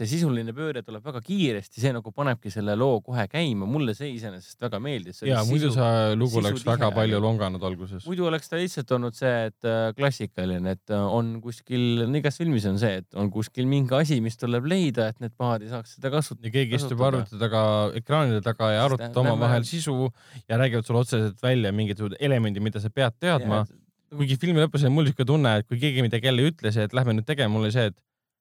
see 0.00 0.08
sisuline 0.08 0.52
pööre 0.56 0.80
tuleb 0.84 1.04
väga 1.04 1.20
kiiresti, 1.24 1.80
see 1.82 1.92
nagu 1.92 2.12
panebki 2.14 2.52
selle 2.52 2.74
loo 2.78 3.00
kohe 3.04 3.26
käima, 3.30 3.66
mulle 3.68 3.92
see 3.96 4.10
iseenesest 4.14 4.62
väga 4.64 4.80
meeldis. 4.82 5.20
ja 5.28 5.42
muidu 5.48 5.70
see 5.74 6.14
lugu 6.16 6.38
sisu 6.38 6.42
oleks 6.42 6.64
väga 6.66 6.88
tihe 6.88 6.96
palju 6.96 7.18
oli. 7.18 7.24
longanud 7.26 7.66
alguses. 7.68 8.06
muidu 8.08 8.28
oleks 8.30 8.48
ta 8.50 8.60
lihtsalt 8.60 8.94
olnud 8.96 9.16
see, 9.18 9.34
et 9.50 9.68
äh, 9.68 9.90
klassikaline, 9.98 10.76
et 10.76 10.94
äh, 10.94 11.16
on 11.18 11.34
kuskil, 11.44 12.06
igas 12.20 12.40
filmis 12.40 12.68
on 12.70 12.80
see, 12.80 13.02
et 13.02 13.20
on 13.20 13.30
kuskil 13.34 13.68
mingi 13.70 13.96
asi, 13.98 14.20
mis 14.24 14.40
tuleb 14.40 14.68
leida, 14.72 15.10
et 15.12 15.20
need 15.24 15.36
pahad 15.38 15.66
ei 15.66 15.72
saaks 15.72 15.98
seda 15.98 16.12
kasutada. 16.14 16.48
ja 16.48 16.56
keegi 16.56 16.78
istub 16.80 17.04
arvuti 17.06 17.40
taga, 17.40 17.62
ekraanide 18.00 18.40
taga 18.46 18.72
ja 18.74 18.86
arutab 18.88 19.20
omavahel 19.24 19.66
sisu 19.68 20.08
ja 20.48 20.60
räägivad 20.60 20.88
sulle 20.88 21.04
otseselt 21.04 21.42
välja 21.44 21.74
mingisugused 21.76 22.16
elemendid, 22.20 22.64
mida 22.64 22.80
sa 22.80 22.92
pead 22.92 23.18
teadma. 23.20 23.64
kuigi 24.10 24.34
filmi 24.42 24.58
lõpus 24.58 24.82
oli 24.82 24.94
mul 24.94 25.06
siuke 25.06 25.26
tunne, 25.26 25.58
et 25.60 25.68
kui 25.68 25.78
keegi 25.78 26.02
midagi 26.02 26.26
jälle 26.26 26.48
ütles 26.50 26.78
et 26.80 26.94
lähme 26.96 27.14
nüüd 27.14 27.28
tegema, 27.28 27.52
mul 27.52 27.68
oli 27.68 27.74
see, 27.74 27.90
et 27.92 27.98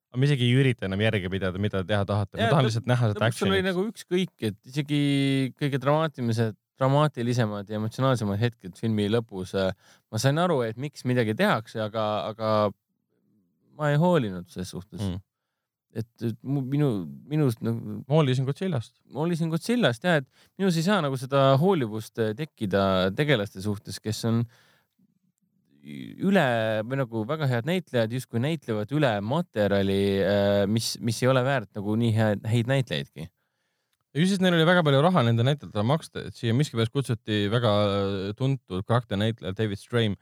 aga 0.10 0.20
ma 0.22 0.26
isegi 0.26 0.48
ei 0.48 0.56
ürita 0.58 0.86
enam 0.90 1.02
järge 1.06 1.30
pidada, 1.30 1.60
mida 1.62 1.84
te 1.84 1.88
teha 1.94 2.06
tahate, 2.10 2.38
ma 2.38 2.50
tahan 2.50 2.64
lõp- 2.66 2.70
lihtsalt 2.72 2.88
näha 2.90 3.12
seda 3.12 3.20
lõpuks 3.28 3.38
sul 3.44 3.48
oli 3.52 3.60
action'it. 3.60 3.70
nagu 3.70 3.86
ükskõik, 3.92 4.34
et 4.50 4.58
isegi 4.66 5.02
kõige 5.60 5.80
dramaatilised, 5.84 6.56
dramaatilisemad 6.80 7.70
ja 7.70 7.76
emotsionaalsemad 7.78 8.40
hetked 8.40 8.78
filmi 8.80 9.10
lõpus. 9.12 9.54
ma 10.12 10.18
sain 10.18 10.38
aru, 10.40 10.62
et 10.66 10.78
miks 10.78 11.04
midagi 11.06 11.36
tehakse, 11.36 11.80
aga, 11.84 12.06
aga 12.34 12.72
ma 13.78 13.92
ei 13.92 13.98
hoolinud 13.98 14.48
selles 14.50 14.70
suhtes 14.74 15.00
Mm. 15.00 15.20
et, 15.96 16.08
et 16.22 16.36
minu, 16.44 16.90
minust 17.28 17.62
nagu, 17.66 17.80
ma 18.08 18.16
hoolisin 18.20 18.46
Godzillast. 18.46 18.94
ma 19.12 19.20
hoolisin 19.22 19.50
Godzillast 19.50 20.04
jah, 20.04 20.18
et 20.24 20.28
minus 20.58 20.78
ei 20.78 20.84
saa 20.84 21.02
nagu 21.02 21.18
seda 21.18 21.56
hoolivust 21.58 22.14
tekkida 22.38 23.12
tegelaste 23.16 23.62
suhtes, 23.62 24.00
kes 24.00 24.24
on 24.26 24.44
üle 26.30 26.46
või 26.88 27.00
nagu 27.02 27.24
väga 27.28 27.48
head 27.50 27.68
näitlejad 27.70 28.14
justkui 28.16 28.42
näitlevad 28.44 28.92
üle 28.96 29.12
materjali, 29.26 30.00
mis, 30.72 30.94
mis 31.04 31.20
ei 31.24 31.30
ole 31.32 31.44
väärt 31.46 31.72
nagu 31.78 31.96
nii 32.00 32.16
head, 32.16 32.48
häid 32.50 32.72
näitlejaidki. 32.72 33.28
ja 33.28 34.26
siis 34.26 34.42
neil 34.44 34.58
oli 34.58 34.68
väga 34.68 34.84
palju 34.86 35.02
raha 35.06 35.26
nende 35.28 35.46
näitlejatele 35.48 35.86
maksta, 35.88 36.28
et 36.30 36.38
siia 36.40 36.56
miskipärast 36.58 36.94
kutsuti 36.96 37.46
väga 37.52 37.74
tuntud 38.40 38.86
karakternäitleja 38.88 39.58
David 39.58 39.82
Strahm, 39.82 40.18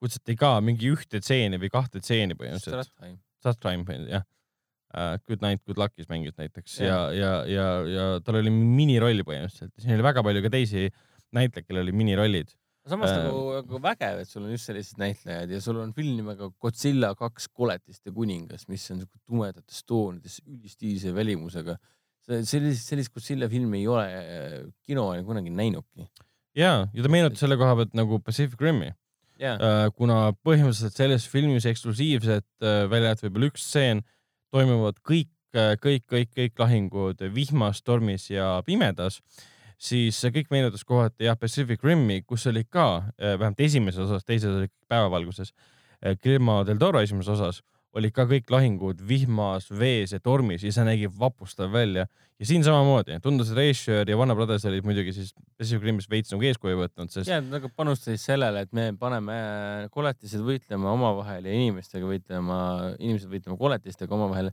kutsuti 0.00 0.36
ka 0.40 0.56
mingi 0.64 0.92
ühte 0.92 1.22
stseeni 1.22 1.60
või 1.60 1.72
kahte 1.72 2.02
stseeni 2.04 2.36
põhimõtteliselt. 2.38 3.18
Strathime, 3.40 4.02
jah 4.10 4.26
uh,. 4.94 5.18
Good 5.26 5.44
Night, 5.44 5.64
Good 5.66 5.78
Luck'is 5.80 6.08
mängis 6.10 6.36
näiteks 6.38 6.80
ja, 6.80 6.86
Jah. 6.86 7.14
ja, 7.14 7.32
ja, 7.46 7.68
ja 7.88 8.06
tal 8.24 8.40
oli 8.40 8.52
miniroll 8.52 9.22
põhimõtteliselt, 9.26 9.74
siin 9.78 9.96
oli 9.96 10.06
väga 10.06 10.24
palju 10.26 10.42
ka 10.44 10.52
teisi 10.52 10.88
näitlejaid, 11.36 11.66
kellel 11.68 11.86
oli 11.86 11.94
minirollid. 11.94 12.50
Samas 12.88 13.12
Äh, 13.12 13.24
nagu, 13.26 13.40
nagu 13.58 13.80
vägev, 13.84 14.22
et 14.22 14.30
sul 14.30 14.44
on 14.46 14.52
just 14.54 14.68
sellised 14.68 15.00
näitlejad 15.00 15.52
ja 15.52 15.60
sul 15.62 15.80
on 15.82 15.92
film 15.96 16.14
nimega 16.18 16.48
Godzilla 16.62 17.12
kaks 17.18 17.50
koletiste 17.52 18.12
kuningas, 18.14 18.66
mis 18.72 18.86
on 18.94 19.02
siuke 19.02 19.20
tumedates 19.26 19.82
toonides, 19.88 20.40
ülistiilse 20.48 21.14
välimusega. 21.14 21.76
sellist, 22.46 22.86
sellist 22.86 23.12
Godzilla 23.12 23.48
filmi 23.48 23.80
ei 23.80 23.88
ole 23.90 24.06
äh, 24.06 24.56
kino 24.86 25.10
kunagi 25.26 25.50
näinudki. 25.50 26.08
ja, 26.56 26.86
ja 26.92 27.02
ta 27.02 27.12
meenutas 27.12 27.42
selle 27.42 27.58
koha 27.60 27.76
pealt 27.76 27.94
nagu 27.98 28.20
Pacific 28.24 28.60
Rimi 28.60 28.92
ja, 29.40 29.56
uh,, 29.56 29.84
kuna 29.96 30.32
põhimõtteliselt 30.46 30.96
selles 30.96 31.28
filmis 31.28 31.66
eksklusiivselt 31.68 32.48
uh, 32.64 32.86
välja 32.90 33.14
jätta 33.14 33.28
võib-olla 33.28 33.52
üks 33.52 33.68
stseen, 33.68 34.04
toimuvad 34.54 35.00
kõik, 35.06 35.32
kõik, 35.82 36.04
kõik, 36.06 36.30
kõik 36.36 36.60
lahingud 36.62 37.22
vihmas, 37.34 37.82
tormis 37.82 38.28
ja 38.30 38.60
pimedas, 38.66 39.20
siis 39.80 40.18
see 40.20 40.32
kõik 40.34 40.50
meenutas 40.52 40.84
kohati 40.84 41.28
jah 41.28 41.38
Pacific 41.40 41.84
Rimi, 41.86 42.20
kus 42.22 42.46
oli 42.50 42.66
ka 42.68 42.86
uh, 43.00 43.34
vähemalt 43.40 43.60
esimeses 43.64 44.04
osas, 44.06 44.26
teises 44.28 44.52
oli 44.52 44.70
päevavalguses, 44.90 45.54
Guillermo 46.22 46.62
del 46.64 46.78
Toro 46.80 47.00
esimeses 47.04 47.34
osas 47.34 47.60
olid 47.98 48.14
ka 48.14 48.26
kõik 48.30 48.50
lahingud 48.52 49.00
vihmas, 49.02 49.66
vees 49.74 50.14
ja 50.14 50.20
tormis 50.22 50.62
ja 50.62 50.70
see 50.74 50.86
nägi 50.86 51.08
vapustav 51.10 51.72
välja. 51.72 52.06
ja 52.40 52.46
siin 52.46 52.62
samamoodi 52.64 53.18
tundus, 53.20 53.50
et 53.50 53.58
Reisjör 53.58 54.08
ja 54.08 54.16
Warner 54.16 54.36
Brothers 54.38 54.64
olid 54.64 54.86
muidugi 54.86 55.12
siis 55.12 55.32
Pacific 55.58 55.82
Rimis 55.84 56.06
veits 56.10 56.30
nagu 56.32 56.46
eeskuju 56.46 56.78
võtnud, 56.78 57.10
sest 57.12 57.28
ja 57.28 57.40
nagu 57.42 57.68
panustasid 57.76 58.22
sellele, 58.22 58.62
et 58.64 58.72
me 58.76 58.90
paneme 58.98 59.36
äh, 59.36 59.88
koletised 59.92 60.44
võitlema 60.46 60.94
omavahel 60.94 61.50
ja 61.50 61.56
inimestega 61.56 62.06
võitlema, 62.06 62.60
inimesed 62.98 63.32
võitlema 63.32 63.58
koletistega 63.60 64.16
omavahel 64.16 64.52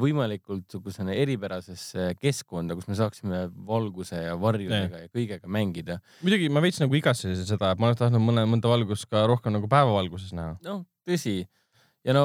võimalikult 0.00 0.64
niisugusene 0.64 1.16
eripärasesse 1.20 2.14
keskkonda, 2.20 2.76
kus 2.78 2.88
me 2.88 2.96
saaksime 2.98 3.44
valguse 3.68 4.22
ja 4.26 4.34
varjudega 4.40 5.04
ja 5.04 5.12
kõigega 5.12 5.50
mängida. 5.50 6.00
muidugi 6.24 6.48
ma 6.52 6.62
veits 6.64 6.80
nagu 6.82 6.96
igatsesin 6.98 7.46
seda, 7.48 7.72
et 7.74 7.82
ma 7.82 7.90
oleks 7.90 8.00
tahtnud 8.00 8.24
mõne, 8.24 8.46
mõnda 8.48 8.72
valgust 8.72 9.08
ka 9.12 9.26
rohkem 9.30 9.56
nagu 9.56 9.68
päevavalguses 9.70 10.32
näha. 10.36 10.56
noh, 10.64 10.84
tõsi. 11.08 11.42
ja 12.04 12.16
no 12.16 12.24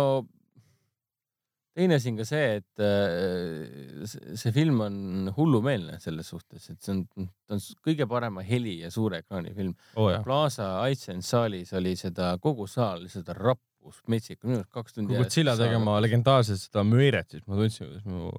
teine 1.79 1.95
asi 1.99 2.11
on 2.11 2.17
ka 2.19 2.25
see, 2.27 2.47
et 2.59 2.83
äh, 2.83 4.07
see- 4.39 4.53
film 4.55 4.81
on 4.83 5.31
hullumeelne 5.35 5.99
selles 6.03 6.27
suhtes, 6.31 6.69
et 6.71 6.79
see 6.83 6.95
on, 6.95 7.03
ta 7.47 7.55
on 7.55 7.63
kõige 7.85 8.07
parema 8.09 8.43
heli 8.45 8.79
ja 8.83 8.91
suure 8.91 9.21
ekraani 9.23 9.53
film. 9.55 9.75
oh. 9.95 10.11
Plaza 10.25 10.71
Aitsen 10.83 11.23
saalis 11.25 11.73
oli 11.77 11.95
seda 11.99 12.33
kogu 12.41 12.67
saal, 12.67 13.07
seda 13.11 13.35
rappust 13.79 14.05
metsik, 14.11 14.39
minu 14.43 14.59
arust 14.59 14.71
kaks 14.75 14.95
tundi. 14.95 15.13
kui 15.13 15.23
Godzilla 15.23 15.55
tegema 15.59 15.97
legendaarselt 16.03 16.61
seda 16.61 16.83
mööret, 16.87 17.29
siis 17.31 17.45
ma 17.47 17.57
tundsin, 17.59 17.87
kuidas 17.87 18.07
mu 18.09 18.31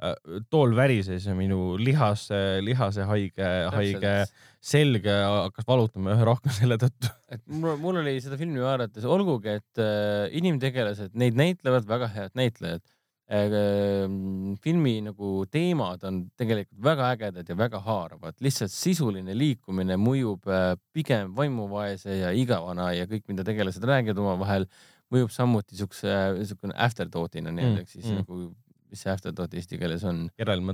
äh, 0.00 0.14
tool 0.52 0.74
värises 0.76 1.26
ja 1.26 1.34
minu 1.36 1.76
lihase, 1.80 2.60
lihase 2.64 3.06
haige, 3.08 3.50
haige 3.74 4.14
selg 4.66 5.06
hakkas 5.06 5.68
valutama 5.68 6.14
ühe 6.14 6.26
rohkem 6.28 6.54
selle 6.60 6.78
tõttu. 6.80 7.12
et 7.32 7.42
mul, 7.46 7.76
mul 7.82 8.02
oli 8.02 8.18
seda 8.24 8.38
filmi 8.40 8.62
vaadates, 8.62 9.04
olgugi, 9.04 9.58
et 9.60 9.82
äh, 9.82 10.26
inimtegelased, 10.38 11.16
neid 11.18 11.38
näitlevad 11.38 11.88
väga 11.88 12.12
head 12.14 12.38
näitlejad 12.38 12.82
äh,. 12.82 12.95
Filmi 13.26 15.00
nagu 15.02 15.30
teemad 15.50 16.04
on 16.06 16.20
tegelikult 16.38 16.82
väga 16.86 17.08
ägedad 17.14 17.48
ja 17.50 17.56
väga 17.58 17.80
haaravad, 17.82 18.36
lihtsalt 18.44 18.70
sisuline 18.70 19.34
liikumine 19.34 19.96
mõjub 19.98 20.46
äh, 20.46 20.76
pigem 20.94 21.32
vaimuvaese 21.34 22.20
ja 22.20 22.30
igavana 22.30 22.92
ja 22.94 23.08
kõik, 23.10 23.24
mida 23.32 23.42
tegelased 23.46 23.82
räägivad 23.82 24.22
omavahel, 24.22 24.68
mõjub 25.10 25.34
samuti 25.34 25.78
siukse, 25.78 26.14
siukene 26.46 26.76
afterthought'ina 26.86 27.50
nii-öelda, 27.54 27.82
ehk 27.82 27.90
siis 27.90 28.06
mm. 28.06 28.14
mm. 28.14 28.22
nagu, 28.22 28.86
mis 28.94 29.02
see 29.02 29.10
afterthought 29.10 29.58
eesti 29.58 29.78
keeles 29.80 30.06
on, 30.06 30.28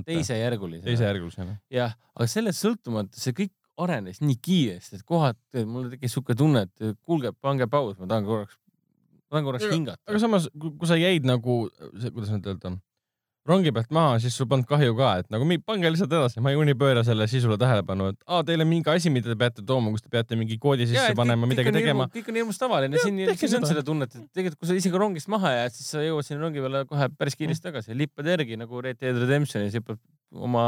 teisejärgulisena. 0.05 0.85
teisejärgulisena. 0.91 1.57
jah, 1.73 1.97
aga 2.13 2.29
sellest 2.29 2.61
sõltumata 2.61 3.21
see 3.21 3.33
kõik 3.41 3.53
arenes 3.81 4.21
nii 4.21 4.37
kiiresti, 4.45 4.99
et 4.99 5.05
kohati 5.09 5.65
mul 5.65 5.89
tekkis 5.93 6.13
siuke 6.13 6.37
tunne, 6.37 6.67
et 6.67 6.97
kuulge, 7.01 7.33
pange 7.41 7.65
paus, 7.65 7.97
ma 7.97 8.09
tahan 8.09 8.29
korraks, 8.29 8.57
ma 9.33 9.39
tahan 9.39 9.49
korraks 9.49 9.69
hingata 9.71 9.99
aga. 10.07 10.21
samas, 10.21 10.49
kui 10.53 10.89
sa 10.89 10.97
jäid 10.99 11.25
nagu, 11.27 11.63
kuidas 12.13 12.29
nüüd 12.33 12.49
öelda, 12.51 12.75
rongi 13.49 13.73
pealt 13.75 13.91
maha, 13.91 14.19
siis 14.23 14.35
sul 14.37 14.47
polnud 14.47 14.67
kahju 14.69 14.93
ka, 14.95 15.09
et 15.19 15.33
nagu 15.33 15.47
pange 15.67 15.89
lihtsalt 15.91 16.13
edasi, 16.15 16.39
ma 16.43 16.53
ei 16.53 16.75
pööra 16.79 17.03
selle 17.03 17.27
sisule 17.27 17.57
tähelepanu, 17.59 18.13
et 18.13 18.19
aa, 18.23 18.43
teil 18.47 18.63
on 18.63 18.69
mingi 18.69 18.87
asi, 18.93 19.11
mida 19.11 19.31
te 19.31 19.35
peate 19.39 19.65
tooma, 19.67 19.91
kus 19.91 20.05
te 20.05 20.11
peate 20.13 20.37
mingi 20.39 20.57
koodi 20.61 20.87
sisse 20.87 21.11
panema, 21.17 21.49
midagi 21.49 21.73
tegema. 21.75 22.07
kõik 22.13 22.29
on 22.31 22.39
hirmus 22.39 22.61
tavaline, 22.61 23.01
siin, 23.03 23.19
siin 23.19 23.59
on 23.59 23.65
seda. 23.65 23.73
seda 23.73 23.85
tunnet, 23.89 24.15
et 24.15 24.29
tegelikult 24.31 24.63
kui 24.63 24.71
sa 24.71 24.79
isegi 24.79 25.03
rongist 25.03 25.31
maha 25.33 25.51
jääd, 25.57 25.75
siis 25.75 25.91
sa 25.91 26.05
jõuad 26.05 26.27
sinna 26.27 26.47
rongi 26.47 26.63
peale 26.63 26.85
kohe 26.87 27.09
päris 27.19 27.39
kiiresti 27.39 27.67
tagasi, 27.67 27.97
lippad 27.99 28.31
järgi 28.31 28.59
nagu 28.63 28.83
Red 28.85 29.01
Dead 29.03 29.19
Redemptionis 29.25 29.75
hüppad 29.75 29.99
oma 30.33 30.65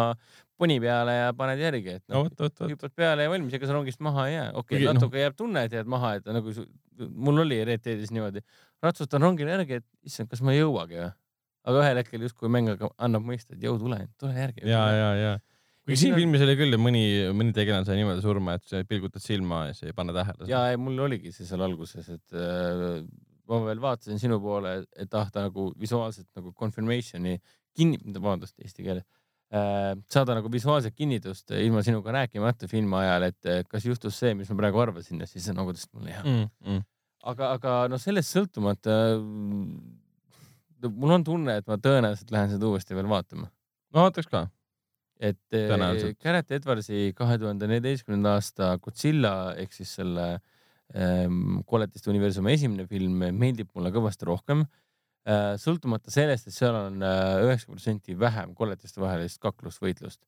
poni 0.59 0.77
peale 0.79 1.15
ja 1.17 1.31
paned 1.37 1.59
järgi, 1.59 1.97
et 1.99 2.11
no 2.11 2.23
noh, 2.27 2.51
hüppad 2.71 2.93
peale 2.95 3.25
ja 3.25 3.31
valmis, 3.31 3.55
ega 3.57 3.67
sa 3.67 3.75
rongist 3.75 4.01
maha 4.05 4.27
ei 4.29 4.35
jää. 4.37 4.47
okei 4.53 4.77
okay,, 4.77 4.85
noh- 4.87 4.97
natuke 4.97 5.21
jääb 5.21 5.35
tunne, 5.39 5.65
et 5.67 5.75
jääd 5.75 5.89
maha, 5.91 6.15
et 6.19 6.29
nagu 6.31 6.53
su, 6.55 6.63
mul 7.09 7.43
oli 7.43 7.59
Red 7.67 7.83
Deadis 7.85 8.13
niimoodi, 8.15 8.43
ratsutan 8.83 9.25
rongile 9.25 9.55
järgi, 9.57 9.81
et 9.81 10.11
issand, 10.11 10.31
kas 10.31 10.43
ma 10.45 10.55
ei 10.55 10.61
jõuagi 10.61 11.01
või. 11.01 11.09
aga 11.65 11.81
ühel 11.81 11.99
hetkel 12.03 12.23
justkui 12.27 12.51
mäng 12.53 12.71
annab 12.77 13.25
mõista, 13.25 13.57
et 13.57 13.67
jõu 13.67 13.75
tule, 13.81 13.99
tule 14.21 14.37
järgi. 14.37 14.63
ja, 14.69 14.85
ja, 14.95 15.09
ja. 15.19 15.35
kuigi 15.83 15.97
Ja 15.97 16.01
siin 16.05 16.17
filmis 16.21 16.45
oli 16.45 16.55
küll 16.61 16.79
mõni, 16.81 17.03
mõni 17.35 17.55
tegelane 17.57 17.87
sai 17.87 17.99
niimoodi 17.99 18.23
surma, 18.23 18.55
et 18.55 18.65
sa 18.69 18.83
pilgutad 18.87 19.23
silma 19.23 19.65
ja 19.71 19.75
sa 19.77 19.89
ei 19.89 19.97
pane 19.97 20.15
tähele. 20.15 20.47
ja 20.51 20.63
ei, 20.71 20.79
mul 20.79 21.03
oligi 21.09 21.35
see 21.35 21.49
seal 21.49 21.65
alguses, 21.67 22.07
et 22.15 22.39
äh, 22.39 23.03
ma 23.49 23.61
veel 23.67 23.83
vaatasin 23.83 24.23
sinu 24.23 24.39
poole, 24.41 24.77
et 24.95 25.19
ah 25.19 25.27
ta 25.33 25.49
nagu 25.49 25.67
visuaalselt 25.81 26.29
nagu 26.37 26.55
confirmation'i 26.55 27.35
kinni, 27.75 27.99
vabandust, 28.15 28.55
eesti 28.63 28.85
keeles 28.85 29.03
saada 29.53 30.35
nagu 30.39 30.49
visuaalset 30.51 30.95
kinnitust 30.97 31.53
äh, 31.53 31.61
ilma 31.65 31.84
sinuga 31.85 32.13
rääkimata 32.15 32.67
filmi 32.67 32.97
ajal, 32.97 33.27
et 33.30 33.49
äh, 33.49 33.61
kas 33.69 33.85
juhtus 33.85 34.17
see, 34.19 34.34
mis 34.38 34.49
ma 34.49 34.57
praegu 34.63 34.81
arvasin 34.81 35.22
ja 35.22 35.30
siis 35.30 35.45
see 35.45 35.55
nagu 35.55 35.73
tõstab 35.76 35.99
mulle 35.99 36.15
hea 36.15 36.23
mm.. 36.23 36.49
mm,. 36.65 36.84
Aga, 37.26 37.51
aga 37.57 37.76
noh, 37.89 38.01
sellest 38.01 38.34
sõltumata 38.34 38.95
äh, 39.13 40.89
mul 40.89 41.15
on 41.15 41.23
tunne, 41.26 41.59
et 41.61 41.69
ma 41.69 41.77
tõenäoliselt 41.81 42.34
lähen 42.34 42.51
seda 42.53 42.67
uuesti 42.69 42.97
veel 42.97 43.09
vaatama. 43.09 43.49
ma 43.93 44.07
vaataks 44.07 44.30
ka. 44.34 44.47
et 45.22 45.55
äh. 45.55 46.09
Garrett 46.22 46.51
Edwardsi 46.57 47.13
kahe 47.17 47.38
tuhande 47.41 47.69
neljateistkümnenda 47.69 48.35
aasta 48.39 48.76
Godzilla 48.81 49.53
ehk 49.61 49.77
siis 49.77 49.93
selle 50.01 50.26
ähm, 50.93 51.61
koletiste 51.69 52.09
universumi 52.11 52.57
esimene 52.57 52.89
film 52.89 53.22
meeldib 53.30 53.69
mulle 53.77 53.93
kõvasti 53.95 54.27
rohkem 54.27 54.65
äh,. 54.65 54.85
Sõltumata 55.57 56.11
sellest, 56.14 56.47
et 56.47 56.53
seal 56.53 56.76
on 56.77 57.02
üheksa 57.02 57.72
protsenti 57.72 58.14
vähem 58.19 58.53
koletiste 58.56 59.02
vahelist 59.02 59.39
kaklusvõitlust. 59.41 60.19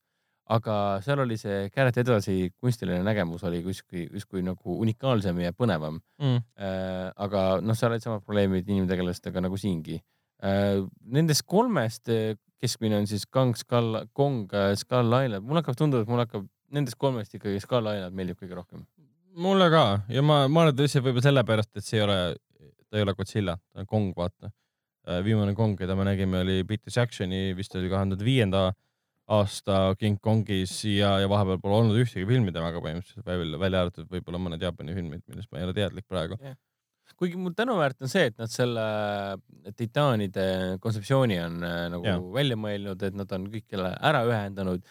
aga 0.49 1.01
seal 1.03 1.19
oli 1.19 1.35
see 1.37 1.69
Garrett 1.75 1.97
Edwardsi 1.99 2.53
kunstiline 2.61 3.03
nägemus 3.03 3.43
oli 3.43 3.59
kuskil, 3.65 4.07
justkui 4.13 4.41
nagu 4.41 4.77
unikaalsem 4.79 5.39
ja 5.43 5.51
põnevam 5.51 5.99
Mm. 6.19 6.37
äh,. 6.57 7.11
aga 7.15 7.59
noh, 7.61 7.75
seal 7.75 7.91
olid 7.91 8.01
samad 8.01 8.23
probleemid 8.23 8.67
inimtegelastega 8.67 9.41
nagu 9.43 9.57
siingi 9.57 9.99
äh,. 10.41 10.81
Nendest 11.03 11.43
kolmest, 11.45 12.07
keskmine 12.61 12.97
on 12.97 13.07
siis 13.07 13.25
Kang, 13.25 13.55
Skull, 13.55 14.05
Kong, 14.13 14.47
Skull 14.75 15.13
Island, 15.25 15.43
mul 15.45 15.59
hakkab 15.61 15.75
tunduma, 15.77 16.01
et 16.01 16.07
mul 16.09 16.23
hakkab 16.23 16.47
nendest 16.71 16.97
kolmest 16.97 17.35
ikkagi 17.35 17.59
Skull 17.61 17.85
Island 17.91 18.15
meeldib 18.15 18.39
kõige 18.39 18.55
rohkem. 18.55 18.85
mulle 19.35 19.67
ka 19.69 20.01
ja 20.09 20.21
ma, 20.25 20.47
ma 20.47 20.61
arvan, 20.63 20.73
et 20.73 20.79
lihtsalt 20.81 21.03
võib-olla 21.05 21.27
sellepärast, 21.27 21.75
et 21.77 21.83
see 21.85 21.99
ei 21.99 22.05
ole, 22.07 22.17
ta 22.89 22.97
ei 22.97 23.03
ole 23.03 23.13
Godzilla, 23.13 23.57
ta 23.73 23.83
on 23.83 23.85
Kong, 23.85 24.13
vaata. 24.15 24.49
Viimane 25.23 25.55
Kong, 25.55 25.77
keda 25.79 25.95
me 25.95 26.03
nägime, 26.07 26.41
oli 26.43 26.63
Peter 26.67 26.91
Jacksoni, 26.93 27.53
vist 27.57 27.75
oli 27.75 27.89
kahe 27.91 28.03
tuhande 28.03 28.25
viienda 28.25 28.67
aasta 29.27 29.95
King 29.99 30.19
Kongis 30.23 30.79
ja, 30.87 31.17
ja 31.21 31.27
vahepeal 31.29 31.59
pole 31.63 31.81
olnud 31.81 31.99
ühtegi 31.99 32.27
filmi 32.29 32.53
temaga 32.55 32.79
põhimõtteliselt 32.83 33.27
välja, 33.27 33.59
välja 33.59 33.81
arvatud 33.83 34.07
võib-olla 34.11 34.39
mõned 34.39 34.63
Jaapani 34.63 34.95
filmid, 34.95 35.23
millest 35.27 35.51
ma 35.51 35.59
ei 35.59 35.67
ole 35.67 35.75
teadlik 35.75 36.07
praegu. 36.07 36.39
kuigi 37.17 37.39
mul 37.39 37.55
tänuväärt 37.57 38.03
on 38.05 38.11
see, 38.11 38.27
et 38.29 38.37
nad 38.39 38.51
selle 38.51 38.85
titaanide 39.79 40.77
kontseptsiooni 40.83 41.39
on 41.43 41.59
äh, 41.65 41.83
nagu 41.91 42.07
ja. 42.07 42.17
välja 42.39 42.59
mõelnud, 42.59 43.03
et 43.03 43.15
nad 43.17 43.31
on 43.35 43.49
kõik 43.51 43.75
jälle 43.75 43.91
ära 44.11 44.23
ühendanud. 44.27 44.83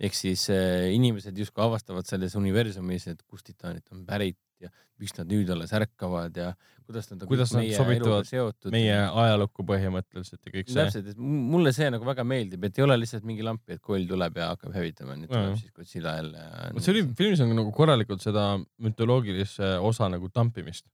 ehk 0.00 0.16
siis 0.18 0.48
äh, 0.50 0.90
inimesed 0.94 1.38
justkui 1.38 1.62
avastavad 1.62 2.06
selles 2.06 2.34
universumis, 2.34 3.06
et 3.12 3.22
kust 3.22 3.46
titaanid 3.46 3.86
on 3.92 4.02
pärit 4.06 4.38
ja 4.64 4.72
miks 5.00 5.14
nad 5.18 5.30
nüüd 5.30 5.50
alles 5.50 5.72
ärkavad 5.74 6.36
ja 6.38 6.52
kuidas 6.84 7.08
nad 7.10 7.22
on 7.24 7.30
Kuidas 7.30 7.52
nad 7.54 7.66
sobituvad 7.76 8.28
seotud. 8.28 8.70
meie 8.74 8.96
ajalukku 9.08 9.64
põhimõtteliselt 9.66 10.40
ja 10.44 10.54
kõik 10.54 10.68
see. 10.68 10.78
täpselt, 10.78 11.10
et 11.12 11.20
mulle 11.20 11.72
see 11.76 11.88
nagu 11.92 12.06
väga 12.06 12.26
meeldib, 12.28 12.66
et 12.68 12.78
ei 12.78 12.84
ole 12.86 12.98
lihtsalt 13.00 13.26
mingi 13.26 13.46
lamp, 13.46 13.62
et 13.72 13.82
koll 13.84 14.06
tuleb 14.08 14.40
ja 14.40 14.50
hakkab 14.52 14.74
hävitama, 14.76 15.16
nüüd 15.20 15.32
tuleb 15.32 15.56
siis 15.60 15.74
Godzilla 15.74 16.16
jälle 16.18 16.44
ja. 16.44 16.72
see 16.78 16.94
oli, 16.94 17.04
filmis 17.18 17.44
on 17.44 17.54
nagu 17.56 17.72
korralikult 17.74 18.24
seda 18.24 18.46
mütoloogilise 18.84 19.76
osa 19.84 20.10
nagu 20.12 20.30
tampimist. 20.32 20.86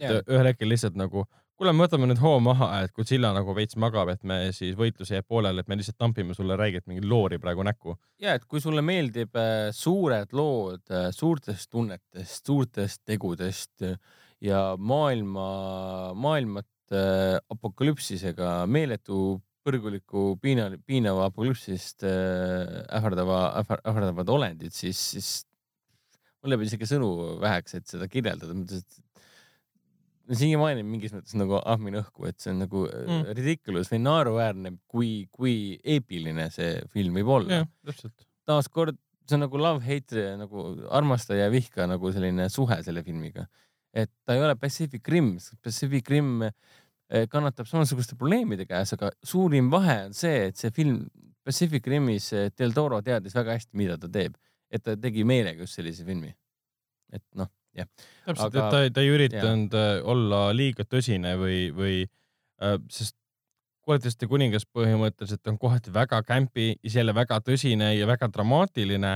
ühel 0.00 0.50
hetkel 0.52 0.72
lihtsalt 0.72 0.96
nagu, 0.98 1.24
kuule, 1.56 1.72
me 1.72 1.86
võtame 1.86 2.08
nüüd 2.10 2.20
hoo 2.20 2.36
maha, 2.44 2.68
et 2.84 2.92
Godzilla 2.96 3.32
nagu 3.36 3.54
veits 3.56 3.78
magab, 3.80 4.10
et 4.12 4.22
me 4.28 4.38
siis 4.56 4.76
võitlus 4.76 5.10
jääb 5.12 5.26
pooleli, 5.28 5.62
et 5.62 5.70
me 5.70 5.78
lihtsalt 5.78 5.98
tampime 6.00 6.36
sulle 6.36 6.58
räigelt 6.60 6.86
mingit 6.90 7.08
loori 7.08 7.40
praegu 7.42 7.64
näkku. 7.66 7.96
ja 8.20 8.36
et 8.36 8.44
kui 8.44 8.60
sulle 8.60 8.84
meeldib 8.84 9.36
äh, 9.40 9.70
suured 9.72 10.36
lood 10.36 10.84
äh, 10.92 11.08
suurtest 11.16 11.70
tunnetest, 11.72 12.46
suurtest 12.46 13.02
tegudest 13.08 13.86
äh, 13.88 13.96
ja 14.44 14.76
maailma, 14.78 16.12
maailmat 16.14 16.92
äh, 16.92 17.40
apokalüpsisega, 17.50 18.66
meeletu 18.68 19.40
põrguliku 19.66 20.36
piina, 20.42 20.68
piinava 20.86 21.30
apokalüpsist 21.30 22.04
äh, 22.06 22.84
ähvardava, 23.00 23.40
ähvardavad 23.64 24.36
olendid, 24.36 24.76
siis, 24.76 25.00
siis 25.16 25.32
mul 26.42 26.54
jääb 26.54 26.68
isegi 26.68 26.88
sõnu 26.92 27.10
väheks, 27.42 27.80
et 27.80 27.88
seda 27.90 28.06
kirjeldada, 28.12 28.54
mõttes, 28.54 28.84
et 28.84 29.05
siiamaani 30.34 30.82
mingis 30.82 31.12
mõttes 31.14 31.36
nagu 31.38 31.60
ahmin 31.62 32.00
õhku, 32.00 32.26
et 32.28 32.40
see 32.42 32.50
on 32.50 32.62
nagu 32.64 32.86
Mm. 32.86 33.10
mm. 33.12 33.34
ridiculous 33.38 33.90
või 33.92 34.00
naeruväärne, 34.02 34.76
kui, 34.90 35.28
kui 35.30 35.78
eepiline 35.84 36.48
see 36.50 36.80
film 36.92 37.14
võib 37.20 37.30
olla 37.38 37.62
taaskord 38.46 38.98
see 39.26 39.36
on 39.36 39.44
nagu 39.46 39.58
love-hate 39.60 40.24
nagu 40.40 40.64
armastaja 40.94 41.46
ja 41.46 41.52
vihka 41.52 41.86
nagu 41.90 42.10
selline 42.14 42.48
suhe 42.52 42.78
selle 42.86 43.02
filmiga. 43.06 43.46
et 43.96 44.10
ta 44.26 44.34
ei 44.34 44.42
ole 44.44 44.54
Pacific 44.60 45.08
Rim, 45.08 45.36
Pacific 45.64 46.08
Rim 46.10 46.42
eh, 46.44 47.26
kannatab 47.32 47.66
samasuguste 47.66 48.16
probleemide 48.16 48.66
käes, 48.68 48.92
aga 48.92 49.10
suurim 49.24 49.70
vahe 49.72 50.02
on 50.06 50.12
see, 50.14 50.50
et 50.50 50.56
see 50.56 50.70
film 50.70 51.06
Pacific 51.46 51.86
Rimis 51.86 52.32
eh, 52.32 52.50
Del 52.58 52.74
Toro 52.76 53.00
teadis 53.02 53.34
väga 53.34 53.56
hästi, 53.56 53.76
mida 53.78 53.96
ta 53.98 54.10
teeb, 54.12 54.36
et 54.70 54.82
ta 54.84 54.96
tegi 55.00 55.24
meelega 55.24 55.64
just 55.64 55.78
sellise 55.78 56.04
filmi. 56.04 56.34
et 57.14 57.22
noh, 57.38 57.48
jah, 57.76 57.88
täpselt, 58.26 58.56
et 58.56 58.70
ta, 58.72 58.82
ta 58.90 59.04
ei 59.04 59.12
üritanud 59.12 59.76
äh, 59.76 59.92
olla 60.04 60.48
liiga 60.56 60.86
tõsine 60.88 61.36
või, 61.40 61.60
või 61.76 61.96
äh, 62.04 62.76
sest 62.92 63.16
koletiste 63.86 64.26
kuningas 64.26 64.66
põhimõtteliselt 64.74 65.46
on 65.50 65.58
kohati 65.62 65.92
väga 65.94 66.20
kämpi, 66.26 66.74
ise 66.82 67.00
jälle 67.00 67.14
väga 67.14 67.38
tõsine 67.46 67.92
ja 67.94 68.08
väga 68.08 68.28
dramaatiline. 68.34 69.12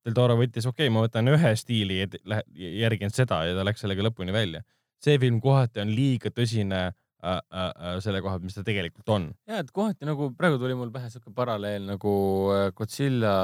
Del 0.00 0.16
Toro 0.16 0.34
võttis, 0.38 0.64
okei 0.64 0.88
okay,, 0.88 0.94
ma 0.94 1.04
võtan 1.04 1.28
ühe 1.28 1.50
stiili 1.60 2.00
ja 2.00 2.40
järgin 2.56 3.12
seda 3.12 3.42
ja 3.44 3.54
ta 3.54 3.66
läks 3.68 3.84
sellega 3.84 4.06
lõpuni 4.06 4.32
välja. 4.32 4.62
see 5.00 5.18
film 5.18 5.40
kohati 5.40 5.80
on 5.80 5.92
liiga 5.96 6.28
tõsine 6.28 6.90
äh, 7.22 7.38
äh, 7.38 7.70
äh, 7.70 8.00
selle 8.04 8.22
koha 8.24 8.36
pealt, 8.38 8.48
mis 8.48 8.56
ta 8.56 8.64
tegelikult 8.66 9.12
on. 9.14 9.30
ja 9.50 9.60
et 9.62 9.70
kohati 9.76 10.08
nagu 10.08 10.30
praegu 10.38 10.60
tuli 10.62 10.76
mul 10.78 10.92
pähe 10.94 11.10
siuke 11.12 11.32
paralleel 11.36 11.86
nagu 11.88 12.12
äh, 12.54 12.66
Godzilla, 12.76 13.34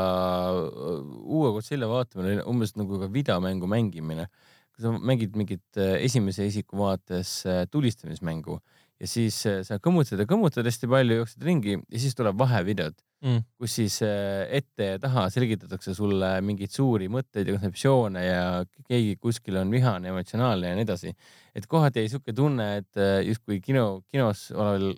uue 1.23 1.53
Godzilla 1.57 1.89
vaatamine, 1.91 2.43
umbes 2.49 2.77
nagu 2.77 3.01
ka 3.03 3.11
videomängu 3.13 3.71
mängimine. 3.71 4.29
kui 4.77 4.85
sa 4.85 4.93
mängid 4.93 5.37
mingit 5.41 5.81
äh, 5.81 5.97
esimese 6.05 6.45
isiku 6.47 6.83
vaates 6.83 7.39
äh, 7.49 7.65
tulistamismängu 7.73 8.59
ja 9.01 9.07
siis 9.11 9.39
äh, 9.47 9.61
sa 9.67 9.77
kõmmutad 9.83 10.19
ja 10.23 10.27
kõmmutad 10.29 10.67
hästi 10.67 10.89
palju, 10.89 11.21
jooksed 11.23 11.43
ringi 11.45 11.77
ja 11.79 11.99
siis 12.01 12.15
tuleb 12.19 12.39
vahevideod 12.39 12.97
Mm. 13.25 13.39
kus 13.57 13.73
siis 13.79 13.95
äh, 14.05 14.43
ette 14.59 14.85
ja 14.91 14.99
taha 15.01 15.23
selgitatakse 15.33 15.95
sulle 15.97 16.35
mingeid 16.45 16.69
suuri 16.71 17.07
mõtteid 17.09 17.49
ja 17.49 17.55
kontseptsioone 17.57 18.21
ja 18.27 18.43
keegi 18.85 19.15
kuskil 19.17 19.57
on 19.57 19.71
vihane, 19.73 20.11
emotsionaalne 20.13 20.69
ja 20.69 20.77
nii 20.77 20.85
edasi. 20.85 21.15
et 21.57 21.67
kohati 21.67 22.03
jäi 22.05 22.11
siuke 22.13 22.35
tunne, 22.37 22.67
et 22.83 23.01
äh, 23.01 23.23
justkui 23.25 23.57
kino, 23.65 24.03
kinos 24.13 24.51
oleval 24.53 24.93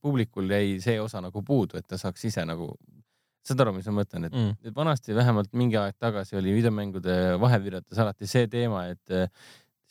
publikul 0.00 0.46
jäi 0.54 0.76
see 0.80 1.00
osa 1.02 1.20
nagu 1.20 1.42
puudu, 1.42 1.80
et 1.82 1.86
ta 1.90 1.98
saaks 1.98 2.24
ise 2.30 2.44
nagu, 2.46 2.70
saad 3.42 3.60
aru, 3.66 3.72
mis 3.74 3.90
ma 3.90 3.96
mõtlen, 4.04 4.28
et 4.30 4.38
Mm. 4.38 4.74
vanasti 4.78 5.14
vähemalt 5.18 5.50
mingi 5.52 5.76
aeg 5.82 5.98
tagasi 5.98 6.38
oli 6.38 6.54
videomängude 6.54 7.40
vahevideotes 7.42 7.98
alati 7.98 8.26
see 8.30 8.46
teema, 8.46 8.86
et 8.94 9.18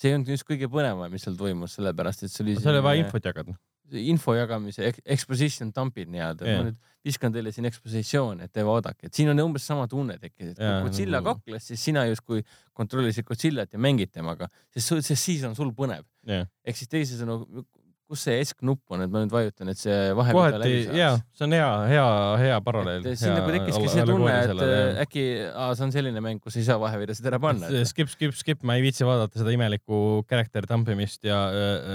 see 0.01 0.11
ei 0.11 0.17
olnud 0.17 0.31
just 0.33 0.47
kõige 0.47 0.69
põnevam, 0.71 1.11
mis 1.13 1.25
seal 1.27 1.37
toimus, 1.37 1.75
sellepärast 1.77 2.25
et 2.25 2.33
see 2.33 2.45
oli. 2.45 2.55
seal 2.59 2.73
oli 2.73 2.85
vaja 2.87 3.03
infot 3.05 3.27
jagada. 3.29 3.57
info 3.91 4.33
jagamise 4.37 4.85
ek- 4.87 5.01
exposition 5.13 5.71
dump'id 5.75 6.07
nii-öelda 6.13 6.45
yeah.. 6.47 6.61
ma 6.61 6.69
nüüd 6.69 6.77
viskan 7.03 7.33
teile 7.35 7.51
siin 7.51 7.67
ekspositsiooni, 7.67 8.45
et 8.47 8.53
te 8.55 8.63
vaadake, 8.63 9.09
et 9.09 9.17
siin 9.17 9.33
on 9.33 9.41
umbes 9.43 9.65
sama 9.67 9.83
tunne 9.91 10.15
tekkinud, 10.21 10.53
et 10.53 10.61
kui 10.61 10.85
Godzilla 10.85 11.19
nagu- 11.19 11.35
kakles, 11.41 11.65
siis 11.73 11.83
sina 11.89 12.05
justkui 12.07 12.45
kontrollisid 12.77 13.27
Godzillat 13.27 13.73
ja 13.75 13.81
mängid 13.83 14.13
temaga, 14.15 14.47
sest, 14.71 14.93
sest 15.09 15.19
siis 15.19 15.43
on 15.49 15.57
sul 15.59 15.73
põnev. 15.75 16.05
jah, 16.29 16.47
ehk 16.63 16.79
siis 16.79 16.91
teisisõnu, 16.93 17.65
kus 18.11 18.25
see 18.27 18.41
S-knupp 18.43 18.93
on, 18.93 19.05
et 19.05 19.11
ma 19.11 19.21
nüüd 19.23 19.31
vajutan, 19.33 19.71
et 19.71 19.79
see 19.79 19.95
vahepeal 20.17 20.57
kohati 20.57 20.97
ja 20.99 21.13
see 21.37 21.45
on 21.47 21.55
hea, 21.55 21.69
hea, 21.91 22.05
hea 22.41 22.59
paralleel. 22.65 23.07
siin 23.15 23.35
nagu 23.37 23.53
tekkiski 23.55 23.91
see 23.93 24.05
tunne, 24.09 24.35
et 24.35 24.63
äh, 24.65 25.01
äkki 25.05 25.25
aa, 25.47 25.71
see 25.79 25.87
on 25.87 25.95
selline 25.95 26.23
mäng, 26.23 26.41
kus 26.43 26.59
ei 26.59 26.67
saa 26.67 26.79
vahevideosid 26.81 27.31
ära 27.31 27.39
panna. 27.43 27.71
skip, 27.87 28.11
skip, 28.11 28.35
skip, 28.37 28.65
ma 28.67 28.77
ei 28.79 28.85
viitsi 28.85 29.07
vaadata 29.07 29.41
seda 29.41 29.55
imelikku 29.55 30.21
character 30.29 30.67
tampimist 30.69 31.27
ja 31.27 31.41
äh, 31.49 31.91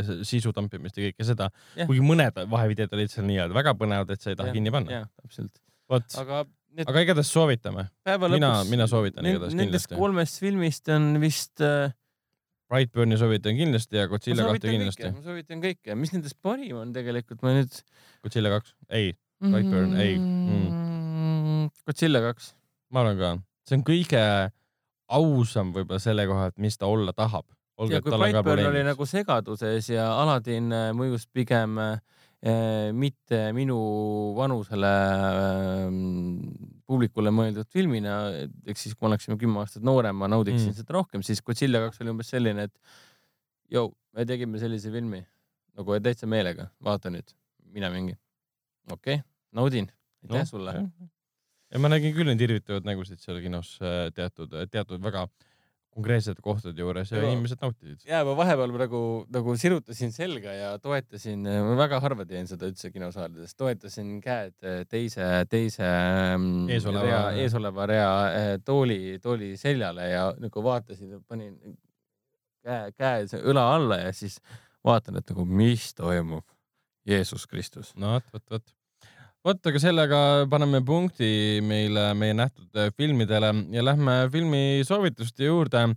äh, 0.00 0.12
sisu 0.28 0.54
tampimist 0.56 0.98
ja 0.98 1.10
kõike 1.10 1.28
seda 1.28 1.50
kuigi 1.84 2.04
mõned 2.04 2.44
vahevideod 2.48 2.98
olid 2.98 3.12
seal 3.12 3.28
nii-öelda 3.28 3.56
väga 3.56 3.76
põnevad, 3.78 4.14
et 4.14 4.24
sa 4.24 4.32
ei 4.32 4.40
taha 4.40 4.54
kinni 4.56 4.72
panna. 4.74 5.02
jah, 5.02 5.10
täpselt. 5.20 5.52
vot, 5.90 6.08
aga 6.22 6.46
need 6.78 6.90
aga 6.90 7.04
igatahes 7.04 7.30
soovitame. 7.32 7.88
mina 8.32 8.52
mina 8.68 8.86
soovitan 8.90 9.26
igatahes 9.26 9.56
nendest 9.56 9.88
kindlasti. 9.88 10.00
kolmest 10.00 10.40
filmist 10.42 10.92
on 10.94 11.16
vist 11.22 11.64
äh, 11.64 11.92
Brightburni 12.68 13.16
soovitan 13.16 13.56
kindlasti 13.56 13.96
ja 13.96 14.08
Godzilla 14.10 14.44
kahte 14.50 14.68
kindlasti 14.68 15.08
ma 15.08 15.24
soovitan 15.24 15.62
kõike, 15.62 15.96
mis 15.96 16.12
nendest 16.12 16.36
parim 16.44 16.76
on 16.82 16.92
tegelikult, 16.92 17.40
ma 17.44 17.54
nüüd 17.56 17.80
Godzilla 18.24 18.52
kaks, 18.52 18.74
ei, 18.92 19.14
Brightburn, 19.40 19.94
ei. 20.02 20.16
mm.. 20.20 21.70
Godzilla 21.88 22.22
kaks. 22.26 22.52
ma 22.92 23.04
arvan 23.04 23.20
ka, 23.20 23.30
see 23.68 23.78
on 23.78 23.86
kõige 23.88 24.24
ausam 25.18 25.72
võib-olla 25.72 26.02
selle 26.02 26.26
koha, 26.28 26.50
et 26.52 26.60
mis 26.60 26.76
ta 26.76 26.90
olla 26.92 27.14
tahab. 27.16 27.46
ja 27.88 28.02
kui 28.04 28.12
Brightburn 28.12 28.68
oli 28.68 28.84
nagu 28.84 29.08
segaduses 29.08 29.88
ja 29.94 30.10
Aladdin 30.20 30.72
äh, 30.74 30.90
mõjus 30.96 31.24
pigem 31.32 31.78
äh, 31.80 31.96
mitte 32.92 33.46
minu 33.56 33.78
vanusele 34.36 34.92
äh, 35.24 35.88
publikule 36.88 37.32
mõeldud 37.34 37.68
filmina, 37.72 38.16
ehk 38.68 38.80
siis 38.80 38.94
kui 38.94 39.04
me 39.04 39.12
oleksime 39.12 39.36
kümme 39.40 39.60
aastat 39.62 39.84
noorem, 39.84 40.16
ma 40.16 40.28
naudiksin 40.30 40.72
Mm. 40.72 40.78
seda 40.80 40.96
rohkem, 40.96 41.24
siis 41.26 41.42
Godzilla 41.44 41.82
kaks 41.84 42.00
oli 42.02 42.14
umbes 42.14 42.32
selline, 42.32 42.68
et 42.68 42.74
jõu, 43.74 43.92
me 44.16 44.24
tegime 44.28 44.60
sellise 44.62 44.92
filmi 44.92 45.22
nagu 45.78 46.00
täitsa 46.02 46.26
meelega, 46.26 46.70
vaata 46.82 47.12
nüüd, 47.12 47.34
mine 47.74 47.90
mingi. 47.94 48.16
okei 48.90 49.20
okay,, 49.20 49.24
naudin, 49.52 49.90
aitäh 50.24 50.42
no, 50.42 50.48
sulle. 50.48 50.74
ja 51.70 51.78
ma 51.82 51.92
nägin 51.92 52.14
küll 52.16 52.30
neid 52.30 52.40
irvitavaid 52.40 52.88
nägusid 52.88 53.20
seal 53.20 53.40
kinos 53.44 53.76
äh, 53.82 54.08
teatud, 54.16 54.54
teatud 54.72 55.04
väga 55.04 55.28
konkreetsete 55.98 56.42
kohtade 56.44 56.78
juures 56.80 57.10
ja 57.12 57.18
Aga- 57.18 57.32
inimesed 57.32 57.62
nautisid. 57.62 58.04
ja 58.08 58.20
ma 58.26 58.36
vahepeal 58.38 58.72
nagu, 58.84 59.00
nagu 59.34 59.56
sirutasin 59.58 60.12
selga 60.14 60.54
ja 60.54 60.70
toetasin, 60.82 61.42
ma 61.42 61.74
väga 61.80 61.98
harva 62.04 62.26
teen 62.28 62.46
seda 62.50 62.70
üldse 62.70 62.92
kinosaalides, 62.94 63.56
toetasin 63.58 64.14
käed 64.24 64.54
teise, 64.90 65.26
teise 65.50 65.88
mm, 66.38 66.68
Eesoleva- 66.76 67.04
rea, 67.08 67.22
eesoleva 67.42 67.88
rea 67.90 68.12
eh, 68.38 68.52
tooli, 68.64 69.18
tooli 69.22 69.52
seljale 69.60 70.08
ja 70.12 70.28
nagu 70.38 70.62
vaatasin, 70.64 71.18
panin 71.28 71.56
käe, 72.64 72.92
käe 72.96 73.42
õla 73.42 73.66
alla 73.76 74.00
ja 74.06 74.12
siis 74.16 74.38
vaatan, 74.86 75.18
et 75.20 75.34
nagu 75.34 75.44
mis 75.44 75.90
toimub. 75.98 76.46
Jeesus 77.08 77.46
Kristus. 77.48 77.94
no 77.96 78.18
vot, 78.18 78.26
vot, 78.34 78.50
vot. 78.50 78.74
vot, 79.48 79.60
aga 79.70 79.80
sellega 79.80 80.20
paneme 80.50 80.82
punkti 80.84 81.62
meile, 81.64 82.10
meie 82.18 82.34
nähtud 82.36 82.76
äh, 82.76 82.90
filmidele 82.96 83.48
ja 83.72 83.84
lähme 83.86 84.16
filmi 84.32 84.82
soovituste 84.84 85.48
juurde. 85.48 85.94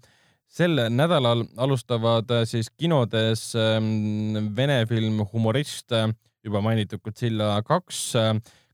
sel 0.51 0.79
nädalal 0.91 1.45
alustavad 1.57 2.31
äh, 2.31 2.45
siis 2.45 2.69
kinodes 2.69 3.53
ähm, 3.55 4.55
vene 4.55 4.85
film 4.87 5.19
Humorist, 5.33 5.91
juba 6.43 6.61
mainitud 6.61 7.01
Godzilla 7.03 7.61
kaks, 7.63 8.13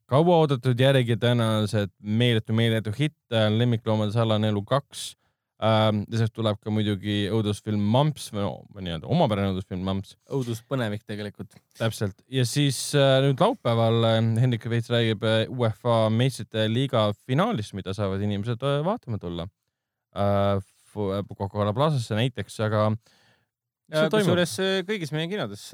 kauaoodatud 0.06 0.80
järgi 0.80 1.18
tõenäoliselt 1.18 1.94
meeletu, 2.02 2.54
meeletu 2.54 2.94
hitt, 3.00 3.18
Lemmikloomade 3.32 4.14
salane 4.14 4.54
elu 4.54 4.62
kaks. 4.64 5.16
Lisaks 5.58 6.34
tuleb 6.36 6.60
ka 6.62 6.70
muidugi 6.70 7.26
õudusfilm 7.34 7.82
Mumps 7.82 8.30
või 8.30 8.44
no 8.44 8.52
nii-öelda 8.78 9.10
omapärane 9.10 9.56
õudusfilm 9.56 9.82
Mumps. 9.88 10.14
Õuduspõnevik 10.30 11.02
tegelikult. 11.08 11.56
täpselt. 11.80 12.22
Ja 12.30 12.46
siis 12.46 12.78
äh, 12.94 13.18
nüüd 13.26 13.42
laupäeval 13.42 14.06
äh, 14.06 14.20
Hendrik 14.44 14.68
Veits 14.70 14.92
räägib 14.94 15.26
äh, 15.26 15.50
UEFA 15.50 16.12
meistrite 16.14 16.68
liiga 16.70 17.10
finaalist, 17.26 17.74
mida 17.74 17.96
saavad 17.98 18.22
inimesed 18.22 18.62
vaatama 18.86 19.18
tulla. 19.22 19.48
Coca-Cola 20.98 21.74
Plazasse 21.78 22.16
näiteks, 22.18 22.56
aga 22.66 22.88
kusjuures 24.10 24.56
kõigis 24.88 25.12
meie 25.14 25.28
kinodes 25.30 25.70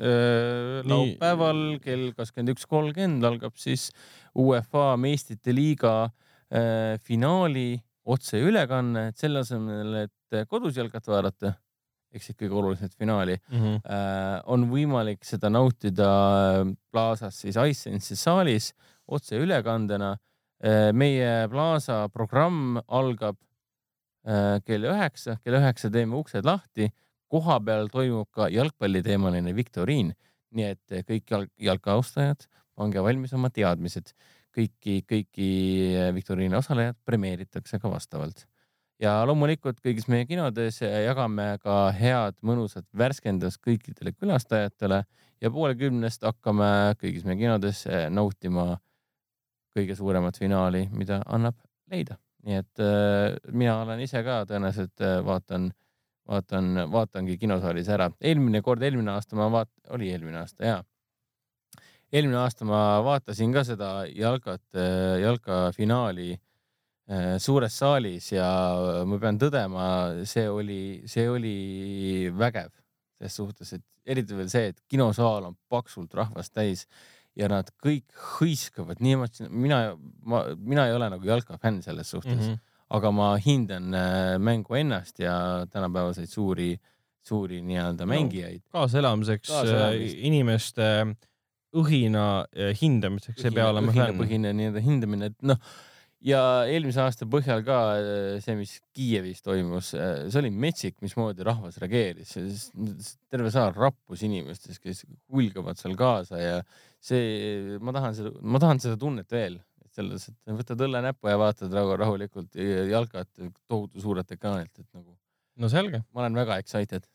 laupäeval 0.83 1.61
kell 1.83 2.09
kakskümmend 2.17 2.51
üks 2.51 2.67
kolmkümmend 2.69 3.23
algab 3.25 3.55
siis 3.57 3.87
UEFA 4.35 4.97
meistrite 4.99 5.55
liiga 5.55 5.93
finaali 7.07 7.79
otseülekanne, 8.05 9.07
et 9.11 9.17
selle 9.17 9.43
asemel, 9.43 9.93
et 10.07 10.47
kodus 10.49 10.77
jalkat 10.77 11.07
vaadata 11.07 11.53
ehk 12.13 12.25
siis 12.25 12.37
kõige 12.37 12.57
olulisemat 12.59 12.95
finaali 12.97 13.37
mm. 13.37 13.59
-hmm. 13.59 13.79
äh, 13.89 14.41
on 14.45 14.67
võimalik 14.69 15.23
seda 15.25 15.49
nautida 15.49 16.09
äh, 16.61 16.73
Plaza's 16.91 17.41
siis 17.41 17.57
iSense'i 17.57 18.17
saalis 18.17 18.73
otseülekandena 19.07 20.11
äh,. 20.13 20.91
meie 20.93 21.47
Plaza 21.49 22.07
programm 22.09 22.77
algab 22.87 23.37
äh, 24.27 24.61
kell 24.65 24.85
üheksa, 24.89 25.37
kell 25.43 25.59
üheksa 25.59 25.89
teeme 25.91 26.15
uksed 26.15 26.45
lahti. 26.45 26.91
kohapeal 27.33 27.87
toimub 27.89 28.29
ka 28.29 28.45
jalgpalliteemaline 28.53 29.55
viktoriin, 29.55 30.11
nii 30.53 30.65
et 30.69 31.07
kõik 31.07 31.31
jalg, 31.31 31.49
jalkaaustajad, 31.57 32.45
pange 32.77 33.01
valmis 33.01 33.33
oma 33.33 33.49
teadmised. 33.49 34.13
kõiki, 34.55 35.01
kõiki 35.09 35.49
äh, 35.97 36.13
viktoriini 36.15 36.57
osalejad 36.59 36.99
premeeritakse 37.05 37.79
ka 37.79 37.91
vastavalt 37.91 38.45
ja 39.01 39.17
loomulikult 39.27 39.81
kõigis 39.83 40.07
meie 40.07 40.25
kinodes 40.29 40.79
jagame 40.81 41.57
ka 41.63 41.91
head 41.97 42.37
mõnusat 42.45 42.85
värskendust 42.97 43.61
kõikidele 43.65 44.13
külastajatele 44.15 45.03
ja 45.41 45.51
poole 45.51 45.75
kümnest 45.75 46.23
hakkame 46.23 46.95
kõigis 47.01 47.25
meie 47.27 47.41
kinodes 47.41 47.83
nautima 48.13 48.77
kõige 49.73 49.95
suuremat 49.97 50.37
finaali, 50.37 50.87
mida 50.93 51.21
annab 51.25 51.57
leida. 51.91 52.17
nii 52.43 52.57
et 52.59 52.81
äh, 52.83 53.37
mina 53.55 53.77
olen 53.81 54.01
ise 54.03 54.19
ka 54.25 54.41
tõenäoliselt 54.49 55.03
äh, 55.03 55.19
vaatan, 55.25 55.69
vaatan, 56.27 56.73
vaatangi 56.91 57.37
kinosaalis 57.39 57.89
ära. 57.89 58.09
eelmine 58.21 58.61
kord, 58.61 58.83
eelmine 58.83 59.11
aasta 59.11 59.39
ma 59.39 59.49
vaat-, 59.51 59.93
oli 59.95 60.11
eelmine 60.11 60.41
aasta 60.41 60.65
jaa. 60.65 60.81
Eelmine 62.13 62.37
aasta 62.43 62.65
ma 62.69 63.01
vaatasin 63.05 63.53
ka 63.55 63.63
seda 63.65 63.91
jalkat, 64.13 64.63
jalkafinaali 65.23 66.29
äh, 66.33 67.33
suures 67.41 67.77
saalis 67.81 68.31
ja 68.35 68.47
ma 69.09 69.19
pean 69.19 69.39
tõdema, 69.41 69.87
see 70.29 70.45
oli, 70.49 70.83
see 71.09 71.25
oli 71.29 71.57
vägev 72.37 72.71
ses 73.23 73.39
suhtes, 73.39 73.73
et 73.77 73.83
eriti 74.05 74.35
veel 74.37 74.51
see, 74.51 74.71
et 74.73 74.79
kinosaal 74.91 75.49
on 75.49 75.57
paksult 75.71 76.13
rahvast 76.17 76.53
täis 76.55 76.85
ja 77.39 77.49
nad 77.49 77.69
kõik 77.81 78.05
hõiskavad 78.37 79.01
nii 79.01 79.17
emotsionaalselt, 79.17 79.59
mina, 79.65 79.79
ma, 80.29 80.43
mina 80.59 80.87
ei 80.89 80.95
ole 80.97 81.09
nagu 81.15 81.27
jalkafänn 81.27 81.81
selles 81.85 82.11
suhtes 82.13 82.35
mm. 82.35 82.49
-hmm. 82.49 82.63
aga 82.97 83.11
ma 83.11 83.33
hindan 83.41 83.93
äh, 83.97 84.37
mängu 84.39 84.77
ennast 84.77 85.19
ja 85.19 85.65
tänapäevaseid 85.71 86.29
suuri, 86.29 86.75
suuri 87.23 87.61
nii-öelda 87.61 88.05
mängijaid. 88.05 88.61
kaasaelamiseks, 88.69 89.47
Kaasaelamist. 89.49 90.17
inimeste 90.19 90.89
õhina 91.79 92.27
äh, 92.51 92.73
hindamiseks 92.79 93.47
ei 93.47 93.55
pea 93.55 93.71
olema 93.71 93.95
fänn. 93.95 94.19
põhine 94.19 94.53
nii-öelda 94.57 94.83
hindamine, 94.83 95.31
et 95.31 95.49
noh 95.49 95.59
ja 96.23 96.39
eelmise 96.71 97.01
aasta 97.03 97.27
põhjal 97.29 97.63
ka 97.67 97.79
äh, 97.97 98.37
see, 98.43 98.55
mis 98.59 98.77
Kiievis 98.95 99.43
toimus, 99.43 99.91
see 99.93 100.39
oli 100.39 100.53
metsik, 100.53 100.97
mismoodi 101.03 101.45
rahvas 101.45 101.79
reageeris, 101.83 102.35
terve 103.33 103.51
saal 103.53 103.73
rappus 103.75 104.23
inimestest, 104.25 104.79
kes 104.83 105.03
hulgavad 105.33 105.79
seal 105.79 105.97
kaasa 105.99 106.39
ja 106.39 106.55
see, 107.03 107.79
ma 107.83 107.95
tahan 107.95 108.17
seda, 108.19 108.33
ma 108.41 108.61
tahan 108.63 108.83
seda 108.83 108.99
tunnet 108.99 109.35
veel, 109.35 109.59
et 109.83 109.99
selles, 109.99 110.29
et 110.31 110.55
võtad 110.61 110.85
õlle 110.87 111.03
näppu 111.09 111.31
ja 111.31 111.41
vaatad 111.41 111.73
rahu, 111.75 111.97
rahulikult 111.99 112.55
jalkat 112.55 113.29
tohutu 113.67 114.01
suurelt 114.03 114.31
ekraanilt, 114.37 114.73
et 114.79 114.89
nagu 114.95 115.17
no 115.59 115.69
selge. 115.69 116.03
ma 116.13 116.23
olen 116.23 116.39
väga 116.43 116.57
excited. 116.61 117.05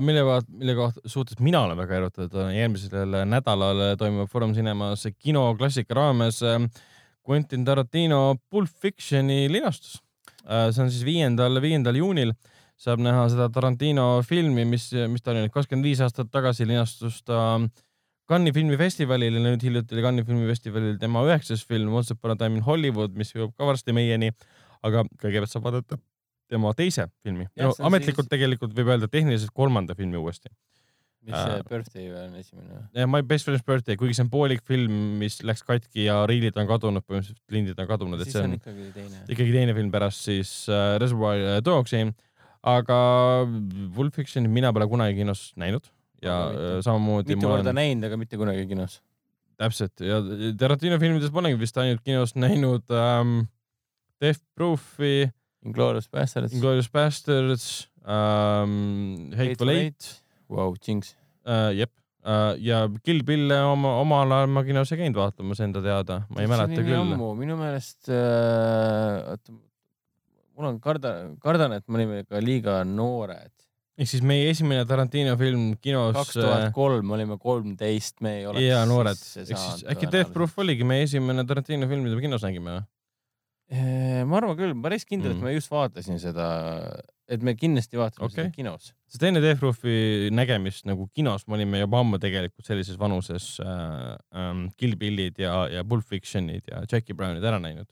Mille 0.00 0.22
kohta, 0.22 0.52
mille 0.52 0.74
kohta 0.78 1.00
suhtes 1.06 1.38
mina 1.40 1.60
olen 1.66 1.76
väga 1.76 1.96
erutatud, 1.96 2.34
on 2.40 2.54
järgmisel 2.54 3.16
nädalal 3.26 3.84
toimub 3.98 4.30
Foorum 4.30 4.54
Cinemas 4.54 5.06
kinoklassika 5.18 5.94
raames 5.94 6.42
äh, 6.42 6.60
Quentin 7.24 7.64
Tarantino 7.64 8.36
Pulp 8.50 8.70
Fictioni 8.80 9.48
linastus. 9.52 10.00
see 10.44 10.82
on 10.82 10.90
siis 10.92 11.04
viiendal, 11.06 11.56
viiendal 11.62 11.96
juunil 11.96 12.34
saab 12.76 13.00
näha 13.00 13.24
seda 13.32 13.48
Tarantino 13.48 14.20
filmi, 14.28 14.66
mis, 14.68 14.90
mis 15.08 15.24
ta 15.24 15.32
oli 15.32 15.46
nüüd 15.46 15.54
kakskümmend 15.54 15.88
viis 15.88 16.02
aastat 16.04 16.28
tagasi 16.30 16.66
linastus 16.68 17.22
ta 17.24 17.38
Cannes'i 18.28 18.52
filmifestivalil 18.56 19.38
ja 19.38 19.44
nüüd 19.44 19.64
hiljuti 19.64 19.96
oli 19.96 20.04
Cannes'i 20.04 20.28
filmifestivalil 20.28 20.98
tema 21.00 21.24
üheksas 21.24 21.64
film 21.64 21.96
Once 21.96 22.12
Upon 22.12 22.34
a 22.34 22.36
Time 22.40 22.60
in 22.60 22.66
Hollywood, 22.68 23.16
mis 23.16 23.32
jõuab 23.32 23.54
ka 23.56 23.68
varsti 23.72 23.96
meieni. 23.96 24.32
aga 24.84 25.00
kõigepealt 25.16 25.48
saab 25.48 25.64
vaadata 25.64 25.96
tema 26.50 26.72
teise 26.76 27.08
filmi. 27.24 27.46
Jah, 27.56 27.72
no 27.72 27.86
ametlikult 27.88 28.26
siis- 28.26 28.34
tegelikult 28.36 28.74
võib 28.76 28.90
öelda 28.94 29.08
tehniliselt 29.10 29.52
kolmanda 29.54 29.94
filmi 29.98 30.16
uuesti. 30.20 30.48
mis 31.24 31.32
see 31.40 31.62
Birthday 31.70 32.08
või 32.12 32.18
on 32.26 32.34
esimene 32.36 32.68
või? 32.74 32.82
Ja 33.00 33.06
My 33.08 33.22
Best 33.24 33.46
Friend's 33.48 33.64
Birthday, 33.64 33.96
kuigi 33.96 34.12
see 34.18 34.26
on 34.26 34.28
poolik 34.28 34.60
film, 34.68 34.92
mis 35.22 35.38
läks 35.40 35.62
katki 35.64 36.04
ja 36.04 36.18
riilid 36.28 36.56
on 36.60 36.66
kadunud, 36.68 37.00
põhimõtteliselt 37.08 37.54
lindid 37.54 37.78
on 37.80 37.86
kadunud, 37.88 38.20
et 38.20 38.28
see 38.28 38.42
on 38.42 38.50
on 38.50 38.58
ikkagi 38.58 38.90
teine. 38.92 39.22
ikkagi 39.32 39.52
teine 39.54 39.74
film 39.78 39.90
pärast 39.94 40.20
siis 40.28 40.50
äh, 40.68 40.98
Reservoir 41.00 41.62
Dogsi. 41.64 42.02
aga 42.62 42.98
Pulp 43.96 44.14
Fictioni 44.14 44.48
mina 44.52 44.72
pole 44.72 44.86
kunagi 44.88 45.16
kinos 45.22 45.46
näinud 45.56 45.88
ja 46.22 46.36
Aga 46.42 46.52
mitte. 46.52 46.68
äh, 46.76 46.82
samamoodi 46.84 47.34
mitu 47.36 47.48
korda 47.48 47.70
olen 47.70 47.74
näinud, 47.80 48.04
aga 48.04 48.16
mitte 48.20 48.36
kunagi 48.36 48.66
kinos. 48.68 49.00
täpselt 49.56 50.00
ja 50.04 50.20
Tarantino 50.60 50.98
filmides 51.00 51.32
ma 51.32 51.40
olengi 51.40 51.58
vist 51.60 51.76
ainult 51.80 52.04
kinos 52.04 52.34
näinud 52.36 52.84
ähm, 52.92 53.46
Death 54.20 54.40
Proofi, 54.54 55.30
Inglourious 55.64 56.08
Basterds. 56.12 56.52
Inglourious 56.52 56.90
Bastards 56.92 57.88
ähm,, 58.04 59.32
Hateful 59.36 59.70
Eight. 59.72 60.08
Vau, 60.48 60.74
Jinx. 60.76 61.16
äh,. 61.46 61.72
jep 61.78 61.90
äh, 62.24 62.56
ja 62.60 62.84
Kill 63.04 63.22
Bill'e 63.24 63.60
oma, 63.68 63.96
omal 64.02 64.32
ajal 64.32 64.52
ma 64.52 64.64
kinos 64.66 64.92
ei 64.92 65.00
käinud 65.02 65.18
vaatamas 65.18 65.60
enda 65.64 65.82
teada, 65.84 66.22
ma 66.28 66.44
ei 66.44 66.50
mäleta 66.50 66.84
küll. 66.84 67.16
minu 67.40 67.56
meelest 67.60 68.10
äh,, 68.12 69.34
oota, 69.34 69.56
mul 70.54 70.70
on 70.70 70.80
karda, 70.84 71.14
kardan, 71.42 71.76
et 71.78 71.86
me 71.88 72.00
olime 72.00 72.22
ka 72.28 72.40
liiga 72.44 72.78
noored, 72.88 73.52
ehk 73.98 74.10
siis 74.10 74.24
meie 74.26 74.48
esimene 74.52 74.84
Tarantino 74.88 75.36
film 75.40 75.70
kinos. 75.80 76.14
kaks 76.16 76.40
tuhat 76.40 76.72
kolm 76.76 77.12
olime 77.16 77.38
kolmteist, 77.40 78.20
me 78.24 78.38
ei 78.40 78.48
oleks. 78.50 78.66
ja 78.68 78.84
noored, 78.88 79.20
ehk 79.44 79.54
siis 79.54 79.86
äkki 79.92 80.12
Death 80.12 80.32
Proof 80.34 80.58
oligi 80.64 80.86
meie 80.88 81.08
esimene 81.08 81.46
Tarantino 81.48 81.88
film, 81.90 82.04
mida 82.08 82.20
me 82.20 82.28
kinos 82.28 82.44
nägime 82.46 82.78
või? 82.78 82.84
Ma 83.72 84.36
arvan 84.38 84.56
küll, 84.58 84.74
päris 84.82 85.04
kindel, 85.08 85.32
et 85.32 85.38
Mm. 85.38 85.42
ma 85.46 85.50
just 85.54 85.70
vaatasin 85.72 86.18
seda, 86.20 86.46
et 87.28 87.42
me 87.42 87.54
kindlasti 87.56 87.96
vaatasime 87.96 88.26
Okei. 88.26 88.44
seda 88.44 88.52
kinos. 88.52 88.92
sest 89.08 89.22
enne 89.24 89.54
Proofi 89.56 90.28
nägemist 90.30 90.84
nagu 90.84 91.08
kinos 91.14 91.46
me 91.48 91.54
olime 91.56 91.80
juba 91.80 92.00
ammu 92.00 92.18
tegelikult 92.18 92.66
sellises 92.66 92.98
vanuses 92.98 93.58
äh, 93.60 94.16
ähm, 94.36 94.68
Kill 94.76 94.96
Billid 94.96 95.38
ja, 95.38 95.66
ja 95.68 95.84
Pulp 95.84 96.04
Fictionid 96.04 96.68
ja 96.70 96.82
Jackie 96.90 97.14
Brownid 97.14 97.42
ära 97.44 97.58
näinud. 97.58 97.86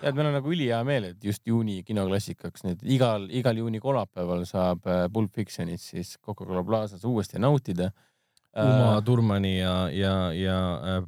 tead, 0.00 0.16
meil 0.16 0.26
on 0.26 0.32
nagu 0.34 0.50
ülihea 0.50 0.82
meel, 0.84 1.04
et 1.12 1.24
just 1.24 1.46
juuni 1.46 1.84
kinoklassikaks 1.86 2.64
nüüd 2.66 2.80
igal, 2.82 3.28
igal 3.30 3.56
juuni 3.56 3.78
kolmapäeval 3.80 4.42
saab 4.44 4.86
äh, 4.86 5.06
Pulp 5.12 5.32
Fictionit 5.32 5.80
siis 5.80 6.16
Coca-Cola 6.18 6.64
Plazas 6.64 7.04
uuesti 7.04 7.38
nautida. 7.38 7.92
Uma 8.58 9.00
Thurmani 9.00 9.60
ja, 9.60 9.88
ja, 9.88 10.32
ja 10.34 10.56
äh, 10.98 11.06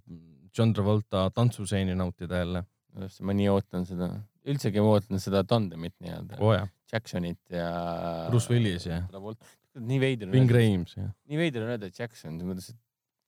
John 0.57 0.73
Travolta 0.73 1.31
tantsuseeni 1.35 1.95
nautida 1.95 2.39
jälle. 2.39 2.65
just, 3.03 3.21
ma 3.27 3.35
nii 3.37 3.51
ootan 3.53 3.85
seda, 3.89 4.09
üldsegi 4.47 4.83
ma 4.85 4.95
ootan 4.95 5.23
seda 5.23 5.43
tandemit 5.49 5.95
nii-öelda 6.05 6.41
oh, 6.41 6.65
Jacksonit 6.93 7.41
ja. 7.53 7.69
Bruce 8.31 8.53
Willis 8.53 8.89
ja- 8.89 9.05
nii 9.75 10.01
veider 10.03 10.31
Ving 10.31 10.51
öelda, 10.51 10.59
Rhames 10.59 10.97
ja. 10.99 11.11
nii 11.31 11.41
veider 11.41 11.67
on 11.67 11.75
öelda 11.75 11.91
Jackson, 11.91 12.37
selles 12.39 12.51
mõttes, 12.51 12.75
et 12.75 12.81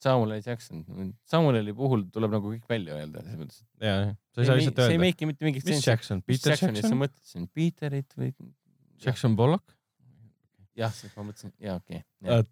Samuel 0.06 0.42
Jackson, 0.44 0.82
Samueli 1.26 1.72
puhul 1.74 2.04
tuleb 2.12 2.36
nagu 2.36 2.52
kõik 2.52 2.68
välja 2.70 2.98
öelda, 2.98 3.22
selles 3.24 3.40
mõttes, 3.40 3.62
ja, 3.80 3.94
ja 3.94 4.12
sa 4.36 4.42
ei 4.42 4.50
saa 4.50 4.58
lihtsalt 4.60 4.82
see 4.82 4.90
ei 4.90 4.98
öelda. 4.98 5.06
make'i 5.06 5.30
mitte 5.30 5.48
mingit 5.48 5.64
mis. 5.66 5.86
Jackson, 5.88 6.20
Peter 6.22 6.52
Jacksonit 6.52 6.82
sa 6.82 6.84
Jackson, 6.84 7.00
mõtlesid, 7.00 7.48
Peterit 7.56 8.18
või? 8.20 8.30
Jackson 9.02 9.34
Pollock? 9.38 9.76
jah, 10.76 10.92
ma 11.16 11.24
mõtlesin, 11.30 11.52
jaa 11.62 11.78
okei 11.80 12.02
okay. 12.20 12.44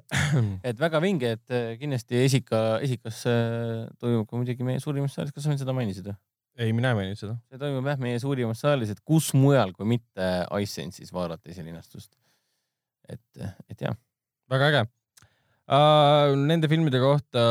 et 0.70 0.78
väga 0.80 1.00
vinge, 1.02 1.34
et 1.36 1.56
kindlasti 1.80 2.22
esika, 2.22 2.62
esikas 2.84 3.24
äh, 3.30 3.88
toimub 3.98 4.28
ka 4.30 4.38
muidugi 4.38 4.66
meie 4.66 4.82
suurimas 4.82 5.16
saalis, 5.16 5.34
kas 5.34 5.46
sa 5.46 5.52
mind 5.52 5.64
seda 5.64 5.74
mainisid 5.76 6.08
või? 6.08 6.16
ei, 6.58 6.72
mina 6.74 6.92
ei 6.92 6.98
maininud 6.98 7.20
seda. 7.20 7.36
see 7.50 7.60
toimub 7.60 7.88
jah 7.90 8.02
meie 8.02 8.18
suurimas 8.22 8.62
saalis, 8.62 8.92
et 8.94 9.00
kus 9.06 9.32
mujal 9.36 9.74
kui 9.76 9.88
mitte 9.96 10.28
iSense'is 10.62 11.14
vaadata 11.14 11.50
esilinastust. 11.50 12.12
et, 13.10 13.46
et 13.70 13.88
jah, 13.88 13.96
väga 14.52 14.70
äge 14.72 14.84
uh,. 14.84 16.34
Nende 16.34 16.70
filmide 16.70 17.00
kohta 17.02 17.44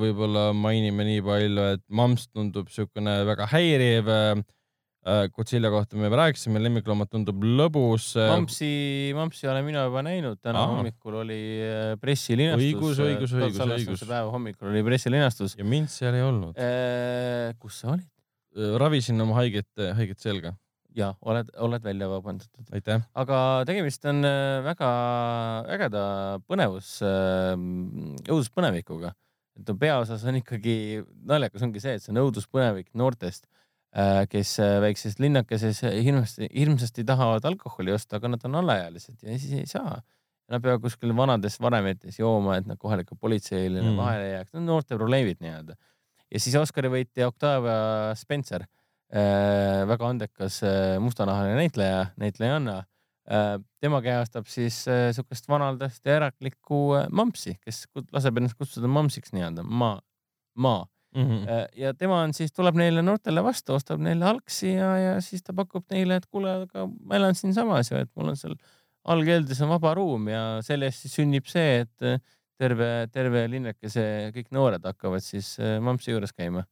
võib-olla 0.00 0.50
mainime 0.56 1.06
nii 1.06 1.24
palju, 1.26 1.72
et 1.76 1.84
Mams 1.88 2.28
tundub 2.30 2.70
siukene 2.72 3.20
väga 3.28 3.50
häiriv 3.54 4.14
uh,. 4.14 4.46
Godzilla 5.32 5.70
kohta 5.72 5.96
me 5.96 6.04
juba 6.04 6.18
rääkisime, 6.20 6.60
Lemmikloomad 6.60 7.08
tundub 7.12 7.44
lõbus 7.44 8.10
uh,. 8.18 8.32
Mampsi, 8.32 8.72
Mampsi 9.16 9.48
olen 9.48 9.64
mina 9.68 9.86
juba 9.86 10.02
näinud, 10.04 10.40
täna 10.42 10.64
Aa. 10.64 10.74
hommikul 10.74 11.20
oli 11.22 11.40
äh, 11.64 11.94
pressilinastus. 12.02 12.66
Õigus, 12.66 13.00
õigus, 13.06 13.34
õigus, 13.38 13.64
õigus. 13.78 14.04
päeva 14.04 14.28
hommikul 14.34 14.72
oli 14.72 14.84
pressilinastus. 14.88 15.56
ja 15.60 15.68
mind 15.68 15.92
seal 15.92 16.18
ei 16.18 16.26
olnud. 16.26 16.60
kus 17.62 17.82
sa 17.84 17.94
olid? 17.94 18.08
Ravisin 18.80 19.20
oma 19.20 19.36
haiget, 19.40 19.68
haiget 19.98 20.22
selga. 20.22 20.54
ja 20.96 21.12
oled, 21.20 21.50
oled 21.62 21.84
välja 21.84 22.08
vabandatud. 22.10 22.72
aga 23.14 23.38
tegemist 23.68 24.04
on 24.08 24.24
äh, 24.24 24.64
väga 24.64 24.88
ägeda 25.76 26.02
põnevus, 26.48 26.96
õuduspõnevikuga. 27.04 29.12
et 29.58 29.72
peaosas 29.78 30.24
on 30.24 30.40
ikkagi, 30.40 31.04
naljakas 31.28 31.66
ongi 31.66 31.82
see, 31.82 31.98
et 31.98 32.02
see 32.02 32.14
on 32.14 32.22
õuduspõnevik 32.24 32.88
noortest, 32.98 33.46
kes 34.28 34.58
äh, 34.60 34.78
väikses 34.84 35.18
linnakeses 35.18 35.80
hirmsasti, 35.82 36.48
hirmsasti 36.52 37.04
tahavad 37.08 37.44
alkoholi 37.48 37.92
osta, 37.92 38.18
aga 38.18 38.34
nad 38.34 38.44
on 38.44 38.58
alaealised 38.60 39.22
ja 39.22 39.38
siis 39.38 39.62
ei 39.62 39.66
saa. 39.66 40.00
Nad 40.48 40.64
peavad 40.64 40.80
kuskil 40.80 41.12
vanades 41.16 41.58
varemetes 41.60 42.18
jooma, 42.18 42.56
et 42.56 42.68
nad 42.68 42.78
kohaliku 42.80 43.16
politseile 43.20 43.82
mm. 43.82 43.96
vahele 43.96 44.28
ei 44.28 44.34
jääks, 44.36 44.52
need 44.52 44.62
on 44.62 44.70
noorte 44.70 44.96
probleemid 44.96 45.42
nii-öelda. 45.44 45.76
Ja 46.32 46.40
siis 46.42 46.56
Oscari 46.60 46.90
võitja 46.92 47.28
Octavia 47.30 47.78
Spencer, 48.18 48.66
väga 49.88 50.10
andekas 50.10 50.60
äh, 50.66 50.98
mustanahaline 51.00 51.54
näitleja, 51.56 52.06
näitlejanna. 52.20 52.82
tema 53.80 54.00
kehastab 54.00 54.46
siis 54.48 54.82
äh, 54.88 55.10
siukest 55.12 55.48
vanaldast 55.48 56.04
ja 56.04 56.14
äraklikku 56.16 56.94
äh, 56.96 57.08
mampsi, 57.12 57.58
kes 57.64 57.86
laseb 58.12 58.38
ennast 58.40 58.56
kutsuda 58.56 58.88
mampsiks 58.88 59.32
nii-öelda, 59.36 59.64
ma, 59.64 59.98
ma. 60.56 60.78
Mhm. 61.16 61.46
ja 61.72 61.94
tema 61.96 62.18
on 62.20 62.34
siis, 62.36 62.52
tuleb 62.52 62.76
neile 62.76 63.00
noortele 63.02 63.40
vastu, 63.42 63.72
ostab 63.72 64.00
neile 64.04 64.26
algsi 64.28 64.74
ja, 64.74 64.90
ja 65.00 65.14
siis 65.24 65.40
ta 65.42 65.54
pakub 65.56 65.86
neile, 65.90 66.18
et 66.20 66.26
kuule, 66.28 66.50
aga 66.66 66.84
ma 66.84 67.16
elan 67.16 67.34
siinsamas 67.34 67.88
ju, 67.88 67.96
et 67.96 68.10
mul 68.12 68.28
on 68.34 68.36
seal 68.36 68.58
allkeldris 69.08 69.60
on 69.64 69.72
vaba 69.72 69.94
ruum 69.96 70.28
ja 70.30 70.42
sellest 70.64 71.04
siis 71.04 71.16
sünnib 71.18 71.48
see, 71.48 71.82
et 71.84 72.06
äh, 72.06 72.20
terve, 72.58 72.90
terve 73.14 73.44
linnakese 73.50 74.04
kõik 74.34 74.50
noored 74.54 74.84
hakkavad 74.84 75.24
siis 75.24 75.54
äh, 75.62 75.78
mampsi 75.84 76.12
juures 76.12 76.34
käima 76.34 76.64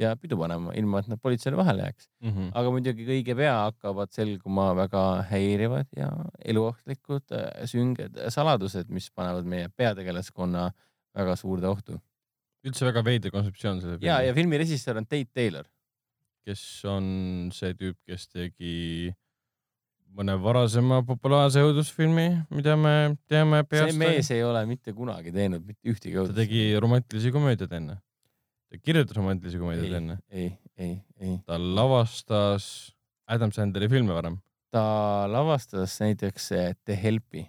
ja 0.00 0.14
pidu 0.16 0.38
panema, 0.40 0.72
ilma 0.78 1.02
et 1.02 1.10
nad 1.10 1.20
politseile 1.20 1.58
vahele 1.58 1.84
jääks. 1.84 2.08
Mhm. 2.24 2.52
aga 2.56 2.70
muidugi 2.72 3.04
õige 3.08 3.36
pea 3.36 3.56
hakkavad 3.66 4.12
selguma 4.14 4.70
väga 4.78 5.02
häirivad 5.28 5.90
ja 5.96 6.08
eluohtlikud 6.44 7.36
äh, 7.36 7.66
sünged 7.68 8.16
saladused, 8.32 8.88
mis 8.88 9.10
panevad 9.10 9.48
meie 9.48 9.68
peategelaskonna 9.76 10.70
väga 11.18 11.36
suurde 11.36 11.68
ohtu. 11.68 12.00
üldse 12.62 12.86
väga 12.86 13.02
veider 13.04 13.32
kontseptsioon 13.34 13.80
selle 13.82 13.98
ja, 14.06 14.20
ja 14.22 14.34
filmi 14.34 14.58
režissöör 14.60 15.00
on 15.02 15.06
Tate 15.06 15.32
Taylor. 15.34 15.66
kes 16.46 16.62
on 16.90 17.50
see 17.54 17.74
tüüp, 17.78 17.98
kes 18.06 18.28
tegi 18.28 19.12
mõne 20.16 20.36
varasema 20.40 21.00
populaarse 21.06 21.62
õudusfilmi, 21.64 22.26
mida 22.52 22.76
me 22.78 22.94
teame 23.30 23.62
see 23.62 23.68
peast. 23.74 23.98
mees 24.00 24.30
ei 24.34 24.42
ole 24.44 24.62
mitte 24.68 24.94
kunagi 24.96 25.32
teinud 25.34 25.64
mitte 25.64 25.92
ühtegi 25.92 26.16
ta 26.18 26.36
tegi 26.36 26.64
romantilisi 26.82 27.32
komöödiaid 27.34 27.76
enne. 27.78 27.98
ta 28.70 28.80
kirjutas 28.80 29.16
romantilisi 29.16 29.60
komöödiaid 29.60 29.98
enne. 30.00 30.18
ei, 30.30 30.52
ei, 30.76 30.98
ei. 31.20 31.38
ta 31.46 31.58
lavastas 31.60 32.92
Adam 33.26 33.52
Sandleri 33.52 33.88
filme 33.92 34.14
varem. 34.16 34.40
ta 34.72 34.84
lavastas 35.32 35.98
näiteks 36.02 36.52
äh, 36.56 36.74
The 36.84 36.98
Helpi, 37.02 37.46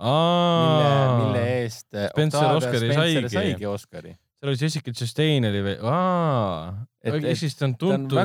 mille, 0.00 0.94
mille 1.22 1.48
eest 1.62 1.88
äh, 1.94 2.10
Spencer 2.12 2.44
Octavia 2.44 2.56
Oscari 2.60 2.92
Spencer 2.92 3.28
saigi. 3.28 3.34
saigi 3.34 3.66
Oscari. 3.66 4.16
Seal 4.46 4.52
oli 4.52 4.60
Jessica 4.62 4.92
Chastain 4.92 5.44
oli 5.48 5.62
veel, 5.64 5.80
Et- 7.06 7.14
ehk 7.14 7.38
siis 7.38 7.54
ta 7.56 7.66
on 7.66 7.74
tuntud 7.78 8.18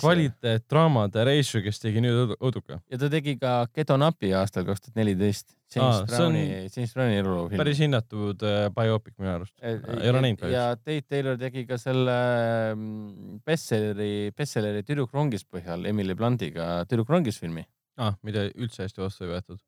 kvaliteetdraamade 0.00 1.24
reissu, 1.24 1.62
kes 1.64 1.80
tegi 1.80 2.00
nüüd 2.04 2.16
õudu- 2.22 2.36
õuduka. 2.40 2.80
ja 2.90 2.98
ta 2.98 3.08
tegi 3.08 3.36
ka 3.38 3.66
Geto 3.74 3.96
Napi 3.96 4.32
aastal 4.34 4.64
kaks 4.64 4.80
tuhat 4.80 4.96
neliteist. 4.96 5.54
Aa, 5.76 5.80
James 5.80 6.10
Browni, 6.10 6.44
James 6.74 6.92
Browni 6.94 7.16
eluloo 7.20 7.48
päris 7.50 7.78
hinnatud 7.78 8.42
äh, 8.42 8.70
biopic 8.72 9.14
minu 9.18 9.34
arust. 9.34 9.52
ei 9.60 10.08
ole 10.08 10.22
näinud 10.24 10.40
kahjuks. 10.40 10.54
ja 10.54 10.76
Tate 10.76 11.02
Taylor 11.08 11.36
tegi 11.36 11.66
ka 11.68 11.76
selle 11.76 12.14
mm, 12.74 13.40
bestselleri, 13.44 14.32
bestselleri 14.36 14.82
Tüdruk 14.82 15.12
rongis 15.12 15.44
põhjal 15.44 15.84
Emily 15.86 16.14
Bluntiga 16.16 16.86
Tüdruk 16.88 17.08
rongis 17.12 17.38
filmi. 17.38 17.66
ah,, 17.98 18.14
mida 18.22 18.46
üldse 18.54 18.86
hästi 18.86 19.02
vastu 19.04 19.24
ei 19.26 19.34
võetud. 19.34 19.60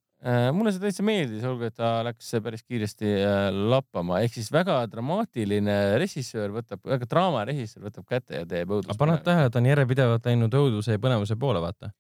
Mulle 0.52 0.73
see 0.74 0.82
täitsa 0.82 1.05
meeldis, 1.07 1.44
olgu, 1.49 1.65
et 1.70 1.76
ta 1.78 2.02
läks 2.05 2.28
päris 2.44 2.65
kiiresti 2.66 3.12
äh, 3.23 3.47
lappama, 3.73 4.20
ehk 4.24 4.34
siis 4.36 4.50
väga 4.52 4.82
dramaatiline 4.92 5.76
režissöör 6.00 6.52
võtab, 6.58 6.82
väga 6.84 7.08
draamarežissöör 7.08 7.86
võtab 7.89 8.08
kätte 8.10 8.42
ja 8.42 8.49
teeb 8.49 8.74
aga 8.76 8.97
paned 9.00 9.16
õudust. 9.16 9.26
tähele, 9.31 9.52
ta 9.52 9.62
on 9.62 9.70
järjepidevalt 9.70 10.28
läinud 10.28 10.58
õuduse 10.60 10.99
ja 10.99 11.02
põnevuse 11.02 11.39
poole, 11.40 11.62
vaata. 11.65 11.92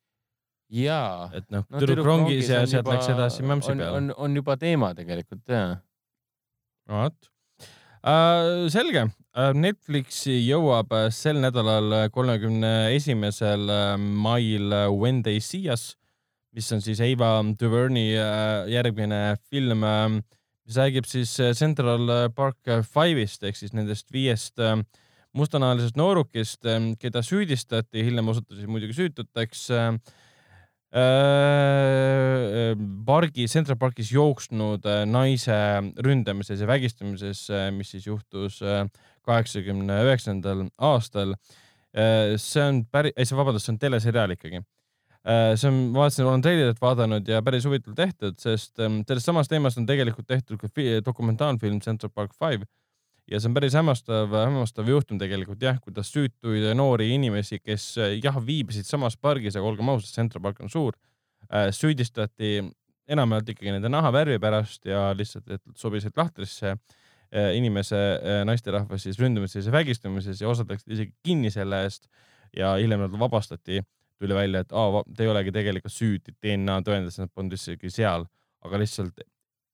jaa. 0.68 1.30
et 1.32 1.48
noh 1.48 1.64
no,, 1.64 1.80
tüdruk 1.80 2.06
rongis 2.06 2.52
ja 2.52 2.66
sealt 2.68 2.92
läks 2.92 3.08
edasi 3.14 3.46
Mämsi 3.46 3.72
on, 3.72 3.84
peale. 3.84 4.02
on, 4.02 4.12
on 4.28 4.36
juba 4.42 4.58
teema 4.60 4.92
tegelikult 4.98 5.48
jaa. 5.48 5.80
vot 6.92 7.32
uh,. 8.04 8.68
selge 8.68 9.08
Netflixi 9.30 10.40
jõuab 10.42 10.90
äh, 10.96 11.06
sel 11.14 11.38
nädalal, 11.38 12.10
kolmekümne 12.10 12.90
esimesel 12.96 13.70
äh, 13.70 13.94
mail 13.96 14.72
äh, 14.74 14.88
When 14.90 15.22
They 15.22 15.38
See 15.40 15.70
Us, 15.70 15.94
mis 16.56 16.72
on 16.74 16.82
siis 16.84 17.00
Ava 17.04 17.38
DuVernay 17.60 18.16
uh, 18.16 18.70
järgmine 18.70 19.20
film 19.50 19.86
uh,, 19.86 20.18
mis 20.66 20.80
räägib 20.80 21.06
siis 21.10 21.36
äh, 21.42 21.54
Central 21.54 22.08
Park 22.34 22.58
Five'ist 22.90 23.46
ehk 23.46 23.58
siis 23.58 23.74
nendest 23.76 24.10
viiest 24.14 24.58
uh, 24.62 24.80
mustanahalisest 25.36 25.98
noorukist, 25.98 26.66
keda 26.98 27.22
süüdistati, 27.22 28.02
hiljem 28.06 28.32
osutusid 28.32 28.70
muidugi 28.70 28.96
süütuteks 28.96 29.68
äh, 29.74 29.92
äh, 30.90 32.72
pargi, 33.06 33.46
Central 33.50 33.78
Parkis 33.78 34.10
jooksnud 34.14 34.86
äh, 34.90 35.04
naise 35.06 35.56
ründamises 36.02 36.62
ja 36.62 36.70
vägistamises, 36.70 37.46
mis 37.76 37.94
siis 37.94 38.08
juhtus 38.10 38.60
äh, 38.62 38.84
kaheksakümne 39.26 40.02
üheksandal 40.08 40.66
aastal. 40.78 41.36
see 42.38 42.62
on 42.62 42.84
päris, 42.86 43.10
ei 43.18 43.26
see 43.26 43.34
vabandust, 43.34 43.66
see 43.66 43.72
on 43.74 43.78
teleseriaal 43.82 44.30
ikkagi. 44.36 44.60
See 45.60 45.68
on, 45.68 45.78
vaatasin, 45.94 46.26
olen 46.26 46.42
treilerit 46.44 46.80
vaadanud 46.80 47.28
ja 47.28 47.42
päris 47.44 47.66
huvitavalt 47.68 47.98
tehtud, 48.00 48.38
sest 48.40 48.80
ähm, 48.80 49.00
sellest 49.08 49.28
samast 49.28 49.52
teemast 49.52 49.78
on 49.78 49.86
tegelikult 49.88 50.26
tehtud 50.26 50.60
ka 50.60 50.70
fi- 50.74 51.00
dokumentaalfilm 51.06 51.80
Central 51.84 52.12
Park 52.14 52.32
Five 52.38 52.66
ja 53.30 53.38
see 53.38 53.50
on 53.50 53.54
päris 53.54 53.76
hämmastav, 53.78 54.32
hämmastav 54.32 54.88
juhtum 54.90 55.20
tegelikult 55.20 55.62
jah, 55.62 55.78
kuidas 55.84 56.10
süütuid 56.14 56.66
noori 56.74 57.12
inimesi, 57.14 57.60
kes 57.62 57.92
äh, 58.00 58.16
jah, 58.22 58.40
viibisid 58.46 58.88
samas 58.88 59.16
pargis, 59.16 59.56
aga 59.56 59.70
olgem 59.70 59.92
ausad, 59.92 60.12
Central 60.14 60.42
Park 60.48 60.60
on 60.64 60.72
suur, 60.72 60.98
süüdistati 61.74 62.60
enamjaolt 63.10 63.52
ikkagi 63.52 63.74
nende 63.74 63.90
nahavärvi 63.90 64.38
pärast 64.42 64.86
ja 64.88 65.10
lihtsalt, 65.16 65.48
et 65.50 65.62
sobisid 65.78 66.16
lahtrisse 66.18 66.74
äh, 66.74 67.52
inimese 67.58 67.98
äh,, 67.98 68.42
naisterahvas 68.48 69.06
siis 69.06 69.18
ründamises 69.20 69.66
ja 69.66 69.74
vägistamises 69.74 70.42
ja 70.42 70.50
osad 70.50 70.70
läksid 70.70 70.94
isegi 70.96 71.14
kinni 71.26 71.50
selle 71.54 71.84
eest 71.86 72.06
ja 72.56 72.74
hiljem 72.78 73.04
nad 73.06 73.16
vabastati. 73.18 73.82
Tuli 74.20 74.36
välja, 74.36 74.62
et 74.64 74.72
aa, 74.76 75.02
te 75.16 75.24
ei 75.24 75.32
olegi 75.32 75.52
tegelikult 75.54 75.94
süüdi, 75.94 76.34
DNA 76.42 76.80
tõendas, 76.86 77.16
et 77.16 77.24
nad 77.24 77.32
polnud 77.34 77.56
isegi 77.56 77.90
seal, 77.92 78.26
aga 78.66 78.80
lihtsalt 78.82 79.22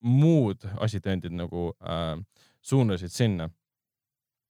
muud 0.06 0.66
asitõendid 0.84 1.34
nagu 1.34 1.70
äh, 1.82 2.14
suunasid 2.62 3.12
sinna. 3.12 3.50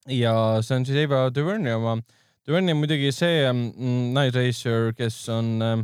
ja 0.07 0.33
see 0.63 0.77
on 0.77 0.85
siis 0.87 1.03
Eva 1.03 1.27
DuVernay 1.33 1.75
oma. 1.75 1.97
DuVernay 2.47 2.75
on 2.75 2.79
muidugi 2.79 3.11
see 3.11 3.41
mm, 3.51 4.11
naisreisijal, 4.15 4.93
kes 4.95 5.17
on 5.33 5.55
äh, 5.61 5.79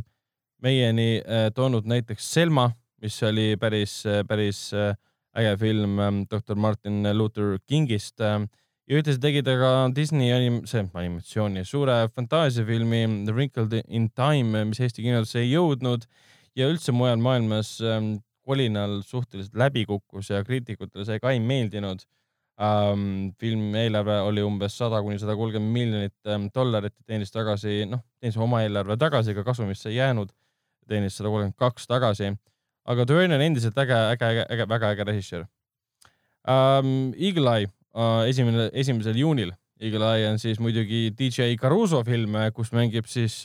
meieni 0.64 1.18
äh, 1.20 1.50
toonud 1.54 1.88
näiteks 1.90 2.30
Selma, 2.36 2.70
mis 3.02 3.18
oli 3.26 3.56
päris 3.60 4.02
päris 4.28 4.70
äh, 4.72 4.94
äge 5.36 5.56
film 5.58 5.98
äh, 5.98 6.12
doktor 6.30 6.56
Martin 6.56 7.02
Luther 7.12 7.58
Kingist 7.66 8.20
äh, 8.20 8.46
ja 8.88 9.00
ühtlasi 9.00 9.20
tegi 9.20 9.42
ta 9.44 9.56
ka 9.60 9.72
Disney 9.96 10.32
anim-, 10.34 10.62
see 10.68 10.84
animatsiooni 10.84 11.64
suure 11.68 11.96
fantaasiafilmi 12.14 13.02
The 13.24 13.34
Wrinkled 13.34 13.76
in 13.88 14.10
Time, 14.12 14.64
mis 14.68 14.80
Eesti 14.84 15.04
kinodesse 15.04 15.40
ei 15.40 15.52
jõudnud 15.54 16.04
ja 16.58 16.68
üldse 16.70 16.92
mujal 16.94 17.20
maailmas 17.22 17.78
ähm, 17.80 18.18
kolinal 18.44 19.00
suhteliselt 19.06 19.56
läbi 19.56 19.86
kukkus 19.88 20.28
ja 20.30 20.42
kriitikutele 20.44 21.06
see 21.08 21.22
ka 21.22 21.32
ei 21.32 21.40
meeldinud 21.40 22.04
ähm,. 22.60 23.32
filmi 23.40 23.86
eelarve 23.86 24.18
oli 24.28 24.44
umbes 24.44 24.76
sada 24.78 25.00
kuni 25.02 25.18
sada 25.18 25.36
kolmkümmend 25.38 25.72
miljonit 25.72 26.16
ähm, 26.28 26.50
dollarit 26.54 26.94
teenis 27.06 27.32
tagasi, 27.32 27.84
noh, 27.88 28.04
teenis 28.20 28.36
oma 28.36 28.62
eelarve 28.66 28.98
tagasi, 29.00 29.32
ega 29.32 29.44
kasumisse 29.44 29.88
ei 29.90 29.96
jäänud. 29.96 30.28
teenis 30.88 31.16
sada 31.16 31.32
kolmkümmend 31.32 31.56
kaks 31.56 31.88
tagasi. 31.88 32.34
aga 32.84 33.06
on 33.08 33.40
endiselt 33.40 33.78
äge, 33.78 33.96
äge, 34.12 34.24
äge, 34.28 34.46
äge, 34.50 34.68
väga 34.68 34.92
äge 34.92 35.04
režissöör 35.04 35.46
ähm,. 36.46 37.14
Eagle 37.16 37.56
Eye 37.56 37.72
esimene, 38.28 38.70
esimesel 38.72 39.16
juunil. 39.18 39.52
Eagle 39.82 40.06
Eye 40.14 40.30
on 40.30 40.38
siis 40.38 40.60
muidugi 40.62 41.08
DJ 41.18 41.54
Caruso 41.60 42.04
film, 42.06 42.36
kus 42.54 42.70
mängib 42.72 43.06
siis 43.10 43.42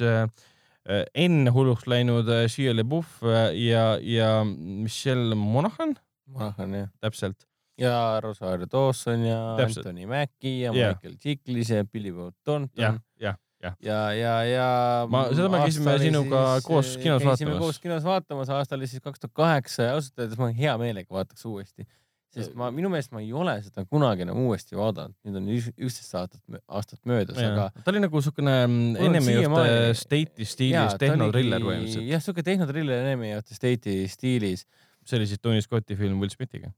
enne 1.14 1.52
hulluks 1.53 1.86
läinud 1.90 2.30
äh, 2.32 2.48
Shia 2.50 2.74
LaBeouf 2.74 3.19
äh, 3.24 3.52
ja, 3.58 3.98
ja 4.02 4.44
Michelle 4.45 5.36
Monaghan. 5.36 5.95
Monaghan 6.30 6.74
jah. 6.74 6.90
täpselt 7.02 7.45
ja 7.80 8.19
Rosario 8.22 8.68
Dawson 8.72 9.26
ja 9.26 9.56
Täpselt. 9.58 9.86
Anthony 9.86 10.06
Mackie 10.06 10.66
ja 10.66 10.74
yeah. 10.74 10.95
Michael 10.95 11.16
Chiklis 11.18 11.69
ja 11.69 11.86
Billy 11.86 12.11
Bob 12.11 12.36
Thornton. 12.44 12.84
jah, 12.84 12.98
jah, 13.19 13.38
jah. 13.64 13.76
ja, 13.82 14.00
ja, 14.14 14.34
ja. 14.44 14.68
ma, 15.10 15.28
seda 15.32 15.50
me 15.50 15.61
käisime 15.64 15.95
sinuga 16.02 16.44
siis, 16.58 16.68
koos 16.68 16.98
kinos 16.98 17.26
vaatamas. 17.26 17.61
koos 17.64 17.80
kinos 17.80 18.03
vaatamas, 18.03 18.52
aasta 18.53 18.76
oli 18.76 18.90
siis 18.92 19.03
kaks 19.03 19.24
tuhat 19.24 19.34
kaheksa 19.34 19.88
ja 19.88 19.95
ausalt 19.95 20.19
öeldes 20.19 20.42
ma 20.42 20.52
hea 20.56 20.76
meelega 20.82 21.19
vaataks 21.22 21.45
uuesti. 21.45 21.88
Sest 22.35 22.53
ma, 22.58 22.69
minu 22.74 22.91
meelest 22.93 23.14
ma 23.16 23.24
ei 23.24 23.32
ole 23.33 23.56
seda 23.66 23.85
kunagi 23.90 24.25
enam 24.25 24.41
uuesti 24.43 24.77
vaadanud, 24.77 25.16
nüüd 25.25 25.40
on 25.40 25.48
üksteist 25.56 26.14
aastat, 26.19 26.41
aastat 26.67 27.01
möödas, 27.09 27.40
aga. 27.41 27.69
ta 27.82 27.93
oli 27.93 28.03
nagu 28.03 28.22
siukene 28.25 28.56
mm, 28.67 29.17
the 29.56 29.95
state'i 29.98 30.48
stiilis 30.49 30.98
tehnotriller 31.01 31.64
põhimõtteliselt. 31.66 32.06
jah, 32.11 32.24
siuke 32.24 32.45
tehnotriller 32.45 33.09
the 33.41 33.58
state'i 33.58 34.06
stiilis. 34.11 34.67
see 35.06 35.17
oli 35.17 35.30
siis 35.32 35.41
Tony 35.41 35.66
Scotti 35.66 35.98
film 35.98 36.22
Will 36.22 36.30
Smithiga 36.33 36.69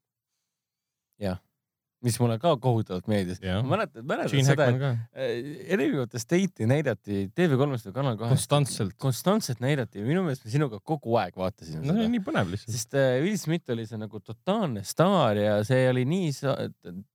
jah, 1.21 1.41
mis 2.05 2.17
mulle 2.21 2.37
ka 2.41 2.53
kohutavalt 2.61 3.07
meeldis. 3.11 3.39
ma 3.43 3.61
mäletan, 3.75 4.05
mäletan 4.07 4.45
seda, 4.47 4.67
et 4.71 5.69
erinevat 5.75 6.15
estate'i 6.17 6.67
näidati 6.69 7.23
TV3-s 7.37 7.87
või 7.89 7.95
Kanal 7.95 8.17
kahes. 8.19 8.33
konstantselt. 8.35 8.95
konstantselt 9.01 9.61
näidati 9.63 10.01
ja 10.01 10.07
minu 10.07 10.25
meelest 10.25 10.45
me 10.47 10.53
sinuga 10.53 10.81
kogu 10.83 11.17
aeg 11.21 11.37
vaatasime 11.37 11.83
no, 11.85 11.93
seda. 11.93 12.09
nii 12.15 12.23
põnev 12.25 12.53
lihtsalt. 12.53 12.75
sest 12.75 12.97
äh, 12.97 13.15
Will 13.21 13.37
Smith 13.41 13.73
oli 13.73 13.87
see 13.89 14.01
nagu 14.01 14.21
totaalne 14.25 14.85
staar 14.87 15.39
ja 15.39 15.57
see 15.67 15.87
oli 15.91 16.05
nii, 16.09 16.31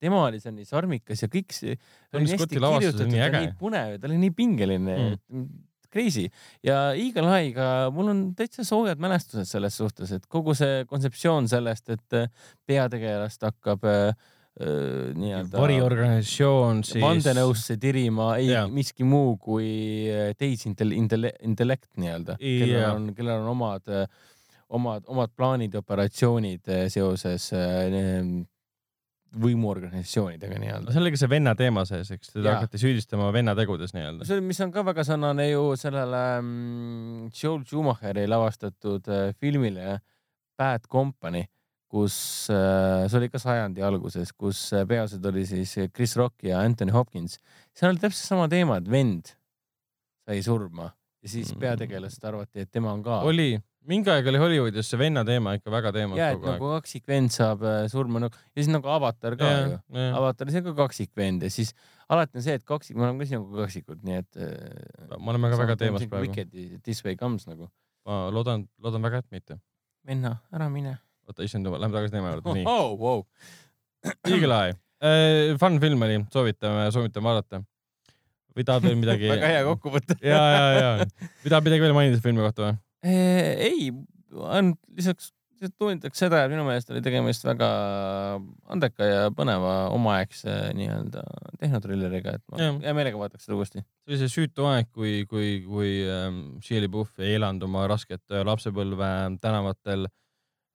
tema 0.03 0.27
oli 0.29 0.43
seal 0.43 0.55
nii 0.57 0.69
sarmikas 0.69 1.27
ja 1.27 1.31
kõik 1.33 1.57
see. 1.57 1.79
Ta 2.11 2.21
oli 4.11 4.21
nii 4.23 4.37
pingeline 4.37 5.01
mm 5.07 5.49
crazy 5.97 6.29
ja 6.67 6.93
Eagle 6.93 7.31
Eye'ga 7.39 7.67
mul 7.95 8.13
on 8.13 8.23
täitsa 8.37 8.65
soojad 8.67 9.01
mälestused 9.03 9.49
selles 9.49 9.77
suhtes, 9.81 10.13
et 10.13 10.27
kogu 10.29 10.55
see 10.57 10.85
kontseptsioon 10.91 11.49
sellest, 11.51 11.89
et 11.95 12.19
äh, 12.19 12.31
peategelast 12.69 13.47
hakkab 13.49 13.87
äh, 13.89 14.09
äh, 14.11 14.35
nii-öelda. 14.57 15.59
variorganisatsioon 15.61 16.81
siis. 16.87 17.03
vandenõusse 17.03 17.77
tirima 17.81 18.31
ei 18.41 18.49
yeah. 18.49 18.71
miski 18.73 19.05
muu 19.05 19.35
kui 19.37 19.69
äh, 20.09 20.31
tehisintellekt, 20.39 21.43
intellekt 21.45 21.91
nii-öelda, 22.01 22.39
kellel 22.41 22.89
on, 22.95 23.11
kellel 23.19 23.43
on 23.43 23.51
omad, 23.53 23.95
omad, 24.81 25.05
omad 25.13 25.35
plaanid 25.37 25.77
ja 25.77 25.85
operatsioonid 25.85 26.73
seoses 26.89 27.51
äh, 27.53 27.93
võimuorganisatsioonidega 29.41 30.59
nii-öelda. 30.61 30.93
seal 30.95 31.05
oli 31.05 31.13
ka 31.15 31.21
see 31.21 31.31
venna 31.31 31.55
teema 31.59 31.85
sees, 31.89 32.11
eks, 32.15 32.33
teda 32.35 32.57
hakati 32.57 32.81
süüdistama 32.81 33.29
venna 33.35 33.57
tegudes 33.59 33.93
nii-öelda. 33.97 34.27
see, 34.29 34.43
mis 34.45 34.61
on 34.65 34.73
ka 34.75 34.85
väga 34.87 35.05
sarnane 35.07 35.49
ju 35.51 35.65
sellele 35.81 36.23
mm, 36.41 37.33
Joel 37.37 37.65
Schumacheri 37.69 38.27
lavastatud 38.31 39.11
äh, 39.13 39.31
filmile 39.41 39.99
Bad 40.57 40.89
Company, 40.93 41.45
kus 41.91 42.17
äh, 42.53 43.07
see 43.07 43.21
oli 43.21 43.31
ka 43.31 43.41
sajandi 43.43 43.85
alguses, 43.87 44.33
kus 44.35 44.67
äh, 44.75 44.87
peaosad 44.89 45.25
oli 45.31 45.47
siis 45.49 45.77
Chris 45.95 46.17
Rock 46.19 46.47
ja 46.47 46.61
Anthony 46.65 46.95
Hopkins. 46.95 47.39
seal 47.77 47.93
oli 47.93 48.03
täpselt 48.03 48.27
sama 48.27 48.49
teema, 48.53 48.81
et 48.81 48.91
vend 48.91 49.33
sai 50.27 50.43
surma 50.43 50.91
ja 51.23 51.31
siis 51.31 51.55
mm. 51.55 51.63
peategelased 51.63 52.27
arvati, 52.27 52.67
et 52.67 52.73
tema 52.73 52.93
on 52.95 53.05
ka. 53.07 53.23
oli 53.29 53.55
mingi 53.87 54.11
aeg 54.11 54.27
oli 54.33 54.41
Hollywoodis 54.43 54.91
see 54.91 54.99
venna 54.99 55.23
teema 55.27 55.55
ikka 55.55 55.71
väga 55.71 55.93
teemas 55.95 56.19
ja, 56.19 56.33
aeg. 56.35 56.43
nagu 56.43 56.73
kaksikvend 56.75 57.31
saab 57.35 57.63
äh, 57.63 57.85
surma 57.93 58.27
nagu 58.27 58.35
ja 58.35 58.59
siis 58.59 58.73
nagu 58.73 58.91
Avatar 58.91 59.39
ka 59.39 59.53
ja, 59.53 59.63
ju. 59.71 59.79
Avataris 60.11 60.59
on 60.59 60.67
ka 60.67 60.75
kaksikvend 60.83 61.47
ja 61.47 61.53
siis 61.55 61.71
alati 62.11 62.41
on 62.41 62.47
see, 62.49 62.59
et 62.59 62.67
kaksik, 62.67 62.99
me 62.99 63.07
oleme 63.07 63.23
ka 63.23 63.31
sinuga 63.31 63.65
kaksikud, 63.65 64.03
nii 64.07 64.21
et. 64.23 64.43
Me 65.17 65.33
oleme 65.33 65.51
ka 65.51 65.59
väga 65.59 65.79
teemas 65.81 66.07
praegu. 66.11 66.47
This 66.87 67.03
way 67.07 67.19
comes 67.19 67.47
nagu. 67.51 67.71
ma 68.07 68.27
loodan, 68.31 68.69
loodan 68.79 69.03
väga, 69.03 69.25
et 69.25 69.31
mitte. 69.35 69.59
venna, 70.07 70.37
ära 70.55 70.69
mine. 70.71 70.99
Oota, 71.31 71.47
issand 71.47 71.69
jumal, 71.69 71.83
lähme 71.83 71.97
tagasi 71.99 72.17
teema 72.17 72.35
juurde, 72.35 72.55
nii 72.61 72.67
oh,. 72.71 72.97
Wow. 73.01 73.25
Eagle 74.33 74.59
Eye 74.59 74.77
äh,, 75.03 75.55
fun 75.61 75.81
film 75.83 76.03
oli, 76.07 76.21
soovitame, 76.33 76.89
soovitame 76.95 77.31
vaadata 77.31 77.63
või 78.57 78.67
tahad 78.67 78.89
veel 78.89 78.99
midagi 79.01 79.31
väga 79.35 79.55
hea 79.55 79.63
kokkuvõte 79.69 80.19
ja, 80.33 80.43
ja, 80.57 80.67
ja. 80.81 80.93
või 81.45 81.55
tahad 81.55 81.71
midagi 81.71 81.87
veel 81.87 81.97
mainida 81.97 82.23
filmi 82.25 82.45
kohta 82.45 82.71
või? 82.71 82.79
ei, 83.07 83.91
ainult 84.51 84.81
lisaks 84.97 85.33
toonitaks 85.79 86.21
seda, 86.21 86.43
et 86.45 86.53
minu 86.53 86.65
meelest 86.67 86.91
oli 86.93 87.01
tegemist 87.05 87.45
väga 87.47 87.69
andeka 88.73 89.07
ja 89.09 89.21
põneva 89.35 89.89
omaaegse 89.95 90.53
nii-öelda 90.77 91.23
tehnotrilleriga, 91.61 92.37
et 92.37 92.45
ma 92.53 92.69
hea 92.85 92.95
meelega 92.97 93.21
vaataks 93.21 93.47
seda 93.47 93.57
uuesti. 93.59 93.81
see 93.81 94.13
oli 94.13 94.21
see 94.21 94.33
süütu 94.35 94.69
aeg, 94.69 94.91
kui, 94.93 95.15
kui, 95.31 95.63
kui 95.67 95.93
ähm, 96.13 96.43
Shia 96.65 96.83
LaBeouf 96.85 97.17
ei 97.25 97.39
elanud 97.39 97.65
oma 97.69 97.87
rasket 97.91 98.25
äh, 98.35 98.45
lapsepõlve 98.47 99.11
tänavatel 99.43 100.07
ähm,, 100.07 100.15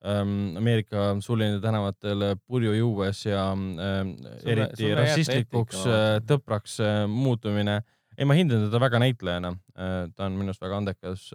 Ameerika 0.02 1.12
sullinide 1.22 1.60
tänavatel 1.62 2.24
purju 2.46 2.72
juues 2.74 3.20
ja 3.26 3.44
ähm, 3.52 4.08
eriti 4.44 4.82
sulle 4.82 4.96
rassistlikuks 4.98 5.84
äh, 5.86 6.16
tõpraks 6.26 6.78
äh, 6.82 7.02
muutumine. 7.06 7.82
ei, 8.18 8.26
ma 8.26 8.34
hindan 8.34 8.66
teda 8.66 8.80
väga 8.82 8.98
näitlejana 8.98 9.52
äh,, 9.78 10.08
ta 10.16 10.26
on 10.26 10.38
minu 10.38 10.50
arust 10.50 10.64
väga 10.64 10.80
andekas 10.82 11.28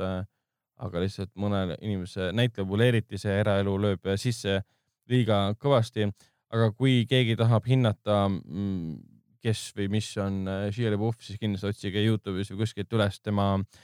aga 0.78 1.02
lihtsalt 1.02 1.32
mõne 1.40 1.78
inimese 1.80 2.32
näitleja 2.36 2.68
puhul 2.68 2.86
eriti 2.86 3.18
see 3.18 3.40
eraelu 3.40 3.78
lööb 3.82 4.12
sisse 4.20 4.62
liiga 5.10 5.56
kõvasti. 5.58 6.12
aga 6.52 6.72
kui 6.72 7.06
keegi 7.10 7.36
tahab 7.36 7.66
hinnata, 7.68 8.28
mm, 8.30 9.00
kes 9.44 9.72
või 9.76 9.90
mis 9.98 10.12
on 10.18 10.46
Shia 10.72 10.92
LaBeouf, 10.92 11.18
siis 11.20 11.40
kindlasti 11.40 11.68
otsige 11.68 12.04
Youtube'is 12.04 12.52
või 12.52 12.62
kuskilt 12.62 12.94
üles 12.94 13.20
tema 13.20 13.56
äh, 13.56 13.80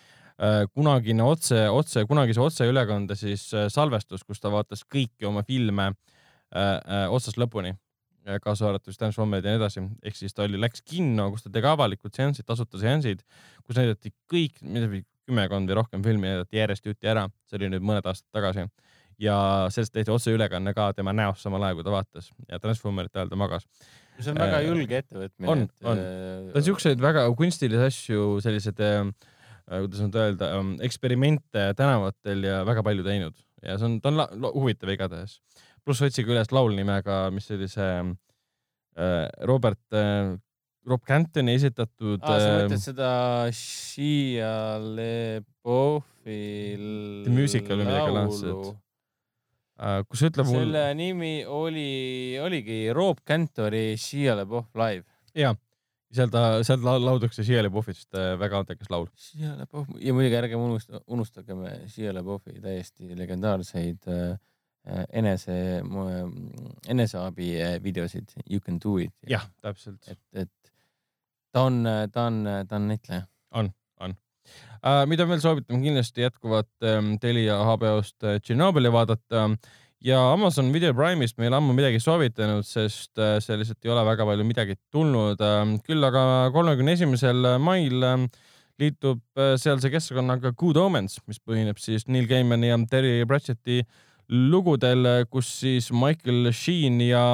kunagine 0.74 1.24
otse, 1.24 1.68
otse, 1.70 2.06
kunagise 2.10 2.42
otseülekande 2.42 3.16
siis 3.16 3.46
äh, 3.54 3.68
salvestus, 3.70 4.24
kus 4.26 4.42
ta 4.42 4.52
vaatas 4.54 4.84
kõiki 4.84 5.30
oma 5.30 5.46
filme 5.48 5.94
otsast 7.10 7.40
lõpuni 7.42 7.72
kaasa 8.44 8.68
arvatud 8.70 8.96
Transformerid 8.96 9.48
ja 9.48 9.54
nii 9.56 9.60
edasi, 9.60 9.82
ehk 10.06 10.16
siis 10.16 10.36
ta 10.36 10.46
oli, 10.46 10.60
läks 10.62 10.84
kinno, 10.88 11.26
kus 11.34 11.44
ta 11.44 11.52
tegi 11.52 11.68
avalikud 11.68 12.14
seansid, 12.16 12.46
tasuta 12.48 12.80
seansid, 12.80 13.24
kus 13.66 13.80
näidati 13.80 14.14
kõik, 14.32 14.62
kümmekond 15.28 15.72
või 15.72 15.78
rohkem 15.80 16.04
filmi 16.06 16.30
näidati 16.30 16.60
järjest 16.60 16.88
jutti 16.88 17.10
ära, 17.10 17.28
see 17.48 17.60
oli 17.60 17.72
nüüd 17.74 17.86
mõned 17.86 18.08
aastad 18.10 18.30
tagasi. 18.36 18.68
ja 19.22 19.36
sellest 19.72 19.94
tehti 19.94 20.12
otseülekanne 20.12 20.74
ka 20.74 20.88
tema 20.98 21.14
näost 21.14 21.44
samal 21.46 21.64
ajal, 21.64 21.78
kui 21.78 21.86
ta 21.86 21.92
vaatas 21.94 22.32
ja 22.50 22.60
Transformerite 22.60 23.20
ajal 23.20 23.30
ta 23.30 23.36
magas. 23.40 23.68
see 24.20 24.32
on 24.32 24.40
väga 24.40 24.58
äh, 24.58 24.66
julge 24.68 24.98
ettevõtmine. 24.98 25.52
on, 25.52 25.68
on, 25.84 26.00
äh, 26.00 26.52
ta 26.52 26.60
on 26.60 26.64
siukseid 26.64 27.02
väga 27.02 27.28
kunstilisi 27.38 27.86
asju, 27.92 28.40
sellised 28.44 28.80
äh, 28.84 29.06
kuidas 29.70 30.04
nüüd 30.04 30.20
öelda, 30.20 30.52
ähm, 30.58 30.76
eksperimente 30.84 31.70
tänavatel 31.80 32.44
ja 32.50 32.62
väga 32.68 32.84
palju 32.86 33.06
teinud 33.08 33.38
ja 33.64 33.78
see 33.80 33.88
on, 33.88 34.00
ta 34.04 34.12
on 34.12 34.50
huvitav 34.52 34.92
igatahes. 34.92 35.40
pluss 35.84 36.04
otsige 36.04 36.32
üles 36.34 36.52
laul 36.56 36.76
nimega, 36.76 37.28
mis 37.34 37.50
oli 37.52 37.68
see 37.72 37.94
Robert 39.48 39.96
Rob 40.86 41.02
Cantoni 41.08 41.56
esitatud 41.58 42.22
ah,. 42.22 42.38
sa 42.38 42.54
mõtled 42.60 42.84
seda 42.84 43.12
Shia 43.56 44.78
LeBeaufi 44.84 46.40
The 47.26 47.34
Musical 47.34 47.80
või 47.80 47.88
midagi 47.88 48.16
laadset? 48.18 48.72
kus 50.08 50.22
ütleb 50.28 50.48
mul 50.48 50.60
selle 50.60 50.86
nimi 50.96 51.34
oli, 51.50 52.38
oligi 52.44 52.86
Rob 52.96 53.24
Cantori 53.28 53.96
Shia 54.00 54.36
LaBeouf 54.38 54.70
live. 54.80 55.08
ja 55.40 55.56
seal 56.14 56.32
ta, 56.34 56.44
seal 56.66 56.82
la- 56.86 57.00
laudakse 57.02 57.46
Shia 57.46 57.64
LaBeoufist 57.66 58.18
äh, 58.20 58.34
väga 58.40 58.62
andekas 58.62 58.90
laul. 58.94 59.10
Shia 59.20 59.56
LaBeouf 59.60 59.92
ja 60.02 60.16
muidugi 60.16 60.40
ärgem 60.40 60.64
unusta, 60.64 61.02
unustagem 61.08 61.66
Shia 61.92 62.14
LaBeoufi 62.16 62.60
täiesti 62.64 63.18
legendaarseid 63.20 64.10
äh, 64.12 64.38
äh, 64.88 65.06
enese, 65.22 65.58
eneseabi 66.88 67.54
äh, 67.62 67.78
videosid 67.84 68.36
You 68.50 68.60
can 68.60 68.80
do 68.84 68.98
it. 69.04 69.14
jah, 69.30 69.46
täpselt. 69.62 70.02
et, 70.08 70.22
et 70.34 70.74
ta 71.54 71.68
on, 71.70 71.84
ta 72.12 72.28
on, 72.32 72.44
ta 72.68 72.76
on 72.82 72.90
näitleja. 72.90 73.28
Uh, 74.84 75.06
mida 75.08 75.24
veel 75.24 75.40
soovitame 75.40 75.80
kindlasti 75.80 76.26
jätkuvat 76.26 76.68
um, 76.84 77.14
Telia 77.24 77.56
HBO-st 77.64 78.26
uh, 78.28 78.40
Tšernobõli 78.44 78.90
vaadata 78.92 79.46
ja 80.04 80.20
Amazon 80.34 80.72
Video 80.74 80.94
Prime'ist 80.96 81.38
me 81.38 81.48
ei 81.48 81.52
ole 81.52 81.60
ammu 81.62 81.76
midagi 81.78 82.02
soovitanud, 82.04 82.66
sest 82.68 83.20
uh, 83.22 83.38
seal 83.44 83.62
lihtsalt 83.62 83.86
ei 83.88 83.94
ole 83.94 84.04
väga 84.08 84.28
palju 84.28 84.48
midagi 84.48 84.78
tulnud 84.92 85.40
uh,. 85.44 85.62
küll 85.88 86.04
aga 86.10 86.24
kolmekümne 86.56 86.98
esimesel 86.98 87.48
mail 87.64 88.04
uh, 88.04 88.28
liitub 88.82 89.22
uh, 89.40 89.54
sealse 89.62 89.92
keskkonnaga 89.94 90.54
Good 90.60 90.80
Omens, 90.82 91.20
mis 91.30 91.40
põhineb 91.40 91.80
siis 91.82 92.08
Neil 92.12 92.28
Gaimani 92.30 92.74
ja 92.74 92.80
Terry 92.90 93.24
Pratchetti 93.30 93.82
lugudel, 94.34 95.26
kus 95.32 95.50
siis 95.62 95.92
Michael 95.94 96.52
Sheen 96.56 97.00
ja 97.04 97.26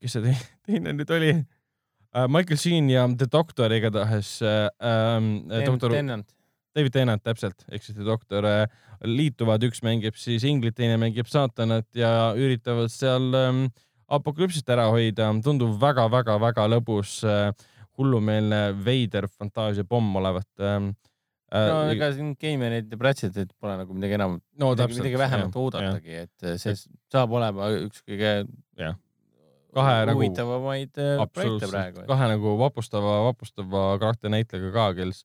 kes 0.00 0.16
see 0.16 0.24
tei- 0.24 0.40
teine 0.66 0.92
nüüd 0.96 1.12
oli? 1.14 1.36
Michael 2.32 2.56
Sheen 2.60 2.88
ja 2.90 3.04
The 3.12 3.28
Doctor 3.32 3.72
igatahes 3.72 4.40
äh, 4.42 4.68
äh, 4.80 5.64
doktor 5.66 5.92
Tennant. 5.92 6.35
David 6.76 6.92
Tennant 6.92 7.22
täpselt, 7.24 7.64
ehk 7.72 7.84
siis 7.84 7.96
The 7.96 8.04
Doctor 8.06 8.46
äh, 8.48 8.66
liituvad, 9.08 9.64
üks 9.64 9.82
mängib 9.84 10.18
siis 10.20 10.44
inglit, 10.48 10.76
teine 10.76 10.98
mängib 11.00 11.28
saatanat 11.30 11.88
ja 11.96 12.10
üritavad 12.36 12.92
seal 12.92 13.32
ähm, 13.38 13.64
apokalüpsist 14.12 14.68
ära 14.72 14.90
hoida. 14.92 15.30
tundub 15.44 15.78
väga-väga-väga 15.80 16.68
lõbus 16.74 17.18
äh,, 17.26 17.50
hullumeelne, 17.96 18.60
veider 18.84 19.28
fantaasiapomm 19.28 20.20
olevat 20.20 20.48
ähm,. 20.60 20.92
no 21.48 21.80
ega 21.88 22.10
siin 22.12 22.34
Gaimanit 22.40 22.92
ja 22.92 23.00
Pratchettit 23.00 23.54
pole 23.56 23.78
nagu 23.80 23.96
midagi 23.96 24.18
enam, 24.18 24.38
no 24.60 24.74
midagi, 24.74 25.00
midagi 25.00 25.20
vähemat 25.22 25.56
oodatagi, 25.56 26.22
et 26.26 26.46
see 26.60 26.76
saab 27.12 27.32
olema 27.38 27.70
üks 27.86 28.04
kõige 28.04 28.42
kahe 29.76 29.96
nagu 30.08 30.20
huvitavamaid 30.20 31.00
äh, 31.02 31.24
projekte 31.32 31.70
praegu. 31.70 32.04
kahe 32.08 32.28
nagu 32.32 32.54
vapustava, 32.60 33.18
vapustava 33.28 33.84
karakternäitlejaga 34.02 34.72
ka, 34.74 34.86
kes 35.00 35.22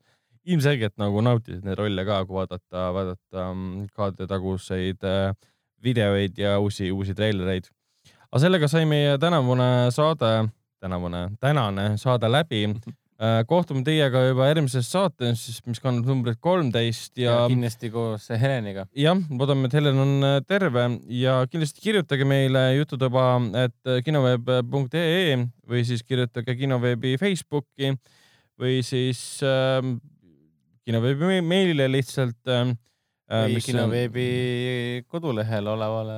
ilmselgelt 0.47 0.95
nagu 1.01 1.21
nautisid 1.25 1.65
neid 1.65 1.77
rolle 1.79 2.05
ka, 2.07 2.21
kui 2.25 2.39
vaadata, 2.39 2.87
vaadata 2.95 3.45
mm, 3.51 3.91
kaadritaguseid 3.97 5.05
äh, 5.07 5.35
videoid 5.83 6.37
ja 6.37 6.57
uusi, 6.59 6.91
uusi 6.91 7.15
treilereid. 7.17 7.69
aga 8.31 8.41
sellega 8.45 8.69
sai 8.71 8.85
meie 8.89 9.17
tänavune 9.21 9.91
saade, 9.93 10.49
tänavune, 10.81 11.29
tänane 11.39 11.93
saade 12.01 12.31
läbi. 12.31 12.65
kohtume 13.45 13.83
teiega 13.85 14.23
juba 14.25 14.47
järgmises 14.47 14.87
saates, 14.89 15.59
mis 15.69 15.77
kannab 15.79 16.07
numbrit 16.09 16.39
kolmteist 16.41 17.19
ja 17.21 17.35
ja 17.35 17.49
kindlasti 17.51 17.91
koos 17.93 18.25
Heleniga. 18.29 18.87
jah, 18.97 19.19
loodame, 19.29 19.69
et 19.69 19.75
Helen 19.77 19.99
on 20.01 20.25
äh, 20.25 20.39
terve 20.47 20.87
ja 21.05 21.35
kindlasti 21.51 21.83
kirjutage 21.83 22.25
meile 22.25 22.71
jututuba, 22.79 23.35
et 23.61 24.05
kinoveeb.ee 24.05 25.37
või 25.69 25.85
siis 25.85 26.01
kirjutage 26.01 26.55
kinoveebi 26.57 27.13
Facebooki 27.21 27.93
või 28.57 28.81
siis 28.85 29.21
äh, 29.45 29.85
kinoveebi 30.91 31.31
me- 31.31 31.41
meilile 31.41 31.87
lihtsalt 31.91 32.51
äh,. 32.51 32.75
või 33.31 33.63
kinoveebi 33.63 34.27
kodulehel 35.07 35.71
olevale 35.71 36.17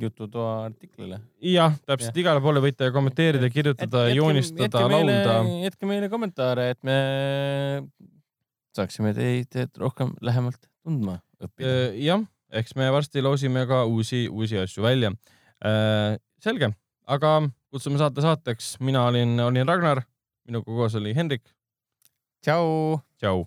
jututoa 0.00 0.52
artiklile. 0.66 1.20
jah, 1.44 1.74
täpselt 1.86 2.16
igale 2.18 2.40
poole 2.42 2.62
võite 2.64 2.88
kommenteerida, 2.94 3.50
kirjutada, 3.52 4.06
joonistada, 4.14 4.86
laulda. 4.90 5.36
jätke 5.62 5.88
meile 5.88 6.08
kommentaare, 6.12 6.70
et 6.74 6.80
me 6.86 6.96
saaksime 8.76 9.12
teid 9.16 9.78
rohkem 9.80 10.14
lähemalt 10.24 10.58
tundma 10.84 11.20
õppida. 11.42 11.70
Äh, 11.70 12.00
jah, 12.06 12.24
eks 12.50 12.74
me 12.78 12.88
varsti 12.94 13.22
loosime 13.24 13.66
ka 13.68 13.84
uusi, 13.88 14.26
uusi 14.28 14.58
asju 14.60 14.84
välja. 14.84 15.12
selge, 16.42 16.68
aga 17.08 17.36
kutsume 17.72 17.98
saate 18.00 18.24
saateks, 18.24 18.76
mina 18.84 19.06
olin, 19.08 19.38
olin 19.40 19.68
Ragnar, 19.68 20.02
minuga 20.46 20.68
koos 20.68 20.94
oli 20.98 21.14
Hendrik, 21.16 21.46
tšau. 22.44 23.00
tšau. 23.20 23.46